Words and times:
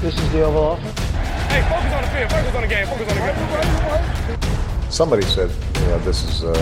This 0.00 0.14
is 0.18 0.32
the 0.32 0.42
Oval 0.42 0.64
Office. 0.64 0.98
Hey, 1.52 1.60
focus 1.68 1.92
on 1.92 2.02
the 2.02 2.08
field. 2.08 2.30
Focus 2.30 2.54
on 2.54 2.62
the 2.62 2.68
game. 2.68 2.86
Focus 2.86 3.08
on 3.10 3.16
the 3.16 4.38
game. 4.38 4.90
Somebody 4.90 5.22
said, 5.22 5.50
you 5.80 5.86
know, 5.88 5.98
this 5.98 6.24
is 6.24 6.42
uh, 6.44 6.52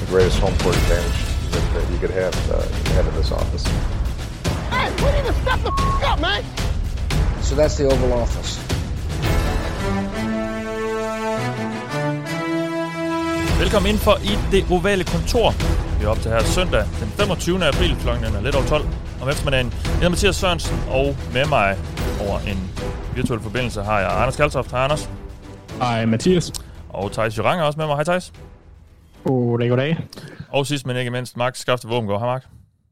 the 0.00 0.06
greatest 0.06 0.38
home 0.38 0.56
court 0.58 0.76
advantage 0.76 1.18
that, 1.52 1.64
that 1.74 1.90
you 1.92 1.98
could 1.98 2.10
have, 2.10 2.34
uh, 2.50 2.62
have 2.94 3.06
in 3.08 3.14
this 3.14 3.32
office. 3.32 3.64
Hey, 4.70 4.90
we 5.02 5.10
need 5.16 5.26
to 5.26 5.34
step 5.42 5.60
the 5.62 5.72
f- 5.72 6.12
up, 6.12 6.20
man. 6.20 6.42
So 7.42 7.54
that's 7.56 7.76
the 7.76 7.86
Oval 7.86 8.12
Office. 8.12 8.60
Velkommen 13.58 13.90
ind 13.90 13.98
for 13.98 14.18
i 14.22 14.38
det 14.50 14.64
ovale 14.70 15.04
kontor. 15.04 15.54
Vi 15.98 16.04
er 16.04 16.08
op 16.08 16.20
til 16.20 16.30
her 16.30 16.44
søndag 16.44 16.84
den 17.00 17.08
25. 17.16 17.64
april 17.66 17.96
kl. 18.02 18.08
er 18.08 18.40
lidt 18.42 18.54
over 18.54 18.66
12 18.66 18.84
om 19.22 19.28
eftermiddagen. 19.28 19.72
Jeg 19.84 19.92
hedder 19.92 20.08
Mathias 20.08 20.36
Sørensen, 20.36 20.80
og 20.90 21.16
med 21.32 21.44
mig 21.46 21.76
over 22.20 22.38
en 22.38 22.70
virtuel 23.14 23.40
forbindelse 23.40 23.82
har 23.82 24.00
jeg 24.00 24.20
Anders 24.20 24.36
Kaltoft. 24.36 24.70
Hej 24.70 24.80
Anders. 24.84 25.10
Hej 25.78 26.04
Mathias. 26.04 26.52
Og 26.88 27.12
Thijs 27.12 27.38
Jurang 27.38 27.60
er 27.60 27.64
også 27.64 27.78
med 27.78 27.86
mig. 27.86 27.96
Hej 27.96 28.04
Thijs. 28.04 28.32
Goddag, 29.24 29.68
goddag. 29.68 29.96
Og 30.48 30.66
sidst 30.66 30.86
men 30.86 30.96
ikke 30.96 31.10
mindst, 31.10 31.36
Max 31.36 31.58
Skafte 31.58 31.88
Våbengård. 31.88 32.20
Hej 32.20 32.28
Mark. 32.28 32.46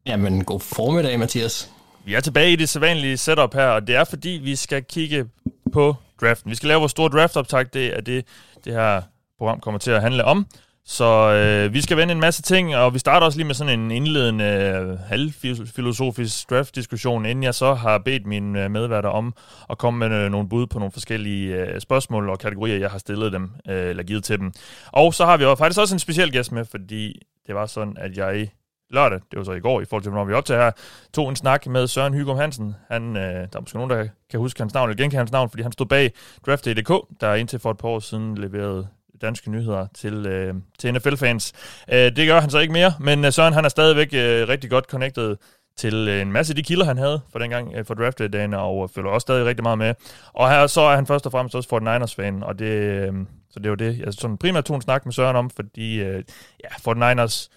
Jamen, 0.07 0.45
god 0.45 0.61
formiddag, 0.61 1.19
Mathias. 1.19 1.71
Vi 2.05 2.15
er 2.15 2.21
tilbage 2.21 2.53
i 2.53 2.57
det 2.57 2.69
sædvanlige 2.69 3.17
setup 3.17 3.55
her, 3.55 3.67
og 3.67 3.87
det 3.87 3.97
er 3.97 4.05
fordi, 4.05 4.29
vi 4.29 4.57
skal 4.57 4.85
kigge 4.85 5.27
på 5.73 5.95
draften. 6.21 6.51
Vi 6.51 6.57
skal 6.57 6.69
lave 6.69 6.81
vores 6.81 6.91
store 6.91 7.09
draft-optag. 7.09 7.67
Det 7.73 7.97
er 7.97 8.01
det, 8.01 8.25
det 8.65 8.73
her 8.73 9.03
program 9.39 9.61
kommer 9.61 9.79
til 9.79 9.91
at 9.91 10.03
handle 10.03 10.25
om. 10.25 10.47
Så 10.87 11.33
øh, 11.33 11.75
vi 11.75 11.81
skal 11.81 11.97
vende 11.97 12.13
en 12.13 12.21
masse 12.21 12.43
ting, 12.43 12.77
og 12.77 12.95
vi 12.95 12.99
starter 12.99 13.27
også 13.27 13.39
lige 13.39 13.47
med 13.47 13.55
sådan 13.55 13.81
en 13.81 13.91
indledende 13.91 14.45
øh, 14.45 14.99
halvfilosofisk 14.99 16.51
draft-diskussion, 16.51 17.27
inden 17.27 17.43
jeg 17.43 17.55
så 17.55 17.75
har 17.75 17.99
bedt 17.99 18.27
mine 18.27 18.65
øh, 18.65 18.71
medværter 18.71 19.09
om 19.09 19.35
at 19.71 19.79
komme 19.79 20.09
med 20.09 20.25
øh, 20.25 20.31
nogle 20.31 20.49
bud 20.49 20.67
på 20.67 20.79
nogle 20.79 20.93
forskellige 20.93 21.57
øh, 21.57 21.81
spørgsmål 21.81 22.29
og 22.29 22.39
kategorier, 22.39 22.77
jeg 22.77 22.91
har 22.91 22.99
stillet 22.99 23.33
dem, 23.33 23.51
øh, 23.69 23.89
eller 23.89 24.03
givet 24.03 24.25
til 24.25 24.39
dem. 24.39 24.53
Og 24.93 25.15
så 25.15 25.25
har 25.25 25.37
vi 25.37 25.45
jo 25.45 25.55
faktisk 25.55 25.81
også 25.81 25.95
en 25.95 25.99
speciel 25.99 26.33
gæst 26.33 26.53
med, 26.53 26.65
fordi 26.65 27.23
det 27.47 27.55
var 27.55 27.67
sådan, 27.67 27.97
at 27.97 28.17
jeg 28.17 28.49
lørdag, 28.91 29.21
det 29.31 29.39
var 29.39 29.45
så 29.45 29.53
i 29.53 29.61
går, 29.61 29.81
i 29.81 29.85
forhold 29.85 30.03
til, 30.03 30.13
når 30.13 30.25
vi 30.25 30.33
optager 30.33 30.63
her, 30.65 30.71
tog 31.15 31.29
en 31.29 31.37
snak 31.37 31.67
med 31.67 31.87
Søren 31.87 32.15
Hygum 32.15 32.37
Hansen. 32.37 32.75
Han, 32.91 33.17
øh, 33.17 33.23
der 33.23 33.57
er 33.57 33.61
måske 33.61 33.77
nogen, 33.77 33.91
der 33.91 34.09
kan 34.31 34.41
huske 34.41 34.61
hans 34.61 34.75
navn, 34.75 34.91
eller 34.91 35.03
genkende 35.03 35.19
hans 35.19 35.33
navn, 35.33 35.51
fordi 35.51 35.63
han 35.63 35.73
stod 35.73 35.87
bag 35.87 36.13
Draft.dk, 36.47 37.21
der 37.21 37.35
indtil 37.35 37.59
for 37.59 37.71
et 37.71 37.79
par 37.79 37.89
år 37.89 37.99
siden 37.99 38.39
leverede 38.39 38.89
danske 39.25 39.51
nyheder 39.51 39.87
til, 39.95 40.27
øh, 40.27 40.55
til 40.79 40.95
NFL-fans. 40.95 41.53
Øh, 41.93 42.17
det 42.17 42.27
gør 42.27 42.41
han 42.41 42.51
så 42.51 42.59
ikke 42.59 42.73
mere, 42.73 42.93
men 43.01 43.25
øh, 43.25 43.33
Søren 43.33 43.55
han 43.55 43.65
er 43.65 43.69
stadigvæk 43.69 44.09
øh, 44.15 44.49
rigtig 44.49 44.71
godt 44.71 44.85
connected 44.85 45.37
til 45.77 46.09
øh, 46.09 46.21
en 46.23 46.33
masse 46.33 46.51
af 46.51 46.57
de 46.57 46.63
kilder, 46.63 46.85
han 46.85 46.99
havde 46.99 47.21
for 47.33 47.39
dengang 47.39 47.75
øh, 47.75 47.85
for 47.85 47.95
draft-dagen, 47.95 48.55
og 48.55 48.83
øh, 48.83 48.89
følger 48.95 49.11
også 49.11 49.25
stadig 49.25 49.47
rigtig 49.47 49.63
meget 49.63 49.79
med. 49.79 49.95
Og 50.33 50.51
her 50.51 50.67
så 50.67 50.81
er 50.81 50.95
han 50.97 51.07
først 51.07 51.27
og 51.27 51.33
fremmest 51.33 51.55
også 51.55 51.69
49ers-fan, 51.69 52.43
og 52.43 52.59
det, 52.59 52.67
øh, 52.67 53.13
så 53.51 53.59
det 53.59 53.67
er 53.67 53.71
jo 53.71 53.75
det, 53.75 53.99
jeg 53.99 54.15
sådan 54.15 54.39
primært 54.39 54.65
tog 54.65 54.77
en 54.77 54.83
snak 54.83 55.05
med 55.07 55.13
Søren 55.13 55.37
om, 55.37 55.51
fordi 55.51 56.01
øh, 56.01 56.25
ja, 56.65 56.69
49ers 56.93 57.49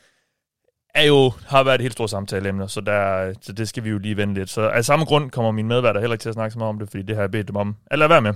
er 0.95 1.03
jo, 1.03 1.31
har 1.47 1.63
været 1.63 1.75
et 1.75 1.81
helt 1.81 1.93
stort 1.93 2.09
samtaleemne, 2.09 2.69
så, 2.69 2.81
der, 2.81 3.33
så 3.41 3.53
det 3.53 3.69
skal 3.69 3.83
vi 3.83 3.89
jo 3.89 3.97
lige 3.97 4.17
vende 4.17 4.33
lidt. 4.33 4.49
Så 4.49 4.69
af 4.69 4.85
samme 4.85 5.05
grund 5.05 5.31
kommer 5.31 5.51
min 5.51 5.67
medværter 5.67 5.99
heller 5.99 6.13
ikke 6.13 6.21
til 6.21 6.29
at 6.29 6.35
snakke 6.35 6.53
så 6.53 6.59
meget 6.59 6.69
om 6.69 6.79
det, 6.79 6.89
fordi 6.89 7.03
det 7.03 7.15
har 7.15 7.23
jeg 7.23 7.31
bedt 7.31 7.47
dem 7.47 7.55
om 7.55 7.75
at 7.91 7.99
lade 7.99 8.09
være 8.09 8.21
med. 8.21 8.33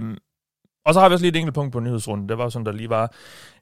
Um, 0.00 0.18
og 0.84 0.94
så 0.94 1.00
har 1.00 1.08
vi 1.08 1.12
også 1.12 1.22
lige 1.22 1.30
et 1.30 1.36
enkelt 1.36 1.54
punkt 1.54 1.72
på 1.72 1.80
nyhedsrunden. 1.80 2.28
Det 2.28 2.38
var 2.38 2.48
sådan, 2.48 2.66
der 2.66 2.72
lige 2.72 2.90
var 2.90 3.12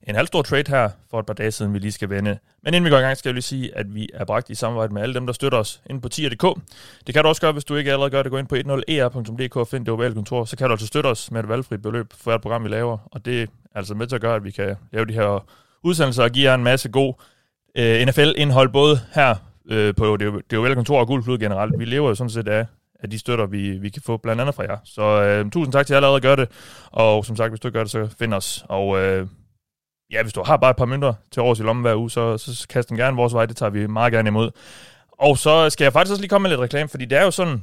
en 0.03 0.15
halv 0.15 0.27
stor 0.27 0.43
trade 0.43 0.65
her 0.69 0.91
for 1.11 1.21
et 1.21 1.27
par 1.27 1.35
dage 1.35 1.51
siden, 1.51 1.75
vi 1.75 1.79
lige 1.79 1.93
skal 1.93 2.11
vende. 2.11 2.39
Men 2.63 2.75
inden 2.75 2.85
vi 2.85 2.91
går 2.91 2.99
i 2.99 3.01
gang, 3.01 3.17
skal 3.17 3.29
jeg 3.29 3.35
lige 3.35 3.43
sige, 3.43 3.77
at 3.77 3.95
vi 3.95 4.09
er 4.15 4.25
bragt 4.25 4.51
i 4.51 4.55
samarbejde 4.55 4.95
med 4.95 5.03
alle 5.03 5.15
dem, 5.15 5.27
der 5.27 5.33
støtter 5.33 5.59
os 5.59 5.83
inde 5.91 6.01
på 6.01 6.09
tier.dk. 6.09 6.61
Det 7.07 7.15
kan 7.15 7.23
du 7.23 7.29
også 7.29 7.41
gøre, 7.41 7.53
hvis 7.53 7.65
du 7.65 7.77
ikke 7.77 7.93
allerede 7.93 8.11
gør 8.11 8.23
det. 8.23 8.33
Gå 8.33 8.39
ind 8.39 8.47
på 8.49 8.55
10er.dk 8.55 9.57
e 9.57 9.61
og 9.61 9.69
find 9.69 9.87
det 9.87 9.95
ovale 9.95 10.15
kontor. 10.15 10.45
Så 10.45 10.57
kan 10.57 10.67
du 10.67 10.73
altså 10.73 10.87
støtte 10.87 11.09
os 11.09 11.31
med 11.31 11.41
et 11.41 11.49
valgfrit 11.49 11.83
beløb 11.83 12.13
for 12.13 12.31
hvert 12.31 12.41
program, 12.41 12.65
vi 12.65 12.69
laver. 12.69 12.99
Og 13.13 13.25
det 13.25 13.43
er 13.43 13.47
altså 13.75 13.95
med 13.95 14.07
til 14.07 14.15
at 14.15 14.21
gøre, 14.21 14.35
at 14.35 14.45
vi 14.45 14.51
kan 14.51 14.77
lave 14.93 15.07
de 15.07 15.13
her 15.13 15.45
udsendelser 15.83 16.23
og 16.23 16.31
give 16.31 16.49
jer 16.51 16.55
en 16.55 16.65
masse 16.65 16.89
god 16.89 17.15
øh, 17.79 18.07
NFL-indhold, 18.07 18.69
både 18.69 19.01
her 19.15 19.35
øh, 19.71 19.95
på 19.95 20.17
det, 20.17 20.33
det 20.51 20.59
ovale 20.59 20.75
kontor 20.75 21.01
og 21.01 21.07
Guld 21.07 21.39
generelt. 21.39 21.79
Vi 21.79 21.85
lever 21.85 22.09
jo 22.09 22.15
sådan 22.15 22.31
set 22.31 22.49
af 22.49 22.67
af 23.03 23.11
de 23.11 23.19
støtter, 23.19 23.47
vi, 23.47 23.71
vi 23.71 23.89
kan 23.89 24.03
få 24.03 24.17
blandt 24.17 24.41
andet 24.41 24.55
fra 24.55 24.63
jer. 24.63 24.77
Så 24.85 25.03
øh, 25.03 25.51
tusind 25.51 25.73
tak 25.73 25.87
til 25.87 25.95
jer, 25.95 26.01
der 26.01 26.07
allerede 26.07 26.21
gør 26.21 26.37
det. 26.37 26.49
Og 26.93 27.25
som 27.25 27.37
sagt, 27.37 27.51
hvis 27.51 27.61
du 27.61 27.69
ikke 27.69 27.79
gør 27.79 27.85
det, 27.85 27.91
så 27.91 28.09
find 28.19 28.35
os. 28.35 28.65
Og 28.69 28.99
øh, 28.99 29.27
ja, 30.13 30.23
hvis 30.23 30.33
du 30.33 30.43
har 30.43 30.57
bare 30.57 30.71
et 30.71 30.77
par 30.77 30.85
mønter 30.85 31.15
til 31.31 31.43
års 31.43 31.61
i 31.61 31.63
lommen 31.63 31.83
hver 31.83 31.95
uge, 31.95 32.11
så, 32.11 32.39
så 32.39 32.69
kast 32.69 32.89
den 32.89 32.97
gerne 32.97 33.17
vores 33.17 33.35
vej. 33.35 33.47
Det 33.47 33.57
tager 33.57 33.71
vi 33.71 33.87
meget 33.87 34.13
gerne 34.13 34.29
imod. 34.29 34.51
Og 35.13 35.39
så 35.39 35.71
skal 35.71 35.85
jeg 35.85 35.93
faktisk 35.93 36.13
også 36.13 36.23
lige 36.23 36.29
komme 36.29 36.43
med 36.43 36.51
lidt 36.51 36.61
reklame, 36.61 36.89
fordi 36.89 37.05
det 37.05 37.19
er 37.19 37.25
jo 37.25 37.31
sådan, 37.31 37.63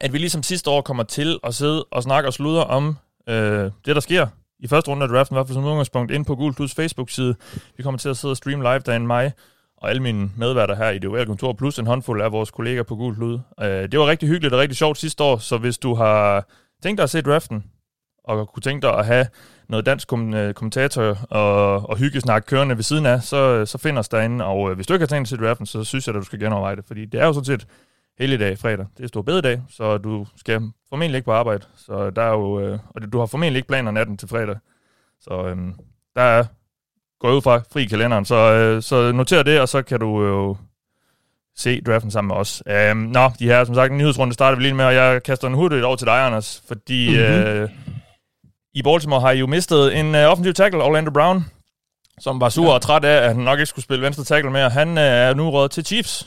at 0.00 0.12
vi 0.12 0.18
ligesom 0.18 0.42
sidste 0.42 0.70
år 0.70 0.80
kommer 0.80 1.02
til 1.02 1.38
at 1.44 1.54
sidde 1.54 1.84
og 1.84 2.02
snakke 2.02 2.28
og 2.28 2.32
sludre 2.32 2.64
om 2.64 2.96
øh, 3.28 3.70
det, 3.84 3.94
der 3.94 4.00
sker 4.00 4.26
i 4.58 4.68
første 4.68 4.90
runde 4.90 5.02
af 5.02 5.08
draften, 5.08 5.34
i 5.34 5.36
hvert 5.36 5.46
fald 5.46 5.54
som 5.54 5.64
udgangspunkt, 5.64 6.10
ind 6.10 6.24
på 6.24 6.36
Gul 6.36 6.68
Facebook-side. 6.68 7.34
Vi 7.76 7.82
kommer 7.82 7.98
til 7.98 8.08
at 8.08 8.16
sidde 8.16 8.32
og 8.32 8.36
streame 8.36 8.62
live 8.62 8.78
derinde 8.78 9.06
mig, 9.06 9.32
og 9.82 9.90
alle 9.90 10.02
mine 10.02 10.30
medværter 10.36 10.74
her 10.74 10.90
i 10.90 10.98
det 10.98 11.10
ovale 11.10 11.26
kontor, 11.26 11.52
plus 11.52 11.78
en 11.78 11.86
håndfuld 11.86 12.22
af 12.22 12.32
vores 12.32 12.50
kolleger 12.50 12.82
på 12.82 12.96
Gult 12.96 13.18
Lyd. 13.18 13.38
Øh, 13.60 13.66
det 13.66 13.98
var 13.98 14.06
rigtig 14.06 14.28
hyggeligt 14.28 14.54
og 14.54 14.60
rigtig 14.60 14.76
sjovt 14.76 14.98
sidste 14.98 15.24
år, 15.24 15.36
så 15.36 15.58
hvis 15.58 15.78
du 15.78 15.94
har 15.94 16.48
tænkt 16.82 16.98
dig 16.98 17.02
at 17.02 17.10
se 17.10 17.22
draften, 17.22 17.64
og 18.24 18.48
kunne 18.48 18.60
tænke 18.60 18.86
dig 18.86 18.98
at 18.98 19.06
have 19.06 19.26
noget 19.68 19.86
dansk 19.86 20.08
kom- 20.08 20.34
øh, 20.34 20.54
kommentator 20.54 21.18
og, 21.30 21.90
og 21.90 21.96
hyggesnak 21.96 22.44
kørende 22.46 22.76
ved 22.76 22.82
siden 22.82 23.06
af, 23.06 23.22
så, 23.22 23.66
så 23.66 23.78
find 23.78 23.98
os 23.98 24.08
derinde. 24.08 24.44
Og 24.44 24.70
øh, 24.70 24.76
hvis 24.76 24.86
du 24.86 24.92
ikke 24.92 25.02
har 25.02 25.06
tænkt 25.06 25.30
dig 25.30 25.34
at 25.36 25.40
se 25.40 25.46
draften, 25.46 25.66
så 25.66 25.84
synes 25.84 26.06
jeg, 26.06 26.14
at 26.16 26.20
du 26.20 26.24
skal 26.24 26.38
genoverveje 26.38 26.76
det, 26.76 26.84
fordi 26.86 27.04
det 27.04 27.20
er 27.20 27.26
jo 27.26 27.32
sådan 27.32 27.44
set 27.44 27.66
hele 28.18 28.38
dag 28.38 28.58
fredag. 28.58 28.86
Det 28.96 29.04
er 29.04 29.08
stor 29.08 29.22
bededag, 29.22 29.62
så 29.70 29.98
du 29.98 30.26
skal 30.36 30.60
formentlig 30.88 31.16
ikke 31.16 31.26
på 31.26 31.32
arbejde. 31.32 31.64
Så 31.76 32.10
der 32.10 32.22
er 32.22 32.32
jo, 32.32 32.78
og 32.88 33.12
du 33.12 33.18
har 33.18 33.26
formentlig 33.26 33.56
ikke 33.56 33.68
planer 33.68 33.90
natten 33.90 34.16
til 34.16 34.28
fredag. 34.28 34.56
Så 35.20 35.46
øhm, 35.46 35.74
der 36.16 36.22
er 36.22 36.44
går 37.22 37.32
ud 37.32 37.42
fra 37.42 37.60
fri 37.72 37.84
kalenderen. 37.84 38.24
Så, 38.24 38.34
øh, 38.34 38.82
så 38.82 39.12
noter 39.12 39.42
det, 39.42 39.60
og 39.60 39.68
så 39.68 39.82
kan 39.82 40.00
du 40.00 40.22
jo 40.24 40.50
øh, 40.50 40.56
se 41.56 41.80
draften 41.80 42.10
sammen 42.10 42.28
med 42.28 42.36
os. 42.36 42.62
Um, 42.90 42.96
nå, 42.96 43.30
de 43.38 43.46
her, 43.46 43.64
som 43.64 43.74
sagt, 43.74 43.92
en 43.92 43.98
nyhedsrunde 43.98 44.34
starter 44.34 44.56
vi 44.56 44.62
lige 44.62 44.74
med, 44.74 44.84
og 44.84 44.94
jeg 44.94 45.22
kaster 45.22 45.48
en 45.48 45.54
hurtigt 45.54 45.84
over 45.84 45.96
til 45.96 46.06
dig, 46.06 46.26
Anders, 46.26 46.62
fordi 46.68 47.08
mm-hmm. 47.08 47.24
øh, 47.24 47.68
i 48.74 48.82
Baltimore 48.82 49.20
har 49.20 49.30
I 49.30 49.38
jo 49.38 49.46
mistet 49.46 49.98
en 49.98 50.14
øh, 50.14 50.30
offensiv 50.30 50.54
tackle, 50.54 50.82
Orlando 50.82 51.10
Brown, 51.10 51.44
som 52.20 52.40
var 52.40 52.48
sur 52.48 52.66
ja. 52.66 52.72
og 52.72 52.82
træt 52.82 53.04
af, 53.04 53.22
at 53.22 53.34
han 53.34 53.44
nok 53.44 53.58
ikke 53.58 53.66
skulle 53.66 53.84
spille 53.84 54.02
venstre 54.02 54.24
tackle 54.24 54.50
mere. 54.50 54.70
Han 54.70 54.98
øh, 54.98 55.04
er 55.04 55.34
nu 55.34 55.50
råd 55.50 55.68
til 55.68 55.84
Chiefs. 55.84 56.26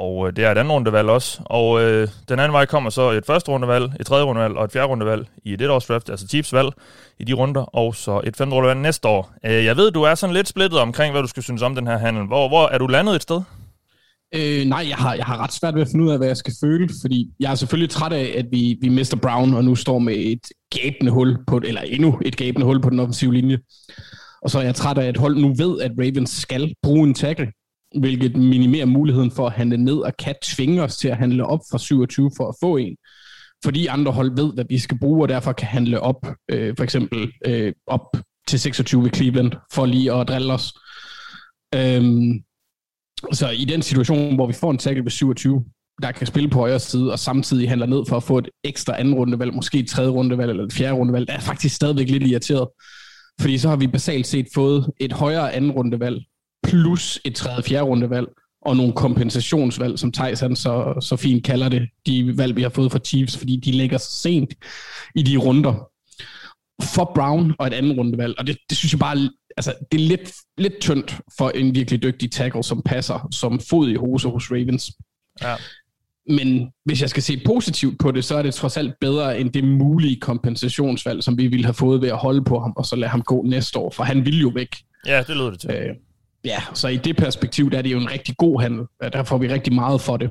Og 0.00 0.26
øh, 0.26 0.36
det 0.36 0.44
er 0.44 0.52
et 0.52 0.58
andet 0.58 0.74
rundevalg 0.74 1.08
også. 1.08 1.40
Og 1.44 1.82
øh, 1.82 2.08
den 2.28 2.38
anden 2.38 2.52
vej 2.52 2.66
kommer 2.66 2.90
så 2.90 3.10
et 3.10 3.26
første 3.26 3.50
rundevalg, 3.50 3.92
et 4.00 4.06
tredje 4.06 4.24
rundevalg 4.24 4.56
og 4.56 4.64
et 4.64 4.72
fjerde 4.72 4.86
rundevalg 4.86 5.26
i 5.44 5.52
et 5.52 5.70
års 5.70 5.86
draft, 5.86 6.10
altså 6.10 6.26
Chiefs 6.28 6.52
valg 6.52 6.68
i 7.18 7.24
de 7.24 7.32
runder, 7.32 7.62
og 7.62 7.94
så 7.94 8.20
et 8.24 8.36
femte 8.36 8.56
rundevalg 8.56 8.80
næste 8.80 9.08
år. 9.08 9.32
Øh, 9.46 9.64
jeg 9.64 9.76
ved, 9.76 9.90
du 9.90 10.02
er 10.02 10.14
sådan 10.14 10.34
lidt 10.34 10.48
splittet 10.48 10.80
omkring, 10.80 11.12
hvad 11.12 11.22
du 11.22 11.28
skal 11.28 11.42
synes 11.42 11.62
om 11.62 11.74
den 11.74 11.86
her 11.86 11.98
handel. 11.98 12.26
Hvor, 12.26 12.48
hvor 12.48 12.68
er 12.68 12.78
du 12.78 12.86
landet 12.86 13.14
et 13.14 13.22
sted? 13.22 13.42
Øh, 14.34 14.64
nej, 14.64 14.86
jeg 14.88 14.96
har, 14.96 15.14
jeg 15.14 15.24
har 15.24 15.42
ret 15.42 15.52
svært 15.52 15.74
ved 15.74 15.82
at 15.82 15.88
finde 15.88 16.04
ud 16.04 16.10
af, 16.10 16.18
hvad 16.18 16.26
jeg 16.26 16.36
skal 16.36 16.54
føle, 16.60 16.88
fordi 17.00 17.30
jeg 17.40 17.50
er 17.50 17.54
selvfølgelig 17.54 17.90
træt 17.90 18.12
af, 18.12 18.34
at 18.38 18.46
vi, 18.50 18.78
vi 18.80 18.88
mister 18.88 19.16
Brown, 19.16 19.54
og 19.54 19.64
nu 19.64 19.74
står 19.74 19.98
med 19.98 20.14
et 20.16 20.46
gabende 20.82 21.12
hul, 21.12 21.38
på, 21.46 21.60
eller 21.64 21.80
endnu 21.80 22.20
et 22.24 22.36
gabende 22.36 22.66
hul 22.66 22.82
på 22.82 22.90
den 22.90 23.00
offensive 23.00 23.32
linje. 23.32 23.58
Og 24.42 24.50
så 24.50 24.58
er 24.58 24.62
jeg 24.62 24.74
træt 24.74 24.98
af, 24.98 25.06
at 25.06 25.16
hold 25.16 25.36
nu 25.36 25.54
ved, 25.54 25.80
at 25.80 25.90
Ravens 25.98 26.30
skal 26.30 26.74
bruge 26.82 27.08
en 27.08 27.14
tackle 27.14 27.52
hvilket 27.98 28.36
minimerer 28.36 28.86
muligheden 28.86 29.30
for 29.30 29.46
at 29.46 29.52
handle 29.52 29.76
ned 29.76 29.96
og 29.96 30.16
kan 30.16 30.34
tvinge 30.42 30.82
os 30.82 30.96
til 30.96 31.08
at 31.08 31.16
handle 31.16 31.46
op 31.46 31.60
fra 31.70 31.78
27 31.78 32.30
for 32.36 32.48
at 32.48 32.54
få 32.60 32.76
en. 32.76 32.96
Fordi 33.64 33.86
andre 33.86 34.12
hold 34.12 34.36
ved, 34.36 34.54
hvad 34.54 34.64
vi 34.68 34.78
skal 34.78 34.98
bruge, 34.98 35.22
og 35.24 35.28
derfor 35.28 35.52
kan 35.52 35.68
handle 35.68 36.00
op, 36.00 36.26
øh, 36.48 36.74
for 36.76 36.84
eksempel 36.84 37.32
øh, 37.46 37.72
op 37.86 38.16
til 38.48 38.60
26 38.60 39.02
ved 39.02 39.10
Cleveland, 39.14 39.52
for 39.72 39.86
lige 39.86 40.12
at 40.12 40.28
drille 40.28 40.52
os. 40.52 40.72
Øhm, 41.74 42.42
så 43.32 43.50
i 43.50 43.64
den 43.64 43.82
situation, 43.82 44.34
hvor 44.34 44.46
vi 44.46 44.52
får 44.52 44.70
en 44.70 44.78
tackle 44.78 45.04
ved 45.04 45.10
27, 45.10 45.64
der 46.02 46.12
kan 46.12 46.26
spille 46.26 46.50
på 46.50 46.58
højre 46.58 46.78
side, 46.78 47.12
og 47.12 47.18
samtidig 47.18 47.68
handler 47.68 47.86
ned 47.86 48.02
for 48.08 48.16
at 48.16 48.22
få 48.22 48.38
et 48.38 48.48
ekstra 48.64 49.00
anden 49.00 49.14
rundevalg, 49.14 49.54
måske 49.54 49.78
et 49.78 49.88
tredje 49.88 50.10
rundevalg 50.10 50.50
eller 50.50 50.64
et 50.64 50.72
fjerde 50.72 50.94
rundevalg, 50.94 51.28
der 51.28 51.34
er 51.34 51.40
faktisk 51.40 51.74
stadigvæk 51.74 52.08
lidt 52.08 52.22
irriteret. 52.22 52.68
Fordi 53.40 53.58
så 53.58 53.68
har 53.68 53.76
vi 53.76 53.86
basalt 53.86 54.26
set 54.26 54.46
fået 54.54 54.90
et 55.00 55.12
højere 55.12 55.52
anden 55.52 55.70
rundevalg, 55.70 56.22
plus 56.62 57.20
et 57.24 57.34
tredje 57.34 57.62
fjerde 57.62 57.84
rundevalg, 57.84 58.28
og 58.62 58.76
nogle 58.76 58.92
kompensationsvalg, 58.92 59.98
som 59.98 60.12
Thijs 60.12 60.40
han 60.40 60.56
så, 60.56 60.94
så 61.00 61.16
fint 61.16 61.44
kalder 61.44 61.68
det, 61.68 61.88
de 62.06 62.38
valg, 62.38 62.56
vi 62.56 62.62
har 62.62 62.68
fået 62.68 62.92
fra 62.92 62.98
Chiefs, 62.98 63.36
fordi 63.36 63.56
de 63.56 63.70
ligger 63.70 63.98
så 63.98 64.10
sent 64.10 64.54
i 65.14 65.22
de 65.22 65.36
runder 65.36 65.90
for 66.94 67.12
Brown 67.14 67.54
og 67.58 67.66
et 67.66 67.72
andet 67.72 67.98
rundevalg, 67.98 68.34
og 68.38 68.46
det, 68.46 68.56
det 68.70 68.78
synes 68.78 68.92
jeg 68.92 68.98
bare, 68.98 69.30
altså, 69.56 69.74
det 69.92 70.00
er 70.00 70.04
lidt, 70.04 70.32
lidt 70.58 70.80
tyndt 70.80 71.20
for 71.38 71.50
en 71.50 71.74
virkelig 71.74 72.02
dygtig 72.02 72.32
tackle, 72.32 72.64
som 72.64 72.82
passer 72.82 73.28
som 73.32 73.60
fod 73.70 73.88
i 73.88 73.94
hose 73.94 74.28
hos 74.28 74.50
Ravens. 74.50 74.92
Ja. 75.42 75.54
Men 76.26 76.70
hvis 76.84 77.00
jeg 77.00 77.10
skal 77.10 77.22
se 77.22 77.42
positivt 77.46 77.98
på 77.98 78.10
det, 78.10 78.24
så 78.24 78.36
er 78.36 78.42
det 78.42 78.54
trods 78.54 78.76
alt 78.76 78.94
bedre 79.00 79.40
end 79.40 79.50
det 79.50 79.64
mulige 79.64 80.20
kompensationsvalg, 80.20 81.24
som 81.24 81.38
vi 81.38 81.46
ville 81.46 81.64
have 81.64 81.74
fået 81.74 82.02
ved 82.02 82.08
at 82.08 82.16
holde 82.16 82.44
på 82.44 82.58
ham, 82.58 82.72
og 82.76 82.86
så 82.86 82.96
lade 82.96 83.10
ham 83.10 83.22
gå 83.22 83.42
næste 83.42 83.78
år, 83.78 83.90
for 83.90 84.04
han 84.04 84.24
vil 84.24 84.40
jo 84.40 84.48
væk. 84.48 84.76
Ja, 85.06 85.22
det 85.26 85.36
lyder 85.36 85.50
det 85.50 85.60
til. 85.60 85.70
Øh, 85.70 85.94
ja, 86.44 86.62
så 86.74 86.88
i 86.88 86.96
det 86.96 87.16
perspektiv, 87.16 87.70
der 87.70 87.78
er 87.78 87.82
det 87.82 87.92
jo 87.92 87.98
en 87.98 88.10
rigtig 88.10 88.36
god 88.36 88.60
handel. 88.60 88.86
Der 89.12 89.22
får 89.22 89.38
vi 89.38 89.48
rigtig 89.48 89.72
meget 89.74 90.00
for 90.00 90.16
det. 90.16 90.30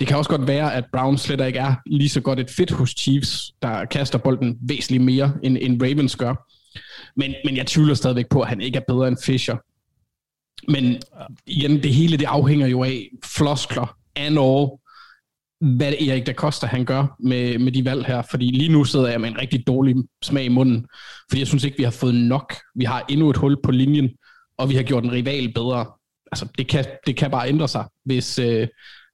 det 0.00 0.08
kan 0.08 0.16
også 0.16 0.30
godt 0.30 0.46
være, 0.46 0.74
at 0.74 0.84
Brown 0.92 1.18
slet 1.18 1.46
ikke 1.46 1.58
er 1.58 1.74
lige 1.86 2.08
så 2.08 2.20
godt 2.20 2.40
et 2.40 2.50
fit 2.50 2.70
hos 2.70 2.90
Chiefs, 2.98 3.52
der 3.62 3.84
kaster 3.84 4.18
bolden 4.18 4.58
væsentligt 4.68 5.04
mere, 5.04 5.32
end, 5.42 5.58
end 5.60 5.82
Ravens 5.82 6.16
gør. 6.16 6.34
Men, 7.16 7.34
men 7.44 7.56
jeg 7.56 7.66
tvivler 7.66 7.94
stadigvæk 7.94 8.28
på, 8.28 8.40
at 8.40 8.48
han 8.48 8.60
ikke 8.60 8.76
er 8.76 8.82
bedre 8.88 9.08
end 9.08 9.16
Fisher. 9.24 9.56
Men 10.68 11.02
igen, 11.46 11.82
det 11.82 11.94
hele 11.94 12.16
det 12.16 12.26
afhænger 12.26 12.66
jo 12.66 12.84
af 12.84 13.08
floskler 13.24 13.96
and 14.16 14.38
all, 14.38 14.68
hvad 15.60 15.92
Erik 15.92 16.26
da 16.26 16.32
Costa 16.32 16.66
han 16.66 16.84
gør 16.84 17.16
med, 17.18 17.58
med 17.58 17.72
de 17.72 17.84
valg 17.84 18.06
her. 18.06 18.22
Fordi 18.30 18.50
lige 18.50 18.72
nu 18.72 18.84
sidder 18.84 19.08
jeg 19.08 19.20
med 19.20 19.28
en 19.28 19.40
rigtig 19.40 19.66
dårlig 19.66 19.94
smag 20.22 20.44
i 20.44 20.48
munden, 20.48 20.86
fordi 21.28 21.40
jeg 21.40 21.46
synes 21.46 21.64
ikke, 21.64 21.76
vi 21.76 21.84
har 21.84 21.90
fået 21.90 22.14
nok. 22.14 22.56
Vi 22.74 22.84
har 22.84 23.04
endnu 23.08 23.30
et 23.30 23.36
hul 23.36 23.56
på 23.62 23.70
linjen, 23.70 24.10
og 24.60 24.68
vi 24.68 24.74
har 24.74 24.82
gjort 24.82 25.04
en 25.04 25.12
rival 25.12 25.52
bedre. 25.54 25.86
Altså, 26.32 26.48
det 26.58 26.68
kan, 26.68 26.84
det 27.06 27.16
kan 27.16 27.30
bare 27.30 27.48
ændre 27.48 27.68
sig, 27.68 27.84
hvis, 28.04 28.38
øh, 28.38 28.68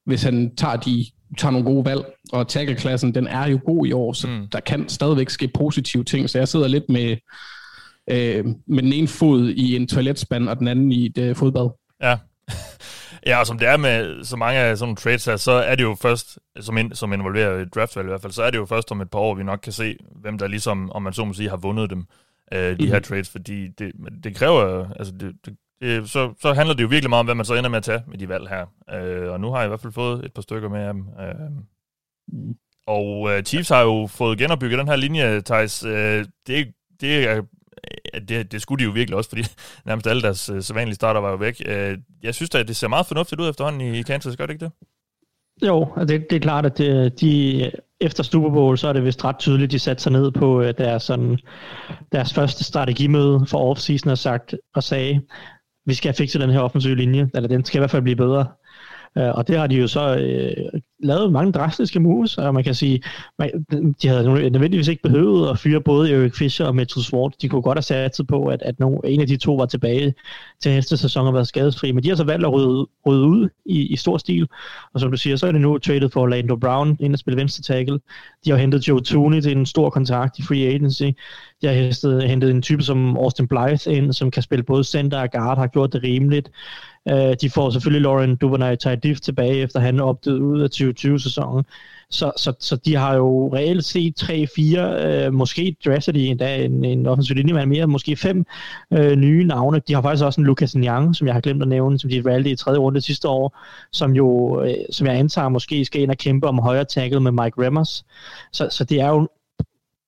hvis 0.05 0.23
han 0.23 0.55
tager, 0.55 0.75
de, 0.75 1.05
tager 1.37 1.51
nogle 1.51 1.65
gode 1.65 1.85
valg. 1.85 2.05
Og 2.33 2.47
tackle-klassen, 2.47 3.15
den 3.15 3.27
er 3.27 3.47
jo 3.47 3.59
god 3.65 3.87
i 3.87 3.91
år, 3.91 4.13
så 4.13 4.27
mm. 4.27 4.47
der 4.51 4.59
kan 4.59 4.89
stadigvæk 4.89 5.29
ske 5.29 5.47
positive 5.53 6.03
ting. 6.03 6.29
Så 6.29 6.37
jeg 6.37 6.47
sidder 6.47 6.67
lidt 6.67 6.89
med, 6.89 7.17
øh, 8.09 8.45
med 8.67 8.83
den 8.83 8.93
ene 8.93 9.07
fod 9.07 9.49
i 9.49 9.75
en 9.75 9.87
toiletspand, 9.87 10.49
og 10.49 10.59
den 10.59 10.67
anden 10.67 10.91
i 10.91 11.05
et 11.05 11.17
øh, 11.17 11.35
fodbad. 11.35 11.69
Ja. 12.01 12.17
Ja, 13.25 13.39
og 13.39 13.47
som 13.47 13.59
det 13.59 13.67
er 13.67 13.77
med 13.77 14.23
så 14.23 14.35
mange 14.35 14.59
af 14.59 14.77
sådan 14.77 14.87
nogle 14.87 14.95
trades 14.95 15.25
her, 15.25 15.37
så 15.37 15.51
er 15.51 15.75
det 15.75 15.83
jo 15.83 15.95
først, 16.01 16.39
som, 16.59 16.77
in, 16.77 16.95
som 16.95 17.13
involverer 17.13 17.61
et 17.61 17.75
draftvalg 17.75 18.07
i 18.07 18.09
hvert 18.09 18.21
fald, 18.21 18.33
så 18.33 18.43
er 18.43 18.49
det 18.49 18.57
jo 18.57 18.65
først 18.65 18.91
om 18.91 19.01
et 19.01 19.09
par 19.09 19.19
år, 19.19 19.35
vi 19.35 19.43
nok 19.43 19.59
kan 19.63 19.73
se, 19.73 19.97
hvem 20.21 20.37
der 20.37 20.47
ligesom, 20.47 20.91
om 20.91 21.01
man 21.01 21.13
så 21.13 21.25
må 21.25 21.33
sige, 21.33 21.49
har 21.49 21.57
vundet 21.57 21.89
dem, 21.89 22.05
øh, 22.53 22.79
de 22.79 22.85
mm. 22.85 22.91
her 22.91 22.99
trades, 22.99 23.29
fordi 23.29 23.67
det, 23.67 23.91
det 24.23 24.35
kræver, 24.35 24.89
altså 24.99 25.13
det, 25.13 25.35
det, 25.45 25.57
det, 25.81 26.09
så, 26.09 26.33
så 26.41 26.53
handler 26.53 26.75
det 26.75 26.83
jo 26.83 26.87
virkelig 26.87 27.09
meget 27.09 27.19
om, 27.19 27.25
hvad 27.25 27.35
man 27.35 27.45
så 27.45 27.53
ender 27.53 27.69
med 27.69 27.77
at 27.77 27.83
tage 27.83 28.03
med 28.07 28.17
de 28.17 28.29
valg 28.29 28.49
her. 28.49 28.65
Øh, 28.93 29.31
og 29.31 29.39
nu 29.39 29.51
har 29.51 29.57
jeg 29.57 29.65
i 29.65 29.67
hvert 29.67 29.81
fald 29.81 29.93
fået 29.93 30.25
et 30.25 30.33
par 30.33 30.41
stykker 30.41 30.69
med 30.69 30.81
af 30.81 30.93
dem. 30.93 31.05
Øh, 31.19 31.51
og 32.87 33.31
øh, 33.31 33.43
Chiefs 33.43 33.69
har 33.69 33.81
jo 33.81 34.07
fået 34.07 34.37
genopbygget 34.37 34.79
den 34.79 34.87
her 34.87 34.95
linje, 34.95 35.41
Thijs. 35.41 35.83
Øh, 35.83 36.25
det, 36.47 36.73
det 37.01 37.27
er 37.27 37.41
det, 38.27 38.51
det 38.51 38.61
skulle 38.61 38.79
de 38.79 38.85
jo 38.85 38.91
virkelig 38.91 39.17
også, 39.17 39.29
fordi 39.29 39.43
nærmest 39.85 40.07
alle 40.07 40.21
deres 40.21 40.49
uh, 40.49 40.61
sædvanlige 40.61 40.95
starter 40.95 41.19
var 41.19 41.29
jo 41.29 41.35
væk. 41.35 41.61
Uh, 41.65 41.97
jeg 42.23 42.35
synes 42.35 42.49
da, 42.49 42.59
at 42.59 42.67
det 42.67 42.75
ser 42.75 42.87
meget 42.87 43.05
fornuftigt 43.05 43.41
ud 43.41 43.49
efterhånden 43.49 43.81
i, 43.81 43.99
i 43.99 44.01
Kansas, 44.01 44.37
gør 44.37 44.45
det 44.45 44.53
ikke 44.53 44.65
det? 44.65 44.71
Jo, 45.65 45.87
altså 45.97 46.17
det, 46.17 46.29
det 46.29 46.35
er 46.35 46.39
klart, 46.39 46.65
at 46.65 46.77
det, 46.77 47.21
de, 47.21 47.71
efter 47.99 48.23
Super 48.23 48.49
Bowl, 48.49 48.77
så 48.77 48.87
er 48.87 48.93
det 48.93 49.05
vist 49.05 49.25
ret 49.25 49.37
tydeligt, 49.39 49.71
de 49.71 49.79
satte 49.79 50.03
sig 50.03 50.11
ned 50.11 50.31
på 50.31 50.61
øh, 50.61 50.73
deres, 50.77 51.03
sådan, 51.03 51.39
deres 52.11 52.33
første 52.33 52.63
strategimøde 52.63 53.45
for 53.47 53.69
offseason 53.69 54.11
og, 54.11 54.17
sagt, 54.17 54.55
og 54.75 54.83
sagde, 54.83 55.21
vi 55.85 55.93
skal 55.93 56.13
fikse 56.13 56.39
den 56.39 56.49
her 56.49 56.59
offensive 56.59 56.95
linje, 56.95 57.29
eller 57.35 57.47
den 57.47 57.65
skal 57.65 57.77
i 57.77 57.81
hvert 57.81 57.91
fald 57.91 58.03
blive 58.03 58.15
bedre. 58.15 58.47
Øh, 59.17 59.29
og 59.29 59.47
det 59.47 59.57
har 59.57 59.67
de 59.67 59.75
jo 59.75 59.87
så 59.87 60.15
øh, 60.15 60.81
lavet 60.99 61.31
mange 61.31 61.51
drastiske 61.51 61.99
moves, 61.99 62.37
og 62.37 62.53
man 62.53 62.63
kan 62.63 62.75
sige, 62.75 63.01
man, 63.39 63.65
de 64.01 64.07
havde 64.07 64.23
nødvendigvis 64.49 64.87
ikke 64.87 65.01
behøvet 65.01 65.49
at 65.49 65.59
fyre 65.59 65.81
både 65.81 66.11
Eric 66.11 66.35
Fisher 66.35 66.65
og 66.65 66.75
Mitchell 66.75 67.05
Swart. 67.05 67.33
De 67.41 67.49
kunne 67.49 67.61
godt 67.61 67.77
have 67.77 68.11
sat 68.11 68.27
på, 68.27 68.45
at, 68.45 68.61
at 68.61 68.79
nogen, 68.79 68.99
en 69.05 69.21
af 69.21 69.27
de 69.27 69.37
to 69.37 69.55
var 69.55 69.65
tilbage 69.65 70.13
til 70.61 70.71
næste 70.71 70.97
sæson 70.97 71.27
og 71.27 71.33
været 71.33 71.47
skadesfri, 71.47 71.91
men 71.91 72.03
de 72.03 72.09
har 72.09 72.15
så 72.15 72.23
valgt 72.23 72.45
at 72.45 72.53
rydde, 72.53 72.87
rydde 73.07 73.25
ud 73.25 73.49
i, 73.65 73.81
i 73.81 73.95
stor 73.95 74.17
stil. 74.17 74.47
Og 74.93 74.99
som 74.99 75.11
du 75.11 75.17
siger, 75.17 75.35
så 75.35 75.47
er 75.47 75.51
det 75.51 75.61
nu 75.61 75.77
traded 75.77 76.09
for 76.09 76.21
Orlando 76.21 76.55
Brown 76.55 76.97
ind 76.99 77.13
at 77.13 77.19
spille 77.19 77.37
venstre 77.37 77.61
tackle. 77.61 77.99
De 78.45 78.49
har 78.49 78.57
hentet 78.57 78.87
Joe 78.87 79.01
Tooney 79.01 79.41
til 79.41 79.57
en 79.57 79.65
stor 79.65 79.89
kontrakt 79.89 80.39
i 80.39 80.43
free 80.43 80.67
agency. 80.67 81.03
De 81.61 81.67
har 81.67 81.73
hentet, 81.73 82.23
hentet 82.23 82.51
en 82.51 82.61
type 82.61 82.83
som 82.83 83.17
Austin 83.17 83.47
Blythe 83.47 83.93
ind, 83.93 84.13
som 84.13 84.31
kan 84.31 84.43
spille 84.43 84.63
både 84.63 84.83
center 84.83 85.21
og 85.21 85.31
guard, 85.31 85.57
har 85.57 85.67
gjort 85.67 85.93
det 85.93 86.03
rimeligt. 86.03 86.51
Uh, 87.11 87.33
de 87.41 87.49
får 87.49 87.69
selvfølgelig 87.69 88.01
Lauren 88.01 88.35
Duvernay 88.35 88.75
Tardif 88.75 89.19
tilbage, 89.19 89.55
efter 89.55 89.79
han 89.79 89.99
opdøde 89.99 90.43
ud 90.43 90.61
af 90.61 90.69
2020-sæsonen. 90.91 91.65
Så, 92.09 92.31
så, 92.37 92.53
så 92.59 92.75
de 92.75 92.95
har 92.95 93.15
jo 93.15 93.53
reelt 93.53 93.85
set 93.85 94.23
3-4, 94.23 94.79
øh, 94.79 95.33
måske 95.33 95.75
drafter 95.85 96.11
de 96.11 96.27
endda 96.27 96.55
en, 96.55 96.85
en 96.85 97.07
offensiv 97.07 97.35
linjemand 97.35 97.69
mere, 97.69 97.87
måske 97.87 98.15
fem 98.15 98.45
øh, 98.93 99.15
nye 99.15 99.43
navne. 99.43 99.81
De 99.87 99.93
har 99.93 100.01
faktisk 100.01 100.25
også 100.25 100.41
en 100.41 100.47
Lucas 100.47 100.75
Nyang, 100.75 101.15
som 101.15 101.27
jeg 101.27 101.35
har 101.35 101.41
glemt 101.41 101.61
at 101.61 101.67
nævne, 101.67 101.99
som 101.99 102.09
de 102.09 102.25
valgte 102.25 102.49
i 102.49 102.55
tredje 102.55 102.79
runde 102.79 103.01
sidste 103.01 103.27
år, 103.27 103.59
som 103.91 104.11
jo, 104.11 104.61
øh, 104.63 104.75
som 104.91 105.07
jeg 105.07 105.15
antager, 105.15 105.49
måske 105.49 105.85
skal 105.85 106.01
ind 106.01 106.11
og 106.11 106.17
kæmpe 106.17 106.47
om 106.47 106.59
højre 106.59 106.85
tackle 106.85 107.19
med 107.19 107.31
Mike 107.31 107.65
Remmers. 107.65 108.05
Så, 108.51 108.67
så 108.71 108.83
det 108.83 109.01
er 109.01 109.07
jo 109.07 109.27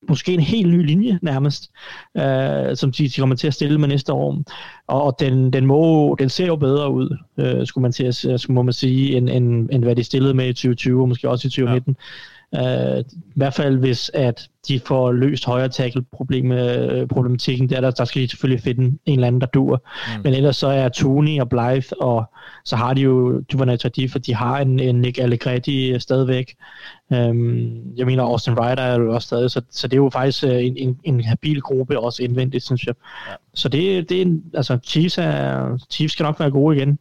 måske 0.07 0.33
en 0.33 0.39
helt 0.39 0.69
ny 0.69 0.85
linje 0.85 1.19
nærmest, 1.21 1.71
øh, 2.17 2.75
som 2.75 2.91
de, 2.91 3.07
de 3.07 3.19
kommer 3.19 3.35
til 3.35 3.47
at 3.47 3.53
stille 3.53 3.77
med 3.77 3.87
næste 3.87 4.13
år. 4.13 4.43
Og, 4.87 5.03
og 5.03 5.15
den, 5.19 5.53
den, 5.53 5.65
må, 5.65 6.15
den 6.19 6.29
ser 6.29 6.47
jo 6.47 6.55
bedre 6.55 6.91
ud, 6.91 7.17
øh, 7.37 7.67
skulle 7.67 7.81
man 7.81 7.91
til 7.91 8.03
at, 8.03 8.15
skulle 8.15 8.55
må 8.55 8.61
man 8.61 8.73
sige, 8.73 9.17
end, 9.17 9.29
end, 9.29 9.69
end 9.71 9.83
hvad 9.83 9.95
de 9.95 10.03
stillede 10.03 10.33
med 10.33 10.45
i 10.49 10.53
2020, 10.53 11.01
og 11.01 11.09
måske 11.09 11.29
også 11.29 11.47
i 11.47 11.49
2019. 11.49 11.95
Ja. 11.99 12.03
Uh, 12.57 12.99
I 12.99 13.03
hvert 13.35 13.53
fald 13.53 13.77
hvis 13.77 14.11
at 14.13 14.49
de 14.67 14.79
får 14.79 15.11
løst 15.11 15.45
højre 15.45 15.69
tackle 15.69 16.01
problem, 16.11 16.51
uh, 16.51 17.07
problematikken, 17.07 17.69
der, 17.69 17.81
der, 17.81 17.91
der 17.91 18.05
skal 18.05 18.21
de 18.21 18.27
selvfølgelig 18.27 18.63
finde 18.63 18.97
en 19.05 19.13
eller 19.13 19.27
anden, 19.27 19.41
der 19.41 19.47
dur. 19.47 19.85
Mm. 20.07 20.21
Men 20.23 20.33
ellers 20.33 20.57
så 20.57 20.67
er 20.67 20.89
Tony 20.89 21.41
og 21.41 21.49
Blythe, 21.49 22.01
og 22.01 22.25
så 22.65 22.75
har 22.75 22.93
de 22.93 23.01
jo 23.01 23.39
Duvernay 23.51 23.77
Tardif, 23.77 24.11
for 24.11 24.19
de 24.19 24.35
har 24.35 24.59
en, 24.59 24.79
en 24.79 25.01
Nick 25.01 25.19
Allegretti 25.19 25.99
stadigvæk. 25.99 26.55
Um, 27.09 27.81
jeg 27.97 28.05
mener, 28.05 28.23
Austin 28.23 28.59
Ryder 28.59 28.81
er 28.83 28.99
jo 28.99 29.13
også 29.13 29.25
stadig, 29.25 29.51
så, 29.51 29.61
så 29.71 29.87
det 29.87 29.93
er 29.93 30.01
jo 30.01 30.09
faktisk 30.09 30.43
uh, 30.43 30.65
en, 30.65 30.77
en, 30.77 30.99
en 31.03 31.23
habil 31.23 31.61
gruppe, 31.61 31.99
også 31.99 32.23
indvendigt, 32.23 32.63
synes 32.63 32.85
jeg. 32.85 32.95
Ja. 33.29 33.33
Så 33.53 33.69
det, 33.69 34.09
det 34.09 34.21
er, 34.21 34.25
altså, 34.53 34.77
Chiefs, 34.83 35.17
er, 35.17 35.77
Chiefs 35.91 36.13
skal 36.13 36.23
nok 36.23 36.39
være 36.39 36.51
gode 36.51 36.77
igen. 36.77 36.99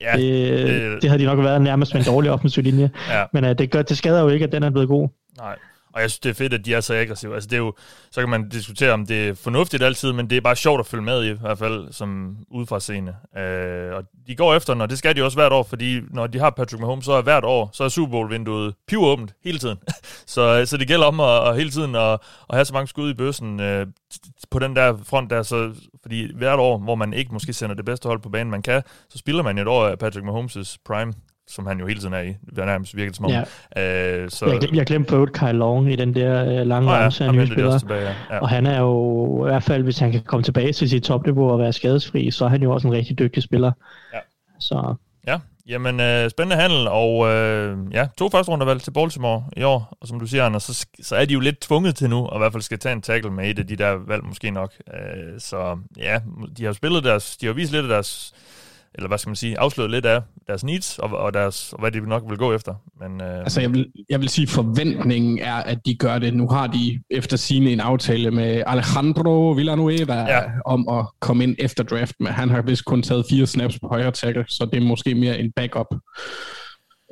Ja, 0.00 0.12
det, 0.16 0.66
det, 0.66 1.02
det 1.02 1.10
har 1.10 1.16
de 1.16 1.24
nok 1.24 1.38
været 1.38 1.62
nærmest 1.62 1.94
med 1.94 2.00
en 2.00 2.06
dårlig 2.06 2.30
offensiv 2.30 2.62
linje. 2.62 2.90
ja. 3.10 3.24
Men 3.32 3.44
uh, 3.44 3.50
det, 3.50 3.70
gør, 3.70 3.82
det 3.82 3.98
skader 3.98 4.22
jo 4.22 4.28
ikke, 4.28 4.44
at 4.44 4.52
den 4.52 4.62
er 4.62 4.70
blevet 4.70 4.88
god. 4.88 5.08
Nej. 5.38 5.56
Og 5.94 6.00
jeg 6.00 6.10
synes, 6.10 6.18
det 6.18 6.30
er 6.30 6.34
fedt, 6.34 6.54
at 6.54 6.64
de 6.64 6.74
er 6.74 6.80
så 6.80 6.94
aggressive. 6.94 7.34
Altså, 7.34 7.48
det 7.48 7.56
er 7.56 7.60
jo, 7.60 7.74
så 8.10 8.20
kan 8.20 8.28
man 8.28 8.48
diskutere, 8.48 8.92
om 8.92 9.06
det 9.06 9.28
er 9.28 9.34
fornuftigt 9.34 9.82
altid, 9.82 10.12
men 10.12 10.30
det 10.30 10.36
er 10.36 10.40
bare 10.40 10.56
sjovt 10.56 10.80
at 10.80 10.86
følge 10.86 11.04
med 11.04 11.24
i, 11.24 11.30
i 11.30 11.32
hvert 11.32 11.58
fald 11.58 11.92
som 11.92 12.36
udefra 12.50 12.80
scene. 12.80 13.14
Øh, 13.38 13.94
og 13.94 14.04
de 14.26 14.36
går 14.36 14.54
efter, 14.54 14.74
og 14.74 14.90
det 14.90 14.98
skal 14.98 15.16
de 15.16 15.22
også 15.22 15.36
hvert 15.36 15.52
år, 15.52 15.62
fordi 15.62 16.00
når 16.10 16.26
de 16.26 16.38
har 16.38 16.50
Patrick 16.50 16.80
Mahomes, 16.80 17.04
så 17.04 17.12
er 17.12 17.22
hvert 17.22 17.44
år, 17.44 17.70
så 17.72 17.84
er 17.84 17.88
Super 17.88 18.10
Bowl-vinduet 18.10 18.74
åbent 18.96 19.34
hele 19.44 19.58
tiden. 19.58 19.78
så, 20.34 20.60
øh, 20.60 20.66
så 20.66 20.76
det 20.76 20.88
gælder 20.88 21.06
om 21.06 21.20
at, 21.20 21.48
at 21.48 21.56
hele 21.56 21.70
tiden 21.70 21.94
at, 21.94 22.12
at 22.48 22.54
have 22.54 22.64
så 22.64 22.72
mange 22.72 22.88
skud 22.88 23.10
i 23.10 23.14
bøssen 23.14 23.60
øh, 23.60 23.86
på 24.50 24.58
den 24.58 24.76
der 24.76 24.96
front 25.04 25.30
der, 25.30 25.42
så, 25.42 25.72
fordi 26.02 26.36
hvert 26.36 26.58
år, 26.58 26.78
hvor 26.78 26.94
man 26.94 27.12
ikke 27.12 27.32
måske 27.32 27.52
sender 27.52 27.74
det 27.74 27.84
bedste 27.84 28.06
hold 28.06 28.20
på 28.20 28.28
banen, 28.28 28.50
man 28.50 28.62
kan, 28.62 28.82
så 29.08 29.18
spiller 29.18 29.42
man 29.42 29.58
et 29.58 29.68
år 29.68 29.86
af 29.86 29.98
Patrick 29.98 30.26
Mahomes' 30.26 30.76
prime 30.84 31.12
som 31.48 31.66
han 31.66 31.78
jo 31.78 31.86
hele 31.86 32.00
tiden 32.00 32.14
er 32.14 32.20
i. 32.20 32.34
Det 32.50 32.58
er 32.58 32.64
nærmest 32.64 32.96
virkelig 32.96 33.16
som 33.16 33.24
om. 33.24 33.30
Ja. 33.30 34.22
Øh, 34.22 34.30
så... 34.30 34.46
Jeg, 34.46 34.60
glem, 34.60 34.74
jeg 34.74 34.86
glemte 34.86 35.10
på 35.10 35.26
Kyle 35.32 35.52
Long 35.52 35.92
i 35.92 35.96
den 35.96 36.14
der 36.14 36.60
øh, 36.60 36.66
lange 36.66 36.90
oh, 36.90 36.94
ja, 36.94 37.04
ramse, 37.04 37.24
han 37.24 37.46
spiller. 37.46 37.78
Tilbage, 37.78 38.00
ja. 38.00 38.14
Ja. 38.30 38.38
Og 38.38 38.48
han 38.48 38.66
er 38.66 38.80
jo, 38.80 39.46
i 39.46 39.48
hvert 39.48 39.62
fald 39.62 39.82
hvis 39.82 39.98
han 39.98 40.12
kan 40.12 40.22
komme 40.22 40.44
tilbage 40.44 40.72
til 40.72 40.88
sit 40.88 41.02
topniveau 41.02 41.50
og 41.50 41.58
være 41.58 41.72
skadesfri, 41.72 42.30
så 42.30 42.44
er 42.44 42.48
han 42.48 42.62
jo 42.62 42.72
også 42.72 42.88
en 42.88 42.94
rigtig 42.94 43.18
dygtig 43.18 43.42
spiller. 43.42 43.72
Ja. 44.14 44.18
Så. 44.60 44.94
Ja, 45.26 45.38
jamen 45.66 46.00
øh, 46.00 46.30
spændende 46.30 46.62
handel, 46.62 46.88
og 46.88 47.28
øh, 47.28 47.78
ja, 47.92 48.06
to 48.18 48.28
første 48.28 48.52
rundervalg 48.52 48.80
til 48.82 48.90
Baltimore 48.90 49.44
i 49.56 49.62
år, 49.62 49.96
og 50.00 50.08
som 50.08 50.20
du 50.20 50.26
siger, 50.26 50.44
Anders, 50.44 50.62
så, 50.62 50.86
så 51.02 51.16
er 51.16 51.24
de 51.24 51.32
jo 51.32 51.40
lidt 51.40 51.60
tvunget 51.60 51.96
til 51.96 52.10
nu, 52.10 52.26
og 52.26 52.36
i 52.36 52.38
hvert 52.38 52.52
fald 52.52 52.62
skal 52.62 52.78
tage 52.78 52.92
en 52.92 53.02
tackle 53.02 53.30
med 53.30 53.50
et 53.50 53.58
af 53.58 53.66
de 53.66 53.76
der 53.76 53.90
valg 53.90 54.24
måske 54.24 54.50
nok. 54.50 54.72
Øh, 54.94 55.40
så 55.40 55.78
ja, 55.96 56.20
de 56.56 56.64
har 56.64 56.72
spillet 56.72 57.04
deres, 57.04 57.36
de 57.36 57.46
har 57.46 57.52
vist 57.52 57.72
lidt 57.72 57.82
af 57.82 57.88
deres 57.88 58.32
eller 58.94 59.08
hvad 59.08 59.18
skal 59.18 59.30
man 59.30 59.36
sige, 59.36 59.58
afsløret 59.58 59.90
lidt 59.90 60.06
af 60.06 60.22
deres 60.46 60.64
needs, 60.64 60.98
og, 60.98 61.10
og, 61.10 61.34
deres, 61.34 61.72
og 61.72 61.80
hvad 61.80 61.92
de 61.92 62.08
nok 62.08 62.22
vil 62.28 62.38
gå 62.38 62.52
efter. 62.54 62.74
Men, 63.00 63.20
øh, 63.20 63.38
altså 63.38 63.60
jeg 63.60 63.72
vil, 63.72 63.92
jeg 64.10 64.20
vil 64.20 64.28
sige, 64.28 64.46
forventningen 64.46 65.38
er, 65.38 65.54
at 65.54 65.78
de 65.86 65.94
gør 65.94 66.18
det. 66.18 66.34
Nu 66.34 66.48
har 66.48 66.66
de 66.66 67.02
efter 67.10 67.36
sine 67.36 67.70
en 67.70 67.80
aftale 67.80 68.30
med 68.30 68.62
Alejandro 68.66 69.50
Villanueva 69.50 70.14
ja. 70.14 70.42
om 70.64 70.88
at 70.88 71.06
komme 71.20 71.44
ind 71.44 71.56
efter 71.58 71.84
draft, 71.84 72.14
men 72.20 72.32
han 72.32 72.50
har 72.50 72.62
vist 72.62 72.84
kun 72.84 73.02
taget 73.02 73.26
fire 73.30 73.46
snaps 73.46 73.78
på 73.78 73.88
højre 73.88 74.10
tackle, 74.10 74.44
så 74.48 74.68
det 74.72 74.82
er 74.82 74.86
måske 74.86 75.14
mere 75.14 75.38
en 75.38 75.52
backup. 75.52 75.86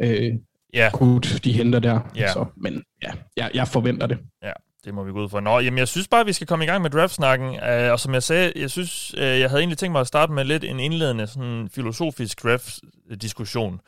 Øh, 0.03 0.33
ja. 0.75 0.91
Good, 0.93 1.41
de 1.41 1.53
henter 1.53 1.79
der. 1.79 2.01
Ja. 2.17 2.33
Så, 2.33 2.45
men 2.57 2.83
ja, 3.03 3.11
jeg, 3.37 3.51
jeg 3.55 3.69
forventer 3.69 4.07
det. 4.07 4.19
Ja. 4.43 4.53
Det 4.85 4.95
må 4.95 5.03
vi 5.05 5.13
gå 5.13 5.23
ud 5.23 5.29
fra. 5.29 5.41
Nå, 5.41 5.59
jamen 5.59 5.79
jeg 5.79 5.89
synes 5.89 6.09
bare, 6.09 6.25
vi 6.25 6.33
skal 6.33 6.47
komme 6.47 6.65
i 6.65 6.69
gang 6.69 6.83
med 6.83 6.91
draftsnakken. 6.91 7.49
Uh, 7.49 7.93
og 7.93 8.01
som 8.01 8.15
jeg 8.15 8.23
sagde, 8.23 8.53
jeg 8.57 8.71
synes, 8.71 9.15
uh, 9.15 9.21
jeg 9.21 9.51
havde 9.51 9.61
egentlig 9.61 9.79
tænkt 9.79 9.93
mig 9.93 10.01
at 10.01 10.07
starte 10.07 10.33
med 10.33 10.45
lidt 10.45 10.65
en 10.65 10.81
indledende 10.81 11.27
sådan 11.27 11.69
filosofisk 11.75 12.43
draft-diskussion. 12.43 13.81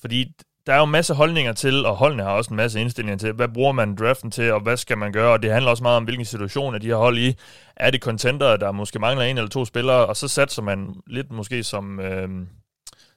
Fordi 0.00 0.32
der 0.66 0.72
er 0.72 0.78
jo 0.78 0.84
en 0.84 0.90
masse 0.90 1.14
holdninger 1.14 1.52
til, 1.52 1.86
og 1.86 1.96
holdene 1.96 2.22
har 2.22 2.30
også 2.30 2.50
en 2.50 2.56
masse 2.56 2.80
indstillinger 2.80 3.18
til, 3.18 3.32
hvad 3.32 3.48
bruger 3.48 3.72
man 3.72 3.96
draften 3.96 4.30
til, 4.30 4.52
og 4.52 4.60
hvad 4.60 4.76
skal 4.76 4.98
man 4.98 5.12
gøre, 5.12 5.32
og 5.32 5.42
det 5.42 5.52
handler 5.52 5.70
også 5.70 5.82
meget 5.82 5.96
om, 5.96 6.04
hvilken 6.04 6.24
situation 6.24 6.80
de 6.80 6.88
har 6.88 6.96
hold 6.96 7.18
i. 7.18 7.36
Er 7.76 7.90
det 7.90 8.02
contender, 8.02 8.56
der 8.56 8.72
måske 8.72 8.98
mangler 8.98 9.24
en 9.24 9.38
eller 9.38 9.50
to 9.50 9.64
spillere, 9.64 10.06
og 10.06 10.16
så 10.16 10.28
satser 10.28 10.62
man 10.62 10.94
lidt 11.06 11.32
måske 11.32 11.64
som, 11.64 12.00
øh, 12.00 12.28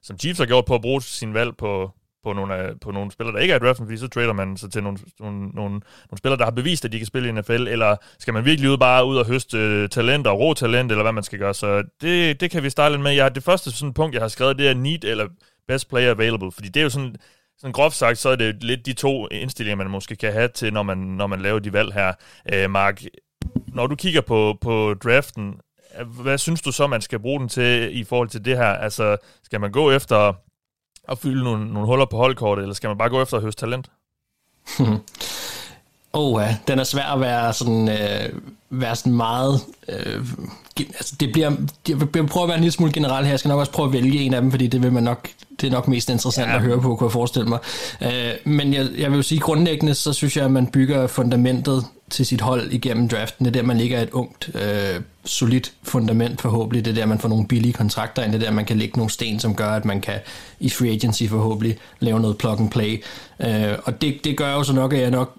som 0.02 0.20
Chiefs 0.20 0.40
har 0.40 0.46
gjort 0.46 0.66
på 0.66 0.76
at 0.76 0.82
bruge 0.82 1.02
sin 1.02 1.34
valg 1.34 1.58
på, 1.58 1.92
på 2.24 2.34
nogle, 2.34 2.56
af, 2.56 2.80
på 2.80 2.92
nogle 2.92 3.12
spillere, 3.12 3.36
der 3.36 3.42
ikke 3.42 3.54
er 3.54 3.56
i 3.56 3.60
draften, 3.60 3.86
fordi 3.86 3.98
så 3.98 4.08
trader 4.08 4.34
man 4.34 4.58
sig 4.58 4.72
til 4.72 4.84
nogle, 4.84 4.98
nogle, 5.20 5.40
nogle, 5.40 5.70
nogle 5.70 6.18
spillere, 6.18 6.38
der 6.38 6.44
har 6.44 6.52
bevist, 6.52 6.86
at 6.86 6.92
de 6.92 6.98
kan 6.98 7.08
spille 7.08 7.30
i 7.30 7.32
NFL, 7.32 7.68
eller 7.68 7.96
skal 8.20 8.34
man 8.34 8.46
virkelig 8.46 8.70
ud 8.70 8.78
bare 8.78 9.06
ud 9.06 9.18
og 9.18 9.26
høste 9.26 9.84
uh, 9.84 9.90
talent 9.90 10.28
og 10.28 10.40
rå 10.40 10.54
talent, 10.54 10.92
eller 10.92 11.04
hvad 11.04 11.12
man 11.12 11.24
skal 11.24 11.40
gøre. 11.40 11.54
Så 11.54 11.84
det, 12.02 12.42
det 12.42 12.52
kan 12.52 12.64
vi 12.64 12.70
starte 12.70 12.98
med. 12.98 13.12
Jeg, 13.12 13.36
det 13.36 13.44
første 13.44 13.72
sådan 13.72 13.94
punkt, 13.94 14.14
jeg 14.16 14.24
har 14.24 14.28
skrevet, 14.28 14.58
det 14.58 14.70
er 14.70 14.74
need 14.74 15.04
eller 15.04 15.28
best 15.68 15.90
player 15.90 16.12
available, 16.12 16.52
fordi 16.52 16.68
det 16.68 16.80
er 16.80 16.84
jo 16.84 16.90
sådan, 16.90 17.16
sådan 17.58 17.74
groft 17.74 17.96
sagt, 17.96 18.18
så 18.18 18.30
er 18.30 18.36
det 18.36 18.64
lidt 18.64 18.86
de 18.86 18.94
to 18.94 19.28
indstillinger, 19.28 19.76
man 19.76 19.92
måske 19.92 20.16
kan 20.16 20.34
have 20.34 20.48
til, 20.48 20.74
når 20.74 20.84
man, 20.84 20.98
når 20.98 21.28
man 21.28 21.42
laver 21.42 21.60
de 21.60 21.74
valg 21.74 21.94
her. 21.94 22.14
Øh, 22.54 22.70
Mark, 22.70 23.04
når 23.68 23.88
du 23.88 23.96
kigger 23.96 24.22
på, 24.22 24.58
på 24.62 24.94
draften, 24.94 25.54
hvad 26.22 26.38
synes 26.38 26.62
du 26.62 26.72
så, 26.72 26.88
man 26.88 27.02
skal 27.02 27.20
bruge 27.20 27.40
den 27.40 27.50
til 27.50 28.00
i 28.00 28.04
forhold 28.04 28.30
til 28.30 28.46
det 28.46 28.58
her? 28.58 28.66
Altså, 28.66 29.18
skal 29.44 29.62
man 29.62 29.72
gå 29.72 29.92
efter 29.92 30.34
at 31.10 31.18
fylde 31.18 31.44
nogle, 31.44 31.74
nogle 31.74 31.88
huller 31.88 32.06
på 32.06 32.18
holdkortet, 32.18 32.62
eller 32.62 32.76
skal 32.76 32.88
man 32.88 32.98
bare 32.98 33.10
gå 33.10 33.22
efter 33.22 33.38
at 33.38 33.44
høste 33.44 33.60
talent? 33.60 33.90
Åh, 36.16 36.34
oh, 36.34 36.42
ja. 36.42 36.58
den 36.68 36.80
er 36.80 36.84
svær 36.84 37.14
at 37.14 37.20
være 37.20 37.54
sådan, 37.54 37.90
øh, 37.90 38.30
være 38.70 38.96
sådan 38.96 39.14
meget... 39.14 39.62
Øh, 39.90 40.26
altså 40.78 41.16
det 41.20 41.32
bliver, 41.32 41.52
jeg 41.90 42.00
vil 42.00 42.28
prøve 42.28 42.44
at 42.44 42.48
være 42.48 42.58
en 42.58 42.64
lille 42.64 42.72
smule 42.72 42.94
generelt 42.94 43.26
her. 43.26 43.32
Jeg 43.32 43.40
skal 43.40 43.50
nok 43.50 43.60
også 43.60 43.72
prøve 43.72 43.88
at 43.88 43.94
vælge 43.94 44.20
en 44.20 44.34
af 44.34 44.42
dem, 44.42 44.52
fordi 44.52 44.68
det 44.68 44.84
vil 44.84 44.92
man 44.92 45.04
nok 45.04 45.30
det 45.62 45.68
er 45.68 45.72
nok 45.72 45.88
mest 45.88 46.10
interessant 46.10 46.50
ja. 46.50 46.56
at 46.56 46.62
høre 46.62 46.82
på, 46.82 46.96
kunne 46.96 47.08
jeg 47.08 47.12
forestille 47.12 47.50
mig. 47.50 47.60
Øh, 48.02 48.34
men 48.44 48.74
jeg, 48.74 48.88
jeg 48.98 49.12
vil 49.12 49.18
jo 49.18 49.22
sige, 49.22 49.40
grundlæggende, 49.40 49.94
så 49.94 50.14
synes 50.14 50.38
jeg, 50.38 50.46
at 50.46 50.52
man 50.52 50.68
bygger 50.68 51.08
fundamentet 51.08 51.86
til 52.14 52.26
sit 52.26 52.42
hold 52.42 52.72
igennem 52.72 53.10
draften. 53.10 53.46
Det 53.46 53.56
er 53.56 53.62
der, 53.62 53.68
man 53.68 53.78
ligger 53.78 54.02
et 54.02 54.10
ungt, 54.10 54.50
øh, 54.56 55.02
solidt 55.26 55.74
fundament 55.84 56.42
forhåbentlig. 56.42 56.86
Det 56.86 56.92
er 56.92 56.96
der, 56.96 57.06
man 57.06 57.20
får 57.20 57.30
nogle 57.30 57.48
billige 57.48 57.74
kontrakter 57.74 58.24
ind. 58.24 58.34
Det 58.34 58.42
er 58.42 58.46
der, 58.46 58.52
man 58.52 58.66
kan 58.66 58.78
lægge 58.78 58.98
nogle 58.98 59.12
sten, 59.12 59.40
som 59.40 59.56
gør, 59.56 59.70
at 59.70 59.86
man 59.86 60.02
kan 60.02 60.20
i 60.60 60.70
free 60.70 60.90
agency 60.90 61.24
forhåbentlig 61.24 61.78
lave 62.00 62.20
noget 62.20 62.38
plug 62.38 62.60
and 62.60 62.72
play. 62.72 63.04
Øh, 63.40 63.78
og 63.84 64.02
det, 64.02 64.24
det 64.24 64.38
gør 64.38 64.54
jo 64.54 64.64
så 64.64 64.74
nok, 64.74 64.94
at 64.94 65.00
jeg 65.00 65.12
nok 65.12 65.38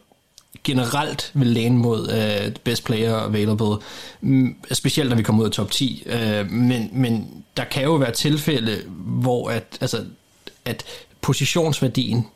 generelt 0.65 1.31
vil 1.35 1.47
læne 1.47 1.79
mod 1.79 2.11
øh, 2.11 2.53
best 2.65 2.85
player 2.85 3.17
available, 3.17 3.77
mm, 4.21 4.57
specielt 4.73 5.11
når 5.11 5.17
vi 5.17 5.23
kommer 5.23 5.43
ud 5.43 5.49
af 5.49 5.53
top 5.53 5.71
10. 5.71 6.03
Øh, 6.07 6.51
men, 6.51 6.91
men 6.93 7.29
der 7.57 7.65
kan 7.65 7.83
jo 7.83 7.95
være 7.95 8.13
tilfælde, 8.13 8.83
hvor 8.97 9.51
at, 9.51 9.79
altså, 9.81 10.05
at 10.65 10.85
positionsværdien 11.21 12.27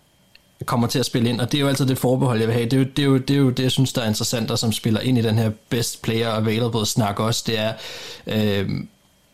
kommer 0.64 0.86
til 0.86 0.98
at 0.98 1.06
spille 1.06 1.30
ind, 1.30 1.40
og 1.40 1.52
det 1.52 1.58
er 1.58 1.62
jo 1.62 1.68
altid 1.68 1.86
det 1.86 1.98
forbehold, 1.98 2.38
jeg 2.38 2.48
vil 2.48 2.54
have. 2.54 2.68
Det 2.68 2.72
er 2.72 2.78
jo 2.80 2.84
det, 2.84 3.02
er 3.02 3.06
jo, 3.06 3.18
det, 3.18 3.34
er 3.34 3.38
jo 3.38 3.50
det 3.50 3.62
jeg 3.62 3.70
synes, 3.70 3.92
der 3.92 4.02
er 4.02 4.08
interessant, 4.08 4.50
og 4.50 4.58
som 4.58 4.72
spiller 4.72 5.00
ind 5.00 5.18
i 5.18 5.22
den 5.22 5.38
her 5.38 5.50
best 5.68 6.02
player 6.02 6.30
available 6.30 6.86
snak 6.86 7.20
også, 7.20 7.44
det 7.46 7.58
er, 7.58 7.72
øh, 8.26 8.70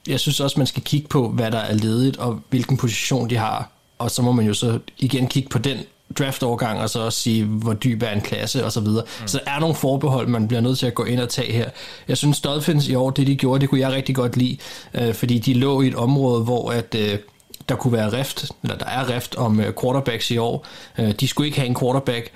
jeg 0.08 0.20
synes 0.20 0.40
også, 0.40 0.60
man 0.60 0.66
skal 0.66 0.82
kigge 0.82 1.08
på, 1.08 1.28
hvad 1.28 1.50
der 1.50 1.58
er 1.58 1.74
ledigt, 1.74 2.16
og 2.16 2.40
hvilken 2.50 2.76
position 2.76 3.30
de 3.30 3.36
har, 3.36 3.70
og 3.98 4.10
så 4.10 4.22
må 4.22 4.32
man 4.32 4.46
jo 4.46 4.54
så 4.54 4.78
igen 4.98 5.26
kigge 5.26 5.48
på 5.48 5.58
den 5.58 5.78
draftovergang, 6.18 6.80
og 6.80 6.90
så 6.90 7.00
også 7.00 7.20
sige, 7.20 7.44
hvor 7.44 7.72
dyb 7.72 8.02
er 8.02 8.10
en 8.10 8.20
klasse, 8.20 8.64
og 8.64 8.72
så 8.72 8.80
videre. 8.80 9.04
Mm. 9.20 9.28
Så 9.28 9.40
der 9.44 9.50
er 9.50 9.60
nogle 9.60 9.74
forbehold, 9.74 10.28
man 10.28 10.48
bliver 10.48 10.60
nødt 10.60 10.78
til 10.78 10.86
at 10.86 10.94
gå 10.94 11.04
ind 11.04 11.20
og 11.20 11.28
tage 11.28 11.52
her. 11.52 11.70
Jeg 12.08 12.16
synes, 12.16 12.40
Dolphins 12.40 12.88
i 12.88 12.94
år, 12.94 13.10
det 13.10 13.26
de 13.26 13.36
gjorde, 13.36 13.60
det 13.60 13.68
kunne 13.68 13.80
jeg 13.80 13.92
rigtig 13.92 14.14
godt 14.14 14.36
lide, 14.36 14.56
øh, 14.94 15.14
fordi 15.14 15.38
de 15.38 15.54
lå 15.54 15.82
i 15.82 15.88
et 15.88 15.94
område, 15.94 16.44
hvor 16.44 16.70
at, 16.70 16.94
øh, 16.94 17.18
der 17.68 17.76
kunne 17.76 17.92
være 17.92 18.12
rift, 18.12 18.52
eller 18.62 18.78
der 18.78 18.86
er 18.86 19.14
rift 19.14 19.34
om 19.34 19.60
øh, 19.60 19.72
quarterbacks 19.82 20.30
i 20.30 20.36
år. 20.38 20.66
Øh, 20.98 21.12
de 21.12 21.28
skulle 21.28 21.46
ikke 21.46 21.58
have 21.58 21.68
en 21.68 21.76
quarterback. 21.80 22.30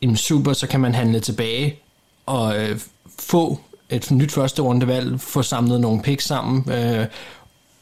En 0.00 0.16
super, 0.16 0.52
så 0.52 0.66
kan 0.66 0.80
man 0.80 0.94
handle 0.94 1.20
tilbage 1.20 1.78
og 2.26 2.62
øh, 2.62 2.80
få 3.18 3.60
et 3.90 4.10
nyt 4.10 4.32
første 4.32 4.62
rundevalg, 4.62 5.20
få 5.20 5.42
samlet 5.42 5.80
nogle 5.80 6.02
picks 6.02 6.24
sammen, 6.24 6.64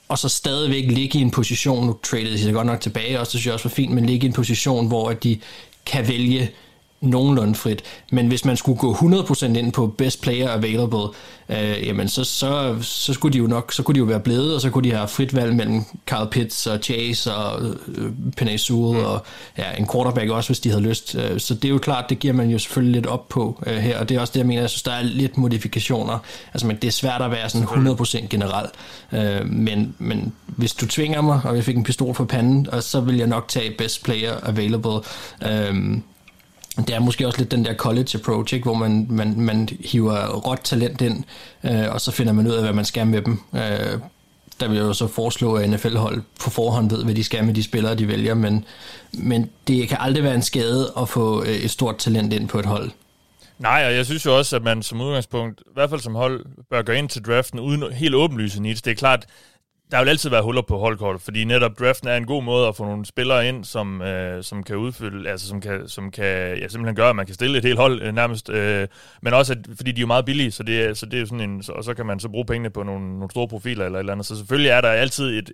og 0.09 0.19
så 0.19 0.29
stadigvæk 0.29 0.85
ligge 0.91 1.19
i 1.19 1.23
en 1.23 1.31
position, 1.31 1.87
nu 1.87 1.99
tradede 2.03 2.49
de 2.49 2.53
godt 2.53 2.67
nok 2.67 2.81
tilbage, 2.81 3.21
og 3.21 3.27
så 3.27 3.31
synes 3.31 3.47
jeg 3.47 3.55
også 3.55 3.69
var 3.69 3.75
fint, 3.75 3.93
men 3.93 4.07
ligge 4.07 4.27
i 4.27 4.29
en 4.29 4.33
position, 4.33 4.87
hvor 4.87 5.13
de 5.13 5.39
kan 5.87 6.09
vælge 6.09 6.51
nogenlunde 7.03 7.55
frit. 7.55 7.83
Men 8.13 8.29
hvis 8.29 8.45
man 8.45 8.57
skulle 8.57 8.79
gå 8.79 8.95
100% 8.95 9.45
ind 9.45 9.73
på 9.73 9.87
best 9.87 10.23
player 10.23 10.51
available, 10.51 11.09
øh, 11.49 11.87
jamen 11.87 12.09
så, 12.09 12.25
så, 12.25 12.77
så, 12.81 13.13
skulle 13.13 13.33
de 13.33 13.39
jo 13.39 13.47
nok, 13.47 13.73
så 13.73 13.83
kunne 13.83 13.95
de 13.95 13.99
jo 13.99 14.05
være 14.05 14.21
blevet, 14.21 14.55
og 14.55 14.61
så 14.61 14.71
kunne 14.71 14.91
de 14.91 14.95
have 14.95 15.09
frit 15.09 15.37
valg 15.37 15.55
mellem 15.55 15.85
Carl 16.07 16.29
Pitts 16.31 16.67
og 16.67 16.79
Chase 16.83 17.35
og 17.35 17.63
øh, 17.89 18.13
Penny 18.37 18.57
Sewell 18.57 18.99
mm. 18.99 19.05
og 19.05 19.25
ja, 19.59 19.65
en 19.79 19.89
quarterback 19.93 20.31
også, 20.31 20.49
hvis 20.49 20.61
de 20.61 20.69
havde 20.69 20.83
lyst. 20.83 21.15
Øh, 21.15 21.41
så 21.41 21.55
det 21.55 21.65
er 21.65 21.69
jo 21.69 21.79
klart, 21.79 22.05
det 22.09 22.19
giver 22.19 22.35
man 22.35 22.51
jo 22.51 22.59
selvfølgelig 22.59 22.95
lidt 22.95 23.07
op 23.07 23.29
på 23.29 23.63
øh, 23.67 23.77
her, 23.77 23.99
og 23.99 24.09
det 24.09 24.17
er 24.17 24.21
også 24.21 24.33
det, 24.33 24.39
jeg 24.39 24.47
mener, 24.47 24.63
jeg 24.63 24.71
synes, 24.71 24.83
der 24.83 24.93
er 24.93 25.03
lidt 25.03 25.39
modifikationer. 25.39 26.19
Altså, 26.55 26.67
men 26.67 26.77
det 26.77 26.89
er 26.89 26.93
svært 26.93 27.23
at 27.23 27.31
være 27.31 27.49
sådan 27.49 27.67
100% 27.67 28.27
generelt. 28.27 28.71
Øh, 29.13 29.47
men, 29.47 29.95
men 29.99 30.33
hvis 30.47 30.75
du 30.75 30.87
tvinger 30.87 31.21
mig, 31.21 31.41
og 31.45 31.57
jeg 31.57 31.65
fik 31.65 31.77
en 31.77 31.85
pistol 31.85 32.15
for 32.15 32.25
panden, 32.25 32.69
og 32.73 32.83
så 32.83 33.01
vil 33.01 33.17
jeg 33.17 33.27
nok 33.27 33.49
tage 33.49 33.71
best 33.79 34.05
player 34.05 34.33
available. 34.43 35.01
Øh, 35.47 35.99
det 36.77 36.91
er 36.91 37.01
måske 37.01 37.27
også 37.27 37.39
lidt 37.39 37.51
den 37.51 37.65
der 37.65 37.75
college 37.75 38.09
approach, 38.15 38.55
ikke? 38.55 38.65
hvor 38.65 38.75
man, 38.75 39.07
man, 39.11 39.41
man 39.41 39.69
hiver 39.85 40.29
råt 40.29 40.61
talent 40.65 41.01
ind, 41.01 41.25
øh, 41.65 41.93
og 41.93 42.01
så 42.01 42.11
finder 42.11 42.33
man 42.33 42.47
ud 42.47 42.53
af, 42.53 42.63
hvad 42.63 42.73
man 42.73 42.85
skal 42.85 43.07
med 43.07 43.23
dem. 43.23 43.41
Øh, 43.55 43.99
der 44.61 44.69
vil 44.69 44.77
jeg 44.77 44.85
jo 44.85 44.93
så 44.93 45.07
foreslå, 45.07 45.55
at 45.55 45.71
NFL-hold 45.71 46.23
på 46.41 46.51
forhånd 46.51 46.91
ved, 46.91 47.05
hvad 47.05 47.15
de 47.15 47.25
skal 47.25 47.45
med 47.45 47.55
de 47.55 47.63
spillere, 47.63 47.95
de 47.95 48.09
vælger, 48.09 48.35
men, 48.35 48.65
men 49.13 49.51
det 49.67 49.89
kan 49.89 49.99
aldrig 50.01 50.25
være 50.25 50.35
en 50.35 50.43
skade 50.43 50.93
at 50.99 51.09
få 51.09 51.43
øh, 51.43 51.49
et 51.49 51.71
stort 51.71 51.97
talent 51.97 52.33
ind 52.33 52.49
på 52.49 52.59
et 52.59 52.67
hold. 52.67 52.91
Nej, 53.59 53.85
og 53.87 53.95
jeg 53.95 54.07
synes 54.07 54.27
jo 54.27 54.39
også, 54.39 54.57
at 54.57 54.63
man 54.63 54.83
som 54.83 55.01
udgangspunkt, 55.01 55.61
i 55.61 55.71
hvert 55.75 55.91
fald 55.91 56.01
som 56.01 56.15
hold, 56.15 56.45
bør 56.71 56.83
gå 56.83 56.93
ind 56.93 57.09
til 57.09 57.23
draften 57.23 57.61
uden 57.61 57.93
helt 57.93 58.15
åbenlyse 58.15 58.63
needs. 58.63 58.83
Det 58.83 58.91
er 58.91 58.95
klart, 58.95 59.27
der 59.93 60.01
vil 60.01 60.09
altid 60.09 60.31
være 60.31 60.43
huller 60.43 60.63
på 60.63 60.79
holdkortet, 60.79 61.23
fordi 61.23 61.45
netop 61.45 61.79
draften 61.79 62.09
er 62.09 62.17
en 62.17 62.27
god 62.27 62.43
måde 62.43 62.69
at 62.69 62.77
få 62.77 62.85
nogle 62.85 63.07
spillere 63.07 63.49
ind, 63.49 63.65
som, 63.65 64.03
øh, 64.03 64.43
som 64.43 64.63
kan 64.63 64.77
udfylde, 64.77 65.31
altså 65.31 65.49
som 65.49 65.61
kan, 65.61 65.89
som 65.89 66.11
kan 66.11 66.59
ja, 66.59 66.69
simpelthen 66.69 66.97
gøre, 66.97 67.11
at 67.11 67.17
man 67.17 67.27
kan 67.27 67.35
stille 67.35 67.59
et 67.59 67.65
helt 67.65 67.79
hold 67.79 68.03
øh, 68.03 68.15
nærmest, 68.15 68.51
øh, 68.51 68.89
men 69.23 69.35
også, 69.35 69.53
at, 69.53 69.59
fordi 69.77 69.93
de 69.93 69.99
er 69.99 70.01
jo 70.01 70.07
meget 70.07 70.25
billige, 70.25 70.51
så 70.51 70.63
det, 70.63 70.99
så 70.99 71.07
det 71.07 71.15
er 71.15 71.21
jo 71.21 71.27
sådan 71.27 71.51
en, 71.51 71.63
så, 71.63 71.73
og 71.73 71.85
så 71.85 71.95
kan 71.95 72.07
man 72.07 72.21
så 72.21 72.29
bruge 72.29 72.47
pengene 72.47 72.71
på 72.71 72.83
nogle, 72.83 73.13
nogle 73.13 73.31
store 73.31 73.49
profiler 73.49 73.85
eller 73.87 73.99
et 73.99 74.03
eller 74.03 74.13
andet, 74.13 74.27
så 74.27 74.37
selvfølgelig 74.37 74.71
er 74.71 74.81
der 74.81 74.89
altid 74.89 75.39
et, 75.39 75.53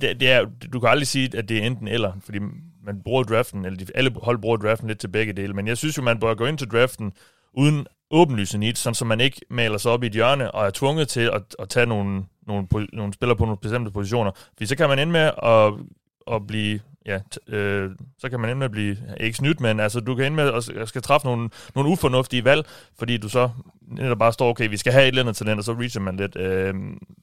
det, 0.00 0.20
det 0.20 0.30
er, 0.30 0.46
du 0.72 0.80
kan 0.80 0.88
aldrig 0.88 1.06
sige, 1.06 1.38
at 1.38 1.48
det 1.48 1.58
er 1.58 1.62
enten 1.62 1.88
eller, 1.88 2.12
fordi 2.24 2.38
man 2.84 3.02
bruger 3.04 3.22
draften, 3.22 3.64
eller 3.64 3.78
de, 3.78 3.86
alle 3.94 4.10
hold 4.22 4.38
bruger 4.38 4.56
draften 4.56 4.88
lidt 4.88 4.98
til 4.98 5.08
begge 5.08 5.32
dele, 5.32 5.54
men 5.54 5.68
jeg 5.68 5.76
synes 5.76 5.96
jo, 5.96 6.02
man 6.02 6.20
bør 6.20 6.34
gå 6.34 6.46
ind 6.46 6.58
til 6.58 6.68
draften 6.68 7.12
uden 7.52 7.86
åbenlyse 8.10 8.58
needs, 8.58 8.78
sådan 8.78 8.94
så 8.94 9.04
man 9.04 9.20
ikke 9.20 9.40
maler 9.50 9.78
sig 9.78 9.92
op 9.92 10.02
i 10.02 10.06
et 10.06 10.12
hjørne 10.12 10.50
og 10.50 10.66
er 10.66 10.70
tvunget 10.70 11.08
til 11.08 11.20
at, 11.20 11.42
at 11.58 11.68
tage 11.68 11.86
nogle, 11.86 12.22
nogle, 12.46 12.66
nogle 12.92 13.12
spillere 13.12 13.36
på 13.36 13.44
nogle 13.44 13.58
bestemte 13.62 13.90
positioner. 13.90 14.30
Fordi 14.52 14.66
så 14.66 14.76
kan 14.76 14.88
man 14.88 14.98
ende 14.98 15.12
med 15.12 15.30
at, 15.42 15.72
at 16.34 16.46
blive 16.46 16.80
ja, 17.06 17.18
øh, 17.48 17.90
så 18.18 18.28
kan 18.28 18.40
man 18.40 18.50
ende 18.50 18.58
med 18.58 18.64
at 18.64 18.70
blive, 18.70 18.96
ikke 19.20 19.36
snydt, 19.36 19.60
men 19.60 19.80
altså, 19.80 20.00
du 20.00 20.14
kan 20.14 20.24
ende 20.26 20.36
med 20.36 20.52
at 20.52 20.88
skal 20.88 21.02
træffe 21.02 21.26
nogle, 21.26 21.50
nogle 21.74 21.90
ufornuftige 21.90 22.44
valg, 22.44 22.66
fordi 22.98 23.16
du 23.16 23.28
så 23.28 23.50
netop 23.86 24.18
bare 24.18 24.32
står, 24.32 24.50
okay, 24.50 24.68
vi 24.68 24.76
skal 24.76 24.92
have 24.92 25.02
et 25.02 25.08
eller 25.08 25.22
andet 25.22 25.36
talent, 25.36 25.58
og 25.58 25.64
så 25.64 25.72
reacher 25.72 26.00
man 26.00 26.16
lidt. 26.16 26.36
Øh, 26.36 26.74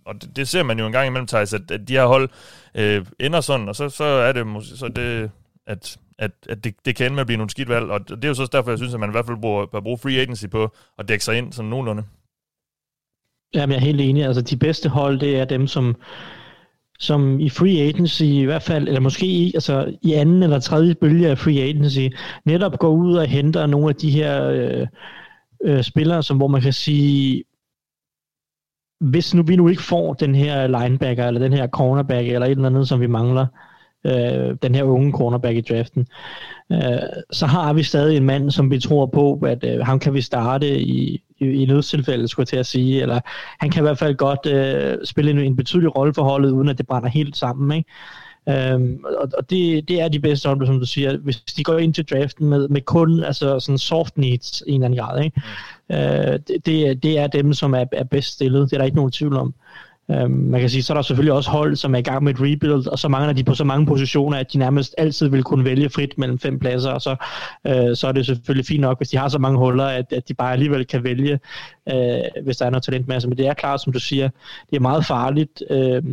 og 0.05 0.21
det, 0.21 0.35
det, 0.35 0.47
ser 0.47 0.63
man 0.63 0.79
jo 0.79 0.85
en 0.85 0.91
gang 0.91 1.07
imellem, 1.07 1.27
Thijs, 1.27 1.53
at, 1.53 1.71
at 1.71 1.87
de 1.87 1.93
her 1.93 2.05
hold 2.05 2.29
øh, 2.75 3.05
ender 3.19 3.41
sådan, 3.41 3.69
og 3.69 3.75
så, 3.75 3.89
så 3.89 4.03
er 4.03 4.31
det, 4.31 4.45
så 4.63 4.87
det 4.87 5.31
at 5.67 5.97
at, 6.17 6.31
at 6.49 6.63
det, 6.63 6.75
det 6.85 6.95
kan 6.95 7.05
ende 7.05 7.15
med 7.15 7.21
at 7.21 7.27
blive 7.27 7.37
nogle 7.37 7.49
skidt 7.49 7.69
valg, 7.69 7.91
og 7.91 8.09
det 8.09 8.25
er 8.25 8.27
jo 8.27 8.33
så 8.33 8.49
derfor, 8.51 8.71
jeg 8.71 8.77
synes, 8.77 8.93
at 8.93 8.99
man 8.99 9.09
i 9.09 9.11
hvert 9.11 9.25
fald 9.25 9.37
bruger, 9.41 9.65
bør 9.65 9.79
bruge 9.79 9.97
free 9.97 10.21
agency 10.21 10.45
på 10.45 10.75
at 10.99 11.07
dække 11.07 11.23
sig 11.23 11.37
ind 11.37 11.53
sådan 11.53 11.69
nogenlunde. 11.69 12.03
Jamen, 13.55 13.71
jeg 13.73 13.77
er 13.77 13.85
helt 13.85 14.01
enig. 14.01 14.25
Altså, 14.25 14.41
de 14.41 14.57
bedste 14.57 14.89
hold, 14.89 15.19
det 15.19 15.39
er 15.39 15.45
dem, 15.45 15.67
som, 15.67 15.95
som 16.99 17.39
i 17.39 17.49
free 17.49 17.81
agency 17.81 18.23
i 18.23 18.43
hvert 18.43 18.61
fald, 18.61 18.87
eller 18.87 18.99
måske 18.99 19.25
i, 19.25 19.51
altså, 19.53 19.97
i 20.01 20.13
anden 20.13 20.43
eller 20.43 20.59
tredje 20.59 20.95
bølge 20.95 21.29
af 21.29 21.37
free 21.37 21.61
agency, 21.61 22.15
netop 22.45 22.79
går 22.79 22.89
ud 22.89 23.15
og 23.15 23.25
henter 23.25 23.65
nogle 23.65 23.89
af 23.89 23.95
de 23.95 24.11
her 24.11 24.47
øh, 24.47 24.87
øh, 25.63 25.83
spillere, 25.83 26.23
som 26.23 26.37
hvor 26.37 26.47
man 26.47 26.61
kan 26.61 26.73
sige, 26.73 27.43
hvis 28.99 29.33
nu 29.33 29.43
vi 29.43 29.55
nu 29.55 29.67
ikke 29.67 29.81
får 29.81 30.13
den 30.13 30.35
her 30.35 30.67
linebacker, 30.67 31.27
eller 31.27 31.41
den 31.41 31.53
her 31.53 31.67
cornerback, 31.67 32.27
eller 32.27 32.45
et 32.45 32.51
eller 32.51 32.65
andet, 32.65 32.87
som 32.87 33.01
vi 33.01 33.07
mangler, 33.07 33.45
øh, 33.45 33.72
den 34.61 34.75
her 34.75 34.83
unge 34.83 35.11
cornerback 35.11 35.57
i 35.57 35.61
draften, 35.61 36.07
øh, 36.71 36.79
så 37.31 37.45
har 37.45 37.73
vi 37.73 37.83
stadig 37.83 38.17
en 38.17 38.25
mand, 38.25 38.51
som 38.51 38.71
vi 38.71 38.79
tror 38.79 39.05
på, 39.05 39.39
at 39.45 39.63
øh, 39.63 39.85
ham 39.85 39.99
kan 39.99 40.13
vi 40.13 40.21
starte 40.21 40.79
i, 40.79 41.21
i, 41.39 41.45
i 41.45 41.65
nødstilfælde, 41.65 42.27
skulle 42.27 42.43
jeg 42.43 42.47
til 42.47 42.57
at 42.57 42.65
sige, 42.65 43.01
eller 43.01 43.19
han 43.59 43.69
kan 43.69 43.81
i 43.81 43.85
hvert 43.85 43.97
fald 43.97 44.15
godt 44.15 44.45
øh, 44.45 44.97
spille 45.03 45.31
en, 45.31 45.39
en 45.39 45.55
betydelig 45.55 45.97
rolle 45.97 46.13
for 46.13 46.23
holdet, 46.23 46.51
uden 46.51 46.69
at 46.69 46.77
det 46.77 46.87
brænder 46.87 47.09
helt 47.09 47.37
sammen, 47.37 47.77
ikke? 47.77 47.89
Øhm, 48.49 49.03
og 49.21 49.29
og 49.37 49.49
det, 49.49 49.87
det 49.87 50.01
er 50.01 50.07
de 50.07 50.19
bedste 50.19 50.47
hold, 50.47 50.65
som 50.65 50.79
du 50.79 50.85
siger. 50.85 51.17
Hvis 51.17 51.37
de 51.37 51.63
går 51.63 51.77
ind 51.77 51.93
til 51.93 52.05
draften 52.05 52.49
med, 52.49 52.67
med 52.67 52.81
kun 52.81 53.23
altså 53.23 53.59
sådan 53.59 53.77
soft 53.77 54.17
needs 54.17 54.63
i 54.67 54.71
en 54.71 54.83
eller 54.83 54.85
anden 54.85 54.99
grad, 54.99 55.23
ikke? 55.23 55.41
Mm. 55.89 55.95
Øh, 55.95 56.39
det, 56.47 56.65
det, 56.65 57.03
det 57.03 57.19
er 57.19 57.27
dem, 57.27 57.53
som 57.53 57.73
er, 57.73 57.85
er 57.91 58.03
bedst 58.03 58.33
stillet. 58.33 58.69
Det 58.69 58.73
er 58.73 58.77
der 58.77 58.85
ikke 58.85 58.97
nogen 58.97 59.11
tvivl 59.11 59.37
om. 59.37 59.53
Øhm, 60.11 60.31
man 60.31 60.59
kan 60.59 60.69
sige, 60.69 60.83
så 60.83 60.93
er 60.93 60.95
der 60.95 61.01
selvfølgelig 61.01 61.33
også 61.33 61.49
hold, 61.49 61.75
som 61.75 61.95
er 61.95 61.99
i 61.99 62.01
gang 62.01 62.23
med 62.23 62.33
et 62.33 62.41
rebuild, 62.41 62.87
og 62.87 62.99
så 62.99 63.07
mangler 63.07 63.33
de 63.33 63.43
på 63.43 63.55
så 63.55 63.63
mange 63.63 63.85
positioner, 63.85 64.37
at 64.37 64.53
de 64.53 64.57
nærmest 64.57 64.95
altid 64.97 65.27
vil 65.27 65.43
kunne 65.43 65.65
vælge 65.65 65.89
frit 65.89 66.17
mellem 66.17 66.39
fem 66.39 66.59
pladser, 66.59 66.91
og 66.91 67.01
så, 67.01 67.15
øh, 67.67 67.95
så 67.95 68.07
er 68.07 68.11
det 68.11 68.25
selvfølgelig 68.25 68.65
fint 68.65 68.81
nok, 68.81 68.99
hvis 68.99 69.09
de 69.09 69.17
har 69.17 69.27
så 69.27 69.39
mange 69.39 69.57
huller, 69.57 69.85
at, 69.85 70.13
at 70.13 70.27
de 70.27 70.33
bare 70.33 70.53
alligevel 70.53 70.85
kan 70.85 71.03
vælge, 71.03 71.39
øh, 71.89 72.43
hvis 72.43 72.57
der 72.57 72.65
er 72.65 72.69
noget 72.69 72.83
talentmasse. 72.83 73.29
Men 73.29 73.37
det 73.37 73.47
er 73.47 73.53
klart, 73.53 73.81
som 73.81 73.93
du 73.93 73.99
siger, 73.99 74.29
det 74.69 74.75
er 74.75 74.81
meget 74.81 75.05
farligt 75.05 75.63
øh, 75.69 76.03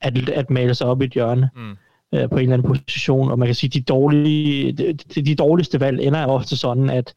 at, 0.00 0.28
at 0.28 0.50
male 0.50 0.74
sig 0.74 0.86
op 0.86 1.02
i 1.02 1.04
et 1.04 1.12
hjørne. 1.12 1.50
Mm 1.56 1.76
øh, 2.14 2.28
på 2.28 2.36
en 2.36 2.42
eller 2.42 2.54
anden 2.54 2.68
position, 2.68 3.30
og 3.30 3.38
man 3.38 3.48
kan 3.48 3.54
sige, 3.54 3.70
de 3.70 3.80
dårlige, 3.80 4.72
de, 4.72 5.22
de 5.22 5.34
dårligste 5.34 5.80
valg 5.80 6.00
ender 6.00 6.26
ofte 6.26 6.56
sådan, 6.56 6.90
at 6.90 7.14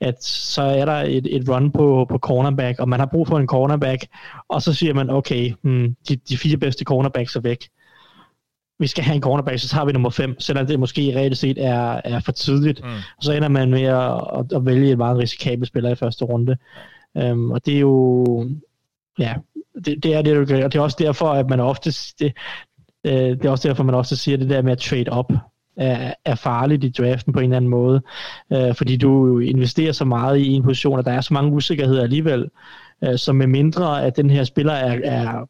at 0.00 0.24
så 0.24 0.62
er 0.62 0.84
der 0.84 0.92
et, 0.92 1.36
et 1.36 1.48
run 1.48 1.70
på, 1.70 2.06
på 2.10 2.18
cornerback, 2.18 2.80
og 2.80 2.88
man 2.88 3.00
har 3.00 3.06
brug 3.06 3.28
for 3.28 3.38
en 3.38 3.46
cornerback, 3.46 4.06
og 4.48 4.62
så 4.62 4.72
siger 4.74 4.94
man, 4.94 5.10
okay, 5.10 5.52
hmm, 5.62 5.96
de, 6.08 6.16
de 6.16 6.38
fire 6.38 6.56
bedste 6.56 6.84
cornerbacks 6.84 7.36
er 7.36 7.40
væk. 7.40 7.68
vi 8.78 8.86
skal 8.86 9.04
have 9.04 9.14
en 9.14 9.22
cornerback, 9.22 9.58
så 9.58 9.68
tager 9.68 9.84
vi 9.84 9.92
nummer 9.92 10.10
5, 10.10 10.40
selvom 10.40 10.66
det 10.66 10.80
måske 10.80 11.12
reelt 11.16 11.38
set 11.38 11.64
er, 11.64 12.00
er 12.04 12.20
for 12.20 12.32
tidligt. 12.32 12.84
Mm. 12.84 12.90
Og 12.90 13.22
så 13.22 13.32
ender 13.32 13.48
man 13.48 13.70
med 13.70 13.82
at, 13.82 14.12
at, 14.38 14.56
at 14.56 14.66
vælge 14.66 14.92
en 14.92 14.98
meget 14.98 15.18
risikabel 15.18 15.66
spiller 15.66 15.90
i 15.90 15.94
første 15.94 16.24
runde. 16.24 16.56
Um, 17.14 17.50
og 17.50 17.66
det 17.66 17.74
er 17.74 17.80
jo, 17.80 18.26
ja, 19.18 19.34
det, 19.84 20.02
det 20.02 20.14
er 20.14 20.22
det, 20.22 20.38
og 20.38 20.72
det 20.72 20.74
er 20.74 20.80
også 20.82 20.96
derfor, 21.00 21.28
at 21.28 21.50
man 21.50 21.60
ofte, 21.60 21.90
det, 22.18 22.32
øh, 23.04 23.12
det 23.12 23.44
er 23.44 23.50
også 23.50 23.68
derfor, 23.68 23.84
man 23.84 23.94
også 23.94 24.16
siger 24.16 24.38
det 24.38 24.50
der 24.50 24.62
med 24.62 24.72
at 24.72 24.78
trade 24.78 25.18
up 25.18 25.32
er, 25.80 26.14
er 26.24 26.34
farligt 26.34 26.84
i 26.84 26.88
draften 26.88 27.32
på 27.32 27.38
en 27.38 27.44
eller 27.44 27.56
anden 27.56 27.70
måde, 27.70 28.02
øh, 28.52 28.74
fordi 28.74 28.96
du 28.96 29.38
investerer 29.38 29.92
så 29.92 30.04
meget 30.04 30.38
i 30.38 30.52
en 30.52 30.62
position, 30.62 30.98
og 30.98 31.04
der 31.04 31.12
er 31.12 31.20
så 31.20 31.34
mange 31.34 31.52
usikkerheder 31.52 32.02
alligevel, 32.02 32.48
øh, 33.04 33.18
så 33.18 33.32
med 33.32 33.46
mindre 33.46 34.04
at 34.04 34.16
den 34.16 34.30
her 34.30 34.44
spiller 34.44 34.72
er, 34.72 35.00
er 35.04 35.48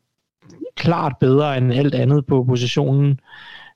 klart 0.77 1.13
bedre 1.21 1.59
end 1.59 1.73
alt 1.73 1.95
andet 1.95 2.27
på 2.27 2.45
positionen, 2.45 3.21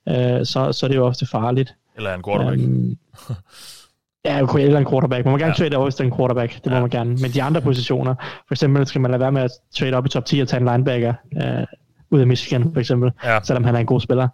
øh, 0.08 0.44
så, 0.44 0.72
så 0.72 0.86
er 0.86 0.88
det 0.88 0.96
jo 0.96 1.06
ofte 1.06 1.26
farligt. 1.26 1.74
Eller 1.96 2.14
en 2.14 2.22
quarterback. 2.22 2.60
Um, 2.60 2.96
ja, 4.24 4.38
eller 4.58 4.78
en 4.78 4.86
quarterback. 4.90 5.24
Man 5.24 5.32
må 5.32 5.38
gerne 5.38 5.54
ja. 5.58 5.64
trade 5.64 5.76
over 5.76 5.90
til 5.90 6.06
en 6.06 6.16
quarterback, 6.16 6.54
det 6.54 6.66
må 6.66 6.74
ja. 6.74 6.80
man 6.80 6.90
gerne. 6.90 7.10
Men 7.10 7.30
de 7.30 7.42
andre 7.42 7.60
positioner, 7.60 8.14
for 8.48 8.54
eksempel 8.54 8.86
skal 8.86 9.00
man 9.00 9.10
lade 9.10 9.20
være 9.20 9.32
med 9.32 9.42
at 9.42 9.50
trade 9.74 9.94
op 9.94 10.06
i 10.06 10.08
top 10.08 10.24
10 10.24 10.40
og 10.40 10.48
tage 10.48 10.60
en 10.60 10.66
linebacker, 10.66 11.14
øh, 11.42 11.66
ud 12.14 12.20
af 12.20 12.26
Michigan, 12.26 12.72
for 12.72 12.80
eksempel, 12.80 13.12
ja. 13.24 13.38
selvom 13.42 13.64
han 13.64 13.74
er 13.74 13.78
en 13.78 13.86
god 13.86 14.00
spiller. 14.00 14.28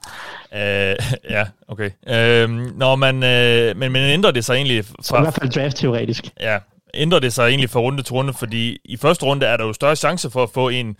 Øh, 0.54 0.96
ja, 1.36 1.46
okay. 1.68 1.90
Øh, 2.08 2.50
når 2.76 2.96
man, 2.96 3.14
øh, 3.22 3.76
men, 3.76 3.92
men 3.92 4.10
ændrer 4.10 4.30
det 4.30 4.44
sig 4.44 4.54
egentlig... 4.54 4.84
Fra, 4.84 4.94
så 5.02 5.16
i 5.16 5.20
hvert 5.20 5.34
fald 5.34 5.50
draft-teoretisk. 5.50 6.32
Ja, 6.40 6.58
ændrer 6.94 7.18
det 7.18 7.32
sig 7.32 7.48
egentlig 7.48 7.70
fra 7.70 7.80
runde 7.80 8.02
til 8.02 8.12
runde, 8.12 8.32
fordi 8.32 8.78
i 8.84 8.96
første 8.96 9.26
runde 9.26 9.46
er 9.46 9.56
der 9.56 9.66
jo 9.66 9.72
større 9.72 9.96
chance 9.96 10.30
for 10.30 10.42
at 10.42 10.50
få 10.54 10.68
en, 10.68 10.96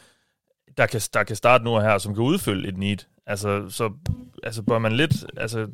der 0.76 0.86
kan, 0.86 1.00
der 1.14 1.24
kan 1.24 1.36
starte 1.36 1.64
nu 1.64 1.70
og 1.70 1.82
her, 1.82 1.98
som 1.98 2.14
kan 2.14 2.24
udfylde 2.24 2.68
et 2.68 2.78
need. 2.78 2.98
Altså, 3.26 3.64
så 3.68 3.90
altså, 4.42 4.62
bør 4.62 4.78
man 4.78 4.92
lidt... 4.92 5.12
Altså, 5.36 5.66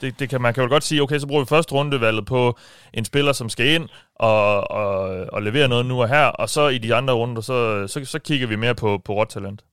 det, 0.00 0.18
det 0.18 0.28
kan, 0.28 0.40
man 0.40 0.54
kan 0.54 0.62
jo 0.62 0.68
godt 0.68 0.84
sige, 0.84 1.02
okay, 1.02 1.18
så 1.18 1.26
bruger 1.26 1.42
vi 1.42 1.48
første 1.48 1.72
rundevalget 1.72 2.26
på 2.26 2.58
en 2.94 3.04
spiller, 3.04 3.32
som 3.32 3.48
skal 3.48 3.66
ind 3.66 3.88
og, 4.14 4.70
og, 4.70 5.26
og 5.32 5.42
levere 5.42 5.68
noget 5.68 5.86
nu 5.86 6.02
og 6.02 6.08
her, 6.08 6.24
og 6.24 6.48
så 6.48 6.68
i 6.68 6.78
de 6.78 6.94
andre 6.94 7.14
runder, 7.14 7.42
så, 7.42 7.86
så, 7.86 8.04
så 8.04 8.18
kigger 8.18 8.46
vi 8.46 8.56
mere 8.56 8.74
på, 8.74 9.02
på 9.04 9.14
råt 9.14 9.28
talent. 9.28 9.64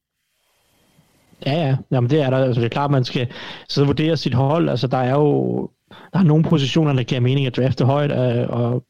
Ja, 1.46 1.68
ja. 1.68 1.78
Jamen, 1.92 2.10
det 2.10 2.22
er 2.22 2.30
der. 2.30 2.38
Altså, 2.38 2.62
det 2.62 2.66
er 2.66 2.70
klart, 2.70 2.92
man 2.92 3.04
skal 3.04 3.28
så 3.70 3.86
vurdere 3.86 4.18
sit 4.18 4.34
hold. 4.34 4.70
Altså, 4.70 4.88
der 4.88 4.98
er 4.98 5.12
jo 5.12 5.70
der 6.14 6.20
er 6.20 6.24
nogle 6.24 6.44
positioner, 6.44 6.94
der 6.94 7.04
giver 7.04 7.22
mening 7.22 7.48
at 7.48 7.58
drafte 7.58 7.86
højt, 7.86 8.12
øh, 8.12 8.50
og 8.50 8.84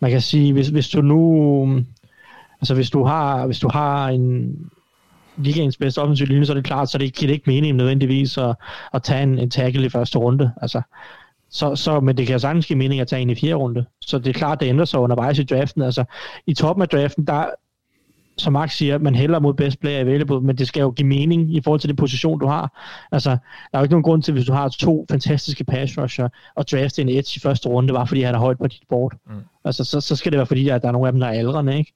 man 0.00 0.10
kan 0.10 0.20
sige, 0.20 0.52
hvis, 0.52 0.68
hvis 0.68 0.88
du 0.88 1.02
nu 1.02 1.84
altså 2.60 2.74
hvis 2.74 2.90
du 2.90 3.04
har, 3.04 3.46
hvis 3.46 3.58
du 3.58 3.68
har 3.72 4.08
en 4.08 4.56
ligaens 5.36 5.76
bedste 5.76 5.98
offensiv 6.02 6.26
linje, 6.26 6.46
så 6.46 6.52
er 6.52 6.54
det 6.54 6.64
klart, 6.64 6.90
så 6.90 6.98
det 6.98 7.14
giver 7.14 7.28
det 7.28 7.34
ikke 7.34 7.50
mening 7.50 7.76
nødvendigvis 7.76 8.38
at, 8.38 8.54
at 8.94 9.02
tage 9.02 9.22
en, 9.22 9.38
en 9.38 9.50
tackle 9.50 9.86
i 9.86 9.88
første 9.88 10.18
runde. 10.18 10.52
Altså, 10.62 10.82
så, 11.50 11.76
så, 11.76 12.00
men 12.00 12.16
det 12.16 12.26
kan 12.26 12.40
sagtens 12.40 12.66
give 12.66 12.78
mening 12.78 13.00
at 13.00 13.08
tage 13.08 13.22
en 13.22 13.30
i 13.30 13.34
fjerde 13.34 13.54
runde. 13.54 13.84
Så 14.00 14.18
det 14.18 14.26
er 14.26 14.32
klart, 14.32 14.60
det 14.60 14.66
ændrer 14.66 14.84
sig 14.84 15.00
undervejs 15.00 15.38
i 15.38 15.44
draften. 15.44 15.82
Altså, 15.82 16.04
I 16.46 16.54
toppen 16.54 16.82
af 16.82 16.88
draften, 16.88 17.26
der, 17.26 17.46
som 18.36 18.52
Max 18.52 18.76
siger, 18.76 18.98
man 18.98 19.14
hælder 19.14 19.38
mod 19.38 19.54
best 19.54 19.80
player 19.80 20.00
available, 20.00 20.40
men 20.40 20.58
det 20.58 20.68
skal 20.68 20.80
jo 20.80 20.90
give 20.90 21.08
mening 21.08 21.56
i 21.56 21.60
forhold 21.60 21.80
til 21.80 21.88
den 21.88 21.96
position, 21.96 22.40
du 22.40 22.46
har. 22.46 22.82
Altså, 23.12 23.30
der 23.30 23.38
er 23.72 23.78
jo 23.78 23.82
ikke 23.82 23.92
nogen 23.92 24.02
grund 24.02 24.22
til, 24.22 24.34
hvis 24.34 24.46
du 24.46 24.52
har 24.52 24.68
to 24.68 25.06
fantastiske 25.10 25.64
pass 25.64 25.98
rusher, 25.98 26.28
og 26.54 26.68
drafte 26.68 27.02
en 27.02 27.08
edge 27.08 27.32
i 27.36 27.40
første 27.40 27.68
runde, 27.68 27.94
bare 27.94 28.06
fordi 28.06 28.22
han 28.22 28.34
er 28.34 28.38
højt 28.38 28.58
på 28.58 28.66
dit 28.66 28.82
board. 28.88 29.12
Mm. 29.26 29.32
Altså, 29.64 29.84
så, 29.84 30.00
så 30.00 30.16
skal 30.16 30.32
det 30.32 30.36
være 30.36 30.46
fordi, 30.46 30.68
at 30.68 30.82
der 30.82 30.88
er 30.88 30.92
nogle 30.92 31.06
af 31.06 31.12
dem, 31.12 31.20
der 31.20 31.26
er 31.26 31.38
ældre, 31.38 31.78
ikke? 31.78 31.92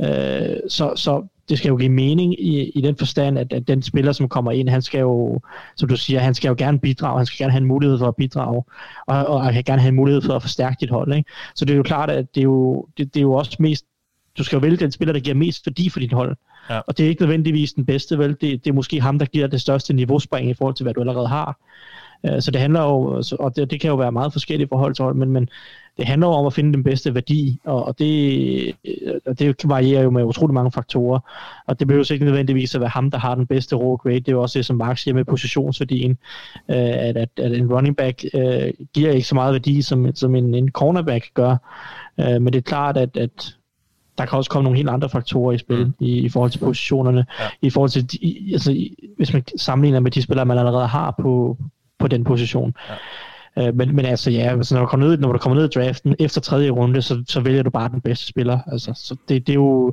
Øh, 0.00 0.56
så, 0.68 0.92
så 0.96 1.26
det 1.48 1.58
skal 1.58 1.68
jo 1.68 1.76
give 1.76 1.92
mening 1.92 2.40
i, 2.40 2.70
i 2.70 2.80
den 2.80 2.96
forstand, 2.96 3.38
at, 3.38 3.52
at 3.52 3.68
den 3.68 3.82
spiller, 3.82 4.12
som 4.12 4.28
kommer 4.28 4.52
ind, 4.52 4.68
han 4.68 4.82
skal 4.82 5.00
jo, 5.00 5.40
som 5.76 5.88
du 5.88 5.96
siger, 5.96 6.20
han 6.20 6.34
skal 6.34 6.48
jo 6.48 6.54
gerne 6.58 6.78
bidrage, 6.78 7.18
han 7.18 7.26
skal 7.26 7.38
gerne 7.38 7.52
have 7.52 7.60
en 7.60 7.68
mulighed 7.68 7.98
for 7.98 8.08
at 8.08 8.16
bidrage, 8.16 8.64
og, 9.06 9.26
og 9.26 9.44
han 9.44 9.54
kan 9.54 9.64
gerne 9.64 9.80
have 9.80 9.88
en 9.88 9.96
mulighed 9.96 10.22
for 10.22 10.34
at 10.34 10.42
forstærke 10.42 10.76
dit 10.80 10.90
hold. 10.90 11.12
Ikke? 11.12 11.30
Så 11.54 11.64
det 11.64 11.72
er 11.72 11.76
jo 11.76 11.82
klart, 11.82 12.10
at 12.10 12.34
det 12.34 12.40
er 12.40 12.44
jo, 12.44 12.86
det, 12.98 13.14
det 13.14 13.20
er 13.20 13.22
jo 13.22 13.32
også 13.32 13.56
mest 13.60 13.84
du 14.38 14.44
skal 14.44 14.56
jo 14.56 14.60
vælge 14.60 14.76
den 14.76 14.92
spiller, 14.92 15.12
der 15.12 15.20
giver 15.20 15.36
mest 15.36 15.66
værdi 15.66 15.88
for 15.88 16.00
dit 16.00 16.12
hold. 16.12 16.36
Ja. 16.70 16.78
Og 16.78 16.98
det 16.98 17.04
er 17.04 17.08
ikke 17.08 17.22
nødvendigvis 17.22 17.72
den 17.72 17.86
bedste, 17.86 18.18
vel? 18.18 18.30
Det, 18.30 18.40
det 18.40 18.66
er 18.66 18.72
måske 18.72 19.00
ham, 19.00 19.18
der 19.18 19.26
giver 19.26 19.46
det 19.46 19.60
største 19.60 19.92
niveauspring 19.92 20.50
i 20.50 20.54
forhold 20.54 20.74
til, 20.74 20.84
hvad 20.84 20.94
du 20.94 21.00
allerede 21.00 21.28
har. 21.28 21.58
Uh, 22.22 22.40
så 22.40 22.50
det 22.50 22.60
handler 22.60 22.82
jo, 22.82 23.22
og 23.38 23.56
det, 23.56 23.70
det 23.70 23.80
kan 23.80 23.88
jo 23.88 23.96
være 23.96 24.12
meget 24.12 24.32
forskelligt 24.32 24.68
forhold 24.68 24.94
til 24.94 25.02
hold, 25.02 25.14
men, 25.14 25.30
men 25.30 25.48
det 25.96 26.06
handler 26.06 26.26
jo 26.26 26.32
om 26.32 26.46
at 26.46 26.52
finde 26.52 26.72
den 26.72 26.84
bedste 26.84 27.14
værdi, 27.14 27.60
og, 27.64 27.84
og 27.84 27.98
det, 27.98 28.74
og 29.26 29.38
det 29.38 29.56
varierer 29.64 30.02
jo 30.02 30.10
med 30.10 30.24
utrolig 30.24 30.54
mange 30.54 30.72
faktorer. 30.72 31.20
Og 31.66 31.78
det 31.78 31.86
behøver 31.86 32.12
ikke 32.12 32.24
nødvendigvis 32.24 32.74
at 32.74 32.80
være 32.80 32.90
ham, 32.90 33.10
der 33.10 33.18
har 33.18 33.34
den 33.34 33.46
bedste 33.46 33.76
raw 33.76 33.96
grade. 33.96 34.20
Det 34.20 34.28
er 34.28 34.32
jo 34.32 34.42
også 34.42 34.58
det, 34.58 34.66
som 34.66 34.76
Mark 34.76 34.98
siger 34.98 35.14
med 35.14 35.24
positionsværdien, 35.24 36.18
uh, 36.68 36.74
at, 36.76 37.16
at, 37.16 37.28
at 37.36 37.52
en 37.52 37.72
running 37.72 37.96
back 37.96 38.24
uh, 38.34 38.40
giver 38.94 39.10
ikke 39.10 39.28
så 39.28 39.34
meget 39.34 39.52
værdi, 39.52 39.82
som, 39.82 40.14
som 40.14 40.34
en, 40.34 40.54
en 40.54 40.70
cornerback 40.70 41.34
gør. 41.34 41.56
Uh, 42.18 42.42
men 42.42 42.46
det 42.46 42.56
er 42.56 42.62
klart, 42.62 42.96
at, 42.96 43.16
at 43.16 43.57
der 44.18 44.26
kan 44.26 44.38
også 44.38 44.50
komme 44.50 44.64
nogle 44.64 44.76
helt 44.76 44.88
andre 44.88 45.08
faktorer 45.08 45.52
i 45.52 45.58
spil 45.58 45.86
mm. 45.86 45.94
i, 46.00 46.18
i 46.18 46.28
forhold 46.28 46.50
til 46.50 46.58
positionerne, 46.58 47.26
ja. 47.40 47.48
i 47.62 47.70
forhold 47.70 47.90
til, 47.90 48.08
i, 48.12 48.52
altså, 48.52 48.72
i, 48.72 48.94
hvis 49.16 49.32
man 49.32 49.44
sammenligner 49.56 50.00
med 50.00 50.10
de 50.10 50.22
spillere, 50.22 50.46
man 50.46 50.58
allerede 50.58 50.86
har 50.86 51.14
på, 51.22 51.56
på 51.98 52.08
den 52.08 52.24
position. 52.24 52.74
Ja. 52.88 52.94
Uh, 53.56 53.76
men, 53.76 53.96
men 53.96 54.04
altså 54.04 54.30
ja, 54.30 54.50
altså, 54.50 54.74
når, 54.74 54.80
du 54.80 54.86
kommer 54.86 55.06
ned, 55.06 55.18
når 55.18 55.32
du 55.32 55.38
kommer 55.38 55.56
ned 55.56 55.64
i 55.64 55.80
draften 55.80 56.16
efter 56.18 56.40
tredje 56.40 56.70
runde, 56.70 57.02
så, 57.02 57.24
så 57.28 57.40
vælger 57.40 57.62
du 57.62 57.70
bare 57.70 57.88
den 57.88 58.00
bedste 58.00 58.26
spiller. 58.26 58.58
Altså, 58.66 58.92
så 58.96 59.16
det, 59.28 59.46
det 59.46 59.52
er 59.52 59.54
jo, 59.54 59.92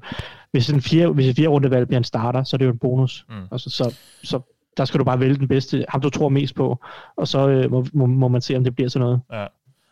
hvis 0.52 0.70
en 0.70 0.82
fire, 0.82 1.08
hvis 1.08 1.28
en 1.28 1.36
fire 1.36 1.48
runde 1.48 1.72
valg 1.72 1.88
bliver 1.88 1.98
en 1.98 2.04
starter, 2.04 2.44
så 2.44 2.56
er 2.56 2.58
det 2.58 2.66
jo 2.66 2.72
en 2.72 2.78
bonus. 2.78 3.26
Mm. 3.30 3.36
Altså, 3.52 3.70
så, 3.70 3.96
så 4.24 4.40
der 4.78 4.86
skal 4.86 5.00
du 5.00 5.04
bare 5.04 5.20
vælge 5.20 5.36
den 5.36 5.48
bedste, 5.48 5.86
ham 5.90 6.02
du 6.02 6.10
tror 6.10 6.30
mest 6.30 6.56
på, 6.56 6.80
og 7.18 7.28
så 7.28 7.48
øh, 7.48 7.72
må, 7.72 7.86
må, 7.94 8.06
må 8.06 8.28
man 8.28 8.42
se, 8.42 8.58
om 8.58 8.64
det 8.64 8.76
bliver 8.76 8.90
sådan 8.90 9.06
noget. 9.06 9.22
Ja. 9.34 9.46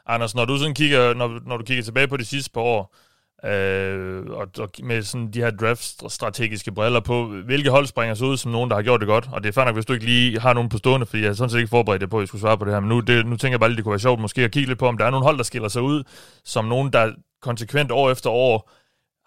Anders, 0.08 0.36
når 0.36 0.46
du 0.46 0.58
sådan 0.58 0.74
kigger, 0.74 1.13
når, 1.13 1.39
når 1.48 1.58
du 1.58 1.63
kigger 1.63 1.84
tilbage 1.84 2.08
på 2.08 2.17
de 2.17 2.26
sidste 2.26 2.52
par 2.52 2.62
år, 2.62 2.96
Øh, 3.45 4.25
og, 4.25 4.47
og 4.60 4.69
med 4.84 5.01
sådan 5.01 5.32
de 5.32 5.39
her 5.39 5.51
draft-strategiske 5.51 6.71
briller 6.71 6.99
på, 6.99 7.27
hvilke 7.27 7.69
hold 7.69 7.86
springer 7.86 8.15
sig 8.15 8.27
ud 8.27 8.38
som 8.38 8.51
nogen, 8.51 8.69
der 8.69 8.75
har 8.75 8.84
gjort 8.84 8.99
det 8.99 9.08
godt. 9.08 9.29
Og 9.32 9.43
det 9.43 9.49
er 9.49 9.53
fair 9.53 9.65
nok, 9.65 9.75
hvis 9.75 9.86
du 9.86 9.93
ikke 9.93 10.06
lige 10.06 10.39
har 10.39 10.53
nogen 10.53 10.69
på 10.69 10.77
stående, 10.77 11.06
fordi 11.06 11.21
jeg 11.21 11.29
er 11.29 11.34
sådan 11.34 11.49
set 11.49 11.58
ikke 11.58 11.69
forberedt 11.69 12.10
på, 12.10 12.17
at 12.17 12.21
jeg 12.21 12.27
skulle 12.27 12.41
svare 12.41 12.58
på 12.58 12.65
det 12.65 12.73
her. 12.73 12.79
Men 12.79 12.89
nu, 12.89 12.99
det, 12.99 13.25
nu 13.25 13.38
tænker 13.38 13.53
jeg 13.53 13.60
bare 13.60 13.69
at 13.69 13.75
det 13.75 13.84
kunne 13.84 13.91
være 13.91 13.99
sjovt 13.99 14.19
måske 14.19 14.41
at 14.43 14.51
kigge 14.51 14.67
lidt 14.67 14.79
på, 14.79 14.88
om 14.88 14.97
der 14.97 15.06
er 15.06 15.10
nogle 15.10 15.25
hold, 15.25 15.38
der 15.38 15.43
skiller 15.43 15.67
sig 15.67 15.82
ud, 15.82 16.03
som 16.43 16.65
nogen, 16.65 16.93
der 16.93 17.13
konsekvent 17.41 17.91
år 17.91 18.12
efter 18.12 18.29
år 18.29 18.71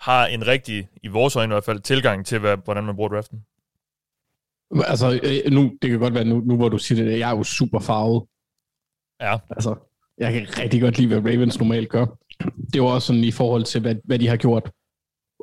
har 0.01 0.27
en 0.27 0.47
rigtig, 0.47 0.89
i 1.03 1.09
vores 1.09 1.37
øjne 1.37 1.53
i 1.53 1.55
hvert 1.55 1.65
fald, 1.65 1.81
tilgang 1.81 2.27
til, 2.27 2.39
hvad, 2.39 2.57
hvordan 2.65 2.85
man 2.85 2.97
bruger 2.97 3.09
draften. 3.09 3.39
Altså, 4.85 5.21
øh, 5.23 5.53
nu, 5.53 5.73
det 5.83 5.91
kan 5.91 5.99
godt 5.99 6.15
være, 6.15 6.25
nu, 6.25 6.41
nu 6.41 6.57
hvor 6.57 6.69
du 6.69 6.79
siger 6.79 7.05
det, 7.05 7.19
jeg 7.19 7.31
er 7.31 7.37
jo 7.37 7.45
super 7.45 7.81
farvet. 7.81 8.23
Ja. 9.21 9.39
Altså, 9.51 9.75
jeg 10.19 10.33
kan 10.33 10.47
rigtig 10.59 10.81
godt 10.81 10.99
lide, 10.99 11.09
hvad 11.09 11.33
Ravens 11.33 11.59
normalt 11.59 11.89
gør. 11.89 12.07
Det 12.73 12.83
var 12.83 12.89
også 12.89 13.07
sådan 13.07 13.25
i 13.25 13.31
forhold 13.31 13.65
til, 13.65 13.81
hvad, 13.81 13.95
hvad 14.05 14.19
de 14.19 14.29
har 14.29 14.37
gjort 14.37 14.71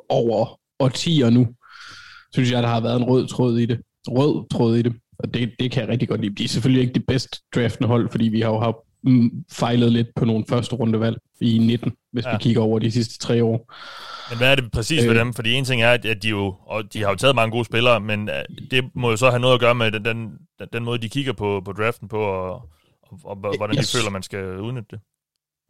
over 0.08 0.60
årtier 0.80 1.30
nu. 1.30 1.48
Synes 2.32 2.52
jeg, 2.52 2.62
der 2.62 2.68
har 2.68 2.80
været 2.80 2.96
en 2.96 3.04
rød 3.04 3.28
tråd 3.28 3.58
i 3.58 3.66
det. 3.66 3.80
Rød 4.08 4.48
tråd 4.50 4.76
i 4.76 4.82
det. 4.82 4.94
Og 5.18 5.34
det, 5.34 5.54
det 5.58 5.70
kan 5.70 5.80
jeg 5.80 5.88
rigtig 5.88 6.08
godt 6.08 6.20
lide. 6.20 6.34
De 6.34 6.44
er 6.44 6.48
selvfølgelig 6.48 6.80
ikke 6.80 6.94
det 6.94 7.06
bedste 7.06 7.38
draftende 7.54 7.88
hold, 7.88 8.10
fordi 8.10 8.24
vi 8.24 8.40
har 8.40 8.48
jo 8.48 8.58
haft 8.58 8.76
mm, 9.02 9.44
fejlet 9.52 9.92
lidt 9.92 10.08
på 10.16 10.24
nogle 10.24 10.44
første 10.48 10.76
rundevalg 10.76 11.16
i 11.40 11.58
19, 11.58 11.92
hvis 12.12 12.24
ja. 12.24 12.32
vi 12.32 12.36
kigger 12.40 12.62
over 12.62 12.78
de 12.78 12.90
sidste 12.90 13.18
tre 13.18 13.44
år. 13.44 13.72
Men 14.30 14.38
hvad 14.38 14.50
er 14.50 14.54
det 14.54 14.72
præcis 14.72 15.04
øh, 15.04 15.10
ved 15.10 15.18
dem? 15.18 15.32
Fordi 15.34 15.52
en 15.52 15.64
ting 15.64 15.82
er, 15.82 15.90
at 15.90 16.22
de 16.22 16.28
jo, 16.28 16.54
og 16.66 16.92
de 16.92 17.02
har 17.02 17.10
jo 17.10 17.16
taget 17.16 17.34
mange 17.34 17.50
gode 17.50 17.64
spillere, 17.64 18.00
men 18.00 18.28
øh, 18.28 18.44
det 18.70 18.84
må 18.94 19.10
jo 19.10 19.16
så 19.16 19.30
have 19.30 19.40
noget 19.40 19.54
at 19.54 19.60
gøre 19.60 19.74
med 19.74 19.92
den, 19.92 20.04
den, 20.04 20.38
den 20.72 20.84
måde, 20.84 20.98
de 20.98 21.08
kigger 21.08 21.32
på, 21.32 21.62
på 21.64 21.72
draften 21.72 22.08
på, 22.08 22.18
og, 22.18 22.54
og, 23.02 23.18
og 23.24 23.56
hvordan 23.56 23.76
de 23.76 23.98
føler, 23.98 24.10
man 24.10 24.22
skal 24.22 24.60
udnytte 24.60 24.88
det? 24.90 25.00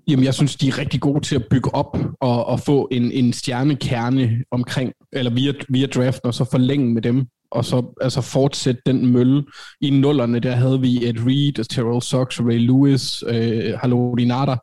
Jamen, 0.09 0.25
jeg 0.25 0.35
synes, 0.35 0.57
de 0.57 0.69
er 0.69 0.79
rigtig 0.79 1.01
gode 1.01 1.21
til 1.21 1.35
at 1.35 1.47
bygge 1.51 1.75
op 1.75 1.99
og, 2.21 2.47
og 2.47 2.61
få 2.61 2.89
en, 2.93 3.13
en 3.13 3.33
stjernekerne 3.33 4.45
omkring, 4.51 4.93
eller 5.13 5.31
via, 5.31 5.53
via 5.69 5.87
draften, 5.87 6.27
og 6.27 6.35
så 6.35 6.45
forlænge 6.51 6.95
med 6.95 7.03
dem, 7.03 7.27
og 7.51 7.65
så 7.65 7.95
altså 8.01 8.21
fortsætte 8.21 8.83
den 8.87 9.13
mølle. 9.13 9.45
I 9.81 9.91
nullerne, 9.91 10.41
der 10.41 10.53
havde 10.53 10.81
vi 10.81 11.09
Ed 11.09 11.27
Reed, 11.27 11.65
Terrell 11.65 12.03
Sox, 12.03 12.41
Ray 12.41 12.59
Lewis, 12.59 13.25
øh, 13.27 13.79
Halodi 13.79 14.25
Nada. 14.25 14.57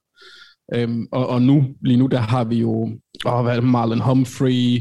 Øhm, 0.73 1.07
og, 1.11 1.27
og 1.27 1.41
nu, 1.41 1.65
lige 1.81 1.97
nu, 1.97 2.07
der 2.07 2.19
har 2.19 2.43
vi 2.43 2.55
jo 2.55 2.97
åh, 3.25 3.43
hvad 3.43 3.55
det, 3.55 3.63
Marlon 3.63 4.01
Humphrey, 4.01 4.79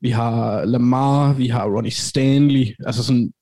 vi 0.00 0.10
har 0.10 0.64
Lamar, 0.64 1.32
vi 1.32 1.46
har 1.46 1.64
Ronnie 1.64 1.90
Stanley, 1.90 2.66
altså 2.86 3.04
sådan 3.04 3.32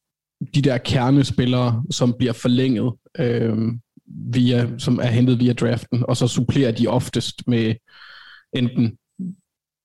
de 0.55 0.62
der 0.62 0.79
kernespillere, 0.79 1.83
som 1.91 2.15
bliver 2.19 2.33
forlænget, 2.33 2.93
øh, 3.19 3.59
via, 4.07 4.69
som 4.79 4.99
er 4.99 5.07
hentet 5.07 5.40
via 5.40 5.53
draften, 5.53 6.05
og 6.09 6.16
så 6.16 6.29
supplerer 6.29 6.73
de 6.73 6.87
oftest 6.87 7.42
med 7.47 7.75
enten 8.57 8.99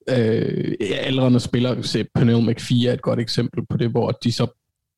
øh, 0.10 0.74
aldrende 0.80 1.40
spillere. 1.40 1.84
Se, 1.84 2.06
Pernell 2.16 2.42
McPhee 2.42 2.90
er 2.90 2.94
et 2.94 3.02
godt 3.02 3.20
eksempel 3.20 3.66
på 3.70 3.78
det, 3.78 3.90
hvor 3.90 4.12
de 4.12 4.32
så 4.32 4.48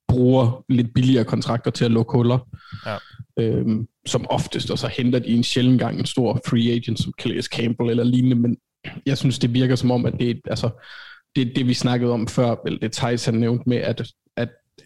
bruger 0.07 0.65
lidt 0.69 0.93
billigere 0.93 1.25
kontrakter 1.25 1.71
til 1.71 1.85
at 1.85 1.91
lukke 1.91 2.11
huller. 2.11 2.49
Ja. 2.85 2.97
Øhm, 3.39 3.87
som 4.05 4.25
oftest, 4.29 4.71
og 4.71 4.79
så 4.79 4.87
henter 4.87 5.19
de 5.19 5.27
en 5.27 5.43
sjældent 5.43 5.79
gang 5.79 5.99
en 5.99 6.05
stor 6.05 6.41
free 6.47 6.71
agent, 6.71 6.99
som 6.99 7.13
Calais 7.21 7.45
Campbell 7.45 7.89
eller 7.89 8.03
lignende, 8.03 8.35
men 8.35 8.57
jeg 9.05 9.17
synes, 9.17 9.39
det 9.39 9.53
virker 9.53 9.75
som 9.75 9.91
om, 9.91 10.05
at 10.05 10.13
det, 10.19 10.41
altså, 10.47 10.69
det, 11.35 11.55
det 11.55 11.67
vi 11.67 11.73
snakkede 11.73 12.11
om 12.11 12.27
før, 12.27 12.55
eller 12.65 12.79
det 12.79 12.91
Thijs 12.91 13.25
han 13.25 13.33
nævnte 13.33 13.69
med, 13.69 13.77
at, 13.77 14.07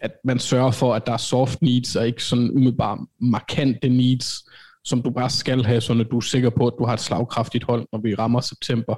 at 0.00 0.12
man 0.24 0.38
sørger 0.38 0.70
for, 0.70 0.94
at 0.94 1.06
der 1.06 1.12
er 1.12 1.16
soft 1.16 1.62
needs, 1.62 1.96
og 1.96 2.06
ikke 2.06 2.24
sådan 2.24 2.50
umiddelbart 2.50 2.98
markante 3.20 3.88
needs, 3.88 4.50
som 4.84 5.02
du 5.02 5.10
bare 5.10 5.30
skal 5.30 5.64
have, 5.64 5.80
så 5.80 5.94
du 5.94 6.16
er 6.16 6.20
sikker 6.20 6.50
på, 6.50 6.66
at 6.66 6.74
du 6.78 6.84
har 6.84 6.94
et 6.94 7.00
slagkraftigt 7.00 7.64
hold, 7.64 7.86
når 7.92 8.00
vi 8.00 8.14
rammer 8.14 8.40
september. 8.40 8.96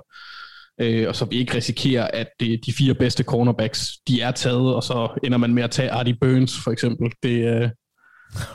Øh, 0.81 1.09
og 1.09 1.17
så 1.17 1.25
vi 1.25 1.37
ikke 1.37 1.55
risikerer, 1.55 2.07
at 2.13 2.29
det, 2.41 2.61
de 2.67 2.73
fire 2.73 2.95
bedste 2.95 3.25
cornerbacks, 3.25 3.93
de 4.09 4.21
er 4.21 4.31
taget, 4.31 4.75
og 4.75 4.83
så 4.83 5.19
ender 5.25 5.39
man 5.39 5.55
med 5.55 5.63
at 5.63 5.71
tage 5.71 5.91
Artie 5.91 6.17
Burns, 6.21 6.61
for 6.65 6.71
eksempel. 6.71 7.13
Det, 7.23 7.63
øh, 7.63 7.71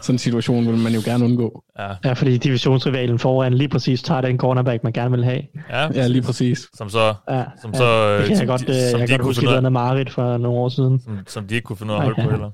sådan 0.02 0.16
en 0.16 0.20
situation 0.20 0.68
vil 0.68 0.78
man 0.78 0.94
jo 0.94 1.02
gerne 1.06 1.26
undgå. 1.26 1.64
Ja, 1.80 1.88
Ja, 2.06 2.14
fordi 2.14 2.38
divisionsrivalen 2.38 3.20
foran 3.20 3.54
lige 3.54 3.70
præcis 3.70 4.04
tager 4.04 4.22
den 4.22 4.38
cornerback, 4.38 4.84
man 4.84 4.94
gerne 4.94 5.12
vil 5.12 5.24
have. 5.26 5.42
ja, 5.70 5.88
Ja, 5.94 6.08
lige 6.08 6.22
præcis. 6.22 6.68
som 6.74 6.90
så, 6.90 7.14
Ja, 7.30 7.44
Som 7.62 7.72
ja, 7.72 7.78
så, 7.78 7.84
øh, 7.86 8.18
det 8.18 8.22
kan 8.22 8.30
jeg 8.30 8.38
som 8.38 8.48
godt, 8.48 8.62
de- 8.68 8.68
øh, 8.68 8.90
som 8.92 9.00
jeg 9.00 9.08
de 9.08 9.12
kan 9.12 9.18
godt 9.18 9.22
kunne 9.22 9.50
huske, 9.50 9.64
det 9.64 9.72
Marit 9.72 10.10
for 10.10 10.38
nogle 10.38 10.60
år 10.60 10.70
siden. 10.70 11.00
som, 11.00 11.20
som 11.28 11.48
de 11.48 11.56
ikke 11.56 11.66
kunne 11.66 11.78
finde 11.78 11.94
ud 11.94 11.96
af 11.98 12.00
at 12.02 12.04
holde 12.06 12.22
Ja. 12.22 12.26
på 12.28 12.32
heller. 12.32 12.52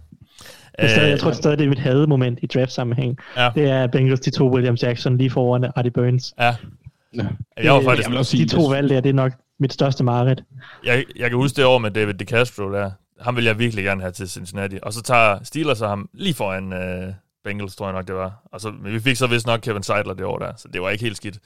Jeg, 0.79 0.89
stadig, 0.89 1.09
jeg 1.09 1.19
tror 1.19 1.29
Øh, 1.29 1.35
stadig, 1.35 1.57
det 1.57 1.65
er 1.65 1.69
mit 1.69 1.79
hademoment 1.79 2.39
i 2.41 2.45
draft-sammenhæng. 2.47 3.17
Ja. 3.37 3.49
Det 3.55 3.69
er 3.69 3.87
Bengals, 3.87 4.19
de 4.19 4.29
to 4.31 4.53
William 4.53 4.75
Jackson 4.75 5.17
lige 5.17 5.29
foran 5.29 5.71
Artie 5.75 5.91
Burns. 5.91 6.33
Ja, 6.39 6.45
Ja. 6.45 7.23
jeg 7.63 7.71
var 7.71 7.77
Det- 7.79 7.85
faktisk, 7.85 8.09
Jeg 8.09 8.47
De 8.47 8.55
to 8.55 8.61
valg 8.65 8.89
der, 8.89 9.01
det 9.01 9.09
er 9.09 9.13
nok 9.13 9.31
mit 9.59 9.73
største 9.73 10.03
mareridt. 10.03 10.43
jeg, 10.85 11.03
jeg 11.19 11.29
kan 11.29 11.37
huske 11.37 11.55
det 11.55 11.65
år 11.65 11.77
med 11.77 11.91
David 11.91 12.13
DeCastro 12.13 12.71
der. 12.71 12.91
Ham 13.21 13.35
vil 13.35 13.43
jeg 13.43 13.59
virkelig 13.59 13.83
gerne 13.83 14.01
have 14.01 14.11
til 14.11 14.29
Cincinnati. 14.29 14.79
Og 14.83 14.93
så 14.93 15.01
tager 15.01 15.43
Steelers 15.43 15.77
så 15.77 15.87
ham 15.87 16.09
lige 16.13 16.33
foran 16.33 16.73
uh, 16.73 17.13
Bengals, 17.43 17.75
tror 17.75 17.85
jeg 17.85 17.93
nok 17.93 18.07
det 18.07 18.15
var. 18.15 18.41
Og 18.45 18.61
så, 18.61 18.71
men 18.71 18.93
vi 18.93 18.99
fik 18.99 19.15
så 19.15 19.27
vist 19.27 19.47
nok 19.47 19.59
Kevin 19.61 19.83
Seidler 19.83 20.13
det 20.13 20.25
år 20.25 20.39
der, 20.39 20.53
så 20.57 20.67
det 20.67 20.81
var 20.81 20.89
ikke 20.89 21.03
helt 21.03 21.17
skidt. 21.17 21.39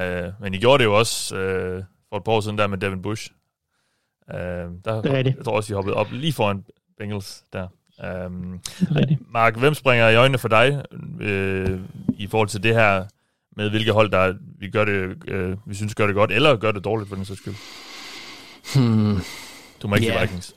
Uh, 0.00 0.42
men 0.42 0.54
I 0.54 0.58
gjorde 0.58 0.78
det 0.78 0.84
jo 0.84 0.98
også 0.98 1.34
uh, 1.34 1.84
for 2.08 2.16
et 2.16 2.24
par 2.24 2.32
år 2.32 2.40
siden 2.40 2.58
der 2.58 2.66
med 2.66 2.78
Devin 2.78 3.02
Bush. 3.02 3.30
Uh, 4.28 4.36
der, 4.36 4.70
Det 4.84 4.86
er 4.86 5.16
rigtigt. 5.16 5.36
Jeg 5.36 5.44
tror 5.44 5.56
også, 5.56 5.72
I 5.72 5.74
hoppede 5.74 5.96
op 5.96 6.06
lige 6.12 6.32
foran 6.32 6.64
Bengals 6.98 7.44
der. 7.52 7.68
Det 8.00 8.96
rigtigt. 8.96 9.20
Mark, 9.32 9.56
hvem 9.56 9.74
springer 9.74 10.08
i 10.08 10.16
øjnene 10.16 10.38
for 10.38 10.48
dig 10.48 10.82
øh, 11.20 11.80
i 12.18 12.26
forhold 12.26 12.48
til 12.48 12.62
det 12.62 12.74
her 12.74 13.04
med 13.56 13.70
hvilke 13.70 13.92
hold, 13.92 14.10
der 14.10 14.34
vi 14.58 14.70
gør 14.70 14.84
det, 14.84 15.28
øh, 15.28 15.56
vi 15.66 15.74
synes 15.74 15.94
gør 15.94 16.06
det 16.06 16.14
godt, 16.14 16.32
eller 16.32 16.56
gør 16.56 16.72
det 16.72 16.84
dårligt 16.84 17.08
for 17.08 17.16
den 17.16 17.24
sags 17.24 17.40
skyld? 17.40 17.54
Hmm. 18.74 19.18
Du 19.82 19.88
må 19.88 19.94
ikke 19.94 20.06
sige 20.06 20.20
Vikings. 20.20 20.54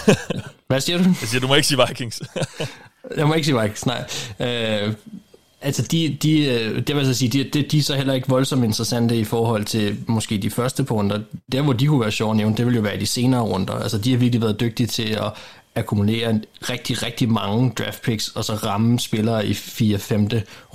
Hvad 0.68 0.80
siger 0.80 0.98
du? 0.98 1.04
Jeg 1.04 1.28
siger, 1.28 1.40
du 1.40 1.46
må 1.46 1.54
ikke 1.54 1.66
sige 1.66 1.80
Vikings. 1.88 2.22
Jeg 3.16 3.28
må 3.28 3.34
ikke 3.34 3.46
sige 3.46 3.60
Vikings, 3.60 3.86
nej. 3.86 4.04
Øh, 4.40 4.94
altså, 5.60 5.82
de, 5.82 6.16
de, 6.22 6.44
øh, 6.44 6.76
det 6.76 6.88
vil 6.88 6.96
jeg 6.96 7.06
så 7.06 7.14
sige, 7.14 7.28
de, 7.28 7.44
de, 7.44 7.62
de 7.62 7.78
er 7.78 7.82
så 7.82 7.94
heller 7.94 8.14
ikke 8.14 8.28
voldsomt 8.28 8.64
interessante 8.64 9.16
i 9.16 9.24
forhold 9.24 9.64
til 9.64 9.96
måske 10.06 10.38
de 10.38 10.50
første 10.50 10.84
på 10.84 10.94
runder. 10.94 11.20
Der, 11.52 11.62
hvor 11.62 11.72
de 11.72 11.86
kunne 11.86 12.00
være 12.00 12.12
sjove 12.12 12.30
at 12.30 12.36
nævne, 12.36 12.56
det 12.56 12.66
vil 12.66 12.74
jo 12.74 12.80
være 12.80 13.00
de 13.00 13.06
senere 13.06 13.40
runder. 13.40 13.74
Altså, 13.74 13.98
de 13.98 14.10
har 14.10 14.18
virkelig 14.18 14.42
været 14.42 14.60
dygtige 14.60 14.86
til 14.86 15.08
at 15.08 15.32
akkumulere 15.74 16.30
en 16.30 16.44
rigtig, 16.70 17.02
rigtig 17.02 17.28
mange 17.28 17.72
draft 17.78 18.02
picks, 18.02 18.28
og 18.28 18.44
så 18.44 18.54
ramme 18.54 18.98
spillere 18.98 19.46
i 19.46 19.54
4. 19.54 19.98
5. 19.98 20.28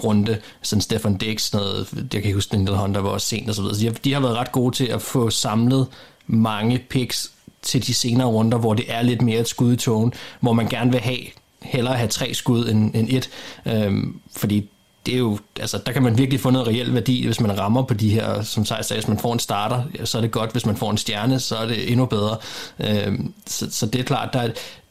runde, 0.04 0.38
sådan 0.62 0.82
Stefan 0.82 1.18
Dix, 1.18 1.54
noget, 1.54 1.90
jeg 1.94 2.10
kan 2.10 2.24
ikke 2.24 2.34
huske, 2.34 2.58
den 2.58 2.68
Hunter 2.68 3.02
var 3.02 3.10
også 3.10 3.28
sent 3.28 3.50
og 3.50 3.56
så 3.56 3.62
videre. 3.62 3.76
Så 3.76 3.82
de 3.82 3.86
har, 3.86 3.94
de 3.94 4.14
har 4.14 4.20
været 4.20 4.36
ret 4.36 4.52
gode 4.52 4.76
til 4.76 4.86
at 4.86 5.02
få 5.02 5.30
samlet 5.30 5.88
mange 6.28 6.80
picks 6.90 7.32
til 7.68 7.88
de 7.88 7.94
senere 7.94 8.28
runder, 8.28 8.58
hvor 8.58 8.74
det 8.74 8.86
er 8.88 9.02
lidt 9.02 9.22
mere 9.22 9.40
et 9.40 9.48
skud 9.48 9.74
i 9.74 9.76
togen, 9.76 10.14
hvor 10.40 10.54
man 10.54 10.68
gerne 10.68 10.92
vil 10.92 11.00
have 11.00 11.20
hellere 11.62 11.96
have 11.96 12.08
tre 12.08 12.34
skud 12.34 12.70
end, 12.70 12.96
end 12.96 13.08
et, 13.10 13.30
øhm, 13.66 14.20
fordi 14.36 14.70
det 15.06 15.14
er 15.14 15.18
jo, 15.18 15.38
altså, 15.60 15.80
der 15.86 15.92
kan 15.92 16.04
man 16.04 16.18
virkelig 16.18 16.40
få 16.40 16.50
noget 16.50 16.68
reelt 16.68 16.94
værdi, 16.94 17.26
hvis 17.26 17.40
man 17.40 17.60
rammer 17.60 17.84
på 17.84 17.94
de 17.94 18.10
her, 18.10 18.42
som 18.42 18.66
sagt, 18.66 18.86
sagde, 18.86 19.02
hvis 19.02 19.08
man 19.08 19.20
får 19.20 19.34
en 19.34 19.40
starter, 19.40 19.84
så 20.04 20.18
er 20.18 20.22
det 20.22 20.32
godt, 20.32 20.52
hvis 20.52 20.66
man 20.66 20.78
får 20.78 20.92
en 20.92 20.98
stjerne, 20.98 21.40
så 21.40 21.56
er 21.56 21.66
det 21.66 21.92
endnu 21.92 22.06
bedre. 22.06 22.38
Øhm, 22.80 23.34
så, 23.46 23.68
så 23.72 23.86
det 23.86 24.00
er 24.00 24.04
klart, 24.04 24.34
der 24.34 24.40
er, 24.40 24.50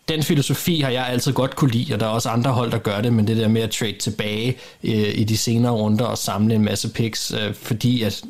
den 0.09 0.23
filosofi 0.23 0.81
har 0.81 0.91
jeg 0.91 1.07
altid 1.07 1.33
godt 1.33 1.57
kunne 1.57 1.71
lide, 1.71 1.95
og 1.95 2.01
der 2.01 2.07
er 2.07 2.11
også 2.11 2.29
andre 2.29 2.51
hold, 2.51 2.71
der 2.71 2.79
gør 2.79 3.01
det, 3.01 3.13
men 3.13 3.27
det 3.27 3.37
der 3.37 3.49
med 3.49 3.63
at 3.63 3.71
trade 3.71 3.99
tilbage 3.99 4.57
øh, 4.85 5.19
i 5.19 5.25
de 5.25 5.37
senere 5.37 5.73
runder 5.73 6.05
og 6.05 6.19
samle 6.19 6.55
en 6.55 6.65
masse 6.65 6.89
picks, 6.89 7.33
øh, 7.33 7.55
fordi 7.55 8.03
at 8.03 8.23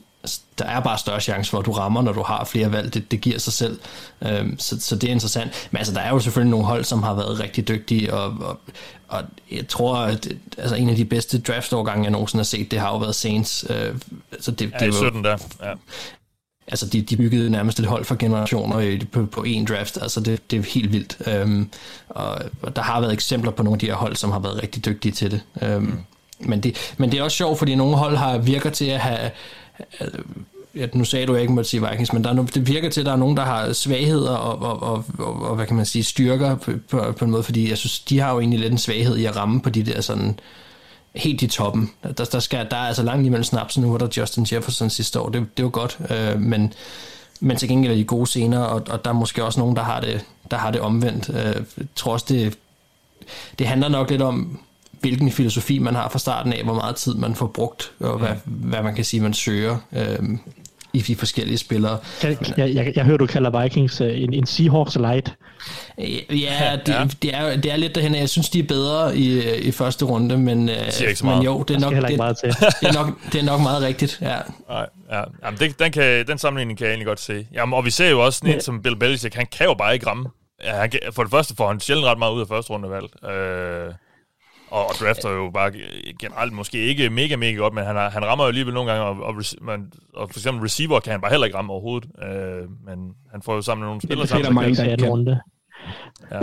der 0.58 0.64
er 0.64 0.80
bare 0.80 0.98
større 0.98 1.20
chance 1.20 1.50
for, 1.50 1.58
at 1.58 1.66
du 1.66 1.72
rammer, 1.72 2.02
når 2.02 2.12
du 2.12 2.22
har 2.22 2.44
flere 2.44 2.72
valg. 2.72 2.94
Det, 2.94 3.10
det 3.10 3.20
giver 3.20 3.38
sig 3.38 3.52
selv. 3.52 3.78
Øhm, 4.22 4.58
så, 4.58 4.80
så 4.80 4.96
det 4.96 5.08
er 5.08 5.12
interessant. 5.12 5.68
Men 5.70 5.78
altså, 5.78 5.94
der 5.94 6.00
er 6.00 6.10
jo 6.10 6.20
selvfølgelig 6.20 6.50
nogle 6.50 6.66
hold, 6.66 6.84
som 6.84 7.02
har 7.02 7.14
været 7.14 7.40
rigtig 7.40 7.68
dygtige, 7.68 8.14
og, 8.14 8.34
og, 8.40 8.60
og 9.08 9.22
jeg 9.50 9.68
tror, 9.68 9.96
at 9.96 10.28
altså, 10.58 10.76
en 10.76 10.88
af 10.88 10.96
de 10.96 11.04
bedste 11.04 11.40
draft-årgange, 11.40 12.04
jeg 12.04 12.12
nogensinde 12.12 12.40
har 12.40 12.44
set, 12.44 12.70
det 12.70 12.78
har 12.78 12.88
jo 12.88 12.98
været 12.98 13.14
Saints. 13.14 13.64
Øh, 13.70 13.94
altså, 14.32 14.50
det, 14.50 14.72
Ja, 14.72 14.78
det 14.78 14.88
var, 14.88 14.92
17 14.92 15.24
der. 15.24 15.36
Ja. 15.62 15.72
altså, 16.68 16.86
de, 16.86 17.02
de 17.02 17.16
byggede 17.16 17.50
nærmest 17.50 17.80
et 17.80 17.86
hold 17.86 18.04
for 18.04 18.14
generationer 18.14 18.98
på, 19.12 19.26
på 19.26 19.40
én 19.40 19.64
draft. 19.64 19.98
Altså, 20.02 20.20
det, 20.20 20.50
det 20.50 20.58
er 20.58 20.62
helt 20.62 20.92
vildt. 20.92 21.18
Øhm, 21.26 21.70
og, 22.08 22.38
og 22.62 22.76
der 22.76 22.82
har 22.82 23.00
været 23.00 23.12
eksempler 23.12 23.50
på 23.50 23.62
nogle 23.62 23.74
af 23.76 23.80
de 23.80 23.86
her 23.86 23.94
hold, 23.94 24.16
som 24.16 24.30
har 24.30 24.38
været 24.38 24.62
rigtig 24.62 24.84
dygtige 24.84 25.12
til 25.12 25.30
det. 25.30 25.40
Øhm, 25.62 25.82
mm. 25.82 25.98
men 26.38 26.60
det. 26.60 26.94
Men 26.96 27.12
det 27.12 27.18
er 27.18 27.22
også 27.22 27.36
sjovt, 27.36 27.58
fordi 27.58 27.74
nogle 27.74 27.96
hold 27.96 28.16
har 28.16 28.38
virker 28.38 28.70
til 28.70 28.84
at 28.84 29.00
have 29.00 29.30
ja, 30.76 30.86
nu 30.92 31.04
sagde 31.04 31.26
du, 31.26 31.32
at 31.32 31.36
jeg 31.36 31.42
ikke 31.42 31.54
måtte 31.54 31.70
sige 31.70 31.88
Vikings, 31.90 32.12
men 32.12 32.24
der 32.24 32.30
er, 32.30 32.34
no- 32.34 32.50
det 32.54 32.68
virker 32.68 32.90
til, 32.90 33.00
at 33.00 33.06
der 33.06 33.12
er 33.12 33.16
nogen, 33.16 33.36
der 33.36 33.44
har 33.44 33.72
svagheder 33.72 34.36
og, 34.36 34.70
og, 34.70 34.82
og, 34.82 35.04
og, 35.18 35.42
og 35.42 35.56
hvad 35.56 35.66
kan 35.66 35.76
man 35.76 35.86
sige, 35.86 36.04
styrker 36.04 36.54
på, 36.54 36.72
på, 36.90 37.12
på 37.18 37.24
en 37.24 37.30
måde, 37.30 37.42
fordi 37.42 37.70
jeg 37.70 37.78
synes, 37.78 37.98
de 37.98 38.20
har 38.20 38.32
jo 38.32 38.40
egentlig 38.40 38.60
lidt 38.60 38.72
en 38.72 38.78
svaghed 38.78 39.16
i 39.16 39.24
at 39.24 39.36
ramme 39.36 39.60
på 39.60 39.70
de 39.70 39.82
der 39.82 40.00
sådan 40.00 40.40
helt 41.14 41.42
i 41.42 41.46
toppen. 41.46 41.90
Der, 42.18 42.24
der, 42.24 42.38
skal, 42.38 42.66
der 42.70 42.76
er 42.76 42.86
altså 42.86 43.02
langt 43.02 43.26
imellem 43.26 43.44
snapsen, 43.44 43.82
nu 43.82 43.90
var 43.90 43.98
der 43.98 44.08
Justin 44.16 44.46
Jefferson 44.52 44.90
sidste 44.90 45.20
år, 45.20 45.28
det, 45.28 45.46
det 45.56 45.64
var 45.64 45.70
godt, 45.70 45.98
øh, 46.10 46.40
men, 46.40 46.72
men 47.40 47.56
til 47.56 47.68
gengæld 47.68 47.92
er 47.92 47.96
de 47.96 48.04
gode 48.04 48.26
scener, 48.26 48.58
og, 48.58 48.82
og 48.90 49.04
der 49.04 49.10
er 49.10 49.14
måske 49.14 49.44
også 49.44 49.60
nogen, 49.60 49.76
der 49.76 49.82
har 49.82 50.00
det, 50.00 50.24
der 50.50 50.56
har 50.56 50.70
det 50.70 50.80
omvendt. 50.80 51.28
Øh, 51.28 51.64
jeg 51.78 51.86
tror 51.96 52.12
også, 52.12 52.26
det, 52.28 52.58
det 53.58 53.66
handler 53.66 53.88
nok 53.88 54.10
lidt 54.10 54.22
om, 54.22 54.60
hvilken 55.00 55.30
filosofi 55.32 55.78
man 55.78 55.94
har 55.94 56.08
fra 56.08 56.18
starten 56.18 56.52
af, 56.52 56.64
hvor 56.64 56.74
meget 56.74 56.96
tid 56.96 57.14
man 57.14 57.34
får 57.34 57.46
brugt, 57.46 57.92
og 58.00 58.18
hvad, 58.18 58.28
hvad 58.44 58.82
man 58.82 58.94
kan 58.94 59.04
sige, 59.04 59.20
man 59.20 59.34
søger 59.34 59.76
øh, 59.92 60.18
i 60.92 61.00
de 61.00 61.16
forskellige 61.16 61.58
spillere. 61.58 61.98
Jeg, 62.22 62.36
jeg, 62.56 62.74
jeg, 62.74 62.92
jeg 62.96 63.04
hører, 63.04 63.16
du 63.16 63.26
kalder 63.26 63.62
Vikings 63.62 64.00
øh, 64.00 64.22
en, 64.22 64.32
en 64.32 64.46
Seahawks 64.46 64.96
light. 64.96 65.34
Øh, 66.00 66.40
Ja, 66.42 66.78
det, 66.86 67.16
det, 67.22 67.34
er, 67.34 67.56
det 67.56 67.72
er 67.72 67.76
lidt 67.76 67.94
derhen, 67.94 68.14
jeg 68.14 68.28
synes, 68.28 68.48
de 68.48 68.58
er 68.58 68.62
bedre 68.62 69.16
i, 69.16 69.56
i 69.58 69.70
første 69.70 70.04
runde, 70.04 70.38
men, 70.38 70.68
øh, 70.68 70.76
siger 70.90 71.08
ikke 71.08 71.18
så 71.18 71.26
men 71.26 71.42
jo, 71.42 71.62
det 71.62 71.76
er, 71.76 71.80
nok, 71.80 71.94
det, 72.08 72.16
meget 72.16 72.36
til. 72.38 72.48
det, 72.80 72.88
er 72.88 72.92
nok, 72.92 73.18
det 73.32 73.40
er 73.40 73.44
nok 73.44 73.60
meget 73.60 73.82
rigtigt. 73.82 74.18
Ja. 74.22 74.36
Nej, 74.68 74.86
ja. 75.10 75.22
Jamen, 75.44 75.60
det, 75.60 75.78
den, 75.78 75.92
kan, 75.92 76.26
den 76.26 76.38
sammenligning 76.38 76.78
kan 76.78 76.84
jeg 76.84 76.92
egentlig 76.92 77.06
godt 77.06 77.20
se. 77.20 77.46
Jamen, 77.52 77.74
og 77.74 77.84
vi 77.84 77.90
ser 77.90 78.10
jo 78.10 78.24
også 78.24 78.38
sådan 78.38 78.54
en 78.54 78.60
som 78.60 78.82
Bill 78.82 78.96
Belichick, 78.96 79.34
han 79.34 79.46
kan 79.46 79.66
jo 79.66 79.74
bare 79.74 79.94
ikke 79.94 80.06
ramme. 80.06 80.28
Ja, 80.64 80.76
han 80.76 80.90
kan, 80.90 81.00
for 81.12 81.22
det 81.22 81.30
første 81.30 81.54
får 81.56 81.68
han 81.68 81.80
sjældent 81.80 82.06
ret 82.06 82.18
meget 82.18 82.32
ud 82.32 82.40
af 82.40 82.48
første 82.48 82.70
rundevalg. 82.70 83.24
Øh, 83.30 83.94
og, 84.70 84.86
og 84.88 84.94
drafter 85.00 85.30
jo 85.30 85.50
bare 85.54 85.72
generelt 86.20 86.52
måske 86.52 86.78
ikke 86.78 87.10
mega, 87.10 87.36
mega 87.36 87.52
godt, 87.56 87.74
men 87.74 87.84
han, 87.84 87.96
har, 87.96 88.10
han 88.10 88.24
rammer 88.24 88.44
jo 88.44 88.48
alligevel 88.48 88.74
nogle 88.74 88.92
gange, 88.92 89.04
og, 89.06 89.16
og, 89.22 89.34
man, 89.62 89.92
og 90.14 90.30
for 90.30 90.38
eksempel 90.38 90.62
receiver 90.62 91.00
kan 91.00 91.10
han 91.10 91.20
bare 91.20 91.30
heller 91.30 91.44
ikke 91.44 91.56
ramme 91.58 91.72
overhovedet. 91.72 92.10
Øh, 92.22 92.62
men 92.86 93.12
han 93.32 93.42
får 93.42 93.54
jo 93.54 93.62
sammen 93.62 93.84
nogle 93.84 94.00
spillere 94.00 94.26
det 94.26 94.32
er 94.32 94.36
der 94.36 94.44
sammen. 94.44 94.76
mange, 94.76 94.96
der 94.96 95.08
runde. 95.08 95.40
Ja. 96.32 96.40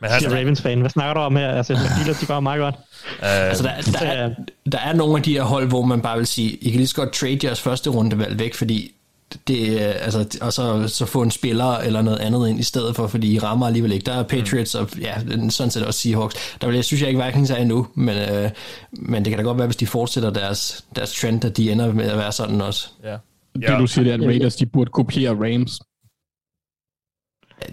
Men 0.00 0.10
han, 0.10 0.20
Siger 0.20 0.36
Ravens 0.36 0.62
fan. 0.62 0.80
Hvad 0.80 0.90
snakker 0.90 1.14
du 1.14 1.20
om 1.20 1.36
her? 1.36 1.50
Altså, 1.50 1.78
Steelers, 1.96 2.20
de 2.20 2.26
går 2.26 2.40
meget 2.40 2.60
godt. 2.60 2.74
øh, 3.22 3.48
Altså, 3.48 3.62
der, 3.64 3.98
der, 3.98 4.06
er, 4.06 4.30
der 4.72 4.78
er 4.78 4.92
nogle 4.92 5.16
af 5.16 5.22
de 5.22 5.32
her 5.32 5.42
hold, 5.42 5.68
hvor 5.68 5.82
man 5.82 6.00
bare 6.00 6.16
vil 6.16 6.26
sige, 6.26 6.50
I 6.50 6.70
kan 6.70 6.76
lige 6.76 6.86
så 6.86 6.96
godt 6.96 7.12
trade 7.12 7.38
jeres 7.44 7.60
første 7.60 7.90
rundevalg 7.90 8.38
væk, 8.38 8.54
fordi 8.54 8.93
det, 9.48 9.68
øh, 9.68 9.94
altså, 10.04 10.38
og 10.40 10.52
så, 10.52 10.88
så 10.88 11.06
få 11.06 11.22
en 11.22 11.30
spiller 11.30 11.76
eller 11.78 12.02
noget 12.02 12.18
andet 12.18 12.48
ind 12.48 12.60
i 12.60 12.62
stedet 12.62 12.96
for, 12.96 13.06
fordi 13.06 13.34
I 13.34 13.38
rammer 13.38 13.66
alligevel 13.66 13.92
ikke. 13.92 14.04
Der 14.06 14.12
er 14.12 14.22
Patriots 14.22 14.74
og 14.74 14.98
ja, 15.00 15.14
sådan 15.50 15.70
set 15.70 15.86
også 15.86 16.00
Seahawks. 16.00 16.56
Der 16.60 16.66
vil 16.66 16.74
jeg 16.74 16.84
synes 16.84 17.00
jeg 17.02 17.08
ikke 17.10 17.24
Vikings 17.24 17.50
er 17.50 17.56
endnu, 17.56 17.86
men, 17.94 18.16
øh, 18.16 18.50
men 18.92 19.24
det 19.24 19.30
kan 19.30 19.38
da 19.38 19.44
godt 19.44 19.58
være, 19.58 19.66
hvis 19.66 19.76
de 19.76 19.86
fortsætter 19.86 20.30
deres, 20.30 20.84
deres 20.96 21.20
trend, 21.20 21.44
at 21.44 21.56
de 21.56 21.72
ender 21.72 21.92
med 21.92 22.04
at 22.04 22.18
være 22.18 22.32
sådan 22.32 22.60
også. 22.60 22.88
ja. 23.04 23.16
Det 23.54 23.78
du 23.78 23.86
siger, 23.86 24.04
det 24.04 24.10
er, 24.10 24.14
at 24.14 24.26
Raiders 24.26 24.56
de 24.56 24.66
burde 24.66 24.90
kopiere 24.90 25.34
Rams. 25.34 25.80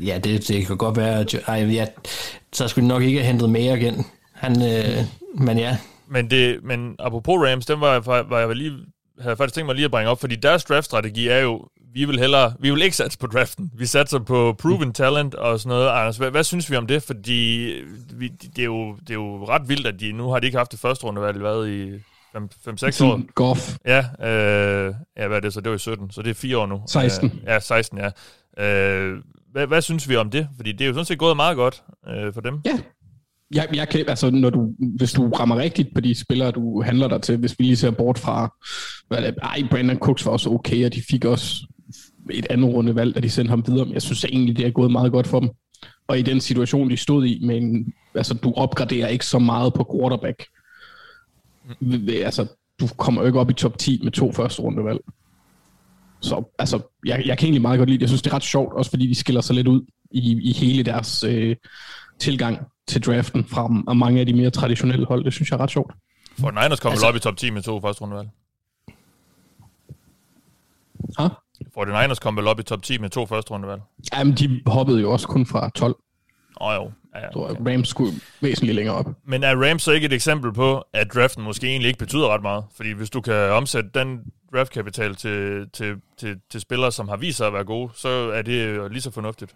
Ja, 0.02 0.20
det, 0.24 0.48
det 0.48 0.68
kan 0.68 0.78
godt 0.78 0.98
være, 0.98 1.20
at 1.20 1.36
ej, 1.48 1.56
ja, 1.56 1.86
så 2.54 2.68
skulle 2.68 2.84
de 2.84 2.88
nok 2.88 3.04
ikke 3.04 3.20
have 3.20 3.28
hentet 3.28 3.50
mere 3.50 3.80
igen. 3.80 4.06
Han, 4.34 4.52
øh, 4.62 4.98
men 5.46 5.58
ja, 5.58 5.78
Men, 6.08 6.30
det, 6.30 6.64
men 6.64 6.96
apropos 7.00 7.36
Rams, 7.38 7.66
den 7.66 7.82
var, 7.82 7.92
jeg 7.94 8.02
fa- 8.02 8.30
var 8.30 8.40
jeg 8.40 8.56
lige, 8.56 8.72
havde 9.22 9.36
faktisk 9.38 9.56
tænkt 9.56 9.66
mig 9.66 9.76
lige 9.76 9.86
at 9.86 9.92
bringe 9.92 10.10
op, 10.10 10.20
fordi 10.20 10.36
deres 10.36 10.66
draftstrategi 10.66 11.28
er 11.28 11.40
jo, 11.40 11.68
vi 11.94 12.06
vil 12.06 12.20
hellere, 12.20 12.54
vi 12.60 12.72
vil 12.72 12.82
ikke 12.82 12.96
satse 12.96 13.18
på 13.18 13.28
draften. 13.28 13.72
Vi 13.74 13.86
satser 13.86 14.20
på 14.20 14.56
proven 14.60 14.94
talent 14.94 15.36
og 15.36 15.60
sådan 15.60 15.70
noget. 15.70 15.90
Anders, 15.90 16.18
hvad, 16.18 16.32
hvad 16.32 16.44
synes 16.44 16.72
vi 16.72 16.76
om 16.76 16.88
det? 16.88 17.04
Fordi 17.04 17.74
vi, 18.14 18.28
det, 18.28 18.60
er 18.60 18.66
jo, 18.66 18.96
det 18.96 19.10
er 19.10 19.14
jo 19.14 19.46
ret 19.46 19.70
vildt, 19.70 19.88
at 19.88 20.00
de 20.00 20.12
nu 20.12 20.30
har 20.30 20.40
de 20.40 20.46
ikke 20.46 20.58
haft 20.58 20.72
det 20.72 20.80
første 20.80 21.04
rundevalg, 21.06 21.38
hvad 21.38 21.68
i 21.68 21.92
5-6 22.38 23.04
år. 23.04 23.34
Goff. 23.34 23.78
Ja, 23.86 24.00
øh, 24.00 24.94
ja, 25.18 25.28
hvad 25.28 25.38
er 25.38 25.42
det 25.42 25.54
så? 25.54 25.62
Det 25.62 25.70
var 25.70 25.76
i 25.76 25.80
17, 25.80 26.12
så 26.12 26.22
det 26.22 26.30
er 26.30 26.34
fire 26.34 26.58
år 26.58 26.66
nu. 26.66 26.82
16. 26.88 27.32
Øh, 27.34 27.44
ja, 27.48 27.60
16, 27.60 27.98
ja. 27.98 28.10
Øh, 28.66 29.18
hvad, 29.52 29.68
hvad 29.68 29.82
synes 29.82 30.10
vi 30.10 30.16
om 30.16 30.30
det? 30.30 30.48
Fordi 30.56 30.72
det 30.72 30.82
er 30.82 30.88
jo 30.88 30.94
sådan 30.94 31.06
set 31.06 31.20
gået 31.20 31.36
meget 31.36 31.56
godt 31.56 31.84
øh, 32.08 32.34
for 32.34 32.42
dem. 32.42 32.62
Ja. 32.66 32.80
Jeg, 33.56 33.68
jeg 33.74 33.90
kan, 33.90 34.06
altså, 34.08 34.30
når 34.30 34.50
du, 34.50 34.74
hvis 34.98 35.14
du 35.14 35.30
rammer 35.30 35.58
rigtigt 35.58 35.94
på 35.94 36.02
de 36.02 36.16
spillere, 36.16 36.52
du 36.52 36.82
handler 36.82 37.08
dig 37.08 37.22
til, 37.22 37.38
hvis 37.38 37.60
vi 37.60 37.64
lige 37.64 37.76
ser 37.76 37.92
bort 37.92 38.20
fra, 38.20 38.56
hvad 39.08 39.34
ej, 39.42 39.64
Brandon 39.72 39.98
Cooks 39.98 40.26
var 40.26 40.32
også 40.32 40.50
okay, 40.50 40.86
og 40.86 40.94
de 40.94 41.02
fik 41.10 41.26
også 41.26 41.68
et 42.32 42.48
andet 42.50 42.74
runde 42.74 42.96
valg, 42.96 43.16
da 43.16 43.20
de 43.20 43.30
sendte 43.30 43.50
ham 43.50 43.64
videre, 43.68 43.86
men 43.86 43.94
jeg 43.94 44.02
synes 44.02 44.26
egentlig, 44.26 44.58
det 44.58 44.66
er 44.66 44.72
gået 44.72 44.92
meget 44.92 45.12
godt 45.12 45.28
for 45.28 45.40
dem. 45.40 45.50
Og 46.08 46.20
i 46.20 46.22
den 46.22 46.42
situation, 46.42 46.90
de 46.90 46.98
stod 46.98 47.26
i, 47.26 47.46
men 47.46 47.94
altså, 48.16 48.34
du 48.34 48.54
opgraderer 48.56 49.08
ikke 49.08 49.26
så 49.26 49.40
meget 49.40 49.74
på 49.74 49.96
quarterback. 49.96 50.46
Altså, 52.26 52.48
du 52.80 52.88
kommer 52.88 53.22
jo 53.22 53.28
ikke 53.28 53.40
op 53.40 53.50
i 53.50 53.54
top 53.54 53.78
10 53.78 54.00
med 54.04 54.12
to 54.12 54.32
første 54.32 54.62
rundevalg. 54.62 55.00
Så 56.22 56.44
altså, 56.60 56.80
jeg, 57.06 57.24
jeg 57.26 57.38
kan 57.38 57.46
egentlig 57.46 57.62
meget 57.62 57.78
godt 57.78 57.90
lide 57.90 57.98
det. 57.98 58.02
Jeg 58.02 58.10
synes, 58.10 58.22
det 58.22 58.32
er 58.32 58.36
ret 58.36 58.44
sjovt, 58.44 58.74
også 58.74 58.92
fordi 58.92 59.08
de 59.08 59.16
skiller 59.16 59.42
sig 59.42 59.56
lidt 59.56 59.68
ud 59.68 59.82
i, 60.12 60.50
i 60.50 60.52
hele 60.54 60.84
deres 60.84 61.24
øh, 61.24 61.56
tilgang 62.20 62.58
til 62.92 63.02
draften 63.02 63.46
fra 63.46 63.68
mange 63.94 64.20
af 64.20 64.26
de 64.26 64.34
mere 64.34 64.50
traditionelle 64.50 65.06
hold. 65.06 65.24
Det 65.24 65.34
synes 65.34 65.52
jeg 65.52 65.58
er 65.58 65.62
ret 65.62 65.72
sjovt. 65.72 65.94
For 66.40 66.52
Niners 66.52 66.80
kommer 66.80 66.94
altså, 66.94 67.08
op 67.08 67.16
i 67.16 67.20
top 67.20 67.38
10 67.38 67.50
med 67.50 67.62
to 67.62 67.82
første 67.82 68.02
rundevalg. 68.02 68.30
Ha? 71.20 71.28
For 71.74 71.86
the 71.86 72.02
Niners 72.02 72.20
kom 72.20 72.38
vel 72.38 72.48
op 72.48 72.60
i 72.60 72.64
top 72.64 72.84
10 72.84 72.98
med 72.98 73.10
to 73.10 73.26
første 73.26 73.52
rundevalg. 73.52 73.82
Jamen, 74.14 74.34
de 74.34 74.62
hoppede 74.66 75.02
jo 75.02 75.12
også 75.12 75.28
kun 75.28 75.46
fra 75.46 75.70
12. 75.70 75.96
Åh 76.62 76.68
oh, 76.68 76.76
jo. 76.76 76.92
Ja, 77.16 77.20
ja, 77.20 77.52
okay. 77.52 77.74
Rams 77.74 77.88
skulle 77.88 78.14
væsentligt 78.42 78.76
længere 78.76 78.96
op. 78.96 79.10
Men 79.26 79.44
er 79.44 79.70
Rams 79.70 79.82
så 79.84 79.92
ikke 79.92 80.06
et 80.06 80.14
eksempel 80.14 80.54
på, 80.54 80.84
at 80.94 81.14
draften 81.14 81.44
måske 81.44 81.68
egentlig 81.68 81.88
ikke 81.88 82.00
betyder 82.00 82.34
ret 82.34 82.42
meget? 82.42 82.64
Fordi 82.76 82.92
hvis 82.92 83.10
du 83.10 83.22
kan 83.22 83.34
omsætte 83.34 83.90
den 83.94 84.20
draftkapital 84.54 85.16
til, 85.16 85.70
til, 85.74 85.96
til, 86.18 86.40
til 86.50 86.62
spillere, 86.62 86.92
som 86.92 87.10
har 87.10 87.18
vist 87.18 87.38
sig 87.38 87.48
at 87.48 87.54
være 87.54 87.64
gode, 87.64 87.92
så 87.96 88.10
er 88.10 88.42
det 88.42 88.92
lige 88.92 89.02
så 89.02 89.12
fornuftigt. 89.12 89.56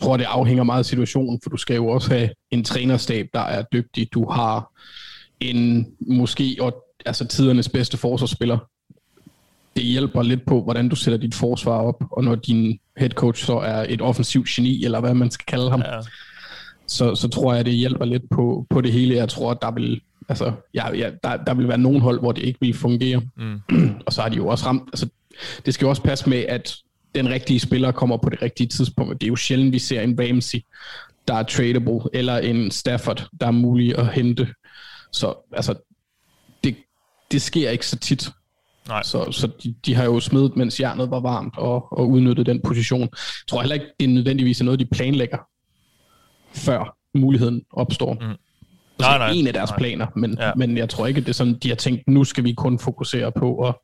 Jeg 0.00 0.04
tror, 0.04 0.16
det 0.16 0.24
afhænger 0.24 0.64
meget 0.64 0.78
af 0.78 0.86
situationen, 0.86 1.40
for 1.42 1.50
du 1.50 1.56
skal 1.56 1.76
jo 1.76 1.88
også 1.88 2.10
have 2.10 2.30
en 2.50 2.64
trænerstab, 2.64 3.28
der 3.34 3.40
er 3.40 3.62
dygtig. 3.72 4.12
Du 4.12 4.30
har 4.30 4.72
en 5.40 5.86
måske 6.00 6.56
og, 6.60 6.84
altså 7.06 7.26
tidernes 7.26 7.68
bedste 7.68 7.96
forsvarsspiller. 7.96 8.58
Det 9.76 9.84
hjælper 9.84 10.22
lidt 10.22 10.46
på, 10.46 10.62
hvordan 10.62 10.88
du 10.88 10.96
sætter 10.96 11.18
dit 11.18 11.34
forsvar 11.34 11.72
op, 11.72 12.04
og 12.10 12.24
når 12.24 12.34
din 12.34 12.78
head 12.96 13.10
coach 13.10 13.44
så 13.44 13.58
er 13.58 13.86
et 13.88 14.00
offensivt 14.00 14.48
geni, 14.48 14.84
eller 14.84 15.00
hvad 15.00 15.14
man 15.14 15.30
skal 15.30 15.46
kalde 15.46 15.70
ham, 15.70 15.80
ja. 15.80 16.00
så, 16.86 17.14
så 17.14 17.28
tror 17.28 17.54
jeg, 17.54 17.64
det 17.64 17.74
hjælper 17.74 18.04
lidt 18.04 18.30
på, 18.30 18.66
på 18.70 18.80
det 18.80 18.92
hele. 18.92 19.14
Jeg 19.14 19.28
tror, 19.28 19.50
at 19.50 19.58
der 19.62 19.70
vil, 19.70 20.00
altså, 20.28 20.52
ja, 20.74 20.96
ja, 20.96 21.10
der, 21.24 21.36
der 21.36 21.54
vil 21.54 21.68
være 21.68 21.78
nogen 21.78 22.00
hold, 22.00 22.20
hvor 22.20 22.32
det 22.32 22.42
ikke 22.42 22.60
vil 22.60 22.74
fungere. 22.74 23.22
Mm. 23.36 23.60
og 24.06 24.12
så 24.12 24.22
har 24.22 24.28
de 24.28 24.36
jo 24.36 24.46
også 24.46 24.66
ramt, 24.66 24.82
altså, 24.92 25.08
det 25.66 25.74
skal 25.74 25.84
jo 25.84 25.90
også 25.90 26.02
passe 26.02 26.28
med, 26.28 26.44
at 26.48 26.76
den 27.14 27.28
rigtige 27.28 27.60
spiller 27.60 27.92
kommer 27.92 28.16
på 28.16 28.30
det 28.30 28.42
rigtige 28.42 28.66
tidspunkt. 28.66 29.20
Det 29.20 29.26
er 29.26 29.28
jo 29.28 29.36
sjældent, 29.36 29.72
vi 29.72 29.78
ser 29.78 30.00
en 30.00 30.18
Ramsey, 30.20 30.58
der 31.28 31.34
er 31.34 31.42
tradable, 31.42 32.00
eller 32.12 32.38
en 32.38 32.70
Stafford, 32.70 33.28
der 33.40 33.46
er 33.46 33.50
mulig 33.50 33.98
at 33.98 34.12
hente. 34.12 34.54
Så 35.12 35.34
altså, 35.52 35.74
det, 36.64 36.76
det 37.32 37.42
sker 37.42 37.70
ikke 37.70 37.86
så 37.86 37.98
tit. 37.98 38.30
Nej. 38.88 39.02
Så, 39.02 39.32
så 39.32 39.48
de, 39.62 39.74
de 39.86 39.94
har 39.94 40.04
jo 40.04 40.20
smidt, 40.20 40.56
mens 40.56 40.80
jernet 40.80 41.10
var 41.10 41.20
varmt, 41.20 41.58
og, 41.58 41.92
og 41.92 42.08
udnyttet 42.08 42.46
den 42.46 42.60
position. 42.64 43.00
Jeg 43.00 43.08
tror 43.48 43.60
heller 43.60 43.74
ikke, 43.74 43.86
det 44.00 44.04
er 44.04 44.08
nødvendigvis 44.08 44.62
noget, 44.62 44.80
de 44.80 44.86
planlægger, 44.86 45.38
før 46.54 46.96
muligheden 47.14 47.62
opstår. 47.72 48.14
Mm. 48.14 48.20
Altså, 48.20 48.38
nej, 49.00 49.18
nej, 49.18 49.30
en 49.30 49.46
af 49.46 49.52
deres 49.52 49.70
nej. 49.70 49.78
planer, 49.78 50.06
men, 50.16 50.36
ja. 50.40 50.52
men 50.56 50.76
jeg 50.76 50.88
tror 50.88 51.06
ikke, 51.06 51.20
det 51.20 51.28
er 51.28 51.32
sådan, 51.32 51.58
de 51.58 51.68
har 51.68 51.76
tænkt, 51.76 52.08
nu 52.08 52.24
skal 52.24 52.44
vi 52.44 52.52
kun 52.52 52.78
fokusere 52.78 53.32
på 53.32 53.68
at 53.68 53.74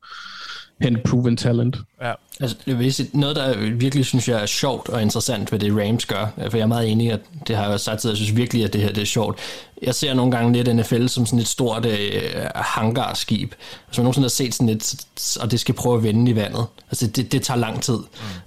hente 0.81 1.01
proven 1.01 1.37
talent. 1.37 1.77
Ja. 2.01 2.13
Altså, 2.39 2.57
det 2.65 3.09
noget, 3.13 3.35
der 3.35 3.71
virkelig 3.71 4.05
synes 4.05 4.29
jeg 4.29 4.41
er 4.41 4.45
sjovt 4.45 4.89
og 4.89 5.01
interessant 5.01 5.51
ved 5.51 5.59
det 5.59 5.73
Rams 5.73 6.05
gør, 6.05 6.25
for 6.49 6.57
jeg 6.57 6.63
er 6.63 6.67
meget 6.67 6.91
enig, 6.91 7.11
at 7.11 7.19
det 7.47 7.55
har 7.55 7.63
jeg 7.63 7.73
også 7.73 7.83
sagt, 7.83 8.05
at 8.05 8.09
jeg 8.09 8.17
synes 8.17 8.35
virkelig, 8.35 8.63
at 8.63 8.73
det 8.73 8.81
her 8.81 8.91
det 8.91 9.01
er 9.01 9.05
sjovt. 9.05 9.39
Jeg 9.81 9.95
ser 9.95 10.13
nogle 10.13 10.31
gange 10.31 10.53
lidt 10.53 10.75
NFL 10.75 11.07
som 11.07 11.25
sådan 11.25 11.39
et 11.39 11.47
stort 11.47 11.85
øh, 11.85 12.21
hangarskib. 12.55 13.53
Hvis 13.87 13.97
man 13.97 14.03
nogensinde 14.03 14.25
har 14.25 14.29
set 14.29 14.53
sådan 14.53 14.69
et, 14.69 14.95
og 15.39 15.51
det 15.51 15.59
skal 15.59 15.75
prøve 15.75 15.97
at 15.97 16.03
vende 16.03 16.31
i 16.31 16.35
vandet. 16.35 16.65
Altså, 16.89 17.07
det, 17.07 17.31
det 17.31 17.41
tager 17.41 17.57
lang 17.57 17.81
tid. 17.81 17.97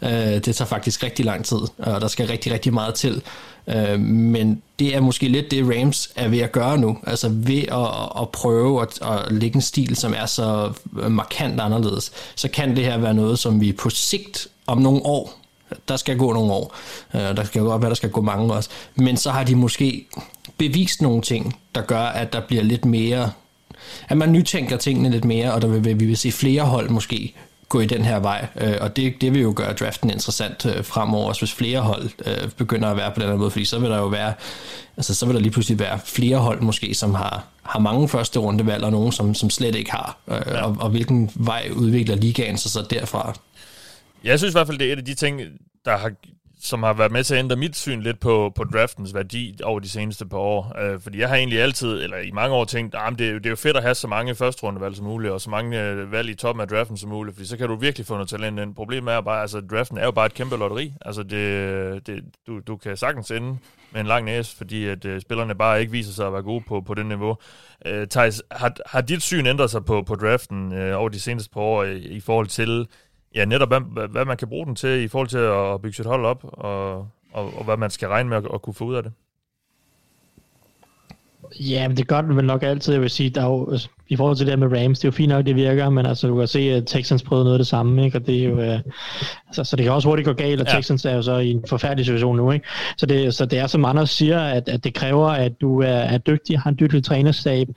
Mm. 0.01 0.09
Øh, 0.09 0.13
det 0.13 0.57
tager 0.57 0.69
faktisk 0.69 1.03
rigtig 1.03 1.25
lang 1.25 1.45
tid, 1.45 1.59
og 1.79 2.01
der 2.01 2.09
skal 2.09 2.27
rigtig, 2.27 2.53
rigtig 2.53 2.75
meget 2.75 2.95
til. 2.95 3.23
Øh, 3.71 4.01
men 4.01 4.63
det 4.79 4.97
er 4.97 5.01
måske 5.01 5.29
lidt 5.29 5.51
det, 5.51 5.65
Rams 5.67 6.11
er 6.17 6.29
ved 6.29 6.39
at 6.39 6.53
gøre 6.53 6.79
nu. 6.79 6.99
Altså 7.07 7.29
ved 7.29 7.63
at, 7.73 8.23
at 8.23 8.29
prøve 8.29 8.83
at, 8.83 8.99
at 9.03 9.33
lægge 9.33 9.57
en 9.57 9.63
stil, 9.63 9.97
som 9.97 10.15
er 10.17 10.27
så 10.27 10.73
markant 11.09 11.61
anderledes, 11.61 12.13
så 12.37 12.49
kan 12.49 12.77
det 12.77 12.85
her 12.85 12.99
være 12.99 13.15
noget, 13.15 13.39
som 13.39 13.61
vi 13.61 13.73
på 13.73 13.91
sigt 13.91 14.49
om 14.67 14.79
nogle 14.79 15.01
år, 15.05 15.41
der 15.89 15.97
skal 15.97 16.19
gå 16.19 16.33
nogle 16.33 16.53
år, 16.53 16.77
øh, 17.15 17.21
der 17.21 17.45
skal 17.45 17.63
godt 17.63 17.83
være, 17.83 17.89
der 17.89 17.95
skal 17.95 18.11
gå 18.11 18.21
mange 18.21 18.55
også, 18.55 18.71
men 18.95 19.17
så 19.17 19.31
har 19.31 19.45
de 19.45 19.57
måske 19.57 20.07
bevist 20.59 21.03
nogle 21.03 21.23
ting, 21.23 21.57
der 21.75 21.83
gør, 21.83 22.03
at 22.03 22.33
der 22.33 22.41
bliver 22.41 22.63
lidt 22.63 22.85
mere 22.85 23.31
at 24.09 24.17
man 24.17 24.33
nytænker 24.33 24.77
tingene 24.77 25.11
lidt 25.11 25.25
mere, 25.25 25.53
og 25.53 25.63
der 25.63 25.69
vil, 25.69 26.01
vi 26.01 26.05
vil 26.05 26.17
se 26.17 26.33
flere 26.33 26.63
hold 26.63 26.89
måske 26.89 27.35
gå 27.71 27.81
i 27.81 27.87
den 27.87 28.05
her 28.05 28.19
vej, 28.19 28.47
øh, 28.61 28.77
og 28.81 28.97
det, 28.97 29.21
det 29.21 29.35
vil 29.35 29.43
jo 29.43 29.53
gøre 29.57 29.73
draften 29.73 30.11
interessant 30.11 30.67
øh, 30.67 30.85
fremover, 30.85 31.29
også 31.29 31.41
hvis 31.41 31.53
flere 31.53 31.81
hold 31.81 32.11
øh, 32.27 32.51
begynder 32.51 32.89
at 32.89 32.97
være 32.97 33.13
på 33.15 33.21
den 33.21 33.29
her 33.29 33.37
måde, 33.37 33.51
fordi 33.51 33.65
så 33.65 33.79
vil 33.79 33.91
der 33.91 33.99
jo 33.99 34.07
være, 34.07 34.35
altså 34.97 35.15
så 35.15 35.27
vil 35.27 35.35
der 35.35 35.41
lige 35.41 35.53
pludselig 35.53 35.79
være 35.79 35.99
flere 36.05 36.39
hold 36.39 36.61
måske, 36.61 36.95
som 36.95 37.15
har, 37.15 37.45
har 37.63 37.79
mange 37.79 38.09
første 38.09 38.39
rundevalg, 38.39 38.85
og 38.85 38.91
nogen, 38.91 39.13
som, 39.13 39.35
som 39.35 39.51
slet 39.51 39.75
ikke 39.75 39.91
har, 39.91 40.19
øh, 40.29 40.43
ja. 40.47 40.63
og, 40.63 40.77
og 40.81 40.91
hvilken 40.91 41.31
vej 41.35 41.71
udvikler 41.73 42.17
ligaen 42.17 42.59
sig 42.59 42.71
så 42.71 42.87
derfra? 42.91 43.35
Jeg 44.25 44.39
synes 44.39 44.53
i 44.53 44.57
hvert 44.57 44.67
fald, 44.67 44.79
det 44.79 44.89
er 44.89 44.93
et 44.93 44.99
af 44.99 45.05
de 45.05 45.15
ting, 45.15 45.41
der 45.85 45.97
har 45.97 46.13
som 46.61 46.83
har 46.83 46.93
været 46.93 47.13
med 47.13 47.25
til 47.25 47.35
at 47.35 47.39
ændre 47.39 47.57
mit 47.57 47.77
syn 47.77 48.01
lidt 48.01 48.21
på, 48.21 48.53
på 48.55 48.65
draftens 48.65 49.15
værdi 49.15 49.59
over 49.65 49.81
de 49.81 49.89
seneste 49.89 50.27
par 50.27 50.39
år. 50.39 50.81
Øh, 50.81 51.01
fordi 51.01 51.19
jeg 51.19 51.29
har 51.29 51.37
egentlig 51.37 51.63
altid, 51.63 52.03
eller 52.03 52.17
i 52.17 52.31
mange 52.31 52.57
år 52.57 52.65
tænkt, 52.65 52.95
ah, 52.95 53.07
at 53.07 53.19
det, 53.19 53.35
det 53.35 53.47
er 53.47 53.51
jo 53.51 53.57
fedt 53.57 53.77
at 53.77 53.83
have 53.83 53.95
så 53.95 54.09
mange 54.09 54.35
første 54.35 54.63
rundevalg 54.63 54.97
som 54.97 55.07
muligt, 55.07 55.33
og 55.33 55.41
så 55.41 55.51
mange 55.51 55.83
øh, 55.83 56.13
valg 56.13 56.31
i 56.31 56.35
toppen 56.35 56.61
af 56.61 56.69
draften 56.69 56.97
som 56.97 57.11
muligt, 57.11 57.37
fordi 57.37 57.49
så 57.49 57.57
kan 57.57 57.69
du 57.69 57.77
virkelig 57.77 58.07
få 58.07 58.15
noget 58.15 58.29
talent 58.29 58.61
ind. 58.61 58.75
Problemet 58.75 59.15
er 59.15 59.21
bare, 59.21 59.41
altså 59.41 59.61
draften 59.61 59.99
er 59.99 60.05
jo 60.05 60.11
bare 60.11 60.27
et 60.27 60.35
kæmpe 60.35 60.57
lotteri. 60.57 60.93
Altså 61.01 61.23
det, 61.23 62.07
det, 62.07 62.25
du, 62.47 62.61
du 62.67 62.77
kan 62.77 62.97
sagtens 62.97 63.31
ende 63.31 63.59
med 63.93 64.01
en 64.01 64.07
lang 64.07 64.25
næse, 64.25 64.57
fordi 64.57 64.87
at 64.87 65.05
øh, 65.05 65.21
spillerne 65.21 65.55
bare 65.55 65.81
ikke 65.81 65.93
viser 65.93 66.13
sig 66.13 66.27
at 66.27 66.33
være 66.33 66.43
gode 66.43 66.65
på, 66.69 66.81
på 66.81 66.95
det 66.95 67.07
niveau. 67.07 67.37
Øh, 67.87 68.07
Thijs, 68.09 68.43
har, 68.51 68.73
har 68.87 69.01
dit 69.01 69.23
syn 69.23 69.47
ændret 69.47 69.71
sig 69.71 69.85
på, 69.85 70.03
på 70.03 70.15
draften 70.15 70.73
øh, 70.73 70.99
over 70.99 71.09
de 71.09 71.21
seneste 71.21 71.51
par 71.51 71.61
år 71.61 71.85
i, 71.85 71.99
i 71.99 72.21
forhold 72.21 72.47
til 72.47 72.87
ja, 73.35 73.45
netop 73.45 73.69
hvad, 73.69 74.09
hvad 74.09 74.25
man 74.25 74.37
kan 74.37 74.49
bruge 74.49 74.67
den 74.67 74.77
til 74.77 75.03
i 75.03 75.09
forhold 75.09 75.29
til 75.29 75.39
at 75.39 75.83
bygge 75.83 75.97
sit 75.97 76.07
hold 76.07 76.25
op, 76.25 76.45
og, 76.45 76.97
og, 77.33 77.59
og 77.59 77.65
hvad 77.65 77.77
man 77.77 77.91
skal 77.91 78.09
regne 78.09 78.29
med 78.29 78.37
at, 78.37 78.45
at 78.55 78.63
kunne 78.63 78.75
få 78.75 78.85
ud 78.85 78.95
af 78.95 79.03
det. 79.03 79.13
Ja, 81.61 81.89
men 81.89 81.97
det 81.97 82.09
gør 82.09 82.21
den 82.21 82.37
vel 82.37 82.45
nok 82.45 82.63
altid. 82.63 82.93
Jeg 82.93 83.03
vil 83.03 83.11
sige, 83.11 83.31
der 83.31 83.43
er 83.43 83.47
jo, 83.47 83.71
altså, 83.71 83.89
i 84.11 84.17
forhold 84.17 84.37
til 84.37 84.47
det 84.47 84.59
med 84.59 84.69
Rams, 84.69 84.99
det 84.99 85.05
er 85.05 85.09
jo 85.09 85.13
fint 85.13 85.29
nok, 85.29 85.47
det 85.47 85.57
virker, 85.57 85.91
men 85.91 86.07
altså, 86.07 86.29
du 86.29 86.39
kan 86.39 86.49
se, 86.49 86.59
at 86.59 86.87
Texans 86.87 87.23
prøvede 87.23 87.45
noget 87.45 87.55
af 87.55 87.59
det 87.59 87.67
samme, 87.67 88.05
ikke? 88.05 88.19
og 88.19 88.27
det 88.27 88.39
er 88.41 88.45
jo, 88.45 88.61
øh, 88.61 88.79
altså, 89.47 89.65
så 89.65 89.77
det 89.77 89.85
kan 89.85 89.93
også 89.93 90.09
hurtigt 90.09 90.27
gå 90.27 90.33
galt, 90.33 90.61
og 90.61 90.67
ja. 90.67 90.77
Texans 90.77 91.05
er 91.05 91.15
jo 91.15 91.23
så 91.23 91.37
i 91.37 91.51
en 91.51 91.65
forfærdelig 91.69 92.05
situation 92.05 92.37
nu, 92.37 92.51
ikke? 92.51 92.67
Så 92.97 93.07
det, 93.07 93.35
så 93.35 93.47
det 93.47 93.59
er, 93.59 93.67
som 93.67 93.85
Anders 93.85 94.11
siger, 94.11 94.41
at, 94.41 94.69
at 94.69 94.85
det 94.85 94.95
kræver, 94.95 95.29
at 95.29 95.61
du 95.61 95.81
er, 95.81 95.87
er 95.87 96.19
dygtig, 96.19 96.59
har 96.59 96.71
en 96.71 96.77
dygtig 96.81 97.05
trænerstab, 97.05 97.69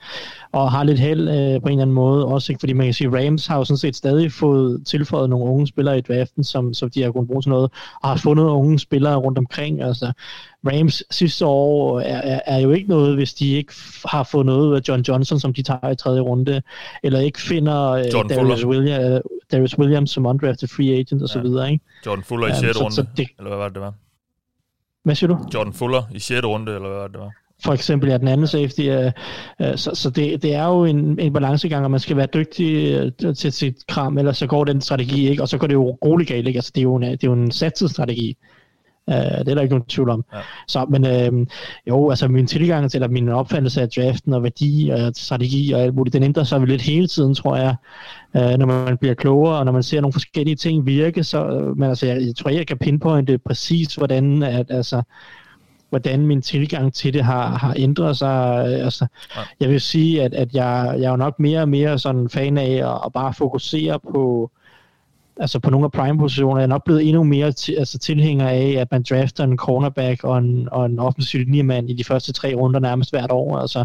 og 0.52 0.70
har 0.70 0.84
lidt 0.84 0.98
held 0.98 1.28
øh, 1.28 1.34
på 1.34 1.38
en 1.38 1.72
eller 1.72 1.82
anden 1.82 1.92
måde, 1.92 2.26
også 2.26 2.52
ikke? 2.52 2.60
fordi 2.60 2.72
man 2.72 2.86
kan 2.86 2.94
sige, 2.94 3.26
Rams 3.26 3.46
har 3.46 3.56
jo 3.56 3.64
sådan 3.64 3.78
set 3.78 3.96
stadig 3.96 4.32
fået 4.32 4.86
tilføjet 4.86 5.30
nogle 5.30 5.44
unge 5.44 5.66
spillere 5.66 5.98
i 5.98 6.00
draften, 6.00 6.44
som, 6.44 6.74
som 6.74 6.90
de 6.90 7.02
har 7.02 7.10
kunnet 7.10 7.28
bruge 7.28 7.42
til 7.42 7.50
noget, 7.50 7.70
og 8.02 8.08
har 8.08 8.16
fundet 8.16 8.44
unge 8.44 8.78
spillere 8.78 9.16
rundt 9.16 9.38
omkring, 9.38 9.82
altså 9.82 10.12
Rams 10.66 11.02
sidste 11.10 11.46
år 11.46 12.00
er, 12.00 12.20
er, 12.20 12.40
er 12.46 12.58
jo 12.58 12.70
ikke 12.70 12.88
noget, 12.88 13.14
hvis 13.14 13.34
de 13.34 13.52
ikke 13.52 13.72
har 14.04 14.22
fået 14.22 14.46
noget 14.46 14.76
af 14.76 14.80
John 14.88 15.02
Johnson, 15.02 15.40
som 15.40 15.54
de 15.54 15.62
tager 15.62 15.90
i 15.90 15.96
tredje 15.96 16.20
runde, 16.24 16.62
eller 17.02 17.20
ikke 17.20 17.40
finder 17.40 17.90
uh, 17.92 18.28
Darius, 18.28 18.66
William, 18.66 19.12
uh, 19.12 19.20
Darius 19.52 19.78
Williams 19.78 20.10
som 20.10 20.26
undrafted 20.26 20.68
free 20.68 20.92
agent 20.92 21.22
og 21.22 21.28
ja. 21.28 21.32
så 21.32 21.40
videre. 21.40 21.72
Ikke? 21.72 21.84
Jordan 22.06 22.24
Fuller 22.24 22.46
i 22.46 22.60
6. 22.60 22.76
Um, 22.76 22.82
runde, 22.82 22.96
så 22.96 23.06
det, 23.16 23.28
eller 23.38 23.48
hvad 23.50 23.58
var 23.58 23.68
det, 23.68 23.74
det 23.74 23.82
var? 23.82 23.94
Hvad 25.04 25.14
siger 25.14 25.28
du? 25.28 25.38
Jordan 25.54 25.72
Fuller 25.72 26.02
i 26.14 26.18
6. 26.18 26.44
runde, 26.44 26.74
eller 26.74 26.88
hvad 26.88 26.98
var 26.98 27.06
det, 27.06 27.12
det 27.12 27.20
var? 27.20 27.30
for 27.64 27.72
eksempel 27.72 28.10
er 28.10 28.18
den 28.18 28.28
anden 28.28 28.46
safety. 28.46 28.88
Uh, 28.88 29.04
uh, 29.66 29.76
så 29.76 29.90
så 29.94 30.10
det, 30.10 30.42
det 30.42 30.54
er 30.54 30.66
jo 30.66 30.84
en, 30.84 31.20
en 31.20 31.32
balancegang, 31.32 31.84
og 31.84 31.90
man 31.90 32.00
skal 32.00 32.16
være 32.16 32.26
dygtig 32.34 33.02
uh, 33.24 33.34
til 33.34 33.52
sit 33.52 33.86
kram, 33.88 34.18
ellers 34.18 34.36
så 34.36 34.46
går 34.46 34.64
den 34.64 34.80
strategi 34.80 35.28
ikke, 35.28 35.42
og 35.42 35.48
så 35.48 35.58
går 35.58 35.66
det 35.66 35.74
jo 35.74 35.98
roligt 36.04 36.28
galt. 36.28 36.46
Ikke? 36.46 36.58
Altså, 36.58 36.72
det, 36.74 36.80
er 36.80 36.82
jo 36.82 36.96
en, 36.96 37.02
det 37.02 37.24
er 37.24 37.28
jo 37.28 37.32
en 37.32 37.50
satset 37.50 37.90
strategi. 37.90 38.36
Uh, 39.06 39.14
det 39.14 39.48
er 39.48 39.54
der 39.54 39.62
ikke 39.62 39.74
nogen 39.74 39.88
tvivl 39.88 40.10
om. 40.10 40.24
Ja. 40.34 40.38
Så, 40.68 40.86
men 40.88 41.04
uh, 41.04 41.46
jo, 41.88 42.10
altså 42.10 42.28
min 42.28 42.46
tilgang 42.46 42.90
til, 42.90 42.98
eller 42.98 43.08
min 43.08 43.28
opfattelse 43.28 43.82
af 43.82 43.88
draften 43.88 44.32
og 44.34 44.42
værdi 44.42 44.90
og 44.94 45.12
strategi 45.16 45.72
og 45.72 45.80
alt 45.80 45.94
muligt, 45.94 46.12
den 46.12 46.22
ændrer 46.22 46.44
sig 46.44 46.60
lidt 46.60 46.82
hele 46.82 47.06
tiden, 47.06 47.34
tror 47.34 47.56
jeg, 47.56 47.74
uh, 48.34 48.58
når 48.58 48.66
man 48.66 48.96
bliver 48.98 49.14
klogere, 49.14 49.58
og 49.58 49.64
når 49.64 49.72
man 49.72 49.82
ser 49.82 50.00
nogle 50.00 50.12
forskellige 50.12 50.56
ting 50.56 50.86
virke, 50.86 51.24
så, 51.24 51.46
uh, 51.46 51.78
men 51.78 51.88
altså, 51.88 52.06
jeg, 52.06 52.22
jeg 52.26 52.36
tror, 52.36 52.50
jeg 52.50 52.66
kan 52.66 52.78
pinpointe 52.78 53.38
præcis, 53.38 53.94
hvordan, 53.94 54.42
at, 54.42 54.66
altså, 54.70 55.02
hvordan 55.90 56.26
min 56.26 56.42
tilgang 56.42 56.94
til 56.94 57.14
det 57.14 57.24
har, 57.24 57.58
har 57.58 57.74
ændret 57.76 58.16
sig. 58.16 58.64
Altså, 58.64 59.06
ja. 59.36 59.40
Jeg 59.60 59.68
vil 59.68 59.80
sige, 59.80 60.22
at, 60.22 60.34
at 60.34 60.54
jeg, 60.54 60.94
jeg 60.98 61.04
er 61.06 61.10
jo 61.10 61.16
nok 61.16 61.40
mere 61.40 61.60
og 61.60 61.68
mere 61.68 61.98
sådan 61.98 62.28
fan 62.28 62.58
af 62.58 62.72
at, 62.72 63.00
at 63.06 63.12
bare 63.12 63.34
fokusere 63.34 64.00
på, 64.12 64.50
øh, 64.54 64.63
altså 65.36 65.58
på 65.58 65.70
nogle 65.70 65.84
af 65.84 65.92
prime-positioner, 65.92 66.62
er 66.62 66.66
nok 66.66 66.84
blevet 66.84 67.08
endnu 67.08 67.22
mere 67.22 67.52
til, 67.52 67.74
altså 67.78 67.98
tilhænger 67.98 68.48
af, 68.48 68.74
at 68.78 68.88
man 68.90 69.04
drafter 69.10 69.44
en 69.44 69.56
cornerback 69.56 70.24
og 70.24 70.38
en, 70.38 70.68
og 70.72 70.86
en 70.86 70.98
offensiv 70.98 71.40
linjemand 71.40 71.90
i 71.90 71.94
de 71.94 72.04
første 72.04 72.32
tre 72.32 72.54
runder 72.54 72.80
nærmest 72.80 73.10
hvert 73.10 73.30
år. 73.30 73.58
Altså, 73.58 73.84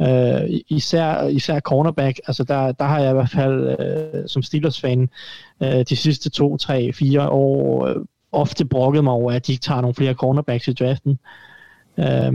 øh, 0.00 0.60
især, 0.68 1.28
især 1.28 1.60
cornerback, 1.60 2.20
altså 2.26 2.44
der, 2.44 2.72
der 2.72 2.84
har 2.84 3.00
jeg 3.00 3.10
i 3.10 3.14
hvert 3.14 3.30
fald 3.30 3.76
øh, 3.80 4.28
som 4.28 4.42
Steelers-fan 4.42 5.08
øh, 5.62 5.84
de 5.88 5.96
sidste 5.96 6.30
to, 6.30 6.56
tre, 6.56 6.92
fire 6.92 7.28
år 7.28 7.86
øh, 7.86 7.96
ofte 8.32 8.64
brokket 8.64 9.04
mig 9.04 9.12
over, 9.12 9.32
at 9.32 9.46
de 9.46 9.52
ikke 9.52 9.62
tager 9.62 9.80
nogle 9.80 9.94
flere 9.94 10.14
cornerbacks 10.14 10.68
i 10.68 10.72
draften. 10.72 11.18
Øh, 11.98 12.32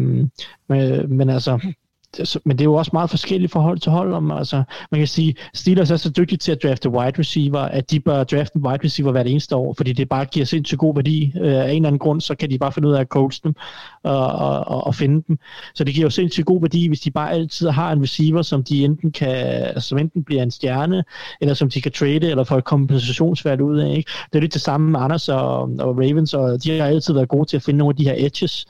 men, 0.67 1.17
men 1.17 1.29
altså, 1.29 1.73
Altså, 2.19 2.39
men 2.45 2.57
det 2.57 2.61
er 2.61 2.65
jo 2.65 2.73
også 2.73 2.91
meget 2.93 3.09
forskelligt 3.09 3.51
forhold 3.51 3.79
til 3.79 3.91
hold. 3.91 4.13
Om, 4.13 4.31
altså, 4.31 4.63
man 4.91 5.01
kan 5.01 5.07
sige, 5.07 5.35
Steelers 5.53 5.91
er 5.91 5.97
så 5.97 6.09
dygtige 6.09 6.37
til 6.37 6.51
at 6.51 6.63
drafte 6.63 6.89
wide 6.89 7.19
receiver, 7.19 7.59
at 7.59 7.91
de 7.91 7.99
bør 7.99 8.23
drafte 8.23 8.55
en 8.55 8.65
wide 8.65 8.79
receiver 8.83 9.11
hvert 9.11 9.27
eneste 9.27 9.55
år, 9.55 9.73
fordi 9.77 9.93
det 9.93 10.09
bare 10.09 10.25
giver 10.25 10.45
sindssygt 10.45 10.79
god 10.79 10.95
værdi. 10.95 11.33
Øh, 11.41 11.53
af 11.53 11.71
en 11.71 11.75
eller 11.75 11.87
anden 11.87 11.99
grund, 11.99 12.21
så 12.21 12.35
kan 12.35 12.49
de 12.49 12.57
bare 12.57 12.71
finde 12.71 12.87
ud 12.87 12.93
af 12.93 12.99
at 12.99 13.07
coach 13.07 13.43
dem 13.43 13.55
og, 14.03 14.27
og, 14.27 14.87
og 14.87 14.95
finde 14.95 15.23
dem. 15.27 15.39
Så 15.75 15.83
det 15.83 15.93
giver 15.93 16.05
jo 16.05 16.09
sindssygt 16.09 16.45
god 16.45 16.61
værdi, 16.61 16.87
hvis 16.87 16.99
de 16.99 17.11
bare 17.11 17.31
altid 17.31 17.69
har 17.69 17.91
en 17.91 18.01
receiver, 18.01 18.41
som 18.41 18.63
de 18.63 18.83
enten 18.83 19.11
kan, 19.11 19.35
altså, 19.35 19.89
som 19.89 19.97
enten 19.97 20.23
bliver 20.23 20.43
en 20.43 20.51
stjerne, 20.51 21.03
eller 21.41 21.53
som 21.53 21.69
de 21.69 21.81
kan 21.81 21.91
trade, 21.91 22.29
eller 22.29 22.43
få 22.43 22.57
et 22.57 22.63
kompensationsværd 22.63 23.61
ud 23.61 23.79
af. 23.79 23.97
Ikke? 23.97 24.11
Det 24.31 24.37
er 24.37 24.41
lidt 24.41 24.53
det 24.53 24.61
samme 24.61 24.91
med 24.91 24.99
Anders 24.99 25.29
og, 25.29 25.61
og 25.61 25.97
Ravens, 25.97 26.33
og 26.33 26.63
de 26.63 26.79
har 26.79 26.87
altid 26.87 27.13
været 27.13 27.29
gode 27.29 27.45
til 27.45 27.57
at 27.57 27.63
finde 27.63 27.77
nogle 27.77 27.91
af 27.91 27.95
de 27.95 28.03
her 28.03 28.15
edges, 28.17 28.65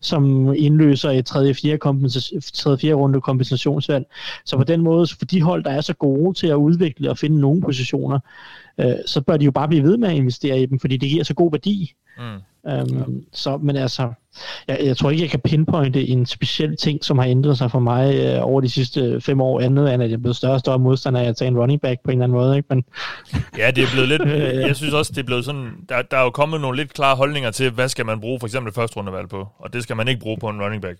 som 0.00 0.54
indløser 0.54 1.10
et 1.10 1.26
tredje, 1.26 1.54
fjerde, 1.54 1.78
kompensation, 1.78 2.40
tredje, 2.40 2.91
fjerde 2.92 3.02
runde 3.02 3.20
kompensationsvalg. 3.20 4.06
Så 4.44 4.56
på 4.56 4.64
den 4.64 4.80
måde, 4.80 5.06
for 5.18 5.24
de 5.24 5.42
hold, 5.42 5.64
der 5.64 5.70
er 5.70 5.80
så 5.80 5.94
gode 5.94 6.34
til 6.34 6.46
at 6.46 6.54
udvikle 6.54 7.10
og 7.10 7.18
finde 7.18 7.40
nogle 7.40 7.60
positioner, 7.60 8.18
øh, 8.78 8.94
så 9.06 9.20
bør 9.20 9.36
de 9.36 9.44
jo 9.44 9.50
bare 9.50 9.68
blive 9.68 9.82
ved 9.82 9.96
med 9.96 10.08
at 10.08 10.14
investere 10.14 10.60
i 10.60 10.66
dem, 10.66 10.78
fordi 10.78 10.96
det 10.96 11.08
giver 11.08 11.24
så 11.24 11.34
god 11.34 11.50
værdi. 11.50 11.94
Mm. 12.18 12.40
Øhm, 12.68 12.98
ja. 12.98 13.04
Så, 13.32 13.56
men 13.56 13.76
altså, 13.76 14.12
jeg, 14.68 14.78
jeg 14.82 14.96
tror 14.96 15.10
ikke, 15.10 15.22
jeg 15.22 15.30
kan 15.30 15.40
pinpointe 15.40 16.08
en 16.08 16.26
speciel 16.26 16.76
ting, 16.76 17.04
som 17.04 17.18
har 17.18 17.26
ændret 17.26 17.58
sig 17.58 17.70
for 17.70 17.78
mig 17.78 18.14
øh, 18.14 18.38
over 18.42 18.60
de 18.60 18.68
sidste 18.68 19.20
fem 19.20 19.40
år, 19.40 19.60
andet 19.60 19.94
end 19.94 20.02
at 20.02 20.10
jeg 20.10 20.16
er 20.16 20.20
blevet 20.20 20.36
større 20.36 20.52
og 20.52 20.60
større 20.60 20.78
modstander 20.78 21.20
af 21.20 21.24
at 21.24 21.36
tage 21.36 21.48
en 21.48 21.58
running 21.58 21.80
back 21.80 22.00
på 22.04 22.10
en 22.10 22.18
eller 22.18 22.24
anden 22.24 22.38
måde. 22.38 22.56
Ikke? 22.56 22.66
Men, 22.70 22.84
ja, 23.58 23.70
det 23.70 23.84
er 23.84 23.88
blevet 23.92 24.08
lidt, 24.08 24.22
jeg 24.68 24.76
synes 24.76 24.94
også, 24.94 25.12
det 25.12 25.18
er 25.18 25.26
blevet 25.26 25.44
sådan, 25.44 25.70
der, 25.88 26.02
der 26.02 26.16
er 26.16 26.22
jo 26.22 26.30
kommet 26.30 26.60
nogle 26.60 26.76
lidt 26.76 26.94
klare 26.94 27.16
holdninger 27.16 27.50
til, 27.50 27.70
hvad 27.70 27.88
skal 27.88 28.06
man 28.06 28.20
bruge 28.20 28.40
for 28.40 28.46
eksempel 28.46 28.72
første 28.72 28.96
rundevalg 28.96 29.28
på, 29.28 29.48
og 29.58 29.72
det 29.72 29.82
skal 29.82 29.96
man 29.96 30.08
ikke 30.08 30.20
bruge 30.20 30.38
på 30.40 30.48
en 30.48 30.62
running 30.62 30.82
back. 30.82 30.98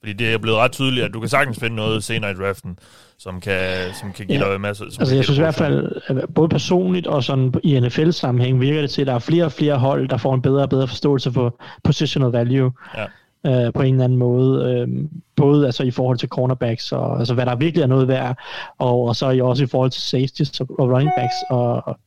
Fordi 0.00 0.12
det 0.12 0.32
er 0.32 0.38
blevet 0.38 0.58
ret 0.58 0.72
tydeligt, 0.72 1.06
at 1.06 1.14
du 1.14 1.20
kan 1.20 1.28
sagtens 1.28 1.58
finde 1.58 1.76
noget 1.76 2.04
senere 2.04 2.30
i 2.30 2.34
draften, 2.34 2.78
som 3.18 3.40
kan, 3.40 3.60
som 4.00 4.12
kan 4.12 4.26
give 4.26 4.46
ja. 4.46 4.52
dig 4.52 4.60
masser. 4.60 4.84
Som 4.90 5.02
altså 5.02 5.14
jeg 5.14 5.24
synes 5.24 5.38
i 5.38 5.42
hvert 5.42 5.54
fald, 5.54 5.92
både 6.34 6.48
personligt 6.48 7.06
og 7.06 7.24
sådan 7.24 7.54
i 7.62 7.80
NFL-sammenhæng, 7.80 8.60
virker 8.60 8.80
det 8.80 8.90
til, 8.90 9.00
at 9.00 9.06
der 9.06 9.14
er 9.14 9.18
flere 9.18 9.44
og 9.44 9.52
flere 9.52 9.78
hold, 9.78 10.08
der 10.08 10.16
får 10.16 10.34
en 10.34 10.42
bedre 10.42 10.62
og 10.62 10.70
bedre 10.70 10.88
forståelse 10.88 11.32
for 11.32 11.60
positional 11.84 12.28
value. 12.30 12.72
Ja. 12.96 13.04
Øh, 13.46 13.72
på 13.72 13.82
en 13.82 13.94
eller 13.94 14.04
anden 14.04 14.18
måde. 14.18 14.64
Øh, 14.64 15.08
både 15.36 15.66
altså 15.66 15.82
i 15.82 15.90
forhold 15.90 16.18
til 16.18 16.28
cornerbacks, 16.28 16.92
og 16.92 17.18
altså 17.18 17.34
hvad 17.34 17.46
der 17.46 17.56
virkelig 17.56 17.82
er 17.82 17.86
noget 17.86 18.08
værd, 18.08 18.38
og, 18.78 19.04
og 19.04 19.16
så 19.16 19.40
også 19.42 19.64
i 19.64 19.66
forhold 19.66 19.90
til 19.90 20.02
safeties 20.02 20.60
og, 20.60 20.66
og 20.78 20.90
running 20.90 21.10
backs, 21.16 21.34
og, 21.50 21.98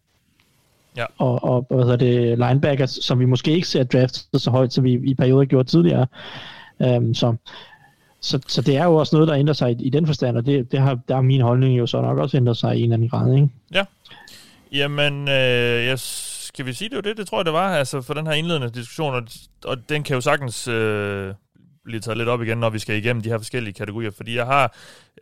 Ja. 0.98 1.06
Og, 1.18 1.44
og 1.44 1.66
hvad 1.70 1.84
hedder 1.84 1.96
det, 1.96 2.38
linebackers, 2.38 3.00
som 3.02 3.20
vi 3.20 3.26
måske 3.26 3.52
ikke 3.52 3.68
ser 3.68 3.84
draftet 3.84 4.42
så 4.42 4.52
højt, 4.52 4.74
som 4.74 4.84
vi 4.84 4.94
i 4.94 5.14
perioder 5.14 5.46
gjort 5.46 5.68
tidligere. 5.68 6.08
Um, 6.80 7.14
så 7.14 7.36
så, 8.28 8.40
så 8.48 8.62
det 8.62 8.78
er 8.78 8.86
jo 8.86 8.96
også 8.96 9.16
noget, 9.16 9.28
der 9.28 9.36
ændrer 9.36 9.54
sig 9.54 9.72
i, 9.72 9.84
i 9.84 9.90
den 9.90 10.08
forstand, 10.08 10.38
og 10.38 10.46
det, 10.46 10.72
det 10.72 10.80
har, 10.80 11.00
der 11.08 11.16
har 11.16 11.22
min 11.22 11.42
holdning 11.42 11.78
jo 11.78 11.88
så 11.88 12.02
nok 12.02 12.18
også 12.18 12.38
ændret 12.38 12.58
sig 12.58 12.76
i 12.76 12.78
en 12.78 12.84
eller 12.84 12.94
anden 12.94 13.10
grad, 13.10 13.34
ikke? 13.36 13.50
Ja. 13.74 13.84
Jamen, 14.72 15.28
øh, 15.28 15.86
jeg, 15.86 16.00
skal 16.00 16.66
vi 16.66 16.74
sige 16.74 16.90
det 16.90 16.96
var 16.96 17.02
det? 17.02 17.18
Det 17.18 17.28
tror 17.28 17.38
jeg, 17.38 17.46
det 17.46 17.54
var, 17.54 17.76
altså 17.76 18.02
for 18.02 18.14
den 18.14 18.28
her 18.28 18.34
indledende 18.34 18.70
diskussion, 18.70 19.14
og, 19.14 19.24
og 19.66 19.90
den 19.90 20.04
kan 20.04 20.14
jo 20.14 20.22
sagtens 20.22 20.68
øh, 20.68 21.34
blive 21.86 22.00
taget 22.00 22.18
lidt 22.18 22.30
op 22.30 22.42
igen, 22.42 22.58
når 22.58 22.70
vi 22.70 22.80
skal 22.80 22.98
igennem 22.98 23.24
de 23.24 23.30
her 23.30 23.38
forskellige 23.38 23.74
kategorier, 23.74 24.12
fordi 24.12 24.36
jeg 24.36 24.46
har 24.46 24.76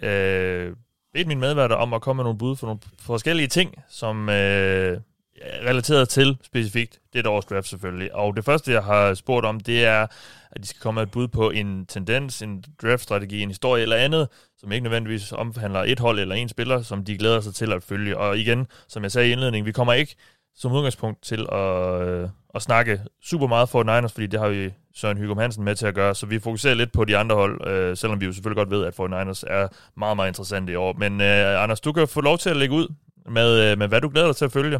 øh, 0.03 0.73
bedt 1.13 1.27
mine 1.27 1.39
medværter 1.39 1.75
om 1.75 1.93
at 1.93 2.01
komme 2.01 2.17
med 2.17 2.23
nogle 2.23 2.37
bud 2.37 2.55
for 2.55 2.67
nogle 2.67 2.79
forskellige 2.99 3.47
ting, 3.47 3.75
som 3.89 4.29
øh, 4.29 4.97
relateret 5.43 6.09
til 6.09 6.37
specifikt 6.43 6.99
det 7.13 7.27
års 7.27 7.45
draft 7.45 7.67
selvfølgelig. 7.67 8.15
Og 8.15 8.35
det 8.35 8.45
første, 8.45 8.71
jeg 8.71 8.83
har 8.83 9.13
spurgt 9.13 9.45
om, 9.45 9.59
det 9.59 9.85
er, 9.85 10.07
at 10.51 10.61
de 10.61 10.67
skal 10.67 10.81
komme 10.81 10.99
med 10.99 11.03
et 11.03 11.11
bud 11.11 11.27
på 11.27 11.49
en 11.49 11.85
tendens, 11.85 12.41
en 12.41 12.63
draftstrategi, 12.81 13.41
en 13.41 13.49
historie 13.49 13.83
eller 13.83 13.95
andet, 13.95 14.27
som 14.57 14.71
ikke 14.71 14.83
nødvendigvis 14.83 15.31
omhandler 15.31 15.79
et 15.79 15.99
hold 15.99 16.19
eller 16.19 16.35
en 16.35 16.49
spiller, 16.49 16.81
som 16.81 17.05
de 17.05 17.17
glæder 17.17 17.41
sig 17.41 17.55
til 17.55 17.73
at 17.73 17.83
følge. 17.83 18.17
Og 18.17 18.37
igen, 18.37 18.67
som 18.87 19.03
jeg 19.03 19.11
sagde 19.11 19.29
i 19.29 19.31
indledningen, 19.31 19.65
vi 19.65 19.71
kommer 19.71 19.93
ikke 19.93 20.15
som 20.55 20.71
udgangspunkt 20.71 21.23
til 21.23 21.47
at, 21.51 22.01
øh, 22.01 22.29
at 22.55 22.61
snakke 22.61 23.01
super 23.23 23.47
meget 23.47 23.69
for 23.69 23.83
Niners, 23.83 24.13
fordi 24.13 24.27
det 24.27 24.39
har 24.39 24.49
vi 24.49 24.73
Søren 24.95 25.17
Hygum 25.17 25.37
Hansen 25.37 25.63
med 25.63 25.75
til 25.75 25.85
at 25.85 25.95
gøre, 25.95 26.15
så 26.15 26.25
vi 26.25 26.39
fokuserer 26.39 26.73
lidt 26.73 26.91
på 26.91 27.05
de 27.05 27.17
andre 27.17 27.35
hold, 27.35 27.67
øh, 27.67 27.97
selvom 27.97 28.21
vi 28.21 28.25
jo 28.25 28.33
selvfølgelig 28.33 28.57
godt 28.57 28.71
ved, 28.71 28.85
at 28.85 28.93
49ers 28.99 29.43
er 29.47 29.67
meget, 29.97 30.15
meget 30.15 30.27
interessante 30.27 30.73
i 30.73 30.75
år. 30.75 30.93
Men 30.93 31.21
øh, 31.21 31.63
Anders, 31.63 31.81
du 31.81 31.91
kan 31.91 32.07
få 32.07 32.21
lov 32.21 32.37
til 32.37 32.49
at 32.49 32.57
lægge 32.57 32.75
ud 32.75 32.87
med, 33.29 33.71
øh, 33.71 33.77
med, 33.77 33.87
hvad 33.87 34.01
du 34.01 34.09
glæder 34.09 34.27
dig 34.27 34.35
til 34.35 34.45
at 34.45 34.51
følge. 34.51 34.79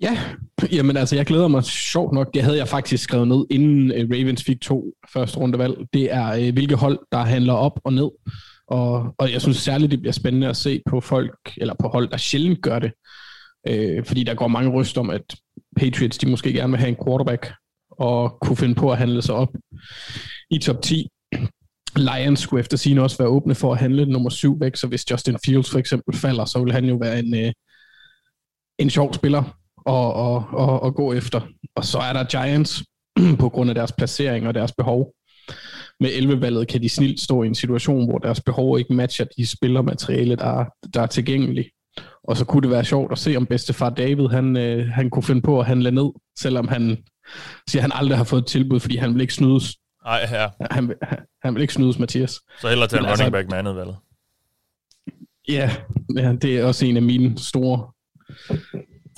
Ja, 0.00 0.18
jamen 0.72 0.96
altså, 0.96 1.16
jeg 1.16 1.26
glæder 1.26 1.48
mig 1.48 1.64
sjovt 1.64 2.12
nok. 2.12 2.34
Det 2.34 2.42
havde 2.42 2.56
jeg 2.56 2.68
faktisk 2.68 3.04
skrevet 3.04 3.28
ned, 3.28 3.46
inden 3.50 3.92
øh, 3.92 4.10
Ravens 4.10 4.44
fik 4.44 4.60
to 4.60 4.92
første 5.12 5.38
rundevalg. 5.38 5.76
Det 5.92 6.12
er, 6.12 6.26
øh, 6.28 6.52
hvilke 6.52 6.74
hold, 6.74 6.98
der 7.12 7.18
handler 7.18 7.52
op 7.52 7.80
og 7.84 7.92
ned. 7.92 8.10
Og, 8.66 9.14
og 9.18 9.32
jeg 9.32 9.40
synes 9.40 9.56
særligt, 9.56 9.90
det 9.90 10.00
bliver 10.00 10.12
spændende 10.12 10.48
at 10.48 10.56
se 10.56 10.82
på 10.86 11.00
folk, 11.00 11.38
eller 11.56 11.74
på 11.78 11.88
hold, 11.88 12.08
der 12.10 12.16
sjældent 12.16 12.62
gør 12.62 12.78
det. 12.78 12.92
Øh, 13.68 14.04
fordi 14.04 14.24
der 14.24 14.34
går 14.34 14.48
mange 14.48 14.70
ryst 14.70 14.98
om, 14.98 15.10
at 15.10 15.36
Patriots, 15.76 16.18
de 16.18 16.30
måske 16.30 16.52
gerne 16.52 16.70
vil 16.70 16.80
have 16.80 16.88
en 16.88 17.04
quarterback, 17.06 17.52
og 17.90 18.38
kunne 18.40 18.56
finde 18.56 18.74
på 18.74 18.92
at 18.92 18.98
handle 18.98 19.22
sig 19.22 19.34
op 19.34 19.56
i 20.50 20.58
top 20.58 20.82
10. 20.82 21.08
Lions 21.96 22.40
skulle 22.40 22.60
efter 22.60 22.76
sin 22.76 22.98
også 22.98 23.18
være 23.18 23.28
åbne 23.28 23.54
for 23.54 23.72
at 23.72 23.78
handle 23.78 24.06
nummer 24.06 24.30
7 24.30 24.60
væk, 24.60 24.76
så 24.76 24.86
hvis 24.86 25.10
Justin 25.10 25.36
Fields 25.44 25.70
for 25.70 25.78
eksempel 25.78 26.16
falder, 26.16 26.44
så 26.44 26.64
vil 26.64 26.72
han 26.72 26.84
jo 26.84 26.96
være 26.96 27.18
en, 27.18 27.34
øh, 27.34 27.52
en 28.78 28.90
sjov 28.90 29.14
spiller 29.14 29.58
at, 29.86 30.08
at, 30.26 30.68
at, 30.68 30.86
at 30.86 30.94
gå 30.94 31.12
efter. 31.12 31.40
Og 31.74 31.84
så 31.84 31.98
er 31.98 32.12
der 32.12 32.24
Giants 32.24 32.84
på 33.40 33.48
grund 33.48 33.70
af 33.70 33.74
deres 33.74 33.92
placering 33.92 34.48
og 34.48 34.54
deres 34.54 34.72
behov. 34.72 35.12
Med 36.00 36.10
11-valget 36.10 36.68
kan 36.68 36.82
de 36.82 36.88
snilt 36.88 37.20
stå 37.20 37.42
i 37.42 37.46
en 37.46 37.54
situation, 37.54 38.08
hvor 38.08 38.18
deres 38.18 38.40
behov 38.40 38.78
ikke 38.78 38.94
matcher 38.94 39.26
de 39.36 39.46
spillermateriale, 39.46 40.36
der, 40.36 40.64
der 40.94 41.02
er 41.02 41.06
tilgængelige. 41.06 41.70
Og 42.24 42.36
så 42.36 42.44
kunne 42.44 42.62
det 42.62 42.70
være 42.70 42.84
sjovt 42.84 43.12
at 43.12 43.18
se, 43.18 43.36
om 43.36 43.46
bedstefar 43.46 43.90
David, 43.90 44.28
han, 44.28 44.56
øh, 44.56 44.88
han 44.88 45.10
kunne 45.10 45.22
finde 45.22 45.42
på 45.42 45.60
at 45.60 45.66
handle 45.66 45.90
ned, 45.90 46.10
selvom 46.38 46.68
han 46.68 46.98
siger, 47.68 47.82
han 47.82 47.92
aldrig 47.94 48.18
har 48.18 48.24
fået 48.24 48.40
et 48.40 48.46
tilbud, 48.46 48.80
fordi 48.80 48.96
han 48.96 49.14
vil 49.14 49.20
ikke 49.20 49.34
snydes. 49.34 49.76
Nej, 50.04 50.28
ja. 50.32 50.48
Han, 50.70 50.94
han, 51.02 51.18
han 51.42 51.54
vil 51.54 51.60
ikke 51.60 51.74
snydes, 51.74 51.98
Mathias. 51.98 52.40
Så 52.60 52.68
hellere 52.68 52.88
til 52.88 52.98
en 52.98 53.04
altså, 53.04 53.24
running 53.24 53.32
back 53.32 53.50
med 53.50 53.58
andet 53.58 53.76
valget. 53.76 53.96
Ja, 55.48 55.70
ja, 56.16 56.32
det 56.32 56.58
er 56.58 56.64
også 56.64 56.86
en 56.86 56.96
af 56.96 57.02
mine 57.02 57.38
store 57.38 57.90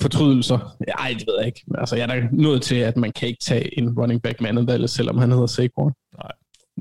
fortrydelser? 0.01 0.75
Ej, 0.97 1.15
det 1.19 1.27
ved 1.27 1.35
jeg 1.37 1.47
ikke. 1.47 1.61
Altså, 1.77 1.95
jeg 1.95 2.03
er 2.03 2.07
da 2.07 2.27
nået 2.31 2.61
til, 2.61 2.75
at 2.75 2.97
man 2.97 3.11
kan 3.11 3.27
ikke 3.27 3.43
tage 3.43 3.79
en 3.79 3.99
running 3.99 4.21
back 4.21 4.41
med 4.41 4.49
andet 4.49 4.67
valg, 4.67 4.89
selvom 4.89 5.17
han 5.17 5.31
hedder 5.31 5.47
Saquon. 5.47 5.93
Nej. 6.17 6.31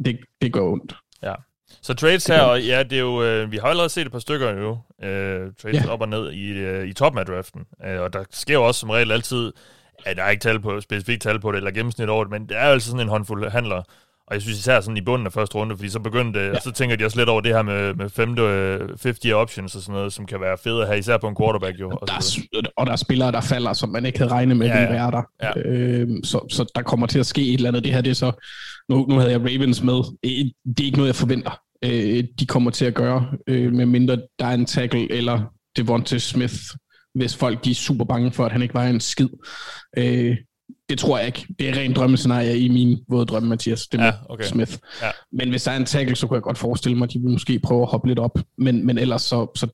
Det, 0.05 0.19
det 0.43 0.53
går 0.53 0.73
ondt. 0.73 0.97
Ja. 1.23 1.35
Så 1.83 1.95
trades 1.95 2.27
her, 2.27 2.41
og 2.41 2.63
ja, 2.63 2.83
det 2.83 2.93
er 2.93 3.01
jo, 3.01 3.23
øh, 3.23 3.53
vi 3.53 3.57
har 3.57 3.69
allerede 3.69 3.89
set 3.89 4.07
et 4.07 4.13
par 4.13 4.19
stykker 4.19 4.55
nu, 4.55 4.79
øh, 5.09 5.53
trades 5.63 5.85
ja. 5.85 5.89
op 5.89 6.01
og 6.01 6.09
ned 6.09 6.33
i, 6.33 6.51
øh, 6.51 6.89
i 6.89 6.93
toppen 6.93 7.19
af 7.19 7.27
draften, 7.27 7.61
øh, 7.87 8.01
og 8.01 8.13
der 8.13 8.25
sker 8.31 8.55
jo 8.55 8.67
også 8.67 8.81
som 8.81 8.91
regel 8.91 9.13
altid, 9.13 9.53
at 10.05 10.17
der 10.17 10.23
er 10.23 10.31
ikke 10.31 10.43
tal 10.43 10.61
på, 10.61 10.81
specifikt 10.81 11.23
tal 11.23 11.41
på 11.41 11.53
det, 11.53 11.57
eller 11.57 11.71
gennemsnit 11.71 12.09
over 12.09 12.25
det, 12.25 12.31
men 12.31 12.49
det 12.49 12.57
er 12.57 12.67
jo 12.67 12.73
altså 12.73 12.91
sådan 12.91 13.01
en 13.01 13.09
håndfuld 13.09 13.51
handler, 13.51 13.83
og 14.31 14.35
jeg 14.35 14.43
synes 14.43 14.59
især 14.59 14.81
sådan 14.81 14.97
i 14.97 15.01
bunden 15.01 15.27
af 15.27 15.33
første 15.33 15.55
runde, 15.55 15.77
fordi 15.77 15.91
så 15.91 15.99
begyndte, 15.99 16.41
ja. 16.41 16.61
så 16.61 16.73
tænker 16.73 16.97
de 16.97 17.05
også 17.05 17.19
lidt 17.19 17.29
over 17.29 17.41
det 17.41 17.55
her 17.55 17.63
med, 17.63 17.95
med 17.95 18.11
femte, 18.11 18.43
50 19.03 19.25
øh, 19.27 19.35
options 19.35 19.75
og 19.75 19.83
sådan 19.83 19.95
noget, 19.95 20.13
som 20.13 20.27
kan 20.27 20.41
være 20.41 20.59
fedt 20.65 20.81
at 20.81 20.87
have, 20.87 20.99
især 20.99 21.17
på 21.19 21.29
en 21.29 21.37
quarterback 21.41 21.81
jo. 21.81 21.91
Og 21.91 22.09
der 22.09 22.15
er, 22.15 22.71
og 22.77 22.87
der 22.87 22.93
er 22.93 22.97
spillere, 22.97 23.33
der 23.33 23.41
falder, 23.41 23.73
som 23.73 23.89
man 23.89 24.07
ikke 24.07 24.19
havde 24.19 24.31
regnet 24.31 24.57
med, 24.57 24.67
ja, 24.67 24.79
ville 24.79 24.95
være 24.95 25.11
der. 25.11 25.23
Ja. 25.43 25.71
Øhm, 25.71 26.25
så, 26.25 26.47
så 26.51 26.73
der 26.75 26.83
kommer 26.83 27.07
til 27.07 27.19
at 27.19 27.27
ske 27.27 27.43
et 27.49 27.55
eller 27.55 27.69
andet. 27.69 27.85
Det 27.85 27.93
her, 27.93 28.01
det 28.01 28.11
er 28.11 28.15
så, 28.15 28.33
nu, 28.89 29.07
nu 29.09 29.15
havde 29.15 29.31
jeg 29.31 29.41
Ravens 29.41 29.83
med. 29.83 30.19
Det 30.77 30.81
er 30.81 30.85
ikke 30.85 30.97
noget, 30.97 31.09
jeg 31.09 31.17
forventer. 31.17 31.61
Øh, 31.85 32.25
de 32.41 32.47
kommer 32.47 32.71
til 32.71 32.85
at 32.85 32.95
gøre, 32.95 33.27
øh, 33.47 33.73
med 33.73 33.87
mindre 33.87 34.17
der 34.39 34.47
er 34.47 34.55
en 34.55 34.67
tackle 34.67 35.13
eller 35.13 35.41
Devontae 35.77 36.21
Smith, 36.21 36.55
hvis 37.15 37.37
folk 37.37 37.65
de 37.65 37.71
er 37.71 37.75
super 37.75 38.05
bange 38.05 38.33
for, 38.33 38.45
at 38.45 38.53
han 38.53 38.63
ikke 38.63 38.75
var 38.75 38.87
en 38.87 39.01
skid. 39.01 39.29
Øh, 39.99 40.37
det 40.91 40.99
tror 40.99 41.19
jeg 41.19 41.27
ikke. 41.27 41.47
Det 41.59 41.69
er 41.69 41.77
rent 41.77 41.97
drømmescenarie 41.97 42.59
i 42.59 42.69
min 42.69 42.99
våde 43.09 43.27
drømme, 43.27 43.49
Mathias. 43.49 43.87
Det 43.87 44.01
med 44.01 44.07
ja, 44.07 44.13
okay. 44.29 44.45
Smith. 44.45 44.73
Ja. 45.03 45.11
Men 45.33 45.51
hvis 45.51 45.63
der 45.63 45.71
er 45.71 45.77
en 45.77 45.85
tackle, 45.85 46.17
så 46.17 46.27
kunne 46.27 46.35
jeg 46.35 46.43
godt 46.43 46.59
forestille 46.59 46.99
mig, 46.99 47.05
at 47.05 47.13
de 47.13 47.19
vil 47.19 47.31
måske 47.31 47.59
prøve 47.59 47.83
at 47.83 47.89
hoppe 47.89 48.09
lidt 48.09 48.19
op. 48.19 48.39
Men, 48.59 48.87
men 48.87 48.99
ellers 48.99 49.23
så, 49.23 49.47
så 49.55 49.67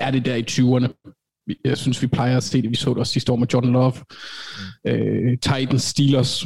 er 0.00 0.10
det 0.10 0.24
der 0.24 0.34
i 0.34 0.44
20'erne. 0.50 1.12
Jeg 1.64 1.78
synes, 1.78 2.02
vi 2.02 2.06
plejer 2.06 2.36
at 2.36 2.42
se 2.42 2.62
det. 2.62 2.70
Vi 2.70 2.74
så 2.74 2.90
det 2.90 2.98
også 2.98 3.12
sidste 3.12 3.32
år 3.32 3.36
med 3.36 3.46
Jordan 3.54 3.72
Love. 3.72 3.92
Mm. 4.84 4.90
Øh, 4.90 5.38
Titans, 5.38 5.82
Steelers, 5.82 6.44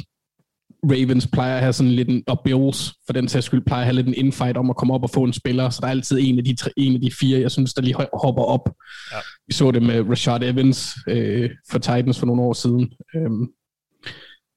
Ravens 0.90 1.26
plejer 1.26 1.54
at 1.54 1.60
have 1.60 1.72
sådan 1.72 1.92
lidt 1.92 2.08
en, 2.08 2.24
og 2.26 2.40
Bills 2.44 2.94
for 3.06 3.12
den 3.12 3.28
sags 3.28 3.46
skyld 3.46 3.64
plejer 3.66 3.80
at 3.80 3.86
have 3.86 3.94
lidt 3.94 4.06
en 4.06 4.14
infight 4.14 4.56
om 4.56 4.70
at 4.70 4.76
komme 4.76 4.94
op 4.94 5.02
og 5.02 5.10
få 5.10 5.24
en 5.24 5.32
spiller, 5.32 5.70
så 5.70 5.78
der 5.80 5.86
er 5.86 5.90
altid 5.90 6.18
en 6.20 6.38
af 6.38 6.44
de, 6.44 6.56
tre, 6.56 6.70
en 6.76 6.94
af 6.94 7.00
de 7.00 7.10
fire, 7.20 7.40
jeg 7.40 7.50
synes, 7.50 7.74
der 7.74 7.82
lige 7.82 7.96
hopper 8.24 8.42
op. 8.42 8.70
Ja. 9.12 9.16
Vi 9.46 9.54
så 9.54 9.70
det 9.70 9.82
med 9.82 10.10
Rashad 10.10 10.42
Evans 10.42 10.96
øh, 11.08 11.50
for 11.70 11.78
Titans 11.78 12.18
for 12.18 12.26
nogle 12.26 12.42
år 12.42 12.52
siden. 12.52 12.92
Øhm, 13.16 13.46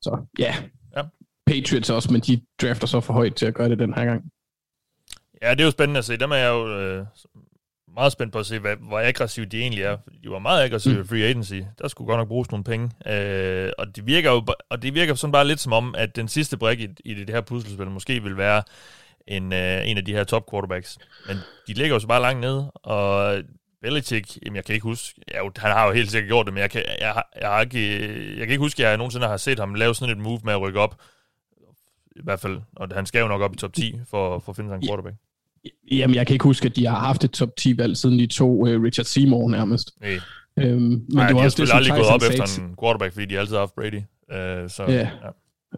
så 0.02 0.28
ja. 0.40 0.56
ja, 0.98 1.04
Patriots 1.48 1.90
også, 1.90 2.12
men 2.12 2.22
de 2.22 2.42
drafter 2.62 2.88
så 2.88 3.00
for 3.00 3.14
højt 3.14 3.36
til 3.36 3.46
at 3.46 3.54
gøre 3.54 3.70
det 3.70 3.80
den 3.80 3.94
her 3.94 4.06
gang. 4.06 4.24
Ja, 5.42 5.52
det 5.52 5.62
er 5.62 5.66
jo 5.66 5.72
spændende 5.72 5.98
at 5.98 6.06
se. 6.06 6.18
Dem 6.18 6.32
er 6.32 6.36
jeg 6.36 6.50
jo 6.50 6.80
øh, 6.80 7.06
meget 8.00 8.12
spændt 8.12 8.34
på 8.34 8.40
at 8.40 8.46
se, 8.46 8.60
hvad, 8.60 8.76
hvor 8.76 9.00
aggressive 9.00 9.46
de 9.46 9.60
egentlig 9.62 9.84
er. 9.84 9.98
De 10.24 10.30
var 10.30 10.40
meget 10.40 10.64
aggressive 10.64 10.98
Mm. 11.00 11.08
free 11.08 11.24
agency. 11.24 11.54
Der 11.82 11.88
skulle 11.88 12.06
godt 12.08 12.18
nok 12.20 12.28
bruges 12.28 12.52
nogle 12.52 12.64
penge. 12.64 12.92
Øh, 13.14 13.72
og, 13.78 13.96
det 13.96 14.08
virker 14.08 14.32
jo, 14.32 14.46
og 14.70 14.82
det 14.82 14.94
virker 14.94 15.16
sådan 15.16 15.32
bare 15.32 15.48
lidt 15.48 15.60
som 15.60 15.74
om, 15.74 15.96
at 15.98 16.16
den 16.16 16.28
sidste 16.28 16.58
brik 16.58 16.80
i, 16.80 16.88
i 17.06 17.14
det 17.14 17.30
her 17.30 17.42
puslespil 17.42 17.88
måske 17.88 18.24
vil 18.24 18.38
være 18.38 18.64
en, 19.28 19.54
øh, 19.54 19.88
en 19.90 19.98
af 19.98 20.06
de 20.06 20.14
her 20.14 20.24
top 20.24 20.52
quarterbacks. 20.52 20.98
Men 21.28 21.38
de 21.68 21.74
ligger 21.74 21.96
jo 21.96 22.00
så 22.00 22.08
bare 22.08 22.22
langt 22.22 22.42
nede, 22.42 22.72
og 22.72 23.38
Belichick, 23.82 24.38
jamen 24.46 24.56
jeg 24.56 24.66
kan 24.66 24.76
ikke 24.76 24.84
huske, 24.84 25.22
jo, 25.38 25.52
han 25.58 25.72
har 25.72 25.86
jo 25.88 25.92
helt 25.94 26.12
sikkert 26.12 26.28
gjort 26.30 26.46
det, 26.46 26.54
men 26.54 26.62
jeg 26.62 26.72
kan, 26.72 26.84
jeg, 27.02 27.24
jeg, 27.42 27.50
har 27.50 27.62
ikke, 27.62 28.30
jeg 28.30 28.48
kan 28.48 28.50
ikke 28.50 28.58
huske, 28.64 28.84
at 28.84 28.90
jeg 28.90 28.98
nogensinde 28.98 29.28
har 29.28 29.38
set 29.38 29.60
ham 29.60 29.74
lave 29.74 29.96
sådan 29.96 30.18
et 30.18 30.24
move 30.24 30.40
med 30.44 30.54
at 30.54 30.62
rykke 30.62 30.80
op. 30.80 30.96
I 32.16 32.20
hvert 32.24 32.40
fald, 32.40 32.60
og 32.76 32.88
han 32.94 33.06
skal 33.06 33.20
jo 33.22 33.28
nok 33.28 33.42
op 33.42 33.54
i 33.54 33.58
top 33.58 33.74
10 33.74 34.00
for, 34.10 34.40
for 34.40 34.50
at 34.52 34.56
finde 34.56 34.70
sig 34.70 34.76
en 34.76 34.88
quarterback. 34.88 35.16
Jamen, 35.92 36.16
jeg 36.16 36.28
kan 36.28 36.34
ikke 36.34 36.44
huske, 36.44 36.66
at 36.66 36.76
de 36.76 36.86
har 36.86 37.00
haft 37.00 37.24
et 37.24 37.32
top 37.32 37.50
10-valg, 37.62 37.98
siden 37.98 38.20
de 38.20 38.28
to 38.28 38.52
uh, 38.62 38.84
Richard 38.84 39.06
Seymour 39.06 39.50
nærmest. 39.50 39.92
Nej, 40.02 40.20
Øhm, 40.58 40.82
men 40.82 41.06
Nej, 41.10 41.24
det 41.24 41.30
de 41.30 41.34
var 41.34 41.40
har 41.40 41.46
også 41.46 41.66
det, 41.66 41.74
aldrig 41.74 41.94
gået 41.94 42.08
op 42.08 42.22
sagde 42.22 42.44
efter 42.44 42.64
en 42.64 42.76
quarterback, 42.82 43.14
fordi 43.14 43.26
de 43.26 43.40
altid 43.40 43.54
har 43.54 43.60
haft 43.60 43.76
Brady. 43.76 43.96
Uh, 43.96 44.70
så, 44.70 44.86
Ja. 44.88 44.94
ja. 44.94 45.08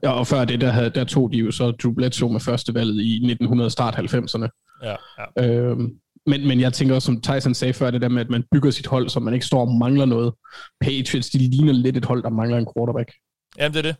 Ja, 0.04 0.12
og 0.12 0.28
før 0.28 0.46
det, 0.46 0.62
der, 0.62 0.70
havde, 0.72 0.90
der 0.90 1.04
tog 1.04 1.32
de 1.34 1.38
jo 1.38 1.52
så 1.52 1.72
Drew 1.72 1.94
Bledsoe 1.94 2.32
med 2.32 2.40
første 2.40 2.74
valget 2.74 3.04
i 3.04 3.16
1900 3.16 3.70
start 3.70 3.96
90'erne. 3.96 4.48
Ja, 4.84 4.96
ja. 5.38 5.48
Øhm, 5.48 5.96
men, 6.26 6.48
men 6.48 6.60
jeg 6.60 6.74
tænker 6.74 6.96
også, 6.96 7.06
som 7.06 7.22
Tyson 7.22 7.54
sagde 7.54 7.74
før, 7.74 7.92
det 7.92 8.02
der 8.02 8.10
med, 8.10 8.22
at 8.22 8.30
man 8.30 8.44
bygger 8.52 8.72
sit 8.72 8.88
hold, 8.88 9.10
så 9.10 9.20
man 9.20 9.34
ikke 9.34 9.46
står 9.46 9.62
og 9.62 9.74
mangler 9.78 10.06
noget. 10.06 10.34
Patriots, 10.82 11.30
de 11.30 11.38
ligner 11.38 11.74
lidt 11.74 11.98
et 11.98 12.06
hold, 12.06 12.24
der 12.24 12.30
mangler 12.30 12.58
en 12.58 12.68
quarterback. 12.78 13.12
Jamen, 13.58 13.74
det 13.74 13.86
er 13.86 13.92
det, 13.92 13.96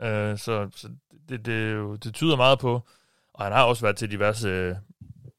ja. 0.00 0.32
Uh, 0.32 0.38
så 0.38 0.68
så 0.76 0.88
det, 1.28 1.46
det, 1.46 2.04
det 2.04 2.14
tyder 2.14 2.36
meget 2.36 2.58
på, 2.58 2.82
og 3.34 3.44
han 3.44 3.52
har 3.52 3.62
også 3.62 3.82
været 3.82 3.96
til 3.96 4.10
diverse 4.10 4.70
uh, 4.70 4.76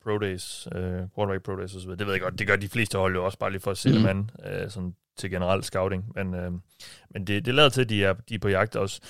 pro 0.05 0.17
days, 0.17 0.67
uh, 0.75 0.81
quarterback 1.15 1.43
pro 1.43 1.55
days 1.55 1.75
osv. 1.75 1.89
Det 1.89 2.05
ved 2.05 2.13
jeg 2.13 2.21
godt, 2.21 2.39
det 2.39 2.47
gør 2.47 2.55
de 2.55 2.69
fleste 2.69 2.97
hold 2.97 3.15
jo 3.15 3.25
også, 3.25 3.37
bare 3.37 3.51
lige 3.51 3.61
for 3.61 3.71
at 3.71 3.77
se 3.77 3.89
mm. 3.89 3.95
Dem 3.95 4.05
an, 4.05 4.29
uh, 4.39 4.69
sådan 4.69 4.95
til 5.17 5.31
generel 5.31 5.63
scouting. 5.63 6.11
Men, 6.15 6.33
uh, 6.33 6.53
men 7.09 7.27
det, 7.27 7.45
det 7.45 7.53
lader 7.53 7.69
til, 7.69 7.81
at 7.81 7.89
de 7.89 8.03
er, 8.03 8.13
de 8.29 8.35
er 8.35 8.39
på 8.39 8.49
jagt 8.49 8.75
også. 8.75 9.01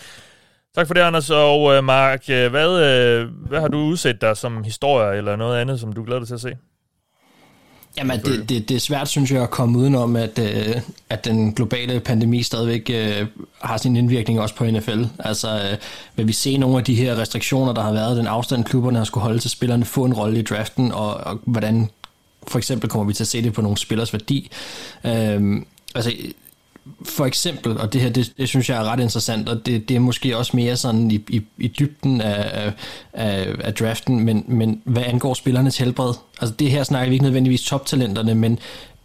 Tak 0.75 0.87
for 0.87 0.93
det, 0.93 1.01
Anders. 1.01 1.29
Og 1.29 1.61
uh, 1.61 1.83
Mark, 1.83 2.21
uh, 2.21 2.51
hvad, 2.51 2.69
uh, 3.23 3.47
hvad 3.47 3.59
har 3.61 3.67
du 3.67 3.77
udset 3.77 4.21
dig 4.21 4.37
som 4.37 4.63
historie 4.63 5.17
eller 5.17 5.35
noget 5.35 5.61
andet, 5.61 5.79
som 5.79 5.93
du 5.93 6.03
glæder 6.03 6.19
dig 6.19 6.27
til 6.27 6.33
at 6.33 6.41
se? 6.41 6.57
Jamen, 7.97 8.19
det, 8.19 8.49
det, 8.49 8.69
det 8.69 8.75
er 8.75 8.79
svært, 8.79 9.07
synes 9.07 9.31
jeg, 9.31 9.43
at 9.43 9.49
komme 9.49 9.79
udenom, 9.79 10.15
at, 10.15 10.39
øh, 10.39 10.75
at 11.09 11.25
den 11.25 11.53
globale 11.53 11.99
pandemi 11.99 12.43
stadigvæk 12.43 12.89
øh, 12.93 13.27
har 13.61 13.77
sin 13.77 13.95
indvirkning 13.95 14.39
også 14.39 14.55
på 14.55 14.65
NFL. 14.65 15.03
Altså, 15.19 15.69
øh, 15.71 15.77
vil 16.15 16.27
vi 16.27 16.33
se 16.33 16.57
nogle 16.57 16.77
af 16.77 16.83
de 16.83 16.95
her 16.95 17.17
restriktioner, 17.17 17.73
der 17.73 17.81
har 17.81 17.93
været, 17.93 18.17
den 18.17 18.27
afstand, 18.27 18.63
klubberne 18.63 18.97
har 18.97 19.05
skulle 19.05 19.23
holde 19.23 19.39
til 19.39 19.49
spillerne, 19.49 19.85
få 19.85 20.05
en 20.05 20.13
rolle 20.13 20.39
i 20.39 20.43
draften, 20.43 20.91
og, 20.91 21.13
og 21.13 21.39
hvordan 21.45 21.89
for 22.47 22.57
eksempel 22.57 22.89
kommer 22.89 23.07
vi 23.07 23.13
til 23.13 23.23
at 23.23 23.27
se 23.27 23.43
det 23.43 23.53
på 23.53 23.61
nogle 23.61 23.77
spillers 23.77 24.13
værdi. 24.13 24.51
Øh, 25.05 25.61
altså, 25.95 26.11
for 27.03 27.25
eksempel, 27.25 27.77
og 27.77 27.93
det 27.93 28.01
her, 28.01 28.09
det, 28.09 28.33
det 28.37 28.49
synes 28.49 28.69
jeg 28.69 28.77
er 28.77 28.83
ret 28.83 28.99
interessant, 28.99 29.49
og 29.49 29.65
det, 29.65 29.89
det 29.89 29.95
er 29.95 29.99
måske 29.99 30.37
også 30.37 30.51
mere 30.55 30.77
sådan 30.77 31.11
i, 31.11 31.25
i, 31.29 31.41
i 31.57 31.67
dybden 31.67 32.21
af, 32.21 32.73
af, 33.13 33.55
af 33.59 33.73
draften, 33.73 34.19
men, 34.19 34.43
men 34.47 34.81
hvad 34.85 35.03
angår 35.05 35.33
spillernes 35.33 35.77
helbred, 35.77 36.13
altså 36.41 36.55
det 36.59 36.71
her 36.71 36.83
snakker 36.83 37.09
vi 37.09 37.15
ikke 37.15 37.23
nødvendigvis 37.23 37.63
toptalenterne, 37.63 38.35
men 38.35 38.59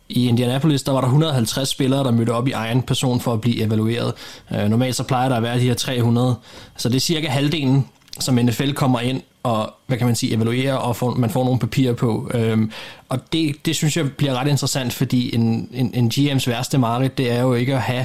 i 0.09 0.28
Indianapolis, 0.28 0.83
der 0.83 0.93
var 0.93 1.01
der 1.01 1.09
150 1.09 1.68
spillere, 1.68 2.05
der 2.05 2.11
mødte 2.11 2.31
op 2.31 2.49
i 2.49 2.53
egen 2.53 2.83
person 2.83 3.20
for 3.20 3.33
at 3.33 3.41
blive 3.41 3.62
evalueret. 3.62 4.12
Øh, 4.55 4.68
normalt 4.68 4.97
så 4.97 5.03
plejer 5.03 5.28
der 5.28 5.37
at 5.37 5.43
være 5.43 5.57
de 5.57 5.61
her 5.61 5.74
300, 5.74 6.35
så 6.76 6.89
det 6.89 6.97
er 6.97 7.01
cirka 7.01 7.28
halvdelen, 7.28 7.87
som 8.19 8.35
NFL 8.35 8.73
kommer 8.73 9.01
ind 9.01 9.23
og, 9.43 9.75
hvad 9.87 9.99
kan 9.99 10.07
man 10.07 10.17
sige, 10.17 10.35
evaluerer, 10.35 10.75
og 10.75 10.97
får, 10.97 11.15
man 11.15 11.31
får 11.31 11.45
nogle 11.45 11.61
papirer 11.61 11.93
på. 11.93 12.31
Øhm, 12.35 12.71
og 13.09 13.33
det, 13.33 13.67
det 13.67 13.77
synes 13.77 13.97
jeg 13.97 14.13
bliver 14.13 14.35
ret 14.35 14.49
interessant, 14.49 14.93
fordi 14.93 15.35
en, 15.35 15.69
en, 15.73 15.91
en 15.95 16.11
GM's 16.15 16.51
værste 16.51 16.79
mareridt, 16.79 17.19
det 17.19 17.31
er 17.31 17.41
jo 17.41 17.55
ikke 17.55 17.75
at 17.75 17.83
have 17.83 18.05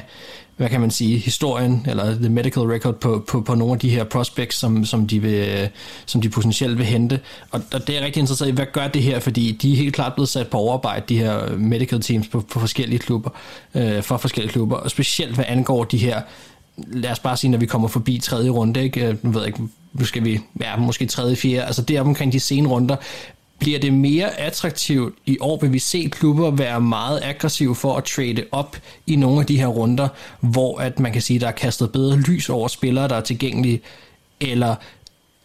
hvad 0.58 0.70
kan 0.70 0.82
man 0.82 0.91
sige, 0.91 1.18
historien 1.18 1.86
eller 1.89 2.16
the 2.16 2.30
medical 2.30 2.64
record 2.64 2.95
på, 2.95 3.24
på, 3.28 3.41
på 3.41 3.56
nogle 3.56 3.74
af 3.74 3.80
de 3.80 3.89
her 3.89 4.03
prospects, 4.03 4.58
som, 4.58 4.86
som, 4.86 5.08
de, 5.08 5.22
vil, 5.22 5.70
som 6.06 6.22
de 6.22 6.30
potentielt 6.30 6.78
vil 6.78 6.86
hente. 6.86 7.20
Og, 7.51 7.62
og 7.74 7.88
det 7.88 7.97
er 7.97 8.06
rigtig 8.06 8.20
interessant 8.20 8.49
i, 8.49 8.53
hvad 8.53 8.66
gør 8.74 8.88
det 8.88 9.03
her, 9.03 9.20
fordi 9.20 9.51
de 9.51 9.74
er 9.74 9.78
helt 9.78 9.95
klart 9.95 10.14
blevet 10.14 10.30
sat 10.30 10.47
på 10.47 10.58
overarbejde, 10.58 11.06
de 11.10 11.18
her 11.18 11.58
medical 11.58 12.01
teams 12.01 12.28
på, 12.28 12.39
på 12.39 12.60
forskellige 12.60 12.99
klubber, 12.99 13.30
øh, 13.76 14.03
for 14.03 14.18
forskellige 14.18 14.51
klubber, 14.51 14.76
og 14.76 14.91
specielt 14.91 15.36
hvad 15.36 15.45
angår 15.47 15.84
de 15.84 15.97
her 15.97 16.22
lad 16.78 17.11
os 17.11 17.19
bare 17.19 17.38
sige, 17.38 17.51
når 17.51 17.57
vi 17.57 17.65
kommer 17.65 17.88
forbi 17.88 18.17
tredje 18.17 18.49
runde, 18.49 18.84
ikke? 18.84 19.07
Øh, 19.07 19.17
nu 19.21 19.32
ved 19.32 19.39
jeg 19.39 19.47
ikke, 19.47 19.59
nu 19.93 20.05
skal 20.05 20.23
vi, 20.23 20.39
ja, 20.61 20.76
måske 20.76 21.05
tredje, 21.05 21.36
fjerde, 21.36 21.65
altså 21.65 21.82
deroppe 21.82 22.09
omkring 22.09 22.34
de 22.34 22.39
sene 22.39 22.67
runder, 22.67 22.95
bliver 23.59 23.80
det 23.80 23.93
mere 23.93 24.39
attraktivt 24.39 25.15
i 25.26 25.38
år, 25.41 25.59
vil 25.61 25.73
vi 25.73 25.80
se 25.80 26.09
klubber 26.11 26.51
være 26.51 26.82
meget 26.82 27.19
aggressive 27.23 27.76
for 27.76 27.97
at 27.97 28.03
trade 28.03 28.43
op 28.51 28.78
i 29.07 29.15
nogle 29.15 29.39
af 29.39 29.45
de 29.45 29.59
her 29.59 29.67
runder, 29.67 30.07
hvor 30.39 30.80
at 30.80 30.99
man 30.99 31.13
kan 31.13 31.21
sige, 31.21 31.39
der 31.39 31.47
er 31.47 31.51
kastet 31.51 31.91
bedre 31.91 32.17
lys 32.17 32.49
over 32.49 32.67
spillere, 32.67 33.07
der 33.07 33.15
er 33.15 33.21
tilgængelige, 33.21 33.82
eller 34.39 34.76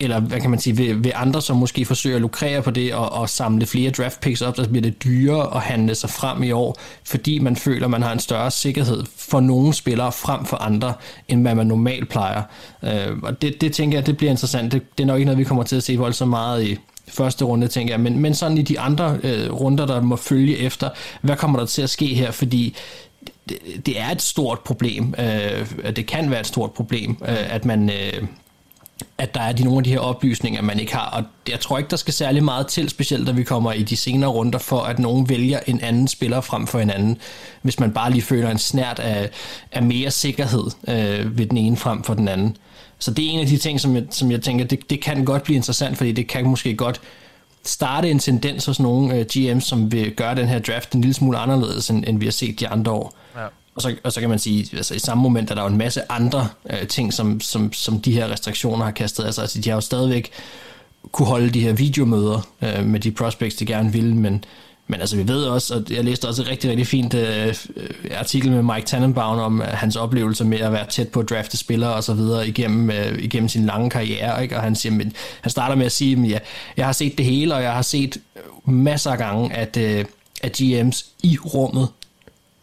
eller 0.01 0.21
hvad 0.21 0.41
kan 0.41 0.51
man 0.51 0.59
sige, 0.59 0.79
ved, 0.79 0.95
ved 0.95 1.13
andre, 1.15 1.43
som 1.43 1.57
måske 1.57 1.85
forsøger 1.85 2.17
at 2.17 2.23
lukrere 2.23 2.63
på 2.63 2.71
det 2.71 2.95
og, 2.95 3.13
og 3.13 3.29
samle 3.29 3.67
flere 3.67 3.91
draft 3.91 4.21
picks 4.21 4.43
op, 4.43 4.57
så 4.57 4.69
bliver 4.69 4.83
det 4.83 5.05
dyrere 5.05 5.57
at 5.57 5.63
handle 5.63 5.95
sig 5.95 6.11
frem 6.11 6.43
i 6.43 6.51
år, 6.51 6.77
fordi 7.05 7.39
man 7.39 7.57
føler, 7.57 7.89
man 7.89 8.03
har 8.03 8.13
en 8.13 8.19
større 8.19 8.51
sikkerhed 8.51 9.05
for 9.17 9.41
nogle 9.41 9.75
spillere 9.75 10.13
frem 10.13 10.45
for 10.45 10.57
andre, 10.57 10.93
end 11.29 11.43
hvad 11.43 11.55
man 11.55 11.67
normalt 11.67 12.09
plejer. 12.09 12.43
Øh, 12.83 13.19
og 13.23 13.43
det, 13.43 13.61
det 13.61 13.73
tænker 13.73 13.99
jeg, 13.99 14.07
det 14.07 14.17
bliver 14.17 14.31
interessant. 14.31 14.73
Det, 14.73 14.99
det 14.99 15.05
er 15.05 15.07
nok 15.07 15.17
ikke 15.17 15.25
noget, 15.25 15.39
vi 15.39 15.45
kommer 15.45 15.65
til 15.65 15.77
at 15.77 15.83
se 15.83 15.97
voldsomt 15.97 16.31
meget 16.31 16.65
i 16.65 16.77
første 17.09 17.45
runde, 17.45 17.69
tænker 17.69 17.93
jeg. 17.93 18.01
Men, 18.01 18.19
men 18.19 18.35
sådan 18.35 18.59
i 18.59 18.63
de 18.63 18.81
andre 18.81 19.19
øh, 19.23 19.53
runder, 19.53 19.87
der 19.87 20.01
må 20.01 20.17
følge 20.17 20.57
efter, 20.59 20.89
hvad 21.23 21.37
kommer 21.37 21.59
der 21.59 21.67
til 21.67 21.83
at 21.83 21.91
ske 21.91 22.07
her? 22.07 22.31
Fordi 22.31 22.77
det, 23.49 23.59
det 23.87 24.01
er 24.01 24.11
et 24.11 24.23
stort 24.23 24.61
problem. 24.61 25.15
Øh, 25.19 25.97
det 25.97 26.07
kan 26.07 26.31
være 26.31 26.41
et 26.41 26.47
stort 26.47 26.73
problem, 26.73 27.11
øh, 27.29 27.55
at 27.55 27.65
man... 27.65 27.91
Øh, 27.91 28.23
at 29.19 29.35
der 29.35 29.41
er 29.41 29.53
de, 29.53 29.65
nogle 29.65 29.79
af 29.79 29.85
de 29.85 29.91
her 29.91 29.99
oplysninger, 29.99 30.63
man 30.63 30.81
ikke 30.81 30.95
har. 30.95 31.11
Og 31.11 31.25
jeg 31.49 31.61
tror 31.61 31.79
ikke, 31.79 31.91
der 31.91 31.97
skal 31.97 32.15
særlig 32.15 32.45
meget 32.45 32.67
til, 32.67 32.89
specielt 32.89 33.27
da 33.27 33.33
vi 33.33 33.43
kommer 33.43 33.73
i 33.73 33.83
de 33.83 33.97
senere 33.97 34.31
runder, 34.31 34.59
for 34.59 34.81
at 34.81 34.99
nogen 34.99 35.29
vælger 35.29 35.61
en 35.67 35.81
anden 35.81 36.09
spiller 36.09 36.41
frem 36.41 36.67
for 36.67 36.79
en 36.81 36.91
anden, 36.91 37.19
hvis 37.63 37.81
man 37.81 37.93
bare 37.93 38.11
lige 38.11 38.23
føler 38.23 38.51
en 38.51 38.59
snært 38.59 38.99
af, 38.99 39.31
af 39.73 39.83
mere 39.83 40.11
sikkerhed 40.11 40.65
øh, 40.89 41.39
ved 41.39 41.47
den 41.47 41.57
ene 41.57 41.77
frem 41.77 42.03
for 42.03 42.15
den 42.15 42.29
anden. 42.29 42.57
Så 42.99 43.11
det 43.11 43.27
er 43.27 43.31
en 43.31 43.41
af 43.41 43.47
de 43.47 43.57
ting, 43.57 43.81
som 43.81 43.97
jeg, 43.97 44.05
som 44.11 44.31
jeg 44.31 44.43
tænker, 44.43 44.65
det, 44.65 44.91
det 44.91 45.01
kan 45.01 45.25
godt 45.25 45.43
blive 45.43 45.57
interessant, 45.57 45.97
fordi 45.97 46.13
det 46.13 46.29
kan 46.29 46.47
måske 46.47 46.75
godt 46.75 47.01
starte 47.65 48.11
en 48.11 48.19
tendens 48.19 48.67
hos 48.67 48.81
nogle 48.81 49.15
øh, 49.15 49.27
GM's, 49.33 49.61
som 49.61 49.93
vil 49.93 50.15
gøre 50.15 50.35
den 50.35 50.49
her 50.49 50.59
draft 50.59 50.93
en 50.93 51.01
lille 51.01 51.15
smule 51.15 51.39
anderledes, 51.39 51.91
end, 51.91 52.05
end 52.07 52.19
vi 52.19 52.27
har 52.27 52.33
set 52.33 52.61
de 52.61 52.69
andre 52.69 52.93
år. 52.93 53.15
Og 53.75 53.83
så, 53.83 53.97
og 54.05 54.13
så 54.13 54.21
kan 54.21 54.29
man 54.29 54.39
sige, 54.39 54.77
altså 54.77 54.95
i 54.95 54.99
samme 54.99 55.23
moment 55.23 55.51
er 55.51 55.55
der 55.55 55.63
jo 55.63 55.69
en 55.69 55.79
masse 55.79 56.13
andre 56.13 56.49
øh, 56.71 56.87
ting, 56.87 57.13
som, 57.13 57.41
som, 57.41 57.73
som 57.73 58.01
de 58.01 58.13
her 58.13 58.33
restriktioner 58.33 58.85
har 58.85 58.91
kastet. 58.91 59.25
Altså, 59.25 59.41
altså 59.41 59.61
de 59.61 59.69
har 59.69 59.77
jo 59.77 59.81
stadigvæk 59.81 60.33
kunne 61.13 61.27
holde 61.27 61.51
de 61.51 61.61
her 61.61 61.73
videomøder 61.73 62.49
øh, 62.63 62.87
med 62.87 63.01
de 63.01 63.11
prospects, 63.11 63.57
de 63.57 63.67
gerne 63.67 63.93
ville, 63.93 64.15
men, 64.15 64.45
men 64.87 65.01
altså 65.01 65.17
vi 65.17 65.29
ved 65.29 65.45
også, 65.45 65.75
og 65.75 65.85
jeg 65.91 66.05
læste 66.05 66.29
også 66.29 66.43
et 66.43 66.49
rigtig, 66.49 66.71
rigtig 66.71 66.87
fint 66.87 67.15
øh, 67.15 67.55
øh 67.77 67.89
artikel 68.15 68.51
med 68.51 68.63
Mike 68.63 68.87
Tannenbaum 68.87 69.39
om 69.39 69.63
øh, 69.63 69.69
hans 69.69 69.97
oplevelser 69.97 70.45
med 70.45 70.59
at 70.59 70.73
være 70.73 70.87
tæt 70.87 71.09
på 71.09 71.21
at 71.21 71.31
drafte 71.31 71.57
spillere 71.57 71.95
og 71.95 72.05
så 72.05 72.15
videre 72.15 72.49
igennem, 72.49 72.91
øh, 72.91 73.19
igennem 73.19 73.49
sin 73.49 73.67
lange 73.67 73.91
karriere, 73.91 74.43
ikke? 74.43 74.57
og 74.57 74.63
han, 74.63 74.77
siger, 74.77 74.93
men, 74.93 75.13
han 75.41 75.51
starter 75.51 75.75
med 75.75 75.87
at 75.87 75.93
sige, 75.93 76.17
at 76.17 76.31
ja, 76.31 76.39
jeg 76.77 76.87
har 76.87 76.93
set 76.93 77.19
det 77.19 77.27
hele, 77.27 77.55
og 77.55 77.63
jeg 77.63 77.73
har 77.73 77.83
set 77.83 78.19
masser 78.65 79.11
af 79.11 79.19
gange, 79.19 79.53
at, 79.53 79.77
øh, 79.77 80.05
at 80.43 80.61
GM's 80.61 81.07
i 81.23 81.39
rummet 81.39 81.89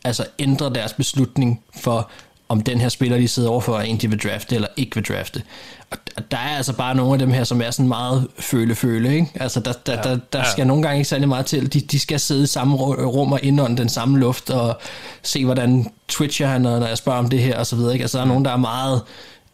altså 0.07 0.25
ændre 0.39 0.73
deres 0.73 0.93
beslutning 0.93 1.63
for, 1.79 2.09
om 2.49 2.61
den 2.61 2.81
her 2.81 2.89
spiller, 2.89 3.17
de 3.17 3.27
sidder 3.27 3.49
overfor, 3.49 3.77
er 3.77 3.81
en, 3.81 3.97
de 3.97 4.09
vil 4.09 4.19
drafte 4.19 4.55
eller 4.55 4.67
ikke 4.77 4.95
vil 4.95 5.05
drafte. 5.05 5.43
Og 5.91 6.31
der 6.31 6.37
er 6.37 6.57
altså 6.57 6.73
bare 6.73 6.95
nogle 6.95 7.13
af 7.13 7.19
dem 7.19 7.31
her, 7.31 7.43
som 7.43 7.61
er 7.61 7.71
sådan 7.71 7.87
meget 7.87 8.27
føle-føle, 8.39 9.15
ikke? 9.15 9.31
Altså, 9.35 9.59
der, 9.59 9.73
der, 9.85 9.93
ja, 9.93 10.01
der, 10.01 10.19
der 10.33 10.43
skal 10.43 10.61
ja. 10.61 10.67
nogle 10.67 10.83
gange 10.83 10.97
ikke 10.97 11.09
særlig 11.09 11.27
meget 11.27 11.45
til. 11.45 11.73
De, 11.73 11.79
de 11.79 11.99
skal 11.99 12.19
sidde 12.19 12.43
i 12.43 12.47
samme 12.47 12.75
rum 12.77 13.31
og 13.31 13.39
indånde 13.43 13.77
den 13.77 13.89
samme 13.89 14.19
luft 14.19 14.49
og 14.49 14.79
se, 15.21 15.45
hvordan 15.45 15.91
twitcher 16.07 16.47
han, 16.47 16.61
når 16.61 16.87
jeg 16.87 16.97
spørger 16.97 17.19
om 17.19 17.29
det 17.29 17.39
her, 17.39 17.57
og 17.57 17.65
så 17.67 17.75
videre, 17.75 17.93
ikke? 17.93 18.03
Altså, 18.03 18.17
der 18.17 18.23
er 18.23 18.27
nogen, 18.27 18.45
der 18.45 18.51
er 18.51 18.57
meget 18.57 19.01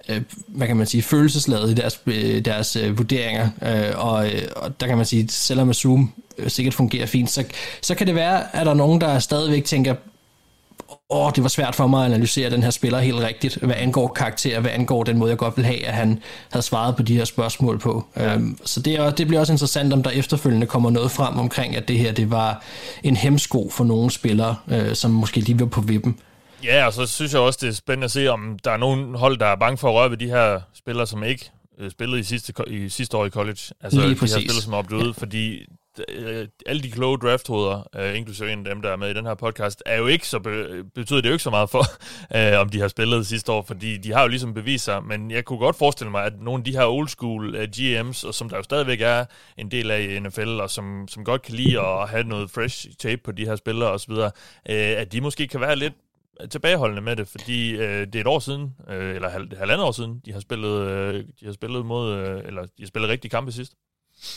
øh, 0.09 0.21
hvad 0.47 0.67
kan 0.67 0.77
man 0.77 0.87
sige, 0.87 1.01
følelsesladet 1.01 1.69
i 1.69 1.73
deres, 1.73 2.01
øh, 2.05 2.45
deres 2.45 2.75
øh, 2.75 2.97
vurderinger, 2.97 3.49
øh, 3.61 4.07
og, 4.07 4.27
øh, 4.27 4.41
og 4.55 4.79
der 4.79 4.87
kan 4.87 4.97
man 4.97 5.05
sige, 5.05 5.27
selvom 5.29 5.73
Zoom 5.73 6.13
øh, 6.37 6.49
sikkert 6.49 6.73
fungerer 6.73 7.05
fint, 7.05 7.29
så, 7.29 7.43
så 7.81 7.95
kan 7.95 8.07
det 8.07 8.15
være, 8.15 8.55
at 8.55 8.65
der 8.65 8.71
er 8.71 8.75
nogen, 8.75 9.01
der 9.01 9.19
stadigvæk 9.19 9.65
tænker, 9.65 9.95
åh, 11.13 11.31
det 11.35 11.43
var 11.43 11.49
svært 11.49 11.75
for 11.75 11.87
mig 11.87 12.05
at 12.05 12.11
analysere 12.11 12.49
den 12.49 12.63
her 12.63 12.69
spiller 12.69 12.99
helt 12.99 13.19
rigtigt, 13.19 13.55
hvad 13.55 13.75
angår 13.77 14.07
karakter, 14.07 14.59
hvad 14.59 14.71
angår 14.71 15.03
den 15.03 15.17
måde, 15.17 15.29
jeg 15.29 15.37
godt 15.37 15.57
vil 15.57 15.65
have, 15.65 15.85
at 15.85 15.93
han 15.93 16.21
havde 16.51 16.65
svaret 16.65 16.95
på 16.95 17.03
de 17.03 17.15
her 17.15 17.25
spørgsmål 17.25 17.79
på. 17.79 18.05
Ja. 18.17 18.35
Um, 18.35 18.57
så 18.65 18.79
det, 18.81 18.93
er, 18.93 19.11
det 19.11 19.27
bliver 19.27 19.39
også 19.39 19.53
interessant, 19.53 19.93
om 19.93 20.03
der 20.03 20.09
efterfølgende 20.09 20.67
kommer 20.67 20.89
noget 20.89 21.11
frem 21.11 21.39
omkring, 21.39 21.75
at 21.75 21.87
det 21.87 21.97
her 21.97 22.11
det 22.11 22.31
var 22.31 22.63
en 23.03 23.15
hemsko 23.15 23.69
for 23.69 23.83
nogle 23.83 24.11
spillere, 24.11 24.55
uh, 24.67 24.93
som 24.93 25.11
måske 25.11 25.39
lige 25.39 25.59
var 25.59 25.65
på 25.65 25.81
vippen. 25.81 26.17
Ja, 26.63 26.85
og 26.85 26.93
så 26.93 27.05
synes 27.05 27.33
jeg 27.33 27.41
også, 27.41 27.59
det 27.61 27.69
er 27.69 27.73
spændende 27.73 28.05
at 28.05 28.11
se, 28.11 28.27
om 28.27 28.59
der 28.63 28.71
er 28.71 28.77
nogen 28.77 29.15
hold, 29.15 29.37
der 29.37 29.45
er 29.45 29.55
bange 29.55 29.77
for 29.77 29.89
at 29.89 29.95
røre 29.95 30.09
ved 30.09 30.17
de 30.17 30.27
her 30.27 30.59
spillere, 30.75 31.07
som 31.07 31.23
ikke 31.23 31.49
øh, 31.79 31.91
spillede 31.91 32.19
i 32.19 32.23
sidste, 32.23 32.53
i 32.67 32.89
sidste 32.89 33.17
år 33.17 33.25
i 33.25 33.29
college. 33.29 33.59
Altså 33.81 33.99
Lige 33.99 34.09
de 34.09 34.15
præcis. 34.15 34.35
her 34.35 34.41
spillere, 34.41 34.61
som 34.61 34.73
er 34.73 34.77
oplevet, 34.77 35.07
ja. 35.07 35.11
fordi 35.11 35.65
øh, 36.09 36.47
alle 36.65 36.83
de 36.83 36.91
kloge 36.91 37.17
drafthoveder, 37.17 37.89
øh, 37.95 38.17
inklusive 38.17 38.51
en 38.51 38.67
af 38.67 38.73
dem, 38.73 38.81
der 38.81 38.89
er 38.89 38.95
med 38.95 39.09
i 39.09 39.13
den 39.13 39.25
her 39.25 39.33
podcast, 39.33 39.83
er 39.85 39.97
jo 39.97 40.07
ikke 40.07 40.27
så 40.27 40.39
be- 40.39 40.83
betyder 40.95 41.21
det 41.21 41.29
jo 41.29 41.33
ikke 41.33 41.43
så 41.43 41.49
meget 41.49 41.69
for, 41.69 41.83
øh, 42.37 42.59
om 42.59 42.69
de 42.69 42.79
har 42.79 42.87
spillet 42.87 43.27
sidste 43.27 43.51
år, 43.51 43.61
fordi 43.61 43.97
de 43.97 44.13
har 44.13 44.21
jo 44.21 44.27
ligesom 44.27 44.53
bevist 44.53 44.85
sig, 44.85 45.03
men 45.03 45.31
jeg 45.31 45.45
kunne 45.45 45.59
godt 45.59 45.75
forestille 45.75 46.11
mig, 46.11 46.25
at 46.25 46.33
nogle 46.41 46.61
af 46.61 46.63
de 46.65 46.71
her 46.71 46.85
old 46.85 47.07
school 47.07 47.55
øh, 47.55 47.67
GM's, 47.77 48.27
og 48.27 48.33
som 48.33 48.49
der 48.49 48.57
jo 48.57 48.63
stadigvæk 48.63 49.01
er 49.01 49.25
en 49.57 49.71
del 49.71 49.91
af 49.91 50.01
i 50.01 50.19
NFL, 50.19 50.59
og 50.61 50.69
som, 50.69 51.07
som 51.07 51.25
godt 51.25 51.41
kan 51.41 51.55
lide 51.55 51.79
at 51.79 52.09
have 52.09 52.23
noget 52.23 52.51
fresh 52.51 52.87
tape 52.99 53.21
på 53.23 53.31
de 53.31 53.45
her 53.45 53.55
spillere 53.55 53.91
osv., 53.91 54.11
øh, 54.11 54.29
at 54.65 55.11
de 55.11 55.21
måske 55.21 55.47
kan 55.47 55.61
være 55.61 55.75
lidt 55.75 55.93
tilbageholdende 56.51 57.01
med 57.01 57.15
det, 57.15 57.27
fordi 57.27 57.71
øh, 57.71 58.07
det 58.07 58.15
er 58.15 58.21
et 58.21 58.27
år 58.27 58.39
siden, 58.39 58.75
øh, 58.89 59.15
eller 59.15 59.29
halv, 59.29 59.57
halvandet 59.57 59.85
år 59.87 59.91
siden, 59.91 60.21
de 60.25 60.33
har 60.33 60.39
spillet, 60.39 60.87
øh, 60.87 61.23
de 61.39 61.45
har 61.45 61.53
spillet 61.53 61.85
mod, 61.85 62.13
øh, 62.13 62.41
eller 62.45 62.61
de 62.61 62.69
har 62.79 62.87
spillet 62.87 63.09
rigtig 63.09 63.31
kampe 63.31 63.51
sidst. 63.51 63.73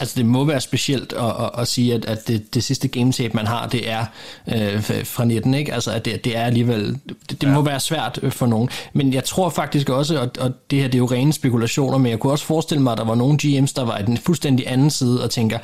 Altså 0.01 0.15
det 0.17 0.27
må 0.27 0.45
være 0.45 0.61
specielt 0.61 1.13
at, 1.13 1.25
at, 1.25 1.51
at 1.59 1.69
sige, 1.69 1.95
at, 1.95 2.05
at 2.05 2.29
det, 2.29 2.55
det 2.55 2.65
sidste 2.65 2.89
game 2.89 3.13
tape, 3.13 3.35
man 3.35 3.47
har, 3.47 3.67
det 3.67 3.91
er 3.91 4.05
øh, 4.49 4.83
fra 5.05 5.25
19, 5.25 5.55
ikke? 5.55 5.75
Altså 5.75 5.91
at 5.93 6.05
det, 6.05 6.25
det 6.25 6.37
er 6.37 6.43
alligevel, 6.43 6.99
det, 7.09 7.41
det 7.41 7.43
ja. 7.43 7.55
må 7.55 7.63
være 7.63 7.81
svært 7.81 8.19
øh, 8.23 8.33
for 8.33 8.47
nogen. 8.47 8.69
Men 8.93 9.13
jeg 9.13 9.25
tror 9.25 9.49
faktisk 9.49 9.89
også, 9.89 10.21
og, 10.21 10.31
og 10.41 10.53
det 10.71 10.79
her 10.79 10.87
det 10.87 10.95
er 10.95 10.99
jo 10.99 11.07
rene 11.07 11.33
spekulationer, 11.33 11.99
men 11.99 12.11
jeg 12.11 12.19
kunne 12.19 12.33
også 12.33 12.45
forestille 12.45 12.83
mig, 12.83 12.93
at 12.93 12.99
der 12.99 13.05
var 13.05 13.15
nogle 13.15 13.39
GM's, 13.43 13.73
der 13.77 13.85
var 13.85 13.99
i 13.99 14.03
den 14.03 14.19
fuldstændig 14.19 14.73
anden 14.73 14.91
side 14.91 15.25
og 15.25 15.31
tænker, 15.31 15.59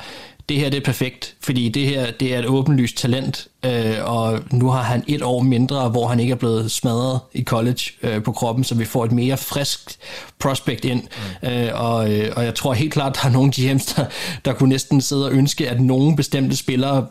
det 0.49 0.57
her 0.57 0.69
det 0.69 0.77
er 0.77 0.85
perfekt, 0.85 1.35
fordi 1.41 1.69
det 1.69 1.87
her 1.87 2.11
det 2.11 2.35
er 2.35 2.39
et 2.39 2.45
åbenlyst 2.45 2.97
talent, 2.97 3.47
øh, 3.65 3.95
og 4.03 4.39
nu 4.51 4.69
har 4.69 4.81
han 4.81 5.03
et 5.07 5.21
år 5.21 5.41
mindre, 5.41 5.89
hvor 5.89 6.07
han 6.07 6.19
ikke 6.19 6.31
er 6.31 6.35
blevet 6.35 6.71
smadret 6.71 7.19
i 7.33 7.43
college 7.43 7.81
øh, 8.03 8.23
på 8.23 8.31
kroppen, 8.31 8.63
så 8.63 8.75
vi 8.75 8.85
får 8.85 9.05
et 9.05 9.11
mere 9.11 9.37
friskt 9.37 9.97
prospect 10.39 10.85
ind. 10.85 11.01
Mm. 11.41 11.49
Øh, 11.49 11.69
og, 11.73 12.11
øh, 12.11 12.33
og 12.35 12.45
jeg 12.45 12.55
tror 12.55 12.73
helt 12.73 12.93
klart, 12.93 13.15
der 13.21 13.27
er 13.27 13.31
nogle 13.31 13.53
GM's, 13.55 13.95
der, 13.95 14.05
der 14.45 14.53
kunne 14.53 14.69
næsten 14.69 15.01
sidde 15.01 15.25
og 15.25 15.31
ønske, 15.31 15.69
at 15.69 15.81
nogle 15.81 16.15
bestemte 16.15 16.55
spillere 16.55 17.07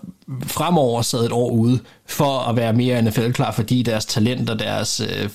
fremover 0.46 1.02
sad 1.02 1.24
et 1.24 1.32
år 1.32 1.50
ude, 1.50 1.80
for 2.06 2.38
at 2.48 2.56
være 2.56 2.72
mere 2.72 3.02
NFL-klar, 3.02 3.52
fordi 3.52 3.82
deres 3.82 4.06
talent 4.06 4.50
og 4.50 4.58
deres, 4.58 5.00
øh, 5.00 5.28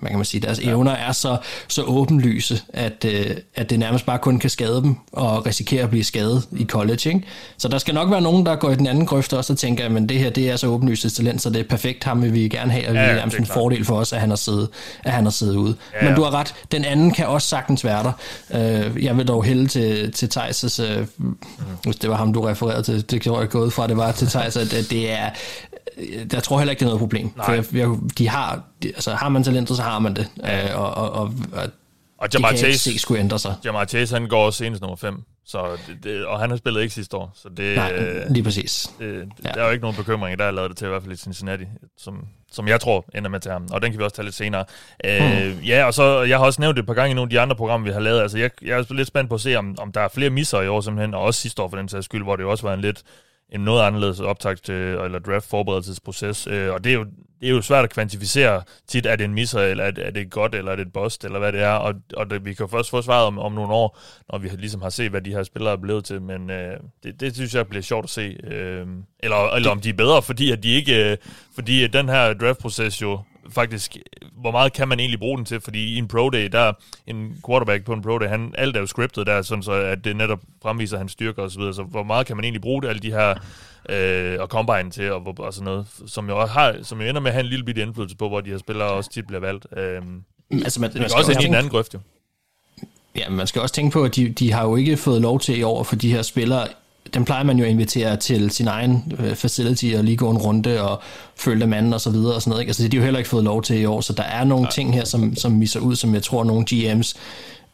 hvad 0.00 0.10
kan 0.10 0.18
man 0.18 0.24
sige, 0.24 0.40
deres 0.40 0.60
ja. 0.60 0.68
evner 0.68 0.92
er 0.92 1.12
så, 1.12 1.36
så 1.68 1.82
åbenlyse, 1.82 2.62
at, 2.68 3.04
øh, 3.04 3.36
at 3.54 3.70
det 3.70 3.78
nærmest 3.78 4.06
bare 4.06 4.18
kun 4.18 4.38
kan 4.38 4.50
skade 4.50 4.82
dem 4.82 4.96
og 5.12 5.46
risikere 5.46 5.82
at 5.82 5.90
blive 5.90 6.04
skadet 6.04 6.48
i 6.56 6.64
college. 6.64 7.08
Ikke? 7.08 7.22
Så 7.58 7.68
der 7.68 7.78
skal 7.78 7.94
nok 7.94 8.10
være 8.10 8.20
nogen, 8.20 8.46
der 8.46 8.56
går 8.56 8.70
i 8.70 8.74
den 8.74 8.86
anden 8.86 9.06
grøft 9.06 9.32
også 9.32 9.52
og 9.52 9.58
tænker, 9.58 9.96
at 9.96 10.08
det 10.08 10.18
her 10.18 10.30
det 10.30 10.50
er 10.50 10.56
så 10.56 10.66
åbenlyst 10.66 11.16
talent, 11.16 11.42
så 11.42 11.50
det 11.50 11.60
er 11.60 11.64
perfekt, 11.64 12.04
ham 12.04 12.22
vil 12.22 12.34
vi 12.34 12.48
gerne 12.48 12.72
have, 12.72 12.88
og 12.88 12.94
ja, 12.94 13.02
det 13.02 13.10
er 13.10 13.14
nærmest 13.14 13.38
en 13.38 13.46
fordel 13.46 13.84
for 13.84 13.96
os, 13.96 14.12
at 14.12 14.20
han 14.20 14.28
har 14.28 14.36
siddet, 14.36 14.68
at 15.04 15.12
han 15.12 15.24
har 15.24 15.30
siddet 15.30 15.56
ude. 15.56 15.74
Ja. 16.02 16.06
Men 16.06 16.16
du 16.16 16.22
har 16.22 16.34
ret, 16.34 16.54
den 16.72 16.84
anden 16.84 17.10
kan 17.10 17.26
også 17.26 17.48
sagtens 17.48 17.84
være 17.84 18.02
der. 18.02 18.12
Øh, 18.54 19.04
jeg 19.04 19.16
vil 19.16 19.28
dog 19.28 19.44
hælde 19.44 19.66
til, 19.66 20.12
til 20.12 20.30
Thijs' 20.36 20.82
øh, 20.82 21.06
mm. 21.16 21.38
hvis 21.82 21.96
det 21.96 22.10
var 22.10 22.16
ham, 22.16 22.32
du 22.32 22.40
refererede 22.40 22.82
til, 22.82 23.10
det 23.10 23.20
gjorde 23.20 23.40
jeg 23.40 23.48
gået 23.48 23.72
fra, 23.72 23.86
det 23.86 23.96
var 23.96 24.12
til 24.12 24.26
Thijs, 24.40 24.56
at, 24.56 24.74
at 24.74 24.90
det 24.90 25.10
er 25.10 25.30
jeg 26.32 26.42
tror 26.42 26.58
heller 26.58 26.70
ikke, 26.70 26.80
det 26.80 26.84
er 26.84 26.88
noget 26.88 27.00
problem. 27.00 27.32
Nej. 27.36 27.46
For 27.46 27.52
jeg, 27.54 27.64
jeg, 27.72 27.88
de 28.18 28.28
har, 28.28 28.62
de, 28.82 28.88
altså, 28.88 29.14
har 29.14 29.28
man 29.28 29.44
talentet, 29.44 29.76
så 29.76 29.82
har 29.82 29.98
man 29.98 30.16
det. 30.16 30.30
Ja. 30.42 30.70
Øh, 30.70 30.80
og, 30.80 30.94
og, 30.94 31.12
og, 31.12 31.32
og, 31.52 31.68
og 32.18 32.28
Jamar 32.34 32.52
Chase, 32.52 32.90
ikke 32.90 33.02
skulle 33.02 33.20
ændre 33.20 33.38
sig. 33.38 33.54
Jamar 33.64 33.84
Chase, 33.84 34.14
han 34.14 34.28
går 34.28 34.50
senest 34.50 34.82
nummer 34.82 34.96
5. 34.96 35.22
Så 35.46 35.76
det, 35.86 36.04
det, 36.04 36.26
og 36.26 36.40
han 36.40 36.50
har 36.50 36.56
spillet 36.56 36.82
ikke 36.82 36.94
sidste 36.94 37.16
år. 37.16 37.32
Så 37.34 37.48
det, 37.56 37.76
Nej, 37.76 38.24
lige 38.30 38.42
præcis. 38.42 38.90
Det, 38.98 39.28
ja. 39.44 39.48
Der 39.48 39.60
er 39.60 39.64
jo 39.64 39.70
ikke 39.70 39.82
nogen 39.82 39.96
bekymring, 39.96 40.38
der 40.38 40.44
er 40.44 40.50
lavet 40.50 40.70
det 40.70 40.78
til, 40.78 40.84
i 40.84 40.88
hvert 40.88 41.02
fald 41.02 41.12
i 41.12 41.16
Cincinnati, 41.16 41.64
som, 41.98 42.26
som 42.52 42.68
jeg 42.68 42.80
tror 42.80 43.04
ender 43.14 43.30
med 43.30 43.40
til 43.40 43.52
ham. 43.52 43.68
Og 43.72 43.82
den 43.82 43.90
kan 43.90 43.98
vi 43.98 44.04
også 44.04 44.16
tage 44.16 44.24
lidt 44.24 44.34
senere. 44.34 44.64
Mm. 45.04 45.10
Øh, 45.10 45.68
ja, 45.68 45.84
og 45.84 45.94
så, 45.94 46.22
jeg 46.22 46.38
har 46.38 46.44
også 46.44 46.60
nævnt 46.60 46.76
det 46.76 46.82
et 46.82 46.86
par 46.86 46.94
gange 46.94 47.10
i 47.10 47.14
nogle 47.14 47.26
af 47.26 47.30
de 47.30 47.40
andre 47.40 47.56
programmer, 47.56 47.86
vi 47.86 47.92
har 47.92 48.00
lavet. 48.00 48.20
Altså, 48.20 48.38
jeg, 48.38 48.50
jeg 48.62 48.78
er 48.78 48.94
lidt 48.94 49.08
spændt 49.08 49.28
på 49.28 49.34
at 49.34 49.40
se, 49.40 49.56
om, 49.56 49.76
om 49.78 49.92
der 49.92 50.00
er 50.00 50.08
flere 50.08 50.30
misser 50.30 50.60
i 50.60 50.68
år 50.68 50.80
simpelthen, 50.80 51.14
og 51.14 51.22
også 51.22 51.40
sidste 51.40 51.62
år 51.62 51.68
for 51.68 51.76
den 51.76 51.88
sags 51.88 52.04
skyld, 52.04 52.22
hvor 52.22 52.36
det 52.36 52.42
jo 52.42 52.50
også 52.50 52.66
var 52.66 52.74
en 52.74 52.80
lidt 52.80 53.02
en 53.52 53.60
noget 53.60 53.82
anderledes 53.82 54.20
optag 54.20 54.56
til, 54.56 54.74
eller 54.74 55.18
draft 55.18 55.48
forberedelsesproces. 55.48 56.46
Øh, 56.46 56.72
og 56.72 56.84
det 56.84 56.90
er, 56.90 56.94
jo, 56.94 57.04
det 57.40 57.48
er 57.48 57.50
jo 57.50 57.62
svært 57.62 57.84
at 57.84 57.90
kvantificere 57.90 58.62
tit, 58.86 59.06
er 59.06 59.16
det 59.16 59.24
en 59.24 59.34
misser, 59.34 59.60
eller 59.60 59.84
er 59.84 59.90
det, 59.90 60.06
er 60.06 60.10
det 60.10 60.30
godt, 60.30 60.54
eller 60.54 60.72
er 60.72 60.76
det 60.76 60.86
et 60.86 60.92
bust, 60.92 61.24
eller 61.24 61.38
hvad 61.38 61.52
det 61.52 61.62
er. 61.62 61.72
Og, 61.72 61.94
og 62.16 62.30
det, 62.30 62.44
vi 62.44 62.54
kan 62.54 62.68
først 62.68 62.90
få 62.90 63.02
svaret 63.02 63.26
om, 63.26 63.38
om 63.38 63.52
nogle 63.52 63.72
år, 63.72 63.98
når 64.32 64.38
vi 64.38 64.48
ligesom 64.48 64.82
har 64.82 64.90
set, 64.90 65.10
hvad 65.10 65.20
de 65.20 65.30
her 65.30 65.42
spillere 65.42 65.72
er 65.72 65.76
blevet 65.76 66.04
til. 66.04 66.22
Men 66.22 66.50
øh, 66.50 66.76
det, 67.02 67.20
det 67.20 67.34
synes 67.34 67.54
jeg 67.54 67.66
bliver 67.66 67.82
sjovt 67.82 68.04
at 68.04 68.10
se. 68.10 68.36
Øh, 68.44 68.86
eller, 69.20 69.54
eller 69.54 69.70
om 69.70 69.80
de 69.80 69.88
er 69.88 69.94
bedre, 69.94 70.22
fordi 70.22 70.50
at 70.50 70.62
de 70.62 70.68
ikke, 70.68 71.10
øh, 71.10 71.16
fordi 71.54 71.84
at 71.84 71.92
den 71.92 72.08
her 72.08 72.34
draftproces 72.34 73.02
jo 73.02 73.20
faktisk, 73.50 73.96
hvor 74.32 74.50
meget 74.50 74.72
kan 74.72 74.88
man 74.88 75.00
egentlig 75.00 75.18
bruge 75.18 75.36
den 75.36 75.44
til, 75.44 75.60
fordi 75.60 75.94
i 75.94 75.98
en 75.98 76.08
pro 76.08 76.30
day, 76.30 76.48
der 76.52 76.72
en 77.06 77.42
quarterback 77.46 77.84
på 77.84 77.92
en 77.92 78.02
pro 78.02 78.18
day, 78.18 78.26
han, 78.26 78.54
alt 78.58 78.76
er 78.76 78.80
jo 78.80 78.86
scriptet 78.86 79.26
der, 79.26 79.42
sådan 79.42 79.62
så 79.62 79.72
at 79.72 80.04
det 80.04 80.16
netop 80.16 80.40
fremviser 80.62 80.98
hans 80.98 81.12
styrker 81.12 81.42
og 81.42 81.50
så 81.50 81.58
videre, 81.58 81.74
så 81.74 81.82
hvor 81.82 82.02
meget 82.02 82.26
kan 82.26 82.36
man 82.36 82.44
egentlig 82.44 82.62
bruge 82.62 82.82
det, 82.82 82.88
alle 82.88 83.00
de 83.00 83.12
her 83.12 83.34
øh, 83.88 84.40
og 84.40 84.48
combine 84.48 84.90
til 84.90 85.12
og, 85.12 85.34
og 85.38 85.54
sådan 85.54 85.64
noget, 85.64 85.86
som 86.06 86.28
jo, 86.28 86.46
har, 86.46 86.76
som 86.82 87.00
jo 87.00 87.06
ender 87.08 87.20
med 87.20 87.30
at 87.30 87.34
have 87.34 87.44
en 87.44 87.50
lille 87.50 87.64
bitte 87.64 87.82
indflydelse 87.82 88.16
på, 88.16 88.28
hvor 88.28 88.40
de 88.40 88.50
her 88.50 88.58
spillere 88.58 88.88
også 88.88 89.10
tit 89.10 89.26
bliver 89.26 89.40
valgt. 89.40 89.66
Øh, 89.76 90.02
altså, 90.52 90.80
man, 90.80 90.90
man 90.94 91.04
også, 91.04 91.16
også 91.16 91.32
ind 91.32 91.42
i 91.42 91.46
en 91.46 91.54
anden 91.54 91.70
grøft 91.70 91.94
jo. 91.94 91.98
Ja, 93.16 93.28
man 93.28 93.46
skal 93.46 93.62
også 93.62 93.74
tænke 93.74 93.92
på, 93.92 94.04
at 94.04 94.16
de, 94.16 94.28
de 94.28 94.52
har 94.52 94.64
jo 94.64 94.76
ikke 94.76 94.96
fået 94.96 95.22
lov 95.22 95.40
til 95.40 95.58
i 95.58 95.62
år 95.62 95.82
for 95.82 95.96
de 95.96 96.12
her 96.12 96.22
spillere 96.22 96.68
den 97.14 97.24
plejer 97.24 97.44
man 97.44 97.58
jo 97.58 97.64
at 97.64 97.70
invitere 97.70 98.16
til 98.16 98.50
sin 98.50 98.68
egen 98.68 99.12
øh, 99.18 99.34
facility 99.34 99.86
og 99.98 100.04
lige 100.04 100.16
gå 100.16 100.30
en 100.30 100.38
runde 100.38 100.82
og 100.82 101.02
følge 101.36 101.66
manden 101.66 101.92
og 101.92 102.00
så 102.00 102.10
videre 102.10 102.34
og 102.34 102.42
sådan 102.42 102.50
noget. 102.50 102.62
Ikke? 102.62 102.70
Altså 102.70 102.82
det 102.82 102.88
har 102.88 102.90
de 102.90 102.96
jo 102.96 103.02
heller 103.02 103.18
ikke 103.18 103.30
fået 103.30 103.44
lov 103.44 103.62
til 103.62 103.80
i 103.80 103.84
år, 103.84 104.00
så 104.00 104.12
der 104.12 104.22
er 104.22 104.44
nogle 104.44 104.64
ja. 104.64 104.70
ting 104.70 104.94
her, 104.94 105.04
som, 105.04 105.36
som 105.36 105.52
misser 105.52 105.80
ud, 105.80 105.96
som 105.96 106.14
jeg 106.14 106.22
tror, 106.22 106.44
nogle 106.44 106.66
GM's 106.70 107.16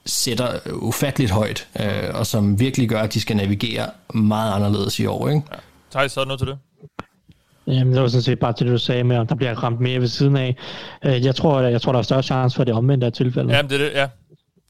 sætter 0.07 0.49
ufatteligt 0.73 1.31
højt, 1.31 1.69
øh, 1.81 1.87
og 2.15 2.27
som 2.27 2.61
virkelig 2.61 2.89
gør, 2.89 3.01
at 3.01 3.15
de 3.15 3.21
skal 3.21 3.37
navigere 3.37 3.87
meget 4.15 4.53
anderledes 4.55 4.99
i 4.99 5.07
år. 5.07 5.29
Ikke? 5.29 5.43
Ja. 5.53 5.57
Thijs, 5.91 6.13
så 6.13 6.21
er 6.21 6.25
noget 6.25 6.39
til 6.39 6.49
det? 6.49 6.59
Jamen, 7.67 7.93
det 7.93 8.03
var 8.03 8.09
sådan 8.09 8.23
set 8.23 8.39
bare 8.39 8.53
til 8.53 8.67
det, 8.67 8.73
du 8.73 8.79
sagde 8.79 9.05
med, 9.05 9.17
om 9.17 9.27
der 9.27 9.35
bliver 9.35 9.55
ramt 9.55 9.81
mere 9.81 10.01
ved 10.01 10.09
siden 10.09 10.37
af. 10.37 10.57
Øh, 11.05 11.25
jeg 11.25 11.35
tror, 11.35 11.61
jeg 11.61 11.83
tror 11.83 11.93
der 11.93 11.99
er 11.99 12.03
større 12.03 12.23
chance 12.23 12.57
for 12.57 12.65
det 12.65 12.75
omvendte 12.75 13.07
af 13.07 13.13
tilfældet. 13.13 13.53
Jamen, 13.53 13.71
det 13.71 13.81
er 13.81 13.85
det, 13.85 13.93
ja. 13.95 14.07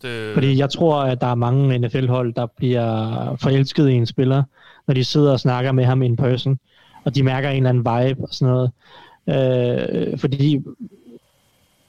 Det... 0.05 0.35
Fordi 0.35 0.59
jeg 0.59 0.71
tror, 0.71 1.03
at 1.03 1.21
der 1.21 1.27
er 1.27 1.35
mange 1.35 1.79
NFL-hold, 1.79 2.35
der 2.35 2.47
bliver 2.57 3.37
forelsket 3.41 3.89
i 3.89 3.93
en 3.93 4.07
spiller, 4.07 4.43
når 4.87 4.95
de 4.95 5.05
sidder 5.05 5.33
og 5.33 5.41
snakker 5.41 5.73
med 5.73 5.85
ham 5.85 6.03
in 6.03 6.17
person, 6.17 6.59
og 7.05 7.15
de 7.15 7.23
mærker 7.23 7.49
en 7.49 7.67
eller 7.67 7.71
anden 7.71 8.09
vibe 8.09 8.23
og 8.23 8.29
sådan 8.31 8.55
noget. 8.55 8.71
Øh, 9.29 10.19
fordi 10.19 10.63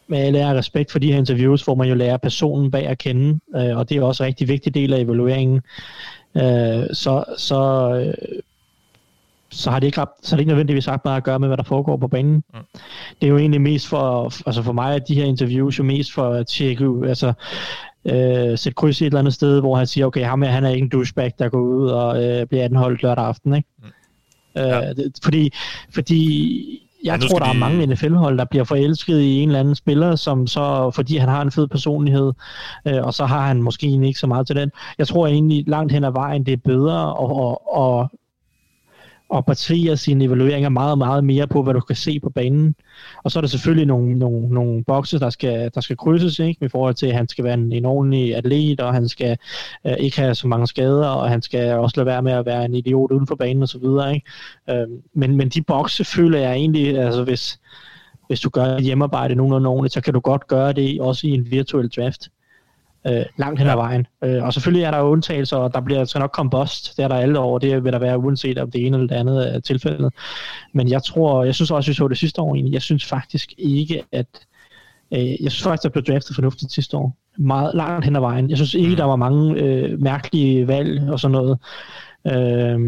med 0.08 0.20
alle 0.20 0.58
respekt 0.58 0.92
for 0.92 1.00
de 1.00 1.12
her 1.12 1.18
interviews, 1.18 1.64
får 1.64 1.76
man 1.76 1.88
jo 1.88 1.96
lære 1.96 2.20
personen 2.20 2.72
bag 2.72 2.88
at 2.88 2.98
kende, 2.98 3.40
øh, 3.56 3.78
og 3.78 3.90
det 3.90 3.98
er 3.98 4.02
også 4.02 4.24
en 4.24 4.28
rigtig 4.28 4.48
vigtig 4.48 4.74
del 4.74 4.94
af 4.94 5.00
evalueringen. 5.00 5.62
Øh, 6.36 6.94
så 6.94 7.24
så, 7.38 7.92
øh, 7.96 8.40
så 9.50 9.72
har 9.72 9.80
det 9.80 9.88
ikke, 9.88 9.96
så 9.96 10.30
har 10.32 10.38
det 10.38 10.40
ikke 10.40 10.50
nødvendigvis 10.50 10.88
ret 10.88 11.06
meget 11.06 11.18
at 11.18 11.24
gøre 11.24 11.40
med, 11.40 11.48
hvad 11.48 11.58
der 11.58 11.64
foregår 11.64 11.98
på 11.98 12.08
banen. 12.08 12.44
Mm. 12.54 12.60
Det 13.22 13.28
er 13.28 13.32
jo 13.32 13.38
egentlig 13.38 13.62
mest 13.62 13.88
for, 13.88 14.32
altså 14.46 14.64
for 14.64 14.74
mig, 14.74 14.96
at 14.96 15.08
de 15.08 15.16
her 15.16 15.26
interviews 15.26 15.80
jo 15.80 15.84
mest 15.84 16.14
for 16.14 16.30
at 16.30 16.48
tjekke, 16.48 16.86
altså 17.08 17.34
øh, 18.06 18.58
sætte 18.58 18.76
kryds 18.76 19.02
i 19.02 19.04
et 19.04 19.08
eller 19.08 19.20
andet 19.20 19.34
sted, 19.34 19.60
hvor 19.60 19.76
han 19.76 19.88
siger, 19.88 20.06
okay, 20.06 20.26
ham 20.26 20.42
her, 20.42 20.50
han 20.50 20.66
er 20.66 20.70
ikke 20.70 20.84
en 20.84 20.90
douchebag, 20.90 21.32
der 21.40 21.50
går 21.50 21.60
ud 21.60 21.88
og 21.90 22.24
øh, 22.24 22.48
bliver 22.48 22.64
anholdt 22.64 23.04
lørdag 23.04 23.26
aften, 23.26 23.56
ikke? 23.56 23.70
Mm. 23.80 23.86
Øh, 24.58 24.68
ja. 24.68 24.90
Øh, 24.90 24.96
det, 24.96 25.12
fordi, 25.24 25.54
fordi 25.94 26.82
jeg 27.06 27.22
tror, 27.22 27.40
der 27.40 27.46
de... 27.46 27.52
er 27.52 27.60
mange 27.60 27.86
NFL-hold, 27.86 28.38
der 28.38 28.46
bliver 28.46 28.64
forelsket 28.64 29.20
i 29.20 29.40
en 29.40 29.50
eller 29.50 29.60
anden 29.60 29.76
spiller, 29.76 30.16
som 30.16 30.48
så, 30.48 30.92
fordi 30.96 31.18
han 31.18 31.30
har 31.30 31.42
en 31.42 31.52
fed 31.52 31.68
personlighed, 31.68 32.34
øh, 32.88 33.04
og 33.04 33.14
så 33.14 33.26
har 33.26 33.48
han 33.48 33.62
måske 33.62 33.88
ikke 33.88 34.20
så 34.20 34.28
meget 34.28 34.48
til 34.48 34.56
den. 34.56 34.72
Jeg 34.98 35.08
tror 35.08 35.28
egentlig 35.28 35.64
langt 35.68 35.92
hen 35.92 36.04
ad 36.04 36.12
vejen, 36.12 36.46
det 36.46 36.54
er 36.54 36.58
bedre 36.58 37.10
at, 37.10 37.32
at, 37.46 37.84
at 37.84 38.08
og 39.30 39.46
basere 39.46 39.98
sine 39.98 40.24
evalueringer 40.24 40.70
meget, 40.70 40.98
meget 40.98 41.24
mere 41.24 41.48
på, 41.48 41.64
hvad 41.64 41.74
du 41.74 41.80
kan 41.80 41.96
se 41.96 42.20
på 42.20 42.30
banen. 42.30 42.76
Og 43.24 43.32
så 43.32 43.40
er 43.40 43.42
der 43.42 43.48
selvfølgelig 43.48 43.86
nogle, 43.86 44.20
nogle, 44.20 44.50
nogle 44.50 44.84
bokse, 44.84 45.20
der 45.20 45.30
skal, 45.30 45.72
der 45.76 45.82
skal 45.82 45.98
krydses, 45.98 46.40
ikke? 46.40 46.66
i 46.66 46.70
forhold 46.70 46.96
til, 46.96 47.08
at 47.08 47.16
han 47.16 47.28
skal 47.28 47.44
være 47.44 47.54
en, 47.54 47.72
en 47.72 47.86
ordentlig 47.86 48.36
atlet, 48.36 48.82
og 48.82 48.94
han 48.94 49.10
skal 49.10 49.38
øh, 49.86 49.94
ikke 50.00 50.20
have 50.20 50.36
så 50.36 50.48
mange 50.48 50.68
skader, 50.68 51.08
og 51.08 51.30
han 51.30 51.42
skal 51.42 51.74
også 51.74 51.94
lade 51.98 52.06
være 52.06 52.22
med 52.22 52.32
at 52.32 52.46
være 52.46 52.66
en 52.66 52.76
idiot 52.76 53.12
uden 53.12 53.28
for 53.28 53.36
banen 53.36 53.64
osv. 53.64 53.86
Øh, 54.70 54.88
men, 55.14 55.36
men 55.36 55.50
de 55.50 55.62
bokse 55.62 56.04
føler 56.04 56.40
jeg 56.40 56.54
egentlig, 56.54 57.00
altså 57.00 57.24
hvis, 57.24 57.60
hvis 58.28 58.40
du 58.40 58.50
gør 58.50 58.80
hjemmearbejde 58.80 59.36
nogenlunde 59.36 59.70
ordentligt, 59.70 59.94
så 59.94 60.02
kan 60.02 60.14
du 60.14 60.20
godt 60.20 60.48
gøre 60.48 60.74
det 60.74 61.02
også 61.02 61.28
i 61.28 61.32
en 61.32 61.52
virtuel 61.52 61.90
draft 61.90 62.30
øh, 63.08 63.26
langt 63.38 63.60
hen 63.60 63.70
ad 63.70 63.76
vejen. 63.76 64.08
Øh, 64.24 64.44
og 64.44 64.54
selvfølgelig 64.54 64.84
er 64.84 64.92
der 64.92 65.02
undtagelser, 65.02 65.58
og 65.58 65.74
der 65.74 65.82
bliver 65.82 66.06
skal 66.06 66.20
nok 66.20 66.32
komme 66.32 66.50
bust. 66.50 66.98
Det 66.98 67.04
er 67.04 67.08
der 67.08 67.16
alle 67.16 67.40
over. 67.40 67.60
Det 67.60 67.84
vil 67.84 67.94
der 67.94 68.00
være 68.00 68.18
uanset 68.18 68.58
om 68.58 68.72
det 68.72 68.86
ene 68.86 68.98
eller 68.98 69.08
det 69.08 69.16
andet 69.16 69.56
er 69.56 69.60
tilfældet. 69.60 70.14
Men 70.74 70.90
jeg 70.90 71.04
tror, 71.04 71.44
jeg 71.44 71.56
synes 71.56 71.72
også, 71.72 71.92
vi 71.92 71.96
så 71.96 72.08
det 72.08 72.18
sidste 72.18 72.42
år 72.42 72.56
egentlig. 72.56 72.74
Jeg 72.74 72.82
synes 72.82 73.06
faktisk 73.06 73.54
ikke, 73.58 74.04
at 74.12 74.28
øh, 75.14 75.44
jeg 75.44 75.52
synes 75.52 75.64
faktisk, 75.64 75.84
der 75.84 75.90
blev 75.90 76.04
draftet 76.04 76.36
fornuftigt 76.36 76.72
sidste 76.72 76.98
år. 76.98 77.18
Meget 77.38 77.76
langt 77.76 78.06
hen 78.06 78.16
ad 78.16 78.22
vejen. 78.22 78.50
Jeg 78.50 78.58
synes 78.58 78.74
ikke, 78.74 78.90
mm. 78.90 78.96
der 78.96 79.04
var 79.04 79.16
mange 79.16 79.62
øh, 79.62 80.02
mærkelige 80.02 80.68
valg 80.68 81.10
og 81.10 81.20
sådan 81.20 81.32
noget. 81.32 81.60
Øh, 82.28 82.80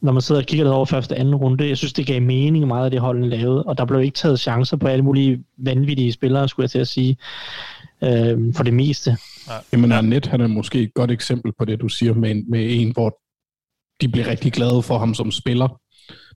når 0.00 0.12
man 0.12 0.22
sidder 0.22 0.40
og 0.40 0.46
kigger 0.46 0.64
lidt 0.64 0.74
over 0.74 0.84
første 0.84 1.12
og 1.12 1.20
anden 1.20 1.34
runde. 1.34 1.68
Jeg 1.68 1.76
synes, 1.76 1.92
det 1.92 2.06
gav 2.06 2.22
mening 2.22 2.66
meget 2.66 2.84
af 2.84 2.90
det 2.90 3.00
holdene 3.00 3.28
lavede, 3.28 3.62
og 3.62 3.78
der 3.78 3.84
blev 3.84 4.00
ikke 4.00 4.14
taget 4.14 4.40
chancer 4.40 4.76
på 4.76 4.86
alle 4.86 5.04
mulige 5.04 5.44
vanvittige 5.56 6.12
spillere, 6.12 6.48
skulle 6.48 6.64
jeg 6.64 6.70
til 6.70 6.78
at 6.78 6.88
sige 6.88 7.16
øh, 8.04 8.54
for 8.54 8.62
det 8.64 8.74
meste. 8.74 9.16
Ja. 9.48 9.52
Jamen 9.72 9.92
Arnett, 9.92 10.26
han 10.26 10.40
er 10.40 10.46
måske 10.46 10.82
et 10.82 10.94
godt 10.94 11.10
eksempel 11.10 11.52
på 11.58 11.64
det, 11.64 11.80
du 11.80 11.88
siger, 11.88 12.14
med 12.14 12.30
en, 12.30 12.44
med 12.50 12.66
en 12.80 12.92
hvor 12.92 13.18
de 14.00 14.08
bliver 14.08 14.26
rigtig 14.26 14.52
glade 14.52 14.82
for 14.82 14.98
ham 14.98 15.14
som 15.14 15.30
spiller, 15.30 15.80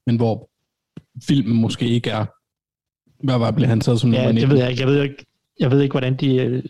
men 0.07 0.17
hvor 0.17 0.51
filmen 1.27 1.57
måske 1.57 1.87
ikke 1.89 2.11
er, 2.11 2.25
hvad 3.27 3.39
var 3.39 3.51
bliver 3.51 3.69
han 3.69 3.81
taget 3.81 4.01
som 4.01 4.13
Ja, 4.13 4.17
nummer 4.19 4.33
19? 4.33 4.41
det 4.51 4.55
ved 4.57 4.63
jeg 4.63 4.71
ikke. 4.71 4.81
Jeg 4.83 4.89
ved 4.89 5.03
ikke, 5.03 5.27
jeg 5.61 5.71
ved 5.71 5.81
ikke 5.83 5.93
hvordan 5.93 6.17
de... 6.17 6.35
øh, 6.37 6.63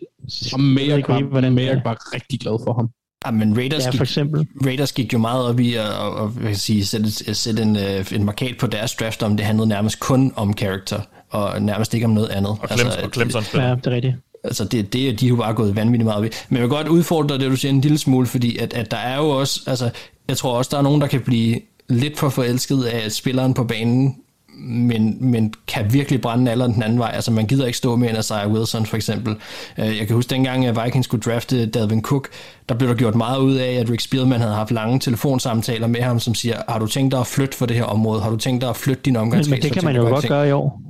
Og 0.52 0.60
Mayak 0.60 0.96
ikke, 0.96 1.08
var, 1.08 1.22
hvordan- 1.22 1.54
Mayak 1.54 1.84
var 1.84 2.14
rigtig 2.14 2.40
glad 2.40 2.58
for 2.64 2.72
ham. 2.74 2.90
Ja, 3.26 3.30
men 3.30 3.56
Raiders, 3.56 3.84
Ja, 3.86 3.90
gik, 3.90 3.98
for 3.98 4.04
eksempel. 4.04 4.46
Raiders 4.66 4.92
gik 4.92 5.12
jo 5.12 5.18
meget 5.18 5.44
op 5.46 5.60
i 5.60 5.74
at, 5.74 5.84
at, 5.84 6.46
at, 6.50 6.56
sige, 6.56 6.84
sætte, 6.86 7.10
sætte 7.34 7.62
en, 7.62 7.76
øh, 7.76 8.12
en 8.12 8.24
markat 8.24 8.56
på 8.60 8.66
deres 8.66 8.94
draft 8.94 9.22
om, 9.22 9.36
det 9.36 9.46
handlede 9.46 9.68
nærmest 9.68 10.00
kun 10.00 10.32
om 10.36 10.56
character, 10.56 11.00
og 11.30 11.62
nærmest 11.62 11.94
ikke 11.94 12.06
om 12.06 12.12
noget 12.12 12.28
andet. 12.28 12.50
Og, 12.50 12.68
Clems, 12.78 12.96
og 12.96 13.10
Clemson 13.14 13.42
spiller. 13.42 13.68
Ja, 13.68 13.74
det 13.74 13.86
er 13.86 13.90
rigtigt. 13.90 14.14
Altså 14.44 14.64
det, 14.64 14.92
det 14.92 15.08
er 15.08 15.12
de 15.16 15.24
er 15.26 15.28
jo 15.28 15.36
bare 15.36 15.54
gået 15.54 15.76
vanvittigt 15.76 16.04
meget 16.06 16.26
i. 16.26 16.28
Men 16.48 16.56
jeg 16.56 16.62
vil 16.62 16.70
godt 16.70 16.88
udfordre 16.88 17.38
det, 17.38 17.50
du 17.50 17.56
siger 17.56 17.72
en 17.72 17.80
lille 17.80 17.98
smule, 17.98 18.26
fordi 18.26 18.56
at, 18.58 18.74
at 18.74 18.90
der 18.90 18.96
er 18.96 19.16
jo 19.16 19.28
også, 19.28 19.60
altså 19.66 19.90
jeg 20.28 20.36
tror 20.36 20.58
også, 20.58 20.68
der 20.72 20.78
er 20.78 20.82
nogen, 20.82 21.00
der 21.00 21.06
kan 21.06 21.20
blive 21.20 21.60
lidt 21.88 22.18
for 22.18 22.28
forelsket 22.28 22.84
af 22.84 23.12
spilleren 23.12 23.54
på 23.54 23.64
banen, 23.64 24.16
men, 24.64 25.16
men 25.20 25.54
kan 25.66 25.92
virkelig 25.92 26.20
brænde 26.20 26.50
aller 26.50 26.66
den 26.66 26.82
anden 26.82 26.98
vej. 26.98 27.10
Altså 27.14 27.30
man 27.30 27.46
gider 27.46 27.66
ikke 27.66 27.78
stå 27.78 27.96
med 27.96 28.10
en 28.10 28.16
Isaiah 28.18 28.52
Wilson 28.52 28.86
for 28.86 28.96
eksempel. 28.96 29.36
Øh, 29.78 29.98
Jeg 29.98 30.06
kan 30.06 30.16
huske 30.16 30.30
dengang, 30.30 30.66
at 30.66 30.84
Vikings 30.84 31.04
skulle 31.04 31.22
drafte 31.22 31.66
Dalvin 31.66 32.02
Cook, 32.02 32.28
der 32.68 32.74
blev 32.74 32.88
der 32.90 32.94
gjort 32.96 33.14
meget 33.14 33.38
ud 33.38 33.54
af, 33.54 33.72
at 33.72 33.90
Rick 33.90 34.00
Spielman 34.00 34.40
havde 34.40 34.54
haft 34.54 34.70
lange 34.70 34.98
telefonsamtaler 34.98 35.86
med 35.86 36.00
ham, 36.00 36.20
som 36.20 36.34
siger, 36.34 36.56
har 36.68 36.78
du 36.78 36.86
tænkt 36.86 37.12
dig 37.12 37.20
at 37.20 37.26
flytte 37.26 37.56
for 37.56 37.66
det 37.66 37.76
her 37.76 37.84
område? 37.84 38.20
Har 38.22 38.30
du 38.30 38.36
tænkt 38.36 38.60
dig 38.60 38.70
at 38.70 38.76
flytte 38.76 39.02
din 39.04 39.16
omgangskreds? 39.16 39.50
men 39.50 39.62
det 39.62 39.72
kan 39.72 39.84
man 39.84 39.96
jo 39.96 40.02
godt 40.02 40.28
gøre 40.28 40.48
i 40.48 40.52
år. 40.52 40.82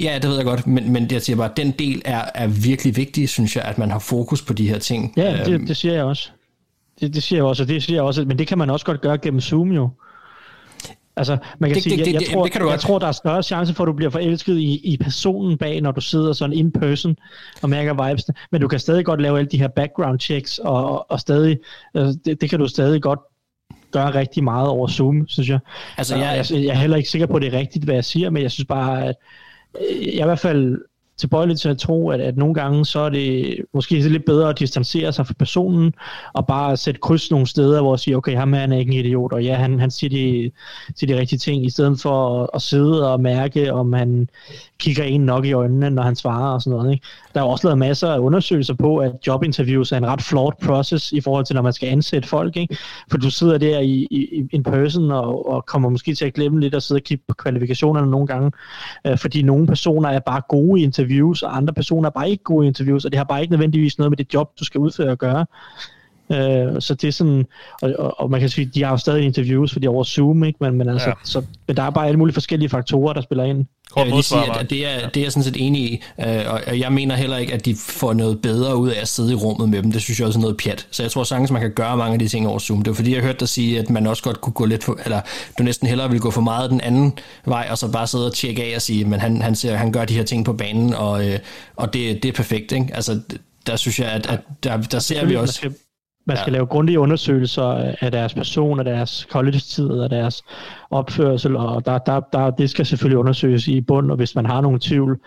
Ja, 0.00 0.18
det 0.22 0.30
ved 0.30 0.36
jeg 0.36 0.44
godt, 0.44 0.66
men, 0.66 0.92
men 0.92 1.08
jeg 1.12 1.22
siger 1.22 1.36
bare, 1.36 1.50
at 1.50 1.56
den 1.56 1.70
del 1.70 2.02
er, 2.04 2.22
er 2.34 2.46
virkelig 2.46 2.96
vigtig, 2.96 3.28
synes 3.28 3.56
jeg, 3.56 3.64
at 3.64 3.78
man 3.78 3.90
har 3.90 3.98
fokus 3.98 4.42
på 4.42 4.52
de 4.52 4.68
her 4.68 4.78
ting. 4.78 5.12
Ja, 5.16 5.32
Øhm, 5.32 5.60
det, 5.60 5.68
det 5.68 5.76
siger 5.76 5.94
jeg 5.94 6.04
også. 6.04 6.30
Det, 7.00 7.14
det 7.14 7.22
siger 7.22 7.38
jeg 7.38 7.44
også, 7.44 7.62
og 7.62 7.68
det 7.68 7.82
siger 7.82 7.96
jeg 7.96 8.02
også, 8.04 8.24
men 8.24 8.38
det 8.38 8.46
kan 8.46 8.58
man 8.58 8.70
også 8.70 8.86
godt 8.86 9.00
gøre 9.00 9.18
gennem 9.18 9.40
Zoom 9.40 9.72
jo. 9.72 9.90
Altså, 11.16 11.36
man 11.58 11.70
kan 11.70 11.74
Det- 11.74 11.82
sige, 11.82 11.90
det- 11.92 11.98
jeg, 11.98 12.06
det- 12.06 12.12
jeg, 12.12 12.20
det- 12.20 12.28
tror, 12.30 12.42
det 12.42 12.52
kan 12.52 12.60
du 12.60 12.66
jeg 12.66 12.72
godt. 12.72 12.80
tror, 12.80 12.98
der 12.98 13.06
er 13.06 13.12
større 13.12 13.42
chance 13.42 13.74
for, 13.74 13.84
at 13.84 13.86
du 13.88 13.92
bliver 13.92 14.10
forelsket 14.10 14.58
i, 14.58 14.80
i 14.92 14.96
personen 14.96 15.58
bag, 15.58 15.80
når 15.80 15.92
du 15.92 16.00
sidder 16.00 16.32
sådan 16.32 16.56
in 16.56 16.72
person 16.72 17.16
og 17.62 17.70
mærker 17.70 18.08
vibesene. 18.08 18.34
Men 18.52 18.60
du 18.60 18.68
kan 18.68 18.78
stadig 18.78 19.04
godt 19.04 19.20
lave 19.22 19.38
alle 19.38 19.48
de 19.50 19.58
her 19.58 19.68
background 19.68 20.20
checks, 20.20 20.58
og, 20.58 21.10
og 21.10 21.20
stadig, 21.20 21.58
altså, 21.94 22.18
det, 22.24 22.40
det 22.40 22.50
kan 22.50 22.58
du 22.58 22.68
stadig 22.68 23.02
godt 23.02 23.18
gøre 23.92 24.14
rigtig 24.14 24.44
meget 24.44 24.68
over 24.68 24.88
Zoom, 24.88 25.28
synes 25.28 25.48
jeg. 25.48 25.58
Altså, 25.96 26.16
jeg- 26.16 26.44
jeg, 26.50 26.64
jeg 26.64 26.70
er 26.70 26.74
heller 26.78 26.96
ikke 26.96 27.08
sikker 27.10 27.26
på, 27.26 27.34
at 27.36 27.42
det 27.42 27.54
er 27.54 27.58
rigtigt, 27.58 27.84
hvad 27.84 27.94
jeg 27.94 28.04
siger, 28.04 28.30
men 28.30 28.42
jeg 28.42 28.50
synes 28.50 28.66
bare, 28.66 29.04
at 29.06 29.14
jeg 29.74 30.18
er 30.18 30.22
i 30.22 30.24
hvert 30.24 30.38
fald 30.38 30.84
tilbøjelig 31.20 31.58
til 31.58 31.68
at 31.68 31.78
tro, 31.78 32.10
at, 32.10 32.20
at 32.20 32.36
nogle 32.36 32.54
gange 32.54 32.84
så 32.84 33.00
er 33.00 33.08
det 33.08 33.56
måske 33.74 33.94
lidt 33.94 34.24
bedre 34.24 34.48
at 34.48 34.58
distancere 34.58 35.12
sig 35.12 35.26
fra 35.26 35.34
personen, 35.38 35.94
og 36.32 36.46
bare 36.46 36.76
sætte 36.76 37.00
kryds 37.00 37.30
nogle 37.30 37.46
steder, 37.46 37.82
hvor 37.82 37.94
jeg 37.94 38.00
siger, 38.00 38.16
okay, 38.16 38.36
ham 38.36 38.54
er 38.54 38.58
han 38.58 38.72
er 38.72 38.78
ikke 38.78 38.92
en 38.92 39.04
idiot, 39.04 39.32
og 39.32 39.44
ja, 39.44 39.54
han, 39.54 39.80
han 39.80 39.90
siger, 39.90 40.10
de, 40.10 40.50
siger 40.96 41.14
de 41.14 41.20
rigtige 41.20 41.38
ting, 41.38 41.64
i 41.64 41.70
stedet 41.70 42.00
for 42.00 42.42
at, 42.42 42.50
at 42.54 42.62
sidde 42.62 43.12
og 43.12 43.20
mærke, 43.20 43.72
om 43.72 43.92
han 43.92 44.28
kigger 44.78 45.04
en 45.04 45.20
nok 45.20 45.44
i 45.46 45.52
øjnene, 45.52 45.90
når 45.90 46.02
han 46.02 46.16
svarer 46.16 46.54
og 46.54 46.62
sådan 46.62 46.78
noget. 46.78 46.92
Ikke? 46.92 47.06
Der 47.34 47.40
er 47.40 47.44
jo 47.44 47.50
også 47.50 47.66
lavet 47.66 47.78
masser 47.78 48.08
af 48.08 48.18
undersøgelser 48.18 48.74
på, 48.74 48.96
at 48.96 49.12
jobinterviews 49.26 49.92
er 49.92 49.96
en 49.96 50.06
ret 50.06 50.22
flawed 50.22 50.52
process 50.62 51.12
i 51.12 51.20
forhold 51.20 51.44
til, 51.44 51.54
når 51.54 51.62
man 51.62 51.72
skal 51.72 51.88
ansætte 51.88 52.28
folk. 52.28 52.56
Ikke? 52.56 52.76
For 53.10 53.18
du 53.18 53.30
sidder 53.30 53.58
der 53.58 53.78
i, 53.78 54.06
i 54.10 54.48
in 54.52 54.62
person 54.62 55.10
og, 55.10 55.50
og 55.52 55.66
kommer 55.66 55.88
måske 55.88 56.14
til 56.14 56.24
at 56.24 56.34
glemme 56.34 56.60
lidt 56.60 56.74
at 56.74 56.82
sidde 56.82 56.98
og 56.98 57.02
kigge 57.02 57.24
på 57.28 57.34
kvalifikationerne 57.34 58.10
nogle 58.10 58.26
gange, 58.26 58.50
øh, 59.06 59.18
fordi 59.18 59.42
nogle 59.42 59.66
personer 59.66 60.08
er 60.08 60.20
bare 60.20 60.42
gode 60.48 60.80
i 60.80 60.84
interviews, 60.84 61.09
og 61.42 61.56
andre 61.56 61.74
personer 61.74 62.08
er 62.08 62.12
bare 62.12 62.30
ikke 62.30 62.44
gode 62.44 62.66
interviews, 62.66 63.04
og 63.04 63.12
det 63.12 63.18
har 63.18 63.24
bare 63.24 63.40
ikke 63.40 63.52
nødvendigvis 63.52 63.98
noget 63.98 64.10
med 64.10 64.16
det 64.16 64.34
job, 64.34 64.58
du 64.58 64.64
skal 64.64 64.80
udføre 64.80 65.12
at 65.12 65.18
gøre. 65.18 65.46
Øh, 66.32 66.80
så 66.82 66.94
det 66.94 67.08
er 67.08 67.12
sådan, 67.12 67.46
og, 67.82 67.92
og, 67.98 68.20
og 68.20 68.30
man 68.30 68.40
kan 68.40 68.48
sige, 68.48 68.70
de 68.74 68.82
har 68.84 68.90
jo 68.90 68.96
stadig 68.96 69.24
interviews, 69.24 69.72
fordi 69.72 69.86
over 69.86 70.04
Zoom, 70.04 70.44
ikke? 70.44 70.56
Men, 70.60 70.74
men, 70.74 70.88
altså, 70.88 71.08
Ja. 71.08 71.14
så, 71.24 71.42
men 71.66 71.76
der 71.76 71.82
er 71.82 71.90
bare 71.90 72.06
alle 72.06 72.18
mulige 72.18 72.34
forskellige 72.34 72.68
faktorer, 72.68 73.12
der 73.12 73.20
spiller 73.20 73.44
ind. 73.44 73.66
Kort 73.90 73.98
Jeg 74.00 74.06
vil 74.06 74.12
lige 74.14 74.22
sige, 74.22 74.58
at, 74.60 74.70
det, 74.70 74.86
er, 74.86 75.08
det 75.08 75.20
er 75.20 75.24
jeg 75.24 75.32
sådan 75.32 75.44
set 75.44 75.56
enig 75.58 75.82
i, 75.92 76.02
øh, 76.20 76.26
og- 76.46 76.60
og 76.66 76.78
jeg 76.80 76.92
mener 76.92 77.14
heller 77.16 77.36
ikke, 77.36 77.52
at 77.54 77.64
de 77.64 77.74
får 77.88 78.12
noget 78.12 78.42
bedre 78.42 78.76
ud 78.76 78.88
af 78.88 79.00
at 79.00 79.08
sidde 79.08 79.32
i 79.32 79.34
rummet 79.34 79.68
med 79.68 79.82
dem. 79.82 79.92
Det 79.92 80.02
synes 80.02 80.18
jeg 80.20 80.26
også 80.26 80.38
er 80.38 80.40
noget 80.40 80.56
pjat. 80.56 80.86
Så 80.90 81.02
jeg 81.02 81.10
tror 81.12 81.24
sagtens, 81.24 81.50
man 81.50 81.60
kan 81.60 81.70
gøre 81.70 81.96
mange 81.96 82.12
af 82.12 82.18
de 82.18 82.28
ting 82.28 82.48
over 82.48 82.58
Zoom. 82.58 82.82
Det 82.82 82.90
var 82.90 82.94
fordi, 82.94 83.14
jeg 83.14 83.22
hørte 83.22 83.38
dig 83.40 83.48
sige, 83.48 83.78
at 83.78 83.90
man 83.90 84.06
også 84.06 84.22
godt 84.22 84.40
kunne 84.40 84.52
gå 84.52 84.64
lidt 84.64 84.84
for, 84.84 84.98
eller 85.04 85.20
du 85.58 85.62
næsten 85.62 85.88
hellere 85.88 86.08
ville 86.08 86.20
gå 86.20 86.30
for 86.30 86.40
meget 86.40 86.70
den 86.70 86.80
anden 86.80 87.12
vej, 87.46 87.68
og 87.70 87.78
så 87.78 87.92
bare 87.92 88.06
sidde 88.06 88.26
og 88.26 88.34
tjekke 88.34 88.64
af 88.64 88.72
og 88.76 88.82
sige, 88.82 89.04
men 89.04 89.20
han, 89.20 89.42
han, 89.42 89.54
ser, 89.54 89.74
han 89.76 89.92
gør 89.92 90.04
de 90.04 90.14
her 90.14 90.22
ting 90.24 90.44
på 90.44 90.52
banen, 90.52 90.94
og, 90.94 91.28
øh, 91.28 91.38
og 91.76 91.92
det, 91.92 92.22
det 92.22 92.28
er 92.28 92.32
perfekt. 92.32 92.72
Ikke? 92.72 92.86
Altså, 92.94 93.20
der 93.66 93.76
synes 93.76 94.00
jeg, 94.00 94.08
at, 94.08 94.26
at 94.26 94.40
der, 94.64 94.76
der 94.76 94.98
ser 94.98 95.24
vi 95.24 95.32
Man 95.32 95.42
også... 95.42 95.70
man 96.30 96.36
skal 96.36 96.50
Ja. 96.50 96.54
ja. 96.54 96.58
lave 96.58 96.66
grundige 96.66 96.98
undersøgelser 97.00 97.94
af 98.00 98.10
deres 98.12 98.34
person, 98.34 98.78
af 98.78 98.84
deres 98.84 99.26
college-tid, 99.30 99.90
af 100.00 100.08
deres 100.10 100.42
opførsel, 100.90 101.56
og 101.56 101.86
der, 101.86 101.98
der, 101.98 102.20
der, 102.32 102.50
det 102.50 102.70
skal 102.70 102.86
selvfølgelig 102.86 103.18
undersøges 103.18 103.68
i 103.68 103.80
bund, 103.80 104.10
og 104.10 104.16
hvis 104.16 104.34
man 104.34 104.46
har 104.46 104.60
nogle 104.60 104.78
tvivl, 104.82 105.18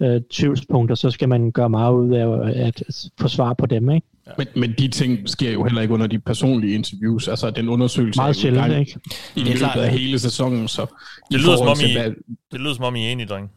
øh, 0.00 0.20
tvivlspunkter, 0.30 0.94
så 0.94 1.10
skal 1.10 1.28
man 1.28 1.50
gøre 1.50 1.68
meget 1.70 1.92
ud 1.94 2.14
af 2.14 2.66
at 2.66 2.82
få 3.20 3.28
svar 3.28 3.52
på 3.54 3.66
dem. 3.66 3.90
Ikke? 3.90 4.06
Men, 4.38 4.46
men 4.56 4.74
de 4.78 4.88
ting 4.88 5.28
sker 5.28 5.52
jo 5.52 5.64
heller 5.64 5.82
ikke 5.82 5.94
under 5.94 6.06
de 6.06 6.18
personlige 6.18 6.74
interviews. 6.74 7.28
Altså, 7.28 7.50
den 7.50 7.68
undersøgelse 7.68 8.18
Meget 8.20 8.44
er 8.44 8.48
jo 8.50 8.54
i 8.54 8.58
gang 8.58 8.66
sjældent, 8.74 8.88
ikke? 9.36 9.50
i 9.50 9.52
løbet 9.52 9.80
af 9.80 9.86
ja. 9.86 9.90
hele 9.98 10.18
sæsonen. 10.18 10.68
Så 10.68 10.86
Det 11.30 11.40
lyder, 11.40 11.56
som 11.56 11.66
om 11.68 11.76
til, 11.76 11.90
I, 11.90 11.92
hvad- 12.00 12.12
det 12.52 12.60
lyder 12.60 12.74
som 12.74 12.84
om 12.84 12.96
I 12.96 13.06
er 13.06 13.10
enige, 13.12 13.26
dreng. 13.26 13.50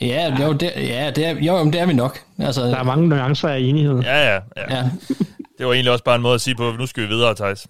Ja, 0.00 0.36
jo, 0.44 0.52
det, 0.52 0.72
ja 0.76 1.10
det, 1.16 1.26
er, 1.26 1.30
jo, 1.40 1.64
det 1.64 1.80
er 1.80 1.86
vi 1.86 1.92
nok. 1.92 2.18
Altså, 2.38 2.62
Der 2.62 2.76
er 2.76 2.82
mange 2.82 3.08
nuancer 3.08 3.48
af 3.48 3.58
enighed. 3.58 4.00
Ja, 4.00 4.32
ja, 4.34 4.40
ja. 4.56 4.76
ja. 4.76 4.90
Det 5.58 5.66
var 5.66 5.72
egentlig 5.72 5.92
også 5.92 6.04
bare 6.04 6.16
en 6.16 6.22
måde 6.22 6.34
at 6.34 6.40
sige 6.40 6.54
på, 6.54 6.68
at 6.68 6.78
nu 6.78 6.86
skal 6.86 7.02
vi 7.02 7.08
videre, 7.08 7.34
Thijs. 7.34 7.66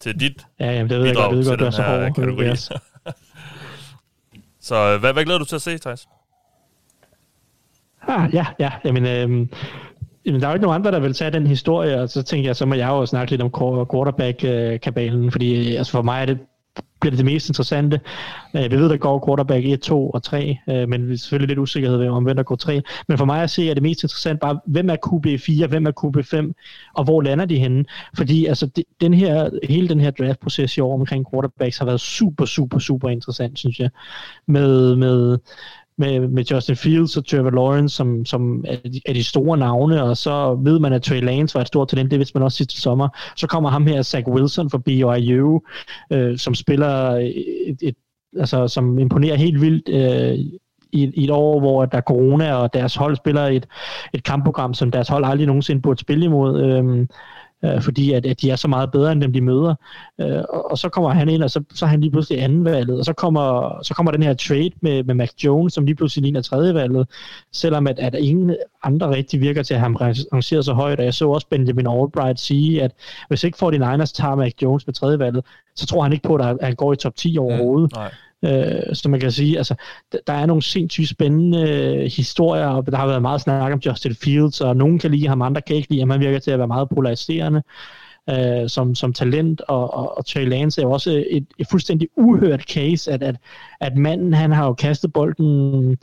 Til 0.00 0.20
dit 0.20 0.46
Ja, 0.60 0.72
jamen, 0.72 0.90
det 0.90 0.98
ved 0.98 1.04
jeg 1.06 1.14
bidrag 1.14 1.30
godt, 1.30 1.36
det 1.36 1.44
ved 1.46 1.50
godt, 1.50 1.60
du 1.60 1.64
er 1.64 1.68
den 1.70 1.76
så 1.76 1.82
her 1.82 2.00
hård. 2.02 2.14
kategori. 2.14 2.44
Yes. 2.46 2.70
Så 4.60 4.74
øh, 4.76 5.00
hvad, 5.00 5.12
hvad 5.12 5.24
glæder 5.24 5.38
du 5.38 5.44
til 5.44 5.56
at 5.56 5.62
se, 5.62 5.78
Thijs? 5.78 6.08
Ah, 8.08 8.34
ja, 8.34 8.46
ja, 8.58 8.70
jamen, 8.84 9.06
øhm, 9.06 9.48
jamen, 10.26 10.40
der 10.40 10.46
er 10.46 10.50
jo 10.50 10.54
ikke 10.54 10.62
nogen 10.66 10.74
andre, 10.80 10.90
der 10.90 10.98
vil 11.00 11.14
tage 11.14 11.30
den 11.30 11.46
historie, 11.46 12.00
og 12.00 12.08
så 12.08 12.22
tænker 12.22 12.48
jeg, 12.48 12.56
så 12.56 12.66
må 12.66 12.74
jeg 12.74 12.88
jo 12.88 13.06
snakke 13.06 13.30
lidt 13.30 13.42
om 13.42 13.50
quarterback-kabalen, 13.92 15.32
fordi 15.32 15.76
altså 15.76 15.92
for 15.92 16.02
mig 16.02 16.20
er 16.22 16.26
det 16.26 16.38
bliver 17.00 17.10
det 17.10 17.18
det 17.18 17.26
mest 17.26 17.48
interessante. 17.48 18.00
Øh, 18.56 18.70
Vi 18.70 18.76
ved, 18.76 18.88
der 18.88 18.96
går 18.96 19.26
quarterback 19.26 19.64
1, 19.66 19.80
2 19.80 20.10
og 20.10 20.22
3, 20.22 20.58
øh, 20.68 20.88
men 20.88 21.08
vi 21.08 21.12
er 21.12 21.16
selvfølgelig 21.16 21.48
lidt 21.48 21.58
usikkerhed 21.58 21.98
ved, 21.98 22.08
om 22.08 22.24
hvem 22.24 22.36
der 22.36 22.42
går 22.42 22.56
3. 22.56 22.82
Men 23.08 23.18
for 23.18 23.24
mig 23.24 23.42
at 23.42 23.50
se, 23.50 23.70
er 23.70 23.74
det 23.74 23.82
mest 23.82 24.02
interessant 24.02 24.40
bare, 24.40 24.60
hvem 24.66 24.90
er 24.90 24.96
QB4, 25.06 25.66
hvem 25.66 25.86
er 25.86 25.92
QB5, 26.04 26.52
og 26.94 27.04
hvor 27.04 27.22
lander 27.22 27.44
de 27.44 27.58
henne? 27.58 27.84
Fordi 28.16 28.46
altså, 28.46 28.66
det, 28.66 28.84
den 29.00 29.14
her, 29.14 29.50
hele 29.68 29.88
den 29.88 30.00
her 30.00 30.10
draft-proces 30.10 30.76
i 30.76 30.80
år 30.80 30.94
omkring 30.94 31.26
quarterbacks 31.34 31.78
har 31.78 31.84
været 31.84 32.00
super, 32.00 32.44
super, 32.44 32.78
super 32.78 33.08
interessant, 33.08 33.58
synes 33.58 33.78
jeg. 33.80 33.90
Med, 34.46 34.96
med, 34.96 35.38
med, 35.98 36.28
med 36.28 36.44
Justin 36.44 36.76
Fields 36.76 37.16
og 37.16 37.26
Trevor 37.26 37.50
Lawrence, 37.50 37.96
som, 37.96 38.24
som 38.24 38.64
er, 38.68 38.76
de, 38.76 39.00
er 39.06 39.12
de 39.12 39.24
store 39.24 39.58
navne, 39.58 40.02
og 40.02 40.16
så 40.16 40.58
ved 40.64 40.78
man, 40.78 40.92
at 40.92 41.02
Trey 41.02 41.20
Lance 41.20 41.54
var 41.54 41.60
et 41.60 41.66
stort 41.66 41.88
talent, 41.88 42.10
det 42.10 42.18
vidste 42.18 42.38
man 42.38 42.42
også 42.42 42.56
sidste 42.56 42.80
sommer. 42.80 43.08
Så 43.36 43.46
kommer 43.46 43.70
ham 43.70 43.86
her, 43.86 44.02
Zach 44.02 44.28
Wilson 44.28 44.70
fra 44.70 44.78
BYU, 44.78 45.60
øh, 46.12 46.38
som 46.38 46.54
spiller 46.54 47.10
et, 47.66 47.78
et, 47.82 47.94
altså, 48.38 48.68
som 48.68 48.98
imponerer 48.98 49.36
helt 49.36 49.60
vildt 49.60 49.88
øh, 49.88 50.38
i, 50.92 51.10
i 51.14 51.24
et 51.24 51.30
år, 51.30 51.60
hvor 51.60 51.84
der 51.84 51.98
er 51.98 52.02
corona, 52.02 52.54
og 52.54 52.74
deres 52.74 52.94
hold 52.94 53.16
spiller 53.16 53.42
et, 53.42 53.66
et 54.14 54.24
kampprogram, 54.24 54.74
som 54.74 54.90
deres 54.90 55.08
hold 55.08 55.24
aldrig 55.24 55.46
nogensinde 55.46 55.82
burde 55.82 56.00
spille 56.00 56.24
imod. 56.24 56.62
Øh, 56.62 57.06
øh, 57.64 57.82
fordi 57.82 58.12
at, 58.12 58.26
at 58.26 58.40
de 58.40 58.50
er 58.50 58.56
så 58.56 58.68
meget 58.68 58.90
bedre 58.90 59.12
end 59.12 59.20
dem, 59.20 59.32
de 59.32 59.40
møder. 59.40 59.74
Øh, 60.20 60.42
og, 60.48 60.70
og 60.70 60.78
så 60.78 60.88
kommer 60.88 61.10
han 61.10 61.28
ind, 61.28 61.42
og 61.42 61.50
så, 61.50 61.62
så 61.74 61.84
er 61.84 61.88
han 61.88 62.00
lige 62.00 62.10
pludselig 62.10 62.42
andenvalget, 62.42 62.98
og 62.98 63.04
så 63.04 63.12
kommer, 63.12 63.78
så 63.82 63.94
kommer 63.94 64.12
den 64.12 64.22
her 64.22 64.34
trade 64.34 64.70
med, 64.80 65.04
med 65.04 65.14
Mac 65.14 65.30
Jones, 65.44 65.72
som 65.72 65.84
lige 65.84 65.94
pludselig 65.94 66.22
ligner 66.22 66.42
tredjevalget, 66.42 67.08
selvom 67.52 67.86
at, 67.86 67.98
at 67.98 68.14
ingen 68.14 68.56
andre 68.82 69.10
rigtig 69.10 69.40
virker 69.40 69.62
til 69.62 69.74
at 69.74 69.80
have 69.80 69.84
ham 69.84 69.96
rangeret 70.32 70.64
så 70.64 70.72
højt, 70.72 70.98
og 70.98 71.04
jeg 71.04 71.14
så 71.14 71.28
også 71.28 71.46
Benjamin 71.50 71.86
Albright 71.86 72.40
sige, 72.40 72.82
at 72.82 72.92
hvis 73.28 73.44
ikke 73.44 73.58
49ers 73.66 74.12
tager 74.14 74.34
Mac 74.34 74.52
Jones 74.62 74.86
med 74.86 74.94
tredjevalget, 74.94 75.44
så 75.76 75.86
tror 75.86 76.02
han 76.02 76.12
ikke 76.12 76.28
på, 76.28 76.34
at 76.34 76.56
han 76.62 76.74
går 76.74 76.92
i 76.92 76.96
top 76.96 77.16
10 77.16 77.38
overhovedet. 77.38 77.92
Nej. 77.92 78.10
Øh, 78.44 78.94
så 78.94 79.08
man 79.08 79.20
kan 79.20 79.30
sige, 79.30 79.58
altså, 79.58 79.74
der 80.26 80.32
er 80.32 80.46
nogle 80.46 80.62
sindssygt 80.62 81.08
spændende 81.08 81.70
øh, 81.70 82.10
historier, 82.16 82.66
og 82.66 82.86
der 82.86 82.96
har 82.96 83.06
været 83.06 83.22
meget 83.22 83.40
snak 83.40 83.72
om 83.72 83.80
Justin 83.86 84.14
Fields, 84.14 84.60
og 84.60 84.76
nogen 84.76 84.98
kan 84.98 85.10
lide 85.10 85.28
ham, 85.28 85.42
andre 85.42 85.62
kan 85.62 85.76
ikke 85.76 85.90
lide 85.90 86.00
ham. 86.00 86.10
Han 86.10 86.20
virker 86.20 86.38
til 86.38 86.50
at 86.50 86.58
være 86.58 86.68
meget 86.68 86.88
polariserende 86.88 87.62
øh, 88.30 88.68
som, 88.68 88.94
som 88.94 89.12
talent, 89.12 89.60
og, 89.60 89.94
og, 89.94 90.18
og 90.18 90.26
Trey 90.26 90.48
Lance 90.48 90.80
er 90.80 90.86
jo 90.86 90.92
også 90.92 91.24
et, 91.30 91.46
et 91.58 91.66
fuldstændig 91.70 92.08
uhørt 92.16 92.62
case, 92.62 93.12
at, 93.12 93.22
at, 93.22 93.36
at 93.80 93.96
manden, 93.96 94.34
han 94.34 94.52
har 94.52 94.66
jo 94.66 94.72
kastet 94.72 95.12
bolden 95.12 95.98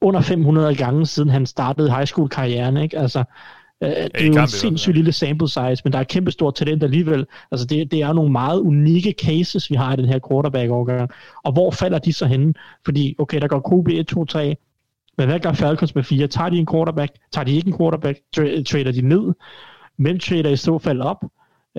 under 0.00 0.20
500 0.20 0.76
gange, 0.76 1.06
siden 1.06 1.28
han 1.28 1.46
startede 1.46 1.90
high 1.90 2.06
school-karrieren, 2.06 2.76
ikke? 2.76 2.98
Altså, 2.98 3.24
øh, 3.82 3.88
det 3.88 4.10
er 4.14 4.26
jo 4.26 4.42
en 4.42 4.48
sindssygt 4.48 4.96
lille 4.96 5.12
sample 5.12 5.48
size, 5.48 5.82
men 5.84 5.92
der 5.92 5.98
er 5.98 6.04
kæmpe 6.04 6.30
stort 6.30 6.54
talent 6.54 6.82
alligevel. 6.82 7.26
Altså, 7.50 7.66
det, 7.66 7.90
det 7.90 8.02
er 8.02 8.12
nogle 8.12 8.32
meget 8.32 8.60
unikke 8.60 9.14
cases, 9.22 9.70
vi 9.70 9.74
har 9.74 9.92
i 9.92 9.96
den 9.96 10.04
her 10.04 10.18
quarterback-overgang. 10.30 11.10
Og 11.44 11.52
hvor 11.52 11.70
falder 11.70 11.98
de 11.98 12.12
så 12.12 12.26
henne? 12.26 12.54
Fordi, 12.84 13.14
okay, 13.18 13.40
der 13.40 13.48
går 13.48 13.82
QB 13.82 13.88
1, 13.88 14.06
2, 14.06 14.24
3, 14.24 14.56
men 15.18 15.28
hvad 15.28 15.40
gør 15.40 15.52
Falcons 15.52 15.94
med 15.94 16.04
4? 16.04 16.26
Tager 16.26 16.48
de 16.48 16.58
en 16.58 16.66
quarterback? 16.66 17.12
Tager 17.32 17.44
de 17.44 17.52
ikke 17.52 17.68
en 17.68 17.78
quarterback? 17.78 18.18
Tra- 18.36 18.62
trader 18.62 18.92
de 18.92 19.02
ned? 19.02 19.32
Hvem 19.96 20.18
trader 20.18 20.50
i 20.50 20.56
så 20.56 20.78
fald 20.78 21.00
op? 21.00 21.24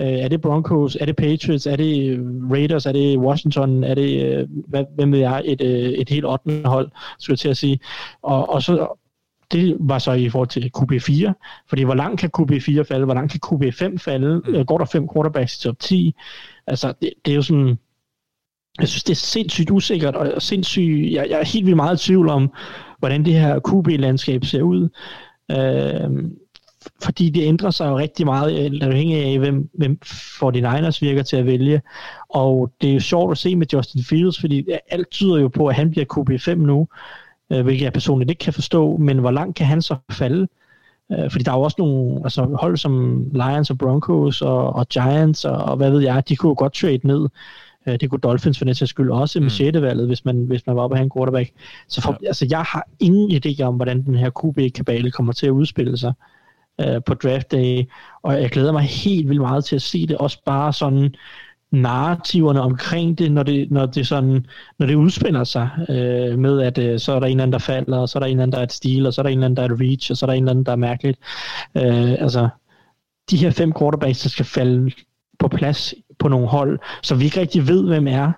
Øh, 0.00 0.06
er 0.06 0.28
det 0.28 0.40
Broncos? 0.40 0.96
Er 1.00 1.06
det 1.06 1.16
Patriots? 1.16 1.66
Er 1.66 1.76
det 1.76 2.20
Raiders? 2.50 2.86
Er 2.86 2.92
det 2.92 3.18
Washington? 3.18 3.84
Er 3.84 3.94
det, 3.94 4.22
øh, 4.22 4.48
hvad, 4.68 4.84
hvem 4.94 5.12
ved 5.12 5.18
jeg, 5.18 5.42
et, 5.44 5.60
øh, 5.60 5.90
et 5.90 6.08
helt 6.08 6.24
8. 6.26 6.62
hold, 6.64 6.90
skulle 7.18 7.34
jeg 7.34 7.38
til 7.38 7.48
at 7.48 7.56
sige. 7.56 7.80
Og, 8.22 8.50
og 8.50 8.62
så, 8.62 8.98
det 9.52 9.76
var 9.80 9.98
så 9.98 10.12
i 10.12 10.28
forhold 10.28 10.48
til 10.48 10.70
QB4, 10.78 11.32
fordi 11.68 11.82
hvor 11.82 11.94
langt 11.94 12.20
kan 12.20 12.30
QB4 12.38 12.82
falde, 12.82 13.04
hvor 13.04 13.14
langt 13.14 13.32
kan 13.32 13.40
QB5 13.46 13.98
falde, 13.98 14.42
mm. 14.46 14.66
går 14.66 14.78
der 14.78 14.84
fem 14.84 15.08
quarterbacks 15.14 15.56
i 15.56 15.60
top 15.60 15.78
10, 15.80 16.14
altså 16.66 16.94
det, 17.02 17.12
det 17.24 17.30
er 17.32 17.36
jo 17.36 17.42
sådan, 17.42 17.78
jeg 18.80 18.88
synes, 18.88 19.04
det 19.04 19.12
er 19.12 19.16
sindssygt 19.16 19.70
usikkert, 19.70 20.16
og 20.16 20.42
sindssygt, 20.42 21.12
jeg, 21.12 21.26
jeg 21.30 21.40
er 21.40 21.44
helt 21.44 21.66
vildt 21.66 21.76
meget 21.76 22.02
i 22.02 22.06
tvivl 22.06 22.28
om, 22.28 22.52
hvordan 22.98 23.24
det 23.24 23.32
her 23.32 23.60
QB-landskab 23.60 24.44
ser 24.44 24.62
ud. 24.62 24.88
Øh, 25.50 26.32
fordi 27.02 27.30
det 27.30 27.42
ændrer 27.42 27.70
sig 27.70 27.88
jo 27.88 27.98
rigtig 27.98 28.26
meget, 28.26 28.82
afhængig 28.82 29.16
af, 29.24 29.38
hvem, 29.38 29.70
hvem 29.74 29.98
49ers 30.04 30.98
virker 31.00 31.22
til 31.22 31.36
at 31.36 31.46
vælge. 31.46 31.82
Og 32.28 32.72
det 32.80 32.90
er 32.90 32.94
jo 32.94 33.00
sjovt 33.00 33.32
at 33.32 33.38
se 33.38 33.56
med 33.56 33.66
Justin 33.72 34.04
Fields, 34.04 34.40
fordi 34.40 34.66
alt 34.88 35.10
tyder 35.10 35.36
jo 35.36 35.48
på, 35.48 35.66
at 35.66 35.74
han 35.74 35.90
bliver 35.90 36.06
QB5 36.14 36.54
nu, 36.54 36.88
øh, 37.52 37.62
hvilket 37.62 37.84
jeg 37.84 37.92
personligt 37.92 38.30
ikke 38.30 38.40
kan 38.40 38.52
forstå, 38.52 38.96
men 38.96 39.18
hvor 39.18 39.30
langt 39.30 39.56
kan 39.56 39.66
han 39.66 39.82
så 39.82 39.96
falde? 40.10 40.48
Øh, 41.12 41.30
fordi 41.30 41.44
der 41.44 41.52
er 41.52 41.56
jo 41.56 41.62
også 41.62 41.76
nogle 41.78 42.20
altså 42.24 42.56
hold 42.60 42.76
som 42.76 43.24
Lions 43.32 43.70
og 43.70 43.78
Broncos 43.78 44.42
og, 44.42 44.72
og 44.72 44.88
Giants 44.88 45.44
og, 45.44 45.56
og 45.56 45.76
hvad 45.76 45.90
ved 45.90 46.00
jeg, 46.00 46.28
de 46.28 46.36
kunne 46.36 46.50
jo 46.50 46.54
godt 46.58 46.74
trade 46.74 47.06
ned. 47.06 47.28
Øh, 47.86 48.00
det 48.00 48.10
kunne 48.10 48.20
Dolphins 48.20 48.58
for 48.58 48.64
den 48.64 48.74
sags 48.74 48.90
skyld 48.90 49.10
også 49.10 49.40
med 49.40 49.46
mm. 49.46 49.50
6. 49.50 49.80
valget, 49.80 50.06
hvis 50.06 50.24
man, 50.24 50.44
hvis 50.44 50.66
man 50.66 50.76
var 50.76 50.82
oppe 50.82 50.94
at 50.94 50.98
have 50.98 51.04
en 51.04 51.10
quarterback. 51.16 51.50
Så 51.88 52.00
for, 52.00 52.18
ja. 52.22 52.26
altså, 52.26 52.46
jeg 52.50 52.62
har 52.62 52.88
ingen 53.00 53.30
idé 53.30 53.62
om, 53.62 53.74
hvordan 53.74 54.04
den 54.04 54.14
her 54.14 54.30
QB-kabale 54.30 55.10
kommer 55.10 55.32
til 55.32 55.46
at 55.46 55.50
udspille 55.50 55.98
sig 55.98 56.12
øh, 56.80 57.00
på 57.06 57.14
draft 57.14 57.52
day, 57.52 57.82
og 58.22 58.42
jeg 58.42 58.50
glæder 58.50 58.72
mig 58.72 58.82
helt 58.82 59.28
vildt 59.28 59.40
meget 59.40 59.64
til 59.64 59.76
at 59.76 59.82
se 59.82 60.06
det, 60.06 60.16
også 60.16 60.38
bare 60.46 60.72
sådan 60.72 61.14
narrativerne 61.72 62.60
omkring 62.60 63.18
det, 63.18 63.32
når 63.32 63.42
det, 63.42 63.70
når 63.70 63.86
det, 63.86 64.06
sådan, 64.06 64.46
når 64.78 64.86
det 64.86 64.94
udspænder 64.94 65.44
sig 65.44 65.68
øh, 65.88 66.38
med, 66.38 66.60
at 66.60 66.78
øh, 66.78 66.98
så 66.98 67.12
er 67.12 67.20
der 67.20 67.26
en 67.26 67.30
eller 67.30 67.42
anden, 67.42 67.52
der 67.52 67.58
falder, 67.58 67.98
og 67.98 68.08
så 68.08 68.18
er 68.18 68.20
der 68.20 68.26
en 68.26 68.30
eller 68.30 68.42
anden, 68.42 68.52
der 68.52 68.58
er 68.58 68.62
et 68.62 68.72
stil, 68.72 69.06
og 69.06 69.14
så 69.14 69.20
er 69.20 69.22
der 69.22 69.30
en 69.30 69.38
eller 69.38 69.44
anden, 69.44 69.56
der 69.56 69.62
er 69.62 69.66
et 69.66 69.80
reach, 69.80 70.10
og 70.10 70.16
så 70.16 70.26
er 70.26 70.26
der 70.26 70.34
en 70.34 70.42
eller 70.42 70.50
anden, 70.50 70.66
der 70.66 70.72
er 70.72 70.76
mærkeligt. 70.76 71.18
Øh, 71.76 72.12
altså, 72.12 72.48
de 73.30 73.36
her 73.36 73.50
fem 73.50 73.72
quarterbacks, 73.78 74.20
der 74.20 74.28
skal 74.28 74.44
falde 74.44 74.90
på 75.38 75.48
plads 75.48 75.94
på 76.18 76.28
nogle 76.28 76.48
hold, 76.48 76.78
som 77.02 77.20
vi 77.20 77.24
ikke 77.24 77.40
rigtig 77.40 77.68
ved, 77.68 77.88
hvem 77.88 78.06
er, 78.06 78.32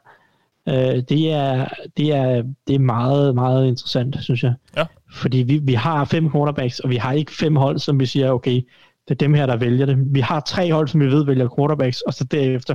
øh, 0.69 1.03
det, 1.09 1.33
er, 1.33 1.69
det, 1.97 2.13
er, 2.15 2.43
det 2.67 2.75
er 2.75 2.79
meget, 2.79 3.35
meget 3.35 3.67
interessant, 3.67 4.17
synes 4.21 4.43
jeg. 4.43 4.55
Ja. 4.77 4.85
Fordi 5.15 5.39
vi, 5.39 5.59
vi 5.63 5.75
har 5.75 6.05
fem 6.05 6.31
quarterbacks, 6.31 6.81
og 6.81 6.91
vi 6.91 6.97
har 6.97 7.13
ikke 7.13 7.33
fem 7.33 7.57
hold, 7.57 7.79
som 7.79 8.01
vi 8.01 8.07
siger, 8.07 8.31
okay, 8.31 8.63
det 9.09 9.11
er 9.11 9.15
dem 9.15 9.35
her, 9.35 9.47
der 9.47 9.57
vælger 9.57 9.87
det. 9.87 9.97
Vi 10.15 10.21
har 10.21 10.41
tre 10.41 10.73
hold, 10.73 10.89
som 10.89 11.01
vi 11.01 11.07
ved 11.07 11.25
vælger 11.25 11.49
quarterbacks, 11.59 12.01
og 12.01 12.15
så 12.15 12.25
derefter, 12.25 12.75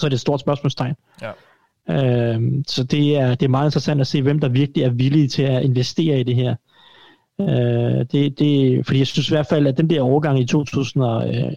så 0.00 0.06
er 0.06 0.08
det 0.08 0.16
et 0.16 0.20
stort 0.20 0.40
spørgsmålstegn. 0.40 0.94
Ja. 1.22 1.30
Øhm, 1.90 2.64
så 2.68 2.84
det 2.84 3.16
er, 3.16 3.34
det 3.34 3.42
er 3.42 3.50
meget 3.50 3.66
interessant 3.66 4.00
at 4.00 4.06
se, 4.06 4.22
hvem 4.22 4.38
der 4.38 4.48
virkelig 4.48 4.84
er 4.84 4.90
villige 4.90 5.28
til 5.28 5.42
at 5.42 5.62
investere 5.62 6.20
i 6.20 6.22
det 6.22 6.36
her. 6.36 6.54
Øh, 7.40 8.06
det, 8.12 8.38
det, 8.38 8.86
fordi 8.86 8.98
jeg 8.98 9.06
synes 9.06 9.28
i 9.30 9.34
hvert 9.34 9.46
fald, 9.46 9.66
at 9.66 9.76
den 9.76 9.90
der 9.90 10.02
overgang 10.02 10.40
i 10.40 10.46
2000 10.46 11.04
og, 11.04 11.34
øh, 11.34 11.52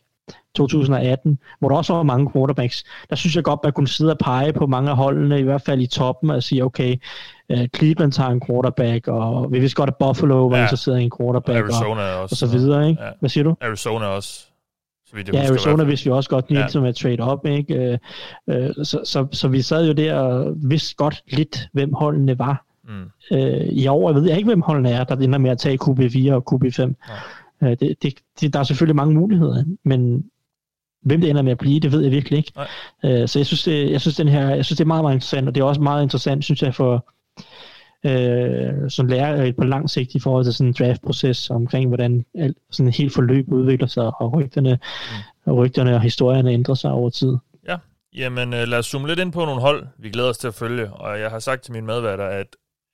2018, 0.56 1.40
hvor 1.60 1.70
der 1.70 1.76
også 1.76 1.94
var 1.94 2.04
mange 2.04 2.32
quarterbacks, 2.32 2.84
der 3.10 3.16
synes 3.16 3.36
jeg 3.36 3.44
godt, 3.44 3.60
man 3.64 3.74
kunne 3.74 3.88
sidde 3.88 4.12
og 4.12 4.18
pege 4.18 4.54
på 4.54 4.68
mange 4.68 4.90
af 4.90 4.96
holdene, 4.96 5.40
i 5.40 5.44
hvert 5.44 5.62
fald 5.62 5.82
i 5.82 5.88
toppen, 5.88 6.30
og 6.30 6.44
sige, 6.44 6.64
okay, 6.64 6.96
uh, 7.54 7.66
Cleveland 7.76 8.12
tager 8.12 8.30
en 8.30 8.42
quarterback, 8.48 9.08
og 9.08 9.52
vi 9.52 9.60
vidste 9.60 9.76
godt, 9.76 9.90
at 9.90 9.96
Buffalo 9.96 10.48
var 10.48 10.58
ja. 10.58 10.64
interesseret 10.64 11.00
i 11.00 11.04
en 11.04 11.12
quarterback, 11.20 11.60
Arizona 11.60 12.02
og, 12.02 12.22
også, 12.22 12.34
og 12.34 12.38
så 12.38 12.58
videre, 12.58 12.90
ikke? 12.90 13.04
Ja. 13.04 13.10
Hvad 13.20 13.30
siger 13.30 13.44
du? 13.44 13.56
Arizona 13.62 14.06
også. 14.06 14.48
Så 15.14 15.18
vidt 15.18 15.28
jeg 15.28 15.34
ja, 15.34 15.42
husker, 15.42 15.54
Arizona 15.54 15.84
vidste 15.84 16.06
vi 16.06 16.12
også 16.12 16.30
godt, 16.30 16.46
ja. 16.50 16.80
med 16.80 16.94
trade 16.94 17.32
up, 17.34 17.46
ikke? 17.46 18.00
Uh, 18.48 18.56
uh, 18.56 18.84
så, 18.84 19.02
så, 19.04 19.28
så 19.32 19.48
vi 19.48 19.62
sad 19.62 19.88
jo 19.88 19.94
der 19.94 20.16
og 20.16 20.54
vidste 20.56 20.96
godt 20.96 21.24
lidt, 21.28 21.70
hvem 21.74 21.94
holdene 21.94 22.40
var. 22.40 22.66
Mm. 22.88 23.04
Uh, 23.32 23.68
I 23.68 23.88
år 23.88 24.14
ved 24.14 24.28
jeg 24.28 24.38
ikke, 24.38 24.48
hvem 24.48 24.62
holdene 24.62 24.90
er, 24.90 25.04
der 25.04 25.16
ender 25.16 25.40
med 25.40 25.52
at 25.52 25.58
tage 25.58 25.78
QB4 25.84 26.32
og 26.32 26.54
QB5. 26.54 26.82
Ja. 27.62 27.72
Uh, 27.72 27.78
det, 27.80 27.96
det, 28.04 28.14
det, 28.42 28.54
der 28.54 28.60
er 28.60 28.64
selvfølgelig 28.64 28.96
mange 28.96 29.14
muligheder, 29.14 29.64
men 29.84 30.24
Hvem 31.06 31.22
det 31.22 31.30
ender 31.30 31.42
med 31.42 31.52
at 31.52 31.58
blive, 31.58 31.80
det 31.80 31.92
ved 31.92 32.02
jeg 32.02 32.12
virkelig 32.12 32.38
ikke. 32.38 32.52
Øh, 33.06 33.28
så 33.28 33.40
jeg 33.40 33.46
synes, 33.46 33.64
det, 33.64 33.92
jeg, 33.92 34.02
synes, 34.02 34.16
den 34.16 34.28
her, 34.28 34.50
jeg 34.50 34.66
synes, 34.66 34.78
det 34.78 34.84
er 34.84 34.88
meget, 34.88 35.04
meget 35.04 35.16
interessant, 35.16 35.48
og 35.48 35.56
det 35.56 35.62
er 35.62 35.66
også 35.66 35.82
meget 35.82 36.04
interessant, 36.04 36.44
synes 36.44 36.64
jeg, 36.64 36.76
for 36.76 37.10
øh, 38.06 38.90
som 38.90 39.08
lærer 39.08 39.52
på 39.52 39.64
lang 39.64 39.90
sigt 39.90 40.16
i 40.16 40.20
forhold 40.20 40.44
til 40.44 40.54
sådan 40.54 40.68
en 40.68 40.76
draftproces 40.80 41.50
omkring, 41.50 41.88
hvordan 41.88 42.26
alt, 42.36 42.58
sådan 42.72 42.88
et 42.88 42.96
helt 42.98 43.14
forløb 43.14 43.52
udvikler 43.52 43.88
sig, 43.88 44.22
og 44.22 44.34
rygterne, 44.34 44.80
mm. 44.82 45.52
og 45.52 45.58
rygterne 45.58 45.96
og 45.96 46.02
historierne 46.02 46.52
ændrer 46.52 46.76
sig 46.76 46.92
over 46.92 47.10
tid. 47.10 47.38
Ja, 47.68 47.78
jamen 48.16 48.54
øh, 48.54 48.68
lad 48.68 48.80
os 48.80 48.86
zoome 48.86 49.08
lidt 49.08 49.20
ind 49.20 49.32
på 49.32 49.46
nogle 49.46 49.62
hold, 49.62 49.88
vi 49.98 50.10
glæder 50.10 50.30
os 50.30 50.38
til 50.38 50.48
at 50.48 50.56
følge, 50.56 50.94
og 50.94 51.20
jeg 51.20 51.30
har 51.30 51.40
sagt 51.40 51.62
til 51.62 51.74
mine 51.74 51.86
medværter, 51.86 52.26
at 52.26 52.48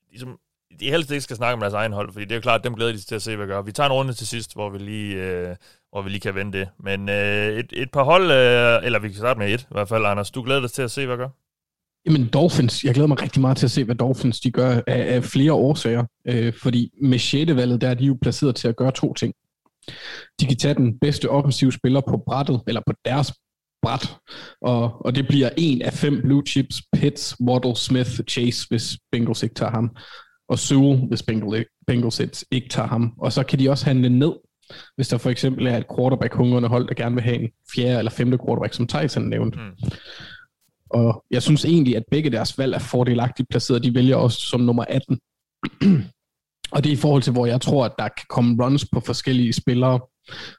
ligesom, 0.10 0.40
de 0.80 0.92
helst 0.92 1.12
ikke 1.12 1.22
skal 1.22 1.36
snakke 1.36 1.54
om 1.54 1.60
deres 1.60 1.74
egen 1.74 1.94
hold, 1.94 2.12
fordi 2.12 2.26
det 2.26 2.32
er 2.32 2.36
jo 2.36 2.42
klart, 2.42 2.60
at 2.60 2.64
dem 2.64 2.76
glæder 2.76 2.92
de 2.92 2.98
til 2.98 3.16
at 3.16 3.22
se, 3.22 3.36
hvad 3.36 3.48
gør. 3.48 3.62
Vi 3.62 3.72
tager 3.72 3.88
en 3.88 3.94
runde 3.94 4.14
til 4.14 4.28
sidst, 4.28 4.54
hvor 4.54 4.70
vi 4.70 4.78
lige, 4.78 5.16
øh, 5.16 5.56
hvor 5.92 6.02
vi 6.02 6.10
lige 6.10 6.20
kan 6.20 6.36
vende 6.36 6.58
det. 6.58 6.70
Men 6.78 7.10
øh, 7.10 7.48
et, 7.48 7.68
et 7.72 7.92
par 7.92 8.04
hold, 8.04 8.32
øh, 8.32 8.86
eller 8.86 9.00
vi 9.00 9.08
kan 9.08 9.18
starte 9.18 9.40
med 9.40 9.54
et 9.54 9.62
i 9.62 9.66
hvert 9.72 9.90
fald, 9.90 10.06
Anders. 10.06 10.32
Du 10.32 10.44
glæder 10.44 10.62
dig 10.62 10.72
til 10.72 10.82
at 10.82 10.92
se, 10.92 11.06
hvad 11.06 11.18
gør? 11.18 11.30
Jamen 12.06 12.28
Dolphins, 12.28 12.84
jeg 12.84 12.94
glæder 12.94 13.08
mig 13.08 13.22
rigtig 13.22 13.42
meget 13.42 13.58
til 13.58 13.68
at 13.68 13.72
se, 13.72 13.84
hvad 13.84 13.96
Dolphins 13.96 14.40
de 14.40 14.52
gør 14.52 14.82
af, 14.88 15.16
af 15.16 15.24
flere 15.24 15.54
årsager. 15.54 16.06
Øh, 16.28 16.54
fordi 16.54 16.92
med 17.02 17.20
6. 17.20 17.56
valget, 17.56 17.82
der 17.82 17.90
er 17.90 17.94
de 17.94 18.06
jo 18.06 18.18
placeret 18.22 18.56
til 18.56 18.68
at 18.68 18.76
gøre 18.76 18.92
to 18.92 19.14
ting. 19.14 19.34
De 20.40 20.46
kan 20.46 20.58
tage 20.58 20.74
den 20.74 21.00
bedste 21.00 21.30
offensive 21.30 21.72
spiller 21.72 22.02
på 22.10 22.24
brættet, 22.26 22.62
eller 22.68 22.82
på 22.88 22.94
deres 23.06 23.34
bræt, 23.82 24.16
og, 24.62 25.06
og 25.06 25.16
det 25.16 25.28
bliver 25.28 25.50
en 25.58 25.82
af 25.82 25.94
fem 25.94 26.22
blue 26.22 26.44
chips, 26.48 26.82
Pitts, 26.94 27.36
Waddle, 27.42 27.76
Smith, 27.76 28.20
Chase, 28.30 28.66
hvis 28.70 28.98
Bengals 29.12 29.44
ikke 29.44 29.56
tager 29.56 29.72
ham 29.72 29.92
og 30.50 30.60
Sewell, 30.60 31.08
hvis 31.08 31.24
Bengals 31.88 32.46
ikke 32.52 32.70
tager 32.70 32.88
ham. 32.88 33.14
Og 33.18 33.34
så 33.34 33.44
kan 33.44 33.60
de 33.60 33.70
også 33.70 33.86
handle 33.86 34.10
ned, 34.10 34.34
hvis 34.96 35.08
der 35.08 35.18
for 35.18 35.30
eksempel 35.30 35.68
er 35.68 35.78
et 35.78 35.86
quarterback-hungrende 35.98 36.70
hold, 36.70 36.88
der 36.88 36.94
gerne 36.94 37.16
vil 37.16 37.24
have 37.24 37.42
en 37.42 37.50
fjerde 37.76 37.98
eller 37.98 38.12
femte 38.12 38.38
quarterback, 38.38 38.74
som 38.74 38.88
Tyson 38.88 39.30
nævnte. 39.30 39.60
Mm. 39.60 39.90
Og 40.90 41.24
jeg 41.32 41.44
synes 41.44 41.66
egentlig, 41.66 41.96
at 41.96 42.04
begge 42.12 42.30
deres 42.30 42.58
valg 42.58 42.74
er 42.74 42.80
fordelagtigt 42.80 43.50
placeret. 43.50 43.84
De 43.84 43.96
vælger 43.96 44.16
også 44.16 44.40
som 44.40 44.62
nummer 44.62 44.86
18. 44.90 45.20
og 46.74 46.84
det 46.84 46.90
er 46.90 46.94
i 46.94 47.04
forhold 47.06 47.24
til, 47.24 47.34
hvor 47.34 47.46
jeg 47.46 47.62
tror, 47.62 47.86
at 47.86 47.94
der 48.00 48.08
kan 48.08 48.26
komme 48.30 48.64
runs 48.64 48.86
på 48.94 49.00
forskellige 49.00 49.54
spillere. 49.54 50.00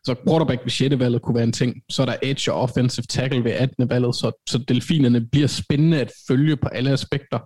Så 0.05 0.15
quarterback 0.29 0.61
ved 0.65 0.71
6. 0.71 0.99
valget 0.99 1.23
kunne 1.23 1.35
være 1.35 1.45
en 1.45 1.53
ting. 1.53 1.83
Så 1.91 2.03
er 2.03 2.07
der 2.07 2.17
edge 2.23 2.53
og 2.53 2.61
offensive 2.61 3.05
tackle 3.09 3.45
ved 3.45 3.53
18. 3.53 3.91
valget, 3.91 4.15
så, 4.15 4.43
så 4.49 4.59
delfinerne 4.59 5.21
bliver 5.33 5.47
spændende 5.47 6.01
at 6.01 6.13
følge 6.29 6.57
på 6.57 6.69
alle 6.69 6.91
aspekter. 6.91 7.39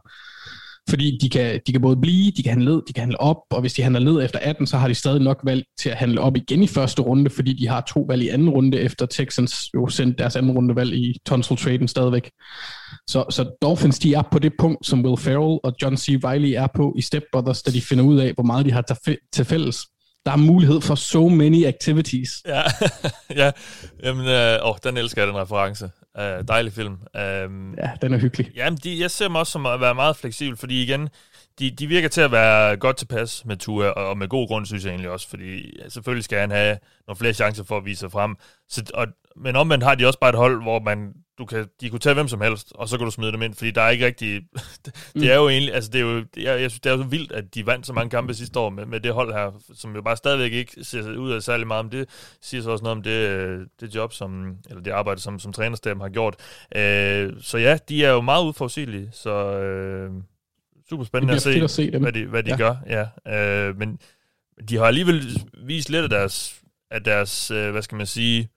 Fordi 0.88 1.18
de 1.20 1.28
kan, 1.28 1.60
de 1.66 1.72
kan 1.72 1.80
både 1.80 1.96
blive, 1.96 2.32
de 2.36 2.42
kan 2.42 2.50
handle 2.50 2.72
ned, 2.72 2.82
de 2.88 2.92
kan 2.92 3.00
handle 3.00 3.20
op, 3.20 3.36
og 3.50 3.60
hvis 3.60 3.72
de 3.72 3.82
handler 3.82 4.00
ned 4.00 4.24
efter 4.24 4.38
18, 4.38 4.66
så 4.66 4.78
har 4.78 4.88
de 4.88 4.94
stadig 4.94 5.20
nok 5.20 5.40
valg 5.44 5.64
til 5.78 5.90
at 5.90 5.96
handle 5.96 6.20
op 6.20 6.36
igen 6.36 6.62
i 6.62 6.66
første 6.66 7.02
runde, 7.02 7.30
fordi 7.30 7.52
de 7.52 7.68
har 7.68 7.80
to 7.80 8.04
valg 8.08 8.22
i 8.22 8.28
anden 8.28 8.50
runde, 8.50 8.80
efter 8.80 9.06
Texans 9.06 9.70
jo 9.74 9.88
sendte 9.88 10.18
deres 10.18 10.36
anden 10.36 10.52
runde 10.52 10.76
valg 10.76 10.94
i 10.94 11.18
tonsil 11.26 11.56
traden 11.56 11.88
stadigvæk. 11.88 12.30
Så, 13.06 13.24
så 13.30 13.56
Dolphins, 13.62 13.98
de 13.98 14.14
er 14.14 14.22
på 14.32 14.38
det 14.38 14.52
punkt, 14.58 14.86
som 14.86 15.04
Will 15.04 15.16
Ferrell 15.20 15.60
og 15.64 15.72
John 15.82 15.96
C. 15.96 16.08
Reilly 16.24 16.52
er 16.56 16.66
på 16.74 16.94
i 16.98 17.02
Step 17.02 17.22
Brothers, 17.32 17.62
da 17.62 17.70
de 17.70 17.80
finder 17.80 18.04
ud 18.04 18.18
af, 18.18 18.32
hvor 18.34 18.44
meget 18.44 18.66
de 18.66 18.72
har 18.72 18.84
til 19.32 19.44
fælles 19.44 19.78
der 20.26 20.32
er 20.32 20.36
mulighed 20.36 20.80
for 20.80 20.94
so 20.94 21.28
many 21.28 21.66
activities. 21.66 22.30
Ja, 22.46 22.62
ja. 23.42 23.50
Jamen, 24.04 24.26
øh, 24.26 24.68
åh, 24.68 24.74
den 24.84 24.96
elsker 24.96 25.22
jeg, 25.22 25.28
den 25.28 25.36
reference. 25.36 25.90
Uh, 26.18 26.44
dejlig 26.48 26.72
film. 26.72 26.92
Uh, 26.92 27.20
ja, 27.78 27.90
den 28.02 28.14
er 28.14 28.18
hyggelig. 28.18 28.50
Jamen, 28.56 28.78
de, 28.84 29.00
jeg 29.00 29.10
ser 29.10 29.24
dem 29.24 29.34
også 29.34 29.52
som 29.52 29.66
at 29.66 29.80
være 29.80 29.94
meget 29.94 30.16
fleksibel, 30.16 30.56
fordi 30.56 30.82
igen, 30.82 31.08
de, 31.58 31.70
de 31.70 31.86
virker 31.86 32.08
til 32.08 32.20
at 32.20 32.32
være 32.32 32.76
godt 32.76 32.96
tilpas 32.96 33.44
med 33.44 33.56
Tua, 33.56 33.88
og 33.88 34.18
med 34.18 34.28
god 34.28 34.48
grund, 34.48 34.66
synes 34.66 34.84
jeg 34.84 34.90
egentlig 34.90 35.10
også, 35.10 35.28
fordi 35.28 35.78
ja, 35.78 35.88
selvfølgelig 35.88 36.24
skal 36.24 36.38
han 36.38 36.50
have 36.50 36.78
nogle 37.06 37.18
flere 37.18 37.32
chancer 37.32 37.64
for 37.64 37.76
at 37.76 37.84
vise 37.84 38.00
sig 38.00 38.12
frem. 38.12 38.36
Så, 38.68 38.90
og, 38.94 39.06
men 39.36 39.56
omvendt 39.56 39.84
har 39.84 39.94
de 39.94 40.06
også 40.06 40.18
bare 40.18 40.30
et 40.30 40.36
hold, 40.36 40.62
hvor 40.62 40.80
man 40.80 41.12
du 41.38 41.44
kan, 41.44 41.66
de 41.80 41.90
kunne 41.90 41.98
tage 42.00 42.14
hvem 42.14 42.28
som 42.28 42.40
helst, 42.40 42.72
og 42.74 42.88
så 42.88 42.96
kan 42.96 43.04
du 43.04 43.10
smide 43.10 43.32
dem 43.32 43.42
ind, 43.42 43.54
fordi 43.54 43.70
der 43.70 43.82
er 43.82 43.90
ikke 43.90 44.06
rigtig... 44.06 44.42
det, 44.84 45.10
det 45.14 45.32
er 45.32 45.36
jo 45.36 45.48
egentlig... 45.48 45.74
Altså, 45.74 45.90
det 45.90 46.00
er 46.00 46.04
jo, 46.04 46.24
det 46.34 46.48
er, 46.48 46.54
jeg 46.54 46.70
synes, 46.70 46.80
det 46.80 46.90
er 46.92 46.96
jo 46.96 47.02
så 47.02 47.08
vildt, 47.08 47.32
at 47.32 47.54
de 47.54 47.66
vandt 47.66 47.86
så 47.86 47.92
mange 47.92 48.10
kampe 48.10 48.34
sidste 48.34 48.58
år 48.58 48.70
med, 48.70 48.86
med 48.86 49.00
det 49.00 49.12
hold 49.12 49.32
her, 49.32 49.60
som 49.74 49.94
jo 49.94 50.02
bare 50.02 50.16
stadigvæk 50.16 50.52
ikke 50.52 50.84
ser 50.84 51.16
ud 51.16 51.32
af 51.32 51.42
særlig 51.42 51.66
meget, 51.66 51.84
men 51.84 51.92
det 51.92 52.08
siger 52.42 52.62
så 52.62 52.70
også 52.70 52.82
noget 52.82 52.96
om 52.96 53.02
det, 53.02 53.68
det 53.80 53.94
job, 53.94 54.12
som, 54.12 54.56
eller 54.68 54.82
det 54.82 54.90
arbejde, 54.90 55.20
som, 55.20 55.38
som 55.38 55.52
trænerstaben 55.52 56.00
har 56.00 56.08
gjort. 56.08 56.36
Øh, 56.76 57.32
så 57.40 57.58
ja, 57.58 57.78
de 57.88 58.04
er 58.04 58.10
jo 58.10 58.20
meget 58.20 58.44
udforudsigelige, 58.44 59.08
så 59.12 59.30
øh, 59.58 60.10
super 60.88 61.04
spændende 61.04 61.34
at 61.34 61.42
se, 61.42 61.50
at 61.50 61.70
se 61.70 61.90
dem. 61.90 62.02
hvad 62.02 62.12
de, 62.12 62.26
hvad 62.26 62.42
de 62.42 62.50
ja. 62.50 62.56
gør. 62.56 62.74
Ja. 63.26 63.68
Øh, 63.68 63.78
men 63.78 63.98
de 64.68 64.76
har 64.76 64.84
alligevel 64.84 65.42
vist 65.64 65.90
lidt 65.90 66.02
af 66.02 66.10
deres, 66.10 66.62
af 66.90 67.04
deres 67.04 67.50
øh, 67.50 67.70
hvad 67.70 67.82
skal 67.82 67.96
man 67.96 68.06
sige, 68.06 68.48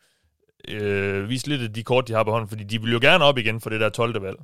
øh, 0.67 1.29
vise 1.29 1.47
lidt 1.47 1.61
af 1.61 1.73
de 1.73 1.83
kort, 1.83 2.07
de 2.07 2.13
har 2.13 2.23
på 2.23 2.31
hånden, 2.31 2.49
fordi 2.49 2.63
de 2.63 2.81
vil 2.81 2.91
jo 2.91 2.99
gerne 3.01 3.23
op 3.23 3.37
igen 3.37 3.61
for 3.61 3.69
det 3.69 3.79
der 3.79 3.89
12. 3.89 4.21
valg. 4.21 4.37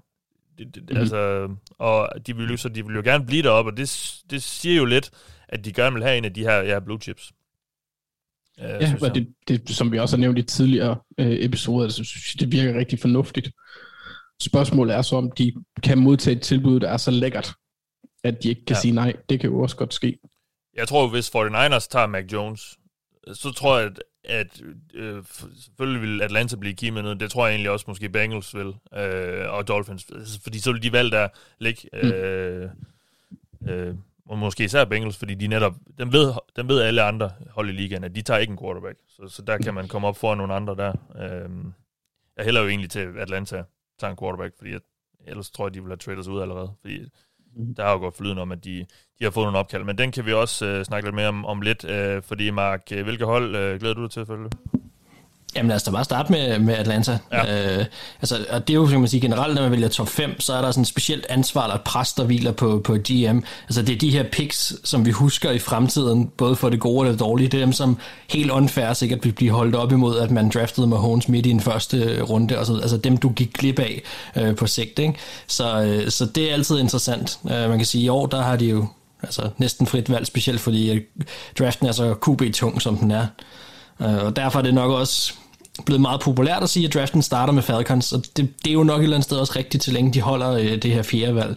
Det, 0.58 0.76
det, 0.76 0.84
mm-hmm. 0.84 0.98
altså, 0.98 1.50
og 1.78 2.10
de 2.28 2.36
vil, 2.36 2.50
jo, 2.50 2.58
så 2.58 2.70
de 2.70 2.86
vil 2.86 2.96
jo 2.96 3.02
gerne 3.02 3.26
blive 3.26 3.44
deroppe, 3.44 3.72
og 3.72 3.78
det, 3.78 4.22
det 4.30 4.44
siger 4.44 4.76
jo 4.76 4.86
lidt, 4.86 5.12
at 5.48 5.66
de 5.66 5.74
gerne 5.74 5.94
vil 5.94 6.04
have 6.04 6.18
en 6.18 6.26
af 6.26 6.34
de 6.34 6.42
her 6.42 6.56
ja, 6.56 6.80
blue 6.80 7.00
chips. 7.00 7.32
Øh, 8.60 8.66
Ja, 8.66 8.96
og 9.02 9.16
det, 9.16 9.34
det, 9.48 9.70
som 9.70 9.92
vi 9.92 10.00
også 10.00 10.16
har 10.16 10.22
nævnt 10.22 10.40
i 10.40 10.44
tidligere 10.44 10.98
øh, 11.18 11.32
episoder, 11.40 11.90
så 11.90 12.04
synes 12.04 12.36
jeg, 12.36 12.40
det 12.40 12.52
virker 12.52 12.80
rigtig 12.80 13.00
fornuftigt. 13.00 13.52
Spørgsmålet 14.42 14.96
er 14.96 15.02
så, 15.02 15.16
om 15.16 15.32
de 15.32 15.54
kan 15.84 15.98
modtage 15.98 16.36
et 16.36 16.42
tilbud, 16.42 16.80
der 16.80 16.90
er 16.90 16.98
så 16.98 17.12
lækkert, 17.12 17.54
at 18.24 18.44
de 18.44 18.50
ikke 18.50 18.66
kan 18.66 18.76
ja. 18.76 18.82
sige 18.82 18.92
nej. 18.92 19.16
Det 19.30 19.40
kan 19.40 19.50
jo 19.50 19.62
også 19.62 19.76
godt 19.76 19.94
ske. 19.94 20.18
Jeg 20.76 20.88
tror, 20.88 21.08
hvis 21.08 21.30
49ers 21.30 21.88
tager 21.90 22.08
Mac 22.08 22.26
Jones, 22.34 22.78
så 23.34 23.52
tror 23.52 23.78
jeg, 23.78 23.88
at, 23.88 24.00
at 24.26 24.62
øh, 24.94 25.24
selvfølgelig 25.56 26.02
vil 26.02 26.22
Atlanta 26.22 26.56
blive 26.56 26.74
key 26.76 26.90
med 26.90 27.02
noget. 27.02 27.20
Det 27.20 27.32
tror 27.32 27.46
jeg 27.46 27.54
egentlig 27.54 27.72
også 27.72 27.86
måske 27.88 28.10
Bengals 28.10 28.56
vil, 28.56 28.76
øh, 28.94 29.54
og 29.54 29.68
Dolphins. 29.68 30.06
Altså, 30.16 30.42
Fordi 30.42 30.60
så 30.60 30.72
vil 30.72 30.84
de 30.84 30.92
valge 30.92 31.12
der 31.12 31.28
ligge, 31.60 31.90
øh, 31.94 32.70
øh, 33.68 33.96
og 34.26 34.38
måske 34.38 34.64
især 34.64 34.86
Bengals, 34.86 35.18
fordi 35.18 35.34
de 35.34 35.48
netop, 35.48 35.76
dem 35.98 36.14
ved, 36.14 36.34
dem 36.56 36.68
ved 36.68 36.82
alle 36.82 37.02
andre 37.02 37.32
hold 37.50 37.70
i 37.70 37.74
ligaen, 37.74 38.04
at 38.04 38.16
de 38.16 38.22
tager 38.22 38.38
ikke 38.38 38.52
en 38.52 38.58
quarterback. 38.58 38.98
Så, 39.08 39.28
så 39.28 39.42
der 39.42 39.58
kan 39.58 39.74
man 39.74 39.88
komme 39.88 40.08
op 40.08 40.18
foran 40.18 40.38
nogle 40.38 40.54
andre 40.54 40.76
der. 40.76 40.94
Øh, 41.16 41.50
jeg 42.38 42.46
hælder 42.46 42.62
jo 42.62 42.68
egentlig 42.68 42.90
til 42.90 43.00
at 43.00 43.18
Atlanta 43.18 43.64
tager 44.00 44.12
en 44.12 44.18
quarterback, 44.18 44.54
fordi 44.58 44.72
jeg, 44.72 44.80
ellers 45.28 45.52
tror 45.52 45.66
jeg, 45.66 45.74
de 45.74 45.82
vil 45.82 45.90
have 45.90 45.98
traders 45.98 46.28
ud 46.28 46.42
allerede. 46.42 46.74
Fordi 46.82 47.10
der 47.78 47.84
har 47.84 47.92
jo 47.92 47.98
gået 47.98 48.14
flyden 48.14 48.38
om, 48.38 48.52
at 48.52 48.64
de, 48.64 48.86
de 49.20 49.24
har 49.24 49.32
fået 49.32 49.46
nogle 49.46 49.58
opkald. 49.58 49.84
Men 49.84 49.98
den 49.98 50.12
kan 50.12 50.26
vi 50.26 50.34
også 50.34 50.66
øh, 50.66 50.86
snakke 50.86 51.08
lidt 51.08 51.16
mere 51.16 51.28
om, 51.28 51.46
om 51.46 51.62
lidt. 51.62 51.86
Øh, 51.90 52.24
fordi 52.24 52.50
Mark, 52.50 52.82
øh, 52.94 53.04
hvilke 53.04 53.26
hold 53.26 53.56
øh, 53.56 53.80
glæder 53.80 53.94
du 53.96 54.02
dig 54.02 54.12
til 54.12 54.20
at 54.20 54.28
følge? 54.28 54.50
Jamen 55.56 55.68
lad 55.70 55.76
os 55.76 55.84
da 55.84 55.92
bare 55.92 56.04
starte 56.04 56.32
med, 56.32 56.60
med 56.60 56.74
Atlanta. 56.74 57.18
Ja. 57.32 57.78
Øh, 57.78 57.86
altså, 58.22 58.46
og 58.50 58.68
det 58.68 58.74
er 58.74 58.78
jo, 58.78 58.86
kan 58.86 59.00
man 59.00 59.10
sige, 59.10 59.22
generelt, 59.22 59.56
når 59.56 59.62
man 59.62 59.72
vælger 59.72 59.88
top 59.88 60.10
5, 60.10 60.40
så 60.40 60.54
er 60.54 60.62
der 60.62 60.72
sådan 60.72 60.82
et 60.82 60.88
specielt 60.88 61.26
ansvar 61.30 61.64
eller 61.64 61.76
et 61.76 61.82
pres, 61.82 62.14
der 62.14 62.24
hviler 62.24 62.52
på, 62.52 62.82
på 62.84 62.94
GM. 62.94 63.40
Altså 63.64 63.82
det 63.82 63.96
er 63.96 64.00
de 64.00 64.10
her 64.10 64.24
picks, 64.24 64.74
som 64.84 65.06
vi 65.06 65.12
husker 65.12 65.52
i 65.52 65.60
fremtiden, 65.60 66.28
både 66.38 66.56
for 66.56 66.70
det 66.70 66.80
gode 66.80 67.08
og 67.08 67.12
det 67.12 67.20
dårlige. 67.20 67.48
Det 67.48 67.58
er 67.58 67.66
dem, 67.66 67.74
som 67.74 67.98
helt 68.30 68.52
unfair 68.52 68.94
sikkert 68.94 69.26
vil 69.26 69.32
blive 69.32 69.52
holdt 69.52 69.76
op 69.76 69.92
imod, 69.92 70.20
at 70.20 70.32
man 70.32 70.50
draftede 70.50 70.88
Mahomes 70.88 71.28
midt 71.30 71.46
i 71.46 71.50
en 71.50 71.62
første 71.62 72.22
runde. 72.22 72.60
Og 72.60 72.66
så, 72.66 72.72
videre. 72.72 72.84
altså 72.84 72.98
dem, 72.98 73.18
du 73.18 73.30
gik 73.30 73.54
glip 73.54 73.80
af 73.80 74.02
øh, 74.36 74.56
på 74.56 74.68
sigt. 74.68 75.00
Ikke? 75.00 75.14
Så, 75.48 75.82
øh, 75.82 76.12
så 76.12 76.26
det 76.26 76.50
er 76.50 76.54
altid 76.54 76.80
interessant. 76.80 77.40
Øh, 77.46 77.70
man 77.70 77.78
kan 77.78 77.86
sige, 77.86 78.04
i 78.04 78.10
år, 78.10 78.26
der 78.26 78.42
har 78.42 78.56
de 78.56 78.66
jo 78.66 78.86
altså, 79.24 79.50
næsten 79.58 79.88
frit 79.88 80.10
valg, 80.10 80.26
specielt 80.26 80.60
fordi 80.60 81.00
draften 81.60 81.88
er 81.88 81.92
så 81.92 82.16
QB-tung, 82.26 82.82
som 82.82 82.98
den 82.98 83.12
er. 83.12 83.26
Øh, 84.02 84.26
og 84.26 84.36
derfor 84.36 84.60
er 84.60 84.64
det 84.64 84.74
nok 84.74 84.92
også 84.92 85.34
blevet 85.86 86.02
meget 86.02 86.22
populært 86.22 86.64
at 86.64 86.70
sige, 86.70 86.88
at 86.88 86.94
draften 86.94 87.22
starter 87.22 87.54
med 87.54 87.64
Falcons, 87.64 88.14
og 88.14 88.24
det, 88.38 88.50
det 88.64 88.70
er 88.70 88.74
jo 88.74 88.84
nok 88.84 89.00
et 89.00 89.04
eller 89.04 89.16
andet 89.16 89.26
sted 89.26 89.38
også 89.38 89.54
rigtigt, 89.56 89.84
så 89.84 89.92
længe 89.92 90.14
de 90.14 90.22
holder 90.22 90.52
øh, 90.52 90.76
det 90.82 90.92
her 90.92 91.02
fjerde 91.04 91.36
valg. 91.36 91.56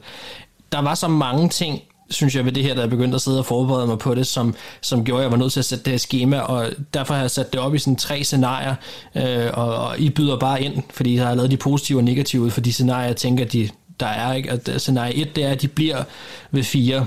Der 0.72 0.78
var 0.78 0.94
så 0.94 1.08
mange 1.08 1.48
ting, 1.48 1.82
synes 2.10 2.36
jeg, 2.36 2.44
ved 2.44 2.52
det 2.52 2.62
her, 2.62 2.74
da 2.74 2.80
jeg 2.80 2.90
begyndte 2.90 3.14
at 3.14 3.20
sidde 3.20 3.38
og 3.38 3.46
forberede 3.46 3.86
mig 3.86 3.98
på 3.98 4.14
det, 4.14 4.26
som, 4.26 4.54
som 4.80 5.04
gjorde, 5.04 5.20
at 5.20 5.24
jeg 5.24 5.30
var 5.30 5.36
nødt 5.36 5.52
til 5.52 5.60
at 5.60 5.64
sætte 5.64 5.84
det 5.84 5.90
her 5.90 5.98
schema, 5.98 6.38
og 6.38 6.70
derfor 6.94 7.14
har 7.14 7.20
jeg 7.20 7.30
sat 7.30 7.52
det 7.52 7.60
op 7.60 7.74
i 7.74 7.78
sådan 7.78 7.96
tre 7.96 8.24
scenarier, 8.24 8.74
øh, 9.14 9.50
og, 9.52 9.74
og 9.74 9.98
I 9.98 10.10
byder 10.10 10.38
bare 10.38 10.62
ind, 10.62 10.82
fordi 10.90 11.16
jeg 11.16 11.26
har 11.26 11.34
lavet 11.34 11.50
de 11.50 11.56
positive 11.56 11.98
og 11.98 12.04
negative 12.04 12.42
ud 12.42 12.50
for 12.50 12.60
de 12.60 12.72
scenarier, 12.72 13.06
jeg 13.06 13.16
tænker, 13.16 13.44
de, 13.44 13.68
der 14.00 14.06
er. 14.06 14.32
Ikke? 14.32 14.52
Og 14.52 14.80
scenarie 14.80 15.14
1, 15.14 15.36
det 15.36 15.44
er, 15.44 15.50
at 15.50 15.62
de 15.62 15.68
bliver 15.68 16.02
ved 16.50 16.62
fire, 16.62 17.06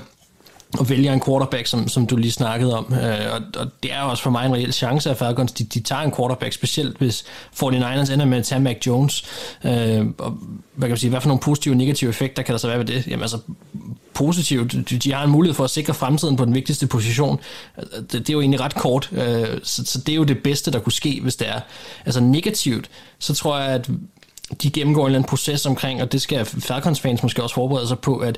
og 0.77 0.89
vælger 0.89 1.13
en 1.13 1.21
quarterback, 1.25 1.67
som, 1.67 1.87
som 1.87 2.07
du 2.07 2.15
lige 2.15 2.31
snakkede 2.31 2.77
om. 2.77 2.93
Øh, 2.93 3.33
og, 3.33 3.41
og 3.61 3.71
det 3.83 3.93
er 3.93 4.01
også 4.01 4.23
for 4.23 4.29
mig 4.29 4.45
en 4.45 4.53
reel 4.53 4.73
chance, 4.73 5.09
at 5.09 5.17
Falcons 5.17 5.51
de, 5.51 5.63
de 5.63 5.79
tager 5.79 6.01
en 6.01 6.11
quarterback, 6.11 6.53
specielt 6.53 6.97
hvis 6.97 7.25
49ers 7.63 8.13
ender 8.13 8.25
med 8.25 8.37
at 8.37 8.45
tage 8.45 8.61
Mac 8.61 8.77
Jones. 8.87 9.25
Øh, 9.63 10.05
og 10.17 10.37
hvad 10.75 10.87
kan 10.87 10.89
man 10.89 10.97
sige, 10.97 11.09
hvad 11.09 11.21
for 11.21 11.27
nogle 11.27 11.41
positive 11.41 11.73
og 11.73 11.77
negative 11.77 12.09
effekter 12.09 12.43
kan 12.43 12.53
der 12.53 12.59
så 12.59 12.67
være 12.67 12.77
ved 12.77 12.85
det? 12.85 13.07
Jamen 13.07 13.21
altså, 13.21 13.37
positivt, 14.13 14.73
de, 14.73 14.97
de 14.97 15.13
har 15.13 15.23
en 15.23 15.31
mulighed 15.31 15.55
for 15.55 15.63
at 15.63 15.69
sikre 15.69 15.93
fremtiden 15.93 16.35
på 16.35 16.45
den 16.45 16.55
vigtigste 16.55 16.87
position. 16.87 17.39
Altså, 17.77 18.01
det, 18.01 18.11
det 18.11 18.29
er 18.29 18.33
jo 18.33 18.41
egentlig 18.41 18.59
ret 18.59 18.75
kort, 18.75 19.09
øh, 19.11 19.47
så, 19.63 19.85
så 19.85 19.99
det 19.99 20.11
er 20.11 20.15
jo 20.15 20.23
det 20.23 20.43
bedste, 20.43 20.71
der 20.71 20.79
kunne 20.79 20.93
ske, 20.93 21.19
hvis 21.21 21.35
det 21.35 21.49
er. 21.49 21.59
Altså 22.05 22.19
negativt, 22.19 22.89
så 23.19 23.33
tror 23.33 23.59
jeg, 23.59 23.67
at 23.67 23.89
de 24.63 24.71
gennemgår 24.71 25.01
en 25.01 25.05
eller 25.07 25.19
anden 25.19 25.29
proces 25.29 25.65
omkring, 25.65 26.01
og 26.01 26.11
det 26.11 26.21
skal 26.21 26.45
Falcons 26.45 26.99
fans 26.99 27.23
måske 27.23 27.43
også 27.43 27.55
forberede 27.55 27.87
sig 27.87 27.99
på, 27.99 28.17
at 28.17 28.37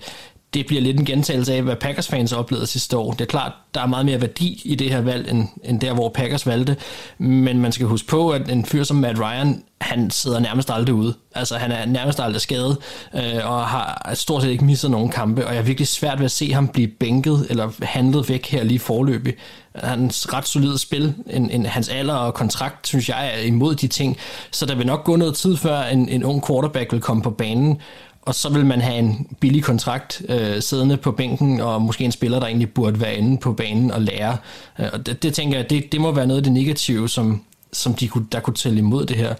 det 0.53 0.67
bliver 0.67 0.81
lidt 0.81 0.99
en 0.99 1.05
gentagelse 1.05 1.53
af, 1.53 1.61
hvad 1.61 1.75
Packers 1.75 2.07
fans 2.07 2.33
oplevede 2.33 2.67
sidste 2.67 2.97
år. 2.97 3.11
Det 3.11 3.21
er 3.21 3.25
klart, 3.25 3.51
der 3.73 3.81
er 3.81 3.85
meget 3.85 4.05
mere 4.05 4.21
værdi 4.21 4.61
i 4.65 4.75
det 4.75 4.89
her 4.89 5.01
valg, 5.01 5.31
end, 5.31 5.47
end 5.63 5.79
der, 5.79 5.93
hvor 5.93 6.09
Packers 6.09 6.47
valgte. 6.47 6.77
Men 7.17 7.59
man 7.59 7.71
skal 7.71 7.87
huske 7.87 8.07
på, 8.07 8.29
at 8.29 8.51
en 8.51 8.65
fyr 8.65 8.83
som 8.83 8.97
Matt 8.97 9.19
Ryan, 9.19 9.63
han 9.81 10.11
sidder 10.11 10.39
nærmest 10.39 10.71
aldrig 10.71 10.95
ude. 10.95 11.13
Altså, 11.35 11.57
han 11.57 11.71
er 11.71 11.85
nærmest 11.85 12.19
aldrig 12.19 12.41
skadet, 12.41 12.77
øh, 13.15 13.51
og 13.51 13.67
har 13.67 14.11
stort 14.13 14.41
set 14.41 14.49
ikke 14.49 14.65
misset 14.65 14.91
nogen 14.91 15.09
kampe, 15.09 15.47
og 15.47 15.53
jeg 15.53 15.59
er 15.59 15.65
virkelig 15.65 15.87
svært 15.87 16.19
ved 16.19 16.25
at 16.25 16.31
se 16.31 16.53
ham 16.53 16.67
blive 16.67 16.87
bænket 16.87 17.47
eller 17.49 17.71
handlet 17.81 18.29
væk 18.29 18.47
her 18.47 18.63
lige 18.63 18.79
forløbig. 18.79 19.33
Hans 19.75 20.33
ret 20.33 20.47
solide 20.47 20.77
spil, 20.77 21.13
en, 21.29 21.49
en, 21.49 21.65
hans 21.65 21.89
alder 21.89 22.13
og 22.13 22.33
kontrakt, 22.33 22.87
synes 22.87 23.09
jeg 23.09 23.31
er 23.35 23.45
imod 23.45 23.75
de 23.75 23.87
ting, 23.87 24.17
så 24.51 24.65
der 24.65 24.75
vil 24.75 24.85
nok 24.85 25.03
gå 25.03 25.15
noget 25.15 25.35
tid 25.35 25.57
før 25.57 25.81
en, 25.81 26.09
en 26.09 26.23
ung 26.23 26.47
quarterback 26.47 26.91
vil 26.91 27.01
komme 27.01 27.23
på 27.23 27.29
banen, 27.29 27.81
og 28.21 28.35
så 28.35 28.49
vil 28.49 28.65
man 28.65 28.81
have 28.81 28.97
en 28.97 29.27
billig 29.39 29.63
kontrakt 29.63 30.21
øh, 30.29 30.61
siddende 30.61 30.97
på 30.97 31.11
bænken, 31.11 31.61
og 31.61 31.81
måske 31.81 32.03
en 32.03 32.11
spiller, 32.11 32.39
der 32.39 32.47
egentlig 32.47 32.73
burde 32.73 32.99
være 32.99 33.15
inde 33.15 33.37
på 33.37 33.53
banen 33.53 33.91
og 33.91 34.01
lære. 34.01 34.37
Øh, 34.79 34.85
og 34.93 35.05
det, 35.05 35.23
det 35.23 35.33
tænker 35.33 35.57
jeg, 35.57 35.69
det, 35.69 35.91
det 35.91 36.01
må 36.01 36.11
være 36.11 36.27
noget 36.27 36.39
af 36.39 36.43
det 36.43 36.53
negative, 36.53 37.09
som, 37.09 37.41
som 37.73 37.93
de 37.93 38.07
kunne, 38.07 38.27
der 38.31 38.39
kunne 38.39 38.53
tælle 38.53 38.79
imod 38.79 39.05
det 39.05 39.17
her. 39.17 39.35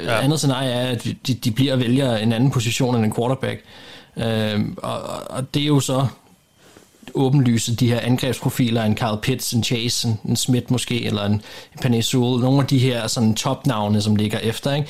Ja. 0.00 0.20
andet 0.20 0.38
scenarie 0.38 0.70
er, 0.70 0.90
at 0.90 1.04
de, 1.26 1.34
de 1.34 1.50
bliver 1.50 1.72
og 1.72 1.80
vælger 1.80 2.16
en 2.16 2.32
anden 2.32 2.50
position 2.50 2.94
end 2.96 3.04
en 3.04 3.14
quarterback. 3.14 3.60
Øh, 4.16 4.60
og, 4.76 5.00
og 5.30 5.54
det 5.54 5.62
er 5.62 5.66
jo 5.66 5.80
så 5.80 6.06
åbenlyse 7.14 7.76
de 7.76 7.88
her 7.88 8.00
angrebsprofiler, 8.00 8.84
en 8.84 8.96
Carl 8.96 9.20
Pitts, 9.22 9.52
en 9.52 9.64
Chase, 9.64 10.08
en, 10.08 10.20
en 10.24 10.36
Smith 10.36 10.72
måske, 10.72 11.04
eller 11.04 11.24
en, 11.24 11.32
en 11.32 11.42
Penny 11.82 12.00
Sewell, 12.00 12.40
nogle 12.40 12.60
af 12.60 12.66
de 12.66 12.78
her 12.78 13.06
sådan 13.06 13.34
topnavne, 13.34 14.02
som 14.02 14.16
ligger 14.16 14.38
efter, 14.38 14.74
ikke? 14.74 14.88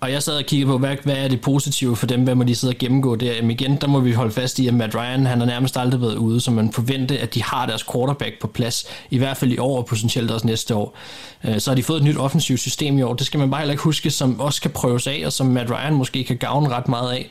Og 0.00 0.12
jeg 0.12 0.22
sad 0.22 0.36
og 0.36 0.44
kiggede 0.44 0.70
på, 0.70 0.78
hvad, 0.78 0.96
hvad 1.02 1.16
er 1.16 1.28
det 1.28 1.40
positive 1.40 1.96
for 1.96 2.06
dem, 2.06 2.24
hvad 2.24 2.34
må 2.34 2.44
de 2.44 2.54
sidde 2.54 2.72
og 2.72 2.78
gennemgå 2.78 3.16
der? 3.16 3.32
Jamen 3.32 3.50
igen, 3.50 3.76
der 3.76 3.86
må 3.86 4.00
vi 4.00 4.12
holde 4.12 4.32
fast 4.32 4.58
i, 4.58 4.66
at 4.66 4.74
Matt 4.74 4.94
Ryan, 4.94 5.26
han 5.26 5.38
har 5.38 5.46
nærmest 5.46 5.76
aldrig 5.76 6.00
været 6.00 6.16
ude, 6.16 6.40
så 6.40 6.50
man 6.50 6.72
forventer, 6.72 7.16
at 7.20 7.34
de 7.34 7.42
har 7.42 7.66
deres 7.66 7.84
quarterback 7.92 8.40
på 8.40 8.46
plads, 8.46 8.86
i 9.10 9.18
hvert 9.18 9.36
fald 9.36 9.52
i 9.52 9.58
år 9.58 9.78
og 9.78 9.86
potentielt 9.86 10.30
også 10.30 10.46
næste 10.46 10.74
år. 10.74 10.96
Øh, 11.44 11.60
så 11.60 11.70
har 11.70 11.74
de 11.76 11.82
fået 11.82 11.98
et 11.98 12.04
nyt 12.04 12.16
offensivt 12.16 12.60
system 12.60 12.98
i 12.98 13.02
år, 13.02 13.14
det 13.14 13.26
skal 13.26 13.40
man 13.40 13.50
bare 13.50 13.60
heller 13.60 13.72
ikke 13.72 13.82
huske, 13.82 14.10
som 14.10 14.40
også 14.40 14.62
kan 14.62 14.70
prøves 14.70 15.06
af, 15.06 15.22
og 15.26 15.32
som 15.32 15.46
Matt 15.46 15.70
Ryan 15.70 15.94
måske 15.94 16.24
kan 16.24 16.36
gavne 16.36 16.68
ret 16.68 16.88
meget 16.88 17.12
af. 17.12 17.30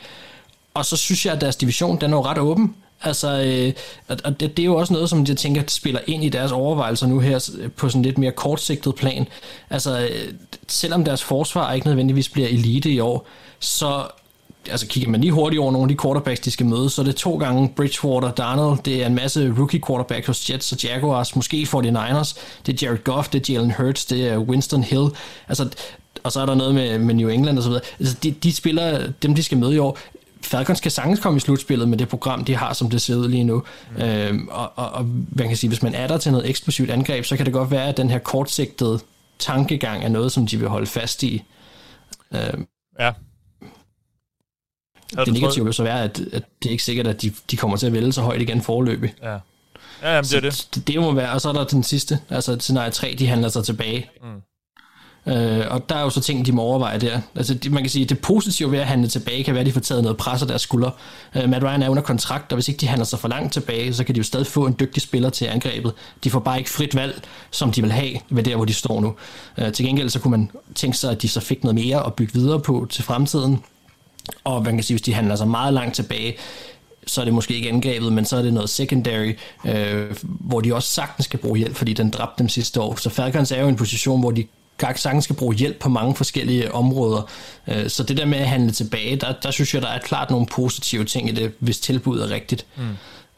Og 0.74 0.86
så 0.86 0.97
synes 0.97 1.26
jeg, 1.26 1.34
at 1.34 1.41
deres 1.41 1.55
division, 1.55 2.01
den 2.01 2.13
er 2.13 2.18
jo 2.18 2.24
ret 2.26 2.38
åben. 2.38 2.76
Altså, 3.04 3.41
øh, 3.41 3.74
og 4.24 4.39
det, 4.39 4.58
det 4.58 4.64
er 4.64 4.68
jo 4.68 4.76
også 4.76 4.93
noget, 4.93 5.10
som 5.10 5.26
jeg 5.28 5.38
tænker 5.38 5.64
spiller 5.68 6.00
ind 6.08 6.24
i 6.24 6.30
deres 6.30 6.52
overvejelser 6.52 7.08
nu 7.08 7.20
her 7.20 7.50
øh, 7.60 7.72
på 7.72 7.89
sådan 7.89 8.02
lidt 8.02 8.18
mere 8.18 8.32
kortsigtet 8.32 8.95
plan. 8.95 9.28
Altså, 9.70 10.00
øh, 10.00 10.34
selvom 10.68 11.04
deres 11.04 11.24
forsvar 11.24 11.74
ikke 11.74 11.88
nødvendigvis 11.88 12.30
bliver 12.30 12.48
elite 12.48 12.91
i 12.91 13.00
år, 13.00 13.28
så 13.60 14.08
altså 14.72 14.88
kigger 14.88 15.10
man 15.10 15.22
lige 15.22 15.32
hurtigt 15.32 15.60
over 15.60 15.72
nogle 15.72 15.91
af 15.91 15.98
de 15.98 16.02
quarterbacks, 16.02 16.39
de 16.39 16.52
skal 16.52 16.66
møde, 16.66 16.89
så 16.89 17.02
er 17.02 17.06
det 17.06 17.16
to 17.16 17.38
gange 17.38 17.70
Bridgewater, 17.76 18.32
Darnold, 18.32 18.80
det 18.86 19.04
er 19.04 19.08
en 19.08 19.16
masse 19.16 19.54
rookie 19.58 19.82
quarterbacks 19.88 20.28
hos 20.28 20.50
Jets 20.50 20.72
og 20.72 20.84
Jaguars, 20.84 21.36
måske 21.36 21.68
49ers, 21.76 22.38
det 22.66 22.84
er 22.84 22.88
Jared 22.88 23.04
Goff, 23.04 23.30
det 23.30 23.50
er 23.50 23.54
Jalen 23.54 23.72
Hurts, 23.72 24.06
det 24.06 24.28
er 24.28 24.38
Winston 24.38 24.84
Hill, 24.84 25.08
altså, 25.48 25.70
og 26.24 26.32
så 26.32 26.41
er 26.41 26.45
der 26.45 26.56
noget 26.56 26.76
med, 26.76 27.00
med 27.00 27.16
New 27.16 27.30
England 27.30 27.58
og 27.58 27.64
så 27.64 27.70
videre. 27.70 27.84
Altså, 28.00 28.16
de, 28.24 28.32
de 28.32 28.54
spiller, 28.54 29.12
dem 29.22 29.36
de 29.36 29.43
skal 29.43 29.58
møde 29.58 29.76
i 29.76 29.78
år, 29.78 29.98
Falcons 30.48 30.82
kan 30.82 30.91
sagtens 30.91 31.20
komme 31.20 31.38
i 31.38 31.39
slutspillet 31.39 31.89
med 31.89 31.98
det 31.98 32.10
program, 32.10 32.45
de 32.45 32.56
har, 32.56 32.74
som 32.74 32.89
det 32.89 33.02
ser 33.02 33.16
ud 33.16 33.30
lige 33.30 33.43
nu. 33.43 33.64
Mm. 33.95 34.02
Øhm, 34.02 34.48
og, 34.52 34.72
og, 34.76 34.89
og 34.89 35.06
man 35.30 35.48
kan 35.48 35.58
sige, 35.58 35.68
hvis 35.68 35.84
man 35.84 35.95
er 35.95 36.08
der 36.08 36.18
til 36.18 36.32
noget 36.32 36.50
eksplosivt 36.50 36.89
angreb, 36.89 37.26
så 37.26 37.38
kan 37.38 37.45
det 37.45 37.54
godt 37.54 37.72
være, 37.72 37.88
at 37.88 37.98
den 37.98 38.10
her 38.10 38.20
kortsigtede 38.20 39.00
tankegang 39.39 40.04
er 40.04 40.10
noget, 40.10 40.32
som 40.32 40.48
de 40.48 40.58
vil 40.58 40.68
holde 40.68 40.88
fast 40.88 41.24
i. 41.24 41.43
Øhm, 42.34 42.68
Ja. 43.00 43.12
Havde 45.16 45.26
det 45.26 45.34
negative 45.34 45.66
vil 45.66 45.74
så 45.74 45.84
være, 45.84 46.04
at, 46.04 46.20
at 46.20 46.43
det 46.64 46.70
er 46.70 46.72
ikke 46.72 46.84
sikkert, 46.84 47.08
at 47.08 47.22
de, 47.22 47.34
de 47.52 47.58
kommer 47.58 47.78
til 47.78 47.88
at 47.88 47.93
vælge 47.93 48.14
så 48.14 48.22
højt 48.22 48.41
igen 48.41 48.62
forløbig. 48.62 49.14
Ja. 49.24 49.38
Ja, 50.02 50.14
jamen, 50.16 50.24
det 50.24 50.34
er 50.34 50.39
det. 50.39 50.54
Så 50.54 50.68
det, 50.76 50.88
det 50.88 51.00
må 51.02 51.12
være, 51.12 51.32
og 51.32 51.41
så 51.41 51.50
er 51.50 51.54
der 51.54 51.64
den 51.64 51.84
sidste, 51.84 52.20
altså 52.30 52.60
scenarie 52.60 52.91
3, 52.91 53.16
de 53.20 53.28
handler 53.28 53.50
sig 53.50 53.64
tilbage. 53.64 54.10
Mm. 54.24 54.41
Øh, 55.28 55.65
og 55.69 55.89
der 55.89 55.95
er 55.95 56.01
jo 56.01 56.09
så 56.09 56.21
ting, 56.21 56.45
de 56.45 56.51
må 56.51 56.61
overveje 56.61 56.99
der. 56.99 57.19
Altså, 57.36 57.53
de, 57.53 57.69
man 57.69 57.84
kan 57.84 57.89
sige, 57.89 58.03
at 58.03 58.09
det 58.09 58.19
positive 58.19 58.71
ved 58.71 58.80
at 58.80 58.86
handle 58.86 59.07
tilbage, 59.07 59.43
kan 59.43 59.53
være, 59.53 59.61
at 59.61 59.65
de 59.65 59.71
får 59.71 59.80
taget 59.80 60.03
noget 60.03 60.17
pres 60.17 60.41
af 60.41 60.47
deres 60.47 60.61
skuldre. 60.61 60.91
Øh, 61.36 61.49
Matt 61.49 61.63
Ryan 61.63 61.82
er 61.82 61.89
under 61.89 62.03
kontrakt, 62.03 62.51
og 62.51 62.55
hvis 62.55 62.67
ikke 62.67 62.80
de 62.80 62.88
handler 62.88 63.05
sig 63.05 63.19
for 63.19 63.28
langt 63.28 63.53
tilbage, 63.53 63.93
så 63.93 64.03
kan 64.03 64.15
de 64.15 64.17
jo 64.17 64.23
stadig 64.23 64.47
få 64.47 64.65
en 64.65 64.75
dygtig 64.80 65.01
spiller 65.01 65.30
til 65.30 65.45
angrebet. 65.45 65.93
De 66.23 66.30
får 66.30 66.39
bare 66.39 66.57
ikke 66.57 66.69
frit 66.69 66.95
valg, 66.95 67.21
som 67.51 67.71
de 67.71 67.82
vil 67.82 67.91
have 67.91 68.11
ved 68.30 68.43
der, 68.43 68.55
hvor 68.55 68.65
de 68.65 68.73
står 68.73 69.01
nu. 69.01 69.15
Øh, 69.57 69.71
til 69.71 69.86
gengæld 69.86 70.09
så 70.09 70.19
kunne 70.19 70.32
man 70.32 70.51
tænke 70.75 70.97
sig, 70.97 71.11
at 71.11 71.21
de 71.21 71.30
så 71.30 71.39
fik 71.39 71.63
noget 71.63 71.75
mere 71.75 72.05
at 72.05 72.13
bygge 72.13 72.34
videre 72.34 72.59
på 72.59 72.88
til 72.89 73.03
fremtiden. 73.03 73.63
Og 74.43 74.63
man 74.63 74.73
kan 74.73 74.84
sige, 74.84 74.95
hvis 74.95 75.01
de 75.01 75.13
handler 75.13 75.36
sig 75.36 75.47
meget 75.47 75.73
langt 75.73 75.95
tilbage, 75.95 76.36
så 77.07 77.21
er 77.21 77.25
det 77.25 77.34
måske 77.34 77.55
ikke 77.55 77.69
angrebet, 77.69 78.13
men 78.13 78.25
så 78.25 78.38
er 78.38 78.41
det 78.41 78.53
noget 78.53 78.69
secondary, 78.69 79.34
øh, 79.65 80.15
hvor 80.23 80.61
de 80.61 80.75
også 80.75 80.89
sagtens 80.89 81.25
skal 81.25 81.39
bruge 81.39 81.57
hjælp, 81.57 81.75
fordi 81.75 81.93
den 81.93 82.09
dræbte 82.09 82.36
dem 82.39 82.49
sidste 82.49 82.82
år. 82.82 82.95
Så 82.95 83.09
Falcons 83.09 83.51
er 83.51 83.59
jo 83.59 83.65
i 83.65 83.69
en 83.69 83.75
position, 83.75 84.19
hvor 84.19 84.32
de 84.32 84.45
sagtens 84.95 85.23
skal 85.23 85.36
bruge 85.36 85.55
hjælp 85.55 85.80
på 85.80 85.89
mange 85.89 86.15
forskellige 86.15 86.71
områder. 86.73 87.30
Øh, 87.67 87.89
så 87.89 88.03
det 88.03 88.17
der 88.17 88.25
med 88.25 88.38
at 88.38 88.47
handle 88.47 88.71
tilbage, 88.71 89.15
der, 89.15 89.34
der 89.43 89.51
synes 89.51 89.73
jeg, 89.73 89.82
der 89.82 89.88
er 89.88 89.99
klart 89.99 90.30
nogle 90.32 90.45
positive 90.47 91.05
ting 91.05 91.30
i 91.30 91.32
det, 91.32 91.51
hvis 91.59 91.80
tilbuddet 91.80 92.25
er 92.32 92.36
rigtigt. 92.36 92.65
Mm. 92.75 92.84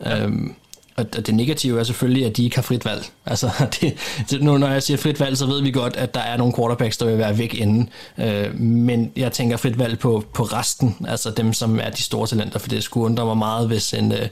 Ja. 0.05 0.23
Øhm, 0.23 0.55
Og 0.95 1.13
det 1.25 1.35
negative 1.35 1.79
er 1.79 1.83
selvfølgelig, 1.83 2.25
at 2.25 2.37
de 2.37 2.43
ikke 2.43 2.55
har 2.55 2.63
frit 2.63 2.85
valg. 2.85 3.05
Altså, 3.25 3.49
det, 3.81 3.97
det, 4.29 4.43
nu 4.43 4.57
når 4.57 4.67
jeg 4.67 4.83
siger 4.83 4.97
frit 4.97 5.19
valg, 5.19 5.37
så 5.37 5.45
ved 5.45 5.61
vi 5.61 5.71
godt, 5.71 5.95
at 5.95 6.13
der 6.13 6.19
er 6.19 6.37
nogle 6.37 6.53
quarterbacks, 6.57 6.97
der 6.97 7.05
vil 7.05 7.17
være 7.17 7.37
væk 7.37 7.53
inden. 7.53 7.89
Øh, 8.17 8.59
men 8.59 9.11
jeg 9.15 9.31
tænker 9.31 9.57
frit 9.57 9.79
valg 9.79 9.99
på, 9.99 10.23
på 10.33 10.43
resten, 10.43 10.95
altså 11.07 11.31
dem, 11.31 11.53
som 11.53 11.79
er 11.79 11.89
de 11.89 12.01
store 12.01 12.27
talenter, 12.27 12.59
for 12.59 12.67
det 12.69 12.83
skulle 12.83 13.05
undre 13.05 13.25
mig 13.25 13.37
meget, 13.37 13.67
hvis 13.67 13.93
en... 13.93 14.11
Øh, 14.11 14.27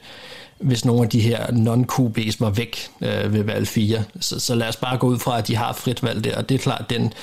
hvis 0.60 0.86
nogle 0.86 1.04
af 1.04 1.10
de 1.10 1.20
her 1.20 1.48
non-QB's 1.48 2.36
var 2.40 2.50
væk 2.50 2.90
øh, 3.02 3.34
ved 3.34 3.44
valg 3.44 3.68
4. 3.68 4.04
Så, 4.20 4.40
så 4.40 4.56
lad 4.56 4.68
os 4.68 4.76
bare 4.76 4.98
gå 4.98 5.08
ud 5.08 5.20
fra, 5.20 5.38
at 5.38 5.48
de 5.48 5.56
har 5.56 5.74
frit 5.74 6.04
valg 6.04 6.24
der, 6.24 6.38
og 6.38 6.50
det 6.50 6.56
er 6.56 6.60
klart, 6.60 6.86
den, 6.90 7.14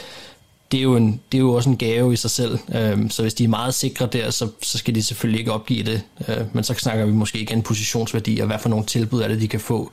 det 0.72 0.78
er, 0.78 0.82
jo 0.82 0.96
en, 0.96 1.20
det 1.32 1.38
er 1.38 1.42
jo 1.42 1.52
også 1.52 1.70
en 1.70 1.76
gave 1.76 2.12
i 2.12 2.16
sig 2.16 2.30
selv. 2.30 2.58
Øh, 2.74 3.10
så 3.10 3.22
hvis 3.22 3.34
de 3.34 3.44
er 3.44 3.48
meget 3.48 3.74
sikre 3.74 4.06
der, 4.06 4.30
så, 4.30 4.48
så 4.62 4.78
skal 4.78 4.94
de 4.94 5.02
selvfølgelig 5.02 5.38
ikke 5.40 5.52
opgive 5.52 5.82
det. 5.82 6.02
Øh, 6.28 6.44
men 6.52 6.64
så 6.64 6.74
snakker 6.74 7.06
vi 7.06 7.12
måske 7.12 7.38
igen 7.38 7.62
positionsværdi, 7.62 8.38
og 8.38 8.46
hvad 8.46 8.58
for 8.58 8.68
nogle 8.68 8.84
tilbud 8.84 9.22
er 9.22 9.28
det, 9.28 9.40
de 9.40 9.48
kan 9.48 9.60
få. 9.60 9.92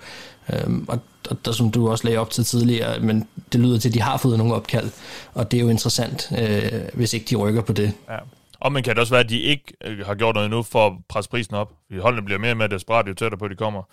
Øh, 0.53 0.77
og, 0.87 0.99
og 1.29 1.45
der, 1.45 1.51
som 1.51 1.71
du 1.71 1.89
også 1.89 2.03
lagde 2.03 2.17
op 2.17 2.29
til 2.29 2.43
tidligere, 2.43 2.99
men 2.99 3.27
det 3.51 3.59
lyder 3.59 3.79
til, 3.79 3.89
at 3.89 3.93
de 3.93 4.01
har 4.01 4.17
fået 4.17 4.37
nogle 4.37 4.53
opkald, 4.53 4.89
og 5.33 5.51
det 5.51 5.57
er 5.57 5.61
jo 5.61 5.69
interessant, 5.69 6.31
øh, 6.37 6.81
hvis 6.93 7.13
ikke 7.13 7.25
de 7.29 7.35
rykker 7.35 7.61
på 7.61 7.73
det. 7.73 7.93
Ja. 8.09 8.17
Og 8.62 8.72
man 8.72 8.84
kan 8.84 8.95
det 8.95 8.99
også 8.99 9.14
være, 9.14 9.24
at 9.24 9.30
de 9.30 9.39
ikke 9.39 9.74
øh, 9.84 10.05
har 10.05 10.16
gjort 10.16 10.36
noget 10.36 10.45
endnu 10.45 10.64
for 10.64 10.88
at 10.88 10.93
presse 11.09 11.30
prisen 11.30 11.55
op. 11.55 11.74
Holdene 11.99 12.26
bliver 12.26 12.39
mere 12.39 12.51
og 12.51 12.57
mere 12.57 12.68
desperat, 12.68 13.07
jo 13.07 13.14
tættere 13.14 13.39
på, 13.39 13.47
de 13.47 13.55
kommer. 13.55 13.84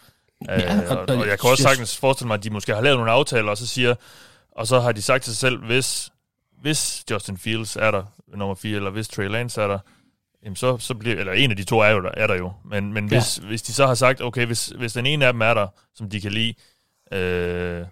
Ja, 0.48 0.90
og, 0.90 0.96
og, 0.96 1.16
og 1.16 1.28
jeg 1.28 1.40
kan 1.40 1.50
også 1.50 1.62
sagtens 1.62 1.96
forestille 1.96 2.26
mig, 2.26 2.34
at 2.34 2.44
de 2.44 2.50
måske 2.50 2.74
har 2.74 2.80
lavet 2.80 2.98
nogle 2.98 3.12
aftaler, 3.12 3.50
og 3.50 3.58
så 3.58 3.66
siger, 3.66 3.94
og 4.52 4.66
så 4.66 4.80
har 4.80 4.92
de 4.92 5.02
sagt 5.02 5.24
til 5.24 5.32
sig 5.32 5.38
selv, 5.38 5.64
hvis 5.64 6.10
hvis 6.60 7.04
Justin 7.10 7.38
Fields 7.38 7.76
er 7.76 7.90
der 7.90 8.04
nummer 8.36 8.54
4, 8.54 8.76
eller 8.76 8.90
hvis 8.90 9.08
Trey 9.08 9.28
Lance 9.28 9.62
er 9.62 9.66
der, 9.66 9.78
jamen 10.44 10.56
så, 10.56 10.78
så 10.78 10.94
bliver, 10.94 11.16
eller 11.16 11.32
en 11.32 11.50
af 11.50 11.56
de 11.56 11.64
to 11.64 11.78
er, 11.78 11.88
jo 11.90 12.02
der, 12.02 12.10
er 12.16 12.26
der 12.26 12.34
jo, 12.34 12.52
men, 12.64 12.92
men 12.92 13.08
hvis, 13.08 13.38
ja. 13.38 13.46
hvis 13.46 13.62
de 13.62 13.72
så 13.72 13.86
har 13.86 13.94
sagt, 13.94 14.20
okay, 14.20 14.46
hvis, 14.46 14.66
hvis 14.66 14.92
den 14.92 15.06
ene 15.06 15.26
af 15.26 15.32
dem 15.32 15.42
er 15.42 15.54
der, 15.54 15.66
som 15.94 16.10
de 16.10 16.20
kan 16.20 16.32
lide, 16.32 16.54
øh, 17.12 17.84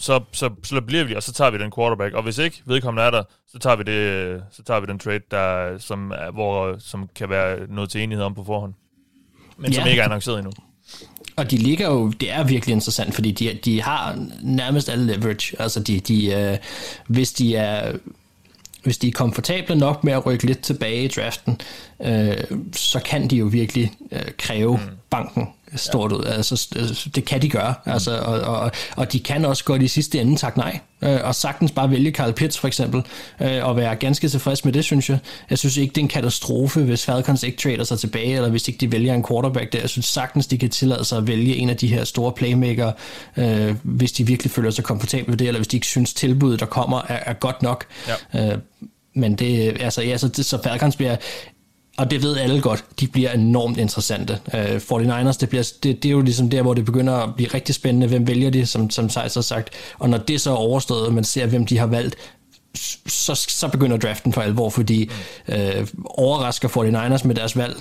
så, 0.00 0.20
så, 0.32 0.50
så 0.62 0.80
bliver 0.80 1.04
vi, 1.04 1.14
og 1.14 1.22
så 1.22 1.32
tager 1.32 1.50
vi 1.50 1.58
den 1.58 1.72
quarterback, 1.76 2.14
og 2.14 2.22
hvis 2.22 2.38
ikke 2.38 2.62
vedkommende 2.66 3.06
er 3.06 3.10
der, 3.10 3.22
så 3.52 3.58
tager 3.58 3.76
vi, 3.76 3.82
det, 3.82 4.42
så 4.52 4.62
tager 4.62 4.80
vi 4.80 4.86
den 4.86 4.98
trade, 4.98 5.20
der, 5.30 5.78
som, 5.78 6.10
er, 6.10 6.30
hvor, 6.30 6.76
som 6.78 7.08
kan 7.14 7.30
være 7.30 7.58
noget 7.68 7.90
til 7.90 8.00
enighed 8.02 8.24
om 8.24 8.34
på 8.34 8.44
forhånd, 8.44 8.74
men 9.58 9.72
ja. 9.72 9.78
som 9.78 9.88
ikke 9.88 10.00
er 10.00 10.04
annonceret 10.04 10.38
endnu. 10.38 10.52
Og 11.36 11.50
de 11.50 11.56
ligger 11.56 11.88
jo, 11.88 12.08
det 12.08 12.32
er 12.32 12.44
virkelig 12.44 12.72
interessant, 12.72 13.14
fordi 13.14 13.30
de, 13.30 13.58
de 13.64 13.82
har 13.82 14.26
nærmest 14.42 14.88
alle 14.88 15.06
leverage. 15.06 15.60
Altså 15.60 15.80
de, 15.80 16.00
de, 16.00 16.32
øh, 16.32 16.58
hvis 17.06 17.32
de 17.32 17.56
er 17.56 17.92
hvis 18.82 18.98
de 18.98 19.08
er 19.08 19.12
komfortable 19.12 19.76
nok 19.76 20.04
med 20.04 20.12
at 20.12 20.26
rykke 20.26 20.46
lidt 20.46 20.60
tilbage 20.60 21.04
i 21.04 21.08
draften, 21.08 21.60
øh, 22.02 22.36
så 22.72 23.00
kan 23.00 23.30
de 23.30 23.36
jo 23.36 23.44
virkelig 23.46 23.92
øh, 24.12 24.22
kræve 24.38 24.76
mm. 24.76 24.96
banken 25.10 25.48
stort 25.76 26.12
ud. 26.12 26.24
Altså, 26.24 27.10
det 27.14 27.24
kan 27.24 27.42
de 27.42 27.48
gøre, 27.48 27.74
altså, 27.86 28.18
og, 28.18 28.40
og, 28.40 28.70
og 28.96 29.12
de 29.12 29.20
kan 29.20 29.44
også 29.44 29.64
gå 29.64 29.74
i 29.74 29.88
sidste 29.88 30.20
ende 30.20 30.36
tak 30.36 30.56
nej, 30.56 30.80
øh, 31.02 31.18
og 31.24 31.34
sagtens 31.34 31.72
bare 31.72 31.90
vælge 31.90 32.10
Carl 32.10 32.32
Pitts 32.32 32.58
for 32.58 32.68
eksempel, 32.68 33.02
øh, 33.40 33.64
og 33.66 33.76
være 33.76 33.96
ganske 33.96 34.28
tilfreds 34.28 34.64
med 34.64 34.72
det, 34.72 34.84
synes 34.84 35.10
jeg. 35.10 35.18
Jeg 35.50 35.58
synes 35.58 35.76
ikke, 35.76 35.92
det 35.92 35.98
er 35.98 36.04
en 36.04 36.08
katastrofe, 36.08 36.80
hvis 36.80 37.04
Falcons 37.04 37.42
ikke 37.42 37.58
trader 37.58 37.84
sig 37.84 37.98
tilbage, 37.98 38.36
eller 38.36 38.48
hvis 38.48 38.68
ikke 38.68 38.78
de 38.78 38.92
vælger 38.92 39.14
en 39.14 39.24
quarterback 39.28 39.72
der. 39.72 39.80
Jeg 39.80 39.88
synes 39.88 40.06
sagtens, 40.06 40.46
de 40.46 40.58
kan 40.58 40.70
tillade 40.70 41.04
sig 41.04 41.18
at 41.18 41.26
vælge 41.26 41.56
en 41.56 41.70
af 41.70 41.76
de 41.76 41.86
her 41.86 42.04
store 42.04 42.32
playmaker, 42.32 42.92
øh, 43.36 43.74
hvis 43.82 44.12
de 44.12 44.26
virkelig 44.26 44.52
føler 44.52 44.70
sig 44.70 44.84
komfortable 44.84 45.30
med 45.30 45.36
det, 45.36 45.46
eller 45.46 45.58
hvis 45.58 45.68
de 45.68 45.76
ikke 45.76 45.86
synes, 45.86 46.14
tilbuddet, 46.14 46.60
der 46.60 46.66
kommer, 46.66 47.02
er, 47.08 47.18
er 47.26 47.32
godt 47.32 47.62
nok. 47.62 47.84
Ja. 48.34 48.52
Øh, 48.52 48.58
men 49.14 49.34
det, 49.34 49.76
altså, 49.82 50.02
ja, 50.02 50.18
så, 50.18 50.28
det, 50.28 50.44
så 50.44 50.62
Falcons 50.62 50.96
bliver 50.96 51.16
og 52.00 52.10
det 52.10 52.22
ved 52.22 52.36
alle 52.36 52.60
godt, 52.60 52.84
de 53.00 53.06
bliver 53.06 53.32
enormt 53.32 53.78
interessante. 53.78 54.38
Uh, 54.54 54.60
49ers, 54.60 55.38
det, 55.38 55.48
bliver, 55.48 55.72
det, 55.82 56.02
det 56.02 56.08
er 56.08 56.12
jo 56.12 56.20
ligesom 56.20 56.50
der, 56.50 56.62
hvor 56.62 56.74
det 56.74 56.84
begynder 56.84 57.14
at 57.14 57.34
blive 57.36 57.48
rigtig 57.54 57.74
spændende, 57.74 58.06
hvem 58.06 58.28
vælger 58.28 58.50
de, 58.50 58.66
som, 58.66 58.90
som 58.90 59.08
Sejs 59.08 59.34
har 59.34 59.40
sagt. 59.40 59.70
Og 59.98 60.10
når 60.10 60.18
det 60.18 60.40
så 60.40 60.50
er 60.50 60.54
overstået, 60.54 61.06
og 61.06 61.14
man 61.14 61.24
ser, 61.24 61.46
hvem 61.46 61.66
de 61.66 61.78
har 61.78 61.86
valgt, 61.86 62.16
så, 63.06 63.34
så 63.34 63.68
begynder 63.68 63.96
draften 63.96 64.32
for 64.32 64.40
alvor, 64.40 64.70
fordi 64.70 65.10
uh, 65.48 65.54
overrasker 66.04 66.68
49ers 66.68 67.26
med 67.26 67.34
deres 67.34 67.56
valg, 67.56 67.76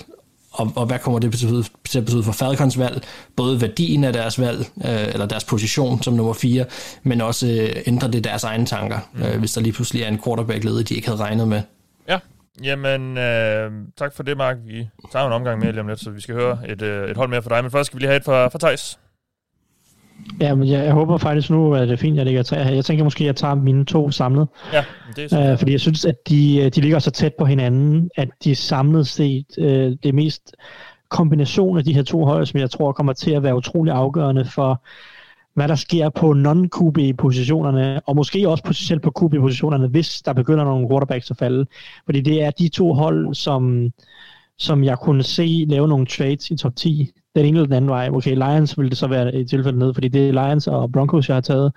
og, 0.52 0.72
og 0.76 0.86
hvad 0.86 1.00
kommer 1.00 1.20
det 1.20 1.32
betyde, 1.32 1.64
til 1.90 1.98
at 2.00 2.06
betyde 2.06 2.24
for 2.24 2.32
Falcons 2.32 2.78
valg? 2.78 3.04
Både 3.36 3.62
værdien 3.62 4.04
af 4.04 4.14
deres 4.14 4.40
valg, 4.40 4.60
øh, 4.86 5.08
eller 5.14 5.26
deres 5.26 5.44
position 5.44 6.04
som 6.04 6.14
nummer 6.14 6.34
4, 6.34 6.66
men 7.04 7.22
også 7.22 7.48
øh, 7.48 7.82
ændrer 7.86 8.08
det 8.08 8.24
deres 8.24 8.44
egne 8.44 8.66
tanker, 8.66 9.00
mm. 9.14 9.22
øh, 9.22 9.40
hvis 9.40 9.52
der 9.52 9.62
lige 9.62 9.74
pludselig 9.74 10.04
er 10.04 10.08
en 10.08 10.20
quarterback 10.26 10.64
ledig, 10.64 10.90
de 10.90 10.96
ikke 10.96 11.08
havde 11.08 11.20
regnet 11.20 11.48
med. 11.48 11.62
Ja, 12.08 12.18
Jamen, 12.64 13.18
øh, 13.18 13.72
tak 13.98 14.14
for 14.14 14.24
det, 14.24 14.38
Mark. 14.38 14.58
Vi 14.66 14.88
tager 15.12 15.28
en 15.28 15.34
omgang 15.34 15.60
mere 15.60 15.72
lige 15.72 15.82
om 15.82 15.88
lidt, 15.88 16.00
så 16.00 16.12
vi 16.12 16.22
skal 16.22 16.36
høre 16.36 16.60
et, 16.70 16.82
øh, 16.82 17.10
et 17.10 17.18
hold 17.18 17.30
mere 17.30 17.42
for 17.42 17.50
dig. 17.50 17.64
Men 17.64 17.72
først 17.72 17.88
skal 17.88 17.98
vi 17.98 18.02
lige 18.02 18.10
have 18.10 18.18
et 18.18 18.24
for, 18.24 18.50
for 18.50 18.60
Thijs. 18.60 19.00
Ja, 20.42 20.56
men 20.56 20.68
jeg, 20.68 20.86
jeg 20.86 20.94
håber 20.94 21.18
faktisk 21.18 21.50
nu, 21.50 21.76
at 21.76 21.88
det 21.88 21.94
er 21.94 21.98
fint, 21.98 22.14
at 22.14 22.18
jeg 22.18 22.26
ligger 22.26 22.44
tre 22.44 22.64
her. 22.64 22.72
Jeg 22.72 22.86
tænker 22.86 23.04
måske, 23.04 23.24
at 23.24 23.28
jeg 23.28 23.36
tager 23.36 23.56
mine 23.56 23.86
to 23.86 24.12
samlet. 24.12 24.48
Ja, 24.74 24.86
det 25.16 25.34
er 25.34 25.52
øh, 25.52 25.58
Fordi 25.58 25.72
jeg 25.72 25.80
synes, 25.80 26.06
at 26.06 26.16
de, 26.30 26.70
de 26.70 26.82
ligger 26.82 27.00
så 27.00 27.12
tæt 27.12 27.34
på 27.40 27.46
hinanden, 27.46 28.10
at 28.18 28.30
de 28.44 28.56
samlet 28.56 29.08
set, 29.08 29.46
øh, 29.58 29.96
det 30.04 30.16
mest 30.16 30.56
kombination 31.10 31.78
af 31.78 31.84
de 31.84 31.94
her 31.94 32.04
to 32.04 32.26
hold, 32.26 32.46
som 32.46 32.60
jeg 32.60 32.72
tror 32.72 32.92
kommer 32.92 33.14
til 33.14 33.32
at 33.32 33.44
være 33.44 33.56
utrolig 33.56 33.94
afgørende 33.94 34.46
for, 34.46 34.84
hvad 35.54 35.68
der 35.68 35.76
sker 35.76 36.10
på 36.10 36.34
non-QB-positionerne, 36.34 38.02
og 38.06 38.16
måske 38.16 38.50
også 38.50 38.64
potentielt 38.64 39.02
på 39.02 39.12
QB-positionerne, 39.20 39.88
hvis 39.88 40.22
der 40.22 40.34
begynder 40.34 40.64
nogle 40.64 40.90
quarterbacks 40.90 41.32
at 41.32 41.38
falde. 41.38 41.66
Fordi 42.06 42.22
det 42.22 42.44
er 42.44 42.52
de 42.52 42.68
to 42.68 42.94
hold, 42.94 43.34
som, 43.34 43.92
som 44.58 44.84
jeg 44.84 45.00
kunne 45.00 45.24
se 45.24 45.66
lave 45.68 45.88
nogle 45.88 46.06
trades 46.06 46.52
i 46.52 46.56
top 46.56 46.76
10. 46.76 47.10
Den 47.36 47.46
ene 47.46 47.58
eller 47.58 47.66
den 47.66 47.76
anden 47.76 47.90
vej. 47.90 48.10
Okay, 48.12 48.36
Lions 48.36 48.78
ville 48.78 48.90
det 48.90 48.98
så 48.98 49.08
være 49.08 49.36
i 49.36 49.46
tilfælde 49.46 49.80
ned, 49.80 49.94
fordi 49.94 50.08
det 50.08 50.30
er 50.30 50.32
Lions 50.32 50.68
og 50.68 50.92
Broncos, 50.92 51.28
jeg 51.30 51.36
har 51.36 51.42
taget. 51.42 51.72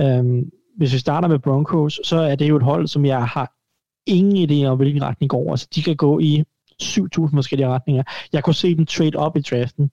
Øhm, 0.00 0.50
hvis 0.76 0.92
vi 0.92 0.98
starter 0.98 1.28
med 1.28 1.38
Broncos, 1.38 2.00
så 2.04 2.16
er 2.16 2.34
det 2.34 2.48
jo 2.48 2.56
et 2.56 2.62
hold, 2.62 2.86
som 2.86 3.04
jeg 3.04 3.26
har 3.26 3.52
ingen 4.06 4.50
idé 4.50 4.66
om, 4.66 4.76
hvilken 4.76 5.02
retning 5.02 5.30
går. 5.30 5.50
Altså, 5.50 5.68
de 5.74 5.82
kan 5.82 5.96
gå 5.96 6.18
i 6.18 6.44
7.000 6.82 7.34
forskellige 7.34 7.68
retninger. 7.68 8.02
Jeg 8.32 8.44
kunne 8.44 8.54
se 8.54 8.76
dem 8.76 8.86
trade 8.86 9.16
op 9.16 9.36
i 9.36 9.40
draften 9.40 9.90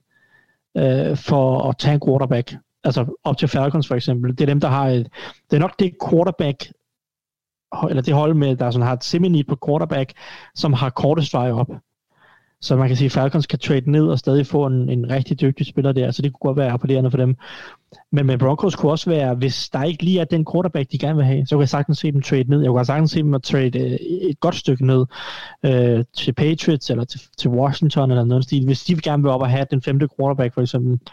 øh, 0.77 1.17
for 1.17 1.69
at 1.69 1.77
tage 1.77 1.93
en 1.93 2.01
quarterback 2.05 2.55
altså 2.83 3.19
op 3.23 3.37
til 3.37 3.47
Falcons 3.47 3.87
for 3.87 3.95
eksempel, 3.95 4.31
det 4.31 4.41
er 4.41 4.45
dem, 4.45 4.59
der 4.59 4.67
har 4.67 4.87
et, 4.87 5.07
det 5.49 5.55
er 5.55 5.61
nok 5.61 5.79
det 5.79 5.93
quarterback, 6.09 6.71
eller 7.89 8.01
det 8.01 8.13
hold 8.13 8.33
med, 8.33 8.55
der 8.55 8.71
sådan 8.71 8.87
har 8.87 8.93
et 8.93 9.03
semi 9.03 9.43
på 9.43 9.57
quarterback, 9.67 10.13
som 10.55 10.73
har 10.73 10.89
kortest 10.89 11.33
vej 11.33 11.51
op. 11.51 11.71
Så 12.61 12.75
man 12.75 12.87
kan 12.87 12.97
sige, 12.97 13.05
at 13.05 13.11
Falcons 13.11 13.47
kan 13.47 13.59
trade 13.59 13.91
ned 13.91 14.07
og 14.07 14.19
stadig 14.19 14.47
få 14.47 14.65
en, 14.65 14.89
en 14.89 15.09
rigtig 15.09 15.41
dygtig 15.41 15.65
spiller 15.65 15.91
der, 15.91 16.11
så 16.11 16.21
det 16.21 16.33
kunne 16.33 16.49
godt 16.49 16.57
være 16.57 16.71
appellerende 16.71 17.11
for 17.11 17.17
dem. 17.17 17.35
Men 18.11 18.25
med 18.25 18.37
Broncos 18.37 18.75
kunne 18.75 18.91
også 18.91 19.09
være, 19.09 19.35
hvis 19.35 19.69
der 19.69 19.83
ikke 19.83 20.03
lige 20.03 20.19
er 20.19 20.25
den 20.25 20.45
quarterback, 20.51 20.91
de 20.91 20.97
gerne 20.97 21.15
vil 21.15 21.25
have, 21.25 21.45
så 21.45 21.55
kan 21.55 21.59
jeg 21.59 21.69
sagtens 21.69 21.97
se 21.97 22.11
dem 22.11 22.21
trade 22.21 22.49
ned. 22.49 22.61
Jeg 22.61 22.69
kunne 22.69 22.85
sagtens 22.85 23.11
se 23.11 23.19
dem 23.19 23.33
at 23.33 23.43
trade 23.43 23.79
øh, 23.79 23.91
et 24.29 24.39
godt 24.39 24.55
stykke 24.55 24.85
ned 24.85 25.05
øh, 25.65 26.05
til 26.13 26.33
Patriots 26.33 26.89
eller 26.89 27.03
til, 27.03 27.21
til 27.37 27.49
Washington 27.49 28.11
eller 28.11 28.23
noget 28.23 28.43
stil. 28.43 28.65
Hvis 28.65 28.83
de 28.83 29.01
gerne 29.01 29.23
vil 29.23 29.31
op 29.31 29.41
og 29.41 29.49
have 29.49 29.65
den 29.71 29.81
femte 29.81 30.07
quarterback 30.17 30.53
for 30.53 30.61
eksempel, 30.61 30.91
Øh, 30.91 31.07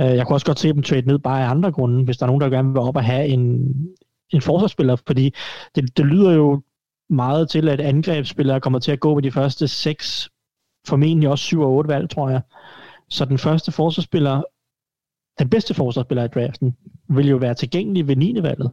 Øh, 0.00 0.06
jeg 0.06 0.26
kunne 0.26 0.36
også 0.36 0.46
godt 0.46 0.58
se 0.58 0.72
dem 0.72 0.82
trade 0.82 1.06
ned 1.06 1.18
bare 1.18 1.44
af 1.44 1.50
andre 1.50 1.72
grunde, 1.72 2.04
hvis 2.04 2.16
der 2.16 2.24
er 2.24 2.26
nogen, 2.26 2.40
der 2.40 2.48
gerne 2.48 2.68
vil 2.68 2.78
op 2.78 2.96
og 2.96 3.04
have 3.04 3.26
en, 3.26 3.74
en 4.30 4.40
forsvarsspiller, 4.40 4.96
fordi 5.06 5.34
det, 5.74 5.96
det 5.96 6.06
lyder 6.06 6.32
jo 6.32 6.62
meget 7.10 7.50
til, 7.50 7.68
at 7.68 7.80
angrebsspillere 7.80 8.60
kommer 8.60 8.78
til 8.78 8.92
at 8.92 9.00
gå 9.00 9.14
med 9.14 9.22
de 9.22 9.32
første 9.32 9.68
seks, 9.68 10.30
formentlig 10.86 11.28
også 11.28 11.44
syv 11.44 11.60
og 11.60 11.72
otte 11.72 11.88
valg, 11.88 12.10
tror 12.10 12.30
jeg. 12.30 12.40
Så 13.08 13.24
den 13.24 13.38
første 13.38 13.72
forsvarsspiller, 13.72 14.42
den 15.38 15.50
bedste 15.50 15.74
forsvarsspiller 15.74 16.24
i 16.24 16.28
draften, 16.28 16.76
vil 17.08 17.28
jo 17.28 17.36
være 17.36 17.54
tilgængelig 17.54 18.08
ved 18.08 18.16
9. 18.16 18.42
valget. 18.42 18.70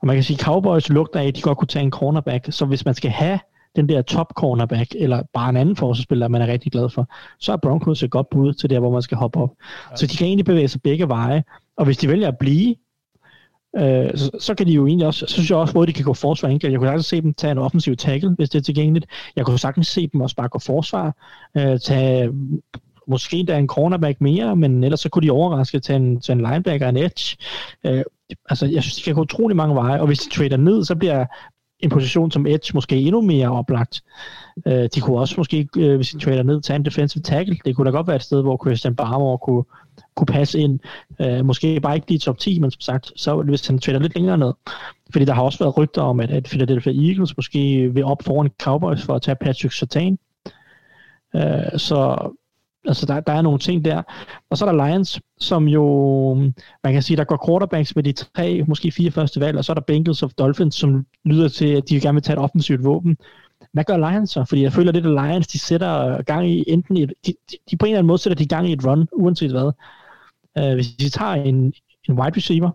Og 0.00 0.06
man 0.06 0.16
kan 0.16 0.22
sige, 0.24 0.36
at 0.36 0.44
Cowboys 0.44 0.88
lugter 0.88 1.20
af, 1.20 1.26
at 1.26 1.36
de 1.36 1.42
godt 1.42 1.58
kunne 1.58 1.68
tage 1.68 1.82
en 1.82 1.90
cornerback, 1.90 2.46
så 2.50 2.66
hvis 2.66 2.84
man 2.84 2.94
skal 2.94 3.10
have 3.10 3.38
den 3.76 3.88
der 3.88 4.02
top 4.02 4.32
cornerback, 4.34 4.94
eller 4.98 5.22
bare 5.34 5.50
en 5.50 5.56
anden 5.56 5.76
forsvarsspiller, 5.76 6.28
man 6.28 6.42
er 6.42 6.46
rigtig 6.46 6.72
glad 6.72 6.88
for, 6.88 7.08
så 7.38 7.52
er 7.52 7.56
Broncos 7.56 8.02
et 8.02 8.10
godt 8.10 8.30
bud 8.30 8.52
til 8.52 8.70
der, 8.70 8.80
hvor 8.80 8.90
man 8.90 9.02
skal 9.02 9.16
hoppe 9.16 9.38
op. 9.40 9.50
Ja. 9.90 9.96
Så 9.96 10.06
de 10.06 10.16
kan 10.16 10.26
egentlig 10.26 10.44
bevæge 10.44 10.68
sig 10.68 10.82
begge 10.82 11.08
veje, 11.08 11.44
og 11.76 11.84
hvis 11.84 11.98
de 11.98 12.08
vælger 12.08 12.28
at 12.28 12.38
blive, 12.38 12.74
øh, 13.76 14.10
så, 14.14 14.30
så 14.40 14.54
kan 14.54 14.66
de 14.66 14.72
jo 14.72 14.86
egentlig 14.86 15.06
også, 15.06 15.26
så 15.26 15.32
synes 15.32 15.50
jeg 15.50 15.58
også, 15.58 15.80
at 15.80 15.88
de 15.88 15.92
kan 15.92 16.04
gå 16.04 16.14
forsvar 16.14 16.48
enkelt. 16.48 16.72
Jeg 16.72 16.80
kunne 16.80 16.88
sagtens 16.88 17.06
se 17.06 17.20
dem 17.20 17.34
tage 17.34 17.50
en 17.50 17.58
offensiv 17.58 17.96
tackle, 17.96 18.30
hvis 18.30 18.50
det 18.50 18.58
er 18.58 18.62
tilgængeligt. 18.62 19.06
Jeg 19.36 19.46
kunne 19.46 19.58
sagtens 19.58 19.88
se 19.88 20.06
dem 20.06 20.20
også 20.20 20.36
bare 20.36 20.48
gå 20.48 20.58
forsvar, 20.58 21.16
øh, 21.56 21.78
tage 21.80 22.30
måske 23.06 23.44
der 23.48 23.56
en 23.56 23.68
cornerback 23.68 24.20
mere, 24.20 24.56
men 24.56 24.84
ellers 24.84 25.00
så 25.00 25.08
kunne 25.08 25.26
de 25.26 25.30
overraske 25.30 25.80
til 25.80 25.94
en, 25.94 26.20
til 26.20 26.32
en 26.32 26.40
linebacker, 26.40 26.88
en 26.88 26.96
edge. 26.96 27.36
Øh, 27.84 28.04
altså, 28.48 28.66
jeg 28.66 28.82
synes, 28.82 28.96
de 28.96 29.02
kan 29.02 29.14
gå 29.14 29.20
utrolig 29.20 29.56
mange 29.56 29.74
veje, 29.74 30.00
og 30.00 30.06
hvis 30.06 30.18
de 30.18 30.30
trader 30.30 30.56
ned, 30.56 30.84
så 30.84 30.94
bliver 30.94 31.26
en 31.84 31.90
position 31.90 32.30
som 32.30 32.46
edge 32.46 32.70
måske 32.74 32.96
endnu 32.96 33.20
mere 33.20 33.48
oplagt. 33.48 34.02
Øh, 34.66 34.88
de 34.94 35.00
kunne 35.00 35.18
også 35.18 35.34
måske, 35.36 35.68
øh, 35.76 35.96
hvis 35.96 36.08
de 36.08 36.18
trader 36.18 36.42
ned, 36.42 36.60
tage 36.60 36.76
en 36.76 36.84
defensive 36.84 37.22
tackle. 37.22 37.56
Det 37.64 37.76
kunne 37.76 37.86
da 37.86 37.90
godt 37.90 38.06
være 38.06 38.16
et 38.16 38.22
sted, 38.22 38.42
hvor 38.42 38.66
Christian 38.66 38.96
Barmore 38.96 39.38
kunne, 39.38 39.64
kunne 40.14 40.26
passe 40.26 40.58
ind. 40.58 40.80
Øh, 41.20 41.44
måske 41.44 41.80
bare 41.80 41.94
ikke 41.94 42.08
lige 42.08 42.18
top 42.18 42.38
10, 42.38 42.58
men 42.58 42.70
som 42.70 42.80
sagt, 42.80 43.12
så 43.16 43.42
hvis 43.42 43.66
han 43.66 43.78
trader 43.78 43.98
lidt 43.98 44.14
længere 44.14 44.38
ned. 44.38 44.52
Fordi 45.12 45.24
der 45.24 45.34
har 45.34 45.42
også 45.42 45.58
været 45.58 45.78
rygter 45.78 46.02
om, 46.02 46.20
at, 46.20 46.30
at 46.30 46.44
Philadelphia 46.44 46.92
Eagles 46.92 47.36
måske 47.36 47.90
vil 47.94 48.04
op 48.04 48.22
foran 48.22 48.50
Cowboys 48.62 49.02
for 49.02 49.14
at 49.14 49.22
tage 49.22 49.36
Patrick 49.40 49.74
Sertan. 49.74 50.18
Øh, 51.36 51.78
så 51.78 52.30
Altså, 52.86 53.06
der, 53.06 53.20
der 53.20 53.32
er 53.32 53.42
nogle 53.42 53.58
ting 53.58 53.84
der. 53.84 54.02
Og 54.50 54.58
så 54.58 54.66
er 54.66 54.72
der 54.72 54.86
Lions, 54.86 55.20
som 55.38 55.68
jo, 55.68 56.34
man 56.84 56.92
kan 56.92 57.02
sige, 57.02 57.16
der 57.16 57.24
går 57.24 57.46
quarterbacks 57.48 57.96
med 57.96 58.04
de 58.04 58.12
tre, 58.12 58.64
måske 58.68 58.92
fire 58.92 59.10
første 59.10 59.40
valg, 59.40 59.58
og 59.58 59.64
så 59.64 59.72
er 59.72 59.74
der 59.74 59.80
Bengals 59.80 60.22
og 60.22 60.30
Dolphins, 60.38 60.74
som 60.74 61.06
lyder 61.24 61.48
til, 61.48 61.66
at 61.66 61.88
de 61.88 62.00
gerne 62.00 62.14
vil 62.14 62.22
tage 62.22 62.34
et 62.34 62.42
offensivt 62.42 62.84
våben. 62.84 63.16
Hvad 63.72 63.84
gør 63.84 64.10
Lions 64.10 64.30
så? 64.30 64.44
Fordi 64.44 64.62
jeg 64.62 64.72
føler 64.72 64.92
lidt, 64.92 65.06
at 65.06 65.12
Lions, 65.12 65.46
de 65.46 65.58
sætter 65.58 66.22
gang 66.22 66.50
i 66.50 66.64
enten 66.66 66.96
et, 66.96 67.12
de, 67.26 67.34
de, 67.50 67.56
de 67.70 67.76
på 67.76 67.86
en 67.86 67.90
eller 67.90 67.98
anden 67.98 68.08
måde 68.08 68.18
sætter 68.18 68.36
de 68.36 68.48
gang 68.48 68.68
i 68.68 68.72
et 68.72 68.86
run, 68.86 69.08
uanset 69.12 69.50
hvad. 69.50 69.72
Uh, 70.60 70.74
hvis 70.74 70.86
vi 70.98 71.08
tager 71.08 71.32
en, 71.32 71.74
en 72.08 72.18
wide 72.18 72.36
receiver, 72.36 72.70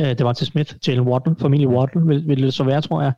uh, 0.00 0.06
det 0.06 0.24
var 0.24 0.32
til 0.32 0.46
Smith, 0.46 0.74
Jalen 0.88 1.08
Waddle, 1.08 1.36
familie 1.40 1.68
Waddle, 1.68 2.06
vil, 2.06 2.28
vil 2.28 2.42
det 2.42 2.54
så 2.54 2.64
være, 2.64 2.80
tror 2.80 3.02
jeg, 3.02 3.12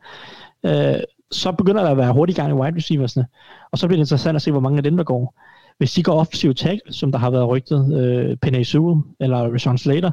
uh, 0.97 1.03
så 1.31 1.53
begynder 1.53 1.83
der 1.83 1.91
at 1.91 1.97
være 1.97 2.13
hurtig 2.13 2.37
gang 2.37 2.51
i 2.51 2.53
wide 2.53 2.77
receiversne, 2.77 3.27
og 3.73 3.79
så 3.79 3.87
bliver 3.87 3.97
det 3.97 4.03
interessant 4.03 4.37
at 4.37 4.43
se, 4.43 4.51
hvor 4.51 4.61
mange 4.61 4.77
af 4.77 4.83
dem, 4.83 4.97
der 4.97 5.05
går. 5.05 5.35
Hvis 5.83 5.93
de 5.93 6.03
går 6.03 6.13
offensiv 6.13 6.55
tackle, 6.55 6.93
som 6.93 7.13
der 7.13 7.19
har 7.19 7.31
været 7.31 7.49
rygtet, 7.49 7.99
øh, 7.99 8.37
Penny 8.37 8.63
Sewell 8.63 9.01
eller 9.21 9.53
Rashawn 9.53 9.79
Slater, 9.79 10.11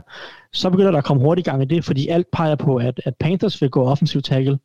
så 0.53 0.69
begynder 0.69 0.91
der 0.91 0.97
at 0.97 1.03
komme 1.03 1.23
hurtigt 1.23 1.45
gang 1.45 1.61
i 1.61 1.65
det, 1.65 1.85
fordi 1.85 2.07
alt 2.07 2.27
peger 2.31 2.55
på, 2.55 2.75
at, 2.75 3.01
at 3.05 3.15
Panthers 3.19 3.61
vil 3.61 3.69
gå 3.69 3.83
offensiv 3.83 4.21
tackle. 4.21 4.59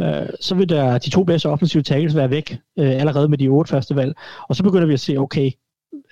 Øh, 0.00 0.26
så 0.40 0.54
vil 0.54 0.68
der 0.68 0.98
de 0.98 1.10
to 1.10 1.24
bedste 1.24 1.48
offensive 1.48 1.82
tackles 1.82 2.16
være 2.16 2.30
væk 2.30 2.58
øh, 2.78 2.90
allerede 3.00 3.28
med 3.28 3.38
de 3.38 3.48
otte 3.48 3.70
første 3.70 3.96
valg. 3.96 4.14
Og 4.48 4.56
så 4.56 4.62
begynder 4.62 4.86
vi 4.86 4.92
at 4.92 5.00
se, 5.00 5.16
okay, 5.16 5.50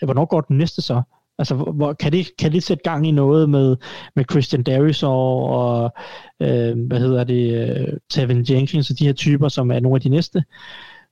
hvornår 0.03 0.25
går 0.25 0.41
den 0.41 0.59
næste 0.59 0.83
så? 0.83 1.03
Altså, 1.39 1.55
hvor, 1.55 1.93
kan, 1.93 2.13
det, 2.13 2.27
kan 2.39 2.53
det 2.53 2.63
sætte 2.63 2.83
gang 2.83 3.07
i 3.07 3.11
noget 3.11 3.51
med, 3.51 3.77
med 4.17 4.25
Christian 4.31 4.63
Darius 4.63 5.03
og, 5.03 5.45
og 5.45 5.93
øh, 6.41 6.87
hvad 6.87 7.01
hedder 7.01 7.25
det, 7.25 7.69
øh, 7.69 7.99
Tevin 8.11 8.47
Jenkins 8.51 8.91
og 8.91 8.99
de 8.99 9.07
her 9.07 9.13
typer, 9.13 9.49
som 9.49 9.71
er 9.71 9.81
nogle 9.81 9.97
af 9.97 10.01
de 10.01 10.09
næste? 10.09 10.45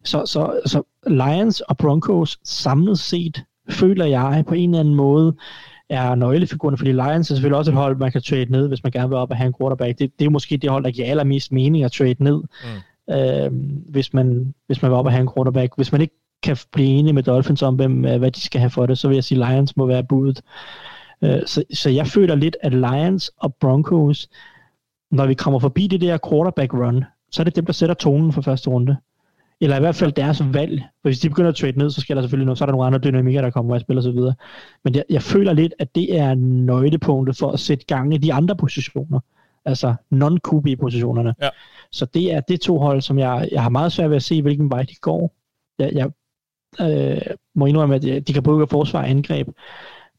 Så, 0.04 0.26
så, 0.26 0.60
så 0.66 0.82
Lions 1.06 1.60
og 1.60 1.76
Broncos 1.76 2.38
samlet 2.44 2.98
set, 2.98 3.44
føler 3.70 4.04
jeg 4.04 4.44
på 4.48 4.54
en 4.54 4.70
eller 4.70 4.80
anden 4.80 4.94
måde, 4.94 5.36
er 5.88 6.14
nøglefigurerne, 6.14 6.76
fordi 6.76 6.92
Lions 6.92 7.30
er 7.30 7.34
selvfølgelig 7.34 7.58
også 7.58 7.70
et 7.70 7.76
hold, 7.76 7.96
man 7.96 8.12
kan 8.12 8.22
trade 8.22 8.50
ned, 8.50 8.68
hvis 8.68 8.82
man 8.82 8.92
gerne 8.92 9.08
vil 9.08 9.18
op 9.18 9.30
og 9.30 9.36
have 9.36 9.46
en 9.46 9.54
quarterback. 9.60 9.98
Det, 9.98 10.18
det 10.18 10.24
er 10.24 10.30
måske 10.30 10.56
det 10.56 10.70
hold, 10.70 10.84
der 10.84 10.90
giver 10.90 11.06
allermest 11.06 11.52
mening 11.52 11.84
at 11.84 11.92
trade 11.92 12.24
ned, 12.24 12.42
mm. 13.08 13.14
øh, 13.14 13.50
hvis, 13.90 14.14
man, 14.14 14.54
hvis 14.66 14.82
man 14.82 14.90
vil 14.90 14.98
op 14.98 15.06
og 15.06 15.12
have 15.12 15.22
en 15.22 15.30
quarterback. 15.36 15.72
Hvis 15.76 15.92
man 15.92 16.00
ikke 16.00 16.14
kan 16.42 16.56
blive 16.72 16.88
enige 16.88 17.12
med 17.12 17.22
Dolphins 17.22 17.62
om, 17.62 17.74
hvem, 17.74 18.04
øh, 18.04 18.18
hvad 18.18 18.30
de 18.30 18.40
skal 18.40 18.60
have 18.60 18.70
for 18.70 18.86
det, 18.86 18.98
så 18.98 19.08
vil 19.08 19.14
jeg 19.14 19.24
sige, 19.24 19.44
at 19.44 19.50
Lions 19.50 19.76
må 19.76 19.86
være 19.86 20.04
budet. 20.04 20.42
Øh, 21.22 21.40
så, 21.46 21.64
så 21.72 21.90
jeg 21.90 22.06
føler 22.06 22.34
lidt, 22.34 22.56
at 22.60 22.72
Lions 22.72 23.30
og 23.36 23.54
Broncos, 23.54 24.28
når 25.10 25.26
vi 25.26 25.34
kommer 25.34 25.58
forbi 25.58 25.86
det 25.86 26.00
der 26.00 26.18
quarterback 26.30 26.74
run, 26.74 27.04
så 27.30 27.42
er 27.42 27.44
det 27.44 27.56
dem, 27.56 27.66
der 27.66 27.72
sætter 27.72 27.94
tonen 27.94 28.32
for 28.32 28.40
første 28.40 28.70
runde. 28.70 28.96
Eller 29.60 29.76
i 29.76 29.80
hvert 29.80 29.94
fald 29.94 30.12
deres 30.12 30.42
valg. 30.52 30.80
For 30.80 31.08
hvis 31.08 31.20
de 31.20 31.28
begynder 31.28 31.50
at 31.50 31.56
trade 31.56 31.78
ned, 31.78 31.90
så 31.90 32.00
skal 32.00 32.16
der 32.16 32.22
selvfølgelig 32.22 32.46
noget, 32.46 32.58
så 32.58 32.64
er 32.64 32.66
der 32.66 32.72
nogle 32.72 32.86
andre 32.86 32.98
dynamikker, 32.98 33.40
der 33.40 33.50
kommer 33.50 33.74
og 33.74 33.80
spiller 33.80 34.02
osv. 34.02 34.20
Men 34.84 34.94
jeg, 34.94 35.04
jeg 35.10 35.22
føler 35.22 35.52
lidt, 35.52 35.74
at 35.78 35.94
det 35.94 36.18
er 36.18 36.34
nøglepunktet 36.34 37.36
for 37.36 37.50
at 37.50 37.60
sætte 37.60 37.86
gang 37.86 38.14
i 38.14 38.18
de 38.18 38.32
andre 38.32 38.56
positioner. 38.56 39.20
Altså 39.64 39.94
non-QB-positionerne. 40.10 41.34
Ja. 41.42 41.48
Så 41.92 42.06
det 42.06 42.32
er 42.32 42.40
det 42.40 42.60
to 42.60 42.78
hold, 42.78 43.00
som 43.00 43.18
jeg, 43.18 43.48
jeg 43.52 43.62
har 43.62 43.70
meget 43.70 43.92
svært 43.92 44.10
ved 44.10 44.16
at 44.16 44.22
se, 44.22 44.42
hvilken 44.42 44.70
vej 44.70 44.82
de 44.82 44.94
går. 45.00 45.34
Jeg, 45.78 45.92
jeg 45.92 46.10
øh, 46.80 47.36
må 47.54 47.66
indrømme, 47.66 47.94
at 47.94 48.02
de 48.02 48.32
kan 48.32 48.42
både 48.42 48.66
forsvar 48.66 49.00
og 49.00 49.10
angreb 49.10 49.48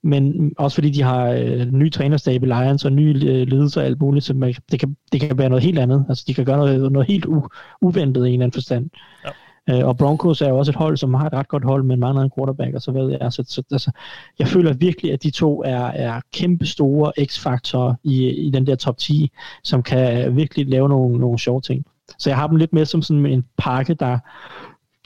men 0.04 0.54
også 0.58 0.76
fordi 0.76 0.90
de 0.90 1.02
har 1.02 1.26
øh, 1.26 1.72
ny 1.72 1.92
trænerstab 1.92 2.44
i 2.44 2.46
Lions 2.46 2.86
og 2.86 2.92
nye 2.92 3.14
øh, 3.16 3.48
ledelser 3.48 3.82
og 3.82 3.88
alt 3.88 4.02
muligt, 4.02 4.26
så 4.26 4.34
man, 4.34 4.56
det, 4.72 4.80
kan, 4.80 4.96
det 5.12 5.22
kan 5.22 5.38
være 5.38 5.50
noget 5.50 5.64
helt 5.64 5.80
andet. 5.80 6.06
Altså, 6.10 6.24
de 6.28 6.34
kan 6.34 6.46
gøre 6.46 6.58
noget, 6.58 6.92
noget 6.92 7.08
helt 7.08 7.26
u, 7.26 7.48
uventet 7.82 8.26
i 8.26 8.28
en 8.28 8.34
eller 8.34 8.44
anden 8.44 8.52
forstand. 8.52 8.90
Ja. 9.26 9.30
Øh, 9.70 9.88
og 9.88 9.98
Broncos 9.98 10.42
er 10.42 10.50
jo 10.50 10.58
også 10.58 10.72
et 10.72 10.76
hold, 10.76 10.98
som 10.98 11.14
har 11.14 11.26
et 11.26 11.34
ret 11.34 11.48
godt 11.48 11.64
hold, 11.64 11.84
men 11.84 12.00
mangler 12.00 12.22
en 12.22 12.32
quarterback, 12.38 12.76
og 12.76 12.82
så 12.82 12.92
ved 12.92 13.18
jeg. 13.22 13.34
Så, 13.34 13.44
så 13.48 13.64
altså, 13.72 13.92
jeg 14.40 14.48
føler 14.48 14.74
virkelig, 14.74 15.14
at 15.14 15.24
de 15.24 15.32
to 15.32 15.64
er, 15.64 15.86
er 15.86 16.22
kæmpe 16.34 16.66
store 16.66 17.12
x-faktorer 17.26 17.96
i, 18.04 18.30
i 18.30 18.50
den 18.50 18.68
der 18.68 18.76
top 18.76 18.98
10, 18.98 19.32
som 19.64 19.84
kan 19.84 20.36
virkelig 20.36 20.68
lave 20.68 20.90
nogle, 20.90 21.18
nogle 21.20 21.40
sjove 21.40 21.62
ting. 21.62 21.86
Så 22.20 22.30
jeg 22.30 22.38
har 22.38 22.48
dem 22.48 22.56
lidt 22.56 22.74
med 22.74 22.86
som 22.86 23.02
sådan 23.02 23.26
en 23.26 23.46
pakke, 23.58 23.94
der 23.94 24.20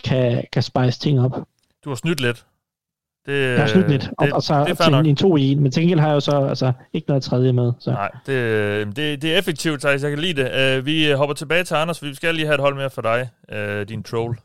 kan, 0.04 0.44
kan 0.52 0.64
spice 0.64 1.00
ting 1.00 1.20
op. 1.20 1.32
Du 1.84 1.90
har 1.90 1.96
snydt 1.96 2.22
lidt. 2.22 2.46
Det, 3.26 3.52
jeg 3.52 3.60
har 3.60 3.68
snydt 3.68 3.90
lidt, 3.90 4.10
og, 4.18 4.26
det, 4.26 4.34
og 4.34 4.44
så 4.44 4.66
det 4.68 4.80
er 4.80 5.00
en, 5.00 5.06
en 5.06 5.16
to 5.16 5.38
i 5.38 5.52
en, 5.52 5.60
men 5.60 5.72
til 5.72 5.82
gengæld 5.82 6.00
har 6.00 6.08
jeg 6.08 6.16
jo 6.16 6.20
så 6.20 6.48
altså, 6.50 6.72
ikke 6.94 7.08
noget 7.08 7.24
tredje 7.24 7.54
med. 7.54 7.72
Så. 7.80 7.92
Nej, 7.92 8.12
det, 8.26 8.88
det, 8.96 9.22
det 9.22 9.34
er 9.34 9.38
effektivt, 9.38 9.82
så 9.82 9.90
jeg 9.90 10.00
kan 10.02 10.20
lide 10.20 10.44
det. 10.44 10.80
Uh, 10.80 10.86
vi 10.86 11.12
hopper 11.12 11.34
tilbage 11.34 11.64
til 11.64 11.76
Anders, 11.76 12.00
for 12.00 12.06
vi 12.06 12.16
skal 12.16 12.36
lige 12.36 12.46
have 12.46 12.56
et 12.56 12.62
hold 12.62 12.76
mere 12.76 12.90
for 12.90 13.02
dig, 13.02 13.30
uh, 13.54 13.82
din 13.82 14.04
troll. 14.04 14.38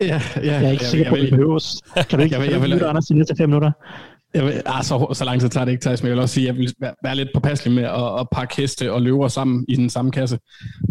Ja, 0.00 0.06
ja, 0.06 0.42
jeg 0.42 0.64
er 0.64 0.70
ikke 0.70 0.82
jeg, 0.82 0.90
sikker 0.90 1.08
på, 1.08 1.14
at 1.14 1.22
vi 1.22 1.30
behøver. 1.30 1.82
Kan 1.94 2.18
du 2.18 2.24
ikke 2.24 2.36
jeg, 2.40 2.50
jeg, 2.50 2.60
jeg, 2.60 2.70
jeg, 2.70 2.88
Anders, 2.88 3.06
de 3.06 3.14
næste 3.14 3.34
fem 3.38 3.48
minutter? 3.48 3.70
Jeg 4.34 4.44
vil, 4.44 4.62
ah, 4.66 4.84
så, 4.84 5.08
så 5.12 5.24
lang 5.24 5.40
tid 5.40 5.48
tager 5.48 5.64
det 5.64 5.72
ikke, 5.72 5.82
Thijs, 5.82 6.02
men 6.02 6.08
jeg 6.08 6.14
vil 6.14 6.22
også 6.22 6.34
sige, 6.34 6.48
at 6.48 6.54
jeg 6.54 6.56
vil 6.56 6.74
være, 6.80 6.94
være 7.04 7.16
lidt 7.16 7.28
påpasselig 7.34 7.74
med 7.74 7.84
at, 7.84 8.20
at 8.20 8.26
pakke 8.32 8.56
heste 8.56 8.92
og 8.92 9.02
løver 9.02 9.28
sammen 9.28 9.64
i 9.68 9.76
den 9.76 9.90
samme 9.90 10.10
kasse. 10.10 10.38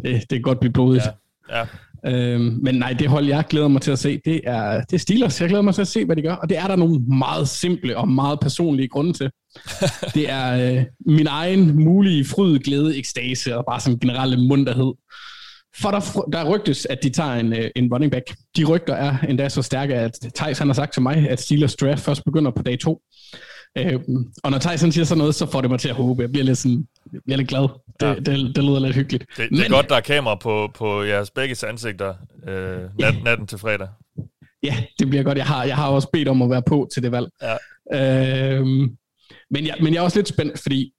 Det, 0.02 0.22
det 0.22 0.30
kan 0.30 0.42
godt 0.42 0.60
blive 0.60 0.74
blodigt. 0.74 1.06
Ja, 1.50 1.60
ja. 1.60 1.66
Øhm, 2.06 2.60
men 2.62 2.76
nej, 2.76 2.94
det 2.94 3.10
hold, 3.10 3.26
jeg 3.26 3.44
glæder 3.50 3.68
mig 3.68 3.82
til 3.82 3.92
at 3.92 4.00
se, 4.00 4.20
det 4.26 4.42
er, 4.44 4.82
det 4.82 4.94
er 4.94 4.98
Steelers. 4.98 5.42
Jeg 5.42 5.50
glæder 5.50 5.62
mig 5.62 5.74
til 5.74 5.82
at 5.82 5.88
se, 5.88 6.06
hvad 6.06 6.16
de 6.16 6.22
gør. 6.22 6.34
Og 6.34 6.50
det 6.50 6.58
er 6.58 6.68
der 6.68 6.76
nogle 6.76 7.00
meget 7.00 7.48
simple 7.48 7.98
og 7.98 8.10
meget 8.10 8.40
personlige 8.40 8.88
grunde 8.88 9.14
til. 9.14 9.30
det 10.16 10.30
er 10.30 10.76
øh, 10.78 10.86
min 11.06 11.28
egen 11.28 11.84
mulige 11.84 12.26
fryd, 12.26 12.60
glæde, 12.60 12.98
ekstase 12.98 13.58
og 13.58 13.66
bare 13.70 13.80
sådan 13.80 14.00
generelle 14.00 14.48
munterhed. 14.48 14.94
For 15.82 15.92
der, 15.92 16.26
der 16.34 16.50
rygtes, 16.50 16.88
at 16.90 17.04
de 17.04 17.10
tager 17.10 17.34
en, 17.34 17.54
øh, 17.54 17.70
en 17.76 17.94
running 17.94 18.12
back. 18.12 18.36
De 18.58 18.64
rygter 18.64 18.94
er 18.94 19.18
endda 19.30 19.50
så 19.50 19.62
stærke, 19.62 19.96
at 19.96 20.12
Thijs 20.36 20.60
han 20.60 20.68
har 20.68 20.74
sagt 20.74 20.94
til 20.94 21.02
mig, 21.02 21.30
at 21.30 21.42
Steelers 21.42 21.76
draft 21.76 22.04
først 22.04 22.24
begynder 22.26 22.52
på 22.52 22.64
dag 22.64 22.80
to. 22.80 23.02
Øh, 23.78 24.00
og 24.44 24.52
når 24.52 24.60
Tyson 24.60 24.92
siger 24.92 25.06
sådan 25.06 25.18
noget, 25.18 25.36
så 25.36 25.46
får 25.46 25.62
det 25.62 25.70
mig 25.70 25.80
til 25.80 25.90
at 25.90 25.96
håbe. 25.96 26.22
Jeg 26.22 26.32
bliver 26.32 26.46
lidt, 26.46 26.58
sådan, 26.58 26.88
jeg 27.14 27.22
bliver 27.26 27.38
lidt 27.38 27.50
glad. 27.50 27.68
Det, 28.00 28.06
ja. 28.06 28.16
det, 28.16 28.26
det, 28.26 28.56
det 28.56 28.64
lyder 28.64 28.80
lidt 28.80 28.96
hyggeligt. 28.96 29.26
Det, 29.38 29.50
det 29.50 29.66
er 29.66 29.70
godt, 29.70 29.90
der 29.90 29.96
er 29.96 30.02
kamera 30.02 30.36
på, 30.36 30.72
på 30.74 31.04
jeres 31.04 31.32
begge 31.32 31.68
ansigter 31.68 32.14
øh, 32.48 32.80
nat, 32.80 32.90
ja. 33.00 33.12
natten 33.24 33.48
til 33.48 33.58
fredag. 33.58 33.88
Ja, 34.64 34.76
det 35.00 35.10
bliver 35.10 35.24
godt. 35.24 35.38
Jeg 35.38 35.46
har, 35.46 35.64
jeg 35.64 35.76
har 35.76 35.88
også 35.88 36.10
bedt 36.14 36.28
om 36.28 36.42
at 36.42 36.50
være 36.50 36.62
på 36.62 36.90
til 36.94 37.04
det 37.04 37.12
valg. 37.12 37.28
Ja. 37.42 37.56
Øh, 37.94 38.66
men, 39.52 39.68
jeg, 39.68 39.76
men 39.82 39.94
jeg 39.94 40.00
er 40.00 40.04
også 40.04 40.18
lidt 40.18 40.28
spændt, 40.28 40.60
fordi 40.60 40.94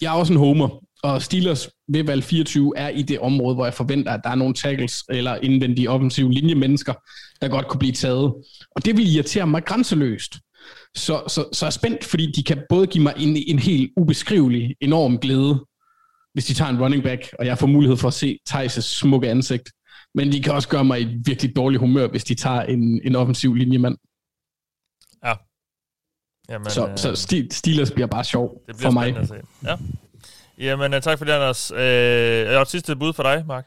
jeg 0.00 0.14
er 0.14 0.18
også 0.18 0.32
en 0.32 0.38
homer, 0.38 0.84
og 1.02 1.22
Steelers 1.22 1.68
ved 1.88 2.04
valg 2.04 2.24
24 2.24 2.72
er 2.76 2.88
i 2.88 3.02
det 3.02 3.18
område, 3.18 3.54
hvor 3.54 3.64
jeg 3.64 3.74
forventer, 3.74 4.12
at 4.12 4.20
der 4.24 4.30
er 4.30 4.34
nogle 4.34 4.54
tackles 4.54 5.04
eller 5.10 5.36
indvendige 5.36 5.90
offensive 5.90 6.32
linjemennesker, 6.32 6.94
der 7.40 7.48
godt 7.48 7.68
kunne 7.68 7.78
blive 7.78 7.92
taget. 7.92 8.34
Og 8.76 8.84
det 8.84 8.96
vil 8.96 9.14
irritere 9.14 9.46
mig 9.46 9.64
grænseløst. 9.64 10.34
Så, 10.94 11.22
så, 11.28 11.48
så 11.52 11.64
er 11.64 11.66
jeg 11.66 11.72
spændt, 11.72 12.04
fordi 12.04 12.32
de 12.32 12.42
kan 12.42 12.62
både 12.68 12.86
give 12.86 13.02
mig 13.02 13.14
en, 13.16 13.36
en 13.36 13.58
helt 13.58 13.92
ubeskrivelig, 13.96 14.76
enorm 14.80 15.18
glæde, 15.18 15.64
hvis 16.32 16.44
de 16.44 16.54
tager 16.54 16.70
en 16.70 16.80
running 16.80 17.02
back, 17.02 17.34
og 17.38 17.46
jeg 17.46 17.58
får 17.58 17.66
mulighed 17.66 17.96
for 17.96 18.08
at 18.08 18.14
se 18.14 18.38
Thijs' 18.50 18.80
smukke 18.80 19.30
ansigt. 19.30 19.70
Men 20.14 20.32
de 20.32 20.42
kan 20.42 20.52
også 20.52 20.68
gøre 20.68 20.84
mig 20.84 21.00
i 21.00 21.04
et 21.04 21.22
virkelig 21.26 21.56
dårligt 21.56 21.80
humør, 21.80 22.08
hvis 22.08 22.24
de 22.24 22.34
tager 22.34 22.62
en, 22.62 23.00
en 23.04 23.16
offensiv 23.16 23.54
linjemand. 23.54 23.96
Ja. 25.24 25.34
Jamen, 26.48 26.70
så, 26.70 26.88
øh, 26.88 26.96
så 26.96 27.14
Steelers 27.50 27.90
bliver 27.90 28.06
bare 28.06 28.24
sjov 28.24 28.62
det 28.66 28.76
bliver 28.76 28.86
for 28.86 28.90
mig. 28.90 29.16
At 29.16 29.28
se. 29.28 29.34
Ja. 29.64 29.76
Jamen, 30.58 30.94
øh, 30.94 31.02
tak 31.02 31.18
for 31.18 31.24
det, 31.24 31.32
Anders. 31.32 31.70
Øh, 31.70 31.78
jeg 31.80 32.52
har 32.52 32.60
et 32.60 32.68
sidste 32.68 32.96
bud 32.96 33.12
for 33.12 33.22
dig, 33.22 33.44
Mark. 33.46 33.66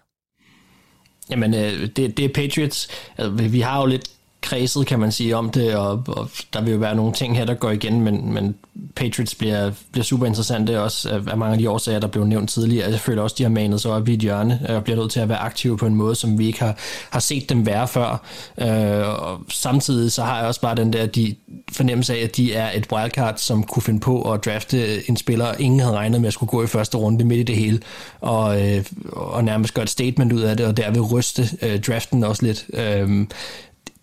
Jamen, 1.30 1.54
øh, 1.54 1.88
det, 1.96 2.18
det 2.18 2.20
er 2.20 2.30
Patriots. 2.34 2.88
Altså, 3.18 3.48
vi 3.48 3.60
har 3.60 3.80
jo 3.80 3.86
lidt 3.86 4.10
kredset, 4.44 4.88
kan 4.88 5.00
man 5.00 5.12
sige, 5.12 5.36
om 5.36 5.50
det, 5.50 5.76
og, 5.76 6.04
og 6.08 6.30
der 6.54 6.62
vil 6.62 6.72
jo 6.72 6.78
være 6.78 6.96
nogle 6.96 7.14
ting 7.14 7.38
her, 7.38 7.46
der 7.46 7.54
går 7.54 7.72
igen, 7.72 8.02
men, 8.02 8.34
men 8.34 8.56
Patriots 8.96 9.36
bliver, 9.36 9.72
bliver 9.92 10.04
super 10.04 10.26
interessante 10.26 10.82
også 10.82 11.10
af, 11.10 11.38
mange 11.38 11.54
af 11.54 11.60
de 11.60 11.70
årsager, 11.70 12.00
der 12.00 12.08
blev 12.08 12.26
nævnt 12.26 12.50
tidligere. 12.50 12.92
Jeg 12.92 13.00
føler 13.00 13.22
også, 13.22 13.36
de 13.38 13.44
har 13.44 13.50
manet 13.50 13.82
sig 13.82 13.92
op 13.92 14.08
i 14.08 14.14
et 14.14 14.20
hjørne, 14.20 14.60
øh, 14.70 14.76
og 14.76 14.84
bliver 14.84 14.98
nødt 14.98 15.12
til 15.12 15.20
at 15.20 15.30
være 15.30 15.38
aktive 15.38 15.78
på 15.78 15.86
en 15.86 15.96
måde, 15.96 16.16
som 16.16 16.40
vi 16.40 16.48
ikke 16.48 16.60
har, 16.60 16.76
har 17.10 17.20
set 17.20 17.50
dem 17.50 17.66
være 17.66 17.88
før. 17.88 18.22
Øh, 18.58 19.24
og 19.24 19.40
samtidig 19.50 20.12
så 20.12 20.24
har 20.24 20.38
jeg 20.38 20.48
også 20.48 20.62
bare 20.62 20.76
den 20.76 20.94
der 20.94 21.06
de 21.06 21.36
fornemmelse 21.72 22.14
af, 22.14 22.24
at 22.24 22.38
de 22.38 22.54
er 22.54 22.72
et 22.78 22.88
wildcard, 22.92 23.34
som 23.38 23.64
kunne 23.64 23.84
finde 23.84 24.00
på 24.00 24.32
at 24.32 24.46
drafte 24.46 25.10
en 25.10 25.18
spiller, 25.18 25.54
ingen 25.60 25.80
havde 25.80 25.96
regnet 25.96 26.22
med 26.22 26.28
at 26.28 26.34
skulle 26.34 26.50
gå 26.50 26.64
i 26.64 26.68
første 26.68 26.98
runde 26.98 27.26
midt 27.26 27.40
i 27.40 27.44
det 27.44 27.56
hele, 27.56 27.80
og, 28.22 28.62
øh, 28.62 28.86
og 29.12 29.44
nærmest 29.44 29.74
gøre 29.74 29.84
et 29.84 29.90
statement 29.90 30.34
ud 30.34 30.42
af 30.42 30.58
det, 30.58 30.66
og 30.66 30.78
derved 30.78 31.12
ryste 31.12 31.50
øh, 31.62 31.80
draften 31.80 32.24
også 32.24 32.46
lidt. 32.46 32.66
Øh, 32.74 33.26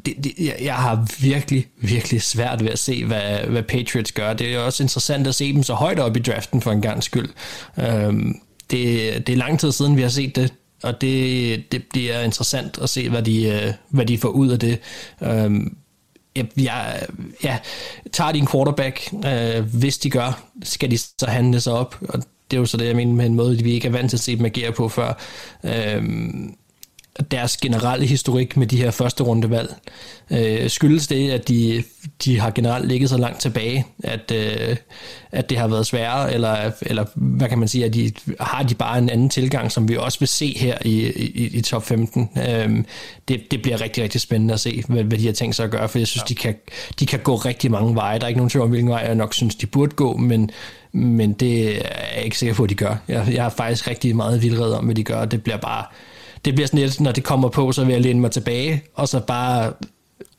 det, 0.06 0.24
det, 0.24 0.35
jeg 0.62 0.74
har 0.74 1.06
virkelig, 1.20 1.66
virkelig 1.77 2.22
svært 2.22 2.64
ved 2.64 2.70
at 2.70 2.78
se, 2.78 3.05
hvad, 3.05 3.39
hvad 3.39 3.62
Patriots 3.62 4.12
gør. 4.12 4.32
Det 4.32 4.55
er 4.55 4.59
også 4.59 4.82
interessant 4.82 5.27
at 5.27 5.35
se 5.35 5.52
dem 5.52 5.62
så 5.62 5.74
højt 5.74 5.98
op 5.98 6.16
i 6.16 6.20
draften 6.20 6.60
for 6.60 6.72
en 6.72 6.82
gang 6.82 7.02
skyld. 7.02 7.28
Øhm, 7.78 8.40
det, 8.70 9.27
det 9.27 9.32
er 9.32 9.36
lang 9.36 9.60
tid 9.60 9.72
siden, 9.72 9.97
vi 9.97 10.02
har 10.02 10.09
set 10.09 10.36
det, 10.36 10.55
og 10.82 11.01
det, 11.01 11.72
det, 11.72 11.94
det 11.94 12.14
er 12.14 12.20
interessant 12.20 12.78
at 12.82 12.89
se, 12.89 13.09
hvad 13.09 13.22
de, 13.22 13.44
øh, 13.44 13.72
hvad 13.89 14.06
de 14.06 14.18
får 14.18 14.28
ud 14.28 14.48
af 14.48 14.59
det. 14.59 14.78
Øhm, 15.22 15.77
jeg, 16.56 17.06
ja, 17.44 17.59
tager 18.12 18.32
de 18.32 18.39
en 18.39 18.47
quarterback, 18.47 19.14
øh, 19.27 19.64
hvis 19.74 19.98
de 19.98 20.10
gør, 20.10 20.43
skal 20.62 20.90
de 20.90 20.98
så 20.98 21.27
handle 21.28 21.60
sig 21.60 21.72
op, 21.72 21.97
og 22.09 22.22
det 22.51 22.56
er 22.56 22.60
jo 22.60 22.66
så 22.66 22.77
det, 22.77 22.86
jeg 22.86 22.97
mener 22.97 23.12
med 23.12 23.27
en 23.27 23.35
måde, 23.35 23.62
vi 23.62 23.72
ikke 23.72 23.89
er 23.89 23.93
vant 23.93 24.10
til 24.10 24.16
at 24.16 24.20
se 24.20 24.36
dem 24.36 24.44
agere 24.44 24.72
på 24.72 24.89
før. 24.89 25.12
Øhm, 25.64 26.55
deres 27.31 27.57
generelle 27.57 28.07
historik 28.07 28.57
med 28.57 28.66
de 28.66 28.77
her 28.77 28.91
første 28.91 29.23
rundevalg. 29.23 29.74
Øh, 30.31 30.70
skyldes 30.70 31.07
det, 31.07 31.31
at 31.31 31.49
de, 31.49 31.82
de 32.24 32.41
har 32.41 32.51
generelt 32.51 32.89
ligget 32.89 33.11
så 33.11 33.16
langt 33.16 33.41
tilbage, 33.41 33.87
at, 34.05 34.32
øh, 34.35 34.77
at 35.32 35.51
det 35.51 35.59
har 35.59 35.69
været 35.69 35.87
sværere, 35.87 36.35
eller, 36.35 36.70
eller 36.82 37.05
hvad 37.15 37.49
kan 37.49 37.59
man 37.59 37.69
sige, 37.69 37.85
at 37.85 37.95
de, 37.95 38.12
har 38.41 38.62
de 38.62 38.74
bare 38.74 38.99
en 38.99 39.11
anden 39.11 39.28
tilgang, 39.28 39.73
som 39.73 39.89
vi 39.89 39.97
også 39.97 40.19
vil 40.19 40.28
se 40.28 40.59
her 40.59 40.78
i, 40.85 41.07
i, 41.11 41.47
i 41.47 41.61
top 41.61 41.87
15. 41.87 42.31
Øh, 42.49 42.85
det, 43.28 43.51
det 43.51 43.62
bliver 43.62 43.81
rigtig, 43.81 44.03
rigtig 44.03 44.20
spændende 44.20 44.55
at 44.55 44.61
se, 44.61 44.82
hvad, 44.89 45.05
hvad 45.05 45.19
de 45.19 45.27
har 45.27 45.32
tænkt 45.32 45.57
sig 45.57 45.65
at 45.65 45.70
gøre, 45.70 45.89
for 45.89 45.99
jeg 45.99 46.07
synes, 46.07 46.23
ja. 46.23 46.27
de, 46.28 46.35
kan, 46.35 46.55
de 47.01 47.07
kan 47.07 47.19
gå 47.19 47.37
rigtig 47.37 47.70
mange 47.70 47.95
veje. 47.95 48.19
Der 48.19 48.24
er 48.24 48.28
ikke 48.28 48.39
nogen 48.39 48.51
tvivl 48.51 48.65
om, 48.65 48.70
hvilken 48.70 48.91
vej 48.91 49.03
jeg 49.07 49.15
nok 49.15 49.35
synes, 49.35 49.55
de 49.55 49.66
burde 49.66 49.95
gå, 49.95 50.16
men 50.16 50.51
men 50.93 51.32
det 51.32 51.77
er 51.77 52.16
jeg 52.16 52.24
ikke 52.24 52.39
sikker 52.39 52.55
på, 52.55 52.65
at 52.65 52.70
de 52.70 52.74
gør. 52.74 52.97
Jeg, 53.09 53.28
jeg 53.32 53.43
har 53.43 53.51
faktisk 53.51 53.89
rigtig 53.89 54.16
meget 54.16 54.43
vildred 54.43 54.73
om, 54.73 54.85
hvad 54.85 54.95
de 54.95 55.05
gør, 55.05 55.24
det 55.24 55.43
bliver 55.43 55.57
bare 55.57 55.85
det 56.45 56.55
bliver 56.55 56.67
sådan 56.67 56.81
lidt, 56.81 57.01
når 57.01 57.12
det 57.12 57.25
kommer 57.25 57.49
på, 57.49 57.73
så 57.73 57.85
vil 57.85 57.93
jeg 57.93 58.01
læne 58.01 58.21
mig 58.21 58.31
tilbage, 58.31 58.83
og 58.95 59.09
så 59.09 59.21
bare 59.21 59.73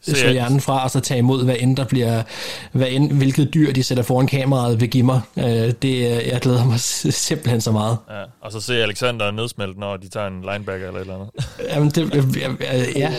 så 0.02 0.32
hjernen 0.32 0.61
fra, 0.61 0.84
og 0.84 0.91
så 0.91 0.99
tage 0.99 1.18
imod, 1.18 1.44
hvad 1.45 1.56
end 1.60 1.78
der 1.78 1.86
bliver, 1.86 2.23
hvad 2.72 2.88
end, 2.90 3.11
hvilket 3.11 3.53
dyr 3.53 3.73
de 3.73 3.84
sætter 3.84 4.03
foran 4.03 4.28
kameraet 4.28 4.82
vil 4.82 4.90
give 4.90 5.03
mig. 5.03 5.22
Øh, 5.38 5.45
det, 5.82 6.28
jeg 6.28 6.40
glæder 6.41 6.65
mig 6.65 6.80
simpelthen 6.80 7.61
så 7.61 7.72
meget. 7.72 7.98
Ja, 8.10 8.23
og 8.41 8.52
så 8.52 8.61
se 8.61 8.84
Alexander 8.84 9.32
nedsmelte, 9.32 9.80
når 9.80 9.98
de 9.98 10.10
tager 10.10 10.28
en 10.28 10.41
linebacker 10.41 10.88
eller 10.88 10.99
et 10.99 11.02
eller 11.02 11.15
andet. 11.15 11.30
Jamen, 11.69 11.90
det, 11.90 12.95
ja, 12.95 13.14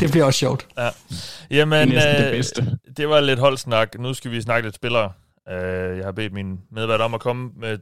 det 0.00 0.10
bliver 0.10 0.24
også 0.24 0.38
sjovt. 0.38 0.66
Ja. 0.78 0.88
Jamen, 1.50 1.90
det, 1.90 2.08
er 2.08 2.22
det, 2.22 2.32
bedste. 2.32 2.78
det 2.96 3.08
var 3.08 3.20
lidt 3.20 3.38
holdsnak. 3.38 3.98
Nu 3.98 4.14
skal 4.14 4.30
vi 4.30 4.40
snakke 4.40 4.66
lidt 4.66 4.74
spillere. 4.74 5.12
Øh, 5.50 5.96
jeg 5.96 6.04
har 6.04 6.12
bedt 6.12 6.32
min 6.32 6.58
medvært 6.72 7.00
om 7.00 7.14
at 7.14 7.20
komme 7.20 7.50
med 7.60 7.78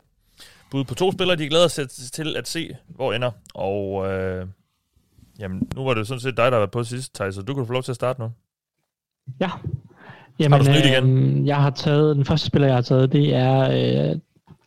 bud 0.70 0.84
på 0.84 0.94
to 0.94 1.12
spillere, 1.12 1.36
de 1.36 1.48
glæder 1.48 1.68
sig 1.68 1.90
til 1.90 2.36
at 2.36 2.48
se, 2.48 2.76
hvor 2.88 3.12
ender. 3.12 3.30
Og 3.54 4.12
øh, 4.12 4.46
jamen, 5.38 5.68
nu 5.74 5.84
var 5.84 5.94
det 5.94 6.06
sådan 6.06 6.20
set 6.20 6.36
dig, 6.36 6.52
der 6.52 6.58
var 6.58 6.66
på 6.66 6.84
sidst, 6.84 7.14
Thijs, 7.14 7.34
så 7.34 7.42
du 7.42 7.54
kan 7.54 7.66
få 7.66 7.72
lov 7.72 7.82
til 7.82 7.92
at 7.92 7.96
starte 7.96 8.20
nu. 8.20 8.30
Ja. 9.40 9.50
Jamen, 10.38 10.66
har 10.66 10.72
du 10.72 10.78
igen? 10.78 11.38
Øh, 11.38 11.46
jeg 11.46 11.56
har 11.56 11.70
taget, 11.70 12.16
den 12.16 12.24
første 12.24 12.46
spiller, 12.46 12.68
jeg 12.68 12.76
har 12.76 12.82
taget, 12.82 13.12
det 13.12 13.34
er 13.34 14.10
øh, 14.10 14.18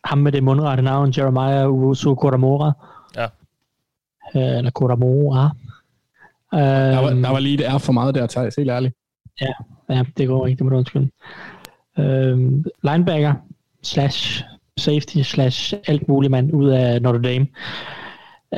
ham 0.04 0.18
med 0.18 0.32
det 0.32 0.44
mundrette 0.44 0.84
navn, 0.84 1.14
Jeremiah 1.18 1.72
Urusu 1.72 2.16
Koramora. 2.16 2.72
Ja. 3.16 3.28
Øh, 4.36 4.58
eller 4.58 4.72
Koramora. 4.72 5.56
Øh, 6.54 6.60
der, 6.60 7.00
var, 7.00 7.10
der 7.10 7.30
var 7.30 7.40
lige 7.40 7.58
det 7.58 7.68
er 7.68 7.78
for 7.78 7.94
meget 7.94 8.16
der, 8.16 8.28
Thijs, 8.28 8.56
helt 8.56 8.70
ærligt. 8.70 8.96
Ja, 9.42 9.54
ja 9.90 10.04
det 10.18 10.28
går 10.28 10.48
ikke, 10.48 10.58
det 10.58 10.66
må 10.66 10.70
du 10.70 10.78
undskylde. 10.78 11.10
Øh, 12.00 12.38
linebacker 12.84 13.34
slash 13.84 14.44
safety 14.80 15.22
slash 15.22 15.74
alt 15.88 16.08
muligt 16.08 16.32
mand 16.32 16.54
ud 16.54 16.70
af 16.70 17.02
Notre 17.02 17.22
Dame. 17.22 17.48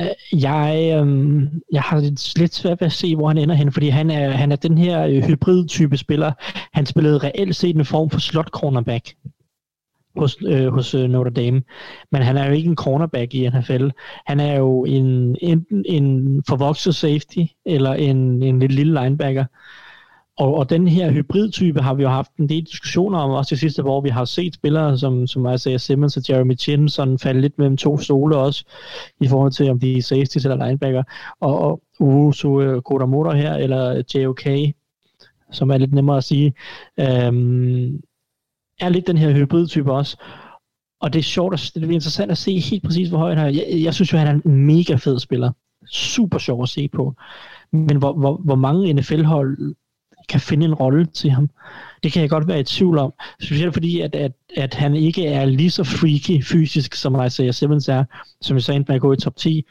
Øh, 0.00 0.42
jeg, 0.42 0.92
øhm, 0.96 1.48
jeg 1.72 1.82
har 1.82 2.00
lidt 2.38 2.54
svært 2.54 2.80
ved 2.80 2.86
at 2.86 2.92
se, 2.92 3.16
hvor 3.16 3.28
han 3.28 3.38
ender 3.38 3.54
hen, 3.54 3.72
fordi 3.72 3.88
han 3.88 4.10
er, 4.10 4.30
han 4.30 4.52
er 4.52 4.56
den 4.56 4.78
her 4.78 5.06
øh, 5.06 5.22
hybrid-type 5.22 5.96
spiller. 5.96 6.32
Han 6.72 6.86
spillede 6.86 7.18
reelt 7.18 7.56
set 7.56 7.76
en 7.76 7.84
form 7.84 8.10
for 8.10 8.20
slot 8.20 8.48
cornerback 8.48 9.14
hos, 10.16 10.36
øh, 10.46 10.72
hos 10.72 10.94
øh, 10.94 11.10
Notre 11.10 11.30
Dame. 11.30 11.62
Men 12.12 12.22
han 12.22 12.36
er 12.36 12.46
jo 12.46 12.52
ikke 12.52 12.68
en 12.68 12.76
cornerback 12.76 13.34
i 13.34 13.48
NFL. 13.48 13.88
Han 14.26 14.40
er 14.40 14.56
jo 14.56 14.84
en, 14.84 15.36
enten 15.40 15.84
en 15.88 16.42
forvokset 16.48 16.94
safety, 16.94 17.40
eller 17.66 17.94
en, 17.94 18.42
en 18.42 18.58
lidt 18.58 18.72
lille 18.72 19.02
linebacker. 19.02 19.44
Og, 20.38 20.54
og 20.54 20.70
den 20.70 20.88
her 20.88 21.10
hybridtype 21.10 21.80
har 21.80 21.94
vi 21.94 22.02
jo 22.02 22.08
haft 22.08 22.36
en 22.36 22.48
del 22.48 22.64
diskussioner 22.64 23.18
om, 23.18 23.30
også 23.30 23.50
det 23.50 23.60
sidste, 23.60 23.82
hvor 23.82 24.00
vi 24.00 24.08
har 24.08 24.24
set 24.24 24.54
spillere 24.54 24.98
som, 24.98 25.26
som 25.26 25.46
altså 25.46 25.68
Isaiah 25.68 25.80
Simmons 25.80 26.16
og 26.16 26.22
Jeremy 26.28 26.58
Chin 26.58 26.88
sådan 26.88 27.18
falde 27.18 27.40
lidt 27.40 27.58
mellem 27.58 27.76
to 27.76 27.98
stole 27.98 28.36
også, 28.36 28.64
i 29.20 29.28
forhold 29.28 29.52
til 29.52 29.70
om 29.70 29.80
de 29.80 29.98
er 29.98 30.02
safeties 30.02 30.44
eller 30.44 30.66
linebacker. 30.66 31.02
Og, 31.40 31.58
og 31.58 31.82
Uso 32.00 32.80
Kodamoto 32.80 33.30
her, 33.30 33.54
eller 33.54 34.02
JOK, 34.14 34.42
som 35.50 35.70
er 35.70 35.78
lidt 35.78 35.92
nemmere 35.92 36.16
at 36.16 36.24
sige, 36.24 36.54
øhm, 37.00 38.00
er 38.80 38.88
lidt 38.88 39.06
den 39.06 39.18
her 39.18 39.32
hybridtype 39.32 39.92
også. 39.92 40.16
Og 41.00 41.12
det 41.12 41.18
er 41.18 41.22
sjovt, 41.22 41.54
og 41.54 41.58
det 41.74 41.84
er 41.84 41.94
interessant 41.94 42.30
at 42.30 42.38
se 42.38 42.58
helt 42.58 42.84
præcis, 42.84 43.08
hvor 43.08 43.18
højt 43.18 43.38
han 43.38 43.46
er. 43.46 43.50
Jeg, 43.50 43.82
jeg 43.84 43.94
synes 43.94 44.12
jo, 44.12 44.18
han 44.18 44.26
er 44.26 44.32
en 44.32 44.66
mega 44.66 44.94
fed 44.94 45.18
spiller. 45.18 45.52
Super 45.90 46.38
sjov 46.38 46.62
at 46.62 46.68
se 46.68 46.88
på. 46.88 47.14
Men 47.72 47.96
hvor, 47.96 48.12
hvor, 48.12 48.36
hvor 48.36 48.54
mange 48.54 48.92
NFL-hold 48.92 49.74
kan 50.32 50.40
finde 50.40 50.66
en 50.66 50.74
rolle 50.74 51.06
til 51.06 51.30
ham. 51.30 51.50
Det 52.02 52.12
kan 52.12 52.22
jeg 52.22 52.30
godt 52.30 52.48
være 52.48 52.60
i 52.60 52.64
tvivl 52.64 52.98
om. 52.98 53.12
Specielt 53.40 53.72
fordi, 53.72 54.00
at, 54.00 54.14
at, 54.14 54.32
at 54.56 54.74
han 54.74 54.96
ikke 54.96 55.26
er 55.26 55.44
lige 55.44 55.70
så 55.70 55.84
freaky 55.84 56.44
fysisk, 56.44 56.94
som 56.94 57.26
Isaiah 57.26 57.54
Simmons 57.54 57.88
er, 57.88 58.04
som 58.40 58.56
jeg 58.56 58.62
sagde 58.62 58.84
med 58.88 58.94
at 58.94 59.00
gå 59.00 59.12
i 59.12 59.16
top 59.16 59.36
10. 59.36 59.64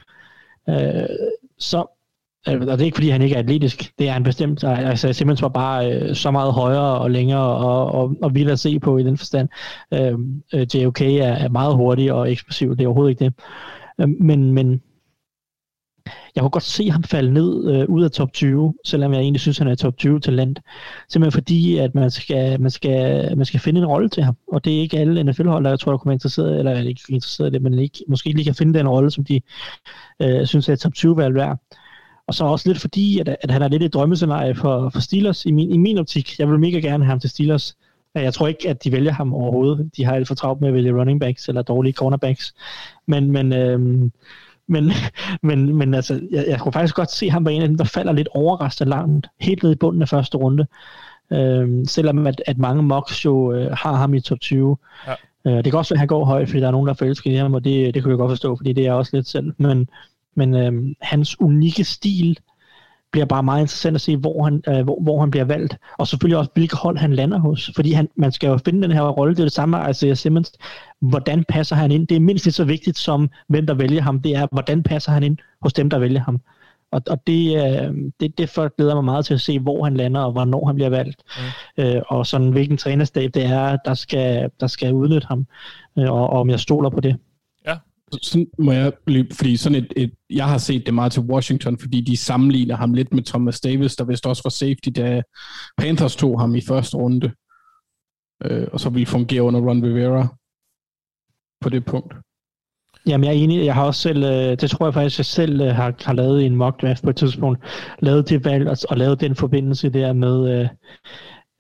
Øh, 0.70 0.76
så 1.58 1.86
øh, 2.48 2.62
og 2.62 2.68
det 2.68 2.82
er 2.82 2.86
ikke 2.86 2.96
fordi, 2.96 3.10
han 3.10 3.22
ikke 3.22 3.36
er 3.36 3.40
atletisk. 3.40 3.92
Det 4.00 4.08
er 4.08 4.12
han 4.12 4.24
bestemt. 4.24 4.64
Altså, 4.64 5.14
Simmons 5.14 5.42
var 5.42 5.50
bare 5.50 5.92
øh, 5.92 6.16
så 6.16 6.32
meget 6.32 6.54
højere 6.54 7.00
og 7.00 7.12
længere 7.12 7.56
og, 7.58 7.92
og, 7.92 8.16
og 8.22 8.36
vild 8.36 8.50
at 8.50 8.60
se 8.60 8.80
på 8.80 8.98
i 8.98 9.04
den 9.04 9.18
forstand. 9.18 9.50
Øh, 9.94 10.14
øh 10.54 10.68
JOK 10.76 11.02
er, 11.02 11.34
er 11.34 11.50
meget 11.50 11.76
hurtig 11.76 12.14
og 12.14 12.32
eksplosiv. 12.32 12.76
Det 12.76 12.84
er 12.84 12.88
overhovedet 12.88 13.12
ikke 13.12 13.26
det. 13.26 13.34
Øh, 14.02 14.10
men, 14.10 14.52
men 14.52 14.82
jeg 16.36 16.42
kunne 16.42 16.50
godt 16.50 16.64
se 16.64 16.90
ham 16.90 17.04
falde 17.04 17.34
ned 17.34 17.74
øh, 17.74 17.90
ud 17.90 18.04
af 18.04 18.12
top 18.12 18.34
20, 18.34 18.74
selvom 18.86 19.14
jeg 19.14 19.22
egentlig 19.22 19.42
synes, 19.42 19.58
han 19.58 19.68
er 19.68 19.76
top 19.76 19.98
20 19.98 20.20
talent. 20.20 20.60
Simpelthen 21.10 21.32
fordi, 21.32 21.78
at 21.78 21.96
man 21.96 22.12
skal, 22.12 22.62
man 22.62 22.72
skal, 22.72 23.38
man 23.38 23.46
skal 23.46 23.60
finde 23.60 23.82
en 23.82 23.88
rolle 23.88 24.10
til 24.10 24.24
ham. 24.24 24.38
Og 24.48 24.66
det 24.66 24.76
er 24.76 24.82
ikke 24.82 24.98
alle 24.98 25.24
NFL-hold, 25.24 25.64
der 25.64 25.70
jeg 25.70 25.80
tror, 25.80 25.92
der 25.92 25.98
kommer 25.98 26.14
interesseret, 26.14 26.60
eller 26.60 26.78
ikke 26.78 27.02
interesseret 27.10 27.50
i 27.50 27.54
det, 27.54 27.62
men 27.62 27.80
ikke, 27.80 28.04
måske 28.08 28.30
lige 28.32 28.46
kan 28.46 28.56
finde 28.56 28.80
den 28.80 28.88
rolle, 28.88 29.12
som 29.12 29.24
de 29.24 29.42
øh, 30.22 30.46
synes 30.46 30.70
er 30.70 30.76
top 30.76 30.94
20 30.94 31.18
valg 31.18 31.36
værd. 31.36 31.58
Og 32.28 32.34
så 32.34 32.46
også 32.46 32.70
lidt 32.70 32.80
fordi, 32.80 33.20
at, 33.20 33.38
at 33.42 33.52
han 33.52 33.62
er 33.62 33.68
lidt 33.68 33.84
et 33.84 33.94
drømmescenarie 33.94 34.56
for, 34.56 34.90
for 34.90 35.00
Steelers 35.00 35.46
i 35.46 35.52
min, 35.52 35.72
i 35.72 35.78
min 35.78 35.98
optik. 35.98 36.40
Jeg 36.40 36.50
vil 36.50 36.60
mega 36.60 36.80
gerne 36.80 37.04
have 37.04 37.10
ham 37.10 37.20
til 37.20 37.30
Steelers. 37.30 37.78
Jeg 38.16 38.34
tror 38.34 38.48
ikke, 38.48 38.70
at 38.70 38.84
de 38.84 38.92
vælger 38.92 39.12
ham 39.12 39.34
overhovedet. 39.34 39.90
De 39.98 40.06
har 40.06 40.14
alt 40.14 40.28
for 40.28 40.36
travlt 40.36 40.62
med 40.62 40.68
at 40.68 40.74
vælge 40.74 41.00
running 41.00 41.20
backs 41.20 41.48
eller 41.48 41.62
dårlige 41.62 41.94
cornerbacks. 41.94 42.54
Men, 43.08 43.32
men 43.32 43.54
øh, 43.54 44.10
men, 44.72 44.92
men, 45.50 45.76
men 45.76 45.94
altså, 45.94 46.22
jeg, 46.32 46.46
jeg 46.48 46.60
kunne 46.60 46.74
faktisk 46.74 46.96
godt 46.96 47.12
se 47.12 47.30
ham 47.30 47.46
være 47.46 47.54
en 47.54 47.62
af 47.62 47.68
dem, 47.68 47.78
der 47.78 47.84
falder 47.84 48.14
lidt 48.14 48.28
overraskende 48.32 48.90
langt, 48.90 49.28
helt 49.40 49.64
ned 49.64 49.72
i 49.72 49.76
bunden 49.76 50.02
af 50.02 50.10
første 50.10 50.38
runde. 50.38 50.68
Øhm, 51.34 51.86
selvom 51.86 52.28
at, 52.28 52.42
at 52.46 52.58
mange 52.58 52.84
mocks 52.84 53.26
jo 53.26 53.54
øh, 53.54 53.72
har 53.72 53.96
ham 53.96 54.14
i 54.14 54.22
top 54.22 54.40
20. 54.40 54.78
Ja. 55.08 55.14
Øh, 55.46 55.64
det 55.64 55.72
kan 55.72 55.80
også 55.80 55.94
være, 55.94 55.98
at 55.98 56.00
han 56.00 56.08
går 56.08 56.26
højt, 56.26 56.48
fordi 56.48 56.62
der 56.62 56.68
er 56.68 56.72
nogen, 56.72 56.88
der 56.88 56.94
forelsker 56.94 57.32
i 57.32 57.36
ham, 57.36 57.54
og 57.54 57.64
det, 57.64 57.94
det 57.94 58.04
kunne 58.04 58.12
jeg 58.12 58.18
godt 58.18 58.32
forstå, 58.32 58.56
fordi 58.56 58.74
det 58.74 58.88
er 58.88 58.94
også 58.94 59.18
lidt 59.18 59.28
selv. 59.28 59.54
Men, 59.58 59.90
men 60.36 60.56
øhm, 60.56 60.96
hans 61.02 61.42
unikke 61.42 61.84
stil 61.84 62.40
bliver 63.12 63.26
bare 63.26 63.44
meget 63.44 63.62
interessant 63.62 63.96
at 63.96 64.02
se, 64.02 64.18
hvor 64.18 64.44
han, 64.44 64.64
øh, 64.68 64.84
hvor, 64.84 65.00
hvor 65.02 65.20
han 65.20 65.32
bliver 65.32 65.46
valgt. 65.46 65.78
Og 65.98 66.08
selvfølgelig 66.08 66.38
også, 66.38 66.52
hvilket 66.54 66.80
hold 66.80 66.98
han 66.98 67.14
lander 67.14 67.40
hos. 67.40 67.72
Fordi 67.76 67.92
han, 67.92 68.10
man 68.16 68.32
skal 68.32 68.48
jo 68.48 68.60
finde 68.66 68.82
den 68.82 68.92
her 68.92 69.02
rolle. 69.02 69.34
Det 69.34 69.40
er 69.40 69.46
det 69.46 69.54
samme 69.54 69.78
med 69.78 69.90
Isaiah 69.90 70.18
Simmons. 70.18 70.52
Hvordan 71.02 71.44
passer 71.44 71.76
han 71.76 71.92
ind? 71.92 72.08
Det 72.08 72.16
er 72.16 72.20
mindst 72.20 72.46
lige 72.46 72.54
så 72.54 72.64
vigtigt 72.64 72.98
som, 72.98 73.30
hvem 73.48 73.68
der 73.68 73.74
vælger 73.74 74.02
ham. 74.02 74.22
Det 74.22 74.36
er, 74.36 74.48
hvordan 74.52 74.84
passer 74.84 75.12
han 75.12 75.24
ind 75.24 75.38
hos 75.62 75.74
dem, 75.74 75.90
der 75.90 76.00
vælger 76.00 76.22
ham. 76.22 76.42
Og, 76.92 77.02
og 77.10 77.28
det, 77.28 77.56
øh, 77.56 77.96
det, 78.20 78.38
det 78.38 78.50
for 78.50 78.76
glæder 78.78 78.96
mig 78.96 79.04
meget 79.04 79.26
til 79.26 79.34
at 79.34 79.42
se, 79.42 79.60
hvor 79.60 79.84
han 79.84 79.98
lander, 79.98 80.22
og 80.22 80.32
hvornår 80.32 80.66
han 80.66 80.76
bliver 80.76 80.90
valgt. 80.90 81.24
Mm. 81.78 81.84
Øh, 81.84 82.02
og 82.08 82.26
sådan, 82.28 82.52
hvilken 82.52 82.78
trænerstab 82.78 83.34
det 83.34 83.46
er, 83.46 83.78
der 83.86 83.94
skal, 83.94 84.50
der 84.60 84.68
skal 84.68 84.94
udnytte 84.94 85.28
ham. 85.28 85.46
Øh, 86.00 86.12
og, 86.12 86.30
og 86.30 86.40
om 86.40 86.50
jeg 86.50 86.60
stoler 86.60 86.90
på 86.90 87.00
det 87.00 87.18
sådan 88.22 88.48
må 88.58 88.72
jeg 88.72 88.94
blive, 89.06 89.28
fordi 89.34 89.58
sådan 89.58 89.78
et, 89.78 89.94
et, 89.96 90.12
jeg 90.30 90.46
har 90.46 90.58
set 90.58 90.86
det 90.86 90.94
meget 90.94 91.12
til 91.12 91.22
Washington, 91.22 91.78
fordi 91.78 92.02
de 92.02 92.18
sammenligner 92.18 92.76
ham 92.76 92.94
lidt 92.94 93.14
med 93.14 93.24
Thomas 93.24 93.62
Davis, 93.62 93.96
der 93.96 94.04
vist 94.04 94.26
også 94.26 94.42
var 94.44 94.50
safety, 94.50 94.90
da 94.96 95.22
Panthers 95.78 96.16
tog 96.16 96.40
ham 96.40 96.56
i 96.56 96.62
første 96.62 96.98
runde, 96.98 97.32
øh, 98.44 98.68
og 98.74 98.80
så 98.80 98.90
ville 98.90 99.06
fungere 99.06 99.44
under 99.44 99.60
Ron 99.60 99.84
Rivera 99.84 100.28
på 101.62 101.70
det 101.70 101.86
punkt. 101.86 102.14
Jamen, 103.08 103.24
jeg 103.24 103.32
er 103.32 103.38
enig. 103.44 103.66
Jeg 103.66 103.76
har 103.76 103.84
også 103.84 104.02
selv, 104.02 104.24
øh, 104.24 104.58
det 104.62 104.70
tror 104.70 104.86
jeg 104.86 104.94
faktisk, 104.94 105.18
jeg 105.20 105.26
selv 105.26 105.62
øh, 105.62 105.76
har, 105.76 105.94
har 106.06 106.14
lavet 106.14 106.42
i 106.42 106.46
en 106.46 106.56
mock 106.56 106.82
draft 106.82 107.04
på 107.04 107.10
et 107.10 107.16
tidspunkt, 107.16 107.60
lavet 108.00 108.30
det 108.30 108.46
valg 108.46 108.70
og, 108.70 108.78
og 108.90 108.98
lavet 108.98 109.22
den 109.22 109.36
forbindelse 109.36 109.90
der 109.90 110.14
med, 110.14 110.60
øh, 110.60 110.68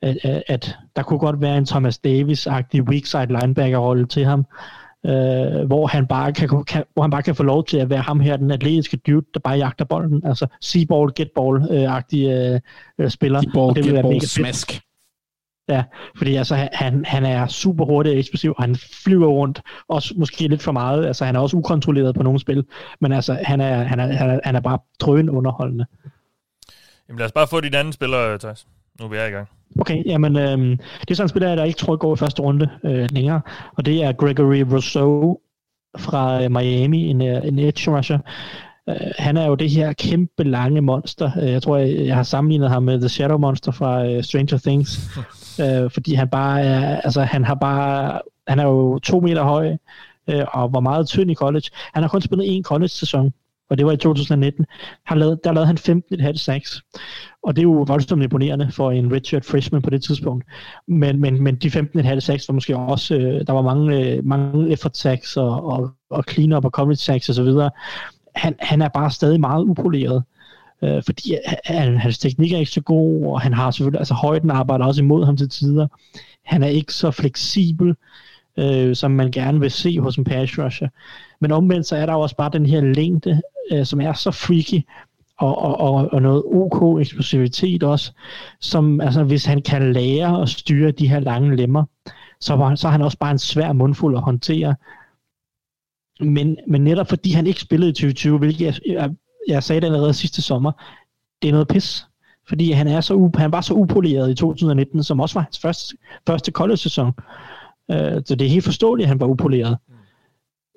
at, 0.01 0.17
at, 0.23 0.43
at 0.47 0.77
der 0.95 1.03
kunne 1.03 1.19
godt 1.19 1.41
være 1.41 1.57
en 1.57 1.65
Thomas 1.65 1.99
Davis-agtig 2.07 2.81
weak 2.83 3.05
side 3.05 3.27
linebacker-rolle 3.27 4.05
til 4.05 4.25
ham, 4.25 4.45
øh, 5.05 5.65
hvor, 5.67 5.87
han 5.87 6.07
bare 6.07 6.33
kan, 6.33 6.63
kan, 6.63 6.83
hvor 6.93 7.01
han 7.03 7.11
bare 7.11 7.23
kan 7.23 7.35
få 7.35 7.43
lov 7.43 7.65
til 7.65 7.77
at 7.77 7.89
være 7.89 8.01
ham 8.01 8.19
her, 8.19 8.37
den 8.37 8.51
atletiske 8.51 8.97
dude, 8.97 9.25
der 9.33 9.39
bare 9.39 9.57
jagter 9.57 9.85
bolden. 9.85 10.25
Altså 10.25 10.47
see-ball, 10.61 11.11
get-ball-agtige 11.19 12.29
øh, 12.31 12.59
øh, 12.99 13.09
spiller. 13.09 13.41
See-ball, 13.41 13.75
det 13.75 13.85
vil 13.85 13.93
get-ball, 13.93 14.13
mega 14.13 14.25
smask. 14.25 14.81
Ja, 15.69 15.83
fordi 16.17 16.35
altså, 16.35 16.67
han, 16.73 17.05
han 17.05 17.25
er 17.25 17.47
super 17.47 17.85
hurtig 17.85 18.11
og 18.11 18.17
eksplosiv, 18.19 18.53
og 18.57 18.63
han 18.63 18.75
flyver 19.03 19.27
rundt, 19.27 19.61
også 19.87 20.13
måske 20.17 20.47
lidt 20.47 20.61
for 20.61 20.71
meget. 20.71 21.05
Altså, 21.05 21.25
han 21.25 21.35
er 21.35 21.39
også 21.39 21.57
ukontrolleret 21.57 22.15
på 22.15 22.23
nogle 22.23 22.39
spil, 22.39 22.65
men 23.01 23.11
altså, 23.11 23.37
han 23.43 23.61
er, 23.61 23.83
han 23.83 23.99
er, 23.99 24.07
han 24.07 24.29
er, 24.29 24.39
han 24.43 24.55
er 24.55 24.59
bare 24.59 24.79
drøn 24.99 25.29
underholdende. 25.29 25.85
Jamen 27.07 27.17
lad 27.17 27.25
os 27.25 27.31
bare 27.31 27.47
få 27.47 27.61
de 27.61 27.77
anden 27.77 27.93
spillere, 27.93 28.37
Thijs. 28.37 28.67
Nu 28.99 29.05
er 29.05 29.09
vi 29.09 29.15
i 29.15 29.19
gang. 29.19 29.47
Okay, 29.79 30.05
jamen 30.05 30.35
øh, 30.35 30.57
det 31.01 31.11
er 31.11 31.15
sådan 31.15 31.25
en 31.25 31.29
spiller, 31.29 31.55
der 31.55 31.63
ikke 31.63 31.77
tror 31.77 31.95
går 31.95 32.13
i 32.13 32.17
første 32.17 32.41
runde 32.41 32.69
øh, 32.83 33.07
længere, 33.11 33.41
og 33.77 33.85
det 33.85 34.03
er 34.03 34.11
Gregory 34.11 34.61
Rousseau 34.71 35.37
fra 35.97 36.43
øh, 36.43 36.51
Miami, 36.51 37.07
en, 37.07 37.21
øh, 37.21 37.47
en 37.47 37.59
edge 37.59 37.97
rusher. 37.97 38.19
Uh, 38.87 38.95
han 39.17 39.37
er 39.37 39.45
jo 39.45 39.55
det 39.55 39.69
her 39.69 39.93
kæmpe 39.93 40.43
lange 40.43 40.81
monster. 40.81 41.31
Uh, 41.37 41.51
jeg 41.51 41.63
tror, 41.63 41.77
jeg, 41.77 42.05
jeg 42.05 42.15
har 42.15 42.23
sammenlignet 42.23 42.69
ham 42.69 42.83
med 42.83 42.99
The 42.99 43.09
Shadow 43.09 43.37
Monster 43.37 43.71
fra 43.71 44.09
uh, 44.09 44.21
Stranger 44.21 44.57
Things. 44.57 45.17
uh, 45.59 45.91
fordi 45.93 46.13
han 46.13 46.29
bare 46.29 46.61
er, 46.61 47.01
altså 47.01 47.21
han 47.21 47.43
har 47.43 47.55
bare, 47.55 48.21
han 48.47 48.59
er 48.59 48.63
jo 48.63 48.99
to 48.99 49.19
meter 49.19 49.43
høj, 49.43 49.71
uh, 50.27 50.43
og 50.53 50.73
var 50.73 50.79
meget 50.79 51.07
tynd 51.07 51.31
i 51.31 51.35
college. 51.35 51.69
Han 51.93 52.03
har 52.03 52.09
kun 52.09 52.21
spillet 52.21 52.55
en 52.55 52.63
college-sæson, 52.63 53.33
og 53.71 53.77
det 53.77 53.85
var 53.85 53.91
i 53.91 53.97
2019. 53.97 54.65
Han 55.05 55.17
lavede, 55.19 55.39
der 55.43 55.51
lavede 55.51 55.67
han 55.67 55.77
15,5 56.21 56.37
sacks. 56.37 56.81
Og 57.43 57.55
det 57.55 57.61
er 57.61 57.63
jo 57.63 57.85
voldsomt 57.87 58.23
imponerende 58.23 58.71
for 58.71 58.91
en 58.91 59.11
Richard 59.11 59.43
Freshman 59.43 59.81
på 59.81 59.89
det 59.89 60.03
tidspunkt. 60.03 60.45
Men, 60.87 61.19
men, 61.19 61.43
men 61.43 61.55
de 61.55 61.67
15,5 61.67 62.19
sacks 62.19 62.49
var 62.49 62.53
måske 62.53 62.77
også, 62.77 63.15
øh, 63.15 63.47
der 63.47 63.53
var 63.53 63.61
mange, 63.61 63.99
øh, 63.99 64.25
mange 64.25 64.69
effort 64.69 64.97
sacks 64.97 65.37
og, 65.37 65.65
og, 65.65 65.91
og 66.09 66.23
clean-up 66.29 66.65
og 66.65 66.71
coverage 66.71 66.97
sacks 66.97 67.29
osv. 67.29 67.69
Han, 68.35 68.55
han 68.59 68.81
er 68.81 68.87
bare 68.87 69.11
stadig 69.11 69.39
meget 69.39 69.63
upoleret. 69.63 70.23
Øh, 70.83 71.03
fordi 71.05 71.35
han, 71.65 71.97
hans 71.97 72.19
teknik 72.19 72.53
er 72.53 72.57
ikke 72.57 72.71
så 72.71 72.81
god, 72.81 73.25
og 73.25 73.41
han 73.41 73.53
har 73.53 73.71
selvfølgelig, 73.71 73.99
altså 73.99 74.13
højden 74.13 74.51
arbejder 74.51 74.85
også 74.85 75.01
imod 75.01 75.25
ham 75.25 75.37
til 75.37 75.49
tider. 75.49 75.87
Han 76.45 76.63
er 76.63 76.67
ikke 76.67 76.93
så 76.93 77.11
fleksibel, 77.11 77.95
øh, 78.57 78.95
som 78.95 79.11
man 79.11 79.31
gerne 79.31 79.59
vil 79.59 79.71
se 79.71 79.99
hos 79.99 80.17
en 80.17 80.23
pass 80.23 80.59
rusher. 80.59 80.87
Men 81.41 81.51
omvendt 81.51 81.87
så 81.87 81.95
er 81.95 82.05
der 82.05 82.13
også 82.13 82.35
bare 82.35 82.49
den 82.53 82.65
her 82.65 82.81
længde, 82.81 83.41
øh, 83.71 83.85
som 83.85 84.01
er 84.01 84.13
så 84.13 84.31
freaky, 84.31 84.87
og, 85.37 85.57
og, 85.57 85.79
og, 85.79 86.09
og 86.11 86.21
noget 86.21 86.43
OK 86.45 86.99
eksplosivitet 86.99 87.83
også, 87.83 88.11
som 88.59 89.01
altså, 89.01 89.23
hvis 89.23 89.45
han 89.45 89.61
kan 89.61 89.93
lære 89.93 90.41
at 90.41 90.49
styre 90.49 90.91
de 90.91 91.07
her 91.07 91.19
lange 91.19 91.55
lemmer, 91.55 91.83
så, 92.39 92.55
var, 92.55 92.75
så 92.75 92.87
er 92.87 92.91
han 92.91 93.01
også 93.01 93.17
bare 93.17 93.31
en 93.31 93.39
svær 93.39 93.73
mundfuld 93.73 94.15
at 94.15 94.23
håndtere. 94.23 94.75
Men, 96.19 96.57
men 96.67 96.83
netop 96.83 97.09
fordi 97.09 97.31
han 97.31 97.47
ikke 97.47 97.61
spillede 97.61 97.89
i 97.89 97.93
2020, 97.93 98.37
hvilket 98.37 98.65
jeg, 98.65 98.75
jeg, 98.87 99.11
jeg 99.47 99.63
sagde 99.63 99.81
det 99.81 99.87
allerede 99.87 100.13
sidste 100.13 100.41
sommer, 100.41 100.71
det 101.41 101.47
er 101.47 101.51
noget 101.51 101.67
pis. 101.67 102.05
Fordi 102.47 102.71
han, 102.71 102.87
er 102.87 103.01
så, 103.01 103.31
han 103.35 103.51
var 103.51 103.61
så 103.61 103.73
upoleret 103.73 104.31
i 104.31 104.35
2019, 104.35 105.03
som 105.03 105.19
også 105.19 105.35
var 105.35 105.41
hans 105.41 105.59
første, 105.59 105.97
første 106.27 106.51
college-sæson. 106.51 107.13
Uh, 107.87 107.95
øh, 107.95 108.21
så 108.25 108.35
det 108.35 108.41
er 108.41 108.49
helt 108.49 108.63
forståeligt, 108.63 109.05
at 109.05 109.09
han 109.09 109.19
var 109.19 109.27
upoleret 109.27 109.77
mm 109.87 109.95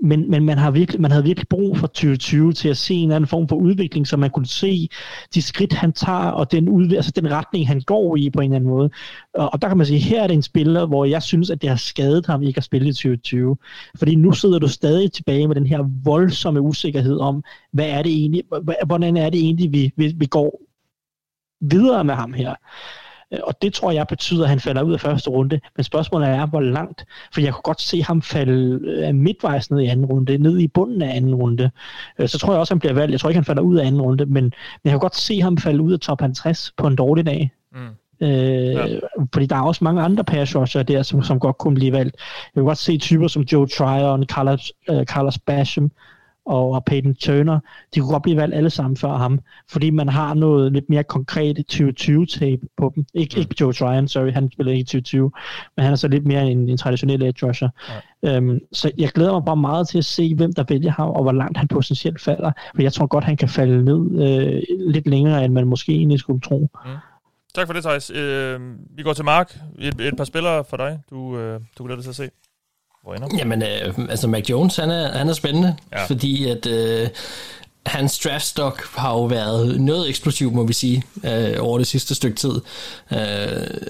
men, 0.05 0.31
men 0.31 0.45
man, 0.45 0.59
har 0.59 0.71
virkelig, 0.71 1.01
man 1.01 1.11
havde 1.11 1.25
virkelig 1.25 1.49
brug 1.49 1.79
for 1.79 1.87
2020 1.87 2.53
til 2.53 2.69
at 2.69 2.77
se 2.77 2.95
en 2.95 3.03
eller 3.03 3.17
anden 3.17 3.29
form 3.29 3.49
for 3.49 3.57
udvikling, 3.57 4.07
så 4.07 4.17
man 4.17 4.31
kunne 4.31 4.47
se 4.47 4.89
de 5.35 5.43
skridt, 5.43 5.73
han 5.73 5.93
tager, 5.93 6.31
og 6.31 6.53
den, 6.53 6.69
udv- 6.69 6.97
altså 6.97 7.11
den 7.11 7.31
retning, 7.31 7.69
han 7.69 7.81
går 7.81 8.17
i 8.17 8.31
på 8.31 8.41
en 8.41 8.45
eller 8.45 8.57
anden 8.57 8.71
måde. 8.71 8.91
Og, 9.35 9.53
og 9.53 9.63
der 9.63 9.69
kan 9.69 9.77
man 9.77 9.87
sige, 9.87 9.99
her 9.99 10.23
er 10.23 10.27
det 10.27 10.35
en 10.35 10.43
spiller, 10.43 10.87
hvor 10.87 11.05
jeg 11.05 11.23
synes, 11.23 11.51
at 11.51 11.63
det 11.63 11.71
har 11.71 11.77
skadet 11.77 12.27
ham 12.27 12.43
ikke 12.43 12.59
at 12.59 12.65
spille 12.65 12.89
i 12.89 12.93
2020. 12.93 13.57
Fordi 13.99 14.15
nu 14.15 14.33
sidder 14.33 14.59
du 14.59 14.69
stadig 14.69 15.13
tilbage 15.13 15.49
med 15.49 15.57
den 15.57 15.67
her 15.67 15.85
voldsomme 16.05 16.61
usikkerhed 16.61 17.19
om, 17.19 17.45
hvad 17.73 17.89
er 17.89 18.03
det 18.03 18.13
egentlig, 18.13 18.43
hvordan 18.87 19.17
er 19.17 19.31
det 19.31 19.41
egentlig, 19.41 19.73
vi, 19.73 19.93
vi, 19.97 20.15
vi 20.17 20.27
går 20.27 20.61
videre 21.61 22.05
med 22.05 22.15
ham 22.15 22.33
her. 22.33 22.55
Øh, 23.35 23.41
og 23.45 23.63
det 23.63 23.75
tror 23.75 23.91
jeg 23.91 24.07
betyder, 24.07 24.43
at 24.43 24.49
han 24.49 24.61
falder 24.61 24.83
ud 24.83 24.93
af 24.93 25.01
første 25.01 25.31
runde. 25.31 25.61
Men 25.77 25.85
spørgsmålet 25.85 26.29
er, 26.29 26.47
hvor 26.47 26.61
langt. 26.61 27.05
For 27.35 27.41
jeg 27.41 27.53
kunne 27.53 27.63
godt 27.63 27.81
se 27.81 28.03
ham 28.03 28.23
falde 28.23 28.81
øh, 28.89 29.15
midtvejs 29.15 29.71
ned 29.71 29.81
i 29.81 29.87
anden 29.87 30.07
runde, 30.07 30.39
ned 30.39 30.59
i 30.59 30.69
bunden 30.69 31.03
af 31.03 31.17
anden 31.17 31.35
runde. 31.35 31.71
Øh, 32.19 32.29
så 32.29 32.39
tror 32.39 32.53
jeg 32.53 32.61
også, 32.61 32.71
at 32.71 32.75
han 32.75 32.81
bliver 32.81 32.95
valgt. 32.95 33.13
Jeg 33.13 33.21
tror 33.21 33.29
ikke, 33.29 33.39
han 33.39 33.45
falder 33.45 33.63
ud 33.63 33.77
af 33.77 33.87
anden 33.87 34.03
runde, 34.03 34.27
men, 34.27 34.45
men 34.45 34.53
jeg 34.85 34.93
kan 34.93 35.01
godt 35.01 35.17
se 35.17 35.41
ham 35.41 35.59
falde 35.59 35.83
ud 35.83 35.93
af 35.93 36.01
top 36.01 36.21
50 36.21 36.73
på 36.77 36.87
en 36.87 36.97
dårlig 36.97 37.27
dag. 37.27 37.51
Mm. 37.73 37.79
Øh, 38.21 38.75
ja. 38.75 38.99
Fordi 39.33 39.47
der 39.47 39.57
er 39.57 39.63
også 39.63 39.85
mange 39.85 40.03
andre 40.03 40.25
pass 40.25 40.53
der, 40.53 41.03
som, 41.03 41.23
som 41.23 41.41
godt 41.41 41.59
kunne 41.59 41.75
blive 41.75 41.93
valgt. 41.93 42.17
Jeg 42.55 42.61
kan 42.61 42.65
godt 42.65 42.79
se 42.79 42.99
typer 42.99 43.29
som 43.29 43.43
Joe 43.43 43.67
Tryon, 43.67 44.25
Carlos, 44.25 44.73
uh, 44.91 45.03
Carlos 45.03 45.39
Basham, 45.39 45.91
og 46.47 46.85
Peyton 46.85 47.15
Turner, 47.15 47.59
de 47.95 48.01
kunne 48.01 48.13
godt 48.13 48.23
blive 48.23 48.37
valgt 48.37 48.55
alle 48.55 48.71
sammen 48.71 48.97
før 48.97 49.17
ham, 49.17 49.41
fordi 49.71 49.91
man 49.91 50.09
har 50.09 50.35
noget 50.35 50.73
lidt 50.73 50.91
mere 50.91 51.05
konkret 51.05 51.59
2020-tape 51.73 52.61
på 52.77 52.93
dem. 52.95 53.05
Ik- 53.19 53.35
mm. 53.35 53.41
Ikke 53.41 53.55
Joe 53.61 53.73
Tryon, 53.73 54.09
sorry, 54.09 54.33
han 54.33 54.51
spiller 54.53 54.73
ikke 54.73 54.81
i 54.81 54.85
2020, 54.85 55.31
men 55.77 55.85
han 55.85 55.93
er 55.93 55.97
så 55.97 56.09
lidt 56.09 56.27
mere 56.27 56.51
en, 56.51 56.69
en 56.69 56.77
traditionel 56.77 57.23
edge 57.23 57.47
rusher. 57.47 57.69
Ja. 58.23 58.37
Øhm, 58.37 58.59
så 58.73 58.91
jeg 58.99 59.09
glæder 59.09 59.33
mig 59.33 59.45
bare 59.45 59.57
meget 59.57 59.89
til 59.89 59.99
at 59.99 60.05
se, 60.05 60.35
hvem 60.35 60.53
der 60.53 60.65
vælger 60.69 60.91
ham, 60.91 61.11
og 61.11 61.23
hvor 61.23 61.33
langt 61.33 61.59
han 61.59 61.69
potentielt 61.69 62.21
falder, 62.21 62.53
for 62.75 62.83
jeg 62.83 62.93
tror 62.93 63.07
godt, 63.07 63.25
han 63.25 63.37
kan 63.37 63.49
falde 63.49 63.85
ned 63.85 64.23
øh, 64.29 64.63
lidt 64.93 65.07
længere, 65.07 65.45
end 65.45 65.53
man 65.53 65.67
måske 65.67 65.93
egentlig 65.93 66.19
skulle 66.19 66.41
tro. 66.41 66.71
Mm. 66.85 66.91
Tak 67.55 67.67
for 67.67 67.73
det, 67.73 67.83
Thijs. 67.83 68.11
Øh, 68.11 68.61
vi 68.97 69.03
går 69.03 69.13
til 69.13 69.25
Mark. 69.25 69.59
Et, 69.79 70.01
et 70.01 70.17
par 70.17 70.25
spillere 70.25 70.65
for 70.65 70.77
dig, 70.77 71.01
du, 71.11 71.39
øh, 71.39 71.61
du 71.79 71.85
glæder 71.85 71.97
dig 71.97 72.05
til 72.05 72.11
at 72.11 72.17
se. 72.17 72.31
Hvor 73.05 73.15
ender? 73.15 73.29
Jamen, 73.39 73.63
øh, 73.63 74.09
altså 74.11 74.29
Mac 74.29 74.51
Jones, 74.51 74.77
han 74.77 74.91
er, 74.91 75.19
han 75.19 75.29
er 75.29 75.33
spændende, 75.33 75.77
ja. 75.93 76.05
fordi 76.05 76.49
at 76.49 76.67
øh, 76.67 77.09
hans 77.87 78.19
draftstock 78.19 78.83
har 78.97 79.11
jo 79.11 79.25
været 79.25 79.81
noget 79.81 80.09
eksplosiv, 80.09 80.53
må 80.53 80.65
vi 80.65 80.73
sige, 80.73 81.03
øh, 81.25 81.57
over 81.61 81.79
det 81.79 81.87
sidste 81.87 82.15
stykke 82.15 82.37
tid. 82.37 82.61
Øh, 83.13 83.19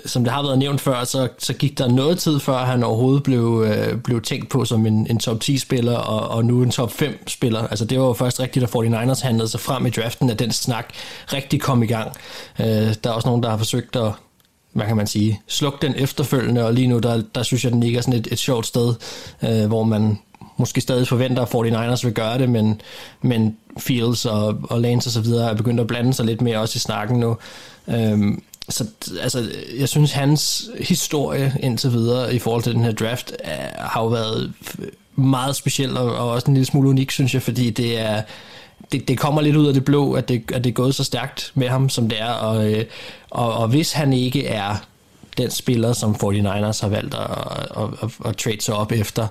som 0.07 0.25
det 0.25 0.33
har 0.33 0.43
været 0.43 0.59
nævnt 0.59 0.81
før, 0.81 1.05
så, 1.05 1.29
så 1.39 1.53
gik 1.55 1.79
der 1.79 1.89
noget 1.89 2.19
tid 2.19 2.41
før, 2.41 2.59
han 2.59 2.83
overhovedet 2.83 3.23
blev, 3.23 3.65
øh, 3.67 3.99
blev 3.99 4.23
tænkt 4.23 4.49
på 4.49 4.65
som 4.65 4.87
en, 4.87 5.07
en 5.11 5.19
top 5.19 5.37
10-spiller, 5.45 5.97
og, 5.97 6.37
og 6.37 6.45
nu 6.45 6.63
en 6.63 6.71
top 6.71 6.91
5-spiller. 6.91 7.69
Altså 7.69 7.85
det 7.85 8.01
var 8.01 8.07
jo 8.07 8.13
først 8.13 8.41
rigtigt, 8.41 8.63
at 8.63 8.71
49ers 8.71 9.23
handlede 9.25 9.49
sig 9.49 9.61
frem 9.61 9.87
i 9.87 9.91
draften, 9.91 10.31
at 10.31 10.39
den 10.39 10.53
snak 10.53 10.95
rigtig 11.33 11.61
kom 11.61 11.83
i 11.83 11.87
gang. 11.87 12.13
Øh, 12.61 12.67
der 12.67 13.11
er 13.11 13.11
også 13.11 13.29
nogen, 13.29 13.43
der 13.43 13.51
har 13.51 13.57
forsøgt 13.57 13.97
at 13.97 14.13
hvad 14.75 14.87
kan 14.87 14.97
man 14.97 15.07
sige, 15.07 15.41
sluk 15.47 15.83
den 15.83 15.95
efterfølgende, 15.97 16.67
og 16.67 16.75
lige 16.75 16.87
nu, 16.87 16.99
der, 16.99 17.23
der 17.35 17.43
synes 17.43 17.65
jeg, 17.65 17.73
den 17.73 17.81
ligger 17.81 18.01
sådan 18.01 18.21
et, 18.21 18.29
et 18.31 18.39
sjovt 18.39 18.67
sted, 18.67 18.95
øh, 19.43 19.67
hvor 19.67 19.83
man 19.83 20.19
måske 20.57 20.81
stadig 20.81 21.09
forventer, 21.09 21.43
at 21.43 21.49
49ers 21.49 22.05
vil 22.05 22.15
gøre 22.15 22.39
det, 22.39 22.49
men, 22.49 22.81
men 23.23 23.57
Fields 23.79 24.27
og, 24.27 24.59
og 24.63 24.81
Lance 24.81 25.09
og 25.09 25.13
så 25.13 25.21
videre 25.21 25.51
er 25.51 25.55
begyndt 25.55 25.81
at 25.81 25.87
blande 25.87 26.15
sig 26.15 26.27
lidt 26.27 26.41
mere 26.41 26.59
også 26.59 26.77
i 26.77 26.79
snakken 26.79 27.21
nu. 27.21 27.37
Øhm, 27.89 28.43
så 28.69 28.85
altså, 29.21 29.51
jeg 29.79 29.89
synes, 29.89 30.13
hans 30.13 30.71
historie 30.81 31.53
indtil 31.61 31.93
videre 31.93 32.35
i 32.35 32.39
forhold 32.39 32.63
til 32.63 32.75
den 32.75 32.85
her 32.85 32.93
draft 32.93 33.33
er, 33.45 33.87
har 33.89 34.03
jo 34.03 34.09
været 34.09 34.53
meget 35.17 35.57
speciel 35.57 35.97
og, 35.97 36.17
og 36.17 36.31
også 36.31 36.47
en 36.47 36.55
lille 36.55 36.67
smule 36.67 36.89
unik, 36.89 37.11
synes 37.11 37.35
jeg, 37.35 37.43
fordi 37.43 37.71
det 37.71 38.01
er 38.01 38.23
det, 38.93 39.09
det 39.09 39.19
kommer 39.19 39.41
lidt 39.41 39.57
ud 39.57 39.67
af 39.67 39.75
det 39.75 39.85
blå, 39.85 40.13
at 40.13 40.29
det, 40.29 40.43
at 40.53 40.65
det 40.65 40.71
er 40.71 40.75
gået 40.75 40.95
så 40.95 41.05
stærkt 41.05 41.53
med 41.55 41.69
ham, 41.69 41.89
som 41.89 42.09
det 42.09 42.21
er, 42.21 42.31
og, 42.31 42.73
øh, 42.73 42.85
og, 43.31 43.55
og 43.55 43.69
hvis 43.69 43.93
han 43.93 44.13
ikke 44.13 44.47
er 44.47 44.77
den 45.39 45.51
spiller, 45.51 45.93
som 45.93 46.17
49ers 46.23 46.81
har 46.81 46.89
valgt 46.89 47.15
at, 47.15 47.31
at, 47.77 47.89
at, 48.03 48.29
at 48.29 48.37
trade 48.37 48.61
sig 48.61 48.75
op 48.75 48.93
efter, 48.93 49.27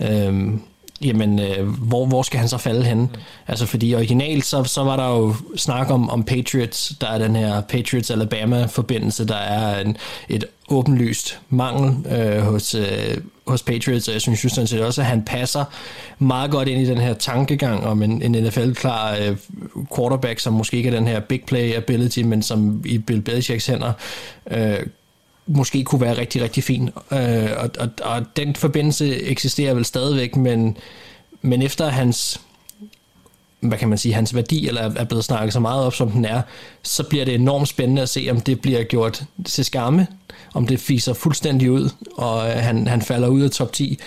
øhm, 0.00 0.60
jamen, 1.04 1.38
øh, 1.38 1.68
hvor, 1.68 2.06
hvor 2.06 2.22
skal 2.22 2.40
han 2.40 2.48
så 2.48 2.58
falde 2.58 2.84
hen? 2.84 2.98
Mm. 2.98 3.08
Altså, 3.46 3.66
fordi 3.66 3.94
originalt, 3.94 4.44
så, 4.44 4.64
så 4.64 4.84
var 4.84 4.96
der 4.96 5.08
jo 5.08 5.34
snak 5.56 5.90
om, 5.90 6.10
om 6.10 6.24
Patriots, 6.24 6.92
der 7.00 7.06
er 7.06 7.18
den 7.18 7.36
her 7.36 7.60
Patriots-Alabama-forbindelse, 7.60 9.28
der 9.28 9.36
er 9.36 9.80
en, 9.80 9.96
et 10.28 10.44
åbenlyst 10.68 11.40
mangel 11.48 12.12
øh, 12.12 12.40
hos, 12.40 12.74
øh, 12.74 13.16
hos 13.46 13.62
Patriots, 13.62 14.08
og 14.08 14.14
jeg 14.14 14.20
synes 14.20 14.44
jo 14.44 14.48
sådan 14.48 14.66
set 14.66 14.80
også, 14.80 15.00
at 15.00 15.06
han 15.06 15.22
passer 15.22 15.64
meget 16.18 16.50
godt 16.50 16.68
ind 16.68 16.80
i 16.80 16.86
den 16.86 16.98
her 16.98 17.14
tankegang 17.14 17.86
om 17.86 18.02
en, 18.02 18.22
en 18.22 18.44
NFL-klar 18.44 19.16
øh, 19.16 19.36
quarterback, 19.96 20.38
som 20.38 20.52
måske 20.52 20.76
ikke 20.76 20.88
er 20.88 20.94
den 20.94 21.06
her 21.06 21.20
big 21.20 21.42
play 21.46 21.74
ability, 21.74 22.18
men 22.18 22.42
som 22.42 22.82
i 22.84 22.98
Bill 22.98 23.20
Belichicks 23.20 23.66
hænder 23.66 23.92
øh, 24.50 24.78
måske 25.46 25.84
kunne 25.84 26.00
være 26.00 26.18
rigtig, 26.18 26.42
rigtig 26.42 26.64
fin. 26.64 26.90
Øh, 27.12 27.50
og, 27.56 27.70
og, 27.78 27.88
og 28.02 28.26
den 28.36 28.54
forbindelse 28.54 29.22
eksisterer 29.22 29.74
vel 29.74 29.84
stadigvæk, 29.84 30.36
men, 30.36 30.76
men 31.42 31.62
efter 31.62 31.88
hans 31.88 32.40
hvad 33.68 33.78
kan 33.78 33.88
man 33.88 33.98
sige, 33.98 34.14
hans 34.14 34.34
værdi 34.34 34.68
eller 34.68 34.90
er 34.96 35.04
blevet 35.04 35.24
snakket 35.24 35.52
så 35.52 35.60
meget 35.60 35.84
op, 35.84 35.94
som 35.94 36.10
den 36.10 36.24
er, 36.24 36.42
så 36.82 37.02
bliver 37.02 37.24
det 37.24 37.34
enormt 37.34 37.68
spændende 37.68 38.02
at 38.02 38.08
se, 38.08 38.28
om 38.30 38.40
det 38.40 38.60
bliver 38.60 38.84
gjort 38.84 39.24
til 39.44 39.64
skamme, 39.64 40.06
om 40.54 40.66
det 40.66 40.80
fiser 40.80 41.12
fuldstændig 41.12 41.70
ud, 41.70 41.90
og 42.16 42.48
øh, 42.48 42.56
han, 42.56 42.86
han 42.86 43.02
falder 43.02 43.28
ud 43.28 43.42
af 43.42 43.50
top 43.50 43.72
10, 43.72 43.98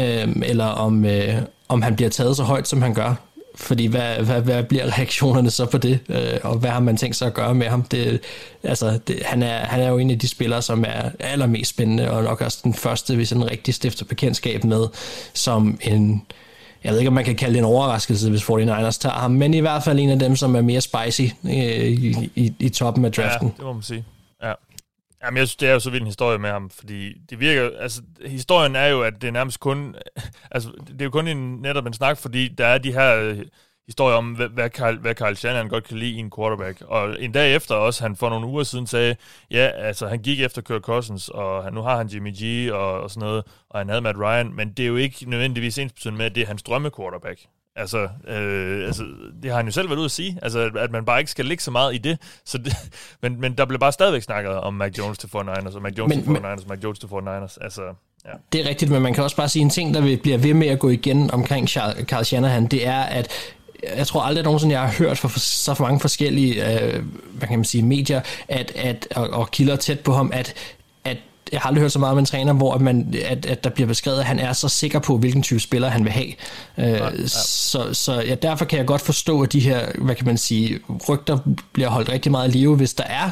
øh, 0.00 0.28
eller 0.42 0.66
om, 0.66 1.04
øh, 1.04 1.34
om 1.68 1.82
han 1.82 1.96
bliver 1.96 2.10
taget 2.10 2.36
så 2.36 2.42
højt, 2.42 2.68
som 2.68 2.82
han 2.82 2.94
gør. 2.94 3.14
Fordi 3.54 3.86
hvad, 3.86 4.16
hvad, 4.16 4.40
hvad 4.40 4.62
bliver 4.62 4.98
reaktionerne 4.98 5.50
så 5.50 5.66
på 5.66 5.78
det, 5.78 5.98
øh, 6.08 6.38
og 6.42 6.56
hvad 6.56 6.70
har 6.70 6.80
man 6.80 6.96
tænkt 6.96 7.16
sig 7.16 7.26
at 7.26 7.34
gøre 7.34 7.54
med 7.54 7.66
ham? 7.66 7.82
Det, 7.82 8.20
altså, 8.62 8.98
det, 9.08 9.22
han, 9.24 9.42
er, 9.42 9.58
han 9.58 9.80
er 9.80 9.88
jo 9.88 9.98
en 9.98 10.10
af 10.10 10.18
de 10.18 10.28
spillere, 10.28 10.62
som 10.62 10.84
er 10.88 11.10
allermest 11.20 11.70
spændende, 11.70 12.10
og 12.10 12.22
nok 12.22 12.40
også 12.40 12.58
den 12.64 12.74
første, 12.74 13.14
hvis 13.14 13.32
en 13.32 13.50
rigtig 13.50 13.74
stifter 13.74 14.04
bekendtskab 14.04 14.64
med, 14.64 14.86
som 15.34 15.78
en, 15.80 16.22
jeg 16.84 16.92
ved 16.92 16.98
ikke, 16.98 17.08
om 17.08 17.14
man 17.14 17.24
kan 17.24 17.36
kalde 17.36 17.52
det 17.52 17.58
en 17.58 17.64
overraskelse, 17.64 18.30
hvis 18.30 18.42
49ers 18.42 18.98
tager 18.98 19.10
ham, 19.10 19.30
men 19.30 19.54
i 19.54 19.58
hvert 19.58 19.82
fald 19.82 19.98
en 19.98 20.10
af 20.10 20.18
dem, 20.18 20.36
som 20.36 20.56
er 20.56 20.62
mere 20.62 20.80
spicy 20.80 21.34
øh, 21.44 21.52
i, 21.52 22.30
i, 22.34 22.54
i 22.58 22.68
toppen 22.68 23.04
af 23.04 23.12
draften. 23.12 23.48
Ja, 23.48 23.54
det 23.56 23.64
må 23.64 23.72
man 23.72 23.82
sige. 23.82 24.04
Ja. 24.42 24.52
Jamen, 25.24 25.38
jeg 25.38 25.48
synes, 25.48 25.56
det 25.56 25.68
er 25.68 25.72
jo 25.72 25.80
så 25.80 25.90
vild 25.90 26.02
en 26.02 26.06
historie 26.06 26.38
med 26.38 26.50
ham, 26.50 26.70
fordi 26.70 27.12
det 27.30 27.40
virker, 27.40 27.70
altså, 27.80 28.02
historien 28.26 28.76
er 28.76 28.86
jo, 28.86 29.02
at 29.02 29.12
det 29.20 29.28
er 29.28 29.32
nærmest 29.32 29.60
kun, 29.60 29.94
altså, 30.50 30.70
det 30.88 31.00
er 31.00 31.04
jo 31.04 31.10
kun 31.10 31.28
en, 31.28 31.36
netop 31.36 31.86
en 31.86 31.92
snak, 31.92 32.18
fordi 32.18 32.48
der 32.48 32.66
er 32.66 32.78
de 32.78 32.92
her 32.92 33.42
historier 33.92 34.16
om, 34.16 34.32
hvad, 34.32 34.48
hvad, 34.48 34.70
Carl, 34.70 34.98
hvad 34.98 35.14
Carl 35.14 35.36
Shanahan 35.36 35.68
godt 35.68 35.84
kan 35.84 35.96
lide 35.96 36.10
i 36.10 36.18
en 36.18 36.30
quarterback. 36.36 36.82
Og 36.88 37.22
en 37.22 37.32
dag 37.32 37.54
efter 37.54 37.74
også, 37.74 38.02
han 38.02 38.16
for 38.16 38.28
nogle 38.28 38.46
uger 38.46 38.62
siden 38.62 38.86
sagde, 38.86 39.16
ja, 39.50 39.70
altså, 39.74 40.08
han 40.08 40.18
gik 40.18 40.40
efter 40.40 40.62
Kirk 40.62 40.82
Cousins, 40.82 41.28
og 41.28 41.64
han, 41.64 41.72
nu 41.72 41.82
har 41.82 41.96
han 41.96 42.06
Jimmy 42.06 42.32
G 42.42 42.72
og, 42.72 43.00
og 43.00 43.10
sådan 43.10 43.28
noget, 43.28 43.44
og 43.70 43.80
han 43.80 43.88
havde 43.88 44.00
Matt 44.00 44.18
Ryan, 44.18 44.52
men 44.56 44.72
det 44.72 44.82
er 44.82 44.86
jo 44.86 44.96
ikke 44.96 45.30
nødvendigvis 45.30 45.78
ens 45.78 46.04
med, 46.04 46.26
at 46.26 46.34
det 46.34 46.42
er 46.42 46.46
hans 46.46 46.62
drømme 46.62 46.90
quarterback. 46.96 47.40
Altså, 47.76 48.08
øh, 48.28 48.86
altså, 48.86 49.02
det 49.42 49.50
har 49.50 49.56
han 49.56 49.66
jo 49.66 49.72
selv 49.72 49.88
været 49.88 49.98
ude 49.98 50.04
at 50.04 50.10
sige, 50.10 50.38
altså, 50.42 50.58
at, 50.58 50.76
at 50.76 50.90
man 50.90 51.04
bare 51.04 51.18
ikke 51.18 51.30
skal 51.30 51.44
ligge 51.44 51.62
så 51.62 51.70
meget 51.70 51.94
i 51.94 51.98
det. 51.98 52.18
Så 52.44 52.58
det 52.58 52.76
men, 53.22 53.40
men 53.40 53.54
der 53.58 53.64
blev 53.64 53.80
bare 53.80 53.92
stadigvæk 53.92 54.22
snakket 54.22 54.52
om 54.52 54.74
Mac 54.74 54.98
Jones 54.98 55.18
til 55.18 55.26
49ers, 55.26 55.76
og 55.76 55.82
Mac 55.82 55.92
Jones 55.98 56.16
men, 56.16 56.24
til 56.24 56.42
49ers, 56.42 56.62
og 56.62 56.68
Mac 56.68 56.78
Jones 56.84 56.98
til 56.98 57.06
49ers. 57.06 57.56
Altså, 57.60 57.82
ja. 58.24 58.30
Det 58.52 58.60
er 58.60 58.68
rigtigt, 58.68 58.90
men 58.90 59.02
man 59.02 59.14
kan 59.14 59.24
også 59.24 59.36
bare 59.36 59.48
sige 59.48 59.62
en 59.62 59.70
ting, 59.70 59.94
der 59.94 60.16
bliver 60.22 60.38
ved 60.38 60.54
med 60.54 60.66
at 60.66 60.78
gå 60.78 60.88
igen 60.88 61.30
omkring 61.30 61.68
Carl 61.68 62.24
Shanahan, 62.24 62.66
det 62.66 62.86
er, 62.86 63.00
at 63.00 63.28
jeg 63.96 64.06
tror 64.06 64.20
aldrig 64.20 64.44
nogensinde, 64.44 64.74
jeg 64.74 64.82
har 64.82 64.94
hørt 64.98 65.18
fra 65.18 65.28
så 65.38 65.76
mange 65.80 66.00
forskellige 66.00 66.82
øh, 66.82 67.02
hvad 67.32 67.48
kan 67.48 67.58
man 67.58 67.64
sige, 67.64 67.82
medier 67.82 68.20
at, 68.48 68.72
at, 68.76 69.08
og, 69.14 69.30
og 69.30 69.50
kilder 69.50 69.76
tæt 69.76 70.00
på 70.00 70.12
ham, 70.12 70.30
at, 70.34 70.54
at 71.04 71.16
jeg 71.52 71.60
har 71.60 71.68
aldrig 71.68 71.82
hørt 71.82 71.92
så 71.92 71.98
meget 71.98 72.12
om 72.12 72.18
en 72.18 72.24
træner, 72.24 72.52
hvor 72.52 72.78
man, 72.78 73.14
at, 73.24 73.46
at 73.46 73.64
der 73.64 73.70
bliver 73.70 73.86
beskrevet, 73.86 74.18
at 74.18 74.24
han 74.24 74.38
er 74.38 74.52
så 74.52 74.68
sikker 74.68 74.98
på, 74.98 75.16
hvilken 75.16 75.42
type 75.42 75.60
spiller 75.60 75.88
han 75.88 76.04
vil 76.04 76.12
have. 76.12 76.28
Øh, 76.78 76.84
ja, 76.84 77.04
ja. 77.04 77.26
Så, 77.26 77.94
så 77.94 78.20
ja, 78.20 78.34
derfor 78.34 78.64
kan 78.64 78.78
jeg 78.78 78.86
godt 78.86 79.02
forstå, 79.02 79.42
at 79.42 79.52
de 79.52 79.60
her, 79.60 79.86
hvad 79.98 80.14
kan 80.14 80.26
man 80.26 80.38
sige, 80.38 80.78
rygter 81.08 81.38
bliver 81.72 81.88
holdt 81.88 82.08
rigtig 82.08 82.32
meget 82.32 82.54
i 82.54 82.58
live, 82.58 82.76
hvis 82.76 82.94
der 82.94 83.04
er 83.04 83.30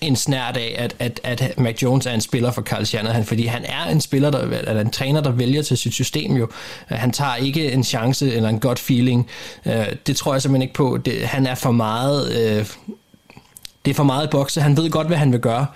en 0.00 0.16
snært 0.16 0.56
af, 0.56 0.74
at, 0.78 0.94
at, 0.98 1.20
at 1.24 1.58
Mac 1.58 1.82
Jones 1.82 2.06
er 2.06 2.12
en 2.12 2.20
spiller 2.20 2.50
for 2.50 2.62
Carl 2.62 2.84
Shanahan, 2.84 3.24
fordi 3.24 3.46
han 3.46 3.64
er 3.64 3.84
en 3.84 4.00
spiller, 4.00 4.30
der, 4.30 4.38
eller 4.38 4.80
en 4.80 4.90
træner, 4.90 5.20
der 5.20 5.30
vælger 5.30 5.62
til 5.62 5.78
sit 5.78 5.94
system 5.94 6.36
jo. 6.36 6.48
Han 6.86 7.12
tager 7.12 7.34
ikke 7.34 7.72
en 7.72 7.84
chance 7.84 8.34
eller 8.34 8.48
en 8.48 8.60
godt 8.60 8.78
feeling. 8.78 9.28
Øh, 9.66 9.86
det 10.06 10.16
tror 10.16 10.34
jeg 10.34 10.42
simpelthen 10.42 10.62
ikke 10.62 10.74
på. 10.74 10.98
Det, 11.04 11.22
han 11.22 11.46
er 11.46 11.54
for 11.54 11.70
meget... 11.70 12.58
Øh, 12.58 12.66
det 13.88 13.94
er 13.94 13.96
for 13.96 14.04
meget 14.04 14.30
bokse. 14.30 14.60
Han 14.60 14.76
ved 14.76 14.90
godt, 14.90 15.06
hvad 15.06 15.16
han 15.16 15.32
vil 15.32 15.40
gøre, 15.40 15.66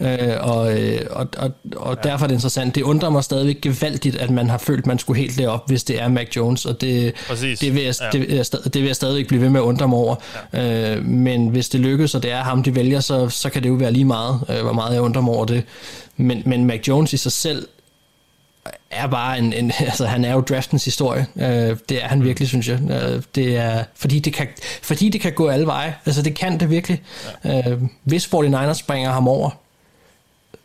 mm. 0.00 0.06
øh, 0.06 0.36
og, 0.40 0.80
øh, 0.80 1.00
og, 1.10 1.28
og, 1.38 1.50
og 1.76 1.96
ja. 2.04 2.10
derfor 2.10 2.24
er 2.24 2.28
det 2.28 2.34
interessant. 2.34 2.74
Det 2.74 2.82
undrer 2.82 3.10
mig 3.10 3.24
stadigvæk 3.24 3.60
gevaldigt, 3.60 4.16
at 4.16 4.30
man 4.30 4.50
har 4.50 4.58
følt, 4.58 4.78
at 4.78 4.86
man 4.86 4.98
skulle 4.98 5.20
helt 5.20 5.38
derop, 5.38 5.68
hvis 5.68 5.84
det 5.84 6.02
er 6.02 6.08
Mac 6.08 6.36
Jones, 6.36 6.66
og 6.66 6.80
det, 6.80 7.14
det, 7.60 7.74
vil 7.74 7.82
jeg, 7.82 7.94
ja. 8.00 8.18
det, 8.18 8.28
det, 8.28 8.64
det 8.64 8.74
vil 8.74 8.86
jeg 8.86 8.96
stadigvæk 8.96 9.28
blive 9.28 9.42
ved 9.42 9.48
med 9.48 9.60
at 9.60 9.64
undre 9.64 9.88
mig 9.88 9.98
over. 9.98 10.16
Ja. 10.52 10.96
Øh, 10.96 11.04
men 11.04 11.48
hvis 11.48 11.68
det 11.68 11.80
lykkes, 11.80 12.14
og 12.14 12.22
det 12.22 12.32
er 12.32 12.42
ham, 12.42 12.62
de 12.62 12.74
vælger, 12.74 13.00
så, 13.00 13.28
så 13.28 13.50
kan 13.50 13.62
det 13.62 13.68
jo 13.68 13.74
være 13.74 13.92
lige 13.92 14.04
meget, 14.04 14.40
øh, 14.48 14.62
hvor 14.62 14.72
meget 14.72 14.94
jeg 14.94 15.02
undrer 15.02 15.22
mig 15.22 15.34
over 15.34 15.44
det. 15.44 15.62
Men, 16.16 16.42
men 16.46 16.64
Mac 16.64 16.88
Jones 16.88 17.12
i 17.12 17.16
sig 17.16 17.32
selv 17.32 17.66
er 18.90 19.06
bare 19.06 19.38
en, 19.38 19.52
en 19.52 19.72
altså 19.80 20.06
han 20.06 20.24
er 20.24 20.32
jo 20.32 20.40
draftens 20.40 20.84
historie. 20.84 21.26
Øh, 21.36 21.76
det 21.88 22.04
er 22.04 22.08
han 22.08 22.18
mm. 22.18 22.24
virkelig, 22.24 22.48
synes 22.48 22.68
jeg. 22.68 22.80
Øh, 22.90 23.22
det 23.34 23.56
er, 23.56 23.84
fordi, 23.94 24.18
det 24.18 24.34
kan, 24.34 24.48
fordi 24.82 25.08
det 25.08 25.20
kan 25.20 25.32
gå 25.32 25.48
alle 25.48 25.66
veje. 25.66 25.94
Altså 26.06 26.22
det 26.22 26.34
kan 26.34 26.60
det 26.60 26.70
virkelig. 26.70 27.02
Ja. 27.44 27.70
Øh, 27.70 27.82
hvis 28.04 28.26
49ers 28.26 28.72
springer 28.72 29.12
ham 29.12 29.28
over, 29.28 29.50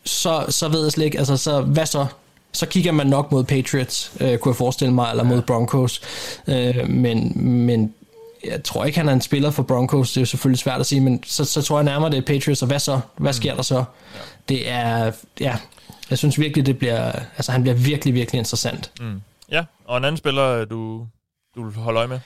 så, 0.03 0.45
så 0.49 0.67
ved 0.67 0.83
jeg 0.83 0.91
slet 0.91 1.05
ikke, 1.05 1.17
altså 1.17 1.37
så, 1.37 1.61
hvad 1.61 1.85
så? 1.85 2.05
Så 2.51 2.65
kigger 2.65 2.91
man 2.91 3.07
nok 3.07 3.31
mod 3.31 3.43
Patriots, 3.43 4.11
øh, 4.19 4.37
kunne 4.37 4.51
jeg 4.51 4.55
forestille 4.55 4.93
mig, 4.93 5.09
eller 5.11 5.23
ja. 5.23 5.29
mod 5.29 5.41
Broncos. 5.41 6.01
Øh, 6.47 6.89
men, 6.89 7.31
men 7.35 7.93
jeg 8.45 8.63
tror 8.63 8.85
ikke, 8.85 8.97
han 8.97 9.09
er 9.09 9.13
en 9.13 9.21
spiller 9.21 9.51
for 9.51 9.63
Broncos, 9.63 10.11
det 10.11 10.17
er 10.17 10.21
jo 10.21 10.25
selvfølgelig 10.25 10.59
svært 10.59 10.79
at 10.79 10.85
sige, 10.85 11.01
men 11.01 11.23
så, 11.25 11.45
så 11.45 11.61
tror 11.61 11.77
jeg 11.77 11.83
nærmere, 11.83 12.11
det 12.11 12.17
er 12.17 12.21
Patriots, 12.21 12.61
og 12.61 12.67
hvad 12.67 12.79
så? 12.79 12.99
Hvad 13.17 13.31
mm. 13.31 13.33
sker 13.33 13.55
der 13.55 13.61
så? 13.61 13.75
Ja. 13.75 13.83
Det 14.49 14.69
er, 14.69 15.11
ja, 15.39 15.55
jeg 16.09 16.17
synes 16.17 16.39
virkelig, 16.39 16.65
det 16.65 16.77
bliver, 16.77 17.11
altså 17.37 17.51
han 17.51 17.61
bliver 17.61 17.75
virkelig, 17.75 18.13
virkelig 18.13 18.39
interessant. 18.39 18.91
Mm. 18.99 19.21
Ja, 19.51 19.63
og 19.85 19.97
en 19.97 20.05
anden 20.05 20.17
spiller, 20.17 20.65
du, 20.65 21.07
du 21.55 21.71
holder 21.71 21.99
øje 21.99 22.07
med? 22.07 22.19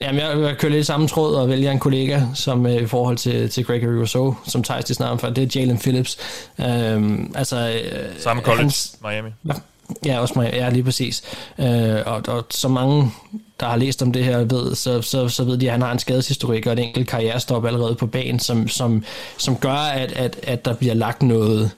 Jamen, 0.00 0.20
jeg, 0.20 0.38
jeg 0.38 0.58
kører 0.58 0.72
lidt 0.72 0.86
samme 0.86 1.08
tråd 1.08 1.34
og 1.34 1.48
vælger 1.48 1.70
en 1.70 1.78
kollega, 1.78 2.20
som 2.34 2.66
øh, 2.66 2.82
i 2.82 2.86
forhold 2.86 3.16
til, 3.16 3.50
til 3.50 3.64
Gregory 3.64 3.98
Rousseau, 3.98 4.36
som 4.46 4.62
tager 4.62 4.80
til 4.80 4.94
snart 4.94 5.20
for, 5.20 5.30
det 5.30 5.56
er 5.56 5.60
Jalen 5.60 5.78
Phillips. 5.78 6.18
Øhm, 6.60 7.32
altså, 7.34 7.80
øh, 7.84 8.20
Samme 8.20 8.42
college, 8.42 8.62
hans, 8.62 8.96
Miami. 9.02 9.30
Ja, 9.46 9.52
ja, 10.06 10.20
også 10.20 10.38
Miami, 10.38 10.56
ja, 10.56 10.70
lige 10.70 10.84
præcis. 10.84 11.22
Øh, 11.58 12.00
og, 12.06 12.22
og 12.28 12.46
så 12.50 12.68
mange, 12.68 13.12
der 13.60 13.66
har 13.66 13.76
læst 13.76 14.02
om 14.02 14.12
det 14.12 14.24
her, 14.24 14.38
ved, 14.38 14.74
så, 14.74 15.02
så, 15.02 15.28
så 15.28 15.44
ved 15.44 15.58
de, 15.58 15.66
at 15.66 15.72
han 15.72 15.82
har 15.82 15.92
en 15.92 15.98
skadeshistorik 15.98 16.66
og 16.66 16.72
et 16.72 16.78
enkelt 16.78 17.08
karrierestop 17.08 17.64
allerede 17.66 17.94
på 17.94 18.06
banen, 18.06 18.38
som, 18.38 18.68
som, 18.68 19.04
som 19.38 19.56
gør, 19.56 19.72
at, 19.72 20.12
at, 20.12 20.40
at 20.42 20.64
der 20.64 20.74
bliver 20.74 20.94
lagt 20.94 21.22
noget 21.22 21.64
øh, 21.64 21.70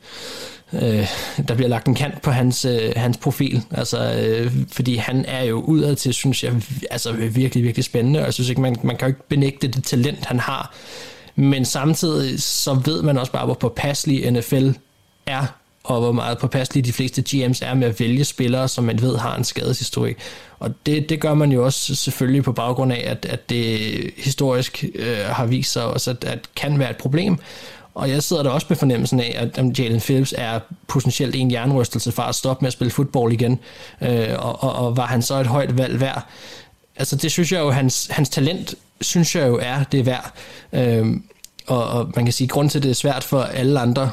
Øh, 0.83 1.09
der 1.49 1.55
bliver 1.55 1.69
lagt 1.69 1.89
en 1.89 1.95
kant 1.95 2.23
på 2.23 2.31
hans, 2.31 2.65
øh, 2.65 2.93
hans 2.97 3.17
profil, 3.17 3.63
altså, 3.71 4.15
øh, 4.15 4.53
fordi 4.73 4.97
han 4.97 5.25
er 5.29 5.43
jo 5.43 5.61
udad 5.61 5.97
til, 5.97 6.15
synes 6.15 6.45
jeg, 6.45 6.53
altså 6.91 7.13
virkelig, 7.13 7.65
virkelig 7.65 7.85
spændende, 7.85 8.21
og 8.21 8.25
jeg 8.25 8.35
synes 8.35 8.49
ikke, 8.49 8.61
man, 8.61 8.77
man 8.83 8.97
kan 8.97 9.09
jo 9.09 9.11
ikke 9.11 9.29
benægte 9.29 9.69
det 9.69 9.85
talent, 9.85 10.25
han 10.25 10.41
har, 10.41 10.75
men 11.35 11.65
samtidig 11.65 12.43
så 12.43 12.75
ved 12.75 13.03
man 13.03 13.19
også 13.19 13.33
bare, 13.33 13.45
hvor 13.45 13.55
påpasselig 13.55 14.31
NFL 14.31 14.71
er, 15.27 15.47
og 15.85 16.01
hvor 16.01 16.13
meget 16.13 16.39
påpasselige 16.39 16.85
de 16.85 16.93
fleste 16.93 17.25
GM's 17.29 17.59
er 17.63 17.75
med 17.75 17.89
at 17.89 18.01
vælge 18.01 18.25
spillere, 18.25 18.69
som 18.69 18.85
man 18.85 19.03
ved 19.03 19.17
har 19.17 19.37
en 19.37 19.45
skadeshistorik. 19.45 20.17
Og 20.59 20.75
det, 20.87 21.09
det 21.09 21.21
gør 21.21 21.35
man 21.35 21.53
jo 21.53 21.65
også 21.65 21.95
selvfølgelig 21.95 22.45
på 22.45 22.53
baggrund 22.53 22.93
af, 22.93 23.05
at, 23.07 23.27
at 23.27 23.51
det 23.51 24.11
historisk 24.17 24.85
øh, 24.95 25.19
har 25.19 25.47
vist 25.47 25.73
sig 25.73 25.85
også, 25.85 26.11
at, 26.11 26.25
at 26.25 26.39
kan 26.57 26.79
være 26.79 26.91
et 26.91 26.97
problem. 26.97 27.39
Og 27.95 28.11
jeg 28.11 28.23
sidder 28.23 28.43
der 28.43 28.51
også 28.51 28.67
med 28.69 28.77
fornemmelsen 28.77 29.21
af, 29.21 29.51
at 29.55 29.79
Jalen 29.79 30.01
Phillips 30.01 30.35
er 30.39 30.61
potentielt 30.89 31.35
en 31.35 31.51
jernrystelse 31.51 32.13
fra 32.13 32.29
at 32.29 32.35
stoppe 32.35 32.63
med 32.63 32.67
at 32.67 32.73
spille 32.73 32.91
fodbold 32.91 33.33
igen. 33.33 33.59
Øh, 34.01 34.29
og, 34.39 34.63
og, 34.63 34.73
og 34.73 34.97
var 34.97 35.07
han 35.07 35.23
så 35.23 35.35
et 35.35 35.47
højt 35.47 35.79
valg 35.79 36.01
værd? 36.01 36.27
Altså 36.97 37.17
det 37.17 37.31
synes 37.31 37.53
jeg 37.53 37.61
jo, 37.61 37.71
hans, 37.71 38.07
hans 38.11 38.29
talent 38.29 38.75
synes 39.01 39.37
jeg 39.37 39.49
jo 39.49 39.59
er 39.63 39.85
det 39.85 40.07
værd. 40.07 40.33
Øh, 40.73 41.07
og, 41.67 41.87
og 41.89 42.13
man 42.17 42.25
kan 42.25 42.33
sige, 42.33 42.47
at 42.47 42.51
grund 42.51 42.71
til, 42.71 42.79
at 42.79 42.83
det 42.83 42.91
er 42.91 42.95
svært 42.95 43.25
for 43.25 43.43
alle 43.43 43.81
andre 43.81 44.11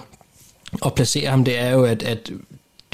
at 0.85 0.93
placere 0.93 1.29
ham, 1.29 1.43
det 1.43 1.59
er 1.59 1.69
jo, 1.69 1.83
at, 1.83 2.03
at 2.03 2.31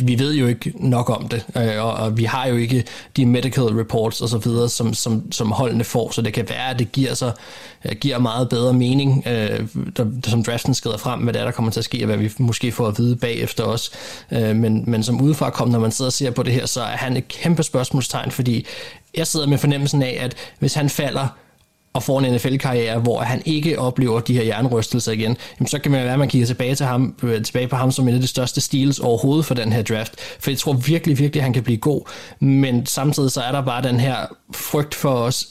vi 0.01 0.19
ved 0.19 0.33
jo 0.33 0.47
ikke 0.47 0.73
nok 0.75 1.09
om 1.09 1.27
det, 1.27 1.45
øh, 1.57 1.83
og, 1.85 1.93
og 1.93 2.17
vi 2.17 2.23
har 2.23 2.47
jo 2.47 2.55
ikke 2.55 2.83
de 3.17 3.25
medical 3.25 3.63
reports 3.63 4.21
og 4.21 4.29
så 4.29 4.37
videre, 4.37 4.69
som, 4.69 4.93
som, 4.93 5.31
som 5.31 5.51
holdene 5.51 5.83
får, 5.83 6.11
så 6.11 6.21
det 6.21 6.33
kan 6.33 6.49
være, 6.49 6.69
at 6.69 6.79
det 6.79 6.91
giver, 6.91 7.13
sig, 7.13 7.33
øh, 7.85 7.95
giver 7.95 8.19
meget 8.19 8.49
bedre 8.49 8.73
mening, 8.73 9.23
øh, 9.27 9.67
der, 9.97 10.05
som 10.23 10.43
draften 10.43 10.73
skrider 10.73 10.97
frem, 10.97 11.19
hvad 11.19 11.33
det 11.33 11.39
er, 11.39 11.45
der 11.45 11.51
kommer 11.51 11.71
til 11.71 11.79
at 11.79 11.85
ske, 11.85 12.01
og 12.01 12.05
hvad 12.05 12.17
vi 12.17 12.31
måske 12.37 12.71
får 12.71 12.87
at 12.87 12.97
vide 12.97 13.15
bagefter 13.15 13.63
os. 13.63 13.91
Øh, 14.31 14.55
men, 14.55 14.83
men 14.87 15.03
som 15.03 15.21
udefra 15.21 15.49
kom, 15.49 15.69
når 15.69 15.79
man 15.79 15.91
sidder 15.91 16.09
og 16.09 16.13
ser 16.13 16.31
på 16.31 16.43
det 16.43 16.53
her, 16.53 16.65
så 16.65 16.81
er 16.81 16.97
han 16.97 17.17
et 17.17 17.27
kæmpe 17.27 17.63
spørgsmålstegn, 17.63 18.31
fordi 18.31 18.65
jeg 19.17 19.27
sidder 19.27 19.47
med 19.47 19.57
fornemmelsen 19.57 20.03
af, 20.03 20.17
at 20.21 20.35
hvis 20.59 20.73
han 20.73 20.89
falder 20.89 21.27
og 21.93 22.03
får 22.03 22.19
en 22.19 22.33
NFL-karriere, 22.33 22.99
hvor 22.99 23.19
han 23.19 23.41
ikke 23.45 23.79
oplever 23.79 24.19
de 24.19 24.33
her 24.33 24.43
jernrystelser 24.43 25.11
igen, 25.11 25.37
jamen 25.59 25.67
så 25.67 25.79
kan 25.79 25.91
man 25.91 26.03
være, 26.03 26.13
at 26.13 26.19
man 26.19 26.27
kigger 26.27 26.47
tilbage, 26.47 26.75
til 26.75 26.85
ham, 26.85 27.15
øh, 27.23 27.43
tilbage 27.43 27.67
på 27.67 27.75
ham 27.75 27.91
som 27.91 28.07
en 28.07 28.15
af 28.15 28.21
de 28.21 28.27
største 28.27 28.61
steals 28.61 28.99
overhovedet 28.99 29.45
for 29.45 29.53
den 29.53 29.73
her 29.73 29.81
draft. 29.81 30.15
For 30.39 30.51
jeg 30.51 30.57
tror 30.57 30.73
virkelig, 30.73 31.19
virkelig, 31.19 31.39
at 31.39 31.43
han 31.43 31.53
kan 31.53 31.63
blive 31.63 31.77
god. 31.77 32.01
Men 32.39 32.85
samtidig 32.85 33.31
så 33.31 33.41
er 33.41 33.51
der 33.51 33.61
bare 33.61 33.81
den 33.81 33.99
her 33.99 34.15
frygt 34.53 34.95
for 34.95 35.09
os, 35.13 35.47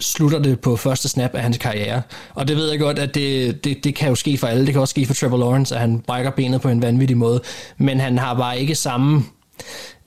slutter 0.00 0.38
det 0.38 0.60
på 0.60 0.76
første 0.76 1.08
snap 1.08 1.34
af 1.34 1.42
hans 1.42 1.58
karriere. 1.58 2.02
Og 2.34 2.48
det 2.48 2.56
ved 2.56 2.70
jeg 2.70 2.78
godt, 2.78 2.98
at 2.98 3.14
det, 3.14 3.64
det, 3.64 3.84
det 3.84 3.94
kan 3.94 4.08
jo 4.08 4.14
ske 4.14 4.38
for 4.38 4.46
alle. 4.46 4.66
Det 4.66 4.74
kan 4.74 4.80
også 4.80 4.92
ske 4.92 5.06
for 5.06 5.14
Trevor 5.14 5.36
Lawrence, 5.36 5.74
at 5.74 5.80
han 5.80 6.00
brækker 6.00 6.30
benet 6.30 6.60
på 6.60 6.68
en 6.68 6.82
vanvittig 6.82 7.16
måde. 7.16 7.40
Men 7.78 8.00
han 8.00 8.18
har 8.18 8.34
bare 8.34 8.60
ikke 8.60 8.74
samme... 8.74 9.24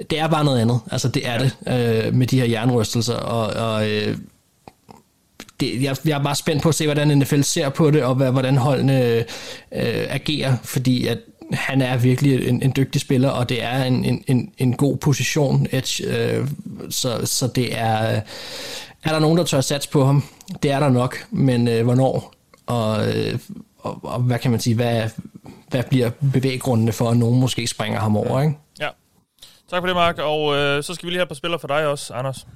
Det 0.10 0.20
er 0.20 0.28
bare 0.28 0.46
noget 0.46 0.60
andet. 0.60 0.80
Altså, 0.92 1.08
det 1.08 1.28
er 1.28 1.38
det 1.38 1.56
øh, 1.68 2.14
med 2.14 2.28
de 2.28 2.40
her 2.40 2.46
jernrystelser. 2.46 3.16
Og, 3.16 3.72
og 3.72 3.90
øh, 3.90 4.18
det, 5.60 5.84
jeg, 5.84 5.96
jeg 6.06 6.20
er 6.20 6.24
bare 6.24 6.36
spændt 6.36 6.64
på 6.64 6.70
at 6.70 6.76
se, 6.76 6.86
hvordan 6.86 7.18
NFL 7.18 7.42
ser 7.42 7.70
på 7.70 7.92
det, 7.92 8.04
og 8.04 8.16
hvad, 8.16 8.32
hvordan 8.32 8.58
holdene 8.58 9.04
øh, 9.16 9.26
agerer, 10.10 10.58
fordi 10.64 11.08
at 11.08 11.18
han 11.54 11.82
er 11.82 11.98
virkelig 11.98 12.48
en, 12.48 12.62
en 12.64 12.74
dygtig 12.76 13.02
spiller, 13.02 13.30
og 13.30 13.50
det 13.50 13.64
er 13.64 13.84
en, 13.84 14.24
en, 14.28 14.52
en, 14.58 14.74
god 14.74 14.98
position, 14.98 15.68
Edge, 15.72 16.04
øh, 16.08 16.48
så, 16.90 17.26
så 17.26 17.48
det 17.48 17.78
er... 17.78 18.22
Er 19.04 19.12
der 19.12 19.20
nogen, 19.20 19.38
der 19.38 19.44
tør 19.44 19.62
satse 19.62 19.90
på 19.90 20.06
ham? 20.06 20.24
Det 20.64 20.72
er 20.72 20.80
der 20.80 20.90
nok, 20.90 21.28
men 21.32 21.68
øh, 21.68 21.84
hvornår? 21.84 22.34
Og, 22.66 23.08
øh, 23.08 23.40
og, 23.78 24.00
og 24.04 24.20
hvad 24.20 24.40
kan 24.40 24.52
man 24.52 24.60
sige, 24.60 24.76
hvad, 24.76 25.10
hvad 25.70 25.84
bliver 25.90 26.10
bevæggrundene 26.34 26.92
for, 26.92 27.10
at 27.10 27.18
nogen 27.18 27.40
måske 27.40 27.68
springer 27.68 28.00
ham 28.00 28.18
over, 28.18 28.42
ikke? 28.42 28.58
Ja. 28.80 28.90
Tak 29.70 29.82
for 29.82 29.88
det, 29.88 29.96
Mark. 29.96 30.18
Og 30.18 30.56
øh, 30.56 30.84
så 30.84 30.94
skal 30.94 31.06
vi 31.06 31.12
lige 31.12 31.18
have 31.18 31.24
et 31.24 31.30
par 31.30 31.36
spillere 31.36 31.60
for 31.60 31.68
dig 31.68 31.88
også, 31.88 32.14
Anders. 32.14 32.48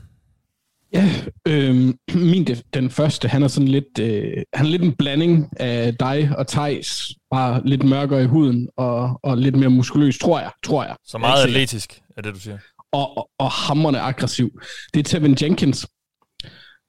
Ja, 0.93 1.09
øh, 1.47 1.93
min 2.15 2.45
den 2.73 2.89
første, 2.89 3.27
han 3.27 3.43
er 3.43 3.47
sådan 3.47 3.67
lidt, 3.67 3.99
øh, 3.99 4.43
han 4.53 4.65
er 4.65 4.69
lidt 4.69 4.81
en 4.81 4.95
blanding 4.95 5.49
af 5.59 5.95
dig 5.95 6.31
og 6.37 6.47
Tejs, 6.47 7.11
bare 7.31 7.61
lidt 7.65 7.83
mørkere 7.83 8.23
i 8.23 8.25
huden 8.25 8.69
og, 8.77 9.19
og 9.23 9.37
lidt 9.37 9.55
mere 9.55 9.69
muskuløs, 9.69 10.19
tror 10.19 10.39
jeg. 10.39 10.51
Tror 10.65 10.83
jeg. 10.83 10.95
Så 11.05 11.17
meget 11.17 11.43
atletisk, 11.43 12.01
er 12.17 12.21
det, 12.21 12.33
du 12.33 12.39
siger. 12.39 12.57
Og, 12.91 13.17
og, 13.17 13.29
og 13.39 13.51
hammerne 13.51 13.99
aggressiv. 13.99 14.59
Det 14.93 14.99
er 14.99 15.03
Tevin 15.03 15.37
Jenkins. 15.41 15.87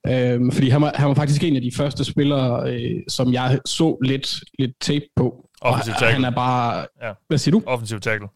Øh, 0.07 0.53
fordi 0.53 0.69
han 0.69 0.83
var, 0.83 0.93
han 0.95 1.09
var 1.09 1.15
faktisk 1.15 1.43
en 1.43 1.57
af 1.57 1.62
de 1.62 1.73
første 1.77 2.05
spillere, 2.05 2.73
øh, 2.73 3.01
som 3.09 3.33
jeg 3.33 3.61
så 3.66 3.99
lidt, 4.05 4.41
lidt 4.59 4.73
tape 4.81 5.05
på. 5.16 5.49
Offensiv 5.61 5.93
tackle. 5.93 6.12
Han 6.12 6.24
er 6.24 6.31
bare... 6.31 6.87
Ja. 7.03 7.12
Hvad 7.29 7.39
siger 7.39 7.53
du? 7.53 7.62
Offensiv 7.66 8.01
tackle. 8.01 8.29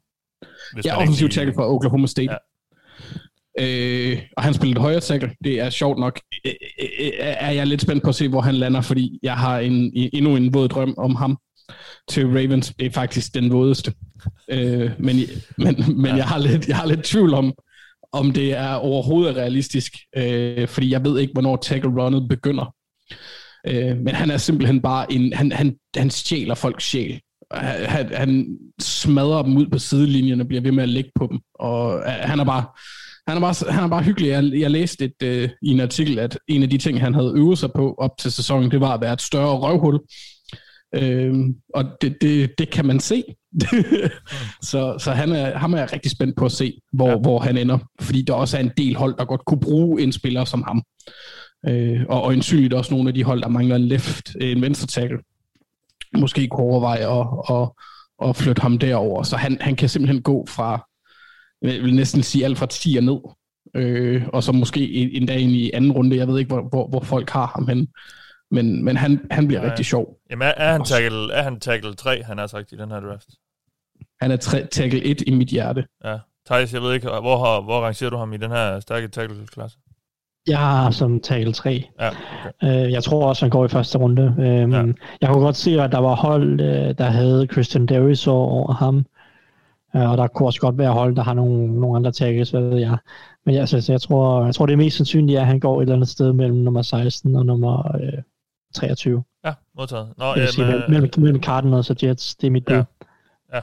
Ja, 0.84 0.96
offensiv 0.96 1.28
tackle 1.28 1.54
for 1.54 1.64
Oklahoma 1.64 2.06
State. 2.06 2.32
Ja. 2.32 2.36
Øh, 3.58 4.22
og 4.36 4.42
han 4.42 4.54
spillede 4.54 4.80
højre 4.80 5.00
tackle. 5.00 5.30
Det 5.44 5.60
er 5.60 5.70
sjovt 5.70 5.98
nok. 5.98 6.20
Øh, 6.46 6.52
øh, 7.00 7.10
er 7.18 7.50
jeg 7.50 7.66
lidt 7.66 7.82
spændt 7.82 8.02
på 8.02 8.08
at 8.08 8.14
se, 8.14 8.28
hvor 8.28 8.40
han 8.40 8.54
lander, 8.54 8.80
fordi 8.80 9.18
jeg 9.22 9.36
har 9.36 9.58
en, 9.58 9.92
endnu 9.94 10.36
en 10.36 10.54
våd 10.54 10.68
drøm 10.68 10.94
om 10.98 11.14
ham 11.14 11.38
til 12.08 12.26
Ravens. 12.26 12.74
Det 12.78 12.86
er 12.86 12.90
faktisk 12.90 13.34
den 13.34 13.52
vådeste. 13.52 13.92
Øh, 14.50 14.90
men 14.98 15.16
men, 15.58 15.84
men 15.96 16.06
ja. 16.06 16.16
jeg, 16.16 16.24
har 16.24 16.38
lidt, 16.38 16.68
jeg 16.68 16.76
har 16.76 16.86
lidt 16.86 17.04
tvivl 17.04 17.34
om, 17.34 17.54
om 18.12 18.32
det 18.32 18.54
er 18.54 18.72
overhovedet 18.72 19.36
realistisk, 19.36 19.92
øh, 20.16 20.68
fordi 20.68 20.90
jeg 20.90 21.04
ved 21.04 21.18
ikke, 21.18 21.32
hvornår 21.32 21.56
tackle 21.56 22.02
runnet 22.02 22.28
begynder. 22.28 22.74
Øh, 23.66 23.96
men 23.96 24.14
han 24.14 24.30
er 24.30 24.36
simpelthen 24.36 24.82
bare 24.82 25.12
en, 25.12 25.32
han, 25.32 25.52
han, 25.52 25.76
han 25.96 26.10
stjæler 26.10 26.54
folks 26.54 26.84
sjæl. 26.84 27.20
Han, 27.52 28.14
han 28.14 28.58
smadrer 28.80 29.42
dem 29.42 29.56
ud 29.56 29.66
på 29.66 29.78
sidelinjen 29.78 30.40
og 30.40 30.48
bliver 30.48 30.60
ved 30.60 30.72
med 30.72 30.82
at 30.82 30.88
lægge 30.88 31.10
på 31.14 31.26
dem. 31.30 31.38
Og 31.54 31.98
øh, 31.98 32.04
han 32.06 32.40
er 32.40 32.44
bare, 32.44 32.64
han 33.28 33.36
er 33.36 33.40
bare, 33.40 33.72
han 33.72 33.84
er 33.84 33.88
bare 33.88 34.02
hyggelig. 34.02 34.28
Jeg, 34.28 34.44
jeg 34.44 34.70
læste 34.70 35.04
et, 35.04 35.22
øh, 35.22 35.48
i 35.62 35.70
en 35.70 35.80
artikel, 35.80 36.18
at 36.18 36.38
en 36.48 36.62
af 36.62 36.70
de 36.70 36.78
ting, 36.78 37.00
han 37.00 37.14
havde 37.14 37.32
øvet 37.36 37.58
sig 37.58 37.70
på 37.76 37.94
op 37.98 38.18
til 38.18 38.32
sæsonen, 38.32 38.70
det 38.70 38.80
var 38.80 38.94
at 38.94 39.00
være 39.00 39.12
et 39.12 39.22
større 39.22 39.58
røvhul. 39.58 40.00
Øh, 40.94 41.34
og 41.74 41.84
det, 42.00 42.16
det, 42.20 42.58
det 42.58 42.70
kan 42.70 42.86
man 42.86 43.00
se. 43.00 43.24
så 44.70 44.96
så 44.98 45.12
han 45.12 45.32
er, 45.32 45.58
ham 45.58 45.74
er 45.74 45.78
jeg 45.78 45.92
rigtig 45.92 46.10
spændt 46.10 46.36
på 46.36 46.44
at 46.44 46.52
se, 46.52 46.80
hvor, 46.92 47.08
ja. 47.08 47.16
hvor 47.16 47.38
han 47.38 47.58
ender. 47.58 47.78
Fordi 48.00 48.22
der 48.22 48.34
også 48.34 48.56
er 48.56 48.60
en 48.60 48.72
del 48.76 48.96
hold, 48.96 49.16
der 49.18 49.24
godt 49.24 49.44
kunne 49.44 49.60
bruge 49.60 50.02
en 50.02 50.12
spiller 50.12 50.44
som 50.44 50.62
ham. 50.62 50.82
Øh, 51.68 52.00
og 52.08 52.26
øjensynligt 52.26 52.74
også 52.74 52.94
nogle 52.94 53.08
af 53.08 53.14
de 53.14 53.24
hold, 53.24 53.42
der 53.42 53.48
mangler 53.48 53.76
en 53.76 53.86
left, 53.86 54.36
en 54.40 54.62
venstre 54.62 54.86
tackle. 54.86 55.18
Måske 56.16 56.48
kunne 56.48 56.66
overveje 56.66 57.20
at, 57.20 57.26
at, 57.56 57.68
at 58.28 58.36
flytte 58.36 58.62
ham 58.62 58.78
derover. 58.78 59.22
Så 59.22 59.36
han, 59.36 59.58
han 59.60 59.76
kan 59.76 59.88
simpelthen 59.88 60.22
gå 60.22 60.46
fra, 60.48 60.88
jeg 61.62 61.82
vil 61.82 61.94
næsten 61.94 62.22
sige 62.22 62.44
alt 62.44 62.58
fra 62.58 62.66
10 62.66 62.96
og 62.96 63.04
ned, 63.04 63.18
øh, 63.74 64.28
og 64.32 64.42
så 64.42 64.52
måske 64.52 64.92
en 64.92 65.26
dag 65.26 65.40
ind 65.40 65.52
i 65.52 65.70
anden 65.74 65.92
runde. 65.92 66.16
Jeg 66.16 66.28
ved 66.28 66.38
ikke, 66.38 66.54
hvor, 66.54 66.62
hvor, 66.62 66.88
hvor 66.88 67.00
folk 67.00 67.30
har 67.30 67.46
ham 67.46 67.68
hen. 67.68 67.88
Men, 68.50 68.84
men 68.84 68.96
han, 68.96 69.26
han 69.30 69.46
bliver 69.46 69.62
ja. 69.62 69.70
rigtig 69.70 69.86
sjov. 69.86 70.18
Jamen 70.30 70.48
er, 70.48 70.52
er, 70.56 70.72
han 70.72 70.84
tackle, 70.84 71.32
er 71.32 71.42
han 71.42 71.60
tackle 71.60 71.94
3, 71.94 72.22
han 72.22 72.38
har 72.38 72.46
sagt 72.46 72.72
i 72.72 72.76
den 72.76 72.90
her 72.90 73.00
draft? 73.00 73.28
Han 74.20 74.30
er 74.30 74.36
tre, 74.36 74.66
tackle 74.66 75.04
1 75.04 75.22
i 75.26 75.30
mit 75.30 75.48
hjerte. 75.48 75.86
Ja. 76.04 76.18
Thijs, 76.46 76.74
jeg 76.74 76.82
ved 76.82 76.94
ikke, 76.94 77.08
hvor, 77.08 77.38
har, 77.38 77.60
hvor 77.60 77.80
rangerer 77.80 78.10
du 78.10 78.16
ham 78.16 78.32
i 78.32 78.36
den 78.36 78.50
her 78.50 78.80
stærke 78.80 79.08
tackle-klasse? 79.08 79.78
Jeg 80.46 80.58
har 80.58 80.90
som 80.90 81.20
tackle 81.20 81.52
3. 81.52 81.84
Ja, 82.00 82.08
okay. 82.08 82.84
øh, 82.86 82.92
jeg 82.92 83.04
tror 83.04 83.28
også, 83.28 83.44
han 83.44 83.50
går 83.50 83.64
i 83.64 83.68
første 83.68 83.98
runde. 83.98 84.34
Øhm, 84.38 84.72
ja. 84.72 84.84
Jeg 85.20 85.28
kunne 85.28 85.44
godt 85.44 85.56
se, 85.56 85.80
at 85.80 85.92
der 85.92 85.98
var 85.98 86.14
hold, 86.14 86.60
øh, 86.60 86.98
der 86.98 87.04
havde 87.04 87.46
Christian 87.52 87.86
Darius 87.86 88.26
over 88.26 88.72
ham. 88.72 89.06
Øh, 89.96 90.10
og 90.10 90.18
der 90.18 90.26
kunne 90.26 90.48
også 90.48 90.60
godt 90.60 90.78
være 90.78 90.92
hold, 90.92 91.16
der 91.16 91.22
har 91.22 91.34
nogle, 91.34 91.80
nogle 91.80 91.96
andre 91.96 92.12
tackles, 92.12 92.50
hvad 92.50 92.60
ved 92.60 92.78
jeg. 92.78 92.98
Men 93.46 93.54
jeg, 93.54 93.60
altså, 93.60 93.92
jeg, 93.92 94.00
tror, 94.00 94.44
jeg 94.44 94.54
tror, 94.54 94.66
det 94.66 94.72
er 94.72 94.76
mest 94.76 94.96
sandsynligt, 94.96 95.38
at 95.38 95.46
han 95.46 95.60
går 95.60 95.78
et 95.78 95.82
eller 95.82 95.94
andet 95.94 96.08
sted 96.08 96.32
mellem 96.32 96.56
nummer 96.56 96.82
16 96.82 97.36
og 97.36 97.46
nummer 97.46 97.96
øh, 97.96 98.22
23. 98.74 99.24
Ja, 99.44 99.54
modtaget. 99.76 100.12
Nå, 100.18 100.34
det 100.34 100.48
sige, 100.48 100.66
mellem, 100.66 100.90
mellem, 100.90 101.10
mellem 101.16 101.42
Cardinals 101.42 101.90
og 101.90 101.96
Jets, 102.02 102.34
det 102.34 102.46
er 102.46 102.50
mit 102.50 102.64
bud. 102.64 102.74
Ja. 102.74 102.84
ja. 103.54 103.60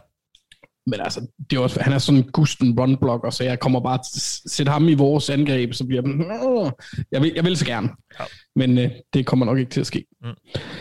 Men 0.85 0.99
altså, 0.99 1.27
det 1.49 1.57
er 1.57 1.61
også, 1.61 1.81
han 1.81 1.93
er 1.93 1.97
sådan 1.97 2.19
en 2.19 2.31
gusten 2.31 2.79
runblocker, 2.79 3.29
så 3.29 3.43
jeg 3.43 3.59
kommer 3.59 3.79
bare 3.79 3.97
til 3.97 4.19
at 4.45 4.51
sætte 4.51 4.71
ham 4.71 4.87
i 4.87 4.93
vores 4.93 5.29
angreb, 5.29 5.73
så 5.73 5.85
bliver 5.85 6.01
jeg, 6.05 6.71
jeg 7.11 7.21
vil, 7.21 7.31
jeg 7.35 7.43
vil 7.43 7.57
så 7.57 7.65
gerne. 7.65 7.89
Ja. 8.19 8.25
Men 8.55 8.77
øh, 8.77 8.91
det 9.13 9.25
kommer 9.25 9.45
nok 9.45 9.57
ikke 9.57 9.71
til 9.71 9.79
at 9.81 9.87
ske. 9.87 10.05
Mm. 10.21 10.29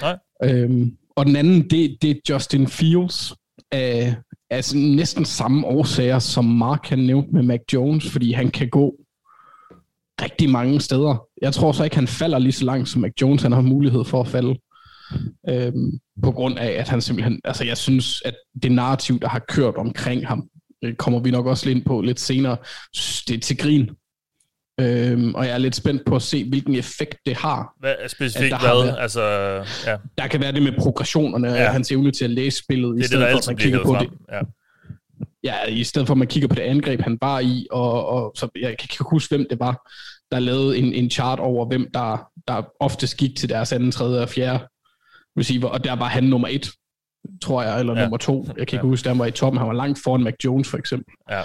Nej. 0.01 0.19
Øhm, 0.44 0.97
og 1.16 1.27
den 1.27 1.36
anden, 1.36 1.70
det, 1.70 1.97
det 2.02 2.10
er 2.10 2.14
Justin 2.31 2.66
Fields 2.66 3.35
af, 3.73 4.14
altså 4.53 4.77
næsten 4.77 5.24
samme 5.24 5.66
årsager, 5.66 6.19
som 6.19 6.45
Mark 6.45 6.87
han 6.89 6.99
nævnte 6.99 7.33
med 7.33 7.43
Mac 7.43 7.61
Jones, 7.73 8.11
fordi 8.11 8.33
han 8.33 8.51
kan 8.51 8.69
gå 8.69 8.95
rigtig 10.23 10.51
mange 10.51 10.81
steder. 10.81 11.27
Jeg 11.43 11.53
tror 11.53 11.73
så 11.73 11.85
ikke, 11.85 11.97
han 11.97 12.09
falder 12.09 12.39
lige 12.39 12.53
så 12.53 12.65
langt, 12.65 12.89
som 12.89 13.01
Mac 13.01 13.12
Jones 13.23 13.43
han 13.43 13.53
har 13.53 13.61
mulighed 13.61 14.05
for 14.05 14.20
at 14.20 14.29
falde. 14.29 14.61
Øhm, 15.49 15.99
på 16.23 16.33
grund 16.33 16.59
af, 16.59 16.70
at 16.70 16.89
han 16.89 17.01
simpelthen, 17.01 17.41
altså 17.45 17.65
jeg 17.65 17.77
synes, 17.77 18.23
at 18.24 18.35
det 18.62 18.73
narrativ, 18.73 19.20
der 19.20 19.29
har 19.29 19.45
kørt 19.49 19.74
omkring 19.74 20.27
ham, 20.27 20.49
øh, 20.85 20.95
kommer 20.95 21.20
vi 21.20 21.31
nok 21.31 21.47
også 21.47 21.69
lidt 21.69 21.87
på 21.87 22.01
lidt 22.01 22.20
senere, 22.20 22.57
det 23.29 23.35
er 23.35 23.41
til 23.41 23.57
grin. 23.57 23.91
Øhm, 24.81 25.35
og 25.35 25.47
jeg 25.47 25.53
er 25.55 25.59
lidt 25.59 25.77
spændt 25.77 26.03
på 26.07 26.16
at 26.16 26.23
se, 26.23 26.49
hvilken 26.49 26.74
effekt 26.74 27.19
det 27.27 27.36
har. 27.36 27.74
Hvad, 27.81 27.94
specifikt 28.09 28.61
hvad? 28.61 28.69
Været, 28.69 28.97
altså, 28.99 29.23
ja. 29.86 29.97
Der 30.19 30.27
kan 30.27 30.40
være 30.40 30.53
det 30.53 30.62
med 30.62 30.73
progressionerne, 30.78 31.49
ja. 31.49 31.66
og 31.66 31.73
hans 31.73 31.90
evne 31.90 32.11
til 32.11 32.24
at 32.24 32.31
læse 32.31 32.59
spillet, 32.59 32.97
det 32.97 33.05
i 33.05 33.07
stedet 33.07 33.27
det, 33.27 33.32
for 33.32 33.39
at 33.39 33.47
man 33.47 33.57
kigger 33.57 33.82
på 33.85 33.94
frem. 33.94 34.09
det. 34.09 34.19
Ja. 34.32 34.40
Ja, 35.44 35.66
i 35.66 35.85
stedet 35.85 36.07
for 36.07 36.15
at 36.15 36.19
man 36.19 36.28
kigger 36.28 36.49
på 36.49 36.55
det 36.55 36.62
angreb, 36.62 37.01
han 37.01 37.19
var 37.20 37.40
i, 37.40 37.66
og, 37.70 38.09
og 38.09 38.32
så 38.36 38.49
jeg 38.61 38.78
kan 38.78 38.89
ikke 38.93 39.05
huske, 39.11 39.36
hvem 39.36 39.47
det 39.51 39.61
var, 39.61 39.90
der 40.32 40.39
lavede 40.39 40.78
en, 40.78 40.93
en 40.93 41.11
chart 41.11 41.39
over, 41.39 41.66
hvem 41.66 41.86
der, 41.94 42.28
der 42.49 42.62
oftest 42.81 43.16
gik 43.16 43.36
til 43.39 43.49
deres 43.49 43.73
anden, 43.73 43.93
tredje 43.93 44.23
og 44.23 44.28
fjerde 44.28 44.66
receiver, 45.39 45.69
og 45.69 45.85
der 45.85 45.93
var 45.93 46.07
han 46.09 46.24
nummer 46.24 46.49
et, 46.49 46.70
tror 47.43 47.62
jeg, 47.62 47.81
eller 47.81 47.94
ja. 47.94 48.01
nummer 48.01 48.16
to. 48.16 48.44
Jeg 48.47 48.55
kan 48.55 48.61
ikke 48.61 48.77
ja. 48.77 48.82
huske, 48.82 49.09
der 49.09 49.15
var 49.15 49.27
i 49.27 49.31
toppen. 49.31 49.59
Han 49.59 49.69
var 49.69 49.74
langt 49.74 49.99
foran 50.05 50.23
Mac 50.23 50.35
Jones, 50.44 50.69
for 50.69 50.78
eksempel. 50.78 51.15
Ja. 51.31 51.43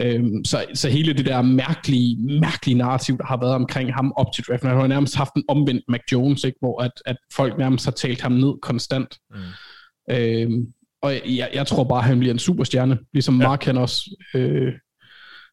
Øhm, 0.00 0.44
så, 0.44 0.64
så 0.74 0.88
hele 0.88 1.14
det 1.14 1.26
der 1.26 1.42
mærkelige, 1.42 2.16
mærkelige 2.40 2.78
narrativ, 2.78 3.18
der 3.18 3.24
har 3.24 3.40
været 3.40 3.54
omkring 3.54 3.94
ham 3.94 4.12
op 4.16 4.26
til 4.34 4.44
draften, 4.44 4.68
han 4.68 4.78
har 4.78 4.86
nærmest 4.86 5.16
haft 5.16 5.34
en 5.36 5.44
omvendt 5.48 5.84
Mac 5.88 6.00
Jones, 6.12 6.44
ikke? 6.44 6.58
hvor 6.60 6.82
at, 6.82 6.92
at 7.06 7.16
folk 7.32 7.58
nærmest 7.58 7.84
har 7.84 7.92
talt 7.92 8.20
ham 8.20 8.32
ned 8.32 8.52
konstant. 8.62 9.16
Mm. 9.30 10.14
Øhm, 10.14 10.66
og 11.02 11.12
jeg, 11.12 11.50
jeg 11.54 11.66
tror 11.66 11.84
bare, 11.84 11.98
at 11.98 12.04
han 12.04 12.18
bliver 12.18 12.32
en 12.32 12.38
superstjerne, 12.38 12.98
ligesom 13.12 13.40
ja. 13.40 13.48
Mark 13.48 13.64
han 13.64 13.76
også, 13.76 14.16
øh, 14.34 14.72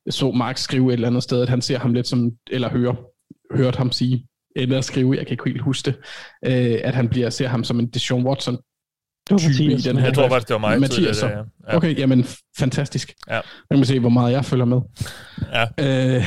så 0.10 0.32
Mark 0.32 0.58
skrive 0.58 0.88
et 0.88 0.94
eller 0.94 1.08
andet 1.08 1.24
sted, 1.24 1.42
at 1.42 1.50
han 1.50 1.62
ser 1.62 1.80
ham 1.80 1.94
lidt 1.94 2.08
som, 2.08 2.32
eller 2.52 2.70
hører, 2.70 2.96
hørt 3.56 3.76
ham 3.76 3.92
sige, 3.92 4.28
eller 4.56 4.82
skrive, 4.82 5.16
jeg 5.18 5.28
kan 5.28 5.34
ikke 5.34 5.44
helt 5.46 5.62
huske 5.62 5.86
det, 5.86 5.96
øh, 6.46 6.80
at 6.84 6.96
han 6.96 7.10
bliver, 7.10 7.30
ser 7.30 7.48
ham 7.48 7.64
som 7.64 7.80
en 7.80 7.88
Deshaun 7.88 8.28
Watson 8.28 8.58
type 9.38 9.64
i 9.64 9.78
den 9.78 9.98
her. 9.98 10.06
Jeg 10.06 10.14
tror 10.14 10.30
faktisk, 10.30 10.48
det 10.48 10.54
var 10.54 10.60
mig. 10.60 10.80
Mathias, 10.80 11.18
så. 11.18 11.28
Ja. 11.28 11.38
Ja. 11.38 11.76
Okay, 11.76 11.98
jamen 11.98 12.26
fantastisk. 12.58 13.14
Ja. 13.30 13.40
Man 13.70 13.80
må 13.80 13.86
se, 13.86 14.00
hvor 14.00 14.10
meget 14.10 14.32
jeg 14.34 14.46
følger 14.46 14.66
med. 14.66 14.82
Ja. 15.54 15.66
Øh, 16.18 16.24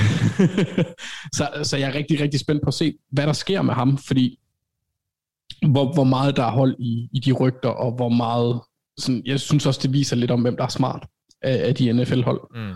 så, 1.36 1.48
så 1.62 1.76
jeg 1.76 1.88
er 1.88 1.94
rigtig, 1.94 2.20
rigtig 2.20 2.40
spændt 2.40 2.62
på 2.62 2.68
at 2.68 2.74
se, 2.74 2.94
hvad 3.12 3.26
der 3.26 3.32
sker 3.32 3.62
med 3.62 3.74
ham, 3.74 3.98
fordi 3.98 4.38
hvor, 5.68 5.92
hvor 5.92 6.04
meget 6.04 6.36
der 6.36 6.44
er 6.44 6.50
hold 6.50 6.76
i, 6.78 7.08
i 7.12 7.20
de 7.20 7.32
rygter, 7.32 7.68
og 7.68 7.92
hvor 7.92 8.08
meget, 8.08 8.60
sådan, 8.98 9.22
jeg 9.26 9.40
synes 9.40 9.66
også, 9.66 9.80
det 9.82 9.92
viser 9.92 10.16
lidt 10.16 10.30
om, 10.30 10.42
hvem 10.42 10.56
der 10.56 10.64
er 10.64 10.68
smart 10.68 11.06
af, 11.42 11.68
af 11.68 11.74
de 11.74 11.92
NFL-hold. 11.92 12.40
Mm. 12.54 12.74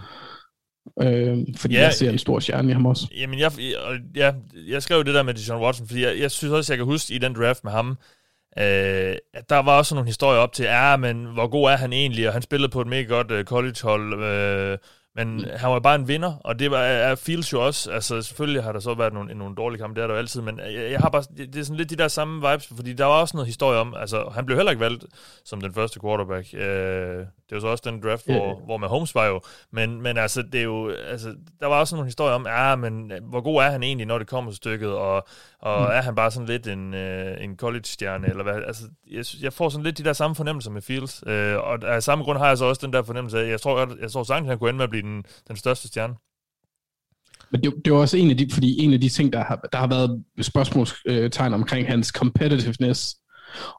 Øh, 1.02 1.46
fordi 1.56 1.74
ja, 1.74 1.82
jeg 1.82 1.92
ser 1.92 2.10
en 2.10 2.18
stor 2.18 2.40
stjerne 2.40 2.70
i 2.70 2.72
ham 2.72 2.86
også. 2.86 3.06
Jamen, 3.20 3.38
jeg, 3.38 3.52
ja, 4.16 4.32
jeg 4.68 4.82
skrev 4.82 5.04
det 5.04 5.14
der 5.14 5.22
med 5.22 5.34
Deshaun 5.34 5.62
Watson, 5.62 5.86
fordi 5.86 6.02
jeg, 6.02 6.18
jeg 6.20 6.30
synes 6.30 6.52
også, 6.52 6.72
jeg 6.72 6.78
kan 6.78 6.86
huske 6.86 7.14
i 7.14 7.18
den 7.18 7.34
draft 7.34 7.64
med 7.64 7.72
ham, 7.72 7.98
øh, 8.60 9.16
der 9.48 9.58
var 9.58 9.78
også 9.78 9.94
nogle 9.94 10.08
historier 10.08 10.40
op 10.40 10.52
til, 10.52 10.64
ja, 10.64 10.96
men 10.96 11.24
hvor 11.24 11.46
god 11.46 11.70
er 11.70 11.76
han 11.76 11.92
egentlig, 11.92 12.26
og 12.26 12.32
han 12.32 12.42
spillede 12.42 12.72
på 12.72 12.80
et 12.80 12.86
mega 12.86 13.02
godt 13.02 13.30
øh, 13.30 13.44
collegehold, 13.44 14.22
øh, 14.22 14.78
men 15.18 15.36
mm. 15.36 15.44
han 15.56 15.70
var 15.70 15.78
bare 15.78 15.94
en 15.94 16.08
vinder, 16.08 16.34
og 16.44 16.58
det 16.58 16.70
var, 16.70 16.78
er 16.78 17.14
Fields 17.14 17.52
jo 17.52 17.66
også. 17.66 17.90
Altså, 17.90 18.22
selvfølgelig 18.22 18.62
har 18.62 18.72
der 18.72 18.80
så 18.80 18.94
været 18.94 19.12
nogle, 19.12 19.34
nogle 19.34 19.56
dårlige 19.56 19.80
kampe, 19.80 19.94
det 19.96 20.02
er 20.02 20.06
der 20.06 20.14
jo 20.14 20.18
altid, 20.18 20.40
men 20.40 20.58
jeg, 20.58 20.90
jeg 20.90 21.00
har 21.00 21.08
bare, 21.08 21.22
det, 21.36 21.56
er 21.56 21.62
sådan 21.62 21.76
lidt 21.76 21.90
de 21.90 21.96
der 21.96 22.08
samme 22.08 22.50
vibes, 22.50 22.72
fordi 22.76 22.92
der 22.92 23.04
var 23.04 23.20
også 23.20 23.36
noget 23.36 23.46
historie 23.46 23.78
om, 23.78 23.94
altså, 23.96 24.30
han 24.34 24.46
blev 24.46 24.56
heller 24.58 24.70
ikke 24.70 24.80
valgt 24.80 25.04
som 25.44 25.60
den 25.60 25.74
første 25.74 26.00
quarterback. 26.00 26.54
Øh, 26.54 26.60
det 27.48 27.54
var 27.54 27.60
så 27.60 27.66
også 27.66 27.84
den 27.86 28.02
draft, 28.02 28.26
hvor, 28.26 28.46
yeah. 28.46 28.64
hvor 28.64 28.76
Mahomes 28.76 29.14
var 29.14 29.26
jo, 29.26 29.40
men, 29.70 30.02
men 30.02 30.18
altså, 30.18 30.42
det 30.42 30.60
er 30.60 30.64
jo, 30.64 30.90
altså, 30.90 31.34
der 31.60 31.66
var 31.66 31.80
også 31.80 31.94
nogle 31.94 32.06
historier 32.06 32.34
om, 32.34 32.46
ja, 32.46 32.76
men 32.76 33.12
hvor 33.22 33.40
god 33.40 33.62
er 33.62 33.70
han 33.70 33.82
egentlig, 33.82 34.06
når 34.06 34.18
det 34.18 34.26
kommer 34.26 34.50
til 34.50 34.56
stykket, 34.56 34.90
og, 34.90 35.26
og 35.60 35.80
mm. 35.80 35.86
er 35.92 36.02
han 36.02 36.14
bare 36.14 36.30
sådan 36.30 36.46
lidt 36.48 36.66
en, 36.66 36.94
øh, 36.94 37.44
en 37.44 37.56
college-stjerne, 37.56 38.28
eller 38.28 38.42
hvad, 38.42 38.54
altså, 38.66 38.82
jeg, 39.10 39.24
jeg 39.42 39.52
får 39.52 39.68
sådan 39.68 39.84
lidt 39.84 39.98
de 39.98 40.04
der 40.04 40.12
samme 40.12 40.34
fornemmelser 40.34 40.70
med 40.70 40.82
Fields, 40.82 41.22
øh, 41.26 41.56
og 41.56 41.84
af 41.84 42.02
samme 42.02 42.24
grund 42.24 42.38
har 42.38 42.48
jeg 42.48 42.58
så 42.58 42.64
også 42.64 42.86
den 42.86 42.92
der 42.92 43.02
fornemmelse 43.02 43.40
af, 43.40 43.50
jeg 43.50 43.60
tror, 43.60 43.78
jeg, 43.78 43.88
jeg 44.00 44.10
tror 44.10 44.22
sagtens, 44.22 44.48
han 44.48 44.58
kunne 44.58 44.70
ende 44.70 44.76
med 44.76 44.84
at 44.84 44.90
blive 44.90 45.07
den, 45.08 45.24
den 45.48 45.56
største 45.56 45.88
stjerne. 45.88 46.14
Men 47.50 47.62
det, 47.62 47.74
det 47.84 47.92
var 47.92 47.98
også 47.98 48.16
en 48.16 48.30
af 48.30 48.36
de, 48.36 48.50
fordi 48.52 48.80
en 48.80 48.92
af 48.92 49.00
de 49.00 49.08
ting, 49.08 49.32
der 49.32 49.44
har, 49.44 49.56
der 49.72 49.78
har 49.78 49.86
været 49.86 50.24
spørgsmålstegn 50.40 51.54
omkring 51.54 51.88
hans 51.88 52.08
competitiveness, 52.08 53.16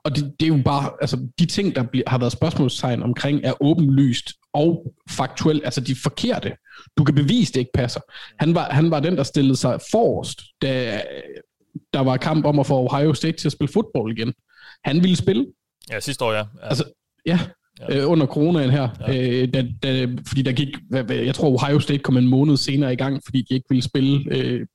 og 0.03 0.15
det, 0.15 0.33
det 0.39 0.45
er 0.45 0.57
jo 0.57 0.61
bare, 0.65 0.91
altså 1.01 1.27
de 1.39 1.45
ting, 1.45 1.75
der 1.75 1.83
bliver, 1.83 2.09
har 2.09 2.17
været 2.17 2.31
spørgsmålstegn 2.31 3.03
omkring, 3.03 3.41
er 3.43 3.53
åbenlyst 3.63 4.33
og 4.53 4.93
faktuelt, 5.09 5.65
altså 5.65 5.81
de 5.81 5.95
forkerte. 5.95 6.55
Du 6.97 7.03
kan 7.03 7.15
bevise, 7.15 7.53
det 7.53 7.59
ikke 7.59 7.71
passer. 7.73 7.99
Han 8.39 8.55
var, 8.55 8.69
han 8.69 8.91
var 8.91 8.99
den, 8.99 9.17
der 9.17 9.23
stillede 9.23 9.55
sig 9.55 9.79
forrest, 9.91 10.41
da 10.61 11.01
der 11.93 11.99
var 11.99 12.17
kamp 12.17 12.45
om 12.45 12.59
at 12.59 12.67
få 12.67 12.91
Ohio 12.91 13.13
State 13.13 13.37
til 13.37 13.47
at 13.47 13.51
spille 13.51 13.73
fodbold 13.73 14.17
igen. 14.17 14.33
Han 14.83 15.03
ville 15.03 15.15
spille. 15.15 15.47
Ja, 15.89 15.99
sidste 15.99 16.25
år, 16.25 16.31
ja. 16.31 16.37
ja. 16.37 16.45
Altså, 16.61 16.83
ja, 17.25 17.39
ja. 17.79 17.97
Øh, 17.97 18.11
under 18.11 18.25
coronaen 18.25 18.69
her. 18.69 18.89
Ja. 19.07 19.41
Øh, 19.41 19.53
da, 19.53 19.65
da, 19.83 20.07
fordi 20.27 20.41
der 20.41 20.51
gik, 20.51 20.67
jeg 21.09 21.35
tror 21.35 21.63
Ohio 21.63 21.79
State 21.79 21.99
kom 21.99 22.17
en 22.17 22.27
måned 22.27 22.57
senere 22.57 22.93
i 22.93 22.95
gang, 22.95 23.21
fordi 23.25 23.41
de 23.49 23.53
ikke 23.53 23.65
ville 23.69 23.81
spille 23.81 24.35
øh, 24.35 24.65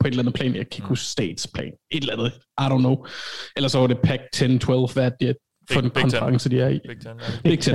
på 0.00 0.06
et 0.08 0.10
eller 0.10 0.22
andet 0.22 0.34
plan. 0.34 0.54
Jeg 0.56 0.70
kan 0.70 0.78
ikke 0.78 0.88
huske 0.88 1.06
States 1.06 1.46
plan. 1.54 1.72
Et 1.90 2.00
eller 2.00 2.12
andet. 2.12 2.32
I 2.60 2.64
don't 2.64 2.78
know. 2.78 3.06
Eller 3.56 3.68
så 3.68 3.78
var 3.78 3.86
det 3.86 3.98
Pac 3.98 4.20
10-12, 4.36 4.92
hvad 4.92 5.10
det 5.20 5.28
er 5.28 5.34
for 5.70 5.80
Big, 5.80 5.86
en 5.86 5.90
konference, 5.90 6.50
de 6.50 6.60
er 6.60 6.68
i. 6.68 6.80
Big 6.88 7.00
10. 7.00 7.08
Ja. 7.08 7.14
Big 7.44 7.58
10. 7.58 7.70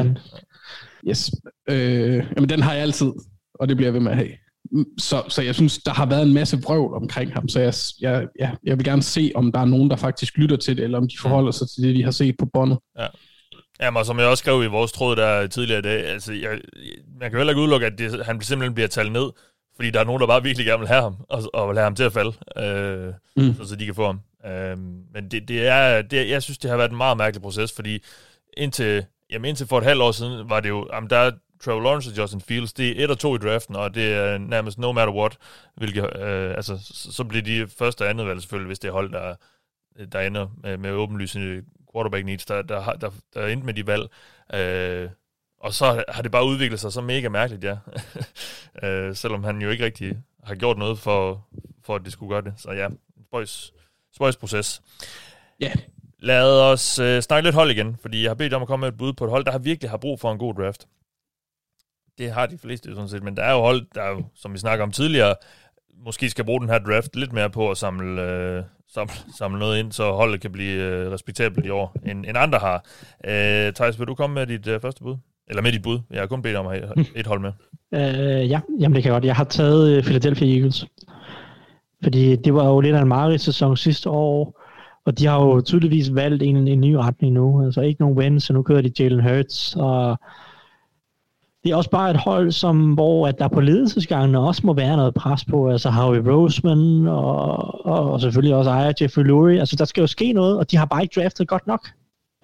Yes. 1.09 1.31
Øh, 1.69 2.25
jamen, 2.35 2.49
den 2.49 2.61
har 2.61 2.73
jeg 2.73 2.81
altid, 2.81 3.11
og 3.53 3.67
det 3.67 3.77
bliver 3.77 3.87
jeg 3.87 3.93
ved 3.93 4.01
med 4.01 4.11
at 4.11 4.17
have. 4.17 4.29
Så, 4.99 5.23
så 5.29 5.41
jeg 5.41 5.55
synes, 5.55 5.77
der 5.77 5.91
har 5.91 6.05
været 6.05 6.23
en 6.23 6.33
masse 6.33 6.61
vrøvl 6.61 6.93
omkring 6.93 7.33
ham, 7.33 7.47
så 7.49 7.59
jeg, 7.59 7.73
jeg, 8.01 8.27
ja, 8.39 8.51
jeg 8.63 8.77
vil 8.77 8.85
gerne 8.85 9.03
se, 9.03 9.31
om 9.35 9.51
der 9.51 9.59
er 9.59 9.65
nogen, 9.65 9.89
der 9.89 9.95
faktisk 9.95 10.37
lytter 10.37 10.55
til 10.55 10.77
det, 10.77 10.83
eller 10.83 10.97
om 10.97 11.07
de 11.07 11.17
forholder 11.21 11.51
sig 11.51 11.67
til 11.69 11.83
det, 11.83 11.93
vi 11.93 12.01
har 12.01 12.11
set 12.11 12.35
på 12.39 12.45
båndet. 12.53 12.79
Ja. 12.99 13.07
Jamen, 13.81 13.97
og 13.97 14.05
som 14.05 14.19
jeg 14.19 14.27
også 14.27 14.41
skrev 14.41 14.63
i 14.63 14.67
vores 14.67 14.91
tråd 14.91 15.15
der 15.15 15.47
tidligere 15.47 15.79
i 15.79 15.81
dag, 15.81 16.05
altså, 16.05 16.33
jeg, 16.33 16.61
man 17.19 17.29
kan 17.29 17.39
heller 17.39 17.51
ikke 17.51 17.61
udelukke, 17.61 17.85
at 17.85 17.97
det, 17.97 18.25
han 18.25 18.41
simpelthen 18.41 18.73
bliver 18.73 18.87
talt 18.87 19.11
ned, 19.11 19.31
fordi 19.75 19.89
der 19.89 19.99
er 19.99 20.03
nogen, 20.03 20.21
der 20.21 20.27
bare 20.27 20.43
virkelig 20.43 20.65
gerne 20.65 20.79
vil 20.79 20.87
have 20.87 21.01
ham, 21.01 21.15
og, 21.29 21.43
og 21.53 21.69
vil 21.69 21.77
have 21.77 21.83
ham 21.83 21.95
til 21.95 22.03
at 22.03 22.13
falde, 22.13 22.33
øh, 22.57 23.13
mm. 23.35 23.55
så, 23.55 23.69
så 23.69 23.75
de 23.75 23.85
kan 23.85 23.95
få 23.95 24.05
ham. 24.05 24.21
Øh, 24.45 24.77
men 25.13 25.31
det, 25.31 25.47
det 25.47 25.67
er, 25.67 26.01
det, 26.01 26.29
jeg 26.29 26.43
synes, 26.43 26.57
det 26.57 26.69
har 26.69 26.77
været 26.77 26.91
en 26.91 26.97
meget 26.97 27.17
mærkelig 27.17 27.41
proces, 27.41 27.71
fordi 27.71 28.03
indtil, 28.57 29.05
jamen 29.31 29.49
indtil 29.49 29.67
for 29.67 29.77
et 29.77 29.83
halvt 29.83 30.01
år 30.01 30.11
siden 30.11 30.49
var 30.49 30.59
det 30.59 30.69
jo, 30.69 30.87
jamen 30.93 31.09
der 31.09 31.17
er 31.17 31.31
Trevor 31.63 31.81
Lawrence 31.81 32.11
og 32.11 32.17
Justin 32.17 32.41
Fields, 32.41 32.73
det 32.73 32.99
er 32.99 33.03
et 33.03 33.11
og 33.11 33.19
to 33.19 33.35
i 33.35 33.37
draften, 33.37 33.75
og 33.75 33.95
det 33.95 34.13
er 34.13 34.37
nærmest 34.37 34.77
no 34.77 34.91
matter 34.91 35.13
what, 35.13 35.37
hvilket, 35.75 36.19
øh, 36.19 36.51
altså, 36.51 36.77
så 37.11 37.23
bliver 37.23 37.43
de 37.43 37.67
første 37.77 38.01
og 38.01 38.09
andet 38.09 38.27
valg 38.27 38.41
selvfølgelig, 38.41 38.67
hvis 38.67 38.79
det 38.79 38.87
er 38.87 38.91
hold, 38.91 39.11
der, 39.11 39.35
der 40.11 40.19
ender 40.19 40.47
med, 40.63 40.77
med 40.77 40.91
åbenlysende 40.91 41.63
quarterback 41.97 42.25
needs, 42.25 42.45
der, 42.45 42.61
der, 42.61 42.83
der, 42.83 42.93
der, 42.93 43.11
der 43.33 43.41
er 43.41 43.47
endt 43.47 43.65
med 43.65 43.73
de 43.73 43.87
valg. 43.87 44.07
Øh, 44.53 45.09
og 45.59 45.73
så 45.73 46.03
har 46.09 46.21
det 46.21 46.31
bare 46.31 46.45
udviklet 46.45 46.79
sig 46.79 46.93
så 46.93 47.01
mega 47.01 47.29
mærkeligt, 47.29 47.63
ja. 47.63 47.77
øh, 48.87 49.15
selvom 49.15 49.43
han 49.43 49.61
jo 49.61 49.69
ikke 49.69 49.85
rigtig 49.85 50.17
har 50.43 50.55
gjort 50.55 50.77
noget 50.77 50.99
for, 50.99 51.47
for 51.83 51.95
at 51.95 52.01
det 52.05 52.11
skulle 52.13 52.29
gøre 52.29 52.41
det. 52.41 52.53
Så 52.57 52.71
ja, 52.71 52.87
spøjs, 53.27 53.73
spøjs 54.15 54.35
proces. 54.35 54.81
Ja. 55.59 55.65
Yeah. 55.65 55.77
Lad 56.19 56.61
os 56.61 56.99
øh, 56.99 57.21
snakke 57.21 57.47
lidt 57.47 57.55
hold 57.55 57.71
igen, 57.71 57.97
fordi 58.01 58.21
jeg 58.21 58.29
har 58.29 58.35
bedt 58.35 58.53
om 58.53 58.61
at 58.61 58.67
komme 58.67 58.81
med 58.81 58.87
et 58.87 58.97
bud 58.97 59.13
på 59.13 59.25
et 59.25 59.29
hold, 59.31 59.45
der 59.45 59.51
har 59.51 59.59
virkelig 59.59 59.89
har 59.89 59.97
brug 59.97 60.19
for 60.19 60.31
en 60.31 60.37
god 60.37 60.53
draft. 60.53 60.87
Det 62.17 62.31
har 62.31 62.45
de 62.45 62.57
fleste 62.57 62.95
sådan 62.95 63.09
set, 63.09 63.23
men 63.23 63.37
der 63.37 63.43
er 63.43 63.51
jo 63.51 63.59
hold, 63.59 63.87
der 63.95 64.07
jo, 64.07 64.25
som 64.35 64.53
vi 64.53 64.57
snakker 64.57 64.83
om 64.83 64.91
tidligere, 64.91 65.35
måske 66.05 66.29
skal 66.29 66.45
bruge 66.45 66.61
den 66.61 66.69
her 66.69 66.79
draft 66.79 67.15
lidt 67.15 67.33
mere 67.33 67.49
på 67.49 67.71
at 67.71 67.77
samle, 67.77 68.21
øh, 68.21 68.63
samle, 68.93 69.13
samle 69.37 69.59
noget 69.59 69.79
ind, 69.79 69.91
så 69.91 70.11
holdet 70.11 70.41
kan 70.41 70.51
blive 70.51 70.81
øh, 70.83 71.11
respektabelt 71.11 71.65
i 71.65 71.69
år, 71.69 71.95
end, 72.05 72.25
end 72.25 72.37
andre 72.37 72.59
har. 72.59 72.85
Øh, 73.25 73.73
Thijs, 73.73 73.99
vil 73.99 74.07
du 74.07 74.15
komme 74.15 74.33
med 74.33 74.47
dit 74.47 74.67
øh, 74.67 74.81
første 74.81 75.03
bud? 75.03 75.15
Eller 75.49 75.61
med 75.61 75.71
dit 75.71 75.81
bud? 75.81 75.99
Jeg 76.11 76.19
har 76.19 76.27
kun 76.27 76.41
bedt 76.41 76.55
om 76.55 76.67
at 76.67 76.79
have 76.79 77.05
et 77.15 77.27
hold 77.27 77.41
med. 77.41 77.51
Øh, 77.93 78.49
ja, 78.49 78.59
jamen 78.79 78.95
det 78.95 79.03
kan 79.03 79.11
godt. 79.11 79.25
Jeg 79.25 79.35
har 79.35 79.43
taget 79.43 79.97
øh, 79.97 80.03
Philadelphia 80.03 80.55
Eagles. 80.55 80.85
Fordi 82.03 82.35
det 82.35 82.53
var 82.53 82.65
jo 82.65 82.79
lidt 82.79 82.95
af 82.95 83.01
en 83.01 83.07
mareridt 83.07 83.41
sæson 83.41 83.77
sidste 83.77 84.09
år, 84.09 84.61
og 85.05 85.19
de 85.19 85.25
har 85.25 85.41
jo 85.45 85.61
tydeligvis 85.61 86.15
valgt 86.15 86.43
en, 86.43 86.67
en 86.67 86.81
ny 86.81 86.93
retning 86.93 87.33
nu. 87.33 87.65
Altså 87.65 87.81
ikke 87.81 88.01
nogen 88.01 88.17
wins, 88.17 88.43
så 88.43 88.53
nu 88.53 88.63
kører 88.63 88.81
de 88.81 88.91
Jalen 88.99 89.29
Hurts, 89.29 89.75
og 89.75 90.19
det 91.67 91.73
er 91.73 91.77
også 91.77 91.89
bare 91.89 92.11
et 92.11 92.17
hold, 92.17 92.51
som, 92.51 92.93
hvor 92.93 93.27
at 93.27 93.39
der 93.39 93.47
på 93.47 93.61
ledelsesgangene 93.61 94.39
også 94.39 94.61
må 94.65 94.73
være 94.73 94.97
noget 94.97 95.13
pres 95.13 95.45
på. 95.45 95.69
Altså 95.69 95.89
Howie 95.89 96.31
Roseman 96.31 97.07
og, 97.07 97.85
og, 97.85 98.11
og 98.11 98.21
selvfølgelig 98.21 98.55
også 98.55 98.69
ejer 98.69 98.93
Jeffrey 99.01 99.23
Lurie. 99.23 99.59
Altså 99.59 99.75
der 99.75 99.85
skal 99.85 100.01
jo 100.01 100.07
ske 100.07 100.33
noget, 100.33 100.57
og 100.57 100.71
de 100.71 100.77
har 100.77 100.85
bare 100.85 101.01
ikke 101.01 101.21
draftet 101.21 101.47
godt 101.47 101.67
nok 101.67 101.87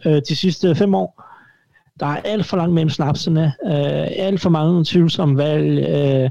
øh, 0.05 0.21
de 0.29 0.35
sidste 0.35 0.75
fem 0.75 0.95
år. 0.95 1.23
Der 1.99 2.05
er 2.05 2.15
alt 2.25 2.45
for 2.45 2.57
langt 2.57 2.73
mellem 2.73 2.89
snapsene, 2.89 3.53
øh, 3.65 4.07
alt 4.17 4.41
for 4.41 4.49
mange 4.49 4.85
tvivlsomme 4.85 5.37
valg, 5.37 5.87
øh, 5.89 6.29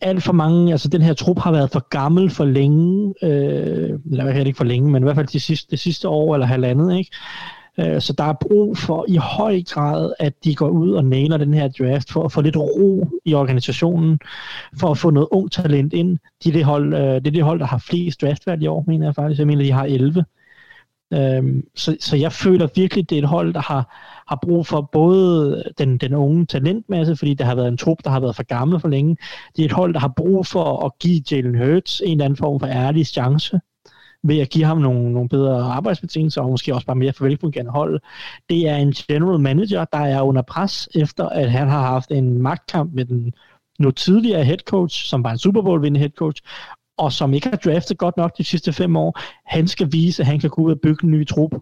alt 0.00 0.22
for 0.22 0.32
mange, 0.32 0.72
altså 0.72 0.88
den 0.88 1.02
her 1.02 1.14
trup 1.14 1.38
har 1.38 1.52
været 1.52 1.70
for 1.70 1.88
gammel 1.88 2.30
for 2.30 2.44
længe, 2.44 3.14
øh, 3.22 3.98
eller 4.10 4.24
hvad 4.24 4.46
ikke 4.46 4.56
for 4.56 4.64
længe, 4.64 4.90
men 4.90 5.02
i 5.02 5.04
hvert 5.04 5.16
fald 5.16 5.26
de 5.26 5.40
sidste, 5.40 5.70
det 5.70 5.80
sidste 5.80 6.08
år 6.08 6.34
eller 6.34 6.46
halvandet, 6.46 6.98
ikke? 6.98 7.10
Øh, 7.78 8.00
så 8.00 8.12
der 8.12 8.24
er 8.24 8.32
brug 8.40 8.76
for 8.76 9.04
i 9.08 9.16
høj 9.16 9.62
grad, 9.68 10.12
at 10.18 10.44
de 10.44 10.54
går 10.54 10.68
ud 10.68 10.92
og 10.92 11.04
næler 11.04 11.36
den 11.36 11.54
her 11.54 11.68
draft, 11.68 12.12
for 12.12 12.24
at 12.24 12.32
få 12.32 12.40
lidt 12.40 12.56
ro 12.56 13.08
i 13.24 13.34
organisationen, 13.34 14.20
for 14.80 14.90
at 14.90 14.98
få 14.98 15.10
noget 15.10 15.28
ung 15.30 15.52
talent 15.52 15.92
ind. 15.92 16.18
De 16.44 16.48
er 16.48 16.52
det, 16.52 16.64
hold, 16.64 16.94
øh, 16.94 17.00
det 17.00 17.26
er 17.26 17.30
det 17.30 17.42
hold, 17.42 17.60
der 17.60 17.66
har 17.66 17.78
flest 17.78 18.20
draftvalg 18.20 18.62
i 18.62 18.66
år, 18.66 18.84
mener 18.86 19.06
jeg 19.06 19.14
faktisk. 19.14 19.38
Jeg 19.38 19.46
mener, 19.46 19.64
de 19.64 19.72
har 19.72 19.84
11. 19.84 20.24
Øhm, 21.14 21.66
så, 21.74 21.96
så 22.00 22.16
jeg 22.16 22.32
føler 22.32 22.68
virkelig, 22.74 23.10
det 23.10 23.18
er 23.18 23.22
et 23.22 23.28
hold, 23.28 23.54
der 23.54 23.60
har, 23.60 23.96
har 24.28 24.38
brug 24.42 24.66
for 24.66 24.80
både 24.92 25.64
den, 25.78 25.98
den 25.98 26.14
unge 26.14 26.46
talentmasse, 26.46 27.16
fordi 27.16 27.34
der 27.34 27.44
har 27.44 27.54
været 27.54 27.68
en 27.68 27.76
trup, 27.76 27.98
der 28.04 28.10
har 28.10 28.20
været 28.20 28.36
for 28.36 28.42
gammel 28.42 28.80
for 28.80 28.88
længe. 28.88 29.16
Det 29.56 29.62
er 29.62 29.66
et 29.66 29.72
hold, 29.72 29.94
der 29.94 30.00
har 30.00 30.12
brug 30.16 30.46
for 30.46 30.84
at 30.86 30.98
give 30.98 31.22
Jalen 31.30 31.58
Hurts 31.58 32.00
en 32.00 32.10
eller 32.10 32.24
anden 32.24 32.36
form 32.36 32.60
for 32.60 32.66
ærlig 32.66 33.06
chance 33.06 33.60
ved 34.22 34.38
at 34.40 34.50
give 34.50 34.64
ham 34.64 34.78
nogle, 34.78 35.12
nogle 35.12 35.28
bedre 35.28 35.62
arbejdsbetingelser, 35.62 36.42
og 36.42 36.50
måske 36.50 36.74
også 36.74 36.86
bare 36.86 36.96
mere 36.96 37.12
for 37.12 37.24
velfungerende 37.24 37.72
hold. 37.72 38.00
Det 38.50 38.68
er 38.68 38.76
en 38.76 38.92
general 38.92 39.40
manager, 39.40 39.84
der 39.84 39.98
er 39.98 40.22
under 40.22 40.42
pres, 40.42 40.88
efter 40.94 41.28
at 41.28 41.50
han 41.50 41.68
har 41.68 41.80
haft 41.80 42.10
en 42.10 42.42
magtkamp 42.42 42.94
med 42.94 43.04
den 43.04 43.32
nu 43.78 43.90
tidligere 43.90 44.44
head 44.44 44.58
coach, 44.58 45.06
som 45.06 45.24
var 45.24 45.30
en 45.30 45.38
Super 45.38 45.62
Bowl 45.62 45.82
vindende 45.82 46.00
head 46.00 46.10
coach, 46.10 46.42
og 46.98 47.12
som 47.12 47.34
ikke 47.34 47.48
har 47.48 47.56
draftet 47.56 47.98
godt 47.98 48.16
nok 48.16 48.38
de 48.38 48.44
sidste 48.44 48.72
fem 48.72 48.96
år. 48.96 49.20
Han 49.46 49.68
skal 49.68 49.92
vise, 49.92 50.22
at 50.22 50.26
han 50.26 50.40
kan 50.40 50.50
gå 50.50 50.62
ud 50.62 50.70
og 50.70 50.80
bygge 50.82 51.04
en 51.04 51.10
ny 51.10 51.26
trup, 51.26 51.54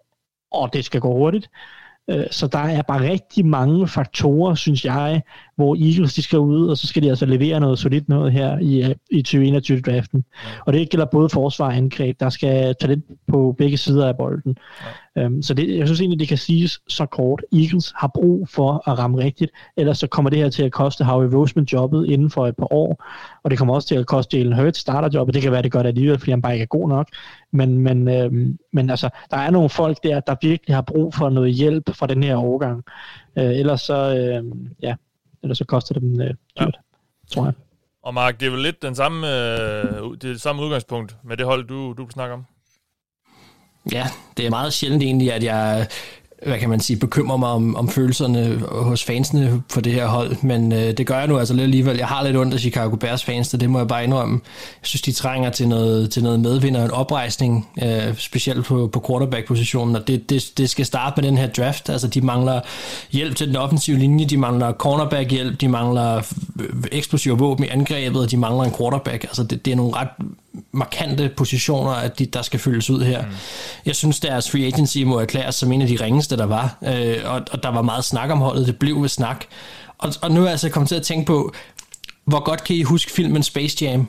og 0.53 0.73
det 0.73 0.85
skal 0.85 1.01
gå 1.01 1.13
hurtigt. 1.13 1.51
Øh, 2.11 2.27
så 2.31 2.47
der 2.47 2.59
er 2.59 2.83
bare 2.83 3.11
rigtig 3.11 3.47
mange 3.47 3.89
faktorer, 3.89 4.55
synes 4.55 4.85
jeg, 4.85 5.23
hvor 5.57 5.75
Eagles 5.75 6.15
de 6.15 6.23
skal 6.23 6.39
ud, 6.39 6.69
og 6.69 6.77
så 6.77 6.87
skal 6.87 7.03
de 7.03 7.09
altså 7.09 7.27
levere 7.27 7.61
noget 7.61 7.79
solidt 7.79 8.09
noget 8.09 8.33
her 8.33 8.59
i, 8.59 8.95
i 9.11 9.25
2021-draften. 9.29 10.25
Og 10.67 10.73
det 10.73 10.91
gælder 10.91 11.07
både 11.07 11.29
forsvar 11.29 11.67
og 11.67 11.77
angreb. 11.77 12.21
Der 12.21 12.31
skal 12.31 12.75
talent 12.81 13.05
på 13.29 13.55
begge 13.59 13.77
sider 13.77 14.09
af 14.09 14.17
bolden. 14.17 14.57
Um, 15.27 15.43
så 15.43 15.55
det, 15.55 15.79
jeg 15.79 15.87
synes 15.87 16.01
egentlig, 16.01 16.21
det 16.21 16.29
kan 16.29 16.39
siges 16.39 16.81
så 16.89 17.07
kort. 17.07 17.43
Eagles 17.53 17.93
har 17.97 18.11
brug 18.15 18.49
for 18.49 18.91
at 18.91 18.99
ramme 18.99 19.19
rigtigt, 19.19 19.51
ellers 19.77 19.99
så 19.99 20.07
kommer 20.07 20.31
det 20.31 20.39
her 20.39 20.49
til 20.49 20.63
at 20.63 20.73
koste 20.73 21.05
Howie 21.05 21.37
Roseman 21.37 21.65
jobbet 21.65 22.11
inden 22.11 22.31
for 22.31 22.47
et 22.47 22.57
par 22.57 22.73
år, 22.73 23.05
og 23.43 23.51
det 23.51 23.59
kommer 23.59 23.75
også 23.75 23.89
til 23.89 23.95
at 23.95 24.07
koste 24.07 24.37
Jalen 24.37 24.53
Hurts 24.53 24.79
starterjobbet. 24.79 25.35
Det 25.35 25.43
kan 25.43 25.53
være, 25.53 25.63
det 25.63 25.73
gør 25.73 25.83
det 25.83 25.89
alligevel, 25.89 26.19
fordi 26.19 26.31
han 26.31 26.43
bare 26.43 26.53
ikke 26.53 26.63
er 26.63 26.67
god 26.67 26.89
nok. 26.89 27.09
Men, 27.53 27.79
men, 27.79 28.09
øhm, 28.09 28.59
men 28.73 28.91
altså, 28.91 29.09
der 29.31 29.37
er 29.37 29.51
nogle 29.51 29.69
folk 29.69 30.03
der, 30.03 30.21
der 30.21 30.35
virkelig 30.43 30.75
har 30.77 30.83
brug 30.83 31.15
for 31.15 31.31
noget 31.31 31.55
hjælp 31.55 31.95
fra 31.95 32.07
den 32.07 32.23
her 32.23 32.37
overgang. 32.37 32.85
Øh, 33.39 33.45
ellers 33.45 33.81
så, 33.81 34.17
øh, 34.17 34.45
ja, 34.83 34.95
eller 35.43 35.55
så 35.55 35.65
koster 35.65 35.95
det 35.95 36.03
dem 36.03 36.21
øh, 36.21 36.27
dyrt, 36.29 36.37
ja. 36.61 37.35
tror 37.35 37.45
jeg. 37.45 37.55
Og 38.03 38.15
Mark, 38.15 38.41
det 38.41 38.47
er 38.47 38.51
vel 38.51 38.61
lidt 38.61 38.83
den 38.83 38.95
samme, 38.95 39.27
øh, 39.27 39.35
det, 39.35 40.25
er 40.25 40.33
det 40.33 40.41
samme 40.41 40.63
udgangspunkt 40.63 41.17
med 41.25 41.37
det 41.37 41.47
hold, 41.47 41.69
du, 41.69 41.93
du 41.93 42.09
snakker 42.11 42.37
om? 42.37 42.45
Ja, 43.93 44.07
det 44.37 44.47
er 44.47 44.51
meget 44.51 44.73
sjældent 44.73 45.03
egentlig, 45.03 45.33
at 45.33 45.45
jeg 45.45 45.87
hvad 46.47 46.59
kan 46.59 46.69
man 46.69 46.81
sige, 46.81 46.97
bekymrer 46.97 47.37
mig 47.37 47.49
om, 47.49 47.77
om 47.77 47.89
følelserne 47.89 48.63
hos 48.69 49.05
fansene 49.05 49.63
på 49.75 49.81
det 49.81 49.93
her 49.93 50.07
hold, 50.07 50.37
men 50.43 50.73
øh, 50.73 50.97
det 50.97 51.07
gør 51.07 51.19
jeg 51.19 51.29
nu 51.29 51.39
altså 51.39 51.55
lidt 51.55 51.65
alligevel. 51.65 51.97
Jeg 51.97 52.07
har 52.07 52.25
lidt 52.25 52.37
ondt 52.37 52.55
af 52.55 52.61
Chicago 52.61 52.97
Bears 52.97 53.25
fans, 53.25 53.49
det 53.49 53.71
må 53.71 53.79
jeg 53.79 53.89
bare 53.89 54.05
indrømme. 54.05 54.41
Jeg 54.83 54.87
synes, 54.87 55.03
de 55.03 55.13
trænger 55.13 55.51
til 55.51 55.69
noget, 55.69 56.11
til 56.11 56.23
noget 56.23 56.41
medvind 56.41 56.77
og 56.77 56.85
en 56.85 56.91
oprejsning, 56.91 57.69
øh, 57.83 58.17
specielt 58.17 58.65
på, 58.65 58.87
på 58.93 59.05
quarterback-positionen, 59.09 59.97
og 59.97 60.09
det, 60.09 60.31
det, 60.31 60.53
det 60.59 60.71
skal 60.71 60.87
starte 60.87 61.21
med 61.21 61.31
den 61.31 61.39
her 61.39 61.47
draft. 61.47 61.89
Altså, 61.89 62.07
de 62.09 62.21
mangler 62.21 62.61
hjælp 63.11 63.37
til 63.37 63.49
den 63.49 63.57
offensive 63.57 63.99
linje, 63.99 64.25
de 64.25 64.37
mangler 64.37 64.73
cornerback-hjælp, 64.73 65.61
de 65.61 65.69
mangler 65.69 66.17
øh, 66.17 66.23
øh, 66.61 66.83
eksplosive 66.93 67.39
våben 67.39 67.65
i 67.65 67.69
angrebet, 67.69 68.23
og 68.23 68.31
de 68.31 68.37
mangler 68.37 68.65
en 68.65 68.75
quarterback. 68.79 69.25
Altså, 69.25 69.43
det, 69.43 69.65
det 69.65 69.73
er 69.73 69.77
nogle 69.77 69.97
ret 69.97 70.09
markante 70.73 71.33
positioner, 71.37 71.91
at 71.91 72.19
de, 72.19 72.27
der 72.27 72.43
skal 72.43 72.61
fyldes 72.61 72.91
ud 72.91 73.03
her. 73.03 73.27
Mm. 73.27 73.33
Jeg 73.87 73.97
synes, 73.97 74.21
deres 74.21 74.51
free 74.51 74.67
agency 74.67 74.99
må 74.99 75.19
erklæres 75.19 75.55
som 75.55 75.73
en 75.73 75.83
af 75.83 75.89
de 75.89 75.97
ringeste, 76.01 76.37
der 76.37 76.47
var, 76.47 76.77
øh, 76.83 77.17
og, 77.25 77.43
og 77.53 77.63
der 77.63 77.69
var 77.69 77.83
meget 77.83 78.05
snak 78.05 78.31
om 78.31 78.39
holdet, 78.39 78.67
det 78.67 78.79
blev 78.79 79.03
ved 79.03 79.09
snak. 79.09 79.45
Og, 79.99 80.13
og 80.23 80.31
nu 80.31 80.41
er 80.41 80.45
jeg 80.45 80.51
altså 80.51 80.69
kommet 80.69 80.89
til 80.89 80.97
at 80.97 81.03
tænke 81.03 81.27
på, 81.27 81.53
hvor 82.25 82.45
godt 82.45 82.65
kan 82.65 82.77
I 82.77 82.83
huske 82.83 83.11
filmen 83.11 83.43
Space 83.43 83.85
Jam? 83.85 84.09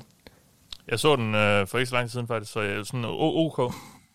Jeg 0.88 1.00
så 1.00 1.16
den 1.16 1.36
øh, 1.36 1.68
for 1.68 1.78
ikke 1.78 1.90
så 1.90 1.96
lang 1.96 2.08
tid 2.08 2.12
siden 2.12 2.28
faktisk, 2.28 2.52
så 2.52 2.62
jeg 2.62 2.72
er 2.72 2.84
sådan 2.84 3.06
OK. 3.08 3.74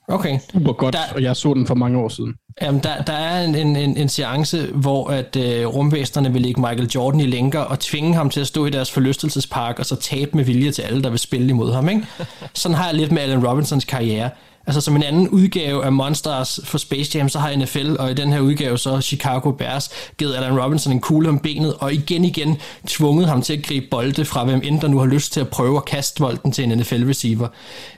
Okay. 0.08 0.38
Super 0.52 0.72
godt, 0.72 0.94
der, 0.94 1.14
og 1.14 1.22
jeg 1.22 1.36
så 1.36 1.54
den 1.54 1.66
for 1.66 1.74
mange 1.74 1.98
år 1.98 2.08
siden. 2.08 2.34
Jamen, 2.62 2.80
der, 2.82 3.02
der 3.02 3.12
er 3.12 3.44
en, 3.44 3.76
en, 3.76 3.96
en 3.96 4.08
seance, 4.08 4.66
hvor 4.66 5.08
at 5.08 5.36
øh, 5.36 5.66
rumvæsterne 5.66 6.32
vil 6.32 6.42
lægge 6.42 6.60
Michael 6.60 6.90
Jordan 6.94 7.20
i 7.20 7.26
lænker 7.26 7.60
og 7.60 7.80
tvinge 7.80 8.14
ham 8.14 8.30
til 8.30 8.40
at 8.40 8.46
stå 8.46 8.66
i 8.66 8.70
deres 8.70 8.90
forlystelsespark 8.90 9.78
og 9.78 9.86
så 9.86 9.96
tabe 9.96 10.30
med 10.34 10.44
vilje 10.44 10.70
til 10.70 10.82
alle, 10.82 11.02
der 11.02 11.10
vil 11.10 11.18
spille 11.18 11.48
imod 11.48 11.72
ham. 11.72 11.88
Ikke? 11.88 12.06
Sådan 12.54 12.76
har 12.76 12.86
jeg 12.86 12.94
lidt 12.94 13.12
med 13.12 13.22
Allen 13.22 13.46
Robinsons 13.48 13.84
karriere. 13.84 14.30
Altså 14.66 14.80
som 14.80 14.97
en 14.97 15.02
anden 15.02 15.28
udgave 15.28 15.84
af 15.84 15.93
Monsters 15.93 16.60
for 16.64 16.78
Space 16.78 17.18
Jam, 17.18 17.28
så 17.28 17.38
har 17.38 17.56
NFL, 17.56 17.97
og 17.98 18.10
i 18.10 18.14
den 18.14 18.32
her 18.32 18.40
udgave 18.40 18.78
så 18.78 19.01
Chicago 19.01 19.51
Bears, 19.51 19.90
givet 20.18 20.34
Allen 20.34 20.60
Robinson 20.60 20.93
en 20.93 21.01
kugle 21.01 21.28
om 21.28 21.38
benet, 21.38 21.74
og 21.74 21.94
igen 21.94 22.24
igen 22.24 22.56
tvunget 22.86 23.28
ham 23.28 23.43
til 23.43 23.52
at 23.52 23.62
gribe 23.62 23.86
bolde 23.90 24.24
fra 24.24 24.44
hvem 24.44 24.60
end 24.64 24.80
der 24.80 24.88
nu 24.88 24.98
har 24.98 25.06
lyst 25.06 25.32
til 25.32 25.40
at 25.40 25.48
prøve 25.48 25.76
at 25.76 25.84
kaste 25.84 26.18
bolden 26.18 26.52
til 26.52 26.64
en 26.64 26.80
NFL-receiver. 26.80 27.48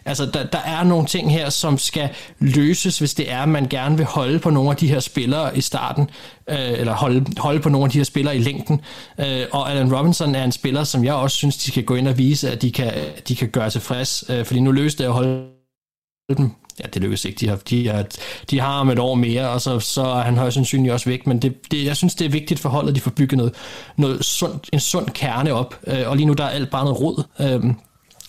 Altså 0.05 0.27
der, 0.27 0.45
der 0.45 0.59
er 0.59 0.85
nogle 0.85 1.07
ting 1.07 1.33
her, 1.33 1.51
som 1.51 1.79
skal 1.79 2.09
løses, 2.39 2.99
hvis 2.99 3.15
det 3.15 3.33
er, 3.33 3.41
at 3.43 3.49
man 3.49 3.69
gerne 3.69 3.97
vil 3.97 4.07
holde 4.07 4.39
på 4.39 4.51
nogle 4.51 4.71
af 4.71 4.77
de 4.77 4.89
her 4.89 5.01
spillere 5.01 5.59
i 5.59 5.61
starten, 5.61 6.11
øh, 6.51 6.57
eller 6.59 6.95
holde, 6.95 7.27
holde 7.39 7.61
på 7.61 7.69
nogle 7.69 7.85
af 7.85 7.91
de 7.91 7.99
her 7.99 8.05
spillere 8.05 8.37
i 8.37 8.41
længden. 8.41 8.81
Øh, 9.21 9.43
og 9.53 9.71
Allen 9.71 9.97
Robinson 9.97 10.35
er 10.35 10.45
en 10.45 10.53
spiller, 10.53 10.85
som 10.85 11.05
jeg 11.05 11.15
også 11.15 11.37
synes, 11.37 11.57
de 11.57 11.71
skal 11.71 11.85
gå 11.85 11.95
ind 11.95 12.09
og 12.09 12.19
vise, 12.19 12.51
at 12.51 12.63
de 12.63 12.73
kan, 12.73 12.93
de 13.29 13.37
kan 13.37 13.49
gøre 13.49 13.71
tilfreds, 13.71 14.25
øh, 14.29 14.45
fordi 14.45 14.61
nu 14.61 14.73
løste 14.73 15.03
det 15.03 15.09
at 15.09 15.15
holde 15.15 15.58
dem. 16.37 16.51
Ja, 16.81 16.85
det 16.95 17.03
lykkedes 17.03 17.25
ikke. 17.25 17.39
De 17.41 17.49
har, 17.49 17.57
de 17.57 17.89
har, 17.89 18.07
de 18.51 18.61
har 18.61 18.81
om 18.81 18.91
et 18.91 18.99
år 18.99 19.15
mere, 19.15 19.49
og 19.49 19.61
så, 19.61 19.81
så 19.81 20.03
er 20.03 20.23
han 20.23 20.37
højst 20.37 20.55
sandsynligt 20.55 20.93
også 20.93 21.11
væk. 21.11 21.27
Men 21.27 21.43
det, 21.43 21.71
det, 21.71 21.85
jeg 21.85 21.97
synes, 21.97 22.15
det 22.15 22.25
er 22.25 22.29
vigtigt 22.29 22.61
for 22.61 22.69
holdet, 22.69 22.89
at 22.89 22.95
de 22.95 23.01
får 23.01 23.11
bygget 23.11 23.39
noget, 23.39 23.55
noget 23.97 24.25
sund, 24.25 24.61
en 24.73 24.81
sund 24.81 25.11
kerne 25.11 25.53
op. 25.53 25.79
Øh, 25.87 26.03
og 26.07 26.17
lige 26.17 26.27
nu 26.27 26.33
der 26.33 26.45
er 26.45 26.49
alt 26.49 26.71
bare 26.71 26.85
noget 26.85 27.01
rod. 27.01 27.23
Øh, 27.41 27.75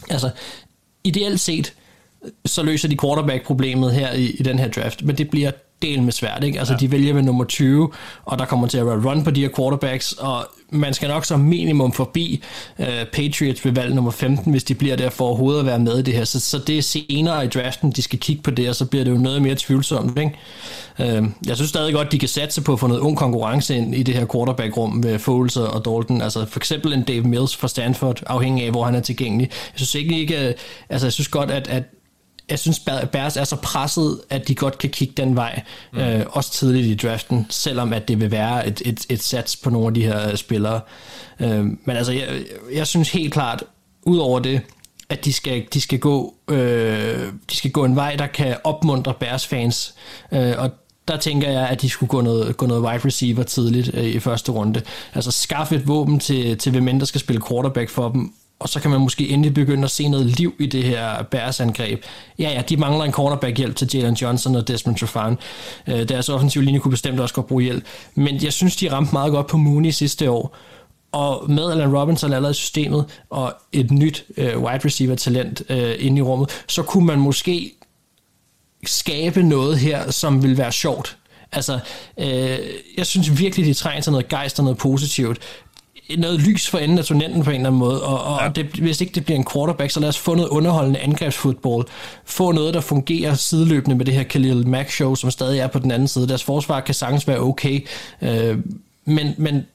altså, 0.10 0.30
ideelt 1.04 1.40
set, 1.40 1.74
så 2.46 2.64
løser 2.64 2.88
de 2.88 2.98
quarterback-problemet 2.98 3.94
her 3.94 4.14
i, 4.14 4.26
i 4.26 4.44
den 4.44 4.60
her 4.60 4.68
draft, 4.68 5.04
men 5.04 5.18
det 5.18 5.30
bliver 5.30 5.52
del 5.82 6.04
med 6.04 6.12
svært. 6.12 6.44
Ikke? 6.44 6.60
Altså, 6.60 6.74
ja. 6.74 6.78
de 6.78 6.92
vælger 6.92 7.14
med 7.14 7.22
nummer 7.22 7.44
20, 7.44 7.92
og 8.26 8.40
der 8.40 8.46
kommer 8.46 8.68
til 8.68 8.78
at 8.78 8.86
være 8.86 9.10
run 9.10 9.24
på 9.24 9.32
de 9.32 9.42
her 9.42 9.50
quarterbacks, 9.56 10.14
og 10.14 10.48
man 10.72 10.94
skal 10.94 11.10
nok 11.10 11.26
som 11.26 11.40
minimum 11.40 11.94
forbi 11.94 12.44
uh, 12.80 12.86
Patriots 13.14 13.66
ved 13.66 13.72
valg 13.72 13.96
nummer 13.96 14.12
15, 14.12 14.52
hvis 14.52 14.64
de 14.64 14.76
bliver 14.76 14.96
der 14.96 15.10
for 15.10 15.26
overhovedet 15.26 15.60
at 15.60 15.66
være 15.66 15.80
med 15.80 15.98
i 16.00 16.02
det 16.02 16.14
her. 16.14 16.24
Så, 16.24 16.40
så 16.40 16.58
det 16.68 16.78
er 16.78 16.82
senere 16.82 17.46
i 17.46 17.48
draften, 17.48 17.92
de 17.92 18.02
skal 18.02 18.20
kigge 18.20 18.42
på 18.42 18.52
det, 18.52 18.70
og 18.70 18.76
så 18.76 18.86
bliver 18.86 19.04
det 19.04 19.12
jo 19.12 19.18
noget 19.18 19.42
mere 19.42 19.56
tvivlsomt. 19.58 20.20
Ikke? 20.20 20.32
Uh, 21.00 21.30
jeg 21.48 21.56
synes 21.56 21.70
stadig 21.70 21.94
godt, 21.94 22.12
de 22.12 22.20
kan 22.20 22.30
satse 22.30 22.62
på 22.62 22.74
at 22.74 22.80
få 22.80 22.88
noget 22.88 23.02
ung 23.02 23.18
konkurrence 23.18 23.76
ind 23.76 23.96
i 23.96 24.04
det 24.04 24.16
her 24.16 24.26
quarterback-rum 24.26 24.90
med 24.90 25.20
Foles 25.20 25.58
og 25.58 25.86
Dalton. 25.86 26.22
Altså 26.22 26.46
for 26.46 26.60
eksempel 26.60 26.94
en 26.94 27.04
Dave 27.04 27.24
Mills 27.24 27.56
fra 27.56 27.68
Stanford, 27.68 28.24
afhængig 28.28 28.66
af, 28.66 28.72
hvor 28.72 28.84
han 28.84 28.96
er 28.96 29.00
tilgængelig. 29.00 29.50
Jeg 29.50 29.74
synes 29.76 29.96
ikke, 29.96 30.20
ikke 30.20 30.56
altså 30.90 31.08
jeg 31.08 31.14
synes 31.14 31.28
godt, 31.28 31.52
at, 31.52 31.68
at 31.68 31.84
jeg 32.50 32.60
synes, 32.60 32.80
Bears 33.12 33.38
er 33.38 33.44
så 33.44 33.56
presset, 33.56 34.22
at 34.30 34.48
de 34.48 34.56
godt 34.56 34.78
kan 34.78 34.90
kigge 34.90 35.14
den 35.18 35.36
vej, 35.36 35.62
mm. 35.94 36.00
øh, 36.00 36.26
også 36.30 36.52
tidligt 36.52 36.88
i 36.88 37.08
draften, 37.08 37.46
selvom 37.50 37.94
at 37.94 38.08
det 38.08 38.20
vil 38.20 38.32
være 38.32 38.68
et, 38.68 38.82
et, 38.86 39.06
et 39.10 39.24
sats 39.24 39.56
på 39.56 39.70
nogle 39.70 39.88
af 39.88 39.94
de 39.94 40.04
her 40.04 40.36
spillere. 40.36 40.82
Øh, 41.40 41.66
men 41.66 41.80
altså, 41.88 42.12
jeg, 42.12 42.44
jeg 42.74 42.88
synes 42.88 43.12
helt 43.12 43.34
klart, 43.34 43.64
ud 44.04 44.18
over 44.18 44.40
det, 44.40 44.62
at 45.10 45.26
de 45.26 45.34
skal, 45.34 45.66
de 45.74 45.82
skal, 45.82 46.00
gå, 46.00 46.34
øh, 46.48 47.32
de 47.50 47.56
skal 47.56 47.72
gå 47.72 47.86
en 47.86 47.96
vej, 47.96 48.16
der 48.16 48.28
kan 48.28 48.56
opmuntre 48.64 49.14
Bears 49.14 49.48
fans, 49.48 49.94
øh, 50.32 50.54
og 50.58 50.72
der 51.08 51.18
tænker 51.18 51.50
jeg, 51.50 51.70
at 51.70 51.82
de 51.82 51.90
skulle 51.90 52.10
gå 52.10 52.22
noget, 52.22 52.58
gå 52.58 52.66
noget 52.66 52.84
wide 52.84 53.06
receiver 53.06 53.44
tidligt 53.44 53.92
øh, 53.94 54.06
i 54.06 54.20
første 54.20 54.52
runde. 54.52 54.82
Altså 55.14 55.32
skaffe 55.32 55.76
et 55.76 55.88
våben 55.88 56.20
til, 56.20 56.58
til 56.58 56.72
hvem 56.72 56.88
end 56.88 57.00
der 57.00 57.06
skal 57.06 57.22
spille 57.22 57.42
quarterback 57.50 57.90
for 57.90 58.10
dem, 58.10 58.34
og 58.60 58.70
så 58.70 58.80
kan 58.80 58.92
man 58.92 59.02
måske 59.02 59.30
endelig 59.30 59.54
begynde 59.54 59.84
at 59.84 59.92
se 59.92 60.08
noget 60.08 60.26
liv 60.26 60.54
i 60.60 60.66
det 60.66 60.84
her 60.84 61.24
Bears 61.24 61.60
angreb. 61.60 62.04
Ja, 62.40 62.52
ja, 62.52 62.62
de 62.62 62.78
mangler 62.78 63.06
en 63.06 63.12
cornerback-hjælp 63.12 63.76
til 63.76 63.90
Jalen 63.94 64.14
Johnson 64.14 64.56
og 64.56 64.68
Desmond 64.68 64.98
Trufant. 64.98 65.40
Øh, 65.88 66.10
deres 66.10 66.30
offensive 66.30 66.64
linje 66.64 66.80
kunne 66.80 66.92
bestemt 66.92 67.20
også 67.20 67.36
godt 67.36 67.48
bruge 67.48 67.64
hjælp. 67.64 67.84
Men 68.16 68.44
jeg 68.44 68.54
synes, 68.54 68.76
de 68.76 68.92
ramte 68.92 69.14
meget 69.14 69.32
godt 69.32 69.48
på 69.48 69.58
Mooney 69.58 69.92
sidste 69.92 70.32
år. 70.32 70.56
Og 71.12 71.52
med 71.52 71.72
Alan 71.72 71.98
Robinson 71.98 72.34
allerede 72.34 72.52
i 72.52 72.54
systemet, 72.54 73.06
og 73.30 73.54
et 73.72 73.92
nyt 73.92 74.26
øh, 74.38 74.60
wide 74.60 74.86
receiver-talent 74.86 75.62
øh, 75.70 75.96
inde 76.00 76.18
i 76.18 76.22
rummet, 76.22 76.64
så 76.68 76.84
kunne 76.84 77.06
man 77.06 77.20
måske 77.20 77.74
skabe 78.86 79.44
noget 79.44 79.78
her, 79.78 80.12
som 80.12 80.44
vil 80.44 80.58
være 80.58 80.72
sjovt. 80.72 81.18
Altså, 81.52 81.80
øh, 82.20 82.60
jeg 82.98 83.06
synes 83.06 83.40
virkelig, 83.40 83.66
de 83.66 83.74
trænger 83.74 84.02
til 84.02 84.12
noget 84.12 84.28
gejst 84.28 84.60
og 84.60 84.64
noget 84.66 84.78
positivt 84.78 85.40
noget 86.18 86.40
lys 86.40 86.70
for 86.70 86.78
enden 86.78 86.98
af 86.98 87.06
tunnelen 87.06 87.44
på 87.44 87.50
en 87.50 87.56
eller 87.56 87.70
anden 87.70 87.80
måde, 87.80 88.04
og, 88.04 88.24
og 88.24 88.42
ja. 88.42 88.50
det, 88.50 88.66
hvis 88.66 89.02
ikke 89.02 89.14
det 89.14 89.26
bliver 89.26 89.38
en 89.38 89.46
quarterback, 89.54 89.92
så 89.92 90.00
lad 90.00 90.10
os 90.10 90.18
få 90.18 90.36
noget 90.36 90.50
underholdende 90.50 91.00
angrebsfodbold. 91.00 91.88
Få 92.26 92.52
noget, 92.52 92.74
der 92.74 92.82
fungerer 92.82 93.34
sideløbende 93.34 93.96
med 93.96 94.06
det 94.06 94.14
her 94.14 94.24
Khalil 94.24 94.68
Mack 94.68 94.92
show, 94.92 95.16
som 95.16 95.32
stadig 95.32 95.60
er 95.60 95.68
på 95.68 95.80
den 95.80 95.92
anden 95.92 96.08
side. 96.08 96.28
Deres 96.28 96.44
forsvar 96.44 96.80
kan 96.80 96.96
sagtens 96.96 97.28
være 97.28 97.40
okay, 97.40 97.88
øh, 98.22 98.58
men, 99.06 99.34
men 99.38 99.66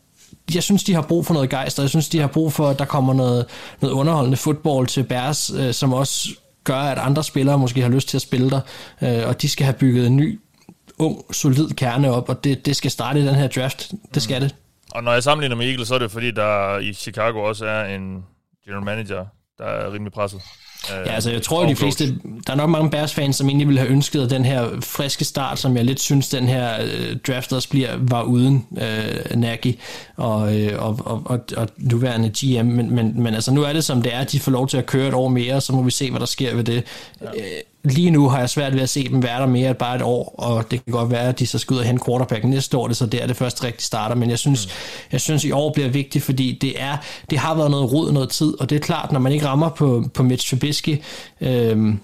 jeg 0.55 0.62
synes, 0.62 0.85
de 0.85 0.94
har 0.94 1.02
brug 1.02 1.27
for 1.27 1.35
noget 1.35 1.51
gejst, 1.51 1.78
og 1.78 1.82
jeg 1.82 1.90
synes, 1.90 2.09
de 2.09 2.20
har 2.20 2.27
brug 2.27 2.52
for, 2.52 2.69
at 2.69 2.78
der 2.78 2.85
kommer 2.85 3.15
noget, 3.15 3.47
noget 3.81 3.94
underholdende 3.94 4.36
fodbold 4.36 4.86
til 4.86 5.02
Bærs, 5.02 5.51
øh, 5.51 5.74
som 5.74 5.93
også 5.93 6.28
gør, 6.65 6.77
at 6.77 6.98
andre 6.98 7.24
spillere 7.24 7.59
måske 7.59 7.81
har 7.81 7.89
lyst 7.89 8.09
til 8.09 8.19
at 8.19 8.23
spille 8.23 8.51
der, 8.51 8.61
øh, 9.02 9.28
og 9.28 9.43
de 9.43 9.48
skal 9.48 9.65
have 9.65 9.74
bygget 9.74 10.06
en 10.06 10.16
ny, 10.16 10.40
ung, 10.98 11.24
solid 11.32 11.69
kerne 11.69 12.11
op, 12.11 12.28
og 12.28 12.44
det, 12.44 12.66
det 12.66 12.77
skal 12.77 12.90
starte 12.90 13.20
i 13.20 13.27
den 13.27 13.35
her 13.35 13.48
draft. 13.48 13.93
Det 14.15 14.23
skal 14.23 14.43
mm. 14.43 14.48
det. 14.48 14.55
Og 14.95 15.03
når 15.03 15.12
jeg 15.12 15.23
sammenligner 15.23 15.57
med 15.57 15.66
Eagles, 15.66 15.89
så 15.89 15.95
er 15.95 15.99
det 15.99 16.11
fordi, 16.11 16.31
der 16.31 16.79
i 16.79 16.93
Chicago 16.93 17.39
også 17.39 17.66
er 17.66 17.95
en 17.95 18.25
general 18.65 18.85
manager, 18.85 19.27
der 19.59 19.65
er 19.65 19.93
rimelig 19.93 20.12
presset. 20.12 20.41
Ja, 20.91 21.12
altså 21.12 21.31
jeg 21.31 21.43
tror, 21.43 21.62
at 21.62 21.69
de 21.69 21.77
fleste, 21.77 22.19
der 22.47 22.53
er 22.53 22.55
nok 22.55 22.71
mange 22.71 22.91
Bears-fans, 22.91 23.37
som 23.37 23.49
egentlig 23.49 23.66
ville 23.66 23.81
have 23.81 23.91
ønsket, 23.91 24.23
at 24.23 24.31
den 24.31 24.45
her 24.45 24.81
friske 24.81 25.25
start, 25.25 25.59
som 25.59 25.77
jeg 25.77 25.85
lidt 25.85 26.01
synes, 26.01 26.29
den 26.29 26.49
her 26.49 26.85
uh, 26.85 27.16
draft 27.27 27.53
også 27.53 27.69
bliver, 27.69 27.97
var 27.99 28.23
uden 28.23 28.66
uh, 28.71 29.37
Nagy 29.37 29.79
og, 30.16 30.41
uh, 30.41 30.73
og, 30.79 30.99
og, 31.05 31.23
og, 31.25 31.41
og 31.57 31.69
nuværende 31.77 32.29
GM. 32.29 32.66
Men, 32.66 32.95
men, 32.95 33.23
men 33.23 33.35
altså 33.35 33.53
nu 33.53 33.62
er 33.62 33.73
det 33.73 33.85
som 33.85 34.03
det 34.03 34.15
er, 34.15 34.25
de 34.25 34.41
får 34.41 34.53
lov 34.53 34.69
til 34.69 34.77
at 34.77 34.87
køre 34.87 35.09
et 35.09 35.15
år 35.15 35.29
mere, 35.29 35.61
så 35.61 35.73
må 35.73 35.83
vi 35.83 35.91
se, 35.91 36.11
hvad 36.11 36.21
der 36.21 36.27
sker 36.27 36.55
ved 36.55 36.65
det. 36.65 36.85
Ja. 37.21 37.29
Lige 37.85 38.11
nu 38.11 38.28
har 38.28 38.39
jeg 38.39 38.51
svært 38.51 38.74
ved 38.74 38.82
at 38.82 38.89
se 38.89 39.09
dem 39.09 39.23
være 39.23 39.40
der 39.40 39.47
mere 39.47 39.69
end 39.69 39.77
bare 39.77 39.97
et 39.97 40.02
år, 40.02 40.35
og 40.39 40.70
det 40.70 40.85
kan 40.85 40.93
godt 40.93 41.11
være, 41.11 41.28
at 41.28 41.39
de 41.39 41.47
så 41.47 41.59
skal 41.59 41.74
ud 41.74 41.78
og 41.78 41.85
hente 41.85 42.05
quarterback 42.05 42.44
næste 42.44 42.77
år, 42.77 42.89
det 42.89 42.97
så 42.97 43.06
der 43.06 43.27
det 43.27 43.36
første 43.36 43.65
rigtig 43.65 43.85
starter, 43.85 44.15
men 44.16 44.31
jeg 44.31 44.39
synes, 44.39 44.66
mm. 44.66 44.73
jeg 45.12 45.20
synes 45.20 45.44
i 45.44 45.51
år 45.51 45.73
bliver 45.73 45.89
vigtigt, 45.89 46.24
fordi 46.24 46.59
det 46.61 46.82
er, 46.82 46.97
det 47.31 47.39
har 47.39 47.55
været 47.55 47.70
noget 47.70 47.93
rod 47.93 48.12
noget 48.12 48.28
tid, 48.28 48.61
og 48.61 48.70
det 48.70 48.77
er 48.77 48.81
klart, 48.81 49.12
når 49.12 49.20
man 49.20 49.32
ikke 49.32 49.47
rammer 49.47 49.69
på, 49.69 50.05
på 50.15 50.23
Mitch 50.23 50.51
Trubisky, 50.51 51.02
øh, 51.40 51.94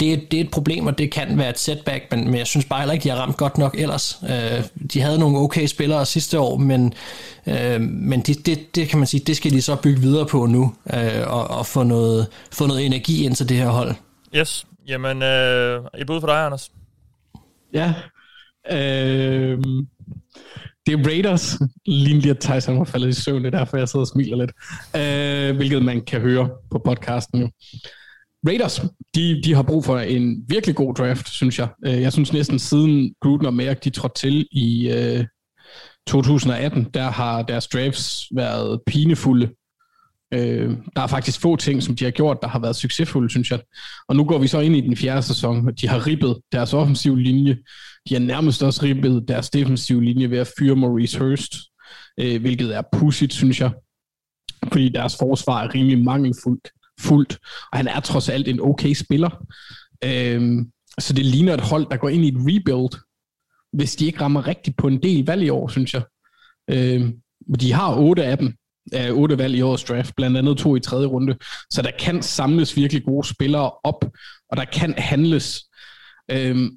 det, 0.00 0.30
det 0.30 0.36
er 0.36 0.44
et 0.44 0.50
problem, 0.50 0.86
og 0.86 0.98
det 0.98 1.10
kan 1.10 1.38
være 1.38 1.50
et 1.50 1.58
setback, 1.58 2.04
men, 2.10 2.24
men 2.24 2.34
jeg 2.34 2.46
synes 2.46 2.64
bare 2.64 2.80
heller 2.80 2.92
ikke, 2.92 3.04
de 3.04 3.08
har 3.08 3.16
ramt 3.16 3.36
godt 3.36 3.58
nok 3.58 3.74
ellers. 3.78 4.20
Øh, 4.30 4.64
de 4.92 5.00
havde 5.00 5.18
nogle 5.18 5.38
okay 5.38 5.66
spillere 5.66 6.06
sidste 6.06 6.40
år, 6.40 6.56
men, 6.56 6.92
øh, 7.46 7.80
men 7.80 8.20
det, 8.20 8.46
det, 8.46 8.74
det 8.74 8.88
kan 8.88 8.98
man 8.98 9.06
sige, 9.06 9.20
det 9.26 9.36
skal 9.36 9.50
de 9.50 9.62
så 9.62 9.76
bygge 9.76 10.00
videre 10.00 10.26
på 10.26 10.46
nu, 10.46 10.72
øh, 10.94 11.22
og, 11.26 11.50
og 11.50 11.66
få, 11.66 11.82
noget, 11.82 12.26
få 12.52 12.66
noget 12.66 12.86
energi 12.86 13.24
ind 13.24 13.34
til 13.34 13.48
det 13.48 13.56
her 13.56 13.68
hold. 13.68 13.94
Yes, 14.36 14.66
Jamen, 14.88 15.22
øh, 15.22 15.84
et 15.98 16.06
bud 16.06 16.20
for 16.20 16.26
dig, 16.26 16.44
Anders. 16.46 16.72
Ja. 17.72 17.94
Øh, 18.70 19.58
det 20.86 20.92
er 20.94 21.06
Raiders. 21.06 21.58
Lige 21.86 22.20
lige 22.20 22.30
at 22.30 22.38
Tyson 22.38 22.78
var 22.78 22.84
faldet 22.84 23.08
i 23.08 23.12
søvn, 23.12 23.44
det 23.44 23.54
er 23.54 23.58
derfor, 23.58 23.76
jeg 23.76 23.88
sidder 23.88 24.04
og 24.04 24.08
smiler 24.08 24.36
lidt. 24.36 24.52
Øh, 24.96 25.56
hvilket 25.56 25.82
man 25.82 26.00
kan 26.00 26.20
høre 26.20 26.50
på 26.70 26.78
podcasten 26.84 27.40
jo. 27.40 27.50
Raiders, 28.48 28.80
de, 29.14 29.42
de 29.44 29.54
har 29.54 29.62
brug 29.62 29.84
for 29.84 29.98
en 29.98 30.44
virkelig 30.48 30.76
god 30.76 30.94
draft, 30.94 31.28
synes 31.28 31.58
jeg. 31.58 31.68
Øh, 31.86 32.00
jeg 32.00 32.12
synes 32.12 32.32
næsten 32.32 32.58
siden 32.58 33.14
Gruden 33.20 33.46
og 33.46 33.54
Merck, 33.54 33.84
de 33.84 33.90
trådte 33.90 34.20
til 34.20 34.48
i 34.52 34.90
øh, 34.90 35.24
2018, 36.06 36.84
der 36.94 37.10
har 37.10 37.42
deres 37.42 37.68
drafts 37.68 38.26
været 38.36 38.80
pinefulde. 38.86 39.50
Øh, 40.36 40.76
der 40.96 41.02
er 41.02 41.06
faktisk 41.06 41.40
få 41.40 41.56
ting, 41.56 41.82
som 41.82 41.96
de 41.96 42.04
har 42.04 42.10
gjort, 42.10 42.38
der 42.42 42.48
har 42.48 42.58
været 42.58 42.76
succesfulde, 42.76 43.30
synes 43.30 43.50
jeg. 43.50 43.60
Og 44.08 44.16
nu 44.16 44.24
går 44.24 44.38
vi 44.38 44.46
så 44.46 44.60
ind 44.60 44.76
i 44.76 44.80
den 44.80 44.96
fjerde 44.96 45.22
sæson, 45.22 45.68
og 45.68 45.80
de 45.80 45.88
har 45.88 46.06
ribbet 46.06 46.36
deres 46.52 46.74
offensive 46.74 47.20
linje. 47.20 47.58
De 48.08 48.14
har 48.14 48.20
nærmest 48.20 48.62
også 48.62 48.82
ribbet 48.82 49.24
deres 49.28 49.50
defensive 49.50 50.04
linje 50.04 50.30
ved 50.30 50.38
at 50.38 50.52
fyre 50.58 50.76
Maurice 50.76 51.18
Hurst, 51.18 51.54
øh, 52.20 52.40
hvilket 52.40 52.76
er 52.76 52.82
pudsigt, 52.92 53.32
synes 53.32 53.60
jeg. 53.60 53.70
Fordi 54.72 54.88
deres 54.88 55.16
forsvar 55.18 55.62
er 55.62 55.74
rimelig 55.74 56.04
mangelfuldt, 56.04 56.68
fuldt, 57.00 57.38
og 57.72 57.78
han 57.78 57.88
er 57.88 58.00
trods 58.00 58.28
alt 58.28 58.48
en 58.48 58.60
okay 58.60 58.94
spiller. 58.94 59.46
Øh, 60.04 60.64
så 60.98 61.12
det 61.12 61.26
ligner 61.26 61.54
et 61.54 61.60
hold, 61.60 61.86
der 61.90 61.96
går 61.96 62.08
ind 62.08 62.24
i 62.24 62.28
et 62.28 62.38
rebuild, 62.38 63.00
hvis 63.72 63.96
de 63.96 64.06
ikke 64.06 64.20
rammer 64.20 64.46
rigtigt 64.46 64.76
på 64.76 64.86
en 64.86 65.02
del 65.02 65.26
valg 65.26 65.42
i 65.42 65.48
år, 65.48 65.68
synes 65.68 65.94
jeg. 65.94 66.02
Øh, 66.70 67.10
de 67.60 67.72
har 67.72 67.96
otte 67.96 68.24
af 68.24 68.38
dem, 68.38 68.54
af 68.92 69.10
otte 69.10 69.38
valg 69.38 69.54
i 69.54 69.62
årets 69.62 69.84
draft, 69.84 70.16
blandt 70.16 70.36
andet 70.36 70.58
to 70.58 70.76
i 70.76 70.80
tredje 70.80 71.06
runde, 71.06 71.36
så 71.70 71.82
der 71.82 71.90
kan 71.98 72.22
samles 72.22 72.76
virkelig 72.76 73.04
gode 73.04 73.28
spillere 73.28 73.70
op, 73.84 74.04
og 74.50 74.56
der 74.56 74.64
kan 74.64 74.94
handles. 74.98 75.64
Øhm, 76.30 76.70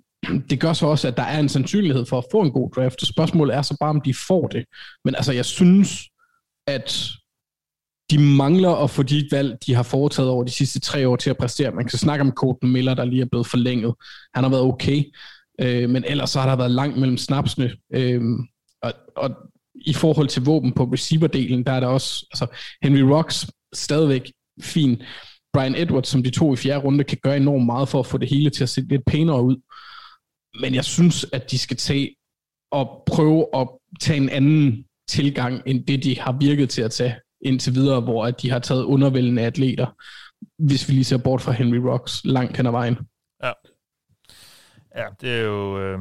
det 0.50 0.60
gør 0.60 0.74
så 0.74 0.86
også, 0.86 1.08
at 1.08 1.18
der 1.18 1.24
er 1.24 1.40
en 1.40 1.50
sandsynlighed 1.50 2.06
for 2.06 2.18
at 2.18 2.26
få 2.32 2.42
en 2.42 2.52
god 2.52 2.72
draft, 2.76 3.08
spørgsmålet 3.08 3.56
er 3.56 3.62
så 3.62 3.78
bare, 3.80 3.90
om 3.90 4.02
de 4.02 4.14
får 4.28 4.48
det. 4.48 4.66
Men 5.06 5.16
altså, 5.16 5.34
jeg 5.34 5.46
synes, 5.46 6.10
at 6.68 7.10
de 8.12 8.20
mangler 8.20 8.84
at 8.84 8.90
få 8.90 9.04
de 9.04 9.28
valg, 9.32 9.58
de 9.66 9.74
har 9.74 9.84
foretaget 9.84 10.30
over 10.30 10.44
de 10.44 10.52
sidste 10.52 10.80
tre 10.80 11.08
år 11.08 11.16
til 11.16 11.30
at 11.30 11.38
præstere. 11.38 11.72
Man 11.72 11.86
kan 11.86 12.00
snakke 12.00 12.22
om 12.22 12.32
Colton 12.32 12.72
Miller, 12.72 12.94
der 12.94 13.06
lige 13.06 13.22
er 13.22 13.26
blevet 13.32 13.48
forlænget. 13.48 13.94
Han 14.34 14.44
har 14.44 14.52
været 14.52 14.64
okay, 14.64 15.04
øh, 15.62 15.90
men 15.90 16.04
ellers 16.08 16.30
så 16.30 16.40
har 16.40 16.50
der 16.50 16.56
været 16.56 16.72
langt 16.72 16.98
mellem 16.98 17.18
snapsene. 17.18 17.72
Øh, 17.94 18.22
og, 18.82 18.94
og 19.16 19.30
i 19.86 19.94
forhold 19.94 20.28
til 20.28 20.46
våben 20.46 20.72
på 20.72 20.84
receiverdelen, 20.84 21.64
der 21.64 21.72
er 21.72 21.80
der 21.80 21.88
også, 21.88 22.26
altså 22.32 22.48
Henry 22.82 23.00
Rocks 23.00 23.48
stadigvæk 23.74 24.32
fin. 24.62 25.02
Brian 25.54 25.76
Edwards, 25.76 26.08
som 26.08 26.24
de 26.24 26.30
to 26.30 26.54
i 26.54 26.58
fjerde 26.58 26.84
runde, 26.84 27.04
kan 27.04 27.18
gøre 27.24 27.38
enormt 27.38 27.66
meget 27.66 27.90
for 27.90 28.00
at 28.00 28.06
få 28.06 28.18
det 28.18 28.30
hele 28.30 28.50
til 28.50 28.64
at 28.64 28.70
se 28.70 28.82
lidt 28.82 29.06
pænere 29.06 29.44
ud. 29.44 29.56
Men 30.62 30.76
jeg 30.76 30.86
synes, 30.86 31.26
at 31.34 31.52
de 31.52 31.58
skal 31.58 31.78
tage 31.78 32.16
og 32.72 33.04
prøve 33.06 33.48
at 33.56 33.70
tage 34.02 34.18
en 34.18 34.30
anden 34.30 34.86
tilgang, 35.10 35.62
end 35.66 35.86
det 35.86 36.04
de 36.04 36.20
har 36.20 36.38
virket 36.40 36.70
til 36.70 36.82
at 36.82 36.92
tage 36.92 37.16
indtil 37.42 37.76
videre, 37.76 38.02
hvor 38.02 38.26
at 38.26 38.42
de 38.42 38.50
har 38.50 38.60
taget 38.60 38.84
undervældende 38.84 39.42
atleter, 39.42 39.88
hvis 40.58 40.88
vi 40.88 40.94
lige 40.94 41.04
ser 41.04 41.18
bort 41.18 41.42
fra 41.42 41.52
Henry 41.52 41.78
Rocks 41.78 42.22
langt 42.26 42.58
hen 42.58 42.66
ad 42.66 42.72
vejen. 42.72 42.98
Ja. 43.44 43.52
Ja, 44.96 45.06
det 45.22 45.30
er 45.30 45.42
jo... 45.42 45.80
Øh, 45.82 46.00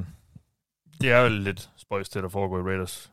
det 1.00 1.10
er 1.10 1.20
jo 1.20 1.28
lidt 1.28 1.70
spøjst, 1.76 2.14
det 2.14 2.22
der 2.22 2.28
foregår 2.28 2.58
i 2.58 2.62
Raiders 2.62 3.10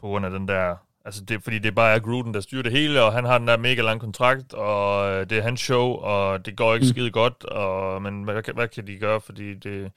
på 0.00 0.06
grund 0.06 0.24
af 0.26 0.30
den 0.30 0.48
der... 0.48 0.74
Altså, 1.04 1.24
det, 1.24 1.42
fordi 1.42 1.58
det 1.58 1.74
bare 1.74 1.94
er 1.94 1.98
Gruden, 1.98 2.34
der 2.34 2.40
styrer 2.40 2.62
det 2.62 2.72
hele, 2.72 3.02
og 3.02 3.12
han 3.12 3.24
har 3.24 3.38
den 3.38 3.48
der 3.48 3.56
mega 3.56 3.82
lang 3.82 4.00
kontrakt, 4.00 4.54
og 4.54 5.10
øh, 5.10 5.30
det 5.30 5.38
er 5.38 5.42
hans 5.42 5.60
show, 5.60 5.86
og 5.86 6.46
det 6.46 6.56
går 6.56 6.74
ikke 6.74 6.84
mm. 6.84 6.88
skide 6.88 7.10
godt, 7.10 7.44
og, 7.44 8.02
men 8.02 8.22
hvad, 8.22 8.54
hvad 8.54 8.68
kan 8.68 8.86
de 8.86 8.98
gøre, 8.98 9.20
fordi 9.20 9.54
det... 9.54 9.92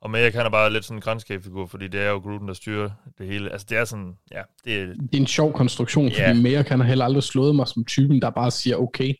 Og 0.00 0.10
Mayak, 0.10 0.34
han 0.34 0.46
er 0.46 0.50
bare 0.50 0.72
lidt 0.72 0.84
sådan 0.84 0.96
en 0.98 1.00
grænskabsfigur, 1.00 1.66
fordi 1.66 1.88
det 1.88 2.00
er 2.00 2.10
jo 2.10 2.18
Gruden, 2.18 2.48
der 2.48 2.54
styrer 2.54 2.90
det 3.18 3.26
hele. 3.26 3.52
Altså, 3.52 3.66
det 3.70 3.78
er 3.78 3.84
sådan, 3.84 4.16
ja, 4.32 4.42
det 4.64 4.74
er... 4.74 4.86
Det 4.86 5.14
er 5.14 5.20
en 5.20 5.26
sjov 5.26 5.52
konstruktion, 5.52 6.04
yeah. 6.04 6.28
fordi 6.28 6.42
Mayak, 6.42 6.68
han 6.68 6.80
har 6.80 6.86
heller 6.86 7.04
aldrig 7.04 7.22
slået 7.22 7.54
mig 7.56 7.68
som 7.68 7.84
typen, 7.84 8.22
der 8.22 8.30
bare 8.30 8.50
siger 8.50 8.76
okay. 8.76 9.14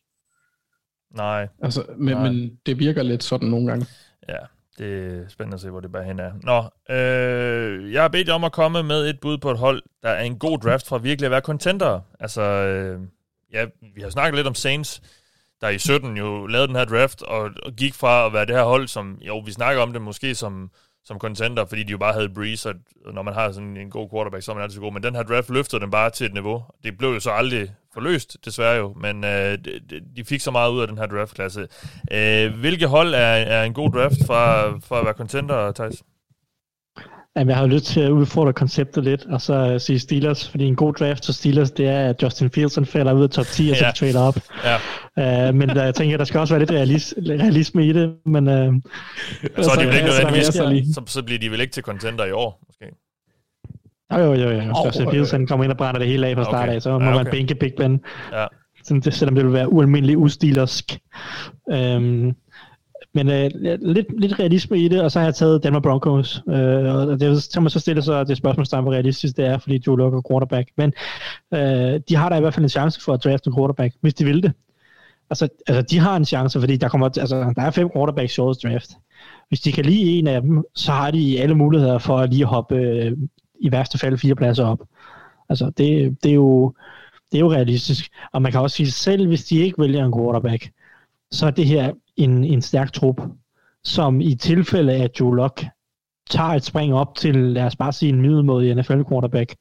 Nej. 1.15 1.47
Altså, 1.61 1.85
men, 1.97 2.17
Nej. 2.17 2.31
men 2.31 2.59
det 2.65 2.79
virker 2.79 3.03
lidt 3.03 3.23
sådan 3.23 3.49
nogle 3.49 3.67
gange. 3.67 3.85
Ja, 4.29 4.35
det 4.79 5.21
er 5.21 5.29
spændende 5.29 5.55
at 5.55 5.61
se, 5.61 5.69
hvor 5.69 5.79
det 5.79 5.91
bare 5.91 6.03
hen 6.03 6.19
er. 6.19 6.31
Nå, 6.43 6.57
øh, 6.95 7.93
jeg 7.93 8.01
har 8.01 8.09
bedt 8.09 8.27
jer 8.27 8.33
om 8.33 8.43
at 8.43 8.51
komme 8.51 8.83
med 8.83 9.09
et 9.09 9.19
bud 9.19 9.37
på 9.37 9.51
et 9.51 9.57
hold, 9.57 9.83
der 10.03 10.09
er 10.09 10.23
en 10.23 10.39
god 10.39 10.57
draft 10.57 10.87
fra 10.87 10.97
virkelig 10.97 11.25
at 11.25 11.31
være 11.31 11.41
contender. 11.41 11.99
Altså, 12.19 12.41
øh, 12.41 12.99
ja, 13.53 13.65
vi 13.95 14.01
har 14.01 14.09
snakket 14.09 14.35
lidt 14.35 14.47
om 14.47 14.55
Saints, 14.55 15.01
der 15.61 15.69
i 15.69 15.77
17 15.77 16.17
jo 16.17 16.45
lavede 16.47 16.67
den 16.67 16.75
her 16.75 16.85
draft, 16.85 17.21
og, 17.21 17.51
og 17.63 17.73
gik 17.77 17.93
fra 17.93 18.25
at 18.25 18.33
være 18.33 18.45
det 18.45 18.55
her 18.55 18.63
hold, 18.63 18.87
som, 18.87 19.17
jo, 19.21 19.37
vi 19.37 19.51
snakker 19.51 19.81
om 19.81 19.93
det 19.93 20.01
måske 20.01 20.35
som, 20.35 20.71
som 21.03 21.19
contender, 21.19 21.65
fordi 21.65 21.83
de 21.83 21.91
jo 21.91 21.97
bare 21.97 22.13
havde 22.13 22.29
Breeze, 22.29 22.69
og 23.05 23.13
når 23.13 23.21
man 23.21 23.33
har 23.33 23.51
sådan 23.51 23.77
en 23.77 23.89
god 23.89 24.09
quarterback, 24.09 24.43
så 24.43 24.51
er 24.51 24.55
man 24.55 24.63
altid 24.63 24.79
god. 24.79 24.93
Men 24.93 25.03
den 25.03 25.15
her 25.15 25.23
draft 25.23 25.49
løftede 25.49 25.81
den 25.81 25.91
bare 25.91 26.09
til 26.09 26.25
et 26.25 26.33
niveau. 26.33 26.63
Det 26.83 26.97
blev 26.97 27.09
jo 27.09 27.19
så 27.19 27.31
aldrig 27.31 27.75
forløst, 27.99 28.37
desværre 28.45 28.75
jo, 28.75 28.93
men 29.01 29.23
øh, 29.23 29.57
de, 29.89 29.99
de 30.15 30.23
fik 30.25 30.41
så 30.41 30.51
meget 30.51 30.71
ud 30.71 30.81
af 30.81 30.87
den 30.87 30.97
her 30.97 31.05
draftklasse. 31.05 31.67
Øh, 32.11 32.59
hvilke 32.59 32.87
hold 32.87 33.13
er, 33.13 33.35
er 33.55 33.63
en 33.63 33.73
god 33.73 33.91
draft 33.91 34.25
fra, 34.27 34.69
fra 34.87 34.99
at 34.99 35.05
være 35.05 35.13
contender, 35.13 35.71
Thijs? 35.71 36.03
Jamen, 37.35 37.49
jeg 37.49 37.57
har 37.57 37.67
lyst 37.67 37.85
til 37.85 37.99
at 37.99 38.09
udfordre 38.09 38.53
konceptet 38.53 39.03
lidt, 39.03 39.25
og 39.25 39.41
så 39.41 39.79
sige 39.79 39.99
Steelers, 39.99 40.49
fordi 40.49 40.65
en 40.65 40.75
god 40.75 40.93
draft 40.93 41.23
til 41.23 41.33
Steelers, 41.33 41.71
det 41.71 41.87
er, 41.87 42.09
at 42.09 42.23
Justin 42.23 42.51
Fields 42.51 42.79
falder 42.89 43.13
ud 43.13 43.23
af 43.23 43.29
top 43.29 43.45
10, 43.45 43.69
og 43.69 43.77
så 43.77 43.85
ja. 43.85 43.91
trader 43.91 44.19
op. 44.19 44.37
Ja. 44.63 45.49
Uh, 45.49 45.55
men 45.55 45.69
der, 45.69 45.83
jeg 45.83 45.95
tænker, 45.95 46.17
der 46.17 46.25
skal 46.25 46.39
også 46.39 46.53
være 46.53 46.59
lidt 46.59 46.71
realis, 46.71 47.13
realisme 47.17 47.87
i 47.87 47.93
det, 47.93 48.15
men... 48.25 48.47
Uh, 48.47 48.53
så, 48.53 49.63
så, 49.63 49.71
er 49.71 49.75
de 49.75 49.87
vel 49.87 49.95
ikke 49.95 50.07
nødvendigvis, 50.07 50.45
så, 50.95 51.01
så 51.07 51.23
bliver 51.23 51.39
de 51.39 51.51
vel 51.51 51.61
ikke 51.61 51.73
til 51.73 51.83
contender 51.83 52.25
i 52.25 52.31
år, 52.31 52.63
måske? 52.67 52.85
Jo, 54.13 54.17
jo, 54.17 54.33
jo, 54.33 54.49
jo. 54.49 54.71
Oh, 54.75 54.85
Justin 54.85 55.09
Fields 55.11 55.31
han 55.31 55.47
kommer 55.47 55.63
ind 55.63 55.71
og 55.71 55.77
brænder 55.77 55.99
det 55.99 56.07
hele 56.07 56.27
af 56.27 56.35
fra 56.35 56.43
start 56.43 56.63
okay. 56.63 56.75
af, 56.75 56.81
så 56.81 56.99
må 56.99 57.05
ja, 57.05 57.09
okay. 57.09 57.23
man 57.23 57.31
bænke 57.31 57.55
Big 57.55 57.73
Ben. 57.77 58.01
Ja. 58.31 58.45
Sådan, 58.83 59.01
det, 59.01 59.13
selvom 59.13 59.35
det 59.35 59.45
vil 59.45 59.53
være 59.53 59.73
ualmindeligt 59.73 60.17
ustilersk. 60.17 60.99
Um, 61.65 62.35
men 63.13 63.29
øh, 63.29 63.49
lidt, 63.81 64.19
lidt 64.19 64.39
realisme 64.39 64.77
i 64.77 64.87
det, 64.87 65.01
og 65.01 65.11
så 65.11 65.19
har 65.19 65.25
jeg 65.25 65.35
taget 65.35 65.63
Denver 65.63 65.79
Broncos. 65.79 66.43
Øh, 66.49 66.95
og 66.95 67.19
det, 67.19 67.43
så 67.43 67.61
man 67.61 67.69
så 67.69 67.79
stille 67.79 68.01
sig 68.01 68.27
det 68.27 68.37
spørgsmålstegn, 68.37 68.83
hvor 68.83 68.93
realistisk 68.93 69.37
det 69.37 69.45
er, 69.45 69.57
fordi 69.57 69.83
Joe 69.87 69.97
Luck 69.97 70.13
er 70.13 70.21
quarterback. 70.29 70.69
Men 70.77 70.93
øh, 71.53 71.99
de 72.09 72.15
har 72.15 72.29
da 72.29 72.35
i 72.35 72.39
hvert 72.39 72.53
fald 72.53 72.65
en 72.65 72.69
chance 72.69 73.01
for 73.01 73.13
at 73.13 73.23
drafte 73.23 73.47
en 73.47 73.55
quarterback, 73.55 73.95
hvis 74.01 74.13
de 74.13 74.25
vil 74.25 74.43
det. 74.43 74.51
Altså, 75.29 75.47
altså 75.67 75.81
de 75.81 75.99
har 75.99 76.15
en 76.15 76.25
chance, 76.25 76.59
fordi 76.59 76.77
der, 76.77 76.89
kommer, 76.89 77.05
altså, 77.05 77.53
der 77.55 77.61
er 77.61 77.71
fem 77.71 77.89
quarterbacks 77.95 78.37
i 78.37 78.41
årets 78.41 78.59
draft. 78.59 78.89
Hvis 79.47 79.61
de 79.61 79.71
kan 79.71 79.85
lide 79.85 80.19
en 80.19 80.27
af 80.27 80.41
dem, 80.41 80.63
så 80.75 80.91
har 80.91 81.11
de 81.11 81.41
alle 81.41 81.55
muligheder 81.55 81.97
for 81.97 82.17
at 82.17 82.29
lige 82.29 82.45
hoppe 82.45 82.75
øh, 82.75 83.17
i 83.59 83.71
værste 83.71 83.97
fald 83.97 84.17
fire 84.17 84.35
pladser 84.35 84.65
op. 84.65 84.79
Altså, 85.49 85.65
det, 85.77 86.17
det, 86.23 86.29
er 86.29 86.35
jo, 86.35 86.73
det 87.31 87.37
er 87.37 87.39
jo 87.39 87.51
realistisk. 87.51 88.11
Og 88.31 88.41
man 88.41 88.51
kan 88.51 88.61
også 88.61 88.75
sige, 88.75 88.91
selv 88.91 89.27
hvis 89.27 89.43
de 89.43 89.57
ikke 89.57 89.81
vælger 89.81 90.05
en 90.05 90.13
quarterback, 90.13 90.71
så 91.31 91.45
er 91.45 91.51
det 91.51 91.65
her 91.65 91.93
en, 92.15 92.43
en 92.43 92.61
stærk 92.61 92.93
trup, 92.93 93.21
som 93.83 94.21
i 94.21 94.35
tilfælde 94.35 94.93
af 94.93 95.09
Joe 95.19 95.35
Luck 95.35 95.65
tager 96.29 96.49
et 96.49 96.63
spring 96.63 96.93
op 96.93 97.15
til, 97.15 97.35
lad 97.35 97.63
os 97.63 97.75
bare 97.75 97.93
sige, 97.93 98.09
en 98.09 98.21
middelmåde 98.21 98.75
NFL 98.75 99.01
quarterback, 99.09 99.55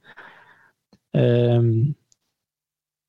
øhm, 1.17 1.95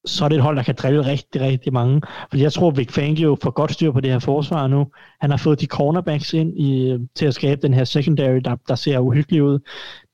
så 0.06 0.26
er 0.26 0.30
det 0.30 0.36
et 0.36 0.42
hold, 0.42 0.58
der 0.58 0.64
kan 0.64 0.76
drille 0.76 1.06
rigtig, 1.06 1.42
rigtig 1.42 1.74
mange. 1.74 2.02
Fordi 2.30 2.44
jeg 2.44 2.54
tror, 2.54 2.72
Vic 2.72 2.92
Fangio 2.92 3.38
får 3.44 3.52
godt 3.52 3.72
styr 3.72 3.92
på 3.92 4.02
det 4.02 4.12
her 4.12 4.20
forsvar 4.20 4.68
nu. 4.68 4.88
Han 5.22 5.30
har 5.30 5.38
fået 5.38 5.62
de 5.62 5.66
cornerbacks 5.66 6.34
ind 6.34 6.58
i, 6.58 6.92
øh, 6.92 7.00
til 7.16 7.26
at 7.26 7.34
skabe 7.34 7.62
den 7.62 7.74
her 7.74 7.84
secondary, 7.84 8.40
der, 8.46 8.56
der 8.68 8.76
ser 8.76 9.00
uhyggelig 9.00 9.44
ud. 9.44 9.60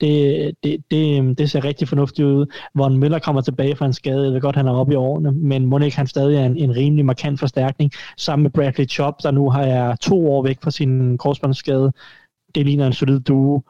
Det, 0.01 0.51
det, 0.63 0.77
det, 0.91 1.17
øhm, 1.17 1.35
det 1.35 1.51
ser 1.51 1.63
rigtig 1.63 1.87
fornuftigt 1.87 2.25
ud. 2.25 2.45
Von 2.75 2.97
Miller 2.97 3.19
kommer 3.19 3.41
tilbage 3.41 3.75
fra 3.75 3.85
en 3.85 3.93
skade. 3.93 4.23
Jeg 4.23 4.33
ved 4.33 4.41
godt, 4.41 4.55
han 4.55 4.67
er 4.67 4.71
oppe 4.71 4.93
i 4.93 4.95
årene, 4.95 5.31
men 5.31 5.65
må 5.65 5.79
ikke 5.79 5.97
han 5.97 6.07
stadig 6.07 6.37
er 6.37 6.45
en, 6.45 6.57
en 6.57 6.75
rimelig 6.75 7.05
markant 7.05 7.39
forstærkning. 7.39 7.91
Sammen 8.17 8.43
med 8.43 8.51
Bradley 8.51 8.89
Chop, 8.89 9.23
der 9.23 9.31
nu 9.31 9.49
har 9.49 9.63
jeg 9.63 9.97
to 10.01 10.31
år 10.31 10.43
væk 10.43 10.57
fra 10.63 10.71
sin 10.71 11.17
korsbåndsskade. 11.17 11.91
Det 12.55 12.65
ligner 12.65 12.87
en 12.87 12.93
solid 12.93 13.19
duo. 13.19 13.61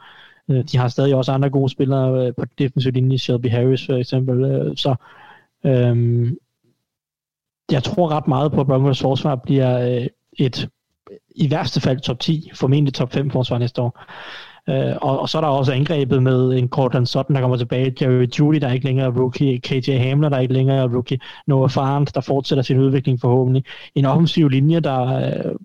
Øh, 0.49 0.63
de 0.71 0.77
har 0.77 0.87
stadig 0.87 1.15
også 1.15 1.31
andre 1.31 1.49
gode 1.49 1.69
spillere 1.69 2.27
øh, 2.27 2.33
på 2.37 2.45
defensiv 2.59 2.91
linje, 2.91 3.17
Shelby 3.17 3.49
Harris 3.49 3.85
for 3.85 3.93
eksempel. 3.93 4.73
Så 4.77 4.95
Øhm, 5.65 6.37
jeg 7.71 7.83
tror 7.83 8.11
ret 8.11 8.27
meget 8.27 8.51
på, 8.51 8.61
at 8.61 8.67
Broncos 8.67 9.01
forsvar 9.01 9.35
bliver 9.35 9.99
øh, 10.01 10.07
et, 10.33 10.69
i 11.35 11.51
værste 11.51 11.81
fald 11.81 11.99
top 11.99 12.19
10, 12.19 12.51
formentlig 12.53 12.93
top 12.93 13.13
5 13.13 13.31
forsvar 13.31 13.57
næste 13.57 13.81
år. 13.81 14.03
Øh, 14.69 14.95
og, 15.01 15.19
og 15.19 15.29
så 15.29 15.37
er 15.37 15.41
der 15.41 15.47
også 15.47 15.73
angrebet 15.73 16.23
med 16.23 16.53
en 16.53 16.69
Cortland 16.69 17.05
Sutton, 17.05 17.35
der 17.35 17.41
kommer 17.41 17.57
tilbage, 17.57 17.95
Jerry 18.01 18.27
Judy, 18.39 18.55
der 18.55 18.67
er 18.67 18.73
ikke 18.73 18.85
længere 18.85 19.19
rookie, 19.19 19.59
KJ 19.59 19.91
Hamler, 19.91 20.29
der 20.29 20.37
er 20.37 20.41
ikke 20.41 20.53
længere 20.53 20.93
rookie, 20.93 21.19
Noah 21.47 21.69
Farnt, 21.69 22.15
der 22.15 22.21
fortsætter 22.21 22.63
sin 22.63 22.79
udvikling 22.79 23.21
forhåbentlig. 23.21 23.63
En 23.95 24.05
offensiv 24.05 24.49
linje, 24.49 24.79
der 24.79 25.01
øh, 25.01 25.55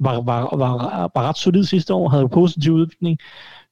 var, 0.00 0.20
var, 0.20 0.56
var, 0.56 1.10
var 1.14 1.28
ret 1.28 1.38
solid 1.38 1.64
sidste 1.64 1.94
år, 1.94 2.08
havde 2.08 2.28
positiv 2.28 2.72
udvikling. 2.72 3.18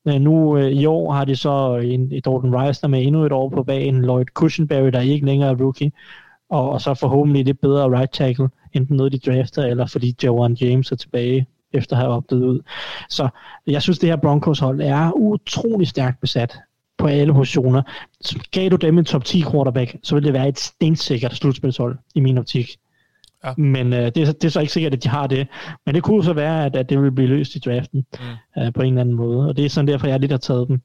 Men 0.08 0.22
nu 0.22 0.56
øh, 0.56 0.70
i 0.70 0.86
år 0.86 1.12
har 1.12 1.24
de 1.24 1.36
så 1.36 1.76
en, 1.76 2.02
et 2.02 2.24
Dalton 2.24 2.54
Reisner 2.54 2.88
med 2.88 3.02
endnu 3.02 3.24
et 3.24 3.32
år 3.32 3.48
på 3.48 3.62
bagen, 3.62 4.02
Lloyd 4.02 4.24
Cushenberry, 4.34 4.88
der 4.88 5.00
ikke 5.00 5.26
længere 5.26 5.50
er 5.50 5.56
rookie, 5.56 5.92
og, 6.50 6.70
og 6.70 6.80
så 6.80 6.94
forhåbentlig 6.94 7.44
lidt 7.44 7.60
bedre 7.60 7.98
right 7.98 8.12
tackle, 8.12 8.48
enten 8.72 8.96
noget 8.96 9.12
de 9.12 9.18
drafter, 9.18 9.62
eller 9.62 9.86
fordi 9.86 10.16
Jawan 10.22 10.54
James 10.60 10.92
er 10.92 10.96
tilbage 10.96 11.46
efter 11.72 11.96
at 11.96 12.02
have 12.02 12.14
opdaget 12.14 12.42
ud. 12.42 12.60
Så 13.08 13.28
jeg 13.66 13.82
synes, 13.82 13.98
det 13.98 14.08
her 14.08 14.16
Broncos 14.16 14.58
hold 14.58 14.80
er 14.80 15.12
utrolig 15.12 15.88
stærkt 15.88 16.20
besat 16.20 16.58
på 16.98 17.06
alle 17.06 17.34
positioner. 17.34 17.82
Gav 18.50 18.68
du 18.68 18.76
dem 18.76 18.98
en 18.98 19.04
top 19.04 19.24
10 19.24 19.42
quarterback, 19.42 19.96
så 20.02 20.14
vil 20.14 20.24
det 20.24 20.32
være 20.32 20.48
et 20.48 20.58
stensikkert 20.58 21.34
slutspilshold 21.34 21.98
i 22.14 22.20
min 22.20 22.38
optik. 22.38 22.76
Ja. 23.44 23.54
Men 23.56 23.92
øh, 23.92 23.98
det, 23.98 24.16
er, 24.16 24.32
det 24.32 24.44
er 24.44 24.48
så 24.48 24.60
ikke 24.60 24.72
sikkert, 24.72 24.94
at 24.94 25.02
de 25.02 25.08
har 25.08 25.26
det. 25.26 25.48
Men 25.86 25.94
det 25.94 26.02
kunne 26.02 26.24
så 26.24 26.32
være, 26.32 26.64
at, 26.64 26.76
at 26.76 26.88
det 26.88 27.02
vil 27.02 27.12
blive 27.12 27.28
løst 27.28 27.54
i 27.54 27.58
draften 27.58 28.06
mm. 28.20 28.62
øh, 28.62 28.72
på 28.72 28.82
en 28.82 28.88
eller 28.88 29.00
anden 29.00 29.14
måde. 29.14 29.48
Og 29.48 29.56
det 29.56 29.64
er 29.64 29.68
sådan 29.68 29.88
derfor, 29.88 30.06
jeg 30.06 30.20
lidt 30.20 30.32
har 30.32 30.38
taget 30.38 30.68
dem. 30.68 30.82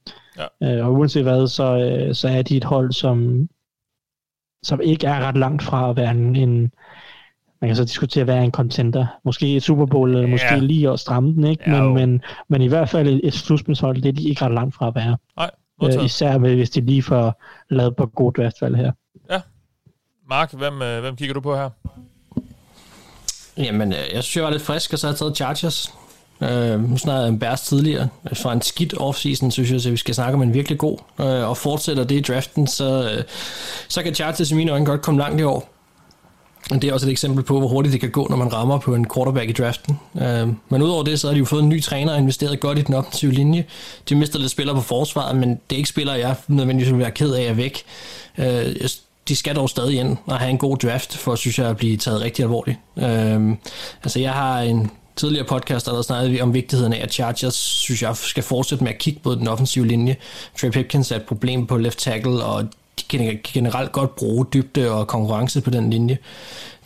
Ja. 0.62 0.78
Øh, 0.78 0.88
og 0.88 0.94
uanset 0.94 1.24
hvad, 1.24 1.48
så, 1.48 1.78
øh, 1.78 2.16
så 2.16 2.28
er 2.28 2.42
de 2.42 2.58
et 2.58 2.64
hold, 2.64 2.92
som, 2.92 3.50
som 4.64 4.82
ikke 4.82 5.08
er 5.08 5.20
ret 5.20 5.38
langt 5.38 5.64
fra 5.64 5.90
at 5.90 5.96
være 5.96 6.12
en, 6.12 6.36
en 6.36 6.72
man 7.62 7.70
kan 7.70 7.76
så 7.76 7.86
diskutere, 7.86 8.24
hvad 8.24 8.36
er 8.36 8.42
en 8.42 8.52
contender. 8.52 9.06
Måske 9.26 9.56
et 9.56 9.64
Super 9.64 9.86
Bowl, 9.86 10.16
eller 10.16 10.28
måske 10.28 10.60
lige 10.60 10.90
at 10.90 11.00
stramme 11.00 11.34
den, 11.34 11.44
ikke? 11.44 11.70
Men, 11.70 11.94
men, 11.94 12.22
men 12.48 12.62
i 12.62 12.68
hvert 12.68 12.90
fald 12.90 13.08
et, 13.08 13.22
et 13.24 13.34
slutspilshold, 13.34 14.02
det 14.02 14.10
er 14.10 14.14
de 14.14 14.30
ikke 14.30 14.46
ret 14.46 14.54
langt 14.54 14.76
fra 14.76 14.88
at 14.88 14.96
være. 14.96 15.18
Nej, 15.38 15.52
øh, 15.84 16.06
især 16.06 16.38
med, 16.38 16.56
hvis 16.56 16.70
de 16.70 16.82
lige 16.82 17.04
får 17.04 17.44
lavet 17.70 17.96
på 17.96 18.06
god 18.06 18.34
draftvalg 18.34 18.76
her. 18.76 18.92
Ja. 19.32 19.42
Mark, 20.30 20.54
hvem, 20.54 20.82
øh, 20.82 21.02
hvem 21.02 21.16
kigger 21.16 21.34
du 21.34 21.42
på 21.42 21.56
her? 21.56 21.70
Jamen, 23.58 23.94
øh, 23.94 24.00
jeg 24.14 24.24
synes, 24.24 24.36
jeg 24.36 24.44
var 24.44 24.50
lidt 24.50 24.62
frisk, 24.62 24.94
og 24.94 25.00
så 25.00 25.08
har 25.08 25.12
jeg 25.12 25.20
taget 25.20 25.36
Chargers. 25.36 25.94
Øh, 26.42 26.90
nu 26.90 26.98
snakkede 26.98 27.28
en 27.28 27.40
Bears 27.40 27.62
tidligere. 27.62 28.08
Fra 28.34 28.54
en 28.54 28.62
skidt 28.62 28.94
offseason, 28.98 29.52
synes 29.52 29.72
jeg, 29.72 29.86
at 29.86 29.92
vi 29.92 29.98
skal 29.98 30.16
snakke 30.16 30.34
om 30.34 30.42
en 30.42 30.54
virkelig 30.54 30.78
god. 30.78 30.98
Øh, 31.20 31.50
og 31.50 31.58
fortsætter 31.58 32.04
det 32.04 32.16
i 32.16 32.22
draften, 32.22 32.68
så, 32.68 33.12
øh, 33.12 33.24
så 33.88 34.04
kan 34.04 34.16
Chargers 34.16 34.52
i 34.52 34.56
mine 34.56 34.72
øjne 34.72 34.86
godt 34.86 35.02
komme 35.02 35.20
langt 35.22 35.40
i 35.40 35.44
år. 35.44 35.70
Det 36.70 36.84
er 36.84 36.94
også 36.94 37.08
et 37.08 37.12
eksempel 37.12 37.44
på, 37.44 37.60
hvor 37.60 37.68
hurtigt 37.68 37.94
det 37.94 38.02
kan 38.02 38.12
gå, 38.12 38.28
når 38.30 38.38
man 38.38 38.54
rammer 38.54 38.78
på 38.78 38.96
en 38.96 39.08
quarterback 39.16 39.50
i 39.50 39.54
draften. 39.54 40.00
Øh, 40.22 40.48
men 40.70 40.82
udover 40.82 41.04
det, 41.04 41.20
så 41.20 41.28
har 41.28 41.34
de 41.34 41.40
jo 41.40 41.46
fået 41.46 41.64
en 41.64 41.70
ny 41.70 41.82
træner 41.82 42.14
og 42.14 42.20
investeret 42.20 42.60
godt 42.60 42.80
i 42.80 42.82
den 42.82 42.94
offensive 42.96 43.32
linje. 43.32 43.66
De 44.10 44.16
mister 44.16 44.40
lidt 44.40 44.52
spillere 44.52 44.76
på 44.76 44.82
forsvaret, 44.82 45.36
men 45.36 45.50
det 45.50 45.76
er 45.76 45.78
ikke 45.78 45.90
spillere, 45.90 46.16
jeg 46.16 46.36
nødvendigvis 46.48 46.92
vil 46.92 47.00
være 47.00 47.12
ked 47.12 47.34
af 47.34 47.44
at 47.44 47.58
væk. 47.58 47.84
Øh, 48.38 48.76
de 49.28 49.36
skal 49.36 49.56
dog 49.56 49.70
stadig 49.70 50.00
ind 50.00 50.18
og 50.26 50.40
have 50.40 50.50
en 50.50 50.58
god 50.58 50.78
draft, 50.78 51.18
for 51.18 51.36
synes 51.36 51.60
jeg 51.60 51.70
at 51.70 51.78
blive 51.78 51.98
taget 51.98 52.22
rigtig 52.22 52.44
alvorligt. 52.44 52.78
Øhm, 52.98 53.58
altså 54.04 54.20
jeg 54.20 54.34
har 54.34 54.60
en 54.60 54.92
tidligere 55.16 55.46
podcast, 55.46 55.86
der 55.86 56.02
snakkede 56.02 56.32
vi 56.32 56.42
om 56.42 56.54
vigtigheden 56.54 56.94
af, 56.94 57.04
at 57.04 57.14
Chargers, 57.14 57.56
synes 57.56 58.02
jeg, 58.02 58.16
skal 58.16 58.44
fortsætte 58.44 58.84
med 58.84 58.92
at 58.94 59.00
kigge 59.00 59.20
på 59.24 59.36
den 59.36 59.48
offensive 59.48 59.88
linje. 59.88 60.16
Trey 60.62 60.70
Pipkins 60.70 61.12
er 61.12 61.16
et 61.16 61.24
problem 61.24 61.68
på 61.68 61.78
left 61.78 62.00
tackle, 62.00 62.44
og 62.44 62.66
de 63.00 63.18
kan 63.18 63.40
generelt 63.44 63.92
godt 63.92 64.16
bruge 64.16 64.46
dybde 64.54 64.92
og 64.92 65.08
konkurrence 65.08 65.62
på 65.62 65.70
den 65.70 65.90
linje. 65.90 66.18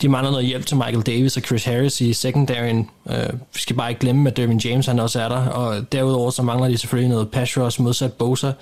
De 0.02 0.08
mangler 0.08 0.30
noget 0.30 0.46
hjælp 0.46 0.66
til 0.66 0.76
Michael 0.76 1.02
Davis 1.02 1.36
og 1.36 1.42
Chris 1.42 1.64
Harris 1.64 2.00
i 2.00 2.12
secondaryen. 2.12 2.90
Uh, 3.04 3.14
vi 3.54 3.60
skal 3.60 3.76
bare 3.76 3.90
ikke 3.90 4.00
glemme, 4.00 4.30
at 4.30 4.36
Dervin 4.36 4.58
James 4.58 4.86
han 4.86 4.98
også 4.98 5.20
er 5.20 5.28
der, 5.28 5.46
og 5.46 5.92
derudover 5.92 6.30
så 6.30 6.42
mangler 6.42 6.68
de 6.68 6.78
selvfølgelig 6.78 7.10
noget 7.10 7.30
pass 7.30 7.58
rush 7.58 7.82
modsat 7.82 8.12
Bosa. 8.12 8.52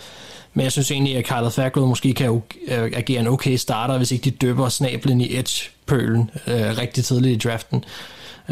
Men 0.54 0.64
jeg 0.64 0.72
synes 0.72 0.90
egentlig, 0.90 1.16
at 1.16 1.24
Kyler 1.24 1.50
Thackeray 1.50 1.86
måske 1.86 2.14
kan 2.14 2.42
øh, 2.68 2.90
agere 2.94 3.20
en 3.20 3.26
okay 3.26 3.56
starter, 3.56 3.96
hvis 3.96 4.12
ikke 4.12 4.24
de 4.24 4.30
døber 4.30 4.68
snablen 4.68 5.20
i 5.20 5.38
edge-pølen 5.38 6.30
øh, 6.46 6.78
rigtig 6.78 7.04
tidligt 7.04 7.44
i 7.44 7.48
draften. 7.48 7.84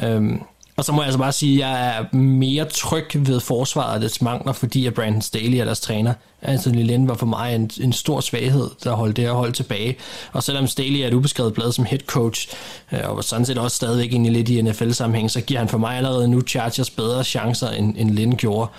Um, 0.02 0.42
og 0.76 0.84
så 0.84 0.92
må 0.92 1.00
jeg 1.00 1.06
altså 1.06 1.18
bare 1.18 1.32
sige, 1.32 1.64
at 1.64 1.70
jeg 1.70 1.98
er 1.98 2.16
mere 2.16 2.64
tryg 2.64 3.06
ved 3.14 3.40
forsvaret 3.40 3.94
af 3.94 4.00
dets 4.00 4.22
mangler, 4.22 4.52
fordi 4.52 4.86
at 4.86 4.94
Brandon 4.94 5.22
Staley 5.22 5.58
er 5.58 5.64
deres 5.64 5.80
træner. 5.80 6.14
Anthony 6.44 6.82
Lynn 6.82 7.08
var 7.08 7.14
for 7.14 7.26
mig 7.26 7.54
en, 7.54 7.70
en 7.80 7.92
stor 7.92 8.20
svaghed, 8.20 8.70
der 8.84 8.92
holdt 8.92 9.16
det 9.16 9.24
her 9.24 9.32
hold 9.32 9.52
tilbage. 9.52 9.96
Og 10.32 10.42
selvom 10.42 10.66
Staley 10.66 11.00
er 11.00 11.06
et 11.06 11.14
ubeskrevet 11.14 11.54
blad 11.54 11.72
som 11.72 11.84
head 11.84 12.00
coach, 12.06 12.48
øh, 12.92 13.00
og 13.04 13.24
sådan 13.24 13.46
set 13.46 13.58
også 13.58 13.76
stadigvæk 13.76 14.12
egentlig 14.12 14.32
lidt 14.32 14.48
i 14.48 14.62
NFL-sammenhæng, 14.62 15.30
så 15.30 15.40
giver 15.40 15.60
han 15.60 15.68
for 15.68 15.78
mig 15.78 15.96
allerede 15.96 16.28
nu 16.28 16.40
Chargers 16.40 16.90
bedre 16.90 17.24
chancer, 17.24 17.70
end, 17.70 17.94
end 17.98 18.10
Lynn 18.10 18.36
gjorde. 18.36 18.70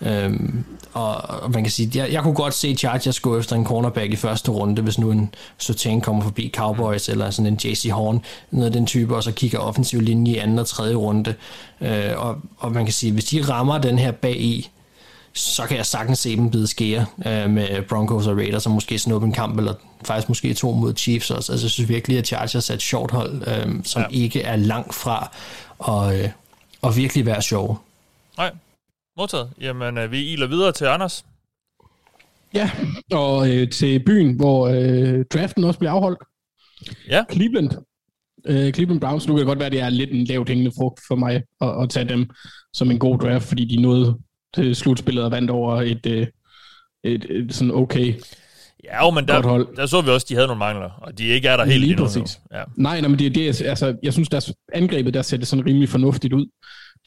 Øhm, 0.00 0.64
og, 0.92 1.14
og 1.16 1.50
man 1.50 1.62
kan 1.62 1.70
sige, 1.70 1.90
jeg, 1.94 2.12
jeg 2.12 2.22
kunne 2.22 2.34
godt 2.34 2.54
se 2.54 2.74
Chargers 2.74 3.20
gå 3.20 3.38
efter 3.38 3.56
en 3.56 3.64
cornerback 3.64 4.12
i 4.12 4.16
første 4.16 4.50
runde, 4.50 4.82
hvis 4.82 4.98
nu 4.98 5.10
en 5.10 5.34
Sotain 5.58 6.00
kommer 6.00 6.22
forbi 6.22 6.52
Cowboys, 6.56 7.08
eller 7.08 7.30
sådan 7.30 7.52
en 7.52 7.58
JC 7.64 7.90
Horn, 7.92 8.22
noget 8.50 8.66
af 8.66 8.72
den 8.72 8.86
type, 8.86 9.16
og 9.16 9.22
så 9.22 9.32
kigger 9.32 9.58
offensiv 9.58 10.00
linje 10.00 10.32
i 10.32 10.36
anden 10.36 10.58
og 10.58 10.66
tredje 10.66 10.94
runde. 10.94 11.34
Øh, 11.80 12.12
og, 12.16 12.36
og 12.58 12.72
man 12.72 12.84
kan 12.84 12.92
sige, 12.92 13.12
hvis 13.12 13.24
de 13.24 13.42
rammer 13.42 13.78
den 13.78 13.98
her 13.98 14.10
bag 14.10 14.40
i, 14.40 14.70
så 15.36 15.66
kan 15.66 15.76
jeg 15.76 15.86
sagtens 15.86 16.18
se 16.18 16.36
dem 16.36 16.50
bide 16.50 16.66
skære 16.66 17.06
øh, 17.26 17.50
med 17.50 17.82
Broncos 17.88 18.26
og 18.26 18.36
Raiders, 18.36 18.66
og 18.66 18.72
måske 18.72 18.98
snuppe 18.98 19.26
en 19.26 19.32
kamp, 19.32 19.58
eller 19.58 19.74
faktisk 20.04 20.28
måske 20.28 20.54
to 20.54 20.72
mod 20.72 20.94
Chiefs 20.96 21.30
også. 21.30 21.52
Altså, 21.52 21.66
jeg 21.66 21.70
synes 21.70 21.88
virkelig, 21.88 22.18
at 22.18 22.26
Chargers 22.26 22.70
er 22.70 22.74
et 22.74 22.82
short 22.82 23.10
hold, 23.10 23.42
øh, 23.48 23.84
som 23.84 24.02
ja. 24.02 24.06
ikke 24.10 24.42
er 24.42 24.56
langt 24.56 24.94
fra 24.94 25.30
at, 25.88 26.20
øh, 26.20 26.30
at 26.82 26.96
virkelig 26.96 27.26
være 27.26 27.42
sjov. 27.42 27.80
Nej, 28.38 28.50
modtaget. 29.16 29.50
Jamen, 29.60 29.98
øh, 29.98 30.12
vi 30.12 30.32
iler 30.32 30.46
videre 30.46 30.72
til 30.72 30.84
Anders. 30.84 31.24
Ja, 32.54 32.70
og 33.12 33.50
øh, 33.50 33.70
til 33.70 34.04
byen, 34.04 34.36
hvor 34.36 34.68
øh, 34.68 35.24
draften 35.24 35.64
også 35.64 35.78
bliver 35.78 35.92
afholdt. 35.92 36.18
Ja. 37.08 37.24
Cleveland. 37.32 37.70
Øh, 38.46 38.72
Cleveland 38.72 39.00
Browns. 39.00 39.26
Nu 39.26 39.34
kan 39.34 39.38
det 39.38 39.46
godt 39.46 39.58
være, 39.58 39.66
at 39.66 39.72
det 39.72 39.80
er 39.80 39.88
lidt 39.88 40.10
en 40.10 40.24
lavt 40.24 40.48
hængende 40.48 40.72
frugt 40.78 41.00
for 41.08 41.14
mig 41.14 41.42
at, 41.60 41.82
at 41.82 41.90
tage 41.90 42.08
dem 42.08 42.30
som 42.72 42.90
en 42.90 42.98
god 42.98 43.18
draft, 43.18 43.44
fordi 43.44 43.64
de 43.64 43.82
nåede 43.82 44.18
til 44.56 44.76
slutspillet 44.76 45.24
og 45.24 45.30
vandt 45.30 45.50
over 45.50 45.82
et, 45.82 46.06
øh, 46.06 46.26
et, 47.04 47.24
et, 47.30 47.30
et 47.30 47.54
sådan 47.54 47.74
okay 47.74 48.14
Ja, 48.84 49.04
jo, 49.04 49.10
men 49.10 49.28
der, 49.28 49.42
hold. 49.42 49.76
der 49.76 49.86
så 49.86 50.00
vi 50.00 50.10
også, 50.10 50.24
at 50.24 50.28
de 50.28 50.34
havde 50.34 50.46
nogle 50.46 50.58
mangler, 50.58 50.90
og 50.90 51.18
de 51.18 51.24
ikke 51.24 51.48
er 51.48 51.56
der 51.56 51.64
helt 51.64 51.80
Lige 51.80 51.90
endnu. 51.90 52.04
præcis. 52.04 52.40
Ja. 52.52 52.62
Nej, 52.76 53.00
nej, 53.00 53.08
men 53.08 53.18
det, 53.18 53.34
det 53.34 53.62
er, 53.62 53.68
altså, 53.68 53.96
jeg 54.02 54.12
synes, 54.12 54.28
deres 54.28 54.52
angrebet 54.72 55.14
der 55.14 55.22
ser 55.22 55.36
det 55.36 55.46
sådan 55.46 55.66
rimelig 55.66 55.88
fornuftigt 55.88 56.32
ud. 56.34 56.46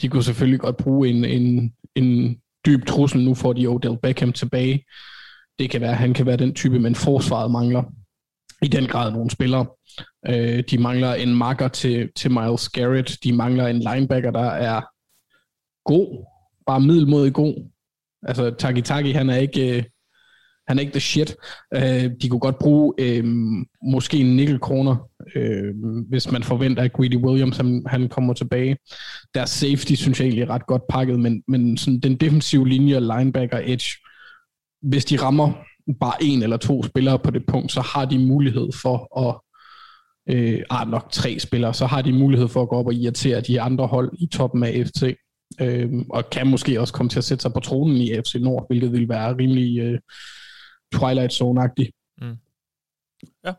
De 0.01 0.09
kunne 0.09 0.23
selvfølgelig 0.23 0.59
godt 0.59 0.77
bruge 0.77 1.09
en, 1.09 1.25
en, 1.25 1.73
en 1.95 2.37
dyb 2.65 2.85
trussel. 2.85 3.23
Nu 3.23 3.33
får 3.33 3.53
de 3.53 3.67
Odell 3.67 3.97
Beckham 4.03 4.33
tilbage. 4.33 4.85
Det 5.59 5.69
kan 5.69 5.81
være, 5.81 5.93
han 5.95 6.13
kan 6.13 6.25
være 6.25 6.37
den 6.37 6.55
type, 6.55 6.79
men 6.79 6.95
forsvaret 6.95 7.51
mangler 7.51 7.83
i 8.61 8.67
den 8.67 8.87
grad 8.87 9.11
nogle 9.11 9.29
spillere. 9.29 9.65
Øh, 10.27 10.63
de 10.71 10.77
mangler 10.77 11.13
en 11.13 11.35
marker 11.35 11.67
til, 11.67 12.09
til 12.15 12.31
Miles 12.31 12.69
Garrett. 12.69 13.23
De 13.23 13.33
mangler 13.33 13.67
en 13.67 13.79
linebacker, 13.79 14.31
der 14.31 14.49
er 14.49 14.81
god. 15.85 16.25
Bare 16.69 16.79
middelmodig 16.79 17.33
god. 17.33 17.69
Altså, 18.23 18.55
Taki 18.59 18.81
Taki, 18.81 19.11
han 19.11 19.29
er 19.29 19.37
ikke... 19.37 19.77
Øh, 19.77 19.83
han 20.67 20.77
er 20.77 20.81
ikke 20.81 20.91
the 20.91 20.99
shit. 20.99 21.35
Øh, 21.73 22.11
de 22.21 22.29
kunne 22.29 22.39
godt 22.39 22.59
bruge 22.59 22.93
øh, 22.99 23.23
måske 23.83 24.17
en 24.17 24.35
nickel 24.35 24.59
kroner, 24.59 24.95
øh, 25.35 25.73
hvis 26.09 26.31
man 26.31 26.43
forventer, 26.43 26.83
at 26.83 26.93
Greedy 26.93 27.15
Williams 27.15 27.57
han, 27.57 27.83
han 27.87 28.09
kommer 28.09 28.33
tilbage. 28.33 28.77
Deres 29.35 29.49
safety 29.49 29.93
synes 29.93 30.19
jeg 30.19 30.25
egentlig 30.25 30.41
er 30.41 30.49
ret 30.49 30.67
godt 30.67 30.81
pakket, 30.89 31.19
men, 31.19 31.43
men 31.47 31.77
sådan 31.77 31.99
den 31.99 32.15
defensive 32.15 32.67
linje, 32.67 32.99
linebacker, 32.99 33.61
edge, 33.63 33.89
hvis 34.81 35.05
de 35.05 35.17
rammer 35.17 35.51
bare 35.99 36.23
en 36.23 36.43
eller 36.43 36.57
to 36.57 36.83
spillere 36.83 37.19
på 37.19 37.31
det 37.31 37.45
punkt, 37.47 37.71
så 37.71 37.81
har 37.81 38.05
de 38.05 38.19
mulighed 38.19 38.69
for 38.81 39.27
at 39.27 39.35
øh, 40.35 40.61
ah, 40.69 40.87
nok 40.87 41.11
tre 41.11 41.39
spillere, 41.39 41.73
så 41.73 41.85
har 41.85 42.01
de 42.01 42.13
mulighed 42.13 42.47
for 42.47 42.61
at 42.61 42.69
gå 42.69 42.75
op 42.75 42.87
og 42.87 42.93
irritere 42.93 43.41
de 43.41 43.61
andre 43.61 43.87
hold 43.87 44.11
i 44.19 44.27
toppen 44.27 44.63
af 44.63 44.85
FC. 44.85 45.15
Øh, 45.61 45.93
og 46.09 46.29
kan 46.29 46.47
måske 46.47 46.79
også 46.79 46.93
komme 46.93 47.09
til 47.09 47.17
at 47.17 47.23
sætte 47.23 47.41
sig 47.41 47.53
på 47.53 47.59
tronen 47.59 47.97
i 47.97 48.15
FC 48.15 48.35
Nord, 48.35 48.65
hvilket 48.69 48.91
vil 48.91 49.09
være 49.09 49.37
rimelig 49.37 49.79
øh, 49.79 49.99
Twilight 50.93 51.33
Zone-agtig. 51.33 51.89
Mm. 52.21 52.37
Ja. 53.45 53.53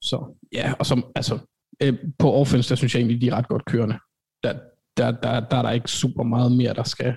Så 0.00 0.36
ja, 0.52 0.72
og 0.78 0.86
som, 0.86 1.12
altså, 1.14 1.38
øh, 1.82 1.94
på 2.18 2.32
offense, 2.32 2.68
der 2.68 2.74
synes 2.74 2.94
jeg 2.94 3.00
egentlig, 3.00 3.20
de 3.20 3.28
er 3.28 3.36
ret 3.36 3.48
godt 3.48 3.64
kørende. 3.64 3.98
Der, 4.42 4.58
der, 4.96 5.10
der, 5.10 5.40
der 5.40 5.56
er 5.56 5.62
der 5.62 5.70
ikke 5.70 5.90
super 5.90 6.22
meget 6.22 6.52
mere, 6.52 6.74
der 6.74 6.84
skal 6.84 7.14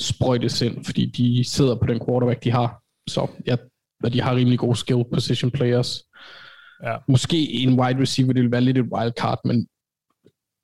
sprøjtes 0.00 0.62
ind, 0.62 0.84
fordi 0.84 1.06
de 1.06 1.44
sidder 1.44 1.74
på 1.74 1.86
den 1.86 2.00
quarterback, 2.06 2.44
de 2.44 2.50
har. 2.50 2.82
Så 3.08 3.30
ja, 3.46 3.56
og 4.04 4.12
de 4.12 4.20
har 4.20 4.36
rimelig 4.36 4.58
gode 4.58 4.76
skill 4.76 5.04
position 5.12 5.50
players. 5.50 6.02
Ja. 6.82 6.96
Måske 7.08 7.50
en 7.52 7.80
wide 7.80 8.00
receiver, 8.00 8.32
det 8.32 8.42
vil 8.42 8.52
være 8.52 8.60
lidt 8.60 8.78
et 8.78 8.92
wildcard, 8.92 9.40
men 9.44 9.68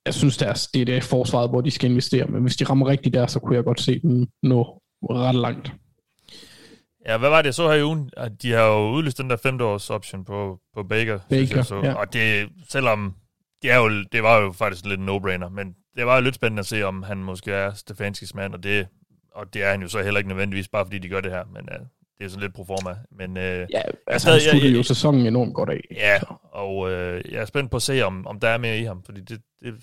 jeg 0.05 0.13
synes, 0.13 0.37
det 0.37 0.47
er, 0.47 0.67
det 0.73 0.81
er 0.81 0.85
det 0.85 1.03
forsvaret, 1.03 1.49
hvor 1.49 1.61
de 1.61 1.71
skal 1.71 1.89
investere. 1.89 2.25
Men 2.25 2.41
hvis 2.41 2.55
de 2.55 2.65
rammer 2.65 2.87
rigtigt 2.87 3.13
der, 3.13 3.27
så 3.27 3.39
kunne 3.39 3.55
jeg 3.55 3.63
godt 3.63 3.81
se 3.81 3.99
dem 3.99 4.27
nå 4.43 4.81
ret 5.09 5.35
langt. 5.35 5.71
Ja, 7.07 7.17
hvad 7.17 7.29
var 7.29 7.41
det, 7.41 7.45
jeg 7.45 7.53
så 7.53 7.69
her 7.69 7.75
i 7.75 7.83
ugen? 7.83 8.09
At 8.17 8.31
de 8.41 8.51
har 8.51 8.65
jo 8.65 8.91
udlyst 8.91 9.17
den 9.17 9.29
der 9.29 9.35
femte 9.35 9.65
års 9.65 9.89
option 9.89 10.25
på, 10.25 10.59
på 10.73 10.83
Baker. 10.83 11.19
Baker, 11.29 11.61
så. 11.61 11.81
ja. 11.83 11.93
Og 11.93 12.13
det, 12.13 12.49
selvom 12.69 13.15
det, 13.61 13.71
er 13.71 13.77
jo, 13.77 14.03
det 14.11 14.23
var 14.23 14.37
jo 14.37 14.51
faktisk 14.51 14.85
lidt 14.85 14.99
en 14.99 15.09
no-brainer, 15.09 15.49
men 15.49 15.75
det 15.97 16.05
var 16.05 16.15
jo 16.15 16.21
lidt 16.21 16.35
spændende 16.35 16.59
at 16.59 16.65
se, 16.65 16.83
om 16.83 17.03
han 17.03 17.17
måske 17.17 17.51
er 17.51 17.73
Stefanskis 17.73 18.35
mand, 18.35 18.53
og 18.53 18.63
det, 18.63 18.87
og 19.31 19.53
det 19.53 19.63
er 19.63 19.71
han 19.71 19.81
jo 19.81 19.87
så 19.87 20.03
heller 20.03 20.17
ikke 20.17 20.27
nødvendigvis, 20.27 20.67
bare 20.67 20.85
fordi 20.85 20.99
de 20.99 21.09
gør 21.09 21.21
det 21.21 21.31
her, 21.31 21.43
men 21.53 21.69
uh, 21.71 21.87
det 22.17 22.25
er 22.25 22.29
sådan 22.29 22.41
lidt 22.41 22.53
pro 22.53 22.63
forma. 22.63 22.95
Men, 23.11 23.31
uh, 23.31 23.71
ja, 23.71 23.81
altså 24.07 24.31
han 24.31 24.41
slutter 24.41 24.69
jo 24.69 24.83
sæsonen 24.83 25.25
enormt 25.27 25.53
godt 25.53 25.69
af. 25.69 25.81
Ja, 25.91 26.19
og 26.51 26.77
uh, 26.77 26.89
jeg 27.33 27.41
er 27.41 27.45
spændt 27.45 27.71
på 27.71 27.77
at 27.77 27.83
se, 27.83 28.01
om, 28.01 28.27
om 28.27 28.39
der 28.39 28.47
er 28.47 28.57
mere 28.57 28.79
i 28.79 28.83
ham, 28.83 29.03
fordi 29.03 29.21
det, 29.21 29.41
det, 29.63 29.73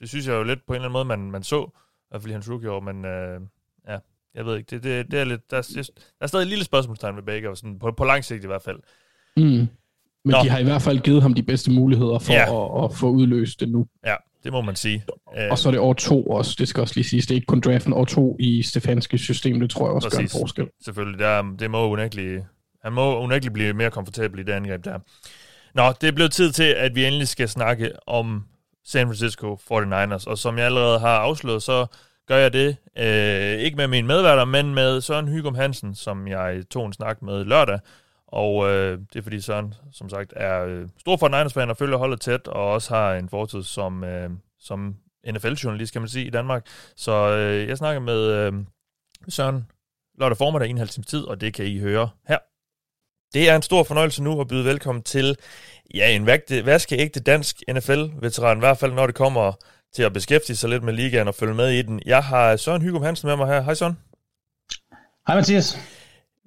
det 0.00 0.08
synes 0.08 0.26
jeg 0.26 0.34
jo 0.34 0.42
lidt 0.42 0.66
på 0.66 0.72
en 0.72 0.74
eller 0.74 0.88
anden 0.88 0.92
måde, 0.92 1.04
man, 1.04 1.30
man 1.30 1.42
så, 1.42 1.64
i 1.64 2.06
hvert 2.10 2.22
fald 2.22 2.30
i 2.30 2.32
hans 2.32 2.50
rookie-år, 2.50 2.80
men 2.80 2.96
uh, 2.96 3.46
ja, 3.88 3.98
jeg 4.34 4.46
ved 4.46 4.56
ikke, 4.56 4.70
det, 4.70 4.82
det, 4.82 5.10
det 5.10 5.20
er 5.20 5.24
lidt, 5.24 5.50
der, 5.50 5.56
er, 5.56 5.62
der 5.96 6.02
er 6.20 6.26
stadig 6.26 6.42
et 6.42 6.48
lille 6.48 6.64
spørgsmålstegn 6.64 7.16
ved 7.16 7.22
Baker, 7.22 7.54
sådan 7.54 7.78
på, 7.78 7.92
på 7.92 8.04
lang 8.04 8.24
sigt 8.24 8.44
i 8.44 8.46
hvert 8.46 8.62
fald. 8.62 8.78
Mm. 9.36 9.68
Men 10.24 10.32
Nå. 10.32 10.38
de 10.42 10.48
har 10.50 10.58
i 10.58 10.64
hvert 10.64 10.82
fald 10.82 11.00
givet 11.00 11.22
ham 11.22 11.34
de 11.34 11.42
bedste 11.42 11.70
muligheder 11.70 12.18
for 12.18 12.32
ja. 12.32 12.78
at, 12.78 12.84
at 12.84 12.96
få 12.96 13.10
udløst 13.10 13.60
det 13.60 13.68
nu. 13.68 13.86
Ja, 14.06 14.14
det 14.46 14.52
må 14.52 14.60
man 14.60 14.76
sige. 14.76 15.04
Og 15.50 15.58
så 15.58 15.68
er 15.68 15.70
det 15.70 15.80
år 15.80 15.92
to 15.92 16.22
også, 16.22 16.56
det 16.58 16.68
skal 16.68 16.80
også 16.80 16.94
lige 16.96 17.04
siges. 17.04 17.26
Det 17.26 17.34
er 17.34 17.34
ikke 17.34 17.46
kun 17.46 17.60
draften 17.60 17.92
år 17.92 18.04
to 18.04 18.36
i 18.40 18.62
Stefanskis 18.62 19.20
system, 19.20 19.60
det 19.60 19.70
tror 19.70 19.86
jeg 19.86 19.94
også 19.94 20.08
Præcis. 20.08 20.32
gør 20.32 20.38
en 20.38 20.42
forskel. 20.42 20.68
Selvfølgelig, 20.84 21.18
der, 21.18 21.42
det 21.58 21.70
må 21.70 21.88
unægteligt, 21.88 22.44
han 22.82 22.92
må 22.92 23.18
unægteligt 23.20 23.52
blive 23.52 23.72
mere 23.72 23.90
komfortabel 23.90 24.40
i 24.40 24.42
det 24.42 24.52
angreb 24.52 24.84
der. 24.84 24.98
Nå, 25.74 25.92
det 26.00 26.08
er 26.08 26.12
blevet 26.12 26.32
tid 26.32 26.52
til, 26.52 26.62
at 26.64 26.94
vi 26.94 27.04
endelig 27.04 27.28
skal 27.28 27.48
snakke 27.48 27.92
om 28.06 28.44
San 28.84 29.06
Francisco 29.06 29.54
49ers, 29.54 30.26
og 30.26 30.38
som 30.38 30.58
jeg 30.58 30.66
allerede 30.66 30.98
har 30.98 31.18
afsløret, 31.18 31.62
så 31.62 31.86
gør 32.28 32.36
jeg 32.36 32.52
det, 32.52 32.76
øh, 32.98 33.58
ikke 33.58 33.76
med 33.76 33.88
mine 33.88 34.06
medværter, 34.06 34.44
men 34.44 34.74
med 34.74 35.00
Søren 35.00 35.28
Hygum 35.28 35.54
Hansen, 35.54 35.94
som 35.94 36.28
jeg 36.28 36.62
tog 36.70 36.86
en 36.86 36.92
snak 36.92 37.22
med 37.22 37.44
lørdag, 37.44 37.78
og 38.28 38.68
øh, 38.68 38.98
det 39.12 39.18
er 39.18 39.22
fordi 39.22 39.40
Søren, 39.40 39.74
som 39.92 40.08
sagt, 40.08 40.32
er 40.36 40.64
øh, 40.64 40.88
stor 40.98 41.16
for 41.16 41.28
Niners 41.28 41.54
fan 41.54 41.70
og 41.70 41.76
følger 41.76 41.96
holdet 41.96 42.20
tæt, 42.20 42.48
og 42.48 42.72
også 42.72 42.94
har 42.94 43.14
en 43.14 43.28
fortid 43.28 43.62
som, 43.62 44.04
øh, 44.04 44.30
som 44.58 44.96
NFL-journalist, 45.28 45.92
kan 45.92 46.02
man 46.02 46.08
sige, 46.08 46.26
i 46.26 46.30
Danmark. 46.30 46.66
Så 46.96 47.12
øh, 47.12 47.68
jeg 47.68 47.76
snakker 47.76 48.00
med 48.00 48.18
øh, 48.18 48.52
Søren 49.28 49.66
lørdag 50.18 50.38
formiddag, 50.38 50.70
en 50.70 50.78
halv 50.78 50.88
time 50.88 51.04
tid, 51.04 51.24
og 51.24 51.40
det 51.40 51.54
kan 51.54 51.66
I 51.66 51.78
høre 51.78 52.08
her. 52.28 52.38
Det 53.34 53.48
er 53.48 53.56
en 53.56 53.62
stor 53.62 53.84
fornøjelse 53.84 54.22
nu 54.22 54.40
at 54.40 54.48
byde 54.48 54.64
velkommen 54.64 55.02
til 55.02 55.36
ja, 55.94 56.10
en 56.10 56.26
vaskeægte 56.66 57.20
dansk 57.20 57.62
NFL-veteran, 57.72 58.58
i 58.58 58.60
hvert 58.60 58.78
fald 58.78 58.92
når 58.92 59.06
det 59.06 59.14
kommer 59.14 59.52
til 59.94 60.02
at 60.02 60.12
beskæftige 60.12 60.56
sig 60.56 60.70
lidt 60.70 60.82
med 60.82 60.92
ligaen 60.92 61.28
og 61.28 61.34
følge 61.34 61.54
med 61.54 61.70
i 61.70 61.82
den. 61.82 62.00
Jeg 62.06 62.24
har 62.24 62.56
Søren 62.56 62.82
Hygum 62.82 63.02
Hansen 63.02 63.28
med 63.28 63.36
mig 63.36 63.46
her. 63.46 63.60
Hej 63.60 63.74
Søren. 63.74 63.98
Hej 65.26 65.36
Mathias. 65.36 65.78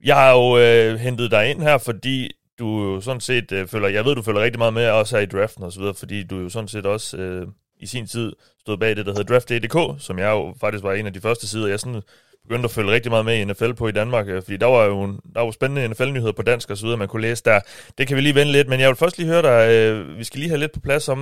Jeg 0.04 0.16
har 0.16 0.32
jo 0.32 0.58
øh, 0.58 1.00
hentet 1.00 1.32
dig 1.32 1.50
ind 1.50 1.62
her, 1.62 1.78
fordi 1.78 2.32
du 2.60 2.84
jo 2.84 3.02
sådan 3.02 3.22
set 3.22 3.52
øh, 3.52 3.68
følger, 3.68 3.90
jeg 3.90 4.06
ved, 4.06 4.16
du 4.16 4.22
følger 4.22 4.42
rigtig 4.42 4.60
meget 4.60 4.74
med, 4.74 4.90
også 4.90 5.18
her 5.18 5.24
i 5.24 5.26
draften 5.26 5.64
og 5.64 5.72
så 5.72 5.80
videre, 5.80 5.94
fordi 5.94 6.24
du 6.24 6.40
jo 6.40 6.50
sådan 6.50 6.68
set 6.68 6.86
også 6.86 7.18
øh, 7.18 7.48
i 7.80 7.86
sin 7.86 8.08
tid 8.08 8.34
stod 8.60 8.78
bag 8.78 8.96
det, 8.96 9.06
der 9.06 9.12
hedder 9.12 9.34
Draft.dk, 9.34 10.04
som 10.04 10.20
jeg 10.20 10.30
jo 10.30 10.56
faktisk 10.60 10.84
var 10.84 10.94
en 10.94 11.06
af 11.06 11.14
de 11.14 11.22
første 11.22 11.48
sider, 11.48 11.68
jeg 11.68 11.80
sådan 11.80 12.02
begyndte 12.44 12.66
at 12.66 12.72
følge 12.72 12.92
rigtig 12.92 13.12
meget 13.12 13.26
med 13.26 13.38
i 13.38 13.46
NFL 13.46 13.72
på 13.74 13.88
i 13.88 13.92
Danmark, 13.92 14.28
øh, 14.28 14.44
fordi 14.44 14.58
der 14.58 14.66
var 14.66 14.86
jo 14.86 15.04
en, 15.04 15.20
der 15.36 15.42
var 15.42 15.52
spændende 15.52 15.88
NFL-nyheder 15.88 16.32
på 16.32 16.42
dansk 16.42 16.70
og 16.70 16.78
så 16.78 16.84
videre, 16.84 16.98
man 16.98 17.08
kunne 17.08 17.22
læse 17.22 17.44
der. 17.46 17.60
Det 17.98 18.08
kan 18.08 18.18
vi 18.18 18.22
lige 18.22 18.36
vende 18.36 18.52
lidt, 18.52 18.68
men 18.68 18.80
jeg 18.80 18.90
vil 18.90 18.96
først 18.96 19.18
lige 19.18 19.28
høre 19.28 19.42
dig, 19.42 19.72
øh, 19.72 20.18
vi 20.18 20.24
skal 20.24 20.40
lige 20.40 20.50
have 20.50 20.60
lidt 20.60 20.72
på 20.72 20.80
plads 20.80 21.10
om, 21.10 21.20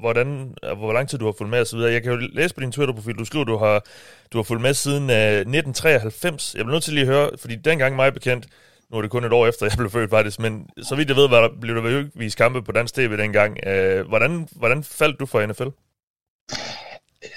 hvordan, 0.00 0.54
hvor 0.76 0.92
lang 0.92 1.08
tid 1.08 1.18
du 1.18 1.24
har 1.24 1.34
fulgt 1.38 1.50
med 1.50 1.60
og 1.60 1.66
så 1.66 1.76
videre. 1.76 1.92
Jeg 1.92 2.02
kan 2.02 2.12
jo 2.12 2.18
læse 2.32 2.54
på 2.54 2.60
din 2.60 2.72
Twitter-profil, 2.72 3.14
du 3.14 3.24
skriver, 3.24 3.44
du 3.44 3.56
har, 3.56 3.84
du 4.32 4.38
har 4.38 4.42
fulgt 4.42 4.62
med 4.62 4.74
siden 4.74 5.10
øh, 5.10 5.16
1993. 5.16 6.54
Jeg 6.54 6.64
bliver 6.64 6.74
nødt 6.74 6.84
til 6.84 6.92
lige 6.94 7.06
at 7.06 7.14
høre, 7.14 7.30
fordi 7.40 7.56
dengang 7.56 7.96
mig 7.96 8.14
bekendt, 8.14 8.46
nu 8.90 8.98
er 8.98 9.02
det 9.02 9.10
kun 9.10 9.24
et 9.24 9.32
år 9.32 9.46
efter, 9.46 9.66
jeg 9.70 9.72
blev 9.78 9.90
født 9.90 10.10
faktisk, 10.10 10.40
men 10.40 10.66
så 10.82 10.96
vidt 10.96 11.08
jeg 11.08 11.16
ved, 11.16 11.28
var 11.28 11.40
der, 11.40 11.48
blev 11.60 11.74
der 11.74 11.90
jo 11.90 12.04
vist 12.14 12.38
kampe 12.38 12.62
på 12.62 12.72
dansk 12.72 12.94
tv 12.94 13.16
dengang. 13.16 13.66
Øh, 13.66 14.08
hvordan, 14.08 14.48
hvordan 14.56 14.84
faldt 14.84 15.20
du 15.20 15.26
for 15.26 15.46
NFL? 15.46 15.68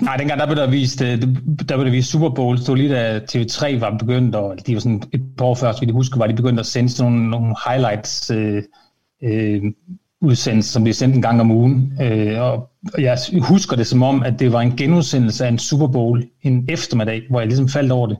Nej, 0.02 0.18
dengang 0.18 0.40
der 0.40 0.45
blev 0.45 0.58
der 0.58 0.70
vist, 0.70 1.02
øh, 1.02 1.22
der 1.70 1.76
blev 1.76 1.86
der 1.86 1.91
vist 1.91 2.12
Super 2.12 2.30
Bowl, 2.30 2.60
stod 2.60 2.78
lige 2.78 2.94
da 2.94 3.20
TV3 3.20 3.80
var 3.80 3.98
begyndt, 3.98 4.36
og 4.36 4.56
de 4.68 4.74
var 4.74 4.80
sådan 4.80 5.03
et 5.14 5.22
par 5.38 5.45
år 5.45 5.56
før, 5.56 5.72
så 5.72 5.86
vi 5.86 5.91
husker, 5.91 6.18
var 6.18 6.28
de 6.28 6.34
begyndt 6.34 6.60
at 6.60 6.66
sende 6.66 6.90
sådan 6.90 7.12
nogle, 7.12 7.30
nogle 7.30 7.56
highlights 7.68 8.32
øh, 8.32 8.64
øh, 9.24 9.64
udsendelser, 10.22 10.72
som 10.72 10.86
vi 10.86 10.94
sendte 10.94 11.16
en 11.16 11.22
gang 11.22 11.41
om 11.41 11.52
ugen. 11.52 11.94
Øh, 12.02 12.41
og 12.41 12.70
jeg 12.98 13.18
husker 13.41 13.76
det 13.76 13.88
som 13.88 14.03
om, 14.03 14.24
at 14.24 14.40
det 14.40 14.53
var 14.53 14.62
en 14.62 14.76
genudsendelse 14.78 15.45
af 15.45 15.49
en 15.49 15.60
Super 15.60 15.88
Bowl 15.88 16.24
en 16.41 16.66
eftermiddag, 16.70 17.22
hvor 17.30 17.40
jeg 17.40 17.48
ligesom 17.48 17.70
faldt 17.70 17.91
over 17.91 18.08
det. 18.08 18.18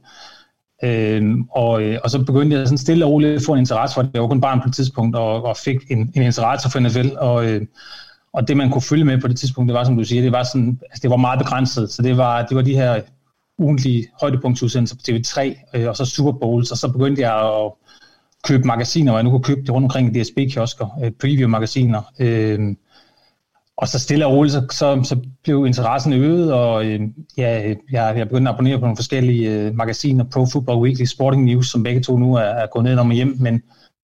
Øh, 0.84 1.38
og, 1.52 1.82
øh, 1.84 2.00
og 2.04 2.10
så 2.10 2.24
begyndte 2.24 2.58
jeg 2.58 2.68
sådan 2.68 2.78
stille 2.78 3.06
og 3.06 3.12
roligt 3.12 3.36
at 3.36 3.42
få 3.46 3.54
en 3.54 3.60
interesse 3.60 3.94
for 3.94 4.02
det. 4.02 4.12
Jeg 4.14 4.22
var 4.22 4.28
kun 4.28 4.42
barn 4.42 4.62
på 4.62 4.70
et 4.70 4.76
tidspunkt, 4.76 5.16
og, 5.16 5.46
og 5.46 5.58
fik 5.58 5.78
en, 5.90 6.12
en 6.16 6.22
interesse 6.22 6.72
for 6.72 6.80
NFL, 6.80 7.10
og, 7.18 7.46
øh, 7.46 7.62
og 8.34 8.48
det 8.48 8.58
man 8.58 8.72
kunne 8.72 8.82
følge 8.82 9.06
med 9.06 9.22
på 9.22 9.28
det 9.28 9.38
tidspunkt, 9.38 9.68
det 9.70 9.76
var 9.76 9.84
som 9.84 9.98
du 9.98 10.04
siger, 10.04 10.22
det 10.22 10.32
var, 10.32 10.44
sådan, 10.44 10.80
altså 10.84 11.02
det 11.02 11.10
var 11.10 11.18
meget 11.18 11.40
begrænset, 11.40 11.92
så 11.92 12.02
det 12.02 12.18
var, 12.18 12.46
det 12.46 12.58
var 12.58 12.64
de 12.64 12.76
her 12.76 13.02
ugentlige 13.58 14.08
højdepunktsudsendelser 14.22 14.96
på 14.96 15.02
TV3, 15.10 15.60
øh, 15.78 15.88
og 15.88 15.98
så 15.98 16.06
Super 16.06 16.32
Bowls, 16.32 16.72
og 16.72 16.78
så 16.78 16.92
begyndte 16.92 17.22
jeg 17.22 17.36
at 17.36 17.72
købe 18.44 18.68
magasiner, 18.68 19.12
og 19.12 19.18
jeg 19.18 19.24
nu 19.24 19.30
kunne 19.30 19.44
købe 19.44 19.62
det 19.62 19.70
rundt 19.70 19.86
omkring 19.86 20.18
i 20.18 20.22
DSB-kiosker, 20.22 21.00
øh, 21.04 21.12
preview-magasiner. 21.20 22.02
Øh, 22.20 22.76
og 23.78 23.88
så 23.88 24.00
stille 24.00 24.26
og 24.26 24.34
roligt, 24.34 24.54
så, 24.54 24.66
så, 24.72 25.04
så 25.04 25.18
blev 25.44 25.66
interessen 25.66 26.14
øget, 26.14 26.54
og 26.54 26.86
øh, 26.86 27.00
ja, 27.38 27.50
jeg, 27.92 28.18
jeg 28.18 28.28
begyndte 28.28 28.50
at 28.50 28.56
abonnere 28.56 28.78
på 28.78 28.82
nogle 28.82 28.98
forskellige 28.98 29.50
øh, 29.50 29.76
magasiner, 29.76 30.24
Pro 30.24 30.46
Football 30.46 30.80
Weekly, 30.80 31.06
Sporting 31.06 31.44
News, 31.46 31.72
som 31.72 31.84
begge 31.84 32.02
to 32.02 32.18
nu 32.18 32.36
er, 32.36 32.42
er 32.42 32.68
gået 32.68 32.84
ned 32.86 32.98
om 32.98 33.12
hjem, 33.12 33.36
men 33.40 33.62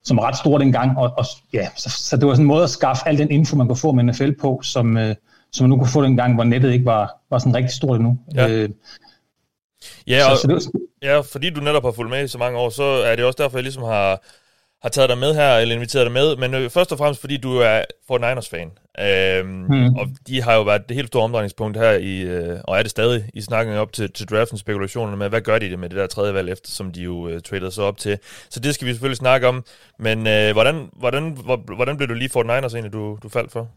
som 0.07 0.17
er 0.17 0.21
ret 0.21 0.37
stor 0.37 0.57
dengang, 0.57 0.97
og, 0.97 1.13
og 1.17 1.25
ja, 1.53 1.67
så, 1.75 1.89
så 1.89 2.17
det 2.17 2.27
var 2.27 2.33
sådan 2.33 2.43
en 2.43 2.47
måde 2.47 2.63
at 2.63 2.69
skaffe 2.69 3.07
al 3.07 3.17
den 3.17 3.31
info, 3.31 3.55
man 3.55 3.67
kunne 3.67 3.77
få 3.77 3.91
med 3.91 4.03
NFL 4.03 4.31
på, 4.41 4.59
som, 4.63 4.97
øh, 4.97 5.15
som 5.51 5.63
man 5.63 5.69
nu 5.69 5.77
kunne 5.77 5.91
få 5.91 6.03
dengang, 6.03 6.35
hvor 6.35 6.43
nettet 6.43 6.73
ikke 6.73 6.85
var, 6.85 7.21
var 7.29 7.39
sådan 7.39 7.55
rigtig 7.55 7.71
stort 7.71 7.99
endnu. 7.99 8.19
Ja. 8.35 8.47
Øh, 8.47 8.69
Ja, 10.07 10.31
og, 10.31 10.37
så, 10.37 10.41
så 10.41 10.47
det 10.47 10.55
var, 10.55 10.79
ja, 11.01 11.19
fordi 11.19 11.49
du 11.49 11.61
netop 11.61 11.83
har 11.83 11.91
fulgt 11.91 12.09
med 12.11 12.23
i 12.23 12.27
så 12.27 12.37
mange 12.37 12.59
år, 12.59 12.69
så 12.69 12.83
er 12.83 13.15
det 13.15 13.25
også 13.25 13.43
derfor, 13.43 13.57
jeg 13.57 13.63
ligesom 13.63 13.83
har, 13.83 14.23
har 14.81 14.89
taget 14.89 15.09
dig 15.09 15.17
med 15.17 15.35
her, 15.35 15.57
eller 15.57 15.75
inviteret 15.75 16.05
dig 16.05 16.11
med, 16.13 16.35
men 16.35 16.53
øh, 16.53 16.69
først 16.69 16.91
og 16.91 16.97
fremmest 16.97 17.21
fordi 17.21 17.37
du 17.37 17.57
er 17.57 17.81
49ers-fan. 18.11 18.69
Øhm, 18.99 19.47
Mm. 19.69 19.95
Og 19.95 20.07
de 20.27 20.41
har 20.41 20.55
jo 20.55 20.61
været 20.61 20.81
det 20.89 20.95
helt 20.95 21.07
store 21.07 21.23
omdrejningspunkt 21.23 21.77
her, 21.77 21.91
i, 21.91 22.19
øh, 22.21 22.59
og 22.63 22.77
er 22.77 22.81
det 22.81 22.91
stadig 22.91 23.29
i 23.33 23.41
snakken 23.41 23.75
op 23.75 23.93
til, 23.93 24.11
til 24.13 24.27
draften, 24.27 24.57
spekulationerne 24.57 25.17
med, 25.17 25.29
hvad 25.29 25.41
gør 25.41 25.59
de 25.59 25.69
det 25.69 25.79
med 25.79 25.89
det 25.89 25.97
der 25.97 26.07
tredje 26.07 26.33
valg, 26.33 26.49
efter 26.51 26.71
som 26.71 26.91
de 26.91 27.01
jo 27.01 27.27
øh, 27.27 27.41
tradede 27.41 27.71
sig 27.71 27.83
op 27.83 27.97
til. 27.97 28.19
Så 28.49 28.59
det 28.59 28.73
skal 28.75 28.87
vi 28.87 28.91
selvfølgelig 28.93 29.17
snakke 29.17 29.47
om, 29.47 29.65
men 29.99 30.27
øh, 30.27 30.51
hvordan, 30.53 30.89
hvordan, 30.93 31.37
hvor, 31.43 31.75
hvordan 31.75 31.97
blev 31.97 32.09
du 32.09 32.13
lige 32.13 32.29
49ers 32.37 32.73
egentlig, 32.73 32.93
du, 32.93 33.17
du 33.23 33.29
faldt 33.29 33.51
for? 33.51 33.67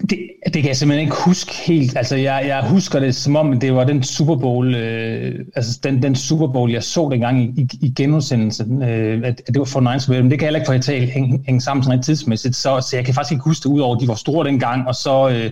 Det, 0.00 0.18
det 0.44 0.62
kan 0.62 0.68
jeg 0.68 0.76
simpelthen 0.76 1.04
ikke 1.06 1.16
huske 1.26 1.52
helt. 1.66 1.96
Altså, 1.96 2.16
jeg, 2.16 2.44
jeg 2.46 2.68
husker 2.68 3.00
det 3.00 3.14
som 3.14 3.36
om, 3.36 3.60
det 3.60 3.74
var 3.74 3.84
den 3.84 4.02
Super 4.02 4.36
Bowl, 4.36 4.74
øh, 4.74 5.44
altså 5.56 5.80
den, 5.82 6.02
den 6.02 6.14
Super 6.14 6.46
Bowl, 6.46 6.70
jeg 6.70 6.82
så 6.82 7.08
dengang 7.12 7.42
i, 7.42 7.60
i, 7.60 7.68
i 7.80 7.92
genudsendelsen, 7.96 8.82
øh, 8.82 9.18
at, 9.24 9.24
at 9.24 9.46
det 9.46 9.58
var 9.58 9.64
for 9.64 9.80
Niners, 9.80 10.08
men 10.08 10.30
det 10.30 10.38
kan 10.38 10.40
jeg 10.40 10.46
heller 10.46 10.60
ikke 10.60 10.68
få 10.68 10.72
at 10.72 10.82
tale 10.82 11.06
hænge, 11.06 11.42
hænge 11.46 11.60
sammen 11.60 11.84
sådan 11.84 12.02
tidsmæssigt, 12.02 12.56
så, 12.56 12.80
så 12.90 12.96
jeg 12.96 13.04
kan 13.04 13.14
faktisk 13.14 13.32
ikke 13.32 13.44
huske 13.44 13.62
det, 13.68 13.74
udover 13.74 13.96
at 13.96 14.02
de 14.02 14.08
var 14.08 14.14
store 14.14 14.46
dengang, 14.46 14.88
og 14.88 14.94
så, 14.94 15.28
øh, 15.28 15.50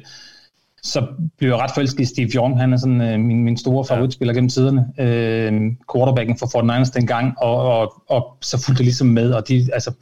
så 0.83 1.07
blev 1.39 1.51
jeg 1.51 1.59
ret 1.59 1.71
forelsket 1.75 2.01
i 2.01 2.05
Steve 2.05 2.29
Young, 2.29 2.61
han 2.61 2.73
er 2.73 2.77
sådan 2.77 3.01
øh, 3.01 3.21
min, 3.21 3.45
min 3.45 3.57
store 3.57 3.85
favoritspiller 3.85 4.35
gennem 4.35 4.51
tiderne, 4.51 4.87
øh, 4.99 5.73
quarterbacken 5.93 6.39
for 6.39 6.47
49ers 6.47 6.93
dengang, 6.95 7.35
og, 7.39 7.57
og, 7.57 8.03
og 8.09 8.37
så 8.41 8.63
fulgte 8.63 8.79
det 8.79 8.85
ligesom 8.85 9.07
med, 9.07 9.33
og 9.33 9.49
de, 9.49 9.69
altså, 9.73 9.93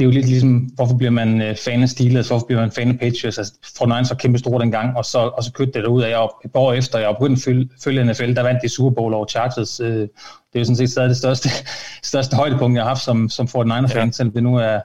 det 0.00 0.06
er 0.06 0.08
jo 0.08 0.14
lidt 0.14 0.28
ligesom, 0.28 0.52
hvorfor 0.52 0.96
bliver 0.96 1.10
man 1.10 1.42
øh, 1.42 1.56
fan 1.56 1.82
af 1.82 1.88
Steelers, 1.88 2.28
hvorfor 2.28 2.46
bliver 2.46 2.60
man 2.60 2.70
fan 2.70 2.88
af 2.88 2.98
Patriots? 2.98 3.38
Altså, 3.38 3.52
for 3.76 3.86
Niners 3.86 4.10
var 4.10 4.16
kæmpe 4.16 4.38
store 4.38 4.60
dengang, 4.62 4.96
og 4.96 5.04
så, 5.04 5.18
og 5.18 5.44
så 5.44 5.52
kørte 5.52 5.72
det 5.72 5.82
derud 5.84 6.02
af, 6.02 6.16
og 6.16 6.40
et 6.44 6.50
år 6.54 6.72
efter, 6.72 6.98
jeg 6.98 7.08
var 7.08 7.14
begyndt 7.14 7.38
at 7.38 7.42
følge, 7.42 7.68
følge 7.84 8.04
NFL, 8.04 8.34
der 8.34 8.42
vandt 8.42 8.62
de 8.62 8.68
Super 8.68 8.90
Bowl 8.90 9.14
over 9.14 9.26
Chargers. 9.26 9.80
Øh, 9.80 9.88
det 9.88 10.08
er 10.54 10.58
jo 10.58 10.64
sådan 10.64 10.76
set 10.76 10.90
stadig 10.90 11.08
det 11.08 11.16
største, 11.16 11.48
største 12.12 12.36
højdepunkt, 12.36 12.76
jeg 12.76 12.82
har 12.84 12.88
haft 12.88 13.02
som, 13.02 13.28
som 13.28 13.46
49er-fan, 13.46 14.06
ja. 14.06 14.10
selvom 14.10 14.32
det 14.32 14.42
nu 14.42 14.56
er, 14.56 14.80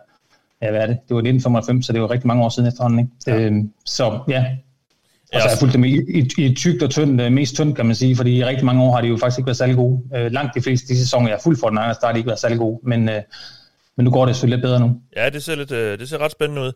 ja, 0.61 0.71
hvad 0.71 0.81
er 0.81 0.87
det? 0.87 0.97
Det 1.07 1.15
var 1.15 1.21
1995, 1.21 1.85
så 1.85 1.93
det 1.93 2.01
var 2.01 2.11
rigtig 2.11 2.27
mange 2.27 2.43
år 2.43 2.49
siden 2.49 2.67
efterhånden, 2.67 2.99
ikke? 2.99 3.11
Ja. 3.27 3.49
Øh, 3.49 3.63
så 3.85 4.19
ja, 4.27 4.45
og 5.33 5.41
så 5.41 5.47
har 5.47 5.49
jeg 5.49 5.59
fulgt 5.59 5.73
dem 5.73 5.83
i, 5.83 5.89
i, 5.89 6.29
i 6.37 6.45
et 6.45 6.57
tykt 6.57 6.83
og 6.83 6.89
tyndt, 6.89 7.21
øh, 7.21 7.31
mest 7.31 7.55
tyndt 7.55 7.75
kan 7.75 7.85
man 7.85 7.95
sige, 7.95 8.15
fordi 8.15 8.37
i 8.37 8.45
rigtig 8.45 8.65
mange 8.65 8.83
år 8.83 8.91
har 8.95 9.01
de 9.01 9.07
jo 9.07 9.17
faktisk 9.17 9.39
ikke 9.39 9.47
været 9.47 9.57
særlig 9.57 9.75
gode. 9.75 10.01
Øh, 10.15 10.31
langt 10.31 10.55
de 10.55 10.61
fleste 10.61 10.85
af 10.89 10.95
de 10.95 10.99
sæsoner, 10.99 11.27
jeg 11.27 11.35
er 11.35 11.41
fuldt 11.43 11.59
for 11.59 11.67
den 11.67 11.77
der 11.77 12.05
har 12.05 12.11
de 12.11 12.17
ikke 12.17 12.27
været 12.27 12.39
særlig 12.39 12.57
gode, 12.57 12.79
men, 12.83 13.09
øh, 13.09 13.21
men 13.97 14.03
nu 14.03 14.11
går 14.11 14.25
det 14.25 14.35
selvfølgelig 14.35 14.57
lidt 14.57 14.65
bedre 14.65 14.79
nu. 14.79 15.01
Ja, 15.15 15.29
det 15.29 15.43
ser, 15.43 15.55
lidt, 15.55 15.71
øh, 15.71 15.99
det 15.99 16.09
ser 16.09 16.17
ret 16.17 16.31
spændende 16.31 16.61
ud. 16.61 16.71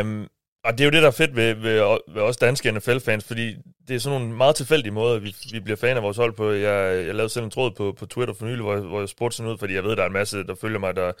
Um, 0.00 0.28
og 0.64 0.72
det 0.72 0.80
er 0.80 0.84
jo 0.84 0.90
det, 0.90 1.02
der 1.02 1.08
er 1.08 1.12
fedt 1.12 1.36
ved, 1.36 1.54
ved, 1.54 1.98
ved 2.08 2.22
os 2.22 2.36
danske 2.36 2.72
NFL-fans, 2.72 3.24
fordi 3.24 3.54
det 3.88 3.96
er 3.96 3.98
sådan 3.98 4.20
nogle 4.20 4.36
meget 4.36 4.56
tilfældige 4.56 4.92
måder, 4.92 5.18
vi, 5.18 5.36
vi 5.52 5.60
bliver 5.60 5.76
fan 5.76 5.96
af 5.96 6.02
vores 6.02 6.16
hold 6.16 6.32
på. 6.32 6.50
Jeg, 6.50 7.06
jeg 7.06 7.14
lavede 7.14 7.28
selv 7.28 7.44
en 7.44 7.50
tråd 7.50 7.70
på, 7.70 7.94
på 7.98 8.06
Twitter 8.06 8.34
for 8.34 8.46
nylig, 8.46 8.62
hvor, 8.62 8.76
hvor 8.76 9.00
jeg 9.00 9.08
spurgte 9.08 9.36
sådan 9.36 9.52
ud, 9.52 9.58
fordi 9.58 9.74
jeg 9.74 9.84
ved, 9.84 9.96
der 9.96 10.02
er 10.02 10.06
en 10.06 10.12
masse, 10.12 10.44
der 10.46 10.54
følger 10.54 10.78
mig, 10.78 10.96
der, 10.96 11.12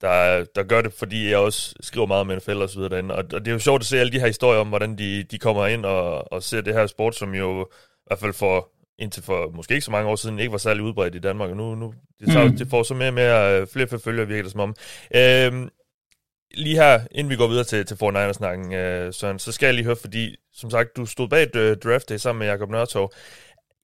der, 0.00 0.44
der 0.54 0.62
gør 0.62 0.82
det, 0.82 0.92
fordi 0.92 1.30
jeg 1.30 1.38
også 1.38 1.74
skriver 1.80 2.06
meget 2.06 2.20
om 2.20 2.26
NFL 2.36 2.62
og 2.62 2.68
så 2.68 2.76
videre 2.76 2.90
derinde. 2.90 3.14
Og, 3.14 3.24
og 3.32 3.40
det 3.40 3.48
er 3.48 3.52
jo 3.52 3.58
sjovt 3.58 3.82
at 3.82 3.86
se 3.86 4.00
alle 4.00 4.12
de 4.12 4.20
her 4.20 4.26
historier 4.26 4.60
om, 4.60 4.68
hvordan 4.68 4.98
de, 4.98 5.22
de 5.22 5.38
kommer 5.38 5.66
ind 5.66 5.84
og, 5.84 6.32
og 6.32 6.42
ser 6.42 6.60
det 6.60 6.74
her 6.74 6.86
sport, 6.86 7.16
som 7.16 7.34
jo 7.34 7.62
i 7.62 8.04
hvert 8.06 8.18
fald 8.18 8.32
for 8.32 8.68
indtil 8.98 9.22
for 9.22 9.50
måske 9.54 9.74
ikke 9.74 9.84
så 9.84 9.90
mange 9.90 10.10
år 10.10 10.16
siden 10.16 10.38
ikke 10.38 10.52
var 10.52 10.58
særlig 10.58 10.82
udbredt 10.82 11.14
i 11.14 11.18
Danmark, 11.18 11.50
og 11.50 11.56
nu, 11.56 11.74
nu 11.74 11.94
det, 12.20 12.32
tager, 12.32 12.48
mm. 12.48 12.56
det 12.56 12.68
får 12.70 12.82
så 12.82 12.94
mere 12.94 13.08
og 13.08 13.14
mere 13.14 13.66
flere 13.66 13.86
forfølger, 13.86 14.24
virker 14.24 14.42
det 14.42 14.52
som 14.52 14.60
om. 14.60 14.74
Øhm, 15.14 15.68
lige 16.54 16.76
her, 16.76 17.00
inden 17.10 17.30
vi 17.30 17.36
går 17.36 17.46
videre 17.46 17.64
til, 17.64 17.86
til 17.86 17.94
49ers-snakken, 17.94 18.72
øh, 18.72 19.12
Søren, 19.12 19.38
så 19.38 19.52
skal 19.52 19.66
jeg 19.66 19.74
lige 19.74 19.84
høre, 19.84 19.96
fordi 19.96 20.36
som 20.52 20.70
sagt, 20.70 20.96
du 20.96 21.06
stod 21.06 21.28
bag 21.28 21.56
uh, 21.56 21.76
draft 21.84 22.08
day 22.08 22.16
sammen 22.16 22.38
med 22.38 22.46
Jakob 22.46 22.70
Nørtov. 22.70 23.12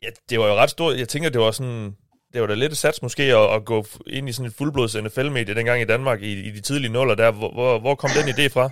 Ja, 0.02 0.08
det 0.30 0.40
var 0.40 0.46
jo 0.46 0.54
ret 0.54 0.70
stort. 0.70 0.98
Jeg 0.98 1.08
tænker, 1.08 1.30
det 1.30 1.40
var 1.40 1.50
sådan, 1.50 1.96
det 2.32 2.40
var 2.40 2.46
da 2.46 2.54
lidt 2.54 2.72
et 2.72 2.78
sats 2.78 3.02
måske 3.02 3.22
at, 3.22 3.54
at 3.54 3.64
gå 3.64 3.86
ind 4.06 4.28
i 4.28 4.32
sådan 4.32 4.48
et 4.48 4.54
fuldblods 4.54 4.94
NFL-medie 4.94 5.54
dengang 5.54 5.80
i 5.80 5.84
Danmark 5.84 6.22
i, 6.22 6.32
i 6.32 6.50
de 6.50 6.60
tidlige 6.60 6.92
nuller 6.92 7.14
der. 7.14 7.30
Hvor, 7.30 7.52
hvor, 7.52 7.78
hvor 7.78 7.94
kom 7.94 8.10
den 8.10 8.34
idé 8.34 8.48
fra? 8.48 8.70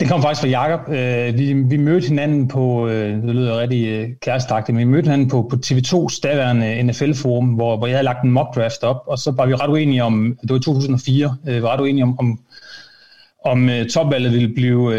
Det 0.00 0.08
kom 0.08 0.22
faktisk 0.22 0.40
fra 0.40 0.48
Jakob. 0.48 0.88
Øh, 0.88 1.38
vi, 1.38 1.52
vi 1.52 1.76
mødte 1.76 2.08
hinanden 2.08 2.48
på, 2.48 2.88
øh, 2.88 3.22
det 3.22 3.34
lyder 3.34 3.60
rigtig 3.60 3.86
øh, 3.86 4.08
kærestagtigt, 4.20 4.76
men 4.76 4.86
vi 4.86 4.92
mødte 4.92 5.06
hinanden 5.06 5.28
på, 5.28 5.46
på 5.50 5.56
TV2's 5.66 6.20
daværende 6.22 6.82
NFL-forum, 6.82 7.46
hvor, 7.46 7.76
hvor 7.76 7.86
jeg 7.86 7.96
havde 7.96 8.04
lagt 8.04 8.24
en 8.24 8.30
mock 8.30 8.56
draft 8.56 8.82
op, 8.82 9.02
og 9.06 9.18
så 9.18 9.30
var 9.30 9.46
vi 9.46 9.54
ret 9.54 9.70
uenige 9.70 10.04
om, 10.04 10.38
det 10.42 10.50
var 10.50 10.56
i 10.56 10.62
2004, 10.62 11.36
øh, 11.48 11.62
var 11.62 11.72
ret 11.72 11.80
uenige 11.80 12.02
om, 12.02 12.18
om, 12.18 12.40
om 13.44 13.64
uh, 13.68 13.86
topvalget 13.92 14.32
ville 14.32 14.54
blive 14.54 14.78
uh, 14.78 14.94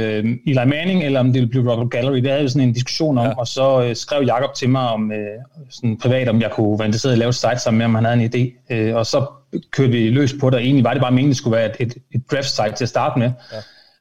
Eli 0.48 0.66
Manning, 0.66 1.04
eller 1.04 1.20
om 1.20 1.26
det 1.26 1.34
ville 1.34 1.50
blive 1.50 1.72
Robert 1.72 1.92
Gallery. 1.92 2.18
Det 2.18 2.30
havde 2.30 2.44
vi 2.44 2.50
sådan 2.50 2.68
en 2.68 2.74
diskussion 2.74 3.18
om, 3.18 3.26
ja. 3.26 3.34
og 3.38 3.48
så 3.48 3.86
uh, 3.90 3.94
skrev 3.94 4.24
Jakob 4.24 4.54
til 4.56 4.70
mig 4.70 4.90
om 4.90 5.12
uh, 5.12 5.66
sådan 5.70 5.98
privat, 5.98 6.30
om 6.30 6.42
jeg 6.42 6.52
kunne 6.52 6.80
være 6.80 6.86
interesseret 6.86 7.12
i 7.12 7.16
at 7.16 7.20
lave 7.20 7.30
et 7.30 7.36
site 7.36 7.60
sammen 7.60 7.78
med, 7.78 7.86
om 7.86 7.96
han 7.96 8.06
havde 8.06 8.24
en 8.24 8.32
idé. 8.34 8.76
Uh, 8.76 8.96
og 8.96 9.06
så 9.06 9.26
kørte 9.72 9.92
vi 9.92 10.10
løs 10.10 10.36
på 10.40 10.50
det, 10.50 10.56
og 10.56 10.64
egentlig 10.64 10.84
var 10.84 10.94
det 10.94 11.02
bare 11.02 11.12
meningen, 11.12 11.30
det 11.30 11.38
skulle 11.38 11.58
være 11.58 11.66
et, 11.66 11.76
et, 11.80 11.96
et 12.16 12.32
draft 12.32 12.50
site 12.50 12.76
til 12.76 12.86
at 12.86 12.90
starte 12.90 13.20
med. 13.20 13.32
Ja. 13.54 13.58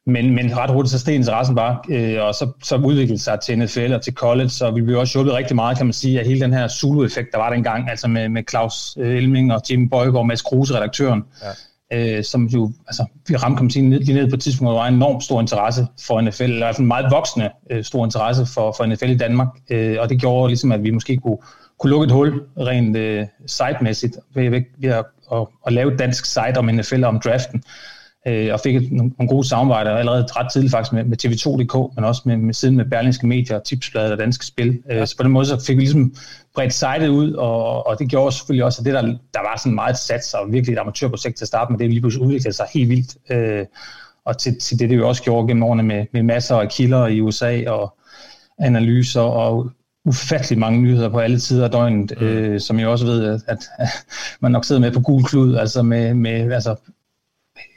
Men, 0.07 0.35
men 0.35 0.57
ret 0.57 0.71
hurtigt 0.71 0.91
så 0.91 0.99
steg 0.99 1.15
interessen 1.15 1.55
bare, 1.55 1.79
øh, 1.89 2.23
og 2.23 2.35
så, 2.35 2.51
så 2.63 2.75
udviklede 2.75 3.19
sig 3.19 3.39
til 3.39 3.59
NFL 3.59 3.93
og 3.93 4.01
til 4.01 4.13
college, 4.13 4.49
så 4.49 4.71
vi 4.71 4.81
blev 4.81 4.99
også 4.99 5.17
hjulpet 5.17 5.33
rigtig 5.33 5.55
meget, 5.55 5.77
kan 5.77 5.85
man 5.85 5.93
sige, 5.93 6.19
af 6.19 6.25
hele 6.25 6.41
den 6.41 6.53
her 6.53 6.67
Zulu-effekt, 6.67 7.27
der 7.31 7.37
var 7.37 7.49
dengang, 7.49 7.89
altså 7.89 8.07
med, 8.07 8.29
med 8.29 8.43
Claus 8.49 8.95
Elming 8.99 9.53
og 9.53 9.61
Jim 9.71 9.89
Bøjgaard 9.89 10.15
og 10.15 10.27
Mads 10.27 10.41
Kruse, 10.41 10.75
redaktøren, 10.75 11.23
ja. 11.91 12.17
øh, 12.17 12.23
som 12.23 12.45
jo, 12.45 12.71
altså, 12.87 13.05
vi 13.27 13.35
ramte, 13.35 13.57
kan 13.57 13.63
man 13.65 13.71
sige, 13.71 13.99
lige 13.99 14.13
ned 14.13 14.29
på 14.29 14.35
et 14.35 14.41
tidspunkt, 14.41 14.71
hvor 14.71 14.79
der 14.79 14.89
var 14.89 14.95
enormt 14.95 15.23
stor 15.23 15.41
interesse 15.41 15.87
for 16.07 16.21
NFL, 16.21 16.43
eller 16.43 16.55
i 16.55 16.59
hvert 16.59 16.75
fald 16.75 16.83
en 16.83 16.87
meget 16.87 17.11
voksende 17.11 17.49
øh, 17.71 17.83
stor 17.83 18.05
interesse 18.05 18.45
for, 18.45 18.73
for 18.77 18.85
NFL 18.85 19.09
i 19.09 19.17
Danmark, 19.17 19.47
øh, 19.69 19.97
og 19.99 20.09
det 20.09 20.19
gjorde 20.19 20.49
ligesom, 20.49 20.71
at 20.71 20.83
vi 20.83 20.91
måske 20.91 21.17
kunne, 21.17 21.37
kunne 21.79 21.89
lukke 21.89 22.05
et 22.05 22.11
hul 22.11 22.41
rent 22.57 22.97
øh, 22.97 23.25
site-mæssigt 23.47 24.17
ved, 24.33 24.49
ved, 24.49 24.61
ved 24.77 24.89
at, 24.89 25.05
at, 25.31 25.47
at 25.67 25.73
lave 25.73 25.93
et 25.93 25.99
dansk 25.99 26.25
site 26.25 26.57
om 26.57 26.65
NFL 26.65 27.03
og 27.03 27.09
om 27.09 27.19
draften 27.19 27.63
øh, 28.27 28.53
og 28.53 28.59
fik 28.59 28.75
et, 28.75 28.91
nogle, 28.91 29.11
nogle 29.17 29.29
gode 29.29 29.47
samarbejder 29.47 29.91
allerede 29.91 30.25
ret 30.29 30.51
tidligt 30.51 30.71
faktisk 30.71 30.93
med, 30.93 31.03
med 31.03 31.25
TV2.dk, 31.25 31.95
men 31.95 32.05
også 32.05 32.21
med, 32.25 32.37
med 32.37 32.53
siden 32.53 32.75
med 32.75 32.85
Berlingske 32.85 33.27
Medier, 33.27 33.59
Tipsbladet 33.59 34.11
og 34.11 34.17
Danske 34.17 34.45
Spil. 34.45 34.81
Øh, 34.91 35.07
så 35.07 35.17
på 35.17 35.23
den 35.23 35.31
måde 35.31 35.45
så 35.45 35.65
fik 35.65 35.77
vi 35.77 35.81
ligesom 35.81 36.15
bredt 36.55 36.73
sitet 36.73 37.07
ud, 37.07 37.31
og, 37.31 37.87
og 37.87 37.99
det 37.99 38.09
gjorde 38.09 38.31
selvfølgelig 38.31 38.65
også, 38.65 38.81
at 38.81 38.85
det 38.85 38.93
der, 38.93 39.01
der 39.01 39.39
var 39.39 39.57
sådan 39.57 39.75
meget 39.75 39.97
sats 39.97 40.33
og 40.33 40.51
virkelig 40.51 40.73
et 40.73 40.79
amatørprojekt 40.79 41.37
til 41.37 41.43
at 41.43 41.47
starte 41.47 41.71
med, 41.71 41.79
det 41.79 41.89
lige 41.89 42.01
pludselig 42.01 42.27
udviklede 42.27 42.55
sig 42.55 42.65
helt 42.73 42.89
vildt. 42.89 43.17
Øh, 43.29 43.65
og 44.25 44.37
til, 44.37 44.59
til 44.59 44.79
det, 44.79 44.89
det 44.89 44.97
vi 44.97 45.03
også 45.03 45.23
gjorde 45.23 45.47
gennem 45.47 45.63
årene 45.63 45.83
med, 45.83 46.05
med 46.11 46.23
masser 46.23 46.55
af 46.55 46.69
kilder 46.69 47.07
i 47.07 47.21
USA 47.21 47.69
og 47.69 47.97
analyser 48.59 49.21
og 49.21 49.71
ufattelig 50.05 50.59
mange 50.59 50.81
nyheder 50.81 51.09
på 51.09 51.19
alle 51.19 51.39
tider 51.39 51.65
af 51.65 51.71
døgnet, 51.71 52.13
mm. 52.21 52.27
øh, 52.27 52.59
som 52.59 52.79
jeg 52.79 52.87
også 52.87 53.05
ved, 53.05 53.25
at, 53.25 53.41
at, 53.47 53.57
at 53.77 53.89
man 54.39 54.51
nok 54.51 54.65
sidder 54.65 54.81
med 54.81 54.91
på 54.91 54.99
gul 54.99 55.23
klud, 55.23 55.55
altså 55.55 55.83
med, 55.83 56.13
med 56.13 56.51
altså 56.51 56.75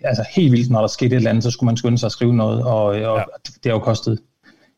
altså 0.05 0.25
helt 0.31 0.53
vildt, 0.53 0.71
når 0.71 0.81
der 0.81 0.89
skete 0.89 1.07
et 1.07 1.17
eller 1.17 1.31
andet, 1.31 1.45
så 1.45 1.51
skulle 1.51 1.69
man 1.69 1.77
skynde 1.77 1.99
sig 1.99 2.07
at 2.07 2.13
skrive 2.13 2.35
noget, 2.37 2.65
og, 2.65 2.85
og 2.85 2.95
ja. 2.95 3.23
det 3.45 3.65
har 3.65 3.71
jo 3.71 3.79
kostet 3.79 4.19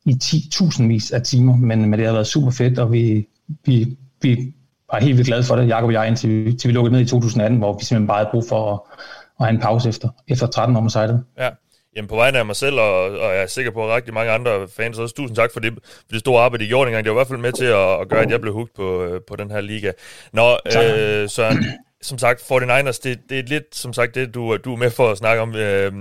i 0.05 0.13
10.000 0.25 0.83
vis 0.83 1.11
af 1.11 1.23
timer, 1.23 1.57
men, 1.57 1.81
men 1.81 1.99
det 1.99 2.07
har 2.07 2.13
været 2.13 2.27
super 2.27 2.51
fedt, 2.51 2.79
og 2.79 2.93
vi, 2.93 3.29
vi, 3.65 3.97
vi 4.23 4.55
var 4.93 5.01
helt 5.01 5.17
vildt 5.17 5.27
glade 5.27 5.45
for 5.45 5.57
det, 5.57 5.69
Jacob 5.69 5.87
og 5.87 5.93
jeg, 5.93 6.09
indtil 6.09 6.45
vi, 6.45 6.53
til 6.53 6.69
vi 6.69 6.75
lukkede 6.75 6.93
ned 6.93 7.01
i 7.01 7.09
2018, 7.09 7.59
hvor 7.59 7.79
vi 7.79 7.85
simpelthen 7.85 8.07
bare 8.07 8.19
havde 8.19 8.29
brug 8.31 8.45
for 8.49 8.73
at, 8.73 8.81
at 9.41 9.47
have 9.47 9.55
en 9.55 9.61
pause 9.61 9.89
efter, 9.89 10.09
efter 10.29 10.47
13 10.47 10.77
år 10.77 10.81
med 10.81 10.91
sejlet. 10.91 11.25
Ja. 11.39 11.49
Jamen 11.97 12.09
på 12.09 12.17
vegne 12.17 12.39
af 12.39 12.47
mig 12.47 12.57
selv, 12.57 12.81
og, 12.81 13.03
og 13.05 13.35
jeg 13.35 13.43
er 13.43 13.47
sikker 13.47 13.71
på, 13.71 13.85
at 13.85 13.97
rigtig 13.97 14.15
mange 14.15 14.33
andre 14.33 14.51
fans 14.77 14.99
også, 14.99 15.15
tusind 15.15 15.37
tak 15.37 15.53
for 15.53 15.61
det, 15.61 15.73
for 15.85 16.11
det 16.11 16.21
store 16.21 16.43
arbejde, 16.43 16.65
I 16.65 16.69
gjorde 16.69 16.87
dengang. 16.87 17.05
Det 17.05 17.11
var 17.11 17.17
i 17.17 17.19
hvert 17.21 17.29
fald 17.29 17.39
med 17.39 17.53
til 17.53 17.65
at, 17.65 18.01
at 18.01 18.09
gøre, 18.09 18.23
at 18.23 18.31
jeg 18.31 18.41
blev 18.41 18.53
hugt 18.53 18.75
på, 18.77 19.19
på 19.29 19.37
den 19.37 19.51
her 19.51 19.61
liga. 19.61 19.93
Nå, 20.33 20.51
øh, 20.53 21.29
Søren, 21.29 21.65
som 22.03 22.19
sagt, 22.19 22.41
49ers, 22.41 23.01
det, 23.03 23.21
det 23.29 23.39
er 23.39 23.43
lidt, 23.43 23.75
som 23.75 23.93
sagt, 23.93 24.15
det 24.15 24.35
du, 24.35 24.57
du 24.57 24.73
er 24.73 24.77
med 24.77 24.91
for 24.91 25.11
at 25.11 25.19
snakke 25.19 25.43
om, 25.43 25.55
øh, 25.55 25.93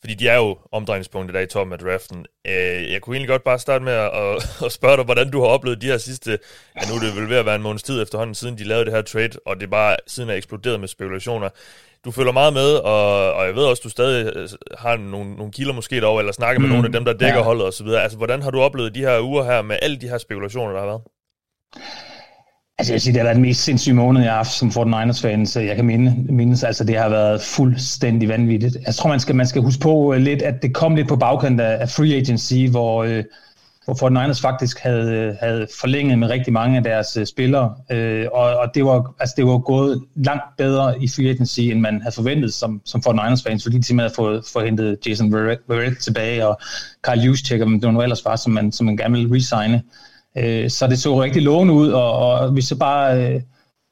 fordi 0.00 0.14
de 0.14 0.28
er 0.28 0.36
jo 0.36 0.58
omdrejningspunktet 0.72 1.34
der 1.34 1.40
i 1.40 1.46
toppen 1.46 1.72
af 1.72 1.78
draften. 1.78 2.26
Øh, 2.46 2.92
jeg 2.92 3.00
kunne 3.00 3.16
egentlig 3.16 3.28
godt 3.28 3.44
bare 3.44 3.58
starte 3.58 3.84
med 3.84 3.92
at, 3.92 4.10
at, 4.14 4.64
at 4.64 4.72
spørge 4.72 4.96
dig, 4.96 5.04
hvordan 5.04 5.30
du 5.30 5.40
har 5.40 5.46
oplevet 5.46 5.80
de 5.80 5.86
her 5.86 5.98
sidste, 5.98 6.38
ja 6.76 6.88
nu 6.88 6.94
er 6.94 7.00
det 7.00 7.16
vel 7.16 7.28
ved 7.28 7.36
at 7.36 7.46
være 7.46 7.56
en 7.56 7.62
måneds 7.62 7.82
tid 7.82 8.02
efterhånden, 8.02 8.34
siden 8.34 8.58
de 8.58 8.64
lavede 8.64 8.84
det 8.84 8.92
her 8.94 9.02
trade, 9.02 9.30
og 9.46 9.60
det 9.60 9.70
bare 9.70 9.96
siden 10.06 10.30
er 10.30 10.34
eksploderet 10.34 10.80
med 10.80 10.88
spekulationer. 10.88 11.48
Du 12.04 12.10
følger 12.10 12.32
meget 12.32 12.52
med, 12.52 12.74
og, 12.74 13.32
og 13.32 13.46
jeg 13.46 13.54
ved 13.54 13.64
også, 13.64 13.80
du 13.84 13.88
stadig 13.88 14.36
øh, 14.36 14.48
har 14.78 14.96
nogle, 14.96 15.36
nogle 15.36 15.52
kilder 15.52 15.72
måske 15.72 16.00
derovre, 16.00 16.20
eller 16.20 16.32
snakker 16.32 16.60
med 16.60 16.68
mm, 16.68 16.72
nogle 16.74 16.86
af 16.86 16.92
dem, 16.92 17.04
der 17.04 17.12
dækker 17.12 17.38
ja. 17.38 17.42
holdet 17.42 17.66
osv. 17.66 17.86
Altså, 17.86 18.16
hvordan 18.16 18.42
har 18.42 18.50
du 18.50 18.60
oplevet 18.60 18.94
de 18.94 19.00
her 19.00 19.20
uger 19.20 19.44
her 19.44 19.62
med 19.62 19.78
alle 19.82 19.96
de 19.96 20.08
her 20.08 20.18
spekulationer, 20.18 20.72
der 20.72 20.80
har 20.80 20.86
været? 20.86 21.02
Altså 22.78 22.92
jeg 22.92 22.94
vil 22.94 23.00
sige, 23.00 23.12
det 23.12 23.20
har 23.20 23.24
været 23.24 23.36
den 23.36 23.42
mest 23.42 23.62
sindssyge 23.62 23.94
måned, 23.94 24.22
jeg 24.22 24.30
har 24.30 24.36
haft 24.36 24.52
som 24.52 24.68
49ers-fan, 24.68 25.46
så 25.46 25.60
jeg 25.60 25.76
kan 25.76 25.84
minde, 25.84 26.32
mindes, 26.32 26.64
altså 26.64 26.84
det 26.84 26.96
har 26.96 27.08
været 27.08 27.42
fuldstændig 27.42 28.28
vanvittigt. 28.28 28.76
Jeg 28.86 28.94
tror, 28.94 29.10
man 29.10 29.20
skal, 29.20 29.34
man 29.34 29.46
skal 29.46 29.62
huske 29.62 29.80
på 29.80 29.94
uh, 29.94 30.16
lidt, 30.16 30.42
at 30.42 30.62
det 30.62 30.74
kom 30.74 30.94
lidt 30.94 31.08
på 31.08 31.16
bagkant 31.16 31.60
af, 31.60 31.80
af 31.80 31.88
free 31.88 32.14
agency, 32.14 32.70
hvor, 32.70 33.04
uh, 33.04 33.22
hvor 33.84 34.28
49ers 34.28 34.40
faktisk 34.42 34.78
havde, 34.80 35.12
øh, 35.12 35.34
havde 35.40 35.66
forlænget 35.80 36.18
med 36.18 36.28
rigtig 36.28 36.52
mange 36.52 36.76
af 36.76 36.82
deres 36.82 37.16
uh, 37.16 37.24
spillere, 37.24 37.74
uh, 37.92 38.26
og, 38.32 38.56
og 38.56 38.74
det, 38.74 38.84
var, 38.84 39.14
altså 39.20 39.34
det 39.36 39.46
var 39.46 39.58
gået 39.58 40.04
langt 40.16 40.56
bedre 40.58 41.02
i 41.02 41.08
free 41.08 41.28
agency, 41.30 41.60
end 41.60 41.80
man 41.80 42.00
havde 42.00 42.14
forventet 42.14 42.54
som, 42.54 42.80
som 42.84 43.02
49ers-fans, 43.08 43.62
fordi 43.62 43.78
de 43.78 43.84
simpelthen 43.84 43.98
havde 43.98 44.14
fået, 44.14 44.44
fået 44.52 44.64
hentet 44.64 44.98
Jason 45.06 45.32
Verrett 45.32 45.98
tilbage, 45.98 46.46
og 46.46 46.60
Kyle 47.02 47.22
Juszczyk, 47.22 47.60
og 47.60 47.68
det 47.68 47.82
var 47.82 47.90
nu 47.90 48.02
ellers 48.02 48.24
var, 48.24 48.36
som 48.36 48.52
man, 48.52 48.72
som 48.72 48.86
man 48.86 48.96
gerne 48.96 49.14
ville 49.18 49.36
resigne. 49.36 49.82
Øh, 50.38 50.70
så 50.70 50.86
det 50.86 50.98
så 50.98 51.22
rigtig 51.22 51.42
lovende 51.42 51.74
ud, 51.74 51.88
og, 51.88 52.12
og 52.12 52.50
hvis 52.50 52.64
så 52.64 52.76
bare 52.76 53.34
øh, 53.34 53.40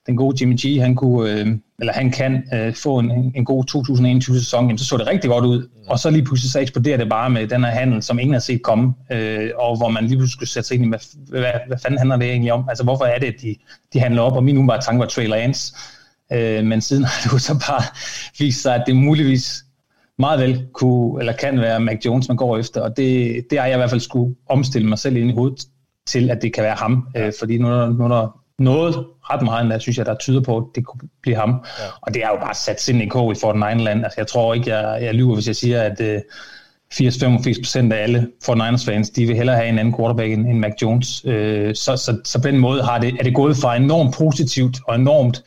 den 0.06 0.16
gode 0.16 0.36
Jimmy 0.40 0.56
G, 0.66 0.80
han 0.80 0.94
kunne, 0.94 1.30
øh, 1.30 1.46
eller 1.80 1.92
han 1.92 2.10
kan 2.10 2.44
øh, 2.54 2.74
få 2.74 2.98
en, 2.98 3.32
en 3.34 3.44
god 3.44 3.64
2021-sæson, 3.70 4.78
så 4.78 4.84
så 4.84 4.96
det 4.96 5.06
rigtig 5.06 5.30
godt 5.30 5.44
ud. 5.44 5.58
Mm. 5.58 5.88
Og 5.88 5.98
så 5.98 6.10
lige 6.10 6.24
pludselig 6.24 6.50
så 6.52 6.60
eksploderer 6.60 6.96
det 6.96 7.08
bare 7.08 7.30
med 7.30 7.46
den 7.46 7.64
her 7.64 7.70
handel, 7.70 8.02
som 8.02 8.18
ingen 8.18 8.32
har 8.32 8.40
set 8.40 8.62
komme, 8.62 8.94
øh, 9.12 9.50
og 9.58 9.76
hvor 9.76 9.88
man 9.88 10.04
lige 10.04 10.16
pludselig 10.16 10.32
skulle 10.32 10.48
sætte 10.48 10.68
sig 10.68 10.74
ind 10.74 10.84
i, 10.84 10.88
hvad, 10.88 10.98
hvad, 11.28 11.52
hvad 11.66 11.78
fanden 11.82 11.98
handler 11.98 12.16
det 12.16 12.30
egentlig 12.30 12.52
om? 12.52 12.64
Altså 12.68 12.84
hvorfor 12.84 13.04
er 13.04 13.18
det, 13.18 13.26
at 13.26 13.34
de, 13.42 13.56
de 13.92 14.00
handler 14.00 14.22
op? 14.22 14.32
Og 14.32 14.44
min 14.44 14.56
umiddelbare 14.56 14.82
tanke 14.82 15.00
var 15.00 15.06
Trey 15.06 15.28
Lance, 15.28 15.74
øh, 16.32 16.64
men 16.64 16.80
siden 16.80 17.04
har 17.04 17.20
det 17.24 17.32
jo 17.32 17.38
så 17.38 17.54
bare 17.68 17.82
vist 18.38 18.62
sig, 18.62 18.74
at 18.74 18.82
det 18.86 18.96
muligvis 18.96 19.64
meget 20.18 20.40
vel 20.40 20.66
kunne, 20.72 21.20
eller 21.20 21.32
kan 21.32 21.60
være 21.60 21.80
Mac 21.80 21.98
Jones, 22.06 22.28
man 22.28 22.36
går 22.36 22.58
efter, 22.58 22.80
og 22.80 22.96
det, 22.96 23.42
det 23.50 23.58
har 23.58 23.66
jeg 23.66 23.74
i 23.74 23.78
hvert 23.78 23.90
fald 23.90 24.00
skulle 24.00 24.34
omstille 24.48 24.88
mig 24.88 24.98
selv 24.98 25.16
ind 25.16 25.30
i 25.30 25.34
hovedet 25.34 25.66
til, 26.06 26.30
at 26.30 26.38
det 26.42 26.54
kan 26.54 26.64
være 26.64 26.74
ham. 26.74 27.08
Øh, 27.16 27.32
fordi 27.38 27.58
nu 27.58 27.68
er, 27.68 27.86
nu 27.86 28.04
er 28.04 28.08
der 28.08 28.40
noget 28.58 29.06
ret 29.30 29.42
meget, 29.42 29.70
der 29.70 29.78
synes 29.78 29.98
jeg, 29.98 30.06
der 30.06 30.14
tyder 30.14 30.40
på, 30.40 30.56
at 30.56 30.64
det 30.74 30.86
kunne 30.86 31.08
blive 31.22 31.36
ham. 31.36 31.50
Ja. 31.50 31.84
Og 32.00 32.14
det 32.14 32.24
er 32.24 32.28
jo 32.28 32.36
bare 32.36 32.54
sat 32.54 32.80
sind 32.80 33.02
i 33.02 33.06
kog 33.06 33.32
i 33.32 33.34
Fortnite 33.40 33.84
land. 33.84 34.04
Altså, 34.04 34.20
jeg 34.20 34.26
tror 34.26 34.54
ikke, 34.54 34.76
jeg, 34.76 35.02
jeg 35.02 35.14
lyver, 35.14 35.34
hvis 35.34 35.46
jeg 35.46 35.56
siger, 35.56 35.82
at 35.82 36.00
øh, 36.00 36.20
80-85% 36.94 37.92
af 37.92 38.02
alle 38.02 38.30
Fortnite 38.44 38.84
fans, 38.84 39.10
de 39.10 39.26
vil 39.26 39.36
hellere 39.36 39.56
have 39.56 39.68
en 39.68 39.78
anden 39.78 39.94
quarterback 39.96 40.32
end, 40.32 40.46
end 40.46 40.58
Mac 40.58 40.72
Jones. 40.82 41.24
Øh, 41.24 41.74
så, 41.74 41.96
så, 41.96 42.20
så 42.24 42.42
på 42.42 42.48
den 42.48 42.58
måde 42.58 42.82
har 42.82 42.98
det, 42.98 43.16
er 43.18 43.24
det 43.24 43.34
gået 43.34 43.56
fra 43.56 43.76
enormt 43.76 44.14
positivt 44.14 44.78
og 44.88 44.94
enormt, 44.94 45.44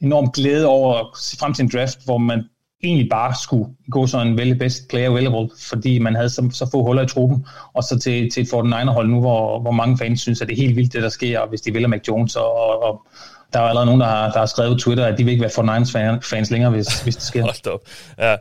enormt 0.00 0.34
glæde 0.34 0.66
over 0.66 0.94
at 0.94 1.06
se 1.18 1.36
frem 1.36 1.54
til 1.54 1.62
en 1.62 1.70
draft, 1.74 2.04
hvor 2.04 2.18
man 2.18 2.44
egentlig 2.82 3.08
bare 3.10 3.34
skulle 3.42 3.70
gå 3.90 4.06
sådan 4.06 4.26
en 4.26 4.36
vælge 4.36 4.54
best 4.54 4.88
player 4.88 5.10
available, 5.10 5.50
fordi 5.68 5.98
man 5.98 6.14
havde 6.14 6.30
så, 6.30 6.48
så 6.52 6.70
få 6.70 6.84
huller 6.84 7.02
i 7.02 7.06
truppen, 7.06 7.46
og 7.72 7.82
så 7.82 7.98
til, 7.98 8.30
til 8.30 8.42
et 8.42 8.48
49er-hold 8.48 9.08
nu, 9.08 9.20
hvor, 9.20 9.60
hvor 9.60 9.70
mange 9.70 9.98
fans 9.98 10.20
synes, 10.20 10.40
at 10.40 10.48
det 10.48 10.54
er 10.54 10.62
helt 10.62 10.76
vildt, 10.76 10.92
det 10.92 11.02
der 11.02 11.08
sker, 11.08 11.46
hvis 11.48 11.60
de 11.60 11.74
vælger 11.74 11.88
Mac 11.88 12.08
Jones, 12.08 12.36
og, 12.36 12.56
og, 12.56 12.82
og 12.82 13.06
der 13.52 13.58
er 13.58 13.64
allerede 13.64 13.86
nogen, 13.86 14.00
der 14.00 14.06
har, 14.06 14.30
der 14.30 14.38
har 14.38 14.46
skrevet 14.46 14.72
på 14.72 14.78
Twitter, 14.78 15.06
at 15.06 15.18
de 15.18 15.24
vil 15.24 15.32
ikke 15.32 15.42
være 15.42 15.80
49ers 15.80 16.28
fans 16.30 16.50
længere, 16.50 16.70
hvis, 16.70 17.00
hvis 17.02 17.16
det 17.16 17.24
sker. 17.24 17.42
Hold 17.50 17.66
op. 17.66 17.80
Ja. 18.18 18.32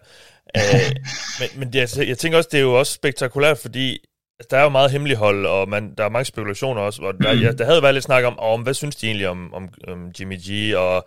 Øh, 0.58 0.96
men 1.40 1.50
men 1.60 1.74
det, 1.74 1.80
altså, 1.80 2.04
jeg 2.04 2.18
tænker 2.18 2.38
også, 2.38 2.50
det 2.52 2.58
er 2.58 2.62
jo 2.62 2.80
også 2.80 2.94
spektakulært, 2.94 3.58
fordi 3.58 3.98
der 4.50 4.58
er 4.58 4.64
jo 4.64 4.70
meget 4.70 4.92
hemmelighold, 4.92 5.46
og 5.46 5.70
man, 5.70 5.94
der 5.98 6.04
er 6.04 6.10
mange 6.10 6.26
spekulationer 6.26 6.82
også. 6.82 7.02
Og 7.02 7.14
der, 7.24 7.34
ja, 7.34 7.52
der 7.52 7.66
havde 7.66 7.82
været 7.82 7.94
lidt 7.94 8.06
snak 8.06 8.24
om, 8.24 8.40
om, 8.40 8.62
hvad 8.62 8.74
synes 8.74 8.96
de 8.96 9.06
egentlig 9.08 9.28
om, 9.28 9.54
om, 9.54 9.70
om 9.88 10.12
Jimmy 10.20 10.38
G, 10.38 10.76
og 10.76 11.06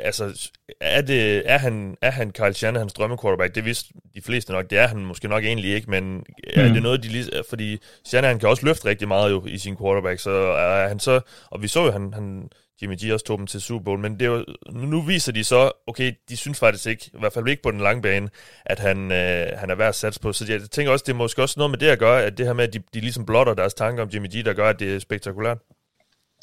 altså, 0.00 0.50
er, 0.80 1.00
det, 1.00 1.42
er, 1.50 1.58
han, 1.58 1.96
er 2.02 2.10
han 2.10 2.30
Kyle 2.30 2.54
Shanahan's 2.54 2.94
drømme 2.96 3.18
quarterback? 3.22 3.54
Det 3.54 3.64
vidste 3.64 3.94
de 4.14 4.22
fleste 4.22 4.52
nok, 4.52 4.70
det 4.70 4.78
er 4.78 4.86
han 4.86 4.98
måske 4.98 5.28
nok 5.28 5.44
egentlig 5.44 5.74
ikke, 5.74 5.90
men 5.90 6.24
er 6.54 6.68
mm. 6.68 6.74
det 6.74 6.82
noget, 6.82 7.02
de 7.02 7.08
lige, 7.08 7.30
fordi 7.48 7.78
Shanahan 8.04 8.38
kan 8.38 8.48
også 8.48 8.66
løfte 8.66 8.88
rigtig 8.88 9.08
meget 9.08 9.30
jo 9.30 9.46
i 9.46 9.58
sin 9.58 9.76
quarterback, 9.76 10.20
så 10.20 10.30
er 10.30 10.88
han 10.88 11.00
så, 11.00 11.20
og 11.50 11.62
vi 11.62 11.68
så 11.68 11.84
jo, 11.84 11.90
han, 11.90 12.14
han 12.14 12.48
Jimmy 12.82 12.96
G 12.96 13.12
også 13.12 13.26
tog 13.26 13.38
dem 13.38 13.46
til 13.46 13.60
Super 13.60 13.84
Bowl, 13.84 13.98
men 13.98 14.20
det 14.20 14.30
var, 14.30 14.44
nu 14.72 15.00
viser 15.00 15.32
de 15.32 15.44
så, 15.44 15.72
okay, 15.86 16.12
de 16.28 16.36
synes 16.36 16.58
faktisk 16.58 16.86
ikke, 16.86 17.10
i 17.14 17.18
hvert 17.18 17.32
fald 17.32 17.48
ikke 17.48 17.62
på 17.62 17.70
den 17.70 17.80
lange 17.80 18.02
bane, 18.02 18.28
at 18.64 18.78
han, 18.78 19.12
øh, 19.12 19.46
han 19.58 19.70
er 19.70 19.74
værd 19.74 19.88
at 19.88 19.94
satse 19.94 20.20
på. 20.20 20.32
Så 20.32 20.44
jeg 20.48 20.60
tænker 20.70 20.92
også, 20.92 21.02
det 21.06 21.12
er 21.12 21.16
måske 21.16 21.42
også 21.42 21.54
noget 21.56 21.70
med 21.70 21.78
det 21.78 21.86
at 21.86 21.98
gøre, 21.98 22.24
at 22.24 22.38
det 22.38 22.46
her 22.46 22.52
med, 22.52 22.64
at 22.64 22.72
de, 22.72 22.78
de 22.94 23.00
ligesom 23.00 23.26
blotter 23.26 23.54
deres 23.54 23.74
tanker 23.74 24.02
om 24.02 24.08
Jimmy 24.14 24.28
G, 24.28 24.44
der 24.44 24.52
gør, 24.52 24.68
at 24.68 24.80
det 24.80 24.94
er 24.94 24.98
spektakulært. 24.98 25.58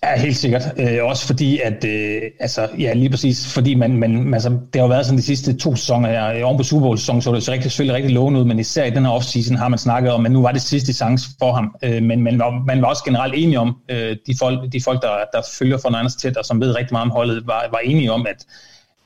Ja, 0.04 0.20
helt 0.20 0.38
sikkert. 0.38 0.74
Øh, 0.78 1.04
også 1.04 1.28
fordi, 1.28 1.60
at, 1.60 1.86
øh, 1.86 2.22
altså, 2.40 2.70
ja, 2.80 2.94
lige 2.94 3.10
præcis, 3.10 3.54
fordi 3.54 3.76
man, 3.76 3.98
man, 3.98 4.34
altså, 4.34 4.50
det 4.50 4.76
har 4.76 4.82
jo 4.82 4.88
været 4.88 5.06
sådan 5.06 5.18
de 5.18 5.24
sidste 5.24 5.54
to 5.58 5.76
sæsoner 5.76 6.10
her, 6.10 6.34
øh, 6.34 6.42
oven 6.46 6.58
på 6.58 6.64
Super 6.64 6.86
Bowl 6.86 6.98
sæsonen, 6.98 7.22
så 7.22 7.34
det 7.34 7.44
så 7.44 7.52
rigtig, 7.52 7.72
selvfølgelig 7.72 7.96
rigtig 7.96 8.14
lovende 8.14 8.40
ud, 8.40 8.46
men 8.46 8.60
især 8.60 8.86
i 8.86 8.90
den 8.90 9.06
her 9.06 9.12
offseason 9.12 9.58
har 9.58 9.68
man 9.68 9.80
snakket 9.80 10.12
om, 10.12 10.26
at 10.26 10.32
nu 10.32 10.42
var 10.42 10.52
det 10.52 10.62
sidste 10.62 10.94
chance 10.94 11.30
for 11.40 11.54
ham, 11.54 11.76
øh, 11.84 12.04
men 12.04 12.22
man 12.22 12.40
var, 12.40 12.64
man 12.68 12.82
var 12.82 12.88
også 12.88 13.04
generelt 13.04 13.34
enige 13.38 13.60
om, 13.60 13.78
øh, 13.90 14.18
de 14.28 14.36
folk, 14.40 14.74
de 14.74 14.82
folk 14.82 15.02
der, 15.02 15.10
der 15.34 15.42
følger 15.60 15.78
for 15.78 15.90
Niners 15.90 16.16
tæt, 16.16 16.38
og 16.38 16.46
som 16.46 16.62
ved 16.62 16.76
rigtig 16.76 16.94
meget 16.94 17.06
om 17.06 17.12
holdet, 17.12 17.48
var, 17.48 17.66
var 17.72 17.80
enige 17.84 18.12
om, 18.12 18.28
at, 18.30 18.46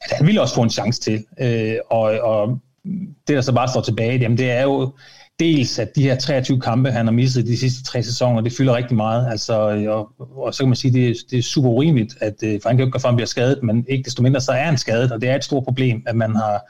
at 0.02 0.18
han 0.18 0.28
ville 0.28 0.42
også 0.42 0.56
få 0.56 0.62
en 0.62 0.70
chance 0.70 1.02
til, 1.02 1.24
øh, 1.40 1.76
og, 1.90 2.02
og 2.02 2.60
det, 3.28 3.36
der 3.36 3.42
så 3.42 3.54
bare 3.54 3.68
står 3.68 3.82
tilbage, 3.82 4.20
jamen, 4.20 4.38
det 4.38 4.52
er 4.52 4.64
jo, 4.64 4.94
dels 5.40 5.80
at 5.80 5.96
de 5.96 6.02
her 6.02 6.16
23 6.16 6.60
kampe, 6.62 6.92
han 6.92 7.06
har 7.06 7.12
misset 7.12 7.48
de 7.48 7.58
sidste 7.58 7.84
tre 7.84 8.04
sæsoner, 8.04 8.42
det 8.42 8.54
fylder 8.54 8.76
rigtig 8.76 8.98
meget. 8.98 9.28
Altså, 9.32 9.54
og, 9.90 10.12
og 10.38 10.54
så 10.54 10.60
kan 10.60 10.70
man 10.70 10.76
sige, 10.76 10.94
det, 10.94 11.18
det 11.32 11.40
er 11.40 11.44
super 11.44 11.70
urimeligt, 11.70 12.18
at, 12.22 12.34
øh, 12.44 12.60
for 12.62 12.70
han 12.70 12.78
kan 12.78 12.84
jo 12.84 12.86
ikke 12.86 12.92
gøre 12.92 13.02
for, 13.02 13.08
at 13.08 13.12
han 13.12 13.16
bliver 13.16 13.28
skadet, 13.28 13.60
men 13.64 13.86
ikke 13.90 14.04
desto 14.04 14.22
mindre, 14.24 14.42
så 14.42 14.52
er 14.52 14.64
han 14.64 14.78
skadet, 14.78 15.12
og 15.12 15.22
det 15.22 15.30
er 15.30 15.36
et 15.36 15.44
stort 15.44 15.64
problem, 15.64 16.04
at 16.08 16.16
man 16.16 16.36
har, 16.36 16.62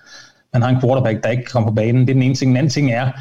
man 0.54 0.62
har 0.62 0.70
en 0.70 0.82
quarterback, 0.82 1.24
der 1.24 1.30
ikke 1.30 1.44
kan 1.44 1.52
komme 1.52 1.70
på 1.70 1.76
banen. 1.76 2.02
Det 2.02 2.10
er 2.10 2.14
den 2.14 2.24
ene 2.24 2.36
ting. 2.36 2.50
Den 2.50 2.58
anden 2.58 2.70
ting 2.70 2.92
er, 2.92 3.12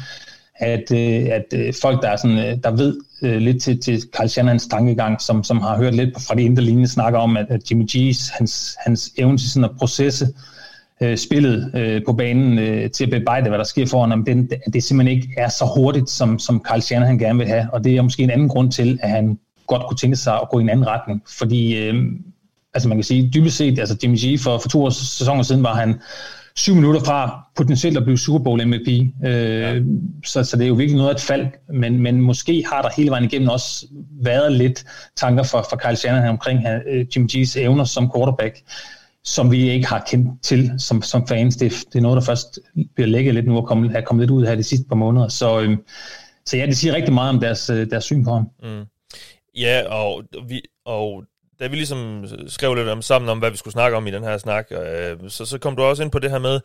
at, 0.55 0.91
øh, 0.91 1.25
at 1.31 1.45
øh, 1.53 1.73
folk, 1.81 2.01
der, 2.01 2.09
er 2.09 2.15
sådan, 2.15 2.61
der 2.63 2.71
ved 2.71 2.97
lidt 3.39 3.63
til, 3.63 3.81
til 3.81 4.03
Carl 4.15 4.27
Shannons 4.27 4.67
tankegang, 4.67 5.21
som, 5.21 5.43
som 5.43 5.61
har 5.61 5.77
hørt 5.77 5.95
lidt 5.95 6.21
fra 6.27 6.35
de 6.35 6.41
indre 6.41 6.63
linje, 6.63 6.87
snakker 6.87 7.19
om, 7.19 7.37
at, 7.37 7.45
at 7.49 7.71
Jimmy 7.71 7.89
G's, 7.91 8.37
hans, 8.37 8.77
hans 8.85 9.11
evne 9.17 9.37
til 9.37 9.51
sådan 9.51 9.69
at 9.69 9.77
processe 9.79 10.25
øh, 10.25 10.56
spillet 11.17 11.71
øh, 11.75 12.01
på 12.05 12.13
banen 12.13 12.59
øh, 12.59 12.91
til 12.91 13.03
at 13.03 13.09
bearbejde, 13.09 13.49
hvad 13.49 13.57
der 13.57 13.65
sker 13.65 13.85
foran 13.85 14.09
ham, 14.09 14.25
det, 14.25 14.53
det 14.73 14.83
simpelthen 14.83 15.17
ikke 15.17 15.33
er 15.37 15.49
så 15.49 15.65
hurtigt, 15.75 16.09
som, 16.09 16.39
som 16.39 16.61
Carl 16.67 16.81
Shanahan 16.81 17.17
gerne 17.17 17.39
vil 17.39 17.47
have. 17.47 17.67
Og 17.73 17.83
det 17.83 17.97
er 17.97 18.01
måske 18.01 18.23
en 18.23 18.29
anden 18.29 18.49
grund 18.49 18.71
til, 18.71 18.99
at 19.01 19.09
han 19.09 19.39
godt 19.67 19.81
kunne 19.87 19.97
tænke 19.97 20.15
sig 20.15 20.33
at 20.33 20.49
gå 20.51 20.59
i 20.59 20.61
en 20.61 20.69
anden 20.69 20.87
retning. 20.87 21.23
Fordi, 21.37 21.77
øh, 21.77 21.95
altså 22.73 22.89
man 22.89 22.97
kan 22.97 23.03
sige, 23.03 23.31
dybest 23.33 23.57
set, 23.57 23.79
altså 23.79 23.97
Jimmy 24.03 24.17
G 24.17 24.39
for, 24.39 24.57
for 24.57 24.69
to 24.69 24.83
år 24.83 24.89
sæsoner 24.89 25.43
siden 25.43 25.63
var 25.63 25.75
han 25.75 25.95
syv 26.55 26.75
minutter 26.75 27.01
fra 27.01 27.43
potentielt 27.55 27.97
at 27.97 28.03
blive 28.03 28.17
Super 28.17 28.43
Bowl 28.43 28.67
MVP. 28.67 28.87
Øh, 29.25 29.61
ja. 29.61 29.79
så, 30.25 30.43
så 30.43 30.57
det 30.57 30.63
er 30.63 30.67
jo 30.67 30.73
virkelig 30.73 30.97
noget 30.97 31.09
af 31.09 31.15
et 31.15 31.21
fald, 31.21 31.47
men, 31.73 31.99
men 31.99 32.21
måske 32.21 32.63
har 32.71 32.81
der 32.81 32.89
hele 32.97 33.09
vejen 33.09 33.23
igennem 33.23 33.49
også 33.49 33.85
været 34.21 34.51
lidt 34.51 34.85
tanker 35.15 35.43
for, 35.43 35.65
for 35.69 35.77
Kyle 35.77 35.95
Shanahan 35.95 36.29
omkring 36.29 36.59
uh, 36.59 36.97
Jimmy 37.15 37.27
G's 37.31 37.59
evner 37.59 37.83
som 37.83 38.11
quarterback 38.15 38.55
som 39.27 39.51
vi 39.51 39.69
ikke 39.69 39.87
har 39.87 40.05
kendt 40.09 40.43
til 40.43 40.71
som, 40.77 41.01
som 41.01 41.27
fans. 41.27 41.55
Det, 41.55 41.71
det 41.71 41.95
er 41.95 42.01
noget, 42.01 42.15
der 42.15 42.21
først 42.21 42.59
bliver 42.95 43.07
lægget 43.07 43.33
lidt 43.33 43.47
nu 43.47 43.57
og 43.57 43.67
komme, 43.67 43.93
er 43.93 44.01
kommet 44.01 44.23
lidt 44.23 44.31
ud 44.31 44.45
her 44.45 44.55
de 44.55 44.63
sidste 44.63 44.87
par 44.89 44.95
måneder. 44.95 45.27
Så, 45.27 45.61
øhm, 45.61 45.77
så 46.45 46.57
ja, 46.57 46.65
det 46.65 46.77
siger 46.77 46.93
rigtig 46.93 47.13
meget 47.13 47.29
om 47.29 47.39
deres, 47.39 47.69
øh, 47.69 47.89
deres 47.89 48.03
syn 48.03 48.23
på 48.23 48.31
ham. 48.31 48.49
Mm. 48.63 48.85
Ja, 49.55 49.83
og, 49.89 50.23
vi, 50.47 50.61
og 50.85 51.23
da 51.59 51.67
vi 51.67 51.75
ligesom 51.75 52.25
skrev 52.47 52.75
lidt 52.75 52.87
om 52.87 53.01
sammen 53.01 53.29
om, 53.29 53.39
hvad 53.39 53.51
vi 53.51 53.57
skulle 53.57 53.71
snakke 53.71 53.97
om 53.97 54.07
i 54.07 54.11
den 54.11 54.23
her 54.23 54.37
snak, 54.37 54.67
øh, 54.71 55.17
så, 55.27 55.45
så 55.45 55.57
kom 55.57 55.75
du 55.75 55.83
også 55.83 56.03
ind 56.03 56.11
på 56.11 56.19
det 56.19 56.31
her 56.31 56.39
med 56.39 56.59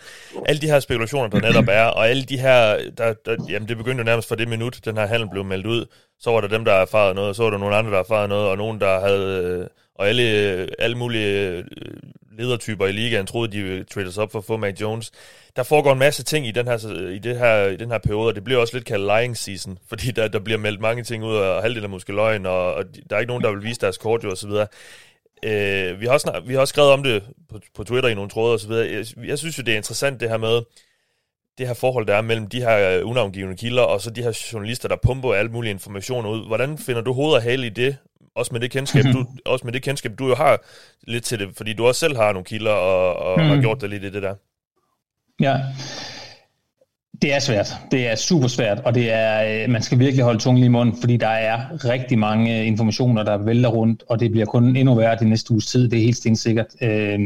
alle 0.47 0.61
de 0.61 0.67
her 0.67 0.81
spekulationer, 0.81 1.29
der 1.29 1.41
netop 1.41 1.69
er, 1.69 1.85
og 1.85 2.09
alle 2.09 2.23
de 2.23 2.39
her, 2.39 2.79
der, 2.99 3.15
der, 3.27 3.37
jamen 3.49 3.69
det 3.69 3.77
begyndte 3.77 4.01
jo 4.01 4.05
nærmest 4.05 4.29
fra 4.29 4.37
det 4.37 4.49
minut, 4.49 4.81
den 4.85 4.97
her 4.97 5.07
handel 5.07 5.29
blev 5.31 5.45
meldt 5.45 5.67
ud, 5.67 5.87
så 6.21 6.31
var 6.31 6.41
der 6.41 6.49
dem, 6.49 6.65
der 6.65 6.73
erfarede 6.73 7.15
noget, 7.15 7.37
så 7.37 7.43
var 7.43 7.51
der 7.51 7.59
nogle 7.59 7.77
andre, 7.77 7.91
der 7.91 7.99
erfarede 7.99 8.29
noget, 8.29 8.49
og 8.49 8.57
nogen, 8.57 8.81
der 8.81 9.01
havde, 9.01 9.45
øh, 9.45 9.67
og 9.95 10.09
alle, 10.09 10.53
øh, 10.53 10.69
alle 10.79 10.99
mulige 10.99 11.49
øh, 11.49 11.65
ledertyper 12.39 12.87
i 12.87 12.93
ligaen 12.93 13.27
troede, 13.27 13.53
de 13.53 13.63
ville 13.63 13.85
trade 13.85 14.13
op 14.19 14.33
for 14.33 14.39
at 14.39 14.45
få 14.45 14.57
Mac 14.57 14.81
Jones. 14.81 15.11
Der 15.57 15.63
foregår 15.63 15.93
en 15.93 15.99
masse 15.99 16.23
ting 16.23 16.47
i 16.47 16.51
den 16.51 16.67
her, 16.67 17.09
i 17.09 17.19
det 17.19 17.39
her, 17.39 17.67
i 17.67 17.77
den 17.77 17.91
her 17.91 17.99
periode, 17.99 18.29
og 18.29 18.35
det 18.35 18.45
bliver 18.45 18.61
også 18.61 18.77
lidt 18.77 18.87
kaldt 18.87 19.05
lying 19.05 19.37
season, 19.37 19.79
fordi 19.89 20.11
der, 20.11 20.29
der 20.29 20.39
bliver 20.39 20.59
meldt 20.59 20.81
mange 20.81 21.05
ting 21.05 21.25
ud, 21.25 21.37
og 21.37 21.63
halvdelen 21.63 21.85
er 21.85 21.89
måske 21.89 22.13
løgn, 22.13 22.47
og, 22.47 22.75
og 22.75 22.85
der 23.11 23.17
er 23.17 23.21
ikke 23.21 23.31
nogen, 23.31 23.45
der 23.45 23.51
vil 23.51 23.63
vise 23.63 23.81
deres 23.81 23.99
kort, 23.99 24.25
og 24.25 24.37
så 24.37 24.49
videre. 24.49 24.67
Øh, 25.45 26.01
vi, 26.01 26.07
har 26.07 26.13
også, 26.13 26.43
vi 26.47 26.55
har 26.55 26.61
også 26.61 26.73
skrevet 26.73 26.91
om 26.91 27.03
det 27.03 27.23
på, 27.49 27.61
på 27.75 27.85
Twitter 27.85 28.09
i 28.11 28.15
nogle 28.15 28.31
tråde 28.31 28.53
og 28.53 28.61
så 28.61 28.69
videre. 28.69 28.91
Jeg, 28.91 29.07
jeg 29.29 29.39
synes 29.39 29.59
jo, 29.59 29.63
det 29.63 29.73
er 29.73 29.77
interessant 29.77 30.21
det 30.21 30.29
her 30.29 30.37
med, 30.37 30.63
det 31.59 31.67
her 31.67 31.75
forhold, 31.75 32.07
der 32.07 32.15
er 32.15 32.23
mellem 32.23 32.49
de 32.49 32.61
her 32.61 32.99
øh, 32.99 33.09
unavngivende 33.09 33.57
kilder, 33.57 33.83
og 33.83 34.01
så 34.01 34.11
de 34.11 34.23
her 34.23 34.49
journalister, 34.53 34.89
der 34.89 34.97
pumper 35.03 35.35
alle 35.35 35.51
mulige 35.51 35.71
informationer 35.71 36.31
ud. 36.31 36.47
Hvordan 36.47 36.79
finder 36.79 37.03
du 37.03 37.13
hovedet 37.13 37.37
og 37.37 37.43
hale 37.43 37.67
i 37.67 37.71
det, 37.71 37.97
også 38.37 38.53
med 38.53 38.61
det 38.61 38.71
kendskab, 38.71 39.05
du, 39.13 39.27
også 39.53 39.65
med 39.65 39.73
det 39.73 39.83
kendskab, 39.83 40.13
du 40.19 40.29
jo 40.29 40.35
har 40.35 40.59
lidt 41.09 41.25
til 41.25 41.39
det, 41.39 41.49
fordi 41.57 41.73
du 41.73 41.87
også 41.87 41.99
selv 41.99 42.17
har 42.17 42.33
nogle 42.33 42.45
kilder 42.45 42.71
og, 42.71 43.17
og 43.17 43.41
mm. 43.41 43.49
har 43.49 43.61
gjort 43.61 43.81
det 43.81 43.91
lidt 43.91 44.05
i 44.05 44.11
det 44.11 44.23
der. 44.23 44.35
Ja, 45.41 45.61
det 47.23 47.35
er 47.35 47.39
svært. 47.39 47.77
Det 47.91 48.09
er 48.09 48.15
super 48.15 48.49
svært, 48.49 48.79
og 48.79 48.95
det 48.95 49.13
er, 49.13 49.65
øh, 49.65 49.71
man 49.71 49.83
skal 49.83 49.99
virkelig 49.99 50.25
holde 50.25 50.39
tungen 50.39 50.65
i 50.65 50.69
munden, 50.69 50.97
fordi 51.01 51.17
der 51.17 51.29
er 51.29 51.85
rigtig 51.85 52.19
mange 52.19 52.65
informationer, 52.65 53.23
der 53.23 53.37
vælter 53.37 53.69
rundt, 53.69 54.05
og 54.09 54.21
det 54.21 54.31
bliver 54.31 54.47
kun 54.47 54.77
endnu 54.77 54.95
værre 54.95 55.17
de 55.21 55.29
næste 55.29 55.53
uges 55.53 55.67
tid. 55.67 55.89
Det 55.89 55.99
er 55.99 56.03
helt 56.03 56.17
stensikkert. 56.17 56.67
Øh, 56.83 57.19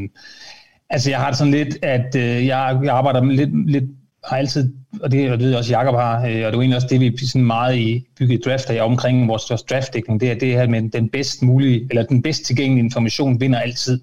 altså, 0.91 1.11
jeg 1.11 1.19
har 1.19 1.29
det 1.29 1.39
sådan 1.39 1.53
lidt, 1.53 1.85
at 1.85 2.17
øh, 2.17 2.47
jeg, 2.47 2.81
jeg 2.85 2.95
arbejder 2.97 3.25
lidt, 3.25 3.71
lidt 3.71 3.85
har 4.27 4.37
altid, 4.37 4.73
og 5.01 5.13
det, 5.13 5.33
og 5.33 5.39
det 5.39 5.45
ved 5.45 5.51
jeg 5.51 5.59
også, 5.59 5.73
Jacob 5.73 5.95
har, 5.95 6.17
øh, 6.17 6.23
og 6.23 6.31
det 6.31 6.45
er 6.45 6.51
jo 6.51 6.61
egentlig 6.61 6.77
også 6.77 6.89
det, 6.91 7.01
vi 7.01 7.27
sådan 7.27 7.45
meget 7.45 7.77
i 7.77 8.05
bygget 8.19 8.45
draft 8.45 8.71
her 8.71 8.83
omkring 8.83 9.29
vores, 9.29 9.51
vores 9.51 9.63
draftdækning, 9.63 10.21
det 10.21 10.31
er 10.31 10.35
det 10.35 10.53
her 10.53 10.69
med 10.69 10.91
den 10.91 11.09
bedst 11.09 11.43
mulige, 11.43 11.87
eller 11.91 12.03
den 12.03 12.23
bedst 12.23 12.45
tilgængelige 12.45 12.85
information 12.85 13.41
vinder 13.41 13.59
altid. 13.59 14.01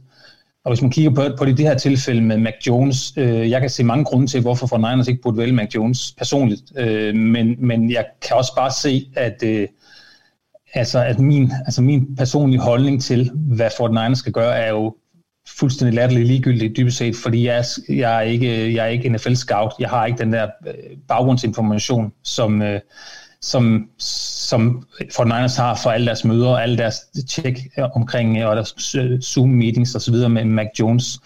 Og 0.66 0.72
hvis 0.72 0.82
man 0.82 0.92
kigger 0.92 1.12
på, 1.12 1.24
på 1.38 1.46
det, 1.46 1.52
i 1.52 1.56
det 1.56 1.66
her 1.66 1.78
tilfælde 1.78 2.22
med 2.22 2.38
Mac 2.38 2.54
Jones, 2.68 3.14
øh, 3.18 3.50
jeg 3.50 3.62
kan 3.62 3.70
se 3.70 3.84
mange 3.84 4.06
grunde 4.06 4.28
til, 4.28 4.42
hvorfor 4.42 4.68
for 4.68 4.78
Niners 4.78 5.08
ikke 5.08 5.22
burde 5.22 5.38
vælge 5.38 5.54
Mac 5.54 5.76
Jones 5.76 6.16
personligt, 6.18 6.62
øh, 6.78 7.16
men, 7.16 7.56
men 7.60 7.92
jeg 7.92 8.06
kan 8.28 8.38
også 8.38 8.56
bare 8.56 8.72
se, 8.72 9.10
at, 9.16 9.44
øh, 9.46 9.68
altså, 10.74 11.04
at 11.04 11.20
min, 11.20 11.52
altså 11.66 11.82
min 11.82 12.16
personlige 12.16 12.60
holdning 12.60 13.02
til, 13.02 13.32
hvad 13.34 13.70
Fort 13.78 13.92
Niners 13.92 14.18
skal 14.18 14.34
gøre, 14.34 14.56
er 14.56 14.70
jo 14.70 14.96
fuldstændig 15.48 15.96
latterligt 15.96 16.28
ligegyldigt 16.28 16.78
dybest 16.78 16.98
set, 16.98 17.16
fordi 17.16 17.48
jeg, 17.48 17.64
jeg, 17.90 18.18
er 18.18 18.22
ikke, 18.22 18.76
jeg 18.76 18.86
er 18.86 18.90
ikke 18.90 19.10
NFL-scout. 19.10 19.74
Jeg 19.80 19.90
har 19.90 20.06
ikke 20.06 20.18
den 20.18 20.34
der 20.34 20.48
øh, 20.68 20.74
baggrundsinformation, 21.08 22.12
som, 22.24 22.62
øh, 22.62 22.80
som, 23.42 23.90
som 24.00 24.88
for 25.16 25.24
Niners 25.24 25.56
har 25.56 25.76
for 25.76 25.90
alle 25.90 26.08
deres 26.08 26.26
møder, 26.26 26.58
alle 26.58 26.78
deres 26.78 26.96
tjek 27.30 27.60
omkring 27.96 28.38
øh, 28.38 28.48
og 28.48 28.56
deres 28.56 28.96
Zoom-meetings 29.24 29.96
osv. 29.96 30.30
med 30.30 30.46
Mac 30.46 30.68
Jones. 30.80 31.20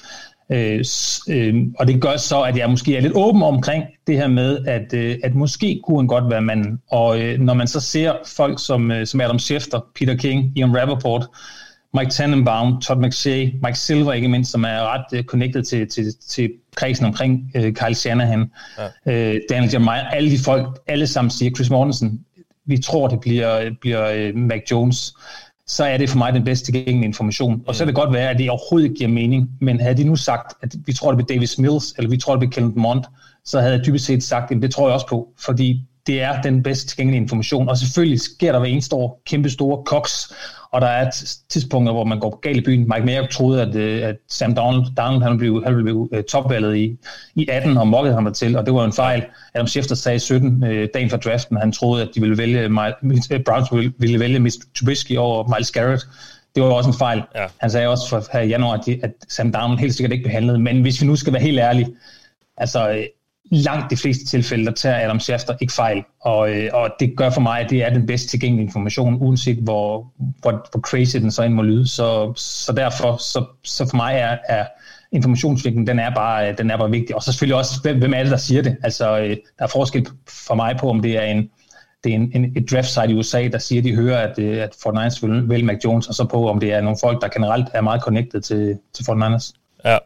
Øh, 0.51 0.83
øh, 1.29 1.55
og 1.79 1.87
det 1.87 2.01
gør 2.01 2.17
så, 2.17 2.41
at 2.41 2.57
jeg 2.57 2.69
måske 2.69 2.97
er 2.97 3.01
lidt 3.01 3.13
åben 3.15 3.43
omkring 3.43 3.83
det 4.07 4.17
her 4.17 4.27
med, 4.27 4.65
at, 4.65 4.93
øh, 4.93 5.15
at 5.23 5.35
måske 5.35 5.81
kunne 5.83 5.97
han 5.97 6.07
godt 6.07 6.29
være 6.29 6.41
manden. 6.41 6.79
Og 6.91 7.21
øh, 7.21 7.39
når 7.39 7.53
man 7.53 7.67
så 7.67 7.79
ser 7.79 8.13
folk 8.25 8.65
som, 8.65 8.91
øh, 8.91 9.07
som 9.07 9.21
Adam 9.21 9.39
Schefter, 9.39 9.79
Peter 9.95 10.15
King, 10.15 10.57
Ian 10.57 10.77
Rappaport, 10.77 11.27
Mike 11.93 12.11
Tannenbaum, 12.11 12.81
Todd 12.81 12.99
McShay, 12.99 13.53
Mike 13.63 13.79
Silver 13.79 14.13
ikke 14.13 14.27
mindst, 14.27 14.51
som 14.51 14.63
er 14.63 14.93
ret 14.93 15.19
uh, 15.19 15.25
connected 15.25 15.63
til, 15.63 15.89
til, 15.89 16.13
til 16.27 16.51
kredsen 16.75 17.05
omkring 17.05 17.51
uh, 17.55 17.61
Kyle 17.61 17.95
Shanahan, 17.95 18.51
ja. 18.77 18.85
uh, 19.33 19.39
Daniel 19.49 19.71
Jeremiah, 19.71 20.15
alle 20.15 20.31
de 20.31 20.39
folk, 20.39 20.79
alle 20.87 21.07
sammen 21.07 21.31
siger, 21.31 21.51
Chris 21.51 21.69
Mortensen, 21.69 22.25
vi 22.65 22.77
tror, 22.77 23.07
det 23.07 23.19
bliver, 23.19 23.69
bliver 23.81 24.29
uh, 24.29 24.39
Mac 24.39 24.61
Jones, 24.71 25.13
så 25.67 25.83
er 25.83 25.97
det 25.97 26.09
for 26.09 26.17
mig 26.17 26.33
den 26.33 26.43
bedste 26.43 26.65
tilgængelige 26.65 27.05
information. 27.05 27.63
Og 27.67 27.75
så 27.75 27.79
kan 27.79 27.87
det 27.87 27.95
godt 27.95 28.13
være, 28.13 28.29
at 28.29 28.37
det 28.37 28.49
overhovedet 28.49 28.87
ikke 28.87 28.97
giver 28.97 29.09
mening, 29.09 29.49
men 29.61 29.79
havde 29.79 29.97
de 29.97 30.03
nu 30.03 30.15
sagt, 30.15 30.53
at 30.61 30.75
vi 30.85 30.93
tror, 30.93 31.11
det 31.11 31.17
bliver 31.17 31.37
Davis 31.37 31.57
Mills, 31.57 31.93
eller 31.97 32.09
vi 32.09 32.17
tror, 32.17 32.33
det 32.33 32.39
bliver 32.39 32.51
Kellen 32.51 32.73
Mond, 32.75 33.03
så 33.45 33.59
havde 33.59 33.73
jeg 33.73 33.85
dybest 33.85 34.05
set 34.05 34.23
sagt, 34.23 34.51
at 34.51 34.61
det 34.61 34.71
tror 34.71 34.87
jeg 34.87 34.93
også 34.93 35.07
på, 35.07 35.27
fordi 35.39 35.81
det 36.07 36.21
er 36.21 36.41
den 36.41 36.63
bedst 36.63 36.87
tilgængelige 36.87 37.21
information. 37.21 37.69
Og 37.69 37.77
selvfølgelig 37.77 38.21
sker 38.21 38.51
der 38.51 38.59
hver 38.59 38.67
eneste 38.67 38.95
år 38.95 39.21
kæmpe 39.25 39.49
store 39.49 39.83
koks 39.83 40.33
og 40.71 40.81
der 40.81 40.87
er 40.87 41.11
tidspunkter, 41.49 41.93
hvor 41.93 42.03
man 42.03 42.19
går 42.19 42.39
galt 42.39 42.57
i 42.57 42.61
byen. 42.61 42.79
Mike 42.79 43.05
Mayock 43.05 43.29
troede, 43.29 43.61
at, 43.61 43.75
øh, 43.75 44.09
at 44.09 44.15
Sam 44.29 44.55
Donald, 44.55 44.95
Donald 44.97 45.21
han 45.21 45.37
blev, 45.37 45.63
han 45.65 45.83
blev 45.83 45.95
uh, 45.95 46.19
topvalget 46.29 46.77
i, 46.77 46.97
i 47.35 47.47
18 47.49 47.77
og 47.77 47.87
mokkede 47.87 48.13
ham 48.15 48.33
til, 48.33 48.57
og 48.57 48.65
det 48.65 48.73
var 48.73 48.85
en 48.85 48.93
fejl. 48.93 49.25
Adam 49.53 49.67
Schefter 49.67 49.95
sagde 49.95 50.15
i 50.15 50.19
17, 50.19 50.63
uh, 50.63 50.69
øh, 50.69 50.87
dagen 50.93 51.09
for 51.09 51.17
draften, 51.17 51.57
han 51.57 51.71
troede, 51.71 52.03
at 52.03 52.09
de 52.15 52.21
ville 52.21 52.37
vælge, 52.37 52.69
Browns 53.45 53.71
ville, 53.71 53.93
ville 53.97 54.19
vælge 54.19 54.39
Mr. 54.39 54.65
Trubisky 54.79 55.17
over 55.17 55.55
Miles 55.55 55.71
Garrett. 55.71 56.07
Det 56.55 56.63
var 56.63 56.69
også 56.69 56.89
en 56.89 56.97
fejl. 56.97 57.23
Ja. 57.35 57.45
Han 57.57 57.69
sagde 57.69 57.87
også 57.87 58.09
for 58.09 58.23
her 58.33 58.39
i 58.39 58.47
januar, 58.47 58.73
at, 58.73 58.85
de, 58.85 58.99
at 59.03 59.11
Sam 59.29 59.51
Donald 59.51 59.79
helt 59.79 59.95
sikkert 59.95 60.11
ikke 60.11 60.23
behandlede. 60.23 60.59
Men 60.59 60.81
hvis 60.81 61.01
vi 61.01 61.07
nu 61.07 61.15
skal 61.15 61.33
være 61.33 61.41
helt 61.41 61.59
ærlige, 61.59 61.87
altså 62.57 63.07
langt 63.51 63.91
de 63.91 63.97
fleste 63.97 64.25
tilfælde, 64.25 64.65
der 64.65 64.71
tager 64.71 65.05
Adam 65.05 65.19
Schefter 65.19 65.55
ikke 65.61 65.73
fejl. 65.73 66.03
Og, 66.21 66.51
øh, 66.51 66.69
og 66.73 66.89
det 66.99 67.17
gør 67.17 67.29
for 67.29 67.41
mig, 67.41 67.59
at 67.59 67.69
det 67.69 67.83
er 67.83 67.89
den 67.89 68.05
bedst 68.05 68.29
tilgængelige 68.29 68.65
information, 68.65 69.17
uanset 69.21 69.57
hvor, 69.57 70.11
hvor, 70.17 70.51
hvor 70.71 70.79
crazy 70.81 71.17
den 71.17 71.31
så 71.31 71.43
end 71.43 71.53
må 71.53 71.61
lyde. 71.61 71.87
Så, 71.87 72.33
så 72.35 72.73
derfor, 72.73 73.17
så, 73.17 73.45
så 73.63 73.89
for 73.89 73.95
mig 73.95 74.15
er, 74.15 74.37
er 74.49 74.65
informationsvinklen, 75.11 75.87
den 75.87 75.99
er, 75.99 76.15
bare, 76.15 76.49
øh, 76.49 76.57
den 76.57 76.71
er 76.71 76.77
bare 76.77 76.91
vigtig. 76.91 77.15
Og 77.15 77.23
så 77.23 77.31
selvfølgelig 77.31 77.55
også, 77.55 77.81
hvem, 77.81 77.99
hvem 77.99 78.13
er 78.13 78.23
det, 78.23 78.31
der 78.31 78.37
siger 78.37 78.61
det? 78.61 78.77
Altså, 78.83 79.19
øh, 79.19 79.29
der 79.29 79.63
er 79.63 79.67
forskel 79.67 80.07
for 80.47 80.55
mig 80.55 80.75
på, 80.79 80.89
om 80.89 81.01
det 81.01 81.17
er 81.17 81.23
en, 81.23 81.49
det 82.03 82.11
er 82.11 82.15
en, 82.15 82.31
en, 82.35 82.57
et 82.57 82.71
draft 82.71 82.87
site 82.87 83.09
i 83.09 83.13
USA, 83.13 83.47
der 83.47 83.57
siger, 83.57 83.81
at 83.81 83.85
de 83.85 83.95
hører, 83.95 84.27
at, 84.27 84.39
øh, 84.39 84.63
at 84.63 84.69
Fort 84.83 84.93
Niners 84.93 85.23
vil 85.23 85.49
vil 85.49 85.65
Mac 85.65 85.77
Jones, 85.85 86.07
og 86.07 86.15
så 86.15 86.25
på, 86.25 86.49
om 86.49 86.59
det 86.59 86.73
er 86.73 86.81
nogle 86.81 86.97
folk, 87.01 87.21
der 87.21 87.27
generelt 87.27 87.67
er 87.73 87.81
meget 87.81 88.01
connected 88.01 88.41
til, 88.41 88.77
til 88.93 89.05
Fort 89.05 89.17
Niners. 89.17 89.53
Ja, 89.85 89.97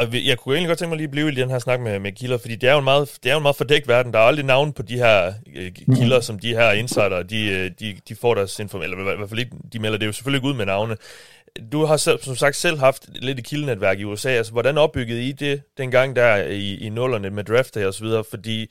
og 0.00 0.26
jeg 0.26 0.38
kunne 0.38 0.54
egentlig 0.54 0.68
godt 0.68 0.78
tænke 0.78 0.88
mig 0.88 0.96
lige 0.96 1.04
at 1.04 1.10
blive 1.10 1.32
i 1.32 1.34
den 1.34 1.50
her 1.50 1.58
snak 1.58 1.80
med, 1.80 1.98
med 1.98 2.12
kilder, 2.12 2.38
fordi 2.38 2.56
det 2.56 2.68
er 2.68 2.72
jo 2.72 2.78
en 2.78 2.84
meget, 2.84 3.18
det 3.22 3.28
er 3.28 3.32
jo 3.32 3.38
en 3.38 3.42
meget 3.42 3.56
fordækt 3.56 3.88
verden. 3.88 4.12
Der 4.12 4.18
er 4.18 4.22
aldrig 4.22 4.46
navn 4.46 4.72
på 4.72 4.82
de 4.82 4.96
her 4.96 5.32
øh, 5.56 5.72
kilder, 5.96 6.18
mm. 6.18 6.22
som 6.22 6.38
de 6.38 6.54
her 6.54 6.72
insider, 6.72 7.22
de, 7.22 7.50
øh, 7.50 7.70
de, 7.80 7.96
de 8.08 8.14
får 8.14 8.34
deres 8.34 8.58
information, 8.58 9.00
eller 9.00 9.12
i 9.12 9.16
hvert 9.16 9.28
fald 9.28 9.40
ikke, 9.40 9.56
de 9.72 9.78
melder 9.78 9.98
det 9.98 10.06
jo 10.06 10.12
selvfølgelig 10.12 10.48
ud 10.48 10.54
med 10.54 10.66
navne. 10.66 10.96
Du 11.72 11.84
har 11.84 11.96
selv, 11.96 12.22
som 12.22 12.36
sagt 12.36 12.56
selv 12.56 12.78
haft 12.78 13.08
lidt 13.14 13.38
i 13.38 13.42
kildenetværk 13.42 13.98
i 13.98 14.04
USA. 14.04 14.30
Altså, 14.30 14.52
hvordan 14.52 14.78
opbyggede 14.78 15.22
I 15.22 15.32
det 15.32 15.62
dengang 15.78 16.16
der 16.16 16.36
i, 16.36 16.74
i 16.74 16.88
nullerne 16.88 17.30
med 17.30 17.44
draft 17.44 17.76
og 17.76 17.94
så 17.94 18.04
videre? 18.04 18.24
Fordi 18.30 18.70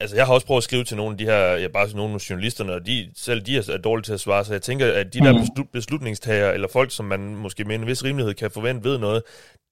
altså 0.00 0.16
jeg 0.16 0.26
har 0.26 0.34
også 0.34 0.46
prøvet 0.46 0.58
at 0.58 0.64
skrive 0.64 0.84
til 0.84 0.96
nogle 0.96 1.12
af 1.12 1.18
de 1.18 1.24
her, 1.24 1.38
ja, 1.38 1.68
bare 1.68 1.88
nogle 1.94 2.14
af 2.14 2.30
journalisterne, 2.30 2.72
og 2.72 2.86
de, 2.86 3.08
selv 3.16 3.40
de 3.40 3.56
er 3.56 3.78
dårlige 3.84 4.04
til 4.04 4.12
at 4.12 4.20
svare, 4.20 4.44
så 4.44 4.52
jeg 4.52 4.62
tænker, 4.62 4.92
at 4.92 5.14
de 5.14 5.18
der 5.20 5.32
mm. 5.32 5.66
beslutningstager, 5.72 6.50
eller 6.50 6.68
folk, 6.72 6.90
som 6.90 7.04
man 7.04 7.20
måske 7.20 7.64
med 7.64 7.74
en 7.74 7.86
vis 7.86 8.04
rimelighed 8.04 8.34
kan 8.34 8.50
forvente 8.50 8.84
ved 8.84 8.98
noget, 8.98 9.22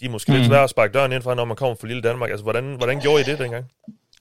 de 0.00 0.06
er 0.06 0.10
måske 0.10 0.32
mm. 0.32 0.36
lidt 0.36 0.46
svære 0.46 0.64
at 0.64 0.70
sparke 0.70 0.92
døren 0.92 1.12
ind 1.12 1.22
fra, 1.22 1.34
når 1.34 1.44
man 1.44 1.56
kommer 1.56 1.76
fra 1.80 1.86
lille 1.86 2.02
Danmark. 2.02 2.30
Altså, 2.30 2.42
hvordan, 2.42 2.74
hvordan 2.74 3.00
gjorde 3.00 3.20
I 3.20 3.24
det 3.24 3.38
dengang? 3.38 3.64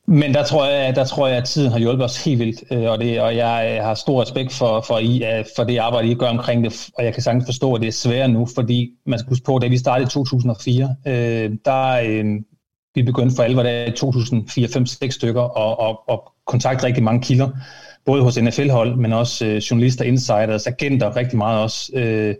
Men 0.07 0.34
der 0.34 0.43
tror 0.43 0.65
jeg, 0.65 0.95
der 0.95 1.06
tror 1.06 1.27
jeg, 1.27 1.38
at 1.38 1.45
tiden 1.45 1.72
har 1.72 1.80
hjulpet 1.80 2.06
os 2.06 2.26
helt 2.26 2.39
vildt, 2.39 2.64
øh, 2.72 2.91
og, 2.91 2.99
det, 2.99 3.22
og 3.22 3.35
jeg 3.35 3.76
øh, 3.77 3.85
har 3.85 3.93
stor 3.93 4.22
respekt 4.22 4.53
for, 4.53 4.81
for, 4.81 4.97
I, 4.97 5.23
øh, 5.23 5.45
for 5.56 5.64
det 5.64 5.77
arbejde, 5.77 6.11
I 6.11 6.15
gør 6.15 6.27
omkring 6.27 6.64
det, 6.64 6.89
og 6.97 7.06
jeg 7.06 7.14
kan 7.14 7.23
sagtens 7.23 7.45
forstå, 7.45 7.73
at 7.73 7.81
det 7.81 7.88
er 7.88 7.91
svært 7.91 8.30
nu, 8.30 8.47
fordi 8.56 8.91
man 9.06 9.19
skal 9.19 9.30
huske 9.30 9.45
på, 9.45 9.60
da 9.60 9.68
vi 9.68 9.77
startede 9.77 10.07
i 10.07 10.10
2004, 10.10 10.95
øh, 11.07 11.51
der, 11.65 12.01
øh, 12.06 12.26
vi 12.95 13.03
begyndte 13.03 13.36
for 13.36 13.44
alvor 13.44 13.64
der 13.64 13.86
i 13.86 13.91
2004, 13.91 14.68
5, 14.74 14.86
6 14.86 15.16
stykker 15.16 15.41
og, 15.41 15.80
og, 15.80 16.10
og 16.10 16.32
kontakte 16.48 16.86
rigtig 16.86 17.03
mange 17.03 17.22
kilder, 17.22 17.49
både 18.06 18.24
hos 18.24 18.41
NFL-hold, 18.41 18.95
men 18.95 19.14
også 19.14 19.45
øh, 19.45 19.57
journalister, 19.57 20.06
insiders, 20.06 20.68
agenter, 20.68 21.16
rigtig 21.16 21.38
meget 21.38 21.64
også. 21.64 21.91
Øh, 21.94 22.36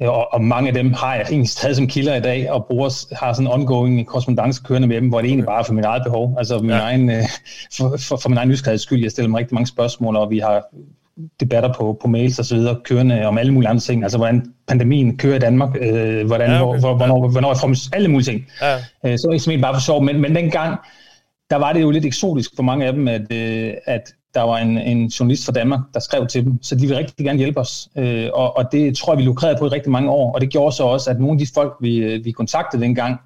og, 0.00 0.32
og 0.32 0.44
mange 0.44 0.68
af 0.68 0.74
dem 0.74 0.92
har 0.92 1.14
jeg 1.14 1.26
egentlig 1.30 1.48
stadig 1.48 1.76
som 1.76 1.86
kilder 1.86 2.14
i 2.14 2.20
dag, 2.20 2.50
og 2.50 2.66
bruger, 2.66 3.14
har 3.14 3.32
sådan 3.32 3.46
en 3.46 3.52
ongoing 3.52 4.06
korrespondence 4.06 4.62
kørende 4.64 4.88
med 4.88 4.96
dem, 4.96 5.08
hvor 5.08 5.20
det 5.20 5.28
egentlig 5.28 5.46
bare 5.46 5.60
er 5.60 5.64
for 5.64 5.72
mit 5.72 5.84
eget 5.84 6.02
behov, 6.04 6.34
altså 6.38 6.58
min 6.58 6.70
ja. 6.70 6.78
egen, 6.78 7.10
øh, 7.10 7.22
for, 7.76 7.96
for, 7.96 8.16
for 8.16 8.28
min 8.28 8.38
egen 8.38 8.48
nysgerrigheds 8.48 8.82
skyld. 8.82 9.02
Jeg 9.02 9.10
stiller 9.10 9.28
mig 9.28 9.38
rigtig 9.38 9.54
mange 9.54 9.66
spørgsmål, 9.66 10.16
og 10.16 10.30
vi 10.30 10.38
har 10.38 10.64
debatter 11.40 11.72
på, 11.72 11.98
på 12.02 12.08
mails 12.08 12.38
og 12.38 12.44
så 12.44 12.54
videre, 12.54 12.76
kørende 12.84 13.26
om 13.26 13.38
alle 13.38 13.52
mulige 13.52 13.68
andre 13.68 13.80
ting, 13.80 14.02
altså 14.02 14.18
hvordan 14.18 14.52
pandemien 14.68 15.18
kører 15.18 15.36
i 15.36 15.38
Danmark, 15.38 15.76
øh, 15.80 16.26
hvordan, 16.26 16.50
ja, 16.50 16.68
okay. 16.68 16.80
hvor, 16.80 16.96
hvornår, 16.96 17.24
ja. 17.24 17.30
hvornår 17.30 17.50
er 17.50 17.54
frem, 17.54 17.74
alle 17.92 18.08
mulige 18.08 18.32
ting. 18.32 18.46
Ja. 18.62 18.76
Øh, 19.04 19.18
så 19.18 19.28
er 19.32 19.52
det 19.52 19.60
bare 19.60 19.74
for 19.74 19.80
sjov, 19.80 20.02
men, 20.02 20.20
men 20.20 20.34
dengang, 20.34 20.78
der 21.50 21.56
var 21.56 21.72
det 21.72 21.80
jo 21.82 21.90
lidt 21.90 22.04
eksotisk 22.04 22.50
for 22.56 22.62
mange 22.62 22.86
af 22.86 22.92
dem, 22.92 23.08
at, 23.08 23.32
øh, 23.32 23.74
at 23.86 24.14
der 24.34 24.42
var 24.42 24.58
en, 24.58 24.78
en 24.78 25.06
journalist 25.06 25.44
fra 25.44 25.52
Danmark, 25.52 25.80
der 25.94 26.00
skrev 26.00 26.26
til 26.26 26.44
dem, 26.44 26.62
så 26.62 26.74
de 26.74 26.80
ville 26.80 26.98
rigtig 26.98 27.26
gerne 27.26 27.38
hjælpe 27.38 27.60
os, 27.60 27.88
øh, 27.96 28.28
og, 28.32 28.56
og 28.56 28.72
det 28.72 28.96
tror 28.96 29.12
jeg, 29.12 29.18
vi 29.18 29.22
lukrerede 29.22 29.56
på 29.58 29.66
i 29.66 29.68
rigtig 29.68 29.92
mange 29.92 30.10
år, 30.10 30.32
og 30.32 30.40
det 30.40 30.50
gjorde 30.50 30.76
så 30.76 30.84
også, 30.84 31.10
at 31.10 31.20
nogle 31.20 31.32
af 31.32 31.38
de 31.38 31.46
folk, 31.54 31.76
vi, 31.80 31.96
øh, 31.96 32.24
vi 32.24 32.30
kontaktede 32.30 32.82
dengang, 32.82 33.20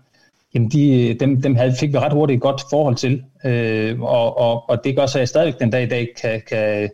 jamen 0.54 0.70
de, 0.70 1.16
dem, 1.20 1.42
dem 1.42 1.56
havde, 1.56 1.74
fik 1.80 1.92
vi 1.92 1.98
ret 1.98 2.12
hurtigt 2.12 2.36
et 2.36 2.42
godt 2.42 2.62
forhold 2.70 2.96
til, 2.96 3.22
øh, 3.44 4.00
og, 4.00 4.38
og, 4.38 4.70
og 4.70 4.84
det 4.84 4.96
gør 4.96 5.06
så, 5.06 5.18
at 5.18 5.20
jeg 5.20 5.28
stadigvæk 5.28 5.60
den 5.60 5.70
dag 5.70 5.82
i 5.82 5.88
dag 5.88 6.08
kan, 6.20 6.42
kan, 6.48 6.90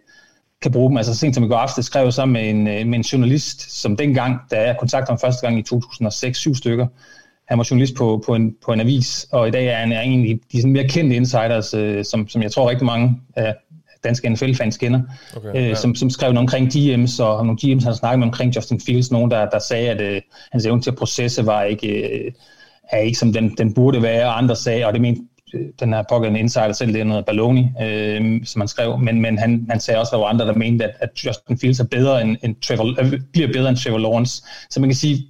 kan 0.63 0.73
bruge 0.73 0.91
dem. 0.91 0.97
Altså 0.97 1.15
sent 1.15 1.35
som 1.35 1.45
i 1.45 1.49
går 1.49 1.57
aftes 1.57 1.87
skrev 1.87 2.05
jeg 2.05 2.13
sammen 2.13 2.33
med 2.33 2.51
en, 2.51 2.69
øh, 2.69 2.87
med 2.87 2.99
en 2.99 3.03
journalist, 3.03 3.81
som 3.81 3.97
dengang, 3.97 4.37
da 4.51 4.67
jeg 4.67 4.77
kontaktede 4.79 5.13
ham 5.13 5.19
første 5.19 5.47
gang 5.47 5.59
i 5.59 5.63
2006, 5.63 6.39
syv 6.39 6.55
stykker, 6.55 6.87
han 7.49 7.59
var 7.59 7.67
journalist 7.71 7.95
på, 7.95 8.23
på, 8.27 8.35
en, 8.35 8.55
på 8.65 8.73
en 8.73 8.81
avis, 8.81 9.27
og 9.33 9.49
i 9.49 9.51
dag 9.51 9.67
er 9.67 9.77
han 9.77 9.93
egentlig 9.93 10.41
de 10.53 10.61
sådan 10.61 10.73
mere 10.73 10.89
kendte 10.89 11.17
insiders, 11.17 11.75
øh, 11.75 12.05
som, 12.05 12.29
som 12.29 12.43
jeg 12.43 12.53
tror 12.53 12.71
rigtig 12.71 12.87
mange 12.87 13.21
af 13.37 13.55
danske 14.05 14.29
NFL-fans 14.29 14.77
kender, 14.77 15.01
okay, 15.37 15.49
øh, 15.55 15.69
ja. 15.69 15.75
som, 15.75 15.95
som 15.95 16.11
skrev 16.11 16.33
noget 16.33 16.39
omkring 16.39 16.69
GM's, 16.69 17.23
og 17.23 17.47
nogle 17.47 17.59
GM's, 17.63 17.85
han 17.85 17.95
snakket 17.95 18.19
med 18.19 18.27
omkring 18.27 18.57
Justin 18.57 18.81
Fields, 18.81 19.11
nogen, 19.11 19.31
der, 19.31 19.51
der 19.51 19.59
sagde, 19.59 19.91
at 19.91 20.01
øh, 20.01 20.21
hans 20.53 20.67
evne 20.67 20.83
til 20.83 20.91
at 20.91 20.97
processe 20.97 21.47
var 21.47 21.63
ikke, 21.63 21.89
øh, 21.89 22.33
er 22.93 22.99
ikke 22.99 23.19
som 23.19 23.33
den, 23.33 23.55
den 23.59 23.75
burde 23.75 24.03
være, 24.03 24.27
og 24.27 24.39
andre 24.39 24.57
sagde, 24.57 24.87
og 24.87 24.93
det 24.93 25.01
mente 25.01 25.23
den 25.81 25.93
her 25.93 26.03
pågældende 26.11 26.41
insider 26.41 26.73
selv, 26.73 26.93
det 26.93 27.01
er 27.01 27.05
noget 27.05 27.27
Baloney, 27.27 27.65
øh, 27.83 28.41
som 28.45 28.61
han 28.61 28.69
skrev, 28.69 28.99
men, 28.99 29.21
men 29.21 29.39
han, 29.39 29.67
han 29.71 29.81
sagde 29.81 30.01
også, 30.01 30.11
at 30.11 30.13
der 30.13 30.19
var 30.19 30.27
andre, 30.27 30.47
der 30.47 30.55
mente, 30.55 30.85
at, 30.85 30.97
at 31.01 31.25
Justin 31.25 31.59
Fields 31.59 31.81
er 31.81 31.85
bedre 31.85 32.23
end, 32.23 32.37
end 32.43 32.57
Trevor, 32.63 33.01
øh, 33.01 33.21
bliver 33.33 33.53
bedre 33.53 33.69
end 33.69 33.77
Trevor 33.77 33.99
Lawrence. 33.99 34.43
Så 34.71 34.81
man 34.81 34.89
kan 34.89 34.97
sige, 34.97 35.27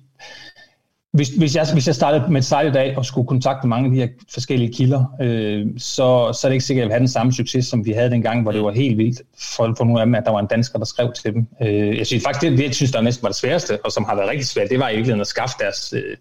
hvis, 1.12 1.28
hvis, 1.28 1.56
jeg, 1.56 1.66
hvis 1.72 1.86
jeg 1.86 1.94
startede 1.94 2.32
med 2.32 2.40
et 2.40 2.44
site 2.44 2.66
i 2.66 2.70
dag 2.70 2.98
og 2.98 3.04
skulle 3.04 3.26
kontakte 3.26 3.66
mange 3.66 3.86
af 3.86 3.90
de 3.90 4.00
her 4.00 4.08
forskellige 4.32 4.72
kilder, 4.72 5.04
øh, 5.20 5.66
så, 5.78 6.32
så 6.32 6.46
er 6.46 6.48
det 6.48 6.52
ikke 6.52 6.64
sikkert, 6.64 6.82
at 6.82 6.84
jeg 6.84 6.88
vil 6.88 6.92
have 6.92 7.00
den 7.00 7.08
samme 7.08 7.32
succes, 7.32 7.66
som 7.66 7.86
vi 7.86 7.92
havde 7.92 8.10
dengang, 8.10 8.42
hvor 8.42 8.52
det 8.52 8.62
var 8.62 8.70
helt 8.70 8.98
vildt 8.98 9.22
for, 9.56 9.74
for 9.76 9.84
nogle 9.84 10.00
af 10.00 10.06
dem, 10.06 10.14
at 10.14 10.24
der 10.24 10.30
var 10.30 10.40
en 10.40 10.46
dansker, 10.46 10.78
der 10.78 10.86
skrev 10.86 11.12
til 11.12 11.34
dem. 11.34 11.46
Øh, 11.62 11.98
jeg 11.98 12.06
synes 12.06 12.24
faktisk, 12.24 12.50
det, 12.50 12.58
det 12.58 12.64
jeg 12.64 12.74
synes, 12.74 12.92
der 12.92 13.00
næsten 13.00 13.22
var 13.22 13.28
det 13.28 13.36
sværeste, 13.36 13.78
og 13.84 13.92
som 13.92 14.04
har 14.04 14.14
været 14.14 14.28
rigtig 14.28 14.46
svært, 14.46 14.70
det 14.70 14.78
var 14.78 14.88
i 14.88 14.92
virkeligheden 14.92 15.20
at 15.20 15.26
skaffe 15.26 15.56
deres 15.60 15.94
øh, 15.96 16.16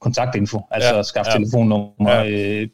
kontaktinfo, 0.00 0.60
altså 0.70 0.96
ja, 0.96 1.02
skaffe 1.02 1.30
ja. 1.30 1.38
telefonnummer, 1.38 2.10
ja. 2.10 2.30
øh, 2.30 2.68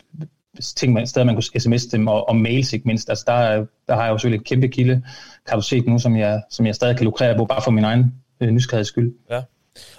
ting, 0.76 0.92
man, 0.92 1.06
steder 1.06 1.26
man 1.26 1.34
kunne 1.34 1.60
sms 1.60 1.86
dem, 1.86 2.06
og, 2.06 2.28
og 2.28 2.36
mails 2.36 2.72
ikke 2.72 2.88
mindst. 2.88 3.08
Altså 3.08 3.24
der, 3.26 3.66
der 3.88 3.94
har 3.94 4.04
jeg 4.04 4.10
jo 4.10 4.18
selvfølgelig 4.18 4.40
et 4.40 4.46
kæmpe 4.46 4.68
kilde, 4.68 5.02
kan 5.48 5.56
du 5.56 5.62
se 5.62 5.80
nu, 5.80 5.98
som 5.98 6.16
jeg, 6.16 6.42
som 6.50 6.66
jeg 6.66 6.74
stadig 6.74 6.96
kan 6.96 7.04
lukrere 7.04 7.36
på, 7.36 7.44
bare 7.44 7.62
for 7.62 7.70
min 7.70 7.84
egen 7.84 8.14
øh, 8.40 8.50
nysgerrigheds 8.50 8.88
skyld. 8.88 9.14
Ja. 9.30 9.40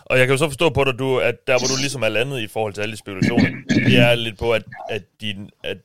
Og 0.05 0.17
jeg 0.17 0.27
kan 0.27 0.33
jo 0.33 0.37
så 0.37 0.47
forstå 0.47 0.69
på 0.69 0.83
dig, 0.83 0.99
du, 0.99 1.17
at 1.17 1.35
der 1.47 1.59
hvor 1.59 1.67
du 1.67 1.81
ligesom 1.81 2.01
er 2.01 2.09
landet 2.09 2.39
i 2.39 2.47
forhold 2.47 2.73
til 2.73 2.81
alle 2.81 2.91
de 2.91 2.97
spekulationer, 2.97 3.49
det 3.69 3.99
er 3.99 4.15
lidt 4.15 4.39
på, 4.39 4.51
at, 4.51 4.63
at, 4.89 5.01
din, 5.21 5.49
at 5.63 5.77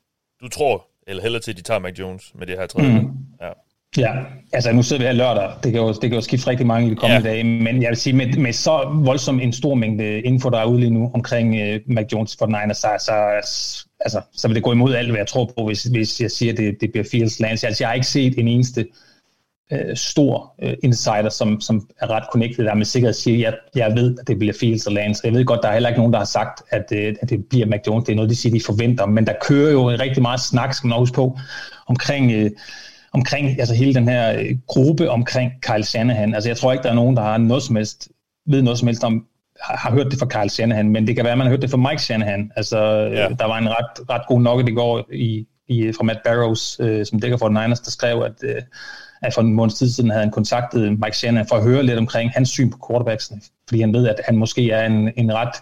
du 0.43 0.49
tror, 0.49 0.87
eller 1.07 1.23
hellere 1.23 1.43
til, 1.43 1.51
at 1.51 1.57
de 1.57 1.63
tager 1.63 1.81
Mac 1.81 1.99
Jones 1.99 2.33
med 2.35 2.47
det 2.47 2.59
her 2.59 2.67
tredje. 2.67 3.01
Mm. 3.01 3.11
Ja. 3.41 3.49
Ja, 3.97 4.13
altså 4.53 4.73
nu 4.73 4.83
sidder 4.83 5.03
vi 5.03 5.07
her 5.07 5.13
lørdag. 5.13 5.51
Det 5.63 5.73
kan 5.73 5.81
jo, 5.81 5.93
det 5.93 6.01
kan 6.01 6.13
jo 6.13 6.21
skifte 6.21 6.51
rigtig 6.51 6.67
mange 6.67 6.87
i 6.87 6.91
de 6.91 6.97
kommende 6.97 7.29
ja. 7.29 7.35
dage, 7.35 7.45
men 7.45 7.83
jeg 7.83 7.89
vil 7.89 7.97
sige, 7.97 8.17
med, 8.17 8.37
med 8.37 8.53
så 8.53 8.89
voldsom 8.95 9.41
en 9.41 9.53
stor 9.53 9.75
mængde 9.75 10.21
info, 10.21 10.49
der 10.49 10.59
er 10.59 10.65
ude 10.65 10.81
lige 10.81 10.91
nu 10.91 11.11
omkring 11.15 11.51
uh, 11.51 11.81
Mac 11.87 12.07
Jones 12.13 12.37
for 12.39 12.47
Niners, 12.47 12.77
så, 12.77 12.89
så, 12.99 13.47
altså, 14.05 14.21
så 14.33 14.49
vil 14.49 14.55
det 14.55 14.63
gå 14.63 14.73
imod 14.73 14.95
alt, 14.95 15.11
hvad 15.11 15.21
jeg 15.21 15.27
tror 15.27 15.53
på, 15.57 15.67
hvis, 15.67 15.83
hvis 15.83 16.21
jeg 16.21 16.31
siger, 16.31 16.53
at 16.53 16.59
det, 16.59 16.81
det 16.81 16.93
bliver 16.93 17.05
Fields 17.11 17.41
Lance. 17.41 17.67
Altså, 17.67 17.85
jeg 17.85 17.89
har 17.89 17.95
ikke 17.95 18.07
set 18.07 18.39
en 18.39 18.49
eneste 18.49 18.87
øh, 19.73 19.97
stor 19.97 20.55
øh, 20.63 20.75
insider, 20.83 21.29
som, 21.29 21.61
som 21.61 21.89
er 22.01 22.11
ret 22.11 22.25
connected, 22.33 22.65
der 22.65 22.75
med 22.75 22.85
sikkerhed 22.85 23.15
siger, 23.15 23.49
at 23.49 23.55
jeg, 23.75 23.89
jeg 23.89 23.97
ved, 23.97 24.19
at 24.21 24.29
det 24.29 24.39
bliver 24.39 24.55
Fields 24.61 24.87
og 24.87 24.93
Lance. 24.93 25.21
Jeg 25.25 25.33
ved 25.33 25.45
godt, 25.45 25.61
der 25.63 25.69
er 25.69 25.73
heller 25.73 25.89
ikke 25.89 26.01
nogen, 26.01 26.13
der 26.13 26.19
har 26.19 26.27
sagt, 26.27 26.63
at, 26.71 26.93
øh, 26.93 27.15
at 27.21 27.31
det 27.31 27.45
bliver 27.51 27.67
Mac 27.67 27.81
Jones. 27.87 28.05
Det 28.05 28.13
er 28.13 28.17
noget, 28.17 28.31
de 28.31 28.37
siger, 28.37 28.53
de 28.53 28.65
forventer, 28.67 29.07
men 29.07 29.27
der 29.27 29.35
kører 29.43 29.73
jo 29.73 29.91
rigtig 29.91 30.23
meget 30.23 30.41
snak, 30.41 30.75
skal 30.75 30.89
man 30.89 30.99
huske 30.99 31.15
på, 31.15 31.39
omkring... 31.87 32.33
Øh, 32.33 32.51
omkring 33.15 33.59
altså 33.59 33.75
hele 33.75 33.95
den 33.95 34.09
her 34.09 34.39
øh, 34.39 34.57
gruppe 34.67 35.11
omkring 35.11 35.53
Kyle 35.63 35.85
Shanahan. 35.85 36.35
Altså 36.35 36.49
jeg 36.49 36.57
tror 36.57 36.73
ikke, 36.73 36.83
der 36.83 36.91
er 36.91 36.95
nogen, 36.95 37.17
der 37.17 37.23
har 37.23 37.39
noget 37.39 37.63
som 37.63 37.77
helst, 37.77 38.09
ved 38.47 38.63
noget 38.63 38.79
som 38.79 38.89
helst 38.89 39.05
om, 39.05 39.27
har, 39.63 39.77
har 39.77 39.91
hørt 39.91 40.11
det 40.11 40.19
fra 40.19 40.27
Kyle 40.27 40.51
Shanahan, 40.51 40.89
men 40.89 41.07
det 41.07 41.17
kan 41.17 41.25
være, 41.25 41.33
at 41.33 41.39
man 41.39 41.47
har 41.47 41.51
hørt 41.53 41.63
det 41.63 41.71
fra 41.71 41.77
Mike 41.77 42.03
Shanahan. 42.03 42.53
Altså 42.57 42.79
ja. 42.79 43.29
der 43.29 43.45
var 43.45 43.59
en 43.59 43.69
ret, 43.69 44.11
ret 44.11 44.23
god 44.29 44.41
nok 44.41 44.67
det 44.67 44.75
går 44.75 45.09
i, 45.13 45.47
i, 45.69 45.93
fra 45.93 46.05
Matt 46.05 46.19
Barrows, 46.25 46.81
øh, 46.81 47.07
som 47.07 47.21
dækker 47.21 47.37
for 47.37 47.49
Niners, 47.49 47.81
der 47.81 47.91
skrev, 47.91 48.23
at, 48.23 48.49
øh, 48.51 48.63
at 49.23 49.35
for 49.35 49.43
en 49.43 49.53
måneds 49.53 49.75
tid 49.75 49.91
siden 49.91 50.11
havde 50.11 50.23
han 50.23 50.33
kontaktet 50.33 51.01
Mike 51.01 51.17
Shanahan 51.17 51.47
for 51.49 51.57
at 51.57 51.63
høre 51.63 51.83
lidt 51.83 51.99
omkring 51.99 52.31
hans 52.31 52.49
syn 52.49 52.71
på 52.71 52.79
quarterbacksene, 52.89 53.41
fordi 53.69 53.81
han 53.81 53.93
ved, 53.93 54.09
at 54.09 54.21
han 54.25 54.37
måske 54.37 54.71
er 54.71 54.87
en, 54.87 55.13
en 55.17 55.35
ret 55.35 55.55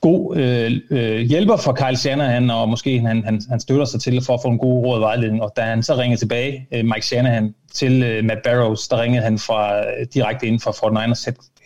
god 0.00 0.36
øh, 0.36 0.72
øh, 0.90 1.20
hjælper 1.20 1.56
for 1.56 1.72
Kyle 1.72 1.96
Shanahan, 1.96 2.50
og 2.50 2.68
måske 2.68 3.00
han, 3.00 3.24
han, 3.24 3.40
han 3.50 3.60
støtter 3.60 3.84
sig 3.84 4.00
til 4.00 4.24
for 4.24 4.34
at 4.34 4.40
få 4.42 4.48
en 4.48 4.58
god 4.58 4.86
råd 4.86 4.94
og 4.94 5.00
vejledning. 5.00 5.42
Og 5.42 5.52
da 5.56 5.62
han 5.62 5.82
så 5.82 5.96
ringede 5.96 6.20
tilbage, 6.20 6.68
øh, 6.72 6.84
Mike 6.84 7.06
Shanahan, 7.06 7.54
til 7.74 8.02
øh, 8.02 8.24
Matt 8.24 8.40
Barrows, 8.44 8.88
der 8.88 9.00
ringede 9.00 9.22
han 9.22 9.38
fra, 9.38 9.78
øh, 9.78 10.06
direkte 10.14 10.46
ind 10.46 10.60
fra 10.60 10.70
Fort 10.70 10.92
Niners 10.92 11.18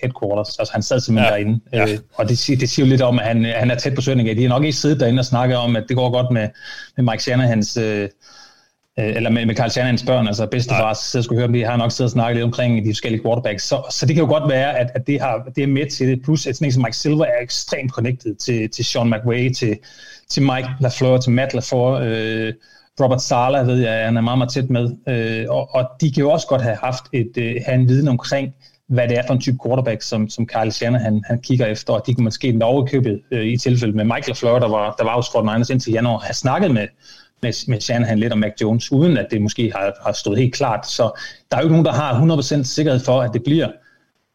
headquarters. 0.03 0.59
Altså 0.59 0.73
han 0.73 0.83
sad 0.83 1.01
simpelthen 1.01 1.33
ja. 1.33 1.39
derinde. 1.39 1.61
Ja. 1.73 1.93
Øh, 1.93 1.99
og 2.15 2.29
det, 2.29 2.61
det 2.61 2.71
siger 2.71 2.87
jo 2.87 2.91
lidt 2.91 3.03
om, 3.03 3.19
at 3.19 3.27
han, 3.27 3.45
han 3.45 3.71
er 3.71 3.75
tæt 3.75 3.95
på 3.95 4.01
søgningen. 4.01 4.37
De 4.37 4.43
har 4.43 4.49
nok 4.49 4.65
ikke 4.65 4.77
siddet 4.77 5.01
derinde 5.01 5.21
og 5.21 5.25
snakket 5.25 5.57
om, 5.59 5.77
at 5.77 5.85
det 5.89 5.97
går 5.97 6.11
godt 6.11 6.31
med, 6.31 6.49
med 6.97 7.05
Mike 7.05 7.23
Shanahans... 7.23 7.77
Øh, 7.77 8.09
Øh, 8.99 9.17
eller 9.17 9.31
med, 9.31 9.47
med 9.47 9.55
Carl 9.55 9.71
Shannons 9.71 10.03
børn, 10.03 10.27
altså 10.27 10.47
bedstefar, 10.47 10.95
så 10.95 11.23
skulle 11.23 11.39
høre 11.39 11.47
om 11.47 11.53
det, 11.53 11.67
har 11.67 11.77
nok 11.77 11.93
siddet 11.93 12.09
og 12.09 12.11
snakket 12.11 12.37
lidt 12.37 12.45
omkring 12.45 12.85
de 12.85 12.91
forskellige 12.91 13.23
quarterbacks. 13.23 13.63
Så, 13.63 13.83
så 13.91 14.07
det 14.07 14.15
kan 14.15 14.25
jo 14.25 14.31
godt 14.31 14.51
være, 14.51 14.79
at, 14.79 14.91
at 14.95 15.07
det, 15.07 15.21
har, 15.21 15.51
det 15.57 15.63
er 15.63 15.67
med 15.67 15.91
til 15.91 16.09
det. 16.09 16.23
Plus, 16.25 16.47
at 16.47 16.57
sådan 16.57 16.67
en 16.67 16.73
som 16.73 16.83
Mike 16.83 16.97
Silver 16.97 17.25
er 17.25 17.43
ekstremt 17.43 17.93
connected 17.93 18.35
til, 18.35 18.71
til 18.71 18.85
Sean 18.85 19.11
McVay, 19.11 19.53
til, 19.53 19.79
til 20.31 20.43
Mike 20.43 20.69
LaFleur, 20.81 21.19
til 21.19 21.33
Matt 21.33 21.55
LaFleur, 21.55 21.91
øh, 21.91 22.53
Robert 23.01 23.23
Sala, 23.23 23.59
ved 23.59 23.79
jeg, 23.79 24.05
han 24.05 24.17
er 24.17 24.21
meget, 24.21 24.39
meget 24.39 24.53
tæt 24.53 24.71
med. 24.71 24.91
Øh, 25.09 25.47
og, 25.49 25.75
og 25.75 25.89
de 26.01 26.13
kan 26.13 26.21
jo 26.21 26.31
også 26.31 26.47
godt 26.47 26.63
have 26.63 26.77
haft 26.77 27.05
et, 27.13 27.33
øh, 27.37 27.55
have 27.67 27.75
en 27.75 27.89
viden 27.89 28.09
omkring, 28.09 28.55
hvad 28.91 29.09
det 29.09 29.19
er 29.19 29.23
for 29.27 29.35
en 29.35 29.41
type 29.41 29.59
quarterback, 29.67 30.03
som, 30.03 30.29
som 30.29 30.47
Carl 30.47 30.71
Shannon 30.71 31.01
han, 31.01 31.41
kigger 31.43 31.67
efter, 31.67 31.93
og 31.93 32.03
de 32.07 32.15
kunne 32.15 32.25
måske 32.25 32.49
endda 32.49 32.67
overkøbet 32.67 33.23
øh, 33.31 33.47
i 33.47 33.57
tilfælde 33.57 33.97
med 33.97 34.05
Michael 34.05 34.25
LaFleur, 34.29 34.59
der 34.59 34.69
var, 34.69 34.95
der 34.99 35.05
var 35.05 35.17
hos 35.17 35.27
Fort 35.33 35.45
Niners 35.45 35.71
indtil 35.71 35.93
januar, 35.93 36.19
have 36.19 36.35
snakket 36.35 36.71
med, 36.71 36.89
med, 37.43 37.69
med 37.69 37.81
Shanahan 37.81 38.19
lidt 38.19 38.33
om 38.33 38.39
Mac 38.39 38.53
Jones, 38.63 38.93
uden 38.93 39.17
at 39.17 39.27
det 39.31 39.43
måske 39.43 39.73
har, 39.77 39.93
har 40.05 40.13
stået 40.13 40.39
helt 40.39 40.55
klart. 40.55 40.87
Så 40.87 41.03
der 41.51 41.57
er 41.57 41.61
jo 41.61 41.67
ikke 41.67 41.73
nogen, 41.73 41.87
der 41.87 41.93
har 41.93 42.39
100% 42.61 42.63
sikkerhed 42.63 43.01
for, 43.01 43.21
at 43.21 43.31
det 43.33 43.43
bliver 43.43 43.69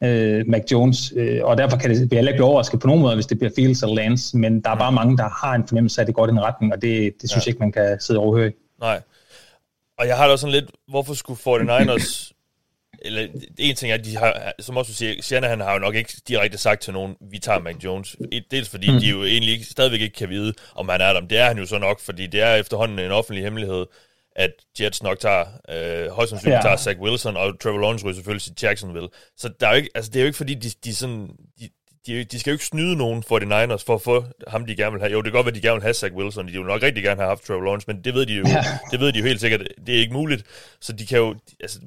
øh, 0.04 0.44
Mac 0.48 0.64
Jones, 0.72 1.14
øh, 1.16 1.40
og 1.44 1.58
derfor 1.58 1.78
kan 1.78 1.90
det 1.90 2.12
vi 2.12 2.16
heller 2.16 2.32
ikke 2.32 2.38
blive 2.38 2.48
overrasket 2.48 2.80
på 2.80 2.88
nogen 2.88 3.02
måde, 3.02 3.16
hvis 3.16 3.26
det 3.26 3.38
bliver 3.40 3.52
Fields 3.56 3.84
eller 3.84 3.96
Lance, 3.96 4.38
men 4.38 4.62
der 4.62 4.70
er 4.70 4.76
bare 4.76 4.92
mange, 4.92 5.18
der 5.18 5.30
har 5.46 5.56
en 5.56 5.68
fornemmelse 5.68 6.02
af, 6.02 6.04
at 6.04 6.08
det 6.08 6.16
går 6.16 6.28
i 6.28 6.30
den 6.30 6.42
retning, 6.42 6.74
og 6.74 6.82
det, 6.82 7.14
det 7.22 7.30
synes 7.30 7.46
ja. 7.46 7.50
jeg 7.50 7.54
ikke, 7.54 7.60
man 7.60 7.72
kan 7.72 7.98
sidde 8.00 8.20
og 8.20 8.26
overhøre. 8.26 8.52
Nej. 8.80 9.02
Og 10.00 10.08
jeg 10.08 10.18
har 10.18 10.26
da 10.26 10.32
også 10.32 10.42
sådan 10.42 10.54
lidt, 10.54 10.72
hvorfor 10.88 11.14
skulle 11.14 11.40
49ers 11.40 12.32
eller 13.06 13.28
en 13.60 13.76
ting 13.76 13.92
er, 13.92 13.96
at 13.96 14.06
de 14.06 14.18
har, 14.18 14.54
som 14.60 14.78
også 14.78 14.94
siger, 14.94 15.22
Shanahan 15.22 15.60
har 15.60 15.74
jo 15.74 15.80
nok 15.80 15.96
ikke 15.96 16.14
direkte 16.28 16.58
sagt 16.58 16.82
til 16.82 16.94
nogen, 16.94 17.16
vi 17.32 17.40
tager 17.40 17.60
Mac 17.60 17.76
Jones. 17.84 18.16
Dels 18.52 18.70
fordi 18.70 18.92
mm. 18.92 19.00
de 19.00 19.10
jo 19.10 19.24
egentlig 19.24 19.54
ikke, 19.54 19.66
stadigvæk 19.66 20.02
ikke 20.02 20.16
kan 20.16 20.30
vide, 20.30 20.54
om 20.76 20.90
han 20.90 21.02
er 21.02 21.14
der. 21.14 21.20
Det 21.20 21.38
er 21.38 21.46
han 21.46 21.58
jo 21.58 21.66
så 21.66 21.78
nok, 21.78 22.00
fordi 22.00 22.28
det 22.28 22.42
er 22.42 22.56
efterhånden 22.56 23.00
en 23.00 23.12
offentlig 23.12 23.44
hemmelighed, 23.44 23.86
at 24.36 24.52
Jets 24.80 25.04
nok 25.04 25.20
tager, 25.20 25.46
øh, 25.70 26.12
højst 26.12 26.30
sandsynligt 26.30 26.56
ja. 26.56 26.62
tager 26.62 26.78
Zach 26.78 27.00
Wilson, 27.00 27.38
og 27.38 27.60
Trevor 27.60 27.80
Lawrence 27.80 28.06
ryger 28.06 28.16
selvfølgelig 28.16 28.42
til 28.42 28.54
Jacksonville. 28.62 29.08
Så 29.38 29.50
der 29.60 29.68
er 29.68 29.72
jo 29.72 29.78
ikke, 29.78 29.90
altså, 29.96 30.12
det 30.12 30.20
er 30.20 30.24
jo 30.24 30.26
ikke 30.26 30.38
fordi, 30.38 30.54
de, 30.54 30.70
de, 30.84 30.96
sådan, 30.96 31.30
de, 31.60 31.70
de, 32.08 32.24
de 32.24 32.40
skal 32.40 32.52
jo 32.52 32.56
ikke 32.56 32.66
snyde 32.66 32.96
nogen 32.96 33.24
for 33.24 33.40
de 33.40 33.46
Niners 33.46 33.84
for 33.84 33.96
at 33.96 34.02
få 34.02 34.26
ham, 34.48 34.66
de 34.66 34.76
gerne 34.76 34.92
vil 34.92 35.02
have. 35.02 35.12
Jo, 35.12 35.18
det 35.18 35.26
kan 35.26 35.32
godt 35.32 35.46
være, 35.46 35.56
de 35.56 35.62
gerne 35.62 35.76
vil 35.76 35.84
have 35.84 35.94
Zach 35.94 36.16
Wilson. 36.16 36.48
De 36.48 36.52
vil 36.52 36.62
nok 36.62 36.84
rigtig 36.84 37.04
gerne 37.04 37.22
have 37.22 37.28
haft 37.28 37.44
Trevor 37.44 37.64
Lawrence, 37.64 37.88
men 37.88 38.04
det 38.04 38.14
ved 38.14 38.26
de 38.26 38.34
jo, 38.34 38.44
ja. 38.48 38.64
det 38.92 39.00
ved 39.00 39.14
de 39.14 39.20
jo 39.20 39.26
helt 39.26 39.42
sikkert. 39.42 39.62
Det 39.88 39.96
er 39.96 40.00
ikke 40.00 40.14
muligt. 40.14 40.44
Så 40.82 40.94
de 40.94 41.06
kan 41.06 41.18
jo, 41.18 41.36
altså, 41.60 41.80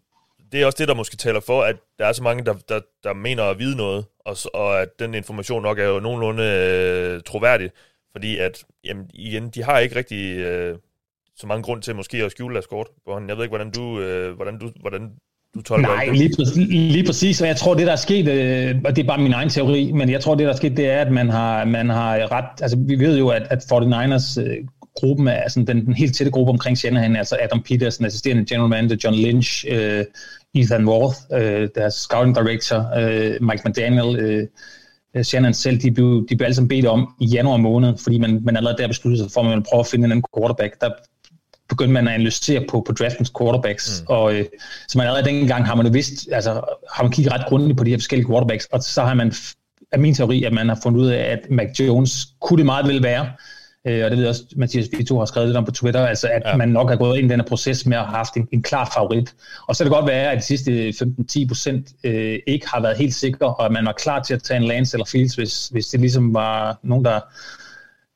det 0.53 0.63
er 0.63 0.67
også 0.67 0.77
det, 0.79 0.89
der 0.89 0.95
måske 0.95 1.17
taler 1.17 1.41
for, 1.41 1.63
at 1.63 1.77
der 1.99 2.07
er 2.07 2.13
så 2.13 2.23
mange, 2.23 2.45
der, 2.45 2.55
der, 2.69 2.81
der 3.05 3.15
mener 3.15 3.43
at 3.43 3.59
vide 3.59 3.77
noget, 3.77 4.05
og, 4.21 4.37
og 4.55 4.83
at 4.83 4.89
den 4.99 5.15
information 5.15 5.63
nok 5.63 5.79
er 5.79 5.85
jo 5.85 6.01
nogenlunde 6.01 6.45
øh, 6.45 7.21
troværdig, 7.27 7.71
fordi 8.13 8.39
at, 8.39 8.65
jamen, 8.85 9.11
igen, 9.15 9.49
de 9.49 9.63
har 9.63 9.79
ikke 9.79 9.97
rigtig 9.97 10.37
øh, 10.37 10.77
så 11.37 11.47
mange 11.47 11.63
grund 11.63 11.83
til 11.83 11.97
måske 11.97 12.25
at 12.25 12.31
skjule 12.31 12.55
deres 12.55 12.67
kort 12.67 12.87
på 13.07 13.13
hånden. 13.13 13.29
Jeg 13.29 13.37
ved 13.37 13.45
ikke, 13.45 13.57
hvordan 13.57 13.71
du, 13.71 14.01
øh, 14.01 14.37
hvordan 14.37 14.59
du, 14.59 14.71
hvordan 14.81 15.11
du 15.55 15.63
tolker 15.63 15.87
Nej, 15.87 16.09
lige, 16.13 16.37
præcis, 16.37 16.57
lige 16.71 17.05
præcis, 17.05 17.41
og 17.41 17.49
jeg 17.49 17.57
tror, 17.57 17.75
det 17.75 17.87
der 17.87 17.93
er 17.93 17.97
sket, 17.97 18.29
øh, 18.29 18.77
og 18.85 18.97
det 18.97 19.03
er 19.03 19.07
bare 19.07 19.23
min 19.23 19.33
egen 19.33 19.49
teori, 19.49 19.93
men 19.93 20.11
jeg 20.11 20.21
tror, 20.21 20.35
det 20.35 20.47
der 20.47 20.53
er 20.53 20.57
sket, 20.57 20.77
det 20.77 20.87
er, 20.87 21.01
at 21.01 21.13
man 21.13 21.29
har, 21.29 21.65
man 21.65 21.89
har 21.89 22.33
ret, 22.33 22.63
altså 22.63 22.77
vi 22.79 22.99
ved 22.99 23.19
jo, 23.19 23.29
at, 23.29 23.47
at 23.51 23.59
49ers 23.73 24.41
øh, 24.41 24.57
gruppen 25.01 25.29
er 25.29 25.49
sådan 25.49 25.67
den, 25.67 25.87
den 25.87 25.95
helt 25.95 26.17
tætte 26.17 26.33
gruppe 26.33 26.51
omkring 26.51 26.79
Shanahan, 26.79 27.17
altså 27.17 27.37
Adam 27.41 27.63
Peterson, 27.63 28.07
assisterende 28.07 28.45
general 28.47 28.71
manager, 28.71 28.97
John 29.05 29.17
Lynch, 29.17 29.65
øh, 29.69 30.05
Ethan 30.55 30.89
Worth, 30.89 31.17
øh, 31.33 31.69
deres 31.75 31.95
scouting 31.95 32.35
director, 32.37 32.91
øh, 32.97 33.37
Mike 33.41 33.63
McDaniel, 33.69 34.19
øh, 34.19 34.47
Shannon 35.25 35.55
selv, 35.55 35.79
de 35.81 35.91
blev, 35.91 36.27
de 36.29 36.37
blev 36.37 36.45
alle 36.45 36.55
sammen 36.55 36.69
bedt 36.69 36.87
om 36.87 37.15
i 37.21 37.27
januar 37.27 37.57
måned, 37.57 37.95
fordi 37.99 38.19
man, 38.19 38.41
man 38.45 38.57
allerede 38.57 38.83
der 38.83 38.89
besluttede 38.89 39.23
sig 39.25 39.33
for, 39.33 39.41
at 39.41 39.45
man 39.45 39.51
ville 39.51 39.65
prøve 39.71 39.81
at 39.81 39.87
finde 39.87 40.05
en 40.05 40.11
anden 40.11 40.25
quarterback. 40.37 40.81
Der 40.81 40.91
begyndte 41.69 41.93
man 41.93 42.09
at 42.09 42.15
analysere 42.15 42.65
på, 42.69 42.83
på 42.87 42.93
draftens 42.93 43.33
quarterbacks, 43.39 44.01
mm. 44.01 44.15
og 44.15 44.35
øh, 44.35 44.45
så 44.89 44.99
man 44.99 45.07
allerede 45.07 45.29
dengang 45.29 45.67
har 45.67 45.75
man 45.75 45.87
jo 45.87 45.93
vidst, 45.93 46.29
altså 46.33 46.53
har 46.93 47.03
man 47.03 47.13
kigget 47.13 47.35
ret 47.35 47.47
grundigt 47.47 47.79
på 47.79 47.85
de 47.85 47.91
her 47.91 47.99
forskellige 47.99 48.29
quarterbacks, 48.29 48.65
og 48.65 48.83
så 48.83 49.03
har 49.03 49.15
man, 49.15 49.33
af 49.93 49.99
min 49.99 50.15
teori, 50.15 50.45
at 50.45 50.53
man 50.53 50.69
har 50.69 50.79
fundet 50.83 51.01
ud 51.01 51.07
af, 51.07 51.23
at 51.23 51.41
Mac 51.51 51.81
Jones 51.81 52.27
kunne 52.41 52.57
det 52.57 52.67
meget 52.67 52.87
vel 52.87 53.03
være, 53.03 53.31
øh, 53.89 54.05
og 54.05 54.11
det 54.11 54.19
ved 54.19 54.25
jeg 54.25 54.29
også, 54.29 54.45
Mathias 54.57 54.89
Vito 54.93 55.19
har 55.19 55.27
skrevet 55.27 55.49
lidt 55.49 55.57
om 55.57 55.65
på 55.65 55.71
Twitter, 55.71 56.07
altså 56.07 56.29
at 56.29 56.43
ja. 56.47 56.57
man 56.57 56.69
nok 56.69 56.89
har 56.89 56.97
gået 56.97 57.19
ind 57.19 57.27
i 57.27 57.31
den 57.31 57.41
her 57.41 57.47
proces 57.47 57.87
med 57.87 57.97
at 57.97 58.05
have 58.05 58.17
haft 58.17 58.35
en, 58.37 58.49
en 58.53 58.63
klar 58.63 58.91
favorit. 58.95 59.35
Og 59.67 59.77
så 59.77 59.85
kan 59.85 59.91
det 59.91 59.97
godt 59.97 60.07
være, 60.11 60.33
at 60.33 60.39
de 60.39 60.43
sidste 60.43 60.89
15-10 60.89 61.49
procent 61.49 61.89
øh, 62.05 62.39
ikke 62.47 62.69
har 62.69 62.83
været 62.83 62.97
helt 62.97 63.15
sikre, 63.15 63.47
og 63.55 63.65
at 63.65 63.73
man 63.73 63.87
var 63.87 63.93
klar 63.93 64.23
til 64.23 64.35
at 64.35 64.43
tage 64.43 64.61
en 64.61 64.65
Lance 64.65 64.97
eller 64.97 65.07
Fields, 65.07 65.35
hvis, 65.35 65.69
hvis 65.69 65.87
det 65.87 66.01
ligesom 66.01 66.35
var 66.35 66.79
nogen, 66.83 67.05
der 67.05 67.21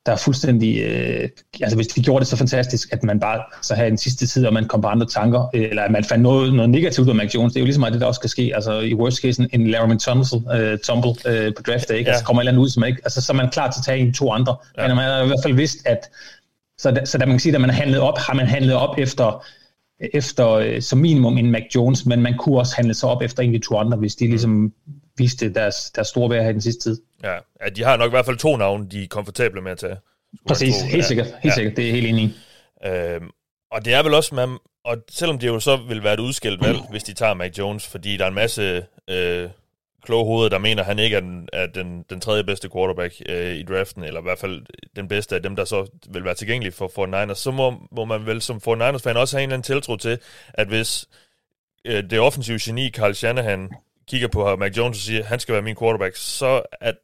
der 0.06 0.12
er 0.12 0.16
fuldstændig, 0.16 0.82
øh, 0.82 1.28
altså 1.60 1.76
hvis 1.76 1.86
de 1.86 2.02
gjorde 2.02 2.20
det 2.20 2.28
så 2.28 2.36
fantastisk, 2.36 2.92
at 2.92 3.02
man 3.02 3.20
bare 3.20 3.42
så 3.62 3.74
havde 3.74 3.88
en 3.88 3.98
sidste 3.98 4.26
tid, 4.26 4.46
og 4.46 4.52
man 4.52 4.68
kom 4.68 4.80
på 4.80 4.88
andre 4.88 5.06
tanker, 5.06 5.50
øh, 5.54 5.62
eller 5.62 5.82
at 5.82 5.90
man 5.90 6.04
fandt 6.04 6.22
noget, 6.22 6.54
noget 6.54 6.70
negativt 6.70 7.08
af 7.08 7.14
Mac 7.14 7.34
Jones, 7.34 7.52
det 7.52 7.58
er 7.58 7.62
jo 7.62 7.64
ligesom 7.64 7.80
meget 7.80 7.92
det, 7.92 8.00
der 8.00 8.06
også 8.06 8.20
kan 8.20 8.30
ske, 8.30 8.52
altså 8.54 8.80
i 8.80 8.94
worst 8.94 9.22
case, 9.22 9.48
en 9.52 9.66
Larry 9.66 9.96
Tunsil, 9.96 10.38
øh, 10.54 10.78
tumble 10.78 11.14
øh, 11.26 11.54
på 11.54 11.62
draft 11.62 11.88
day, 11.88 11.94
ikke? 11.94 12.08
Ja. 12.08 12.12
altså 12.12 12.24
kommer 12.24 12.40
et 12.40 12.44
eller 12.44 12.52
andet 12.52 12.62
ud, 12.62 12.68
som 12.68 12.84
ikke, 12.84 13.00
altså 13.04 13.20
så 13.20 13.32
er 13.32 13.36
man 13.36 13.50
klar 13.50 13.70
til 13.70 13.80
at 13.80 13.84
tage 13.84 13.98
en 13.98 14.12
to 14.12 14.32
andre, 14.32 14.56
ja. 14.78 14.88
men 14.88 14.96
man 14.96 15.04
har 15.04 15.22
i 15.22 15.26
hvert 15.26 15.42
fald 15.42 15.54
vidst, 15.54 15.78
at 15.86 15.98
så, 16.78 16.90
da, 16.90 17.04
så 17.04 17.18
da 17.18 17.26
man 17.26 17.32
kan 17.32 17.40
sige, 17.40 17.54
at 17.54 17.60
man 17.60 17.70
har 17.70 17.76
handlet 17.76 18.00
op, 18.00 18.18
har 18.18 18.34
man 18.34 18.46
handlet 18.46 18.74
op 18.74 18.98
efter, 18.98 19.44
efter 20.00 20.50
øh, 20.50 20.82
som 20.82 20.98
minimum 20.98 21.38
en 21.38 21.50
Mac 21.50 21.62
Jones, 21.74 22.06
men 22.06 22.22
man 22.22 22.36
kunne 22.36 22.58
også 22.58 22.76
handle 22.76 22.94
sig 22.94 23.08
op 23.08 23.22
efter 23.22 23.42
en 23.42 23.54
af 23.54 23.60
de 23.60 23.66
to 23.66 23.76
andre, 23.76 23.98
hvis 23.98 24.14
de 24.14 24.26
ligesom 24.26 24.72
viste 25.16 25.54
deres, 25.54 25.90
deres 25.90 26.08
store 26.08 26.30
værd 26.30 26.42
her 26.42 26.50
i 26.50 26.52
den 26.52 26.60
sidste 26.60 26.90
tid. 26.90 27.02
Ja, 27.22 27.34
ja, 27.34 27.68
de 27.76 27.82
har 27.82 27.96
nok 27.96 28.08
i 28.08 28.10
hvert 28.10 28.26
fald 28.26 28.36
to 28.36 28.56
navne, 28.56 28.88
de 28.90 29.02
er 29.02 29.08
komfortable 29.08 29.60
med 29.60 29.72
at 29.72 29.78
tage. 29.78 29.96
Præcis, 30.48 30.74
to, 30.74 30.86
helt 30.86 31.04
sikkert, 31.04 31.26
helt 31.26 31.44
ja. 31.44 31.54
sikkert, 31.54 31.76
det 31.76 31.88
er 31.88 31.92
helt 31.92 32.06
enig 32.06 32.24
i. 32.24 32.34
Øhm, 32.86 33.30
og 33.70 33.84
det 33.84 33.94
er 33.94 34.02
vel 34.02 34.14
også, 34.14 34.34
man, 34.34 34.58
og 34.84 34.96
selvom 35.10 35.38
det 35.38 35.46
jo 35.46 35.60
så 35.60 35.76
vil 35.76 36.04
være 36.04 36.14
et 36.14 36.20
udskilt 36.20 36.60
valg, 36.60 36.78
hvis 36.90 37.02
de 37.02 37.12
tager 37.12 37.34
Mac 37.34 37.58
Jones, 37.58 37.86
fordi 37.86 38.16
der 38.16 38.24
er 38.24 38.28
en 38.28 38.34
masse 38.34 38.86
øh, 39.10 39.48
kloge 40.02 40.24
hoveder, 40.24 40.48
der 40.48 40.58
mener, 40.58 40.82
at 40.82 40.86
han 40.86 40.98
ikke 40.98 41.16
er 41.16 41.20
den, 41.20 41.48
er 41.52 41.66
den, 41.66 42.04
den 42.10 42.20
tredje 42.20 42.44
bedste 42.44 42.70
quarterback 42.70 43.14
øh, 43.28 43.54
i 43.54 43.62
draften, 43.62 44.04
eller 44.04 44.20
i 44.20 44.22
hvert 44.22 44.38
fald 44.38 44.62
den 44.96 45.08
bedste 45.08 45.34
af 45.34 45.42
dem, 45.42 45.56
der 45.56 45.64
så 45.64 45.86
vil 46.10 46.24
være 46.24 46.34
tilgængelige 46.34 46.72
for 46.72 46.88
49ers, 46.88 47.34
så 47.34 47.50
må, 47.50 47.74
må 47.92 48.04
man 48.04 48.26
vel 48.26 48.42
som 48.42 48.56
49ers-fan 48.56 49.16
også 49.16 49.36
have 49.36 49.44
en 49.44 49.48
eller 49.48 49.54
anden 49.54 49.62
tiltro 49.62 49.96
til, 49.96 50.18
at 50.54 50.68
hvis 50.68 51.08
øh, 51.84 52.10
det 52.10 52.20
offensive 52.20 52.58
geni, 52.62 52.90
Carl 52.90 53.14
Shanahan, 53.14 53.70
kigger 54.08 54.28
på 54.28 54.56
Mac 54.56 54.76
Jones 54.76 54.98
og 54.98 55.02
siger, 55.02 55.20
at 55.20 55.26
han 55.26 55.40
skal 55.40 55.52
være 55.52 55.62
min 55.62 55.76
quarterback, 55.76 56.16
så 56.16 56.62
at, 56.80 56.94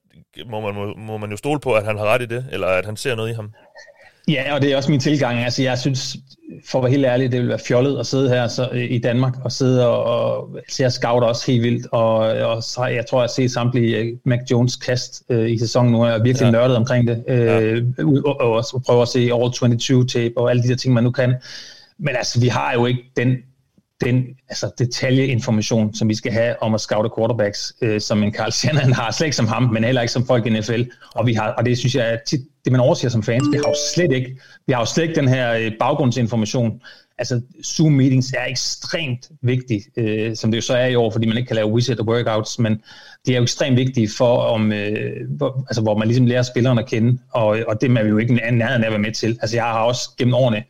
må, 0.47 0.61
man, 0.61 0.75
må, 0.75 0.95
må 0.97 1.17
man 1.17 1.31
jo 1.31 1.37
stole 1.37 1.61
på, 1.61 1.73
at 1.73 1.85
han 1.85 1.99
har 1.99 2.05
ret 2.05 2.23
i 2.23 2.27
det, 2.27 2.47
eller 2.53 2.67
at 2.67 2.87
han 2.87 2.97
ser 2.97 3.15
noget 3.15 3.31
i 3.31 3.35
ham. 3.35 3.53
Ja, 4.29 4.55
og 4.55 4.63
det 4.63 4.73
er 4.73 4.77
også 4.77 4.91
min 4.91 5.01
tilgang. 5.01 5.39
Altså, 5.39 5.63
jeg 5.63 5.79
synes, 5.79 6.17
for 6.71 6.79
at 6.79 6.83
være 6.83 6.91
helt 6.91 7.07
ærlig, 7.07 7.33
det 7.33 7.41
vil 7.41 7.49
være 7.49 7.59
fjollet 7.59 7.99
at 7.99 8.07
sidde 8.07 8.29
her 8.29 8.49
så, 8.49 8.71
i 8.71 8.99
Danmark 8.99 9.35
og 9.45 9.53
sidde 9.53 9.89
og, 9.89 10.05
og 10.05 10.51
se 10.69 10.85
at 10.85 10.93
scout 10.93 11.23
også 11.23 11.47
helt 11.47 11.63
vildt. 11.63 11.87
Og, 11.93 12.17
og 12.19 12.63
så, 12.63 12.85
jeg 12.85 13.07
tror, 13.07 13.19
jeg 13.19 13.23
har 13.23 13.29
set 13.29 13.51
samtlige 13.51 14.13
uh, 14.13 14.19
Mac 14.25 14.39
Jones 14.51 14.77
kast 14.77 15.23
uh, 15.31 15.51
i 15.51 15.59
sæsonen 15.59 15.93
nu, 15.93 16.03
og 16.03 16.09
jeg 16.09 16.19
er 16.19 16.23
virkelig 16.23 16.47
ja. 16.47 16.51
nørdet 16.51 16.77
omkring 16.77 17.09
det. 17.09 17.25
Uh, 17.29 17.37
ja. 17.37 18.05
og, 18.25 18.41
og 18.41 18.53
også 18.53 18.83
prøve 18.87 19.03
at 19.03 19.09
se 19.09 19.31
All 19.35 19.53
22 19.53 20.07
tape 20.07 20.35
og 20.37 20.51
alle 20.51 20.63
de 20.63 20.69
der 20.69 20.77
ting, 20.77 20.95
man 20.95 21.05
nu 21.05 21.11
kan. 21.11 21.35
Men 21.99 22.17
altså, 22.17 22.41
vi 22.41 22.49
har 22.49 22.73
jo 22.73 22.87
ikke 22.87 23.05
den 23.17 23.37
den 24.05 24.25
altså, 24.49 24.71
detaljeinformation, 24.79 25.95
som 25.95 26.09
vi 26.09 26.15
skal 26.15 26.33
have 26.33 26.63
om 26.63 26.75
at 26.75 26.81
scoute 26.81 27.11
quarterbacks, 27.19 27.75
øh, 27.83 28.01
som 28.01 28.23
en 28.23 28.35
Carl 28.35 28.53
Shannon 28.53 28.93
har, 28.93 29.11
slet 29.11 29.27
ikke 29.27 29.37
som 29.37 29.47
ham, 29.47 29.63
men 29.63 29.85
heller 29.85 30.03
ikke 30.03 30.13
som 30.13 30.27
folk 30.27 30.47
i 30.47 30.51
NFL. 30.51 30.83
Og, 31.15 31.27
vi 31.27 31.35
har, 31.35 31.49
og 31.49 31.65
det 31.65 31.79
synes 31.79 31.95
jeg 31.95 32.13
er 32.13 32.17
tit, 32.27 32.41
det 32.65 32.73
man 32.73 32.81
overser 32.81 33.09
som 33.09 33.23
fans, 33.23 33.45
vi 33.53 33.57
har 33.57 33.69
jo 33.69 33.75
slet 33.95 34.13
ikke, 34.13 34.41
vi 34.67 34.73
har 34.73 34.81
jo 34.81 34.87
slet 34.87 35.03
ikke 35.03 35.15
den 35.15 35.29
her 35.29 35.53
øh, 35.53 35.73
baggrundsinformation. 35.81 36.81
Altså 37.19 37.41
Zoom-meetings 37.65 38.33
er 38.39 38.47
ekstremt 38.49 39.29
vigtige, 39.43 39.83
øh, 39.97 40.37
som 40.37 40.51
det 40.51 40.59
jo 40.59 40.63
så 40.63 40.75
er 40.75 40.87
i 40.87 40.95
år, 40.95 41.11
fordi 41.11 41.27
man 41.27 41.37
ikke 41.37 41.47
kan 41.47 41.57
lave 41.57 41.73
wizard 41.73 42.01
workouts, 42.01 42.59
men 42.59 42.83
det 43.27 43.33
er 43.33 43.37
jo 43.37 43.43
ekstremt 43.43 43.77
vigtige 43.77 44.09
for, 44.17 44.37
om, 44.37 44.73
øh, 44.73 45.29
hvor, 45.29 45.65
altså, 45.69 45.83
hvor 45.83 45.99
man 45.99 46.09
ligesom 46.09 46.27
lærer 46.27 46.43
spillerne 46.43 46.81
at 46.81 46.89
kende, 46.89 47.19
og, 47.31 47.59
og 47.69 47.81
det 47.81 47.97
er 47.99 48.03
vi 48.03 48.09
jo 48.09 48.19
ikke 48.19 48.35
nærheden 48.35 48.83
af 48.83 48.87
at 48.87 48.93
være 48.93 48.99
med 48.99 49.13
til. 49.13 49.39
Altså 49.43 49.57
jeg 49.57 49.65
har 49.65 49.81
også 49.81 50.11
gennem 50.19 50.35
årene 50.35 50.65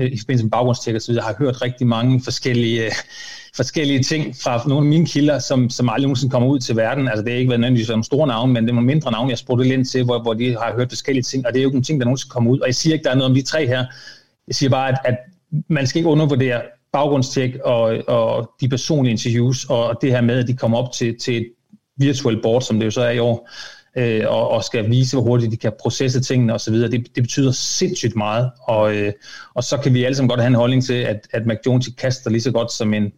Øh, 0.00 0.12
i 0.12 0.18
forbindelse 0.18 0.44
med 0.44 0.50
baggrundstjek 0.50 0.94
og 0.94 1.02
så 1.02 1.12
videre, 1.12 1.24
har 1.24 1.34
hørt 1.38 1.62
rigtig 1.62 1.86
mange 1.86 2.20
forskellige, 2.24 2.84
øh, 2.84 2.92
forskellige 3.56 4.02
ting 4.02 4.36
fra 4.36 4.68
nogle 4.68 4.86
af 4.86 4.88
mine 4.88 5.06
kilder, 5.06 5.38
som, 5.38 5.70
som 5.70 5.88
aldrig 5.88 6.02
nogensinde 6.02 6.30
kommer 6.30 6.48
ud 6.48 6.58
til 6.58 6.76
verden. 6.76 7.08
Altså 7.08 7.24
det 7.24 7.32
er 7.32 7.36
ikke 7.36 7.48
været 7.48 7.60
nødvendigvis 7.60 7.88
nogle 7.88 8.04
store 8.04 8.26
navne, 8.26 8.52
men 8.52 8.64
det 8.64 8.70
er 8.70 8.74
nogle 8.74 8.86
mindre 8.86 9.12
navne, 9.12 9.30
jeg 9.30 9.38
spurgte 9.38 9.64
lidt 9.64 9.74
ind 9.74 9.84
til, 9.84 10.04
hvor, 10.04 10.22
hvor 10.22 10.34
de 10.34 10.52
har 10.52 10.74
hørt 10.76 10.88
forskellige 10.88 11.22
ting, 11.22 11.46
og 11.46 11.52
det 11.52 11.58
er 11.58 11.62
jo 11.62 11.68
ikke 11.68 11.76
nogle 11.76 11.84
ting, 11.84 12.00
der 12.00 12.04
nogensinde 12.04 12.30
kommer 12.30 12.50
ud. 12.50 12.60
Og 12.60 12.66
jeg 12.66 12.74
siger 12.74 12.94
ikke, 12.94 13.04
der 13.04 13.10
er 13.10 13.14
noget 13.14 13.30
om 13.30 13.34
de 13.34 13.42
tre 13.42 13.66
her. 13.66 13.84
Jeg 14.48 14.54
siger 14.54 14.70
bare, 14.70 14.88
at, 14.88 14.98
at 15.04 15.16
man 15.68 15.86
skal 15.86 15.98
ikke 15.98 16.10
undervurdere 16.10 16.62
baggrundstjek 16.92 17.56
og, 17.64 17.98
og 18.08 18.50
de 18.60 18.68
personlige 18.68 19.12
interviews, 19.12 19.64
og 19.64 19.98
det 20.02 20.10
her 20.10 20.20
med, 20.20 20.38
at 20.38 20.48
de 20.48 20.56
kommer 20.56 20.78
op 20.78 20.92
til, 20.92 21.18
til 21.18 21.36
et 21.36 21.46
virtuelt 21.96 22.42
board, 22.42 22.62
som 22.62 22.78
det 22.78 22.86
jo 22.86 22.90
så 22.90 23.02
er 23.02 23.10
i 23.10 23.18
år, 23.18 23.48
øh, 23.96 24.24
og, 24.26 24.50
og 24.50 24.64
skal 24.64 24.90
vise, 24.90 25.16
hvor 25.16 25.24
hurtigt 25.24 25.52
de 25.52 25.56
kan 25.56 25.72
processe 25.80 26.20
tingene 26.20 26.54
osv. 26.54 26.74
Det, 26.74 26.90
det 26.90 27.22
betyder 27.22 27.52
sindssygt 27.52 28.16
meget, 28.16 28.50
og, 28.62 28.96
øh, 28.96 29.12
og 29.54 29.64
så 29.64 29.76
kan 29.76 29.94
vi 29.94 30.04
alle 30.04 30.16
sammen 30.16 30.28
godt 30.28 30.40
have 30.40 30.48
en 30.48 30.54
holdning 30.54 30.84
til, 30.84 30.94
at, 30.94 31.28
at 31.30 31.46
McJones 31.46 31.88
kaster 31.98 32.30
lige 32.30 32.40
så 32.40 32.52
godt 32.52 32.72
som 32.72 32.94
en, 32.94 33.12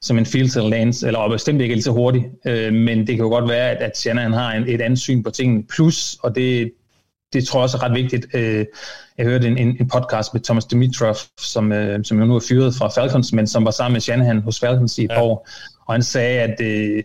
som 0.00 0.18
en 0.18 0.26
Fields 0.26 0.56
eller 0.56 0.70
Lance, 0.70 1.06
eller 1.06 1.28
bestemt 1.28 1.60
ikke 1.60 1.74
lige 1.74 1.84
så 1.84 1.92
hurtigt, 1.92 2.24
øh, 2.46 2.72
men 2.72 2.98
det 2.98 3.06
kan 3.06 3.18
jo 3.18 3.28
godt 3.28 3.48
være, 3.48 3.70
at, 3.70 3.82
at 3.82 3.98
Shanahan 3.98 4.32
har 4.32 4.52
en, 4.52 4.68
et 4.68 4.80
andet 4.80 4.98
syn 4.98 5.22
på 5.22 5.30
tingene. 5.30 5.62
Plus, 5.62 6.16
og 6.22 6.34
det, 6.34 6.72
det 7.32 7.46
tror 7.46 7.60
jeg 7.60 7.62
også 7.62 7.76
er 7.76 7.82
ret 7.82 7.94
vigtigt, 7.94 8.26
øh, 8.34 8.66
jeg 9.18 9.26
hørte 9.26 9.48
en, 9.48 9.58
en, 9.58 9.76
en 9.80 9.88
podcast 9.88 10.34
med 10.34 10.40
Thomas 10.40 10.64
Dimitrov, 10.64 11.14
som, 11.38 11.72
øh, 11.72 12.04
som 12.04 12.18
jo 12.18 12.24
nu 12.24 12.36
er 12.36 12.40
fyret 12.48 12.74
fra 12.74 12.88
Falcons, 12.88 13.32
men 13.32 13.46
som 13.46 13.64
var 13.64 13.70
sammen 13.70 13.92
med 13.92 14.00
Shanahan 14.00 14.42
hos 14.42 14.60
Falcons 14.60 14.98
i 14.98 15.04
et 15.04 15.10
ja. 15.10 15.22
år, 15.22 15.48
og 15.86 15.94
han 15.94 16.02
sagde, 16.02 16.40
at 16.40 16.60
øh, 16.60 17.02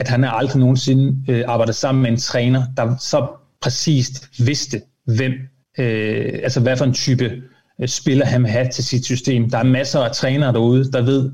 at 0.00 0.08
han 0.08 0.22
har 0.22 0.30
aldrig 0.30 0.60
nogensinde 0.60 1.32
øh, 1.32 1.44
arbejdet 1.46 1.74
sammen 1.74 2.02
med 2.02 2.10
en 2.10 2.16
træner, 2.16 2.62
der 2.76 2.96
så 2.96 3.26
præcist 3.60 4.28
vidste, 4.38 4.82
hvem, 5.04 5.32
øh, 5.78 6.40
altså 6.42 6.60
hvad 6.60 6.76
for 6.76 6.84
en 6.84 6.94
type 6.94 7.32
øh, 7.80 7.88
spiller 7.88 8.26
han 8.26 8.42
vil 8.42 8.50
have 8.50 8.68
til 8.68 8.84
sit 8.84 9.04
system. 9.04 9.50
Der 9.50 9.58
er 9.58 9.62
masser 9.62 10.00
af 10.00 10.12
trænere 10.12 10.52
derude, 10.52 10.92
der 10.92 11.02
ved 11.02 11.30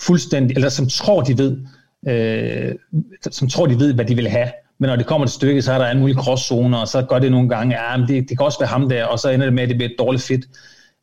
fuldstændig, 0.00 0.54
eller 0.54 0.68
som 0.68 0.88
tror, 0.88 1.20
de 1.22 1.38
ved, 1.38 1.56
øh, 2.08 2.74
som 3.30 3.48
tror, 3.48 3.66
de 3.66 3.78
ved, 3.78 3.94
hvad 3.94 4.04
de 4.04 4.14
vil 4.14 4.28
have. 4.28 4.50
Men 4.78 4.88
når 4.88 4.96
det 4.96 5.06
kommer 5.06 5.26
til 5.26 5.34
stykket, 5.34 5.64
så 5.64 5.72
er 5.72 5.78
der 5.78 5.84
alle 5.84 6.00
mulige 6.00 6.16
crosszoner, 6.16 6.78
og 6.78 6.88
så 6.88 7.02
gør 7.02 7.18
det 7.18 7.30
nogle 7.30 7.48
gange, 7.48 7.82
ja, 7.82 7.96
men 7.96 8.08
det, 8.08 8.28
det 8.28 8.38
kan 8.38 8.46
også 8.46 8.58
være 8.58 8.68
ham 8.68 8.88
der, 8.88 9.04
og 9.04 9.18
så 9.18 9.30
ender 9.30 9.46
det 9.46 9.54
med, 9.54 9.62
at 9.62 9.68
det 9.68 9.76
bliver 9.76 9.90
et 9.90 9.96
dårligt 9.98 10.24
fit. 10.24 10.48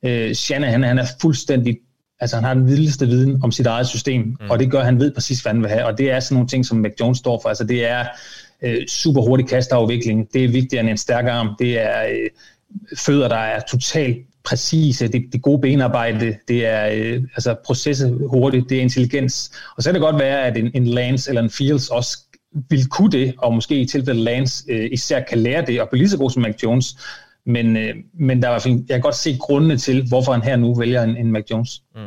Øh, 0.06 0.34
Shanna, 0.34 0.68
han, 0.68 0.84
han 0.84 1.00
er 1.00 1.06
fuldstændig 1.22 1.78
Altså 2.20 2.36
han 2.36 2.46
har 2.46 2.54
den 2.54 2.68
vildeste 2.68 3.08
viden 3.08 3.44
om 3.44 3.52
sit 3.52 3.66
eget 3.66 3.88
system, 3.88 4.22
mm. 4.22 4.50
og 4.50 4.60
det 4.60 4.72
gør, 4.72 4.80
at 4.80 4.86
han 4.86 5.00
ved 5.00 5.12
præcis, 5.12 5.42
hvad 5.42 5.52
han 5.52 5.62
vil 5.62 5.70
have. 5.70 5.86
Og 5.86 5.98
det 5.98 6.12
er 6.12 6.20
sådan 6.20 6.36
nogle 6.36 6.48
ting, 6.48 6.66
som 6.66 6.78
Mac 6.78 6.92
Jones 7.00 7.18
står 7.18 7.40
for. 7.42 7.50
Altså 7.50 7.64
det 7.64 7.86
er 7.86 8.06
øh, 8.62 8.88
super 8.88 9.22
hurtig 9.22 9.48
kastafvikling, 9.48 10.34
det 10.34 10.44
er 10.44 10.50
vigtigere 10.50 10.82
end 10.82 10.90
en 10.90 10.98
stærk 10.98 11.26
arm, 11.26 11.56
det 11.60 11.80
er 11.80 12.04
øh, 12.04 12.30
fødder, 12.98 13.28
der 13.28 13.36
er 13.36 13.60
totalt 13.60 14.18
præcise, 14.44 15.08
det, 15.08 15.24
det 15.34 15.42
gode 15.42 15.62
benarbejde, 15.62 16.38
det 16.48 16.66
er 16.66 16.90
øh, 16.94 17.24
altså 17.36 17.56
processe 17.66 18.14
hurtigt, 18.30 18.70
det 18.70 18.78
er 18.78 18.82
intelligens. 18.82 19.52
Og 19.78 19.84
så 19.84 19.90
kan 19.90 19.94
det 19.94 20.02
godt 20.02 20.20
være, 20.20 20.46
at 20.46 20.58
en, 20.58 20.72
en 20.74 20.88
Lance 20.88 21.30
eller 21.30 21.42
en 21.42 21.50
Fields 21.50 21.90
også 21.90 22.18
vil 22.70 22.88
kunne 22.88 23.12
det, 23.12 23.34
og 23.38 23.54
måske 23.54 23.82
i 23.82 23.86
tilfælde 23.86 24.24
Lance 24.24 24.64
øh, 24.70 24.90
især 24.92 25.20
kan 25.20 25.38
lære 25.38 25.66
det, 25.66 25.82
og 25.82 25.90
blive 25.90 26.00
lige 26.00 26.10
så 26.10 26.18
god 26.18 26.30
som 26.30 26.42
Mac 26.42 26.56
Jones. 26.64 26.98
Men, 27.48 27.78
øh, 27.78 27.96
men 28.14 28.42
der 28.42 28.50
er, 28.50 28.54
jeg 28.66 28.84
kan 28.90 29.02
godt 29.02 29.16
se 29.16 29.38
grundene 29.40 29.78
til, 29.78 30.08
hvorfor 30.08 30.32
han 30.32 30.42
her 30.42 30.56
nu 30.56 30.76
vælger 30.76 31.04
en, 31.04 31.18
en 31.18 31.32
Mac 31.32 31.44
Jones. 31.52 31.82
Mm. 31.96 32.02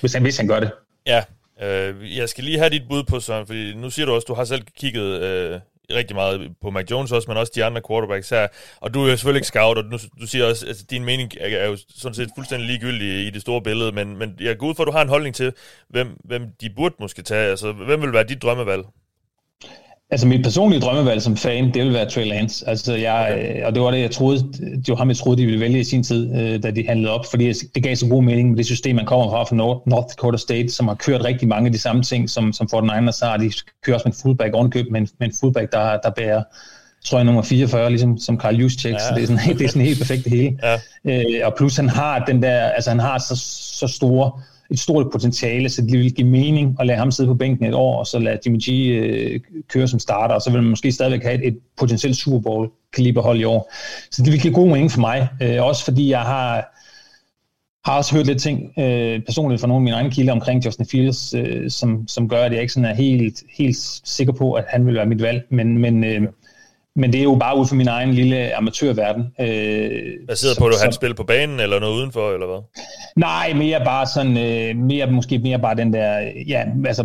Hvis, 0.00 0.12
han, 0.12 0.22
hvis 0.22 0.36
han 0.36 0.48
gør 0.48 0.60
det. 0.60 0.70
Ja, 1.06 1.22
øh, 1.62 2.16
jeg 2.16 2.28
skal 2.28 2.44
lige 2.44 2.58
have 2.58 2.70
dit 2.70 2.82
bud 2.88 3.02
på 3.02 3.20
sådan, 3.20 3.46
fordi 3.46 3.74
nu 3.74 3.90
siger 3.90 4.06
du 4.06 4.12
også, 4.12 4.26
du 4.28 4.34
har 4.34 4.44
selv 4.44 4.62
kigget 4.78 5.22
øh, 5.22 5.60
rigtig 5.94 6.16
meget 6.16 6.50
på 6.62 6.70
Mac 6.70 6.90
Jones 6.90 7.12
også, 7.12 7.30
men 7.30 7.36
også 7.36 7.52
de 7.54 7.64
andre 7.64 7.82
quarterbacks 7.88 8.30
her. 8.30 8.46
Og 8.80 8.94
du 8.94 9.02
er 9.02 9.10
jo 9.10 9.16
selvfølgelig 9.16 9.38
ikke 9.38 9.46
scout, 9.46 9.78
og 9.78 9.84
du, 9.84 9.98
du 10.20 10.26
siger 10.26 10.44
også, 10.44 10.64
at 10.64 10.68
altså, 10.68 10.84
din 10.90 11.04
mening 11.04 11.32
er, 11.40 11.58
er 11.58 11.66
jo 11.66 11.76
sådan 11.96 12.14
set 12.14 12.30
fuldstændig 12.36 12.66
ligegyldig 12.66 13.26
i 13.26 13.30
det 13.30 13.40
store 13.40 13.62
billede, 13.62 13.92
men, 13.92 14.16
men 14.16 14.36
jeg 14.40 14.58
går 14.58 14.66
ud 14.66 14.74
for, 14.74 14.82
at 14.82 14.86
du 14.86 14.92
har 14.92 15.02
en 15.02 15.08
holdning 15.08 15.34
til, 15.34 15.52
hvem, 15.88 16.16
hvem 16.24 16.42
de 16.60 16.70
burde 16.76 16.94
måske 17.00 17.22
tage. 17.22 17.50
Altså, 17.50 17.72
hvem 17.72 18.02
vil 18.02 18.12
være 18.12 18.24
dit 18.24 18.42
drømmevalg? 18.42 18.82
Altså 20.12 20.26
mit 20.26 20.42
personlige 20.42 20.80
drømmevalg 20.80 21.22
som 21.22 21.36
fan, 21.36 21.74
det 21.74 21.84
vil 21.84 21.92
være 21.92 22.10
Trey 22.10 22.26
Lance. 22.26 22.68
Altså 22.68 22.94
jeg, 22.94 23.28
okay. 23.32 23.60
Øh, 23.60 23.66
og 23.66 23.74
det 23.74 23.82
var 23.82 23.90
det, 23.90 24.00
jeg 24.00 24.10
troede, 24.10 24.52
det 24.62 24.88
var 24.88 24.94
ham, 24.94 25.08
jeg 25.08 25.16
troede, 25.16 25.40
de 25.40 25.46
ville 25.46 25.60
vælge 25.60 25.80
i 25.80 25.84
sin 25.84 26.02
tid, 26.02 26.34
øh, 26.34 26.62
da 26.62 26.70
de 26.70 26.84
handlede 26.88 27.12
op, 27.12 27.24
fordi 27.30 27.52
det 27.52 27.82
gav 27.82 27.96
så 27.96 28.08
god 28.08 28.22
mening 28.22 28.48
med 28.48 28.56
det 28.56 28.66
system, 28.66 28.96
man 28.96 29.06
kommer 29.06 29.30
fra 29.30 29.44
fra 29.44 29.56
North 29.86 30.08
Dakota 30.08 30.38
State, 30.38 30.68
som 30.68 30.88
har 30.88 30.94
kørt 30.94 31.24
rigtig 31.24 31.48
mange 31.48 31.66
af 31.66 31.72
de 31.72 31.78
samme 31.78 32.02
ting, 32.02 32.30
som, 32.30 32.52
som 32.52 32.68
Fortnite 32.68 33.24
har. 33.26 33.36
De 33.36 33.52
kører 33.84 33.94
også 33.94 34.08
med 34.08 34.14
en 34.14 34.20
fullback 34.22 34.54
ovenkøb, 34.54 34.86
men 34.90 35.08
med 35.18 35.28
en 35.28 35.34
fullback, 35.40 35.72
der, 35.72 35.98
der 36.04 36.10
bærer 36.10 36.42
tror 37.04 37.18
jeg, 37.18 37.24
nummer 37.24 37.42
44, 37.42 37.90
ligesom 37.90 38.18
som 38.18 38.40
Carl 38.40 38.56
Juszczyk, 38.56 38.92
ja. 38.92 38.98
så 38.98 39.14
det 39.14 39.22
er, 39.22 39.26
sådan, 39.26 39.56
det 39.58 39.64
er 39.64 39.68
sådan 39.68 39.82
helt 39.82 39.98
perfekt 39.98 40.24
det 40.24 40.32
hele. 40.32 40.58
Ja. 40.62 40.78
Øh, 41.04 41.46
og 41.46 41.54
plus 41.56 41.76
han 41.76 41.88
har 41.88 42.24
den 42.24 42.42
der, 42.42 42.60
altså 42.60 42.90
han 42.90 43.00
har 43.00 43.18
så, 43.18 43.36
så 43.78 43.86
store 43.86 44.32
et 44.70 44.78
stort 44.78 45.06
potentiale, 45.12 45.68
så 45.68 45.82
det 45.82 45.98
vil 45.98 46.14
give 46.14 46.28
mening 46.28 46.76
at 46.80 46.86
lade 46.86 46.98
ham 46.98 47.10
sidde 47.10 47.28
på 47.28 47.34
bænken 47.34 47.66
et 47.66 47.74
år, 47.74 47.98
og 47.98 48.06
så 48.06 48.18
lade 48.18 48.38
Jimmy 48.46 48.58
G 48.58 48.68
øh, 48.70 49.40
køre 49.68 49.88
som 49.88 49.98
starter, 49.98 50.34
og 50.34 50.42
så 50.42 50.50
vil 50.50 50.62
man 50.62 50.70
måske 50.70 50.92
stadigvæk 50.92 51.22
have 51.22 51.34
et, 51.34 51.48
et 51.48 51.58
potentielt 51.78 52.16
Super 52.16 52.38
Bowl 52.38 52.70
kaliberhold 52.92 53.40
i 53.40 53.44
år. 53.44 53.72
Så 54.10 54.22
det 54.22 54.32
vil 54.32 54.40
give 54.40 54.54
god 54.54 54.68
mening 54.68 54.90
for 54.90 55.00
mig, 55.00 55.28
øh, 55.42 55.64
også 55.64 55.84
fordi 55.84 56.10
jeg 56.10 56.20
har 56.20 56.76
har 57.84 57.96
også 57.96 58.16
hørt 58.16 58.26
lidt 58.26 58.42
ting 58.42 58.72
øh, 58.78 59.20
personligt 59.20 59.60
fra 59.60 59.68
nogle 59.68 59.80
af 59.80 59.84
mine 59.84 59.96
egne 59.96 60.10
kilder 60.10 60.32
omkring 60.32 60.64
Justin 60.66 60.86
Fields, 60.86 61.34
øh, 61.34 61.70
som, 61.70 62.08
som 62.08 62.28
gør, 62.28 62.42
at 62.42 62.52
jeg 62.52 62.60
ikke 62.60 62.72
sådan 62.72 62.90
er 62.90 62.94
helt, 62.94 63.42
helt 63.58 63.76
sikker 64.04 64.32
på, 64.32 64.52
at 64.52 64.64
han 64.68 64.86
vil 64.86 64.94
være 64.94 65.06
mit 65.06 65.22
valg. 65.22 65.42
Men, 65.50 65.78
men 65.78 66.04
øh, 66.04 66.22
men 66.96 67.12
det 67.12 67.18
er 67.18 67.24
jo 67.24 67.36
bare 67.40 67.58
ud 67.58 67.66
fra 67.66 67.76
min 67.76 67.88
egen 67.88 68.14
lille 68.14 68.54
amatørverden. 68.54 69.22
Øh, 69.40 70.26
Baseret 70.28 70.58
på, 70.58 70.66
at 70.66 70.82
han 70.82 70.92
spiller 70.92 71.16
på 71.16 71.24
banen, 71.24 71.60
eller 71.60 71.80
noget 71.80 71.94
udenfor, 71.94 72.32
eller 72.32 72.46
hvad? 72.46 72.82
Nej, 73.16 73.52
mere 73.52 73.84
bare 73.84 74.06
sådan, 74.06 74.36
øh, 74.36 74.76
mere, 74.76 75.10
måske 75.10 75.38
mere 75.38 75.58
bare 75.58 75.76
den 75.76 75.92
der, 75.92 76.18
ja, 76.46 76.64
altså, 76.86 77.04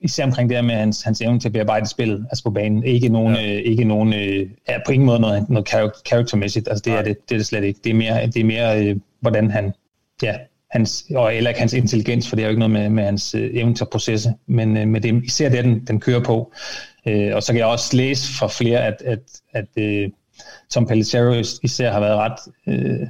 især 0.00 0.24
omkring 0.24 0.48
det 0.48 0.56
her 0.56 0.62
med 0.62 0.74
hans, 0.74 1.02
hans 1.02 1.20
evne 1.20 1.40
til 1.40 1.48
at 1.48 1.52
bearbejde 1.52 1.88
spillet, 1.88 2.26
altså 2.30 2.44
på 2.44 2.50
banen. 2.50 2.84
Ikke 2.84 3.08
nogen, 3.08 3.34
ja. 3.34 3.42
øh, 3.42 3.62
ikke 3.62 3.84
nogen 3.84 4.12
øh, 4.12 4.50
ja, 4.68 4.78
på 4.86 4.92
ingen 4.92 5.06
måde 5.06 5.20
noget, 5.20 5.50
noget 5.50 5.68
charactermæssigt, 6.06 6.68
altså 6.68 6.82
det 6.84 6.92
er 6.92 7.02
det, 7.02 7.28
det 7.28 7.34
er 7.34 7.38
det 7.38 7.46
slet 7.46 7.64
ikke. 7.64 7.80
Det 7.84 7.90
er 7.90 7.94
mere, 7.94 8.26
det 8.26 8.36
er 8.36 8.44
mere 8.44 8.84
øh, 8.84 8.96
hvordan 9.20 9.50
han, 9.50 9.72
ja, 10.22 10.34
hans, 10.70 11.04
og 11.14 11.34
eller 11.34 11.50
ikke 11.50 11.60
hans 11.60 11.72
intelligens, 11.72 12.28
for 12.28 12.36
det 12.36 12.42
er 12.42 12.46
jo 12.46 12.50
ikke 12.50 12.58
noget 12.58 12.70
med, 12.70 12.88
med 12.88 13.04
hans 13.04 13.34
øh, 13.34 13.50
evne 13.52 13.74
til 13.74 13.84
at 13.84 13.90
processe, 13.90 14.34
men 14.46 14.76
øh, 14.76 14.88
med 14.88 15.00
det, 15.00 15.24
især 15.24 15.48
det, 15.48 15.64
den, 15.64 15.86
den 15.86 16.00
kører 16.00 16.20
på. 16.20 16.52
Øh, 17.06 17.34
og 17.34 17.42
så 17.42 17.52
kan 17.52 17.58
jeg 17.58 17.66
også 17.66 17.96
læse 17.96 18.32
fra 18.38 18.46
flere, 18.48 18.84
at, 18.84 19.02
at, 19.04 19.18
at 19.52 19.66
øh, 19.76 20.10
Tom 20.70 20.86
Pellicero 20.86 21.32
især 21.62 21.92
har 21.92 22.00
været 22.00 22.16
ret 22.16 22.38
øh, 22.66 23.06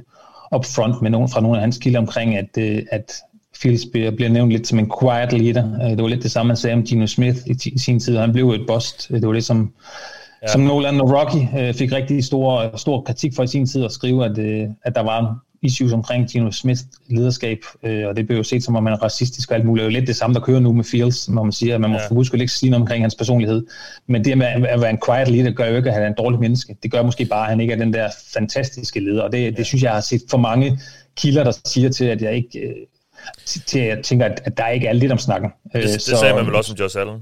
upfront 0.55 1.01
med 1.01 1.09
nogen, 1.09 1.29
fra 1.29 1.41
nogle 1.41 1.57
af 1.57 1.61
hans 1.61 1.77
kilder 1.77 1.99
omkring, 1.99 2.35
at, 2.35 2.57
øh, 2.57 2.83
at 2.91 3.13
Fields 3.61 3.85
bliver, 3.91 4.11
bliver 4.11 4.29
nævnt 4.29 4.51
lidt 4.51 4.67
som 4.67 4.79
en 4.79 4.91
quiet 4.99 5.33
leader. 5.33 5.83
Øh, 5.83 5.89
det 5.89 6.01
var 6.01 6.07
lidt 6.07 6.23
det 6.23 6.31
samme, 6.31 6.47
man 6.47 6.57
sagde 6.57 6.73
om 6.73 6.83
Gino 6.83 7.07
Smith 7.07 7.37
i, 7.45 7.71
i 7.75 7.79
sin 7.79 7.99
tid, 7.99 8.17
han 8.17 8.33
blev 8.33 8.49
et 8.49 8.67
bust. 8.67 9.09
Det 9.09 9.27
var 9.27 9.33
det, 9.33 9.45
som, 9.45 9.73
ja. 10.41 10.47
som 10.47 10.61
Nolan 10.61 11.01
og 11.01 11.11
Rocky 11.11 11.59
øh, 11.59 11.73
fik 11.73 11.91
rigtig 11.91 12.25
stor, 12.25 12.77
stor 12.77 13.01
kritik 13.01 13.35
for 13.35 13.43
i 13.43 13.47
sin 13.47 13.65
tid 13.65 13.85
at 13.85 13.91
skrive, 13.91 14.25
at, 14.25 14.37
øh, 14.37 14.67
at 14.83 14.95
der 14.95 15.01
var 15.01 15.39
issues 15.61 15.93
omkring 15.93 16.29
Gino 16.29 16.51
Smith 16.51 16.81
lederskab, 17.09 17.59
øh, 17.83 18.07
og 18.07 18.15
det 18.15 18.27
blev 18.27 18.37
jo 18.37 18.43
set 18.43 18.63
som 18.63 18.75
om 18.75 18.83
man 18.83 18.93
er 18.93 18.97
racistisk 18.97 19.51
og 19.51 19.57
alt 19.57 19.65
muligt. 19.65 19.81
Det 19.83 19.87
er 19.87 19.91
jo 19.91 19.99
lidt 19.99 20.07
det 20.07 20.15
samme, 20.15 20.33
der 20.33 20.39
kører 20.39 20.59
nu 20.59 20.73
med 20.73 20.83
Fields, 20.83 21.29
når 21.29 21.43
man 21.43 21.51
siger, 21.51 21.75
at 21.75 21.81
man 21.81 21.89
må 21.89 21.97
ja. 21.97 22.07
for 22.07 22.15
huske 22.15 22.37
ikke 22.37 22.53
sige 22.53 22.69
noget 22.69 22.81
omkring 22.81 23.03
hans 23.03 23.15
personlighed. 23.15 23.65
Men 24.07 24.25
det 24.25 24.37
med 24.37 24.47
at 24.47 24.81
være 24.81 24.89
en 24.89 24.99
quiet 25.05 25.27
leader 25.27 25.51
gør 25.51 25.65
jo 25.65 25.75
ikke, 25.75 25.89
at 25.89 25.93
han 25.93 26.03
er 26.03 26.07
en 26.07 26.15
dårlig 26.17 26.39
menneske. 26.39 26.75
Det 26.83 26.91
gør 26.91 27.03
måske 27.03 27.25
bare, 27.25 27.43
at 27.43 27.49
han 27.49 27.59
ikke 27.59 27.73
er 27.73 27.77
den 27.77 27.93
der 27.93 28.09
fantastiske 28.33 28.99
leder, 28.99 29.21
og 29.21 29.31
det, 29.31 29.43
ja. 29.43 29.49
det 29.49 29.65
synes 29.65 29.83
jeg, 29.83 29.87
jeg 29.87 29.95
har 29.95 30.01
set 30.01 30.21
for 30.29 30.37
mange 30.37 30.79
kilder, 31.17 31.43
der 31.43 31.53
siger 31.65 31.89
til, 31.89 32.05
at 32.05 32.21
jeg 32.21 32.35
ikke... 32.35 32.59
Øh, 32.59 32.75
til 33.45 33.79
at 33.79 33.87
jeg 33.87 34.03
tænker, 34.03 34.25
at, 34.25 34.41
at 34.45 34.57
der 34.57 34.67
ikke 34.67 34.87
er 34.87 34.93
lidt 34.93 35.11
om 35.11 35.17
snakken. 35.17 35.49
Det, 35.73 35.83
det 35.83 36.01
så, 36.01 36.17
sagde 36.17 36.35
man 36.35 36.45
vel 36.45 36.55
også 36.55 36.73
om 36.73 36.77
Josh 36.79 36.99
Allen? 36.99 37.19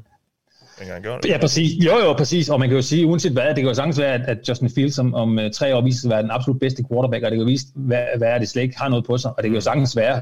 Dengang, 0.80 1.04
gjorde 1.04 1.22
det? 1.24 1.30
Ja, 1.30 1.38
præcis. 1.38 1.86
Jo, 1.86 1.98
jo, 1.98 2.14
præcis. 2.14 2.50
Og 2.50 2.60
man 2.60 2.70
kan 2.70 2.76
jo 2.76 2.82
sige, 2.82 3.06
uanset 3.06 3.32
hvad, 3.32 3.48
det 3.48 3.56
kan 3.56 3.66
jo 3.66 3.74
sagtens 3.74 4.00
være, 4.00 4.14
at, 4.14 4.22
at 4.22 4.50
Justin 4.50 4.70
Fields 4.70 5.00
om, 5.00 5.14
om 5.14 5.38
uh, 5.38 5.44
tre 5.54 5.76
år 5.76 5.82
viser 5.82 6.02
sig 6.02 6.08
at 6.08 6.16
være 6.16 6.24
den 6.24 6.32
absolut 6.32 6.60
bedste 6.60 6.84
quarterback, 6.92 7.24
og 7.24 7.32
det 7.32 7.38
kan 7.38 7.46
jo 7.48 7.52
vise, 7.52 7.66
hvad, 7.76 8.04
hvad 8.18 8.28
er 8.28 8.38
det 8.38 8.50
slet 8.50 8.62
ikke 8.62 8.78
har 8.78 8.90
noget 8.90 9.06
på 9.06 9.18
sig. 9.18 9.32
Og 9.32 9.44
det 9.44 9.50
kan 9.50 9.56
jo 9.56 9.62
sagtens 9.62 9.96
være, 9.96 10.22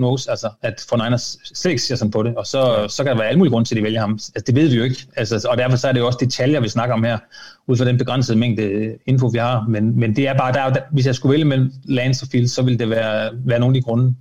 knows, 0.00 0.26
altså, 0.26 0.50
at 0.62 0.86
for 0.88 0.96
Niners 0.96 1.38
slet 1.54 1.70
ikke 1.70 1.82
ser 1.82 1.96
sådan 1.96 2.10
på 2.10 2.22
det, 2.22 2.36
og 2.36 2.46
så, 2.46 2.86
så 2.88 3.04
kan 3.04 3.10
der 3.12 3.18
være 3.18 3.28
alle 3.28 3.38
mulige 3.38 3.52
grunde 3.52 3.68
til, 3.68 3.74
at 3.74 3.78
de 3.78 3.82
vælger 3.82 4.00
ham. 4.00 4.12
Altså, 4.12 4.42
det 4.46 4.54
ved 4.54 4.68
vi 4.68 4.76
jo 4.76 4.82
ikke. 4.82 5.06
Altså, 5.16 5.48
og 5.50 5.58
derfor 5.58 5.76
så 5.76 5.88
er 5.88 5.92
det 5.92 6.00
jo 6.00 6.06
også 6.06 6.18
detaljer, 6.20 6.60
vi 6.60 6.68
snakker 6.68 6.94
om 6.94 7.04
her, 7.04 7.18
ud 7.66 7.76
fra 7.76 7.84
den 7.84 7.98
begrænsede 7.98 8.38
mængde 8.38 8.96
info, 9.06 9.26
vi 9.26 9.38
har. 9.38 9.66
Men, 9.68 10.00
men 10.00 10.16
det 10.16 10.28
er 10.28 10.38
bare, 10.38 10.52
der, 10.52 10.72
der, 10.72 10.80
hvis 10.92 11.06
jeg 11.06 11.14
skulle 11.14 11.32
vælge 11.32 11.44
mellem 11.44 11.72
Lance 11.84 12.24
og 12.24 12.28
Fields, 12.28 12.52
så 12.52 12.62
ville 12.62 12.78
det 12.78 12.90
være, 12.90 13.30
være 13.44 13.58
nogle 13.60 13.76
af 13.76 13.80
de 13.80 13.84
grunde, 13.84 14.14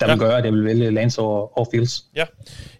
der 0.00 0.06
ja. 0.06 0.12
vil 0.12 0.20
gøre, 0.20 0.38
at 0.38 0.44
jeg 0.44 0.52
vil 0.52 0.64
vælge 0.64 0.90
Lance 0.90 1.20
over, 1.20 1.58
over 1.58 1.66
Fields. 1.70 2.04
Ja, 2.16 2.24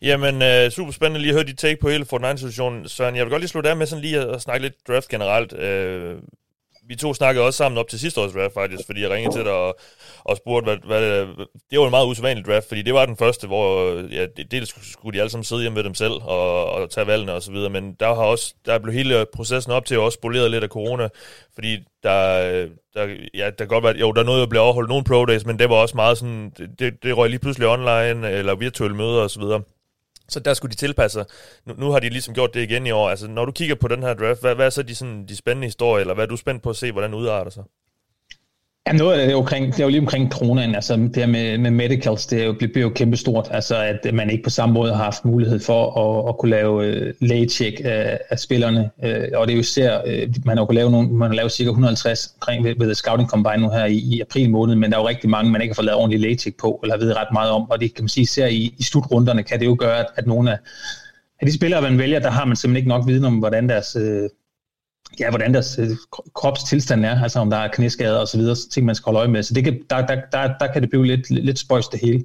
jamen 0.03 0.35
uh, 0.35 0.71
super 0.71 0.93
spændende 0.93 1.21
lige 1.21 1.31
at 1.31 1.35
høre 1.35 1.47
dit 1.47 1.59
take 1.59 1.77
på 1.81 1.89
hele 1.89 2.05
Fortnite-situationen. 2.05 2.89
Søren, 2.89 3.17
jeg 3.17 3.25
vil 3.25 3.31
godt 3.31 3.41
lige 3.41 3.49
slutte 3.49 3.71
af 3.71 3.77
med 3.77 3.87
sådan 3.87 4.03
lige 4.03 4.21
at, 4.21 4.35
at 4.35 4.43
snakke 4.43 4.63
lidt 4.63 4.75
draft 4.89 5.09
generelt. 5.09 5.53
Uh, 5.53 6.23
vi 6.89 6.97
to 6.97 7.15
snakkede 7.15 7.47
også 7.47 7.57
sammen 7.57 7.79
op 7.79 7.89
til 7.89 7.99
sidste 7.99 8.21
års 8.21 8.33
draft 8.33 8.55
faktisk, 8.55 8.83
fordi 8.87 9.03
jeg 9.03 9.11
ringede 9.11 9.37
til 9.37 9.45
dig 9.45 9.53
og, 9.53 9.79
og 10.25 10.37
spurgte, 10.37 10.65
hvad, 10.65 10.77
hvad, 10.87 11.27
det 11.71 11.79
var 11.79 11.85
en 11.85 11.91
meget 11.91 12.07
usædvanlig 12.07 12.45
draft, 12.45 12.69
fordi 12.69 12.83
det 12.83 12.95
var 12.95 13.07
den 13.07 13.17
første, 13.17 13.47
hvor 13.47 13.93
ja, 14.13 14.27
dels 14.51 14.93
skulle 14.93 15.17
de 15.17 15.21
alle 15.21 15.31
sammen 15.31 15.45
sidde 15.45 15.63
hjemme 15.63 15.77
ved 15.77 15.85
dem 15.85 15.95
selv 15.95 16.13
og, 16.13 16.67
og 16.71 16.91
tage 16.91 17.07
valgene 17.07 17.33
og 17.33 17.43
så 17.43 17.53
videre, 17.53 17.71
men 17.71 17.95
der 18.01 18.07
har 18.07 18.23
også, 18.23 18.55
der 18.67 18.79
blev 18.79 18.95
hele 18.95 19.27
processen 19.35 19.73
op 19.73 19.85
til 19.85 19.99
også 19.99 20.17
spoleret 20.17 20.51
lidt 20.51 20.65
af 20.65 20.71
corona, 20.71 21.09
fordi 21.55 21.79
der, 22.03 22.39
der, 22.95 23.17
ja, 23.35 23.45
der 23.45 23.51
kan 23.51 23.69
godt 23.69 23.85
være, 23.85 23.97
jo, 23.97 24.13
der 24.13 24.23
nåede 24.23 24.43
at 24.43 24.49
blive 24.49 24.63
overholdt 24.63 24.89
nogle 24.89 25.05
pro 25.05 25.25
days, 25.25 25.47
men 25.47 25.59
det 25.59 25.71
var 25.71 25.77
også 25.77 25.97
meget 25.97 26.19
sådan, 26.19 26.53
det, 26.79 27.03
det 27.03 27.17
røg 27.17 27.31
lige 27.31 27.41
pludselig 27.41 27.69
online, 27.69 28.31
eller 28.31 28.55
virtuelle 28.55 28.97
møder 28.97 29.23
og 29.23 29.31
så 29.31 29.41
videre. 29.41 29.63
Så 30.29 30.41
der 30.41 30.55
skulle 30.55 30.73
de 30.73 30.77
tilpasse 30.77 31.15
sig. 31.15 31.25
Nu, 31.67 31.75
nu 31.79 31.91
har 31.91 32.01
de 32.01 32.09
ligesom 32.09 32.35
gjort 32.35 32.55
det 32.55 32.63
igen 32.63 32.87
i 32.87 32.91
år. 32.91 33.11
Altså, 33.11 33.29
når 33.29 33.45
du 33.45 33.53
kigger 33.53 33.75
på 33.75 33.89
den 33.89 34.03
her 34.03 34.15
draft, 34.15 34.41
hvad, 34.41 34.55
hvad 34.55 34.67
er 34.67 34.71
så 34.71 34.83
de, 34.83 34.95
sådan, 34.95 35.27
de 35.27 35.37
spændende 35.37 35.67
historier, 35.67 36.01
eller 36.01 36.15
hvad 36.15 36.25
er 36.25 36.29
du 36.29 36.37
spændt 36.37 36.63
på 36.63 36.71
at 36.71 36.77
se, 36.77 36.93
hvordan 36.93 37.15
udarter 37.15 37.51
sig? 37.51 37.65
Ja, 38.87 38.93
noget 38.93 39.13
af 39.13 39.27
det 39.27 39.33
er 39.33 39.39
omkring, 39.39 39.67
det 39.67 39.81
er 39.81 39.85
jo 39.85 39.91
lige 39.91 40.01
omkring 40.01 40.33
coronaen, 40.33 40.75
altså 40.75 40.97
det 40.97 41.17
her 41.17 41.27
med, 41.27 41.59
med 41.59 41.71
medicals, 41.71 42.27
det 42.27 42.41
er 42.41 42.45
jo, 42.45 42.53
bliver 42.53 42.81
jo 42.81 42.89
kæmpestort, 42.89 43.49
altså 43.51 43.77
at 43.77 44.15
man 44.15 44.31
ikke 44.31 44.43
på 44.43 44.51
samme 44.51 44.73
måde 44.73 44.95
har 44.95 45.05
haft 45.05 45.25
mulighed 45.25 45.61
for 45.61 45.99
at, 46.01 46.29
at 46.29 46.39
kunne 46.39 46.51
lave 46.51 46.87
øh, 46.87 47.07
uh, 47.07 47.29
lægecheck 47.29 47.81
af, 47.85 48.19
af 48.31 48.39
spillerne, 48.39 48.91
uh, 48.99 49.09
og 49.35 49.47
det 49.47 49.53
er 49.53 49.57
jo 49.57 49.61
især, 49.61 50.01
uh, 50.03 50.47
man 50.47 50.57
har 50.57 50.65
jo 50.65 50.75
lave 50.75 50.91
nogle, 50.91 51.09
man 51.09 51.29
har 51.29 51.35
lavet 51.35 51.53
cirka 51.53 51.69
150 51.69 52.35
omkring 52.35 52.65
ved, 52.65 52.75
ved 52.79 52.95
Scouting 52.95 53.29
Combine 53.29 53.57
nu 53.57 53.71
her 53.71 53.85
i, 53.85 53.97
i 53.97 54.21
april 54.21 54.51
måned, 54.51 54.75
men 54.75 54.91
der 54.91 54.97
er 54.97 55.03
jo 55.03 55.09
rigtig 55.09 55.31
mange, 55.31 55.51
man 55.51 55.61
ikke 55.63 55.73
har 55.73 55.77
fået 55.77 55.87
lavet 55.87 55.99
ordentlig 55.99 56.21
lægecheck 56.21 56.57
på, 56.61 56.81
eller 56.83 56.99
ved 56.99 57.17
ret 57.17 57.33
meget 57.33 57.51
om, 57.51 57.71
og 57.71 57.81
det 57.81 57.95
kan 57.95 58.05
man 58.05 58.09
sige, 58.09 58.23
især 58.23 58.47
i, 58.47 58.75
i 58.79 58.83
slutrunderne 58.83 59.43
kan 59.43 59.61
det 59.61 59.67
jo 59.67 59.77
gøre, 59.79 59.99
at, 59.99 60.07
at 60.17 60.27
nogle 60.27 60.53
af, 60.53 60.59
af 61.41 61.47
de 61.47 61.53
spillere, 61.55 61.83
man 61.83 61.99
vælger, 61.99 62.19
der 62.19 62.31
har 62.31 62.45
man 62.45 62.57
simpelthen 62.57 62.77
ikke 62.77 62.89
nok 62.89 63.07
viden 63.07 63.25
om, 63.25 63.35
hvordan 63.35 63.69
deres, 63.69 63.97
uh, 63.97 64.29
ja, 65.21 65.31
hvordan 65.31 65.55
deres 65.55 65.79
øh, 65.79 65.89
kropstilstand 66.35 67.05
er, 67.05 67.23
altså 67.23 67.39
om 67.39 67.51
der 67.51 67.57
er 67.57 67.69
knæskader 67.69 68.19
og 68.19 68.29
så 68.29 68.39
videre, 68.39 68.57
så 68.57 68.69
ting 68.69 68.87
man 68.87 68.95
skal 68.95 69.05
holde 69.05 69.19
øje 69.19 69.29
med. 69.29 69.43
Så 69.43 69.55
det 69.55 69.65
kan, 69.65 69.81
der, 69.91 70.07
der, 70.07 70.21
der, 70.33 70.55
der 70.61 70.73
kan 70.73 70.83
det 70.83 70.91
blive 70.91 71.07
lidt, 71.07 71.31
lidt 71.31 71.59
spøjst 71.59 71.93
det 71.93 72.01
hele. 72.01 72.25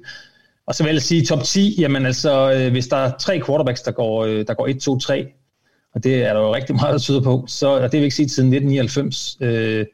Og 0.66 0.74
så 0.74 0.84
vil 0.84 0.92
jeg 0.92 1.02
sige 1.02 1.24
top 1.24 1.42
10, 1.42 1.76
jamen 1.78 2.06
altså, 2.06 2.52
øh, 2.52 2.70
hvis 2.70 2.88
der 2.88 2.96
er 2.96 3.12
tre 3.18 3.42
quarterbacks, 3.46 3.82
der 3.82 3.90
går, 3.90 4.24
øh, 4.24 4.46
der 4.46 4.54
går 4.54 4.66
1, 4.66 4.80
2, 4.80 4.98
3, 4.98 5.26
og 5.94 6.04
det 6.04 6.24
er 6.24 6.32
der 6.32 6.40
jo 6.40 6.54
rigtig 6.54 6.74
meget, 6.74 6.92
der 6.92 6.98
tyder 6.98 7.20
på, 7.20 7.44
så 7.48 7.68
og 7.68 7.82
det 7.82 7.92
vil 7.92 8.02
ikke 8.02 8.16
sige 8.16 8.28
siden 8.28 8.52
1999. 8.52 9.36
Øh, 9.40 9.86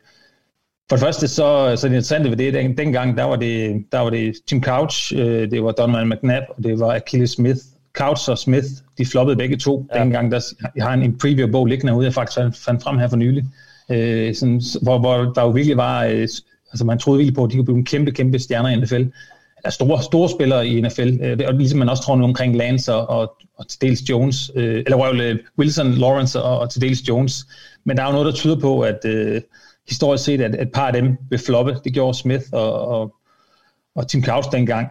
for 0.88 0.96
det 0.96 1.04
første, 1.04 1.28
så, 1.28 1.76
så 1.76 1.88
det 1.88 1.94
interessante 1.94 2.30
ved 2.30 2.36
det, 2.36 2.54
den, 2.54 2.78
dengang, 2.78 3.16
der 3.16 3.24
var 3.24 3.36
det, 3.36 3.84
der 3.92 4.00
var 4.00 4.10
det 4.10 4.34
Tim 4.46 4.62
Couch, 4.62 5.12
øh, 5.16 5.50
det 5.50 5.62
var 5.62 5.72
Donovan 5.72 6.08
McNabb, 6.08 6.44
og 6.48 6.64
det 6.64 6.80
var 6.80 6.94
Achilles 6.94 7.30
Smith, 7.30 7.60
Couch 7.96 8.30
og 8.30 8.38
Smith, 8.38 8.66
de 8.98 9.06
floppede 9.06 9.36
begge 9.36 9.56
to. 9.56 9.86
Ja. 9.94 10.00
Dengang, 10.00 10.32
der, 10.32 10.40
jeg 10.76 10.84
har 10.84 10.94
en, 10.94 11.02
en 11.02 11.18
preview-bog 11.18 11.66
liggende 11.66 11.92
herude, 11.92 12.04
jeg 12.04 12.14
faktisk 12.14 12.64
fandt 12.64 12.82
frem 12.82 12.98
her 12.98 13.08
for 13.08 13.16
nylig, 13.16 13.44
øh, 13.90 14.34
sådan, 14.34 14.62
hvor, 14.82 14.98
hvor 14.98 15.16
der 15.16 15.42
jo 15.42 15.48
virkelig 15.48 15.76
var, 15.76 16.04
øh, 16.04 16.28
altså 16.72 16.84
man 16.84 16.98
troede 16.98 17.18
virkelig 17.18 17.34
på, 17.34 17.44
at 17.44 17.50
de 17.50 17.56
kunne 17.56 17.64
blive 17.64 17.78
en 17.78 17.84
kæmpe, 17.84 18.10
kæmpe 18.10 18.38
stjerner 18.38 18.68
i 18.68 18.76
NFL. 18.76 18.94
Eller 18.94 19.70
store, 19.70 20.02
store 20.02 20.28
spillere 20.28 20.66
i 20.66 20.80
NFL, 20.80 21.18
øh, 21.22 21.38
og 21.46 21.54
ligesom 21.54 21.78
man 21.78 21.88
også 21.88 22.02
tror 22.02 22.16
nu 22.16 22.24
omkring 22.24 22.56
Lance 22.56 22.94
og, 22.94 23.20
og, 23.20 23.36
og 23.58 23.68
til 23.68 23.80
dels 23.80 24.00
Jones, 24.00 24.50
øh, 24.54 24.82
eller 24.86 24.98
well, 24.98 25.40
Wilson, 25.58 25.92
Lawrence 25.92 26.42
og, 26.42 26.58
og 26.58 26.70
til 26.70 26.80
dels 26.80 27.08
Jones. 27.08 27.46
Men 27.84 27.96
der 27.96 28.02
er 28.02 28.06
jo 28.06 28.12
noget, 28.12 28.26
der 28.26 28.32
tyder 28.32 28.60
på, 28.60 28.80
at 28.80 28.98
øh, 29.04 29.40
historisk 29.88 30.24
set, 30.24 30.40
at 30.40 30.62
et 30.62 30.72
par 30.72 30.86
af 30.86 30.92
dem 30.92 31.16
vil 31.30 31.38
floppe. 31.38 31.76
Det 31.84 31.92
gjorde 31.92 32.18
Smith 32.18 32.44
og, 32.52 32.88
og, 32.88 33.14
og 33.94 34.08
Tim 34.08 34.24
Couch 34.24 34.48
dengang 34.52 34.88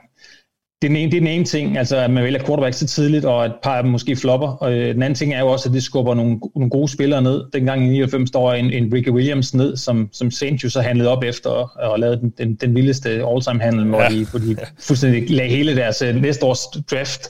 det 0.81 0.88
er, 0.88 0.89
den 0.89 0.97
ene, 0.97 1.11
det 1.11 1.18
er 1.18 1.22
den 1.22 1.27
ene 1.27 1.45
ting, 1.45 1.77
altså 1.77 1.97
at 1.97 2.11
man 2.11 2.23
vælger 2.23 2.39
quarterback 2.39 2.73
så 2.73 2.88
tidligt, 2.88 3.26
og 3.26 3.45
et 3.45 3.53
par 3.64 3.77
af 3.77 3.84
dem 3.84 3.91
måske 3.91 4.15
flopper. 4.15 4.47
Og 4.47 4.73
øh, 4.73 4.93
den 4.93 5.03
anden 5.03 5.15
ting 5.15 5.34
er 5.34 5.39
jo 5.39 5.47
også, 5.47 5.69
at 5.69 5.73
det 5.73 5.84
skubber 5.84 6.15
nogle, 6.15 6.39
nogle 6.56 6.69
gode 6.69 6.91
spillere 6.91 7.22
ned. 7.22 7.43
Dengang 7.53 7.85
i 7.85 7.88
99 7.88 8.30
står 8.30 8.53
en, 8.53 8.73
en 8.73 8.93
Ricky 8.93 9.10
Williams 9.10 9.53
ned, 9.53 9.77
som, 9.77 10.10
som 10.11 10.31
Saint 10.31 10.64
jo 10.64 10.69
så 10.69 10.81
handlede 10.81 11.10
op 11.10 11.23
efter, 11.23 11.49
og 11.80 11.99
lavede 11.99 12.19
den, 12.19 12.34
den, 12.38 12.56
den 12.56 12.76
vildeste 12.76 13.10
all-time 13.10 13.61
handel, 13.61 13.85
hvor, 13.85 14.02
ja. 14.02 14.10
de, 14.10 14.26
hvor 14.26 14.39
de 14.39 14.57
fuldstændig 14.80 15.30
lagde 15.30 15.49
hele 15.49 15.76
deres 15.76 16.02
uh, 16.02 16.22
næste 16.22 16.45
års 16.45 16.60
draft 16.91 17.30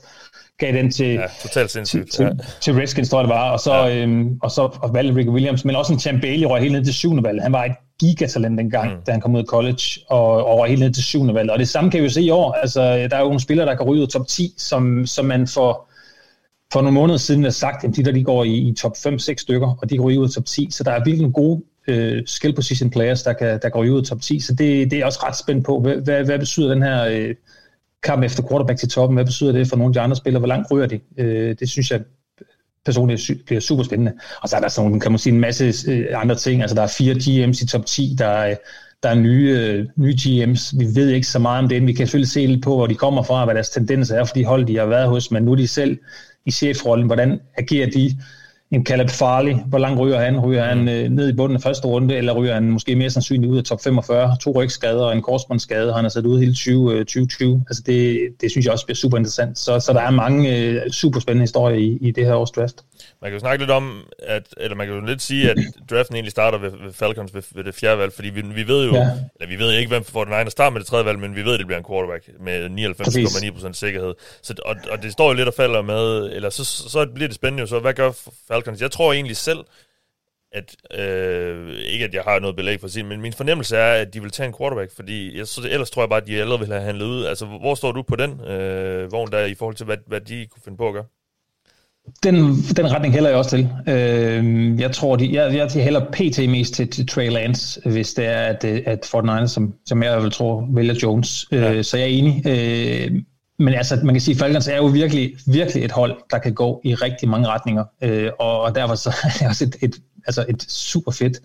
gav 0.60 0.74
den 0.74 0.92
til, 0.92 1.14
ja, 1.14 1.26
totalt 1.42 1.70
til, 1.70 1.86
til, 1.86 2.24
ja. 2.24 2.30
til 2.62 2.74
Redskins, 2.74 3.10
tror 3.10 3.20
jeg 3.20 3.28
det 3.28 3.36
var, 3.36 3.52
og 3.52 3.60
så, 3.60 3.74
ja. 3.74 3.98
øhm, 3.98 4.38
og 4.42 4.52
så 4.52 4.62
og 4.62 4.94
valgte 4.94 5.16
Rick 5.16 5.30
Williams, 5.30 5.66
men 5.66 5.76
også 5.76 5.94
en 5.94 6.00
Champ 6.00 6.22
Bailey 6.22 6.48
røg 6.48 6.62
helt 6.62 6.74
ned 6.74 6.86
til 6.86 6.94
syvende 6.94 7.24
valg. 7.24 7.42
Han 7.42 7.52
var 7.52 7.66
et 7.66 7.72
gigatalent 8.00 8.58
dengang, 8.58 8.92
mm. 8.92 9.02
da 9.06 9.12
han 9.12 9.22
kom 9.22 9.36
ud 9.36 9.40
af 9.40 9.46
college, 9.46 9.84
og, 10.10 10.46
og 10.46 10.60
røg 10.60 10.70
helt 10.70 10.80
ned 10.80 10.92
til 10.92 11.04
syvende 11.04 11.34
valg. 11.34 11.52
Og 11.52 11.60
det 11.60 11.68
samme 11.68 11.92
kan 11.92 12.00
vi 12.00 12.04
jo 12.04 12.12
se 12.12 12.22
i 12.22 12.30
år. 12.30 12.52
Altså, 12.52 12.82
der 12.82 13.16
er 13.16 13.20
jo 13.20 13.26
nogle 13.26 13.40
spillere, 13.40 13.68
der 13.68 13.76
kan 13.76 13.86
ryge 13.86 14.02
ud 14.02 14.06
af 14.06 14.10
top 14.12 14.28
10, 14.28 14.54
som, 14.58 15.06
som 15.06 15.26
man 15.26 15.48
for, 15.48 15.88
for 16.74 16.82
nogle 16.82 16.92
måneder 16.92 17.18
siden 17.18 17.44
har 17.44 17.52
sagt, 17.52 17.84
at 17.84 17.96
de 17.96 18.04
der 18.04 18.12
de 18.12 18.24
går 18.24 18.44
i, 18.44 18.54
i 18.54 18.74
top 18.74 18.96
5-6 18.98 19.36
stykker, 19.38 19.78
og 19.82 19.90
de 19.90 19.98
går 19.98 20.06
ud 20.06 20.24
af 20.24 20.30
top 20.30 20.46
10. 20.46 20.68
Så 20.72 20.84
der 20.84 20.92
er 20.92 20.98
virkelig 20.98 21.22
nogle 21.22 21.34
gode 21.34 21.64
øh, 21.88 22.24
skill 22.26 22.56
position 22.56 22.90
players, 22.90 23.24
der, 23.24 23.34
kan, 23.34 23.60
der 23.62 23.70
går 23.70 23.84
ud 23.84 24.00
af 24.00 24.04
top 24.04 24.22
10. 24.22 24.40
Så 24.40 24.54
det, 24.54 24.92
det 24.92 25.00
er 25.00 25.06
også 25.06 25.20
ret 25.24 25.38
spændt 25.38 25.66
på, 25.66 25.80
hvad, 25.80 25.96
hvad, 25.96 26.24
hvad 26.24 26.40
betyder 26.40 26.74
den 26.74 26.84
her... 26.84 27.06
Øh, 27.06 27.36
kamp 28.06 28.24
efter 28.24 28.48
quarterback 28.50 28.80
til 28.80 28.90
toppen. 28.90 29.16
Hvad 29.16 29.26
betyder 29.26 29.52
det 29.52 29.68
for 29.68 29.76
nogle 29.76 29.90
af 29.90 29.94
de 29.94 30.00
andre 30.00 30.16
spillere? 30.16 30.40
Hvor 30.40 30.48
langt 30.48 30.72
ryger 30.72 30.88
de? 30.88 31.00
Øh, 31.18 31.56
det 31.60 31.70
synes 31.70 31.92
jeg 31.92 32.02
personligt 32.86 33.32
bliver 33.46 33.62
super 33.62 33.84
spændende. 33.84 34.14
Og 34.42 34.50
så 34.50 34.56
er 34.56 34.60
der 34.60 34.68
sådan 34.68 35.00
kan 35.00 35.12
man 35.12 35.20
sige, 35.20 35.34
en 35.34 35.40
masse 35.40 35.74
øh, 35.88 36.06
andre 36.14 36.36
ting. 36.36 36.62
Altså 36.62 36.76
der 36.76 36.82
er 36.82 36.88
fire 36.88 37.14
GM's 37.14 37.64
i 37.64 37.68
top 37.68 37.86
10, 37.86 38.16
der 38.18 38.28
er, 38.28 38.56
der 39.04 39.10
er 39.10 39.16
nye, 39.16 39.58
øh, 39.60 39.86
nye 39.96 40.16
GM's. 40.20 40.78
Vi 40.80 40.86
ved 40.96 41.10
ikke 41.10 41.28
så 41.28 41.40
meget 41.40 41.64
om 41.64 41.70
det. 41.70 41.88
Vi 41.88 41.94
kan 41.94 42.08
selvfølgelig 42.08 42.32
se 42.32 42.46
lidt 42.46 42.64
på, 42.64 42.76
hvor 42.76 42.88
de 42.88 42.96
kommer 42.96 43.24
fra, 43.24 43.46
hvad 43.46 43.56
deres 43.56 43.70
tendenser 43.70 44.20
er 44.20 44.24
for 44.24 44.34
de 44.34 44.46
hold, 44.46 44.66
de 44.66 44.78
har 44.78 44.86
været 44.86 45.10
hos, 45.10 45.32
men 45.32 45.44
nu 45.44 45.52
er 45.52 45.56
de 45.56 45.68
selv 45.68 45.98
i 46.46 46.52
chefrollen. 46.52 47.06
Hvordan 47.06 47.40
agerer 47.58 47.90
de? 47.90 48.18
En 48.76 48.86
Caleb 48.86 49.10
Farley. 49.10 49.54
Hvor 49.54 49.78
langt 49.78 50.00
ryger 50.00 50.20
han? 50.20 50.40
Ryger 50.40 50.64
han 50.64 50.82
mm. 50.82 50.88
øh, 50.88 51.10
ned 51.10 51.30
i 51.30 51.34
bunden 51.34 51.56
af 51.56 51.62
første 51.62 51.88
runde, 51.88 52.16
eller 52.16 52.34
ryger 52.34 52.54
han 52.54 52.64
måske 52.64 52.96
mere 52.96 53.10
sandsynligt 53.10 53.52
ud 53.52 53.58
af 53.58 53.64
top 53.64 53.84
45? 53.84 54.38
To 54.42 54.52
rygskader 54.52 55.04
og 55.06 55.14
en 55.14 55.22
korsbåndsskade, 55.22 55.94
han 55.94 56.04
har 56.04 56.10
sat 56.10 56.26
ud 56.26 56.40
hele 56.40 56.54
20, 56.54 56.94
øh, 56.94 57.00
2020. 57.00 57.64
Altså 57.70 57.84
det, 57.86 58.20
det 58.42 58.52
synes 58.52 58.66
jeg 58.66 58.74
også 58.74 58.86
bliver 58.86 58.96
super 58.96 59.18
interessant. 59.18 59.60
Så, 59.60 59.80
så 59.80 59.94
der 59.94 60.02
er 60.02 60.12
mange 60.12 60.58
øh, 60.58 60.92
super 60.92 61.20
spændende 61.20 61.44
historier 61.44 61.78
i, 61.78 61.98
i 62.02 62.12
det 62.12 62.26
her 62.26 62.36
års 62.36 62.52
draft. 62.52 62.76
Man 63.22 63.32
kan 63.32 63.34
jo 63.34 63.40
snakke 63.40 63.64
lidt 63.64 63.72
om, 63.72 64.04
at, 64.28 64.44
eller 64.58 64.76
man 64.76 64.88
kan 64.88 64.96
jo 64.96 65.06
lidt 65.06 65.22
sige, 65.22 65.52
at 65.52 65.58
draften 65.90 66.16
egentlig 66.16 66.32
starter 66.32 66.58
ved, 66.58 66.72
ved 66.86 66.94
Falcons 66.94 67.34
ved, 67.34 67.42
ved 67.56 67.64
det 67.64 67.76
fjerde 67.76 67.98
valg, 67.98 68.14
fordi 68.14 68.30
vi, 68.30 68.42
vi 68.42 68.68
ved 68.68 68.86
jo, 68.86 68.96
ja. 68.96 69.10
eller 69.40 69.58
vi 69.58 69.64
ved 69.64 69.72
ikke, 69.72 69.90
hvem 69.90 70.04
får 70.04 70.24
den 70.24 70.34
egen 70.34 70.50
start 70.50 70.74
med 70.74 70.80
det 70.80 70.88
tredje 70.88 71.06
valg, 71.06 71.20
men 71.20 71.36
vi 71.36 71.46
ved, 71.46 71.54
at 71.54 71.60
det 71.60 71.68
bliver 71.68 71.80
en 71.80 71.86
quarterback 71.90 72.30
med 72.40 72.70
99,9% 73.68 73.74
sikkerhed. 73.74 74.14
Så, 74.42 74.54
og, 74.66 74.76
og 74.92 75.04
det 75.04 75.12
står 75.12 75.28
jo 75.28 75.34
lidt 75.34 75.48
og 75.48 75.54
falder 75.54 75.82
med, 75.82 76.32
eller 76.36 76.50
så, 76.50 76.66
så 76.66 77.08
bliver 77.14 77.28
det 77.28 77.36
spændende 77.36 77.62
jo 77.62 77.68
så, 77.68 77.80
hvad 77.80 77.94
gør 77.94 78.12
Falcons? 78.48 78.65
Jeg 78.82 78.92
tror 78.92 79.14
egentlig 79.14 79.38
selv, 79.38 79.60
at, 80.52 80.76
øh, 81.00 81.76
ikke 81.78 82.06
at 82.06 82.14
jeg 82.14 82.24
har 82.24 82.40
noget 82.40 82.56
belæg 82.56 82.80
for 82.80 82.88
at 82.88 82.92
sige, 82.92 83.04
men 83.04 83.22
min 83.22 83.34
fornemmelse 83.34 83.78
er, 83.78 83.94
at 83.94 84.14
de 84.14 84.22
vil 84.22 84.32
tage 84.32 84.48
en 84.48 84.56
quarterback, 84.60 84.96
fordi 84.96 85.38
jeg, 85.38 85.48
så 85.48 85.68
ellers 85.72 85.90
tror 85.90 86.02
jeg 86.02 86.10
bare, 86.10 86.22
at 86.22 86.28
de 86.28 86.42
allerede 86.42 86.60
vil 86.60 86.68
have 86.72 86.82
handlet 86.82 87.06
ud. 87.06 87.26
Altså, 87.26 87.46
hvor 87.46 87.76
står 87.76 87.92
du 87.92 88.02
på 88.02 88.16
den 88.16 88.42
øh, 88.42 89.12
vogn 89.12 89.32
der, 89.32 89.46
i 89.46 89.56
forhold 89.56 89.76
til, 89.76 89.86
hvad, 89.86 89.98
hvad 90.08 90.22
de 90.22 90.46
kunne 90.52 90.62
finde 90.64 90.78
på 90.78 90.88
at 90.88 90.94
gøre? 90.94 91.06
Den, 92.24 92.36
den 92.78 92.92
retning 92.92 93.14
hælder 93.14 93.30
jeg 93.30 93.38
også 93.38 93.50
til. 93.50 93.70
Øh, 93.88 94.80
jeg 94.80 94.92
tror, 94.92 95.16
de, 95.16 95.34
jeg, 95.34 95.56
jeg 95.56 95.84
hælder 95.84 96.06
pt. 96.12 96.50
mest 96.50 96.74
til, 96.74 96.90
til 96.90 97.08
Trey 97.08 97.30
Lance, 97.30 97.90
hvis 97.90 98.14
det 98.14 98.26
er, 98.26 98.42
at, 98.42 98.64
at 98.66 99.06
Fortnite, 99.06 99.48
som, 99.48 99.74
som 99.86 100.04
jeg 100.04 100.24
vil 100.24 100.32
tro, 100.32 100.64
vælger 100.70 100.94
Jones. 101.04 101.46
Øh, 101.52 101.62
ja. 101.62 101.84
Så 101.84 101.98
jeg 101.98 102.04
er 102.04 102.10
enig. 102.10 102.44
Øh, 102.48 103.22
men 103.60 103.74
altså, 103.74 104.00
man 104.04 104.16
kan 104.16 104.22
sige, 104.22 104.36
at 104.36 104.40
Falcons 104.40 104.68
er 104.68 104.78
jo 104.78 104.86
virkelig, 104.86 105.36
virkelig 105.48 105.84
et 105.84 105.92
hold, 105.92 106.16
der 106.32 106.38
kan 106.38 106.54
gå 106.54 106.82
i 106.84 106.96
rigtig 106.96 107.30
mange 107.30 107.48
retninger. 107.48 107.84
Øh, 108.02 108.32
og, 108.40 108.62
og 108.62 108.76
derfor 108.76 108.96
så 108.96 109.10
er 109.24 109.30
det 109.40 109.48
også 109.48 109.64
et, 109.64 109.76
et, 109.82 109.96
altså 110.28 110.46
et 110.50 110.64
super 110.64 111.12
fedt 111.12 111.42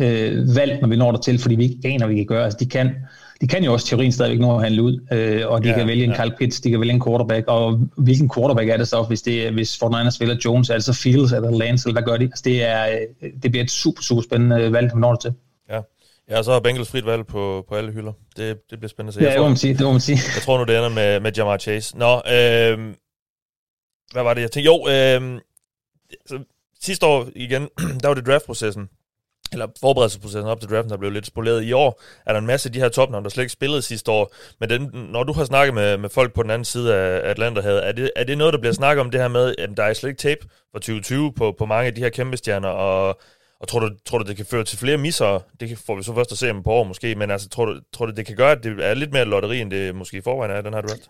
øh, 0.00 0.56
valg, 0.56 0.80
når 0.80 0.88
vi 0.88 0.96
når 0.96 1.12
der 1.12 1.18
til, 1.18 1.38
fordi 1.38 1.54
vi 1.54 1.64
ikke 1.64 1.88
aner, 1.88 2.06
hvad 2.06 2.14
vi 2.14 2.20
kan 2.20 2.26
gøre. 2.26 2.44
Altså, 2.44 2.58
de 2.60 2.66
kan 2.66 2.94
de 3.40 3.46
kan 3.46 3.64
jo 3.64 3.72
også 3.72 3.86
teorien 3.86 4.12
stadigvæk 4.12 4.40
nå 4.40 4.56
at 4.56 4.62
handle 4.62 4.82
ud, 4.82 5.06
øh, 5.12 5.42
og 5.46 5.64
de 5.64 5.68
ja, 5.68 5.74
kan 5.74 5.86
vælge 5.86 6.04
en 6.04 6.10
ja. 6.10 6.22
Kyle 6.22 6.34
Pitts, 6.38 6.60
de 6.60 6.70
kan 6.70 6.80
vælge 6.80 6.92
en 6.92 7.02
quarterback, 7.04 7.48
og 7.48 7.88
hvilken 7.96 8.30
quarterback 8.34 8.68
er 8.68 8.76
det 8.76 8.88
så, 8.88 9.02
hvis, 9.02 9.22
det, 9.22 9.52
hvis 9.52 9.82
49ers 9.82 10.16
vælger 10.20 10.36
Jones, 10.44 10.70
altså 10.70 10.92
Fields 10.92 11.32
eller 11.32 11.50
Lance, 11.50 11.88
eller 11.88 12.00
hvad 12.00 12.12
gør 12.12 12.16
de? 12.16 12.24
Altså, 12.24 12.42
det, 12.44 12.68
er, 12.68 12.84
øh, 13.22 13.30
det 13.42 13.50
bliver 13.50 13.64
et 13.64 13.70
super, 13.70 14.02
super 14.02 14.22
spændende 14.22 14.72
valg, 14.72 14.96
når 14.96 15.14
til. 15.14 15.28
Ja. 15.28 15.34
Ja, 16.30 16.42
så 16.42 16.52
har 16.52 16.60
Bengals 16.60 16.90
frit 16.90 17.06
valg 17.06 17.26
på, 17.26 17.64
på 17.68 17.74
alle 17.74 17.92
hylder. 17.92 18.12
Det, 18.36 18.70
det 18.70 18.78
bliver 18.78 18.88
spændende 18.88 19.10
at 19.10 19.14
se. 19.14 19.20
Ja, 19.20 19.32
det 19.32 19.40
må 19.40 19.48
man 19.48 19.56
sige. 19.56 19.74
Det 19.74 19.80
må 19.86 19.92
man 19.92 20.00
sige. 20.00 20.18
Jeg 20.34 20.42
tror 20.42 20.58
nu, 20.58 20.64
det 20.64 20.76
ender 20.76 20.88
med, 20.88 21.20
med 21.20 21.32
Jamar 21.36 21.58
Chase. 21.58 21.98
Nå, 21.98 22.16
øh, 22.16 22.94
hvad 24.12 24.22
var 24.22 24.34
det, 24.34 24.40
jeg 24.40 24.50
tænkte? 24.50 24.66
Jo, 24.66 24.88
øh, 24.88 25.40
så, 26.26 26.38
sidste 26.80 27.06
år 27.06 27.28
igen, 27.36 27.68
der 28.02 28.08
var 28.08 28.14
det 28.14 28.26
draftprocessen, 28.26 28.88
eller 29.52 29.66
forberedelsesprocessen 29.80 30.50
op 30.50 30.60
til 30.60 30.70
draften, 30.70 30.90
der 30.90 30.96
blev 30.96 31.10
lidt 31.10 31.26
spoleret. 31.26 31.64
I 31.64 31.72
år 31.72 32.02
er 32.26 32.32
der 32.32 32.40
en 32.40 32.46
masse 32.46 32.68
af 32.68 32.72
de 32.72 32.80
her 32.80 32.88
topnavne, 32.88 33.24
der 33.24 33.30
slet 33.30 33.42
ikke 33.42 33.52
spillede 33.52 33.82
sidste 33.82 34.10
år. 34.10 34.34
Men 34.60 34.70
den, 34.70 34.90
når 34.92 35.22
du 35.22 35.32
har 35.32 35.44
snakket 35.44 35.74
med, 35.74 35.98
med 35.98 36.08
folk 36.08 36.32
på 36.34 36.42
den 36.42 36.50
anden 36.50 36.64
side 36.64 36.94
af 36.94 37.30
Atlanterhavet, 37.30 37.86
er 37.86 37.92
det, 37.92 38.10
er 38.16 38.24
det 38.24 38.38
noget, 38.38 38.52
der 38.54 38.60
bliver 38.60 38.74
snakket 38.74 39.00
om 39.00 39.10
det 39.10 39.20
her 39.20 39.28
med, 39.28 39.54
at 39.58 39.70
der 39.76 39.82
er 39.82 39.92
slet 39.92 40.10
ikke 40.10 40.20
tape 40.20 40.40
for 40.72 40.78
2020 40.78 41.32
på, 41.32 41.54
på 41.58 41.66
mange 41.66 41.86
af 41.86 41.94
de 41.94 42.00
her 42.00 42.08
kæmpe 42.08 42.36
stjerner, 42.36 42.68
og, 42.68 43.20
og 43.60 43.68
tror, 43.68 43.80
du, 43.80 43.90
tror 44.06 44.18
du, 44.18 44.24
det 44.28 44.36
kan 44.36 44.46
føre 44.46 44.64
til 44.64 44.78
flere 44.78 44.98
misser? 44.98 45.44
Det 45.60 45.78
får 45.86 45.96
vi 45.96 46.02
så 46.02 46.14
først 46.14 46.32
at 46.32 46.38
se 46.38 46.50
om 46.50 46.62
på 46.62 46.70
år 46.70 46.84
måske, 46.84 47.14
men 47.14 47.30
altså, 47.30 47.48
tror, 47.48 47.64
du, 47.64 47.80
tror 47.92 48.06
du, 48.06 48.12
det 48.12 48.26
kan 48.26 48.36
gøre, 48.36 48.52
at 48.52 48.64
det 48.64 48.84
er 48.84 48.94
lidt 48.94 49.12
mere 49.12 49.24
lotteri, 49.24 49.60
end 49.60 49.70
det 49.70 49.94
måske 49.94 50.16
i 50.16 50.20
forvejen 50.20 50.52
er, 50.52 50.60
den 50.60 50.74
her 50.74 50.80
draft? 50.80 51.08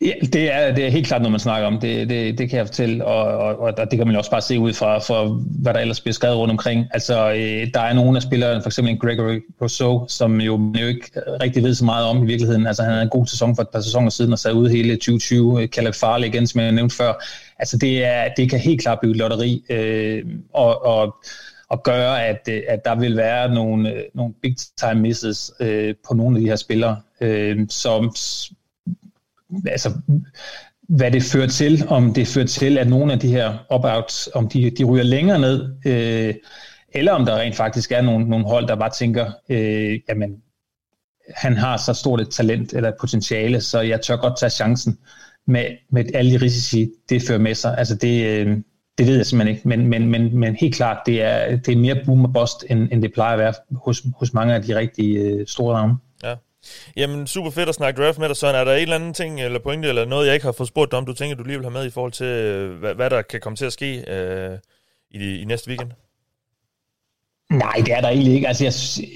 Ja, 0.00 0.12
det 0.32 0.52
er, 0.54 0.74
det 0.74 0.86
er 0.86 0.90
helt 0.90 1.06
klart 1.06 1.22
noget, 1.22 1.32
man 1.32 1.40
snakker 1.40 1.66
om. 1.66 1.80
Det, 1.80 2.08
det, 2.08 2.38
det 2.38 2.50
kan 2.50 2.58
jeg 2.58 2.66
fortælle, 2.66 3.04
og, 3.04 3.38
og, 3.38 3.58
og 3.78 3.90
det 3.90 3.98
kan 3.98 4.06
man 4.06 4.16
også 4.16 4.30
bare 4.30 4.40
se 4.40 4.58
ud 4.58 4.72
fra, 4.72 4.98
for, 4.98 5.28
hvad 5.62 5.74
der 5.74 5.80
ellers 5.80 6.00
bliver 6.00 6.12
skrevet 6.12 6.36
rundt 6.36 6.50
omkring. 6.50 6.86
Altså, 6.90 7.30
øh, 7.30 7.66
der 7.74 7.80
er 7.80 7.92
nogle 7.92 8.16
af 8.16 8.22
spillerne, 8.22 8.62
for 8.62 8.68
eksempel 8.68 8.98
Gregory 8.98 9.40
Rousseau, 9.60 10.04
som 10.08 10.40
jo, 10.40 10.56
man 10.56 10.76
jo 10.76 10.86
ikke 10.86 11.10
rigtig 11.42 11.62
ved 11.62 11.74
så 11.74 11.84
meget 11.84 12.06
om 12.06 12.22
i 12.22 12.26
virkeligheden. 12.26 12.66
Altså, 12.66 12.82
han 12.82 12.92
havde 12.92 13.02
en 13.02 13.08
god 13.08 13.26
sæson 13.26 13.56
for 13.56 13.62
et 13.62 13.68
par 13.68 13.80
sæsoner 13.80 14.10
siden 14.10 14.32
og 14.32 14.38
sad 14.38 14.52
ude 14.52 14.70
hele 14.70 14.96
2020. 14.96 15.66
Caleb 15.66 15.94
Farley 15.94 16.28
igen, 16.28 16.46
som 16.46 16.60
jeg 16.60 16.72
nævnte 16.72 16.96
før. 16.96 17.24
Altså, 17.58 17.78
det, 17.78 18.04
er, 18.04 18.28
det 18.36 18.50
kan 18.50 18.58
helt 18.58 18.82
klart 18.82 19.00
blive 19.00 19.16
lotteri, 19.16 19.64
øh, 19.70 20.24
og, 20.54 20.86
og 20.86 21.16
og 21.70 21.82
gøre, 21.82 22.26
at, 22.26 22.48
øh, 22.50 22.62
at 22.68 22.84
der 22.84 22.94
vil 22.94 23.16
være 23.16 23.54
nogle, 23.54 23.92
øh, 23.92 24.02
nogle 24.14 24.34
big 24.42 24.56
time 24.76 24.94
misses 24.94 25.52
øh, 25.60 25.94
på 26.08 26.14
nogle 26.14 26.36
af 26.36 26.40
de 26.40 26.48
her 26.48 26.56
spillere, 26.56 27.00
øh, 27.20 27.66
som 27.68 28.14
altså, 29.66 29.92
hvad 30.88 31.10
det 31.10 31.22
fører 31.22 31.46
til, 31.46 31.84
om 31.88 32.14
det 32.14 32.28
fører 32.28 32.46
til, 32.46 32.78
at 32.78 32.88
nogle 32.88 33.12
af 33.12 33.18
de 33.18 33.28
her 33.28 33.58
opouts, 33.68 34.28
om 34.34 34.48
de, 34.48 34.70
de 34.70 34.84
ryger 34.84 35.04
længere 35.04 35.38
ned, 35.38 35.74
øh, 35.86 36.34
eller 36.92 37.12
om 37.12 37.24
der 37.24 37.36
rent 37.36 37.56
faktisk 37.56 37.92
er 37.92 38.02
nogle, 38.02 38.28
nogle 38.28 38.46
hold, 38.46 38.68
der 38.68 38.76
bare 38.76 38.90
tænker, 38.90 39.32
øh, 39.48 40.00
jamen, 40.08 40.42
han 41.36 41.56
har 41.56 41.76
så 41.76 41.92
stort 41.94 42.20
et 42.20 42.30
talent 42.30 42.72
eller 42.72 42.88
et 42.88 42.94
potentiale, 43.00 43.60
så 43.60 43.80
jeg 43.80 44.00
tør 44.00 44.16
godt 44.16 44.38
tage 44.38 44.50
chancen 44.50 44.98
med, 45.46 45.64
med 45.90 46.04
alle 46.14 46.32
de 46.32 46.44
risici, 46.44 46.90
det 47.08 47.22
fører 47.22 47.38
med 47.38 47.54
sig. 47.54 47.78
Altså 47.78 47.94
det, 47.94 48.26
øh, 48.26 48.56
det 48.98 49.06
ved 49.06 49.16
jeg 49.16 49.26
simpelthen 49.26 49.56
ikke, 49.56 49.68
men, 49.68 49.86
men, 49.86 50.08
men, 50.08 50.36
men 50.36 50.56
helt 50.56 50.74
klart, 50.74 50.98
det 51.06 51.22
er, 51.22 51.56
det 51.56 51.72
er 51.72 51.76
mere 51.76 52.02
boom 52.04 52.24
og 52.24 52.32
bust, 52.32 52.64
end, 52.70 52.88
end 52.92 53.02
det 53.02 53.12
plejer 53.12 53.32
at 53.32 53.38
være 53.38 53.54
hos, 53.84 54.02
hos 54.16 54.32
mange 54.32 54.54
af 54.54 54.62
de 54.62 54.76
rigtig 54.76 55.16
øh, 55.16 55.46
store 55.46 55.74
navne. 55.74 55.96
Ja. 56.24 56.34
Jamen, 56.96 57.26
super 57.26 57.50
fedt 57.50 57.68
at 57.68 57.74
snakke 57.74 58.02
draft 58.02 58.18
med 58.18 58.28
dig, 58.28 58.36
Søren. 58.36 58.56
Er 58.56 58.64
der 58.64 58.74
en 58.74 58.82
eller 58.82 58.94
anden 58.94 59.14
ting, 59.14 59.40
eller 59.40 59.58
pointe, 59.58 59.88
eller 59.88 60.04
noget, 60.04 60.26
jeg 60.26 60.34
ikke 60.34 60.46
har 60.46 60.52
fået 60.52 60.68
spurgt 60.68 60.90
dig 60.90 60.98
om, 60.98 61.06
du 61.06 61.12
tænker, 61.12 61.36
du 61.36 61.42
lige 61.42 61.56
vil 61.56 61.64
have 61.64 61.72
med 61.72 61.86
i 61.86 61.90
forhold 61.90 62.12
til, 62.12 62.26
øh, 62.26 62.78
hvad, 62.78 62.94
hvad 62.94 63.10
der 63.10 63.22
kan 63.22 63.40
komme 63.40 63.56
til 63.56 63.64
at 63.64 63.72
ske 63.72 64.04
øh, 64.08 64.58
i, 65.10 65.40
i 65.40 65.44
næste 65.44 65.68
weekend? 65.68 65.90
Nej, 67.52 67.82
det 67.86 67.94
er 67.94 68.00
der 68.00 68.08
egentlig 68.08 68.34
ikke. 68.34 68.48
Altså, 68.48 68.64
jeg, 68.64 68.72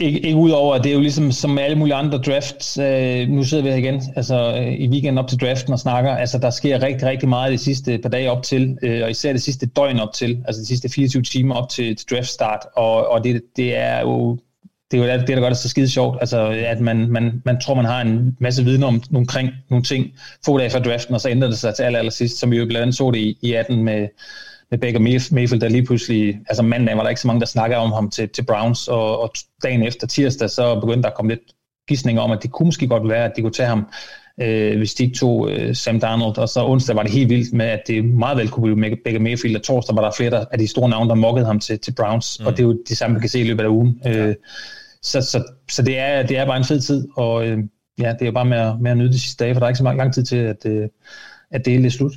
ikke, 0.06 0.20
ikke 0.20 0.36
udover, 0.36 0.78
det 0.78 0.90
er 0.90 0.94
jo 0.94 1.00
ligesom 1.00 1.32
som 1.32 1.58
alle 1.58 1.78
mulige 1.78 1.94
andre 1.94 2.18
drafts. 2.18 2.78
Øh, 2.78 3.28
nu 3.28 3.44
sidder 3.44 3.64
vi 3.64 3.70
her 3.70 3.76
igen 3.76 4.02
altså, 4.16 4.56
øh, 4.56 4.72
i 4.72 4.88
weekenden 4.88 5.18
op 5.18 5.28
til 5.28 5.38
draften 5.40 5.72
og 5.72 5.78
snakker. 5.78 6.10
Altså, 6.10 6.38
der 6.38 6.50
sker 6.50 6.82
rigtig, 6.82 7.08
rigtig 7.08 7.28
meget 7.28 7.52
de 7.52 7.58
sidste 7.58 7.98
par 7.98 8.08
dage 8.08 8.30
op 8.30 8.42
til, 8.42 8.78
øh, 8.82 9.02
og 9.04 9.10
især 9.10 9.32
det 9.32 9.42
sidste 9.42 9.66
døgn 9.66 10.00
op 10.00 10.12
til, 10.12 10.42
altså 10.46 10.60
de 10.60 10.66
sidste 10.66 10.88
24 10.88 11.22
timer 11.22 11.54
op 11.54 11.68
til, 11.68 11.96
til 11.96 12.08
draft 12.10 12.26
start. 12.28 12.60
Og, 12.76 13.08
og 13.08 13.24
det, 13.24 13.42
det 13.56 13.76
er 13.76 14.00
jo 14.00 14.38
det 14.90 15.00
er 15.00 15.12
jo 15.14 15.20
det, 15.20 15.28
der 15.28 15.40
gør 15.40 15.48
det 15.48 15.58
så 15.58 15.68
skide 15.68 15.88
sjovt, 15.88 16.18
altså 16.20 16.64
at 16.66 16.80
man, 16.80 17.08
man, 17.08 17.42
man 17.44 17.60
tror, 17.60 17.74
man 17.74 17.84
har 17.84 18.00
en 18.00 18.36
masse 18.40 18.64
viden 18.64 18.82
om 18.82 19.02
nogle, 19.10 19.26
kring, 19.26 19.50
nogle 19.70 19.84
ting 19.84 20.06
få 20.44 20.58
dage 20.58 20.70
før 20.70 20.78
draften, 20.78 21.14
og 21.14 21.20
så 21.20 21.28
ændrer 21.28 21.48
det 21.48 21.58
sig 21.58 21.74
til 21.74 21.82
aller, 21.82 21.98
aller 21.98 22.12
sidst, 22.12 22.38
som 22.38 22.50
vi 22.50 22.56
jo 22.56 22.66
blandt 22.66 22.82
andet 22.82 22.96
så 22.96 23.10
det 23.10 23.18
i, 23.18 23.38
i 23.42 23.52
18 23.52 23.84
med, 23.84 24.08
med 24.72 24.78
Baker 24.78 24.98
Mayfield, 25.32 25.60
der 25.60 25.68
lige 25.68 25.84
pludselig, 25.84 26.40
altså 26.48 26.62
mandag 26.62 26.96
var 26.96 27.02
der 27.02 27.08
ikke 27.08 27.20
så 27.20 27.26
mange, 27.26 27.40
der 27.40 27.46
snakkede 27.46 27.80
om 27.80 27.92
ham 27.92 28.10
til, 28.10 28.28
til 28.28 28.42
Browns, 28.42 28.88
og, 28.88 29.20
og 29.20 29.32
dagen 29.62 29.82
efter 29.82 30.06
tirsdag, 30.06 30.50
så 30.50 30.80
begyndte 30.80 31.02
der 31.02 31.08
at 31.08 31.14
komme 31.14 31.32
lidt 31.32 31.40
gissninger 31.88 32.22
om, 32.22 32.30
at 32.30 32.42
det 32.42 32.50
kunne 32.50 32.66
måske 32.66 32.88
godt 32.88 33.08
være, 33.08 33.24
at 33.24 33.32
de 33.36 33.42
kunne 33.42 33.52
tage 33.52 33.68
ham, 33.68 33.86
øh, 34.40 34.76
hvis 34.76 34.94
de 34.94 35.04
ikke 35.04 35.18
tog 35.18 35.50
øh, 35.50 35.74
Sam 35.74 36.00
Darnold, 36.00 36.38
og 36.38 36.48
så 36.48 36.66
onsdag 36.66 36.96
var 36.96 37.02
det 37.02 37.12
helt 37.12 37.30
vildt 37.30 37.52
med, 37.52 37.66
at 37.66 37.82
det 37.86 38.04
meget 38.04 38.38
vel 38.38 38.48
kunne 38.48 38.76
blive 38.76 38.96
Baker 39.04 39.20
Mayfield, 39.20 39.56
og 39.56 39.62
torsdag 39.62 39.96
var 39.96 40.02
der 40.02 40.10
flere 40.16 40.46
af 40.52 40.58
de 40.58 40.68
store 40.68 40.90
navne, 40.90 41.08
der 41.08 41.14
mokkede 41.14 41.46
ham 41.46 41.60
til, 41.60 41.78
til 41.78 41.92
Browns, 41.92 42.40
mm. 42.40 42.46
og 42.46 42.52
det 42.52 42.60
er 42.60 42.66
jo 42.66 42.78
det 42.88 42.96
samme, 42.96 43.16
vi 43.16 43.20
kan 43.20 43.28
se 43.28 43.40
i 43.40 43.44
løbet 43.44 43.64
af 43.64 43.68
ugen. 43.68 44.00
Ja. 44.04 44.26
Øh, 44.26 44.34
så, 45.02 45.20
så, 45.20 45.44
så 45.70 45.82
det, 45.82 45.98
er, 45.98 46.26
det 46.26 46.38
er 46.38 46.46
bare 46.46 46.56
en 46.56 46.64
fed 46.64 46.80
tid, 46.80 47.08
og 47.16 47.46
øh, 47.46 47.58
ja, 47.98 48.12
det 48.12 48.22
er 48.22 48.26
jo 48.26 48.32
bare 48.32 48.44
med 48.44 48.58
at, 48.58 48.80
med 48.80 48.90
at 48.90 48.96
nyde 48.96 49.12
de 49.12 49.20
sidste 49.20 49.44
dage, 49.44 49.54
for 49.54 49.58
der 49.60 49.66
er 49.66 49.70
ikke 49.70 49.78
så 49.78 49.82
meget 49.82 49.98
lang 49.98 50.14
tid 50.14 50.24
til, 50.24 50.36
at, 50.36 50.66
øh, 50.66 50.88
at 51.50 51.64
det 51.64 51.86
er 51.86 51.90
slut. 51.90 52.12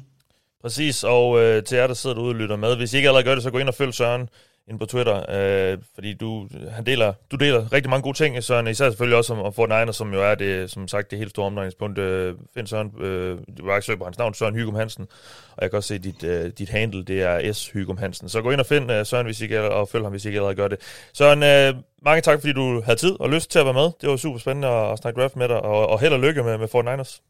Præcis, 0.65 1.03
og 1.03 1.39
øh, 1.41 1.63
til 1.63 1.77
jer, 1.77 1.87
der 1.87 1.93
sidder 1.93 2.15
derude 2.15 2.31
og 2.31 2.35
lytter 2.35 2.55
med, 2.55 2.75
hvis 2.75 2.93
I 2.93 2.97
ikke 2.97 3.09
allerede 3.09 3.25
gør 3.25 3.33
det, 3.33 3.43
så 3.43 3.51
gå 3.51 3.57
ind 3.57 3.67
og 3.67 3.75
følg 3.75 3.93
Søren 3.93 4.29
ind 4.67 4.79
på 4.79 4.85
Twitter, 4.85 5.25
øh, 5.29 5.77
fordi 5.95 6.13
du, 6.13 6.47
han 6.71 6.85
deler, 6.85 7.13
du 7.31 7.35
deler 7.35 7.73
rigtig 7.73 7.89
mange 7.89 8.03
gode 8.03 8.17
ting, 8.17 8.43
Søren, 8.43 8.67
især 8.67 8.89
selvfølgelig 8.89 9.17
også 9.17 9.33
om, 9.33 9.39
om 9.39 9.53
Fortnite, 9.53 9.93
som 9.93 10.13
jo 10.13 10.23
er 10.31 10.35
det, 10.35 10.71
som 10.71 10.87
sagt, 10.87 11.11
det 11.11 11.19
helt 11.19 11.29
store 11.29 11.45
omdrejningspunkt. 11.45 11.99
Øh, 11.99 12.35
find 12.53 12.67
Søren, 12.67 12.91
øh, 13.01 13.37
du 13.57 13.69
har 13.69 13.75
ikke 13.75 13.85
søgt 13.85 13.99
på 13.99 14.05
hans 14.05 14.17
navn, 14.17 14.33
Søren 14.33 14.55
Hygum 14.55 14.75
Hansen, 14.75 15.07
og 15.55 15.61
jeg 15.61 15.69
kan 15.69 15.77
også 15.77 15.87
se, 15.87 15.97
dit, 15.97 16.23
øh, 16.23 16.51
dit 16.57 16.69
handle, 16.69 17.03
det 17.03 17.21
er 17.21 17.53
S. 17.53 17.69
Hygum 17.69 17.97
Hansen. 17.97 18.29
Så 18.29 18.41
gå 18.41 18.51
ind 18.51 18.59
og 18.59 18.65
find 18.65 18.91
øh, 18.91 19.05
Søren, 19.05 19.25
hvis 19.25 19.41
I 19.41 19.43
ikke, 19.43 19.61
og 19.61 19.89
følg 19.89 20.03
ham, 20.03 20.11
hvis 20.11 20.25
I 20.25 20.27
ikke 20.27 20.37
allerede 20.37 20.55
gør 20.55 20.67
det. 20.67 20.79
Søren, 21.13 21.43
øh, 21.43 21.81
mange 22.01 22.21
tak, 22.21 22.39
fordi 22.39 22.53
du 22.53 22.81
havde 22.81 22.99
tid 22.99 23.19
og 23.19 23.29
lyst 23.29 23.51
til 23.51 23.59
at 23.59 23.65
være 23.65 23.73
med. 23.73 23.89
Det 24.01 24.09
var 24.09 24.17
super 24.17 24.39
spændende 24.39 24.67
at, 24.67 24.91
at 24.91 24.97
snakke 24.97 25.21
draft 25.21 25.35
med 25.35 25.47
dig, 25.47 25.61
og, 25.61 25.87
og 25.87 25.99
held 25.99 26.13
og 26.13 26.19
lykke 26.19 26.43
med, 26.43 26.57
med 26.57 26.67
Fortnite. 26.67 27.21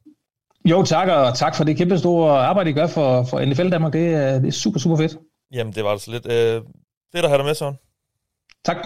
Jo, 0.65 0.83
tak, 0.83 1.07
og 1.07 1.37
tak 1.37 1.55
for 1.55 1.63
det 1.63 1.77
kæmpe 1.77 1.97
store 1.97 2.39
arbejde, 2.39 2.69
I 2.69 2.73
gør 2.73 2.87
for, 2.87 3.23
for 3.23 3.45
NFL 3.45 3.69
Danmark. 3.69 3.93
Det 3.93 4.13
er, 4.13 4.39
det 4.39 4.47
er 4.47 4.51
super, 4.51 4.79
super 4.79 4.97
fedt. 4.97 5.17
Jamen, 5.53 5.73
det 5.73 5.83
var 5.83 5.89
altså 5.89 6.11
lidt 6.11 6.25
øh, 6.25 6.61
fedt 7.11 7.25
at 7.25 7.29
have 7.29 7.37
dig 7.37 7.45
med, 7.45 7.55
Søren. 7.55 7.75
Tak. 8.65 8.77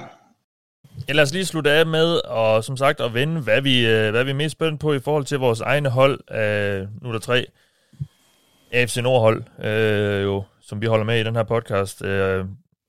Ja, 1.08 1.14
lad 1.14 1.24
os 1.24 1.33
lige 1.33 1.45
slutte 1.45 1.72
af 1.72 1.85
med, 1.85 2.16
og 2.25 2.64
som 2.64 2.77
sagt, 2.77 3.01
at 3.01 3.14
vende, 3.14 3.41
hvad 3.41 3.61
vi, 3.61 3.88
øh, 3.88 4.11
hvad 4.11 4.24
vi 4.24 4.30
er 4.30 4.35
mest 4.35 4.51
spændt 4.51 4.80
på 4.80 4.93
i 4.93 4.99
forhold 4.99 5.25
til 5.25 5.40
vores 5.40 5.61
egne 5.61 5.90
hold. 5.90 6.19
Øh, 6.32 6.88
nu 7.01 7.09
er 7.09 7.11
der 7.11 7.19
tre 7.19 7.45
AFC 8.72 8.98
Nordhold, 8.98 9.43
øh, 9.64 10.24
jo, 10.24 10.43
som 10.61 10.82
vi 10.82 10.88
holder 10.88 11.06
med 11.06 11.19
i 11.19 11.24
den 11.24 11.35
her 11.35 11.43
podcast. 11.43 12.03
Øh, 12.03 12.45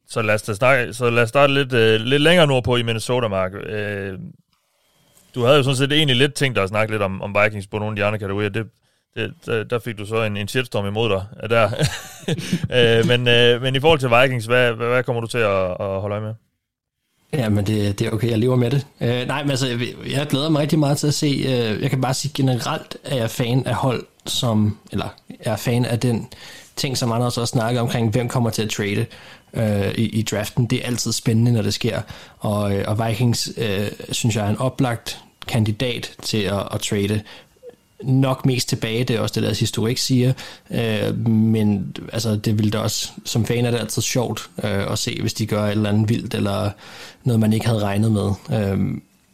så 0.09 0.23
lad 0.23 0.35
os, 0.35 0.41
snakke, 0.41 0.94
så 0.94 1.10
lad 1.10 1.23
os 1.23 1.28
starte 1.28 1.55
lidt, 1.55 1.73
øh, 1.73 2.01
lidt 2.01 2.23
længere 2.23 2.47
nordpå 2.47 2.77
i 2.77 2.83
Minnesota, 2.83 3.28
Mark. 3.28 3.52
Øh, 3.55 4.19
du 5.35 5.44
havde 5.44 5.57
jo 5.57 5.62
sådan 5.62 5.77
set 5.77 5.93
egentlig 5.93 6.17
lidt 6.17 6.35
tænkt 6.35 6.57
dig 6.57 6.62
at 6.62 6.69
snakke 6.69 6.93
lidt 6.93 7.02
om, 7.02 7.23
om 7.23 7.36
Vikings 7.43 7.67
på 7.67 7.78
nogle 7.78 7.93
af 7.93 7.97
de 7.97 8.05
andre 8.05 8.19
kategorier. 8.19 8.49
Det, 8.49 8.67
det, 9.17 9.33
der, 9.47 9.65
der 9.65 9.79
fik 9.79 9.99
du 9.99 10.07
så 10.07 10.23
en, 10.23 10.37
en 10.37 10.49
shitstorm 10.49 10.87
imod 10.87 11.09
dig 11.09 11.51
der. 11.51 11.71
øh, 13.01 13.07
men, 13.07 13.29
øh, 13.29 13.63
men 13.63 13.77
i 13.77 13.81
forhold 13.81 13.99
til 13.99 14.11
Vikings, 14.11 14.47
hvad, 14.47 14.73
hvad, 14.73 14.89
hvad 14.89 15.03
kommer 15.03 15.21
du 15.21 15.27
til 15.27 15.39
at, 15.39 15.71
at 15.71 16.01
holde 16.01 16.15
øje 16.15 16.21
med? 16.21 16.35
Ja, 17.33 17.49
men 17.49 17.67
det, 17.67 17.99
det 17.99 18.07
er 18.07 18.11
okay, 18.11 18.31
jeg 18.31 18.39
lever 18.39 18.57
med 18.57 18.71
det. 18.71 18.87
Øh, 19.01 19.27
nej, 19.27 19.43
men 19.43 19.51
altså, 19.51 19.67
jeg, 19.67 19.81
jeg 20.11 20.27
glæder 20.27 20.49
mig 20.49 20.61
rigtig 20.61 20.79
meget 20.79 20.99
til 20.99 21.07
at 21.07 21.15
se, 21.15 21.27
øh, 21.27 21.83
jeg 21.83 21.91
kan 21.91 22.01
bare 22.01 22.15
sige 22.15 22.33
generelt, 22.35 22.97
at 23.05 23.17
jeg 23.17 23.25
er 23.25 23.29
fan 23.29 23.67
af 23.67 23.75
hold, 23.75 24.07
som, 24.27 24.79
eller 24.93 25.09
er 25.41 25.57
fan 25.57 25.85
af 25.85 26.01
den 26.01 26.29
ting, 26.77 26.99
som 26.99 27.13
andre 27.13 27.27
også 27.27 27.47
snakker 27.47 27.81
omkring, 27.81 28.11
hvem 28.11 28.29
kommer 28.29 28.51
til 28.51 28.63
at 28.63 28.71
trade 28.71 29.07
øh, 29.55 29.91
i, 29.95 30.09
i 30.09 30.23
draften. 30.23 30.67
Det 30.67 30.79
er 30.83 30.87
altid 30.87 31.13
spændende, 31.13 31.53
når 31.53 31.63
det 31.63 31.75
sker. 31.75 32.01
Og, 32.39 32.77
øh, 32.77 32.85
og 32.89 33.09
Vikings, 33.09 33.51
øh, 33.57 33.87
synes 34.13 34.37
jeg, 34.37 34.47
er 34.47 34.51
en 34.51 34.59
oplagt 34.59 35.19
kandidat 35.49 36.13
til 36.23 36.43
at, 36.43 36.69
at 36.73 36.81
trade 36.81 37.23
nok 38.03 38.47
mest 38.47 38.69
tilbage, 38.69 39.05
det 39.05 39.17
er 39.17 39.20
også 39.20 39.35
det, 39.35 39.43
deres 39.43 39.61
historik 39.61 39.99
siger, 39.99 40.33
øh, 40.70 41.29
men 41.29 41.97
altså, 42.12 42.37
det 42.37 42.59
vil 42.59 42.73
da 42.73 42.79
også, 42.79 43.11
som 43.25 43.47
fan 43.47 43.65
er 43.65 43.70
det 43.70 43.79
altid 43.79 44.03
sjovt 44.03 44.51
øh, 44.65 44.93
at 44.93 44.99
se, 44.99 45.19
hvis 45.20 45.35
de 45.35 45.47
gør 45.47 45.65
et 45.65 45.70
eller 45.70 45.89
andet 45.89 46.09
vildt, 46.09 46.35
eller 46.35 46.70
noget, 47.25 47.41
man 47.41 47.53
ikke 47.53 47.67
havde 47.67 47.81
regnet 47.81 48.12
med. 48.12 48.31
Øh, 48.53 48.79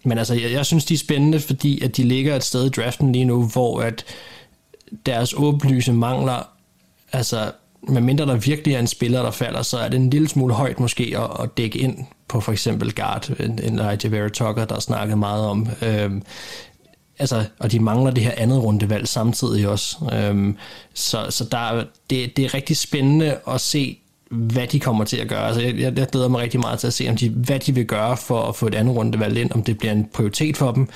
men 0.05 0.19
altså, 0.19 0.35
jeg, 0.35 0.53
jeg 0.53 0.67
synes, 0.67 0.85
de 0.85 0.95
er 0.95 0.99
spændende, 0.99 1.41
fordi 1.41 1.85
at 1.85 1.97
de 1.97 2.03
ligger 2.03 2.37
et 2.37 2.45
sted 2.45 2.67
i 2.67 2.69
draften 2.69 3.13
lige 3.13 3.25
nu, 3.25 3.47
hvor 3.47 3.81
at 3.81 4.05
deres 5.07 5.35
åbenlyse 5.37 5.93
mangler, 5.93 6.49
altså, 7.13 7.51
medmindre 7.89 8.27
der 8.27 8.37
virkelig 8.37 8.75
er 8.75 8.79
en 8.79 8.87
spiller, 8.87 9.23
der 9.23 9.31
falder, 9.31 9.63
så 9.63 9.79
er 9.79 9.89
det 9.89 9.97
en 9.97 10.11
lille 10.11 10.29
smule 10.29 10.55
højt 10.55 10.81
måske 10.81 11.15
at, 11.17 11.43
at 11.45 11.57
dække 11.57 11.79
ind 11.79 11.99
på 12.29 12.41
for 12.41 12.53
eksempel 12.53 12.95
guard, 12.95 13.31
en, 13.41 13.59
en 13.63 13.79
Elijah 13.79 14.31
Tucker, 14.31 14.65
der 14.65 14.81
snakkede 14.81 15.17
meget 15.17 15.47
om. 15.47 15.69
Øh, 15.83 16.11
altså, 17.19 17.45
og 17.59 17.73
de 17.73 17.81
mangler 17.81 18.11
det 18.11 18.25
her 18.25 18.33
andet 18.37 18.63
rundevalg 18.63 19.09
samtidig 19.09 19.69
også. 19.69 19.97
Øhm, 20.13 20.57
så 20.95 21.27
så 21.31 21.45
der, 21.45 21.85
det, 22.11 22.37
det 22.37 22.45
er 22.45 22.55
rigtig 22.55 22.77
spændende 22.77 23.39
at 23.49 23.61
se, 23.61 23.99
hvad 24.31 24.67
de 24.67 24.81
kommer 24.81 25.05
til 25.05 25.17
at 25.17 25.29
gøre. 25.29 25.47
Altså, 25.47 25.63
jeg, 25.63 25.99
jeg 25.99 26.07
glæder 26.07 26.29
mig 26.29 26.41
rigtig 26.41 26.61
meget 26.61 26.79
til 26.79 26.87
at 26.87 26.93
se, 26.93 27.09
om 27.09 27.17
de, 27.17 27.29
hvad 27.29 27.59
de 27.59 27.75
vil 27.75 27.87
gøre 27.87 28.17
for 28.17 28.43
at 28.43 28.57
få 28.57 28.67
et 28.67 28.75
andet 28.75 28.97
rundevalg 28.97 29.39
ind, 29.39 29.53
om 29.53 29.63
det 29.63 29.79
bliver 29.79 29.93
en 29.93 30.09
prioritet 30.15 30.57
for 30.57 30.73
dem, 30.73 30.89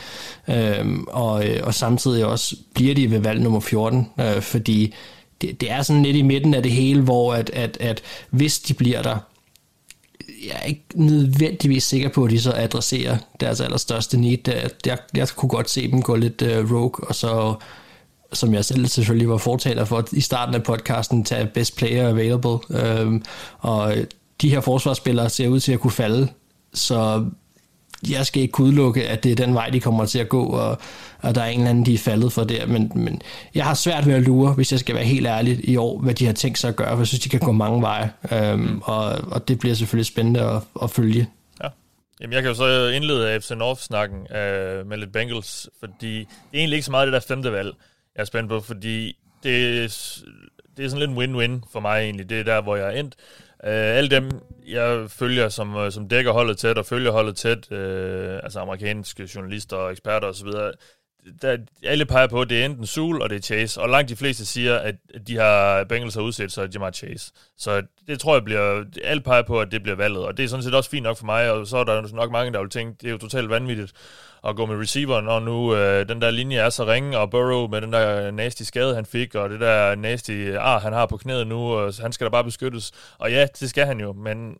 øhm, 0.48 1.04
og, 1.08 1.48
øh, 1.48 1.60
og 1.62 1.74
samtidig 1.74 2.24
også 2.26 2.56
bliver 2.74 2.94
de 2.94 3.10
ved 3.10 3.18
valg 3.18 3.40
nummer 3.40 3.60
14, 3.60 4.08
øh, 4.20 4.42
fordi 4.42 4.94
det, 5.40 5.60
det 5.60 5.70
er 5.70 5.82
sådan 5.82 6.02
lidt 6.02 6.16
i 6.16 6.22
midten 6.22 6.54
af 6.54 6.62
det 6.62 6.72
hele, 6.72 7.02
hvor 7.02 7.34
at, 7.34 7.50
at, 7.50 7.76
at 7.80 8.02
hvis 8.30 8.58
de 8.58 8.74
bliver 8.74 9.02
der, 9.02 9.16
jeg 10.46 10.56
er 10.62 10.62
ikke 10.62 10.84
nødvendigvis 10.94 11.84
sikker 11.84 12.08
på, 12.08 12.24
at 12.24 12.30
de 12.30 12.40
så 12.40 12.52
adresserer 12.56 13.16
deres 13.40 13.60
allerstørste 13.60 14.20
need. 14.20 14.38
Jeg, 14.86 14.98
jeg 15.14 15.28
kunne 15.28 15.48
godt 15.48 15.70
se 15.70 15.90
dem 15.90 16.02
gå 16.02 16.16
lidt 16.16 16.42
uh, 16.42 16.72
rogue, 16.72 17.08
og 17.08 17.14
så 17.14 17.54
som 18.32 18.54
jeg 18.54 18.64
selv 18.64 18.86
selvfølgelig 18.86 19.28
var 19.28 19.36
fortaler 19.36 19.84
for 19.84 20.04
i 20.12 20.20
starten 20.20 20.54
af 20.54 20.62
podcasten, 20.62 21.24
tage 21.24 21.46
best 21.46 21.76
player 21.76 22.08
available. 22.08 22.58
Øhm, 22.70 23.22
og 23.58 23.94
de 24.40 24.50
her 24.50 24.60
forsvarsspillere 24.60 25.30
ser 25.30 25.48
ud 25.48 25.60
til 25.60 25.72
at 25.72 25.80
kunne 25.80 25.90
falde, 25.90 26.28
så 26.74 27.26
jeg 28.08 28.26
skal 28.26 28.42
ikke 28.42 28.60
udelukke, 28.60 29.08
at 29.08 29.24
det 29.24 29.32
er 29.32 29.36
den 29.36 29.54
vej, 29.54 29.70
de 29.70 29.80
kommer 29.80 30.04
til 30.04 30.18
at 30.18 30.28
gå, 30.28 30.44
og, 30.44 30.78
og 31.18 31.34
der 31.34 31.42
er 31.42 31.46
en 31.46 31.58
eller 31.58 31.70
anden, 31.70 31.86
de 31.86 31.94
er 31.94 31.98
faldet 31.98 32.32
for 32.32 32.44
der. 32.44 32.66
Men, 32.66 32.92
men 32.94 33.22
jeg 33.54 33.64
har 33.64 33.74
svært 33.74 34.06
ved 34.06 34.14
at 34.14 34.22
lure, 34.22 34.52
hvis 34.52 34.72
jeg 34.72 34.80
skal 34.80 34.94
være 34.94 35.04
helt 35.04 35.26
ærlig 35.26 35.68
i 35.68 35.76
år, 35.76 35.98
hvad 35.98 36.14
de 36.14 36.26
har 36.26 36.32
tænkt 36.32 36.58
sig 36.58 36.68
at 36.68 36.76
gøre, 36.76 36.90
for 36.90 36.98
jeg 36.98 37.06
synes, 37.06 37.22
de 37.22 37.28
kan 37.28 37.40
gå 37.40 37.52
mange 37.52 37.82
veje, 37.82 38.12
øhm, 38.32 38.82
og, 38.84 39.04
og 39.06 39.48
det 39.48 39.58
bliver 39.58 39.74
selvfølgelig 39.74 40.06
spændende 40.06 40.40
at, 40.40 40.62
at 40.82 40.90
følge. 40.90 41.28
Ja. 41.62 41.68
Jamen, 42.20 42.34
jeg 42.34 42.42
kan 42.42 42.50
jo 42.50 42.54
så 42.54 42.88
indlede 42.88 43.30
AFC 43.30 43.50
North-snakken 43.50 44.36
øh, 44.36 44.86
med 44.86 44.96
lidt 44.96 45.12
Bengals, 45.12 45.68
fordi 45.80 46.18
det 46.18 46.26
er 46.52 46.58
egentlig 46.58 46.76
ikke 46.76 46.86
så 46.86 46.90
meget 46.90 47.06
det 47.06 47.12
der 47.12 47.20
femte 47.20 47.52
valg, 47.52 47.74
jeg 48.16 48.20
er 48.22 48.24
spændt 48.24 48.48
på, 48.48 48.60
fordi 48.60 49.16
det, 49.42 49.82
det 50.76 50.84
er 50.84 50.88
sådan 50.88 50.98
lidt 50.98 51.10
en 51.10 51.16
win-win 51.16 51.68
for 51.72 51.80
mig 51.80 52.00
egentlig. 52.00 52.30
Det 52.30 52.40
er 52.40 52.44
der, 52.44 52.62
hvor 52.62 52.76
jeg 52.76 52.86
er 52.86 53.00
endt. 53.00 53.14
Uh, 53.64 53.70
alle 53.70 54.10
dem, 54.10 54.30
jeg 54.68 55.10
følger, 55.10 55.48
som, 55.48 55.76
øh, 55.76 55.92
som 55.92 56.08
dækker 56.08 56.32
holdet 56.32 56.58
tæt 56.58 56.78
og 56.78 56.86
følger 56.86 57.10
holdet 57.10 57.36
tæt, 57.36 57.70
uh, 57.70 58.44
altså 58.44 58.60
amerikanske 58.60 59.28
journalister 59.34 59.76
og 59.76 59.90
eksperter 59.90 60.28
osv., 60.28 60.48
der, 61.42 61.56
alle 61.82 62.06
peger 62.06 62.26
på, 62.26 62.40
at 62.40 62.50
det 62.50 62.60
er 62.60 62.64
enten 62.64 62.86
Sul 62.86 63.22
og 63.22 63.30
det 63.30 63.36
er 63.36 63.40
Chase, 63.40 63.80
og 63.80 63.88
langt 63.88 64.08
de 64.08 64.16
fleste 64.16 64.46
siger, 64.46 64.76
at 64.76 64.94
de 65.26 65.36
har 65.36 65.84
Bengals 65.84 66.14
har 66.14 66.22
udsat 66.22 66.52
sig 66.52 66.74
Jamar 66.74 66.90
Chase. 66.90 67.32
Så 67.58 67.82
det 68.06 68.20
tror 68.20 68.34
jeg 68.34 68.44
bliver, 68.44 68.84
alle 69.04 69.22
peger 69.22 69.42
på, 69.42 69.60
at 69.60 69.72
det 69.72 69.82
bliver 69.82 69.96
valget, 69.96 70.24
og 70.24 70.36
det 70.36 70.44
er 70.44 70.48
sådan 70.48 70.62
set 70.62 70.74
også 70.74 70.90
fint 70.90 71.02
nok 71.02 71.16
for 71.16 71.26
mig, 71.26 71.50
og 71.50 71.66
så 71.66 71.76
er 71.76 71.84
der 71.84 72.14
nok 72.14 72.30
mange, 72.30 72.52
der 72.52 72.60
vil 72.60 72.70
tænke, 72.70 72.96
det 73.00 73.06
er 73.06 73.10
jo 73.12 73.18
totalt 73.18 73.50
vanvittigt 73.50 73.92
at 74.48 74.56
gå 74.56 74.66
med 74.66 74.76
receiver, 74.76 75.28
og 75.28 75.42
nu 75.42 75.74
øh, 75.74 76.08
den 76.08 76.22
der 76.22 76.30
linje 76.30 76.56
er 76.56 76.70
så 76.70 76.86
ringe, 76.86 77.18
og 77.18 77.30
Burrow 77.30 77.68
med 77.68 77.80
den 77.80 77.92
der 77.92 78.26
øh, 78.26 78.34
nasty 78.34 78.62
skade, 78.62 78.94
han 78.94 79.06
fik, 79.06 79.34
og 79.34 79.50
det 79.50 79.60
der 79.60 79.94
nasty 79.94 80.30
øh, 80.30 80.56
ar, 80.60 80.78
han 80.78 80.92
har 80.92 81.06
på 81.06 81.16
knæet 81.16 81.46
nu, 81.46 81.78
øh, 81.78 81.86
og 81.86 81.94
han 82.00 82.12
skal 82.12 82.24
da 82.24 82.30
bare 82.30 82.44
beskyttes. 82.44 82.92
Og 83.18 83.30
ja, 83.30 83.46
det 83.60 83.70
skal 83.70 83.86
han 83.86 84.00
jo, 84.00 84.12
men 84.12 84.56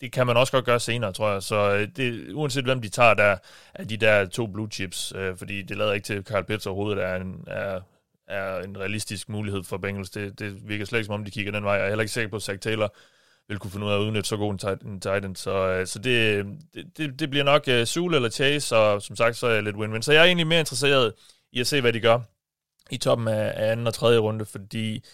det 0.00 0.12
kan 0.12 0.26
man 0.26 0.36
også 0.36 0.52
godt 0.52 0.64
gøre 0.64 0.80
senere, 0.80 1.12
tror 1.12 1.32
jeg. 1.32 1.42
Så 1.42 1.86
det, 1.96 2.32
uanset 2.34 2.64
hvem 2.64 2.80
de 2.80 2.88
tager 2.88 3.14
der, 3.14 3.36
af 3.74 3.88
de 3.88 3.96
der 3.96 4.26
to 4.26 4.46
blue 4.46 4.68
chips, 4.72 5.12
øh, 5.16 5.36
fordi 5.36 5.62
det 5.62 5.76
lader 5.76 5.92
ikke 5.92 6.04
til, 6.04 6.22
Carl 6.24 6.44
Pitts 6.44 6.66
overhovedet 6.66 7.04
er 7.04 7.16
en, 7.16 7.44
er, 7.46 7.80
er 8.28 8.60
en 8.60 8.78
realistisk 8.78 9.28
mulighed 9.28 9.64
for 9.64 9.76
Bengals. 9.76 10.10
Det, 10.10 10.38
det 10.38 10.68
virker 10.68 10.84
slet 10.84 10.98
ikke, 10.98 11.06
som 11.06 11.14
om 11.14 11.24
de 11.24 11.30
kigger 11.30 11.52
den 11.52 11.64
vej. 11.64 11.74
Jeg 11.74 11.84
er 11.84 11.88
heller 11.88 12.02
ikke 12.02 12.12
sikker 12.12 12.30
på, 12.30 12.36
at 12.36 12.42
Zach 12.42 12.58
Taylor 12.58 12.94
vil 13.48 13.58
kunne 13.58 13.70
finde 13.70 13.86
ud 13.86 13.90
af 13.90 13.96
at 13.96 14.00
udnytte 14.00 14.28
så 14.28 14.36
god 14.36 14.52
en, 14.52 14.58
tight, 14.58 14.82
en 14.82 15.00
tight 15.00 15.24
end. 15.24 15.36
Så, 15.36 15.68
øh, 15.68 15.86
så 15.86 15.98
det, 15.98 16.10
øh, 16.10 16.44
det, 16.96 17.20
det 17.20 17.30
bliver 17.30 17.44
nok 17.44 17.68
øh, 17.68 17.80
uh, 17.80 17.86
Sule 17.86 18.16
eller 18.16 18.30
Chase, 18.30 18.76
og 18.76 19.02
som 19.02 19.16
sagt, 19.16 19.36
så 19.36 19.46
er 19.46 19.54
jeg 19.54 19.62
lidt 19.62 19.76
win-win. 19.76 20.02
Så 20.02 20.12
jeg 20.12 20.20
er 20.20 20.24
egentlig 20.24 20.46
mere 20.46 20.60
interesseret 20.60 21.12
i 21.52 21.60
at 21.60 21.66
se, 21.66 21.80
hvad 21.80 21.92
de 21.92 22.00
gør 22.00 22.18
i 22.90 22.96
toppen 22.96 23.28
af, 23.28 23.52
af 23.56 23.72
anden 23.72 23.86
og 23.86 23.94
tredje 23.94 24.18
runde, 24.18 24.44
fordi 24.44 25.04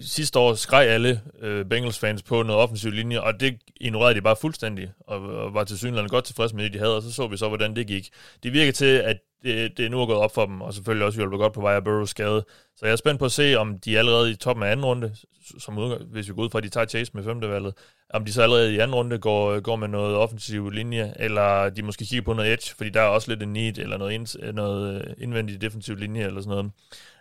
sidste 0.00 0.38
år 0.38 0.54
skreg 0.54 0.88
alle 0.88 1.22
øh, 1.40 1.66
Bengals-fans 1.66 2.22
på 2.22 2.42
noget 2.42 2.62
offensiv 2.62 2.90
linje, 2.90 3.20
og 3.20 3.40
det 3.40 3.58
ignorerede 3.80 4.14
de 4.14 4.22
bare 4.22 4.36
fuldstændig, 4.40 4.92
og, 5.00 5.20
og 5.20 5.54
var 5.54 5.64
til 5.64 5.78
synligheden 5.78 6.08
godt 6.08 6.24
tilfreds 6.24 6.52
med 6.52 6.64
det, 6.64 6.72
de 6.72 6.78
havde, 6.78 6.96
og 6.96 7.02
så 7.02 7.12
så 7.12 7.26
vi 7.26 7.36
så, 7.36 7.48
hvordan 7.48 7.76
det 7.76 7.86
gik. 7.86 8.08
Det 8.42 8.52
virker 8.52 8.72
til, 8.72 8.96
at 8.96 9.16
det, 9.42 9.76
det 9.76 9.90
nu 9.90 10.00
er 10.00 10.06
gået 10.06 10.18
op 10.18 10.34
for 10.34 10.46
dem, 10.46 10.60
og 10.60 10.74
selvfølgelig 10.74 11.06
også 11.06 11.18
hjulpet 11.18 11.38
godt 11.38 11.52
på 11.52 11.60
vej 11.60 11.74
af 11.74 11.84
Burrows 11.84 12.10
skade. 12.10 12.44
Så 12.76 12.86
jeg 12.86 12.92
er 12.92 12.96
spændt 12.96 13.18
på 13.18 13.24
at 13.24 13.32
se, 13.32 13.54
om 13.56 13.78
de 13.78 13.98
allerede 13.98 14.30
i 14.30 14.34
toppen 14.34 14.62
af 14.62 14.70
anden 14.70 14.86
runde, 14.86 15.14
som 15.58 15.78
udgang, 15.78 16.04
hvis 16.04 16.28
vi 16.28 16.34
går 16.34 16.42
ud 16.42 16.50
fra, 16.50 16.58
at 16.58 16.64
de 16.64 16.68
tager 16.68 16.86
Chase 16.86 17.12
med 17.14 17.24
femte 17.24 17.48
valget, 17.48 17.74
om 18.10 18.24
de 18.24 18.32
så 18.32 18.42
allerede 18.42 18.74
i 18.74 18.78
anden 18.78 18.94
runde 18.94 19.18
går, 19.18 19.60
går 19.60 19.76
med 19.76 19.88
noget 19.88 20.16
offensiv 20.16 20.70
linje, 20.70 21.14
eller 21.16 21.70
de 21.70 21.82
måske 21.82 22.04
kigger 22.04 22.24
på 22.24 22.32
noget 22.32 22.52
edge, 22.52 22.74
fordi 22.76 22.90
der 22.90 23.00
er 23.00 23.06
også 23.06 23.30
lidt 23.30 23.42
en 23.42 23.52
need, 23.52 23.78
eller 23.78 23.96
noget, 23.96 24.12
ind, 24.12 24.52
noget 24.52 25.04
øh, 25.04 25.14
indvendig 25.18 25.60
defensiv 25.60 25.96
linje, 25.96 26.26
eller 26.26 26.40
sådan 26.40 26.70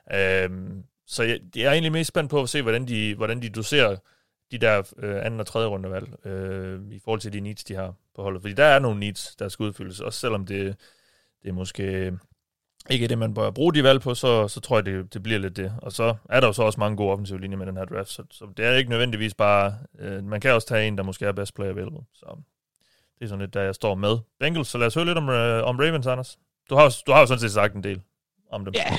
noget. 0.10 0.44
Øhm, 0.44 0.84
så 1.08 1.24
jeg, 1.24 1.40
jeg 1.56 1.64
er 1.64 1.72
egentlig 1.72 1.92
mest 1.92 2.08
spændt 2.08 2.30
på 2.30 2.42
at 2.42 2.50
se, 2.50 2.62
hvordan 2.62 2.88
de, 2.88 3.16
hvordan 3.16 3.42
de 3.42 3.50
doserer 3.50 3.96
de 4.52 4.58
der 4.58 4.94
øh, 4.98 5.26
anden 5.26 5.40
og 5.40 5.48
tredje 5.48 5.68
rundevalg 5.68 6.28
øh, 6.28 6.80
i 6.92 7.00
forhold 7.04 7.20
til 7.20 7.34
de 7.34 7.40
needs, 7.40 7.64
de 7.64 7.76
har 7.76 7.94
på 8.16 8.22
holdet. 8.22 8.42
Fordi 8.42 8.54
der 8.54 8.66
er 8.66 8.80
nogle 8.80 9.00
needs, 9.00 9.36
der 9.36 9.50
skal 9.50 9.64
udfyldes, 9.64 10.00
også 10.00 10.20
selvom 10.20 10.46
det, 10.46 10.76
det 11.44 11.50
er 11.50 11.54
måske 11.54 12.14
ikke 12.90 13.08
det, 13.08 13.18
man 13.18 13.34
bør 13.34 13.52
bruge 13.52 13.74
de 13.74 13.84
valg 13.84 14.02
på, 14.02 14.16
så, 14.16 14.48
så 14.48 14.60
tror 14.60 14.78
jeg, 14.78 14.86
det, 14.86 15.14
det 15.14 15.24
bliver 15.24 15.40
lidt 15.40 15.58
det. 15.58 15.74
Og 15.82 15.92
så 15.92 16.16
er 16.30 16.40
der 16.40 16.48
jo 16.48 16.54
så 16.54 16.64
også 16.64 16.80
mange 16.80 16.98
gode 16.98 17.12
offensive 17.12 17.42
linjer 17.42 17.58
med 17.58 17.66
den 17.66 17.78
her 17.78 17.86
draft, 17.86 18.10
så, 18.10 18.24
så 18.32 18.48
det 18.58 18.66
er 18.66 18.74
ikke 18.74 18.90
nødvendigvis 18.90 19.34
bare... 19.34 19.78
Øh, 20.00 20.24
man 20.24 20.42
kan 20.42 20.54
også 20.54 20.68
tage 20.68 20.88
en, 20.88 20.98
der 20.98 21.04
måske 21.04 21.26
er 21.26 21.32
best 21.32 21.56
player 21.56 21.72
available. 21.72 22.02
Så 22.14 22.42
det 23.20 23.26
er 23.26 23.28
sådan 23.28 23.42
lidt, 23.42 23.54
der 23.54 23.62
jeg 23.62 23.76
står 23.76 23.96
med. 23.96 24.18
Bengals, 24.40 24.68
så 24.68 24.78
lad 24.78 24.88
os 24.88 24.94
høre 24.94 25.06
lidt 25.06 25.18
om, 25.18 25.30
øh, 25.30 25.64
om 25.64 25.80
Ravens, 25.80 26.08
Anders. 26.08 26.38
Du 26.70 26.76
har, 26.76 27.02
du 27.08 27.12
har 27.12 27.20
jo 27.20 27.26
sådan 27.26 27.40
set 27.40 27.52
sagt 27.52 27.76
en 27.76 27.84
del 27.84 28.02
om 28.52 28.66
dem. 28.66 28.74
Ja, 28.74 28.98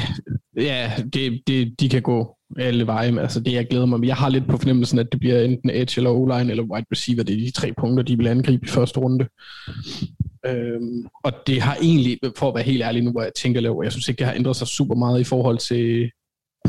ja 0.58 0.92
det, 1.12 1.40
det, 1.46 1.80
de 1.80 1.88
kan 1.88 2.02
gå 2.02 2.36
alle 2.58 2.86
veje. 2.86 3.20
Altså 3.20 3.40
det, 3.40 3.52
jeg 3.52 3.66
glæder 3.66 3.86
mig 3.86 4.06
Jeg 4.06 4.16
har 4.16 4.28
lidt 4.28 4.48
på 4.48 4.56
fornemmelsen, 4.56 4.98
at 4.98 5.12
det 5.12 5.20
bliver 5.20 5.42
enten 5.42 5.70
edge 5.70 5.94
eller 5.96 6.10
o-line 6.10 6.50
eller 6.50 6.62
wide 6.62 6.86
receiver. 6.92 7.22
Det 7.22 7.34
er 7.34 7.38
de 7.38 7.50
tre 7.50 7.72
punkter, 7.78 8.04
de 8.04 8.16
vil 8.16 8.26
angribe 8.26 8.66
i 8.66 8.68
første 8.68 9.00
runde. 9.00 9.28
Øhm, 10.46 11.06
og 11.24 11.32
det 11.46 11.60
har 11.62 11.76
egentlig, 11.82 12.18
for 12.36 12.48
at 12.48 12.54
være 12.54 12.64
helt 12.64 12.82
ærlig 12.82 13.02
nu, 13.02 13.10
hvor 13.10 13.22
jeg 13.22 13.32
tænker 13.36 13.60
lidt 13.60 13.74
jeg 13.82 13.92
synes 13.92 14.08
ikke, 14.08 14.18
det 14.18 14.26
har 14.26 14.34
ændret 14.34 14.56
sig 14.56 14.66
super 14.66 14.94
meget 14.94 15.20
i 15.20 15.24
forhold 15.24 15.58
til 15.58 16.10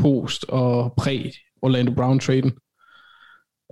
post 0.00 0.44
og 0.48 0.94
præ 0.96 1.30
Orlando 1.62 1.92
Brown-traden. 1.92 2.52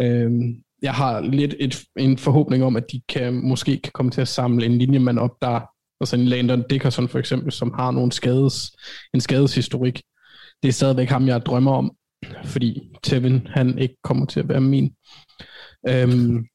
Øhm, 0.03 0.63
jeg 0.83 0.95
har 0.95 1.21
lidt 1.21 1.55
et, 1.59 1.85
en 1.99 2.19
forhåbning 2.19 2.65
om, 2.65 2.77
at 2.77 2.85
de 2.93 3.01
kan 3.09 3.35
måske 3.35 3.81
kan 3.81 3.93
komme 3.95 4.11
til 4.11 4.21
at 4.21 4.29
samle 4.29 4.67
en 4.67 4.79
linjemand 4.79 5.19
op, 5.19 5.43
der 5.43 5.61
Altså 6.01 6.17
en 6.17 6.25
Landon 6.25 6.65
Dickerson 6.71 7.09
for 7.09 7.19
eksempel, 7.19 7.53
som 7.53 7.75
har 7.75 7.91
nogle 7.91 8.13
skades, 8.13 8.73
en 9.15 9.21
skadeshistorik. 9.21 10.03
Det 10.63 10.69
er 10.69 10.73
stadigvæk 10.73 11.09
ham, 11.09 11.29
jeg 11.29 11.47
drømmer 11.47 11.73
om, 11.73 11.93
fordi 12.45 12.81
Tevin, 13.03 13.47
han 13.47 13.79
ikke 13.79 13.97
kommer 14.05 14.27
til 14.27 14.41
at 14.41 14.49
være 14.49 14.61
min. 14.61 14.95
Øhm, 15.89 16.47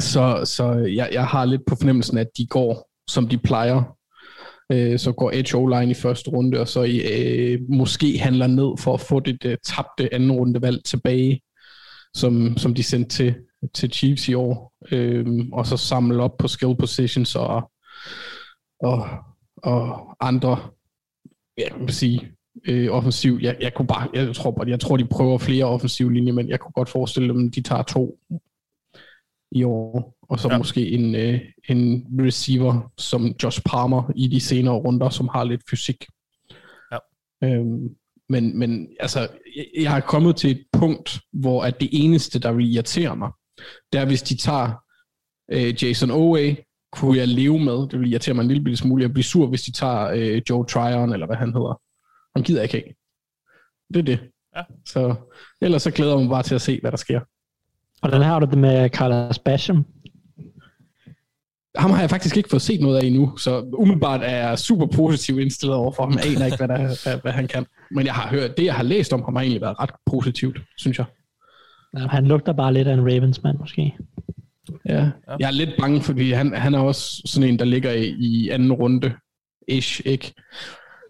så 0.00 0.42
så 0.44 0.72
jeg, 0.72 1.08
jeg 1.12 1.26
har 1.26 1.44
lidt 1.44 1.62
på 1.66 1.76
fornemmelsen, 1.76 2.18
at 2.18 2.28
de 2.38 2.46
går, 2.46 2.90
som 3.10 3.28
de 3.28 3.38
plejer. 3.38 3.96
Øh, 4.72 4.98
så 4.98 5.12
går 5.12 5.30
Edge 5.34 5.70
line 5.70 5.90
i 5.90 5.94
første 5.94 6.30
runde, 6.30 6.60
og 6.60 6.68
så 6.68 6.82
i, 6.82 6.96
øh, 6.98 7.60
måske 7.68 8.18
handler 8.18 8.46
ned 8.46 8.78
for 8.78 8.94
at 8.94 9.00
få 9.00 9.20
det 9.20 9.44
øh, 9.44 9.56
tabte 9.64 10.14
anden 10.14 10.32
runde 10.32 10.62
valg 10.62 10.84
tilbage, 10.84 11.40
som, 12.14 12.56
som 12.56 12.74
de 12.74 12.82
sendte 12.82 13.16
til, 13.16 13.34
til 13.74 13.92
Chiefs 13.92 14.28
i 14.28 14.34
år. 14.34 14.72
Øh, 14.92 15.26
og 15.52 15.66
så 15.66 15.76
samle 15.76 16.22
op 16.22 16.36
på 16.38 16.48
skill 16.48 16.76
positions 16.76 17.36
og 17.36 17.71
og, 18.80 19.08
og 19.56 20.16
andre, 20.20 20.70
ja, 21.58 21.76
man 21.76 21.86
kan 21.86 21.94
sige, 21.94 22.32
øh, 22.68 22.90
offensiv. 22.90 23.38
Jeg, 23.42 23.56
jeg, 23.60 23.74
kunne 23.74 23.86
bare, 23.86 24.08
jeg, 24.14 24.34
tror, 24.34 24.64
jeg 24.66 24.80
tror, 24.80 24.96
de 24.96 25.04
prøver 25.04 25.38
flere 25.38 25.64
offensive 25.64 26.12
linjer, 26.12 26.32
men 26.32 26.48
jeg 26.48 26.60
kunne 26.60 26.72
godt 26.72 26.88
forestille 26.88 27.28
dem, 27.28 27.46
at 27.46 27.54
de 27.54 27.60
tager 27.60 27.82
to 27.82 28.18
i 29.50 29.64
år, 29.64 30.16
og 30.22 30.40
så 30.40 30.48
ja. 30.50 30.58
måske 30.58 30.90
en, 30.90 31.14
øh, 31.14 31.40
en 31.68 32.06
receiver 32.20 32.92
som 32.98 33.34
Josh 33.42 33.60
Palmer 33.66 34.12
i 34.16 34.28
de 34.28 34.40
senere 34.40 34.74
runder, 34.74 35.08
som 35.08 35.28
har 35.28 35.44
lidt 35.44 35.62
fysik. 35.70 36.06
Ja. 36.92 36.98
Øhm, 37.44 37.96
men, 38.28 38.58
men 38.58 38.88
altså, 39.00 39.20
jeg, 39.56 39.66
jeg 39.80 39.90
har 39.90 40.00
kommet 40.00 40.36
til 40.36 40.50
et 40.50 40.64
punkt, 40.72 41.20
hvor 41.32 41.64
at 41.64 41.80
det 41.80 41.88
eneste, 41.92 42.38
der 42.38 42.52
vil 42.52 42.74
irritere 42.74 43.16
mig, 43.16 43.30
det 43.92 44.00
er, 44.00 44.04
hvis 44.04 44.22
de 44.22 44.36
tager 44.36 44.72
øh, 45.52 45.84
Jason 45.84 46.10
Owe 46.10 46.56
kunne 46.92 47.18
jeg 47.18 47.28
leve 47.28 47.58
med. 47.58 47.88
Det 47.88 48.00
vil 48.00 48.12
irritere 48.12 48.34
mig 48.34 48.42
en 48.42 48.48
lille 48.48 48.76
smule. 48.76 49.02
Jeg 49.02 49.12
bliver 49.12 49.24
sur, 49.24 49.46
hvis 49.46 49.62
de 49.62 49.72
tager 49.72 50.10
øh, 50.14 50.42
Joe 50.50 50.66
Tryon, 50.66 51.12
eller 51.12 51.26
hvad 51.26 51.36
han 51.36 51.52
hedder. 51.52 51.80
Han 52.36 52.42
gider 52.42 52.60
jeg 52.60 52.74
ikke 52.74 52.86
have. 52.86 52.94
Det 53.94 53.98
er 54.00 54.16
det. 54.16 54.30
Ja. 54.56 54.62
Så 54.86 55.14
ellers 55.60 55.82
så 55.82 55.90
glæder 55.90 56.12
jeg 56.12 56.20
mig 56.20 56.30
bare 56.30 56.42
til 56.42 56.54
at 56.54 56.60
se, 56.60 56.80
hvad 56.80 56.90
der 56.90 56.96
sker. 56.96 57.20
Og 58.02 58.12
den 58.12 58.22
har 58.22 58.40
du 58.40 58.46
det 58.46 58.58
med 58.58 58.88
Carlos 58.88 59.38
Basham? 59.38 59.84
Ham 61.76 61.90
har 61.90 62.00
jeg 62.00 62.10
faktisk 62.10 62.36
ikke 62.36 62.48
fået 62.50 62.62
set 62.62 62.80
noget 62.80 62.98
af 62.98 63.04
endnu, 63.04 63.36
så 63.36 63.60
umiddelbart 63.72 64.20
er 64.22 64.48
jeg 64.48 64.58
super 64.58 64.86
positiv 64.86 65.38
indstillet 65.40 65.76
over 65.76 65.92
for 65.92 66.02
ham. 66.02 66.12
Jeg 66.12 66.26
aner 66.26 66.44
ikke, 66.44 66.56
hvad, 66.56 66.68
der, 66.68 66.76
hvad, 66.78 67.20
hvad 67.22 67.32
han 67.32 67.48
kan. 67.48 67.66
Men 67.90 68.06
jeg 68.06 68.14
har 68.14 68.28
hørt, 68.28 68.56
det 68.56 68.64
jeg 68.64 68.74
har 68.74 68.82
læst 68.82 69.12
om 69.12 69.22
ham 69.22 69.34
har 69.34 69.42
egentlig 69.42 69.60
været 69.60 69.80
ret 69.80 69.90
positivt, 70.06 70.60
synes 70.76 70.98
jeg. 70.98 71.06
Ja, 71.98 72.06
han 72.06 72.26
lugter 72.26 72.52
bare 72.52 72.72
lidt 72.72 72.88
af 72.88 72.94
en 72.94 73.00
Ravens-mand, 73.00 73.58
måske. 73.58 73.96
Ja. 74.88 74.94
ja. 74.94 75.36
Jeg 75.38 75.46
er 75.46 75.50
lidt 75.50 75.70
bange, 75.78 76.02
fordi 76.02 76.32
han, 76.32 76.54
han 76.54 76.74
er 76.74 76.78
også 76.78 77.22
sådan 77.24 77.48
en, 77.48 77.58
der 77.58 77.64
ligger 77.64 77.92
i, 77.92 78.06
i 78.08 78.48
anden 78.48 78.72
runde. 78.72 79.14
Ish, 79.68 80.00
ikke? 80.04 80.34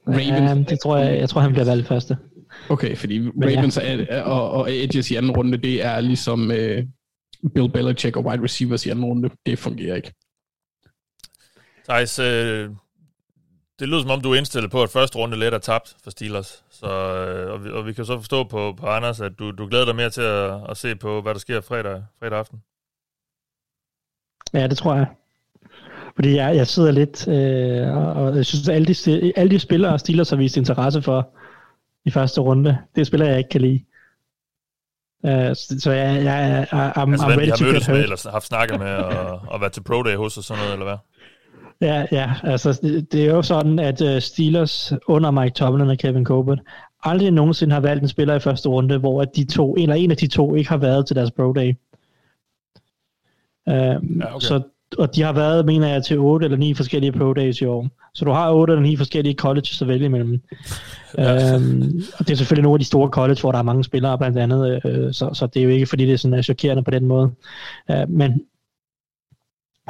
Ravens, 0.09 0.69
ja, 0.69 0.75
det 0.75 0.81
tror 0.81 0.97
jeg, 0.97 1.19
jeg 1.19 1.29
tror, 1.29 1.41
han 1.41 1.53
bliver 1.53 1.65
valgt 1.65 1.89
første. 1.89 2.17
Okay, 2.69 2.97
fordi 2.97 3.19
Men 3.19 3.33
Ravens 3.45 3.79
ja. 3.79 4.21
og, 4.21 4.51
og 4.51 4.73
Edges 4.73 5.11
i 5.11 5.15
anden 5.15 5.31
runde, 5.31 5.59
det 5.59 5.85
er 5.85 6.01
ligesom 6.01 6.51
uh, 6.51 7.51
Bill 7.55 7.73
Belichick 7.73 8.17
og 8.17 8.25
wide 8.25 8.43
receivers 8.43 8.87
i 8.87 8.91
anden 8.91 9.05
runde. 9.05 9.31
Det 9.47 9.59
fungerer 9.59 9.97
ikke. 9.97 10.13
Thijs, 11.89 12.19
øh, 12.19 12.71
det 13.79 13.89
lyder 13.89 14.01
som 14.01 14.11
om, 14.11 14.21
du 14.21 14.33
er 14.33 14.37
indstillet 14.37 14.71
på, 14.71 14.83
at 14.83 14.91
første 14.91 15.19
runde 15.19 15.37
let 15.37 15.55
er 15.55 15.59
tabt 15.59 15.97
for 16.05 16.11
Steelers. 16.11 16.65
Så, 16.71 16.87
øh, 16.87 17.53
og, 17.53 17.65
vi, 17.65 17.71
og 17.71 17.87
vi 17.87 17.93
kan 17.93 18.05
så 18.05 18.19
forstå 18.19 18.45
på, 18.45 18.75
på 18.79 18.87
Anders, 18.87 19.21
at 19.21 19.33
du, 19.39 19.51
du 19.51 19.67
glæder 19.67 19.85
dig 19.85 19.97
mere 19.97 20.11
til 20.11 20.21
at, 20.21 20.71
at 20.71 20.77
se 20.77 20.97
på, 20.97 21.21
hvad 21.21 21.35
der 21.35 21.41
sker 21.41 21.61
fredag, 21.61 22.03
fredag 22.19 22.39
aften. 22.39 22.63
Ja, 24.55 24.67
det 24.67 24.79
tror 24.79 24.95
jeg. 24.95 25.07
Fordi 26.15 26.37
jeg, 26.37 26.57
jeg 26.57 26.67
sidder 26.67 26.91
lidt, 26.91 27.29
øh, 27.29 27.97
og, 27.97 28.13
og 28.13 28.37
jeg 28.37 28.47
synes, 28.47 28.69
at 28.69 28.75
alle 28.75 28.87
de, 28.87 29.33
alle 29.37 29.51
de 29.51 29.59
spillere, 29.59 29.99
Steelers 29.99 30.31
har 30.31 30.37
vist 30.37 30.57
interesse 30.57 31.03
for 31.03 31.29
i 32.05 32.11
første 32.11 32.41
runde, 32.41 32.79
det 32.95 33.01
er 33.01 33.05
spillere, 33.05 33.29
jeg 33.29 33.39
ikke 33.39 33.51
kan 33.51 33.61
lide. 33.61 33.85
Uh, 35.25 35.31
så, 35.31 35.77
så 35.79 35.93
jeg, 35.93 36.25
jeg, 36.25 36.67
jeg 36.73 36.93
I'm, 36.97 37.11
altså, 37.11 37.27
I'm 37.27 37.31
ready 37.31 37.51
to 37.51 37.65
get 37.65 37.73
mødtes 37.73 37.89
med, 37.89 37.97
hurt. 37.97 38.05
eller 38.05 38.31
haft 38.31 38.47
snakket 38.47 38.79
med, 38.79 38.95
og, 38.95 39.41
og 39.47 39.61
været 39.61 39.73
til 39.73 39.83
Pro 39.83 40.03
Day 40.03 40.17
hos 40.17 40.37
og 40.39 40.45
sådan 40.45 40.63
noget, 40.63 40.73
eller 40.73 40.87
hvad? 40.87 40.97
Ja, 41.89 42.07
ja, 42.13 42.33
altså 42.43 42.81
det, 43.13 43.15
er 43.15 43.35
jo 43.35 43.43
sådan, 43.43 43.79
at 43.79 44.01
uh, 44.01 44.19
Steelers 44.19 44.93
under 45.07 45.31
Mike 45.31 45.55
Tomlin 45.55 45.91
og 45.91 45.99
Kevin 45.99 46.25
Colbert 46.25 46.61
aldrig 47.03 47.31
nogensinde 47.31 47.75
har 47.75 47.81
valgt 47.81 48.03
en 48.03 48.09
spiller 48.09 48.35
i 48.35 48.41
første 48.41 48.69
runde, 48.69 48.99
hvor 48.99 49.23
at 49.23 49.29
de 49.37 49.45
to, 49.45 49.75
en 49.75 49.83
eller 49.83 49.95
en 49.95 50.11
af 50.11 50.17
de 50.17 50.27
to 50.27 50.55
ikke 50.55 50.71
har 50.71 50.77
været 50.77 51.07
til 51.07 51.17
deres 51.17 51.31
Pro 51.31 51.53
Day. 51.53 51.75
Uh, 53.67 53.75
ja, 53.75 53.95
okay. 54.35 54.47
så, 54.47 54.63
og 54.99 55.17
de 55.17 55.23
har 55.23 55.33
været, 55.33 55.67
mener 55.67 55.89
jeg, 55.89 56.05
til 56.05 56.19
otte 56.19 56.45
eller 56.45 56.59
ni 56.59 56.75
forskellige 56.75 57.13
Pro 57.13 57.33
Days 57.33 57.61
i 57.61 57.65
år. 57.65 57.89
Så 58.15 58.25
du 58.25 58.31
har 58.31 58.53
otte 58.53 58.73
eller 58.73 58.83
ni 58.83 58.97
forskellige 58.97 59.35
colleges 59.35 59.83
at 59.83 59.89
vælge 59.89 60.05
imellem. 60.05 60.43
Ja. 61.19 61.55
Øhm, 61.55 62.03
og 62.19 62.27
det 62.27 62.31
er 62.31 62.37
selvfølgelig 62.37 62.63
nogle 62.63 62.75
af 62.75 62.81
de 62.81 62.85
store 62.85 63.09
college, 63.09 63.41
hvor 63.41 63.53
der 63.53 63.59
er 63.59 63.63
mange 63.63 63.85
spillere 63.85 64.19
blandt 64.19 64.39
andet, 64.39 64.81
øh, 64.85 65.13
så, 65.13 65.31
så 65.35 65.47
det 65.47 65.61
er 65.61 65.65
jo 65.65 65.71
ikke 65.71 65.87
fordi, 65.87 66.07
det 66.07 66.13
er 66.13 66.17
sådan 66.17 66.39
er 66.39 66.43
chokerende 66.43 66.83
på 66.83 66.91
den 66.91 67.07
måde. 67.07 67.31
Øh, 67.91 68.09
men 68.09 68.41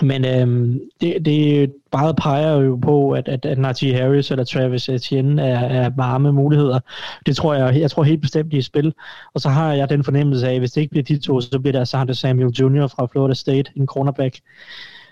men 0.00 0.24
øhm, 0.24 0.80
det, 1.00 1.24
det 1.24 1.72
meget 1.92 2.16
peger 2.16 2.60
jo 2.60 2.76
på, 2.76 3.10
at, 3.10 3.28
at, 3.28 3.46
at 3.46 3.58
Najee 3.58 3.94
Harris 3.94 4.30
eller 4.30 4.44
Travis 4.44 4.88
Etienne 4.88 5.42
er, 5.42 5.58
er 5.58 5.90
varme 5.96 6.32
muligheder. 6.32 6.80
Det 7.26 7.36
tror 7.36 7.54
jeg, 7.54 7.80
jeg 7.80 7.90
tror 7.90 8.02
helt 8.02 8.20
bestemt, 8.20 8.52
de 8.52 8.56
er 8.56 8.60
i 8.60 8.62
spil. 8.62 8.94
Og 9.34 9.40
så 9.40 9.48
har 9.48 9.72
jeg 9.72 9.88
den 9.88 10.04
fornemmelse 10.04 10.48
af, 10.48 10.52
at 10.52 10.58
hvis 10.58 10.72
det 10.72 10.80
ikke 10.80 10.90
bliver 10.90 11.04
de 11.04 11.18
to, 11.18 11.40
så 11.40 11.58
bliver 11.58 11.72
det 11.72 11.78
altså 11.78 11.96
Asante 11.96 12.14
Samuel 12.14 12.54
Jr. 12.60 12.86
fra 12.86 13.06
Florida 13.06 13.34
State, 13.34 13.70
en 13.76 13.86
cornerback. 13.86 14.40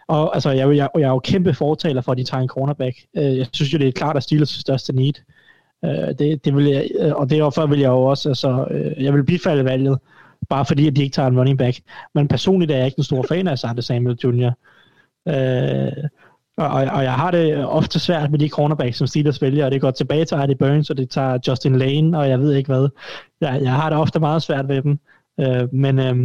Og 0.08 0.34
altså, 0.34 0.50
jeg, 0.50 0.76
jeg, 0.76 0.88
jeg 0.94 1.02
er 1.02 1.08
jo 1.08 1.18
kæmpe 1.18 1.54
fortaler 1.54 2.00
for, 2.00 2.12
at 2.12 2.18
de 2.18 2.24
tager 2.24 2.42
en 2.42 2.48
cornerback. 2.48 2.96
Øh, 3.16 3.38
jeg 3.38 3.46
synes 3.52 3.72
jo, 3.72 3.78
det 3.78 3.88
er 3.88 3.92
klart 3.92 4.16
at 4.16 4.22
Steelers 4.22 4.48
største 4.48 4.92
need. 4.96 5.14
Øh, 5.84 6.18
det, 6.18 6.44
det 6.44 6.56
vil 6.56 6.64
jeg, 6.64 6.88
og 7.16 7.30
derfor 7.30 7.66
vil 7.66 7.78
jeg 7.78 7.88
jo 7.88 8.02
også, 8.02 8.28
altså, 8.28 8.66
øh, 8.70 9.04
jeg 9.04 9.14
vil 9.14 9.24
bifalde 9.24 9.64
valget, 9.64 9.98
bare 10.50 10.66
fordi, 10.66 10.86
at 10.86 10.96
de 10.96 11.02
ikke 11.02 11.14
tager 11.14 11.28
en 11.28 11.38
running 11.38 11.58
back. 11.58 11.80
Men 12.14 12.28
personligt 12.28 12.70
er 12.70 12.76
jeg 12.76 12.86
ikke 12.86 12.98
en 12.98 13.04
stor 13.04 13.22
fan 13.28 13.48
af 13.48 13.52
Asante 13.52 13.82
Samuel 13.82 14.18
Jr. 14.24 14.50
Øh, 15.28 16.08
og, 16.56 16.68
og 16.68 17.04
jeg 17.04 17.12
har 17.12 17.30
det 17.30 17.64
ofte 17.64 17.98
svært 17.98 18.30
med 18.30 18.38
de 18.38 18.48
cornerbacks, 18.48 18.96
som 18.96 19.06
Steelers 19.06 19.42
vælger, 19.42 19.64
og 19.64 19.70
det 19.70 19.80
går 19.80 19.90
tilbage 19.90 20.24
til 20.24 20.36
Eddie 20.36 20.56
Burns, 20.56 20.90
og 20.90 20.96
det 20.96 21.10
tager 21.10 21.38
Justin 21.48 21.76
Lane, 21.76 22.18
og 22.18 22.28
jeg 22.28 22.40
ved 22.40 22.54
ikke 22.54 22.66
hvad. 22.66 22.88
Jeg, 23.40 23.60
jeg 23.62 23.72
har 23.72 23.90
det 23.90 23.98
ofte 23.98 24.20
meget 24.20 24.42
svært 24.42 24.68
ved 24.68 24.82
dem. 24.82 24.98
Øh, 25.40 25.74
men, 25.74 25.98
øh, 25.98 26.16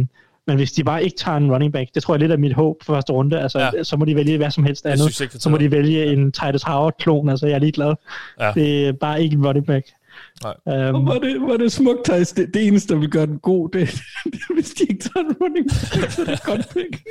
men 0.46 0.56
hvis 0.56 0.72
de 0.72 0.84
bare 0.84 1.04
ikke 1.04 1.16
tager 1.16 1.36
en 1.36 1.52
running 1.52 1.72
back, 1.72 1.94
det 1.94 2.02
tror 2.02 2.14
jeg 2.14 2.20
lidt 2.20 2.32
er 2.32 2.36
mit 2.36 2.52
håb 2.52 2.76
for 2.82 2.94
første 2.94 3.12
runde, 3.12 3.40
altså, 3.40 3.60
ja. 3.60 3.82
så 3.82 3.96
må 3.96 4.04
de 4.04 4.16
vælge 4.16 4.36
hvad 4.36 4.50
som 4.50 4.64
helst 4.64 4.86
andet. 4.86 5.00
synes 5.00 5.20
ikke, 5.20 5.38
så 5.38 5.50
må 5.50 5.56
de 5.56 5.70
vælge 5.70 6.12
en 6.12 6.32
Titus 6.32 6.62
Howard-klon, 6.62 7.28
altså 7.28 7.46
jeg 7.46 7.54
er 7.54 7.58
ligeglad. 7.58 7.94
Ja. 8.40 8.52
Det 8.54 8.88
er 8.88 8.92
bare 8.92 9.22
ikke 9.22 9.34
en 9.36 9.46
running 9.46 9.66
back. 9.66 9.86
Nej. 10.44 10.88
Um, 10.90 11.06
er 11.06 11.18
det, 11.18 11.36
er 11.36 11.56
det 11.56 11.72
smukt, 11.72 12.04
Thijs. 12.04 12.32
Det, 12.32 12.54
det 12.54 12.66
eneste, 12.66 12.94
der 12.94 13.00
vil 13.00 13.10
gøre 13.10 13.26
den 13.26 13.38
god, 13.38 13.68
det, 13.68 13.88
det 14.24 14.40
er, 14.50 14.54
hvis 14.54 14.70
de 14.70 14.84
ikke 14.84 15.02
tager 15.02 15.26
en 15.26 15.36
running 15.40 15.66
back, 15.66 16.10
så 16.10 16.20
er 16.22 16.24
det 16.24 16.34
et 16.34 16.42
godt 16.42 16.68
pick. 16.68 17.04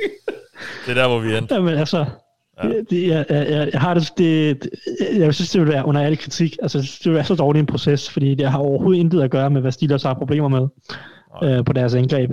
Det 0.86 0.90
er 0.90 0.94
der, 0.94 1.08
hvor 1.08 1.18
vi 1.18 1.36
endte. 1.36 1.54
Jamen 1.54 1.74
altså, 1.74 2.04
ja. 2.62 2.68
det, 2.90 3.08
jeg, 3.08 3.26
jeg, 3.30 3.70
jeg 3.72 3.80
har 3.80 3.94
det, 3.94 4.12
det, 4.18 4.70
jeg 5.16 5.34
synes, 5.34 5.50
det 5.50 5.60
vil 5.60 5.68
være 5.68 5.86
under 5.86 6.00
al 6.00 6.18
kritik. 6.18 6.56
Altså, 6.62 6.78
det 6.78 7.04
vil 7.04 7.14
være 7.14 7.24
så 7.24 7.34
dårlig 7.34 7.60
en 7.60 7.66
proces, 7.66 8.10
fordi 8.10 8.34
det 8.34 8.50
har 8.50 8.58
overhovedet 8.58 9.00
intet 9.00 9.22
at 9.22 9.30
gøre 9.30 9.50
med, 9.50 9.60
hvad 9.60 9.72
Steelers 9.72 10.02
har 10.02 10.14
problemer 10.14 10.48
med 10.48 10.68
øh, 11.44 11.64
på 11.64 11.72
deres 11.72 11.94
angreb. 11.94 12.30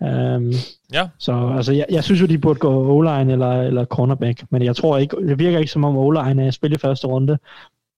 Um, 0.00 0.52
Ja. 0.92 1.08
Så 1.18 1.52
altså, 1.56 1.72
jeg, 1.72 1.86
jeg 1.90 2.04
synes 2.04 2.20
jo, 2.20 2.26
de 2.26 2.38
burde 2.38 2.58
gå 2.58 2.98
O-line 2.98 3.32
eller, 3.32 3.62
eller 3.62 3.84
cornerback, 3.84 4.44
men 4.50 4.62
jeg 4.62 4.76
tror 4.76 4.98
ikke, 4.98 5.16
det 5.16 5.38
virker 5.38 5.58
ikke 5.58 5.72
som 5.72 5.84
om 5.84 5.96
O-line 5.96 6.46
er 6.46 6.50
spil 6.50 6.72
i 6.72 6.78
første 6.78 7.06
runde. 7.06 7.38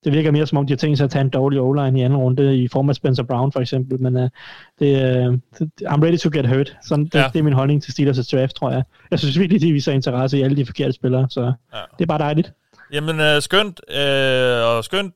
Det 0.05 0.13
virker 0.13 0.31
mere 0.31 0.47
som 0.47 0.59
om, 0.59 0.67
de 0.67 0.73
har 0.73 0.77
tænkt 0.77 0.99
sig 0.99 1.05
at 1.05 1.11
tage 1.11 1.23
en 1.23 1.31
dårlig 1.31 1.61
O-line 1.61 1.99
i 2.01 2.03
anden 2.03 2.19
runde, 2.19 2.57
i 2.59 2.69
form 2.69 2.89
af 2.89 2.95
Spencer 2.95 3.23
Brown 3.23 3.53
for 3.53 3.61
eksempel, 3.61 4.01
men 4.03 4.17
uh, 4.17 4.23
det, 4.79 5.29
uh, 5.29 5.35
I'm 5.93 6.03
ready 6.05 6.17
to 6.19 6.31
get 6.33 6.49
hurt. 6.49 6.77
Sådan, 6.83 7.05
det, 7.05 7.15
Ja. 7.15 7.21
ja. 7.21 7.29
det 7.33 7.39
er 7.39 7.43
min 7.43 7.53
holdning 7.53 7.83
til 7.83 7.93
Steelers' 7.93 8.37
draft, 8.37 8.57
tror 8.57 8.71
jeg. 8.71 8.83
Jeg 9.11 9.19
synes 9.19 9.39
virkelig, 9.39 9.61
de 9.61 9.73
viser 9.73 9.93
interesse 9.93 10.39
i 10.39 10.43
alle 10.43 10.57
de 10.57 10.67
forkerte 10.67 10.93
spillere, 10.93 11.27
så 11.31 11.41
Ja. 11.75 11.81
det 11.99 12.03
er 12.05 12.07
bare 12.07 12.19
dejligt. 12.19 12.53
Jamen, 12.93 13.21
øh, 13.21 13.43
skønt, 13.43 13.81
øh, 13.91 14.67
og 14.77 14.85
skønt, 14.85 15.15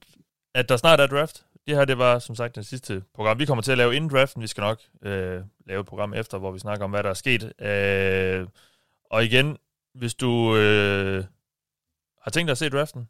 at 0.55 0.69
der 0.69 0.77
snart 0.77 1.01
er 1.01 1.07
draft. 1.07 1.43
Det 1.67 1.77
her, 1.77 1.85
det 1.85 1.99
var 1.99 2.19
som 2.19 2.35
sagt 2.35 2.57
det 2.57 2.67
sidste 2.67 3.03
program. 3.15 3.39
Vi 3.39 3.45
kommer 3.45 3.63
til 3.63 3.73
at 3.73 3.79
lave 3.79 3.97
inden 3.97 4.11
draften. 4.11 4.43
Vi 4.43 4.47
skal 4.47 4.61
nok 4.63 4.79
øh, 5.05 5.41
lave 5.69 5.81
et 5.81 5.87
program 5.87 6.15
efter, 6.15 6.39
hvor 6.39 6.53
vi 6.53 6.59
snakker 6.59 6.85
om, 6.85 6.91
hvad 6.91 7.03
der 7.03 7.11
er 7.11 7.15
sket. 7.15 7.53
Øh, 7.63 8.47
og 9.11 9.25
igen, 9.25 9.57
hvis 9.95 10.15
du 10.15 10.57
øh, 10.57 11.25
har 12.23 12.31
tænkt 12.31 12.47
dig 12.49 12.53
at 12.53 12.59
se 12.59 12.69
draften 12.69 13.09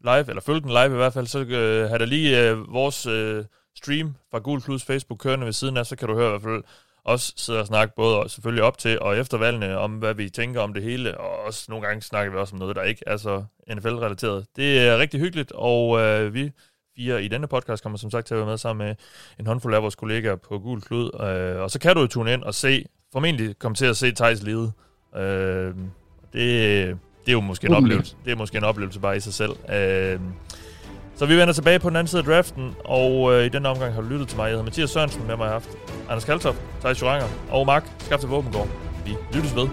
live, 0.00 0.28
eller 0.28 0.42
følge 0.42 0.60
den 0.60 0.68
live 0.68 0.92
i 0.92 0.96
hvert 0.96 1.12
fald, 1.12 1.26
så 1.26 1.38
øh, 1.38 1.90
har 1.90 1.98
der 1.98 2.06
lige 2.06 2.50
øh, 2.50 2.72
vores 2.72 3.06
øh, 3.06 3.44
stream 3.76 4.14
fra 4.30 4.38
Gul 4.38 4.60
Plus 4.60 4.84
Facebook 4.84 5.18
kørende 5.18 5.46
ved 5.46 5.52
siden 5.52 5.76
af, 5.76 5.86
så 5.86 5.96
kan 5.96 6.08
du 6.08 6.14
høre 6.14 6.26
i 6.26 6.30
hvert 6.30 6.42
fald 6.42 6.62
også 7.04 7.32
sidde 7.36 7.60
og 7.60 7.66
snakke 7.66 7.94
både 7.96 8.18
og 8.18 8.30
selvfølgelig 8.30 8.64
op 8.64 8.78
til 8.78 9.00
og 9.00 9.18
efter 9.18 9.38
valgene 9.38 9.78
om, 9.78 9.92
hvad 9.92 10.14
vi 10.14 10.28
tænker 10.28 10.60
om 10.60 10.74
det 10.74 10.82
hele, 10.82 11.18
og 11.18 11.38
også 11.38 11.66
nogle 11.68 11.86
gange 11.86 12.02
snakker 12.02 12.32
vi 12.32 12.38
også 12.38 12.54
om 12.54 12.58
noget, 12.58 12.76
der 12.76 12.82
ikke 12.82 13.02
er 13.06 13.16
så 13.16 13.44
NFL-relateret. 13.72 14.46
Det 14.56 14.78
er 14.78 14.98
rigtig 14.98 15.20
hyggeligt, 15.20 15.52
og 15.52 16.00
øh, 16.00 16.34
vi 16.34 16.52
fire 16.96 17.24
i 17.24 17.28
denne 17.28 17.46
podcast 17.46 17.82
kommer 17.82 17.98
som 17.98 18.10
sagt 18.10 18.26
til 18.26 18.34
at 18.34 18.38
være 18.38 18.48
med 18.48 18.58
sammen 18.58 18.86
med 18.86 18.94
en 19.40 19.46
håndfuld 19.46 19.74
af 19.74 19.82
vores 19.82 19.94
kollegaer 19.94 20.36
på 20.36 20.58
Gul 20.58 20.80
Klud, 20.80 21.10
øh, 21.20 21.62
og 21.62 21.70
så 21.70 21.78
kan 21.78 21.94
du 21.94 22.00
jo 22.00 22.06
tune 22.06 22.32
ind 22.32 22.42
og 22.42 22.54
se, 22.54 22.84
formentlig 23.12 23.58
komme 23.58 23.74
til 23.74 23.86
at 23.86 23.96
se 23.96 24.12
Thijs 24.12 24.42
lede. 24.42 24.72
Øh, 25.16 25.74
det, 26.32 26.98
det 27.26 27.32
er 27.32 27.32
jo 27.32 27.40
måske 27.40 27.64
en 27.64 27.68
Forhåbentlig. 27.70 27.94
oplevelse. 27.96 28.16
Det 28.24 28.32
er 28.32 28.36
måske 28.36 28.56
en 28.58 28.64
oplevelse 28.64 29.00
bare 29.00 29.16
i 29.16 29.20
sig 29.20 29.34
selv. 29.34 29.50
Øh, 29.74 30.20
så 31.16 31.26
vi 31.26 31.36
vender 31.36 31.54
tilbage 31.54 31.78
på 31.78 31.88
den 31.88 31.96
anden 31.96 32.08
side 32.08 32.20
af 32.20 32.24
draften, 32.26 32.74
og 32.84 33.32
øh, 33.32 33.46
i 33.46 33.48
den 33.48 33.66
omgang 33.66 33.94
har 33.94 34.00
du 34.00 34.08
lyttet 34.08 34.28
til 34.28 34.36
mig. 34.36 34.42
Jeg 34.44 34.50
hedder 34.50 34.64
Mathias 34.64 34.90
Sørensen, 34.90 35.26
med 35.26 35.36
mig 35.36 35.46
har 35.46 35.52
haft 35.52 35.68
Anders 36.08 36.24
Kaltoff, 36.24 36.58
Thijs 36.80 37.02
Joranger 37.02 37.26
og 37.50 37.66
Mark 37.66 37.84
Skafte 37.98 38.26
Våbengård. 38.28 38.68
Vi 39.04 39.14
lyttes 39.32 39.56
ved. 39.56 39.68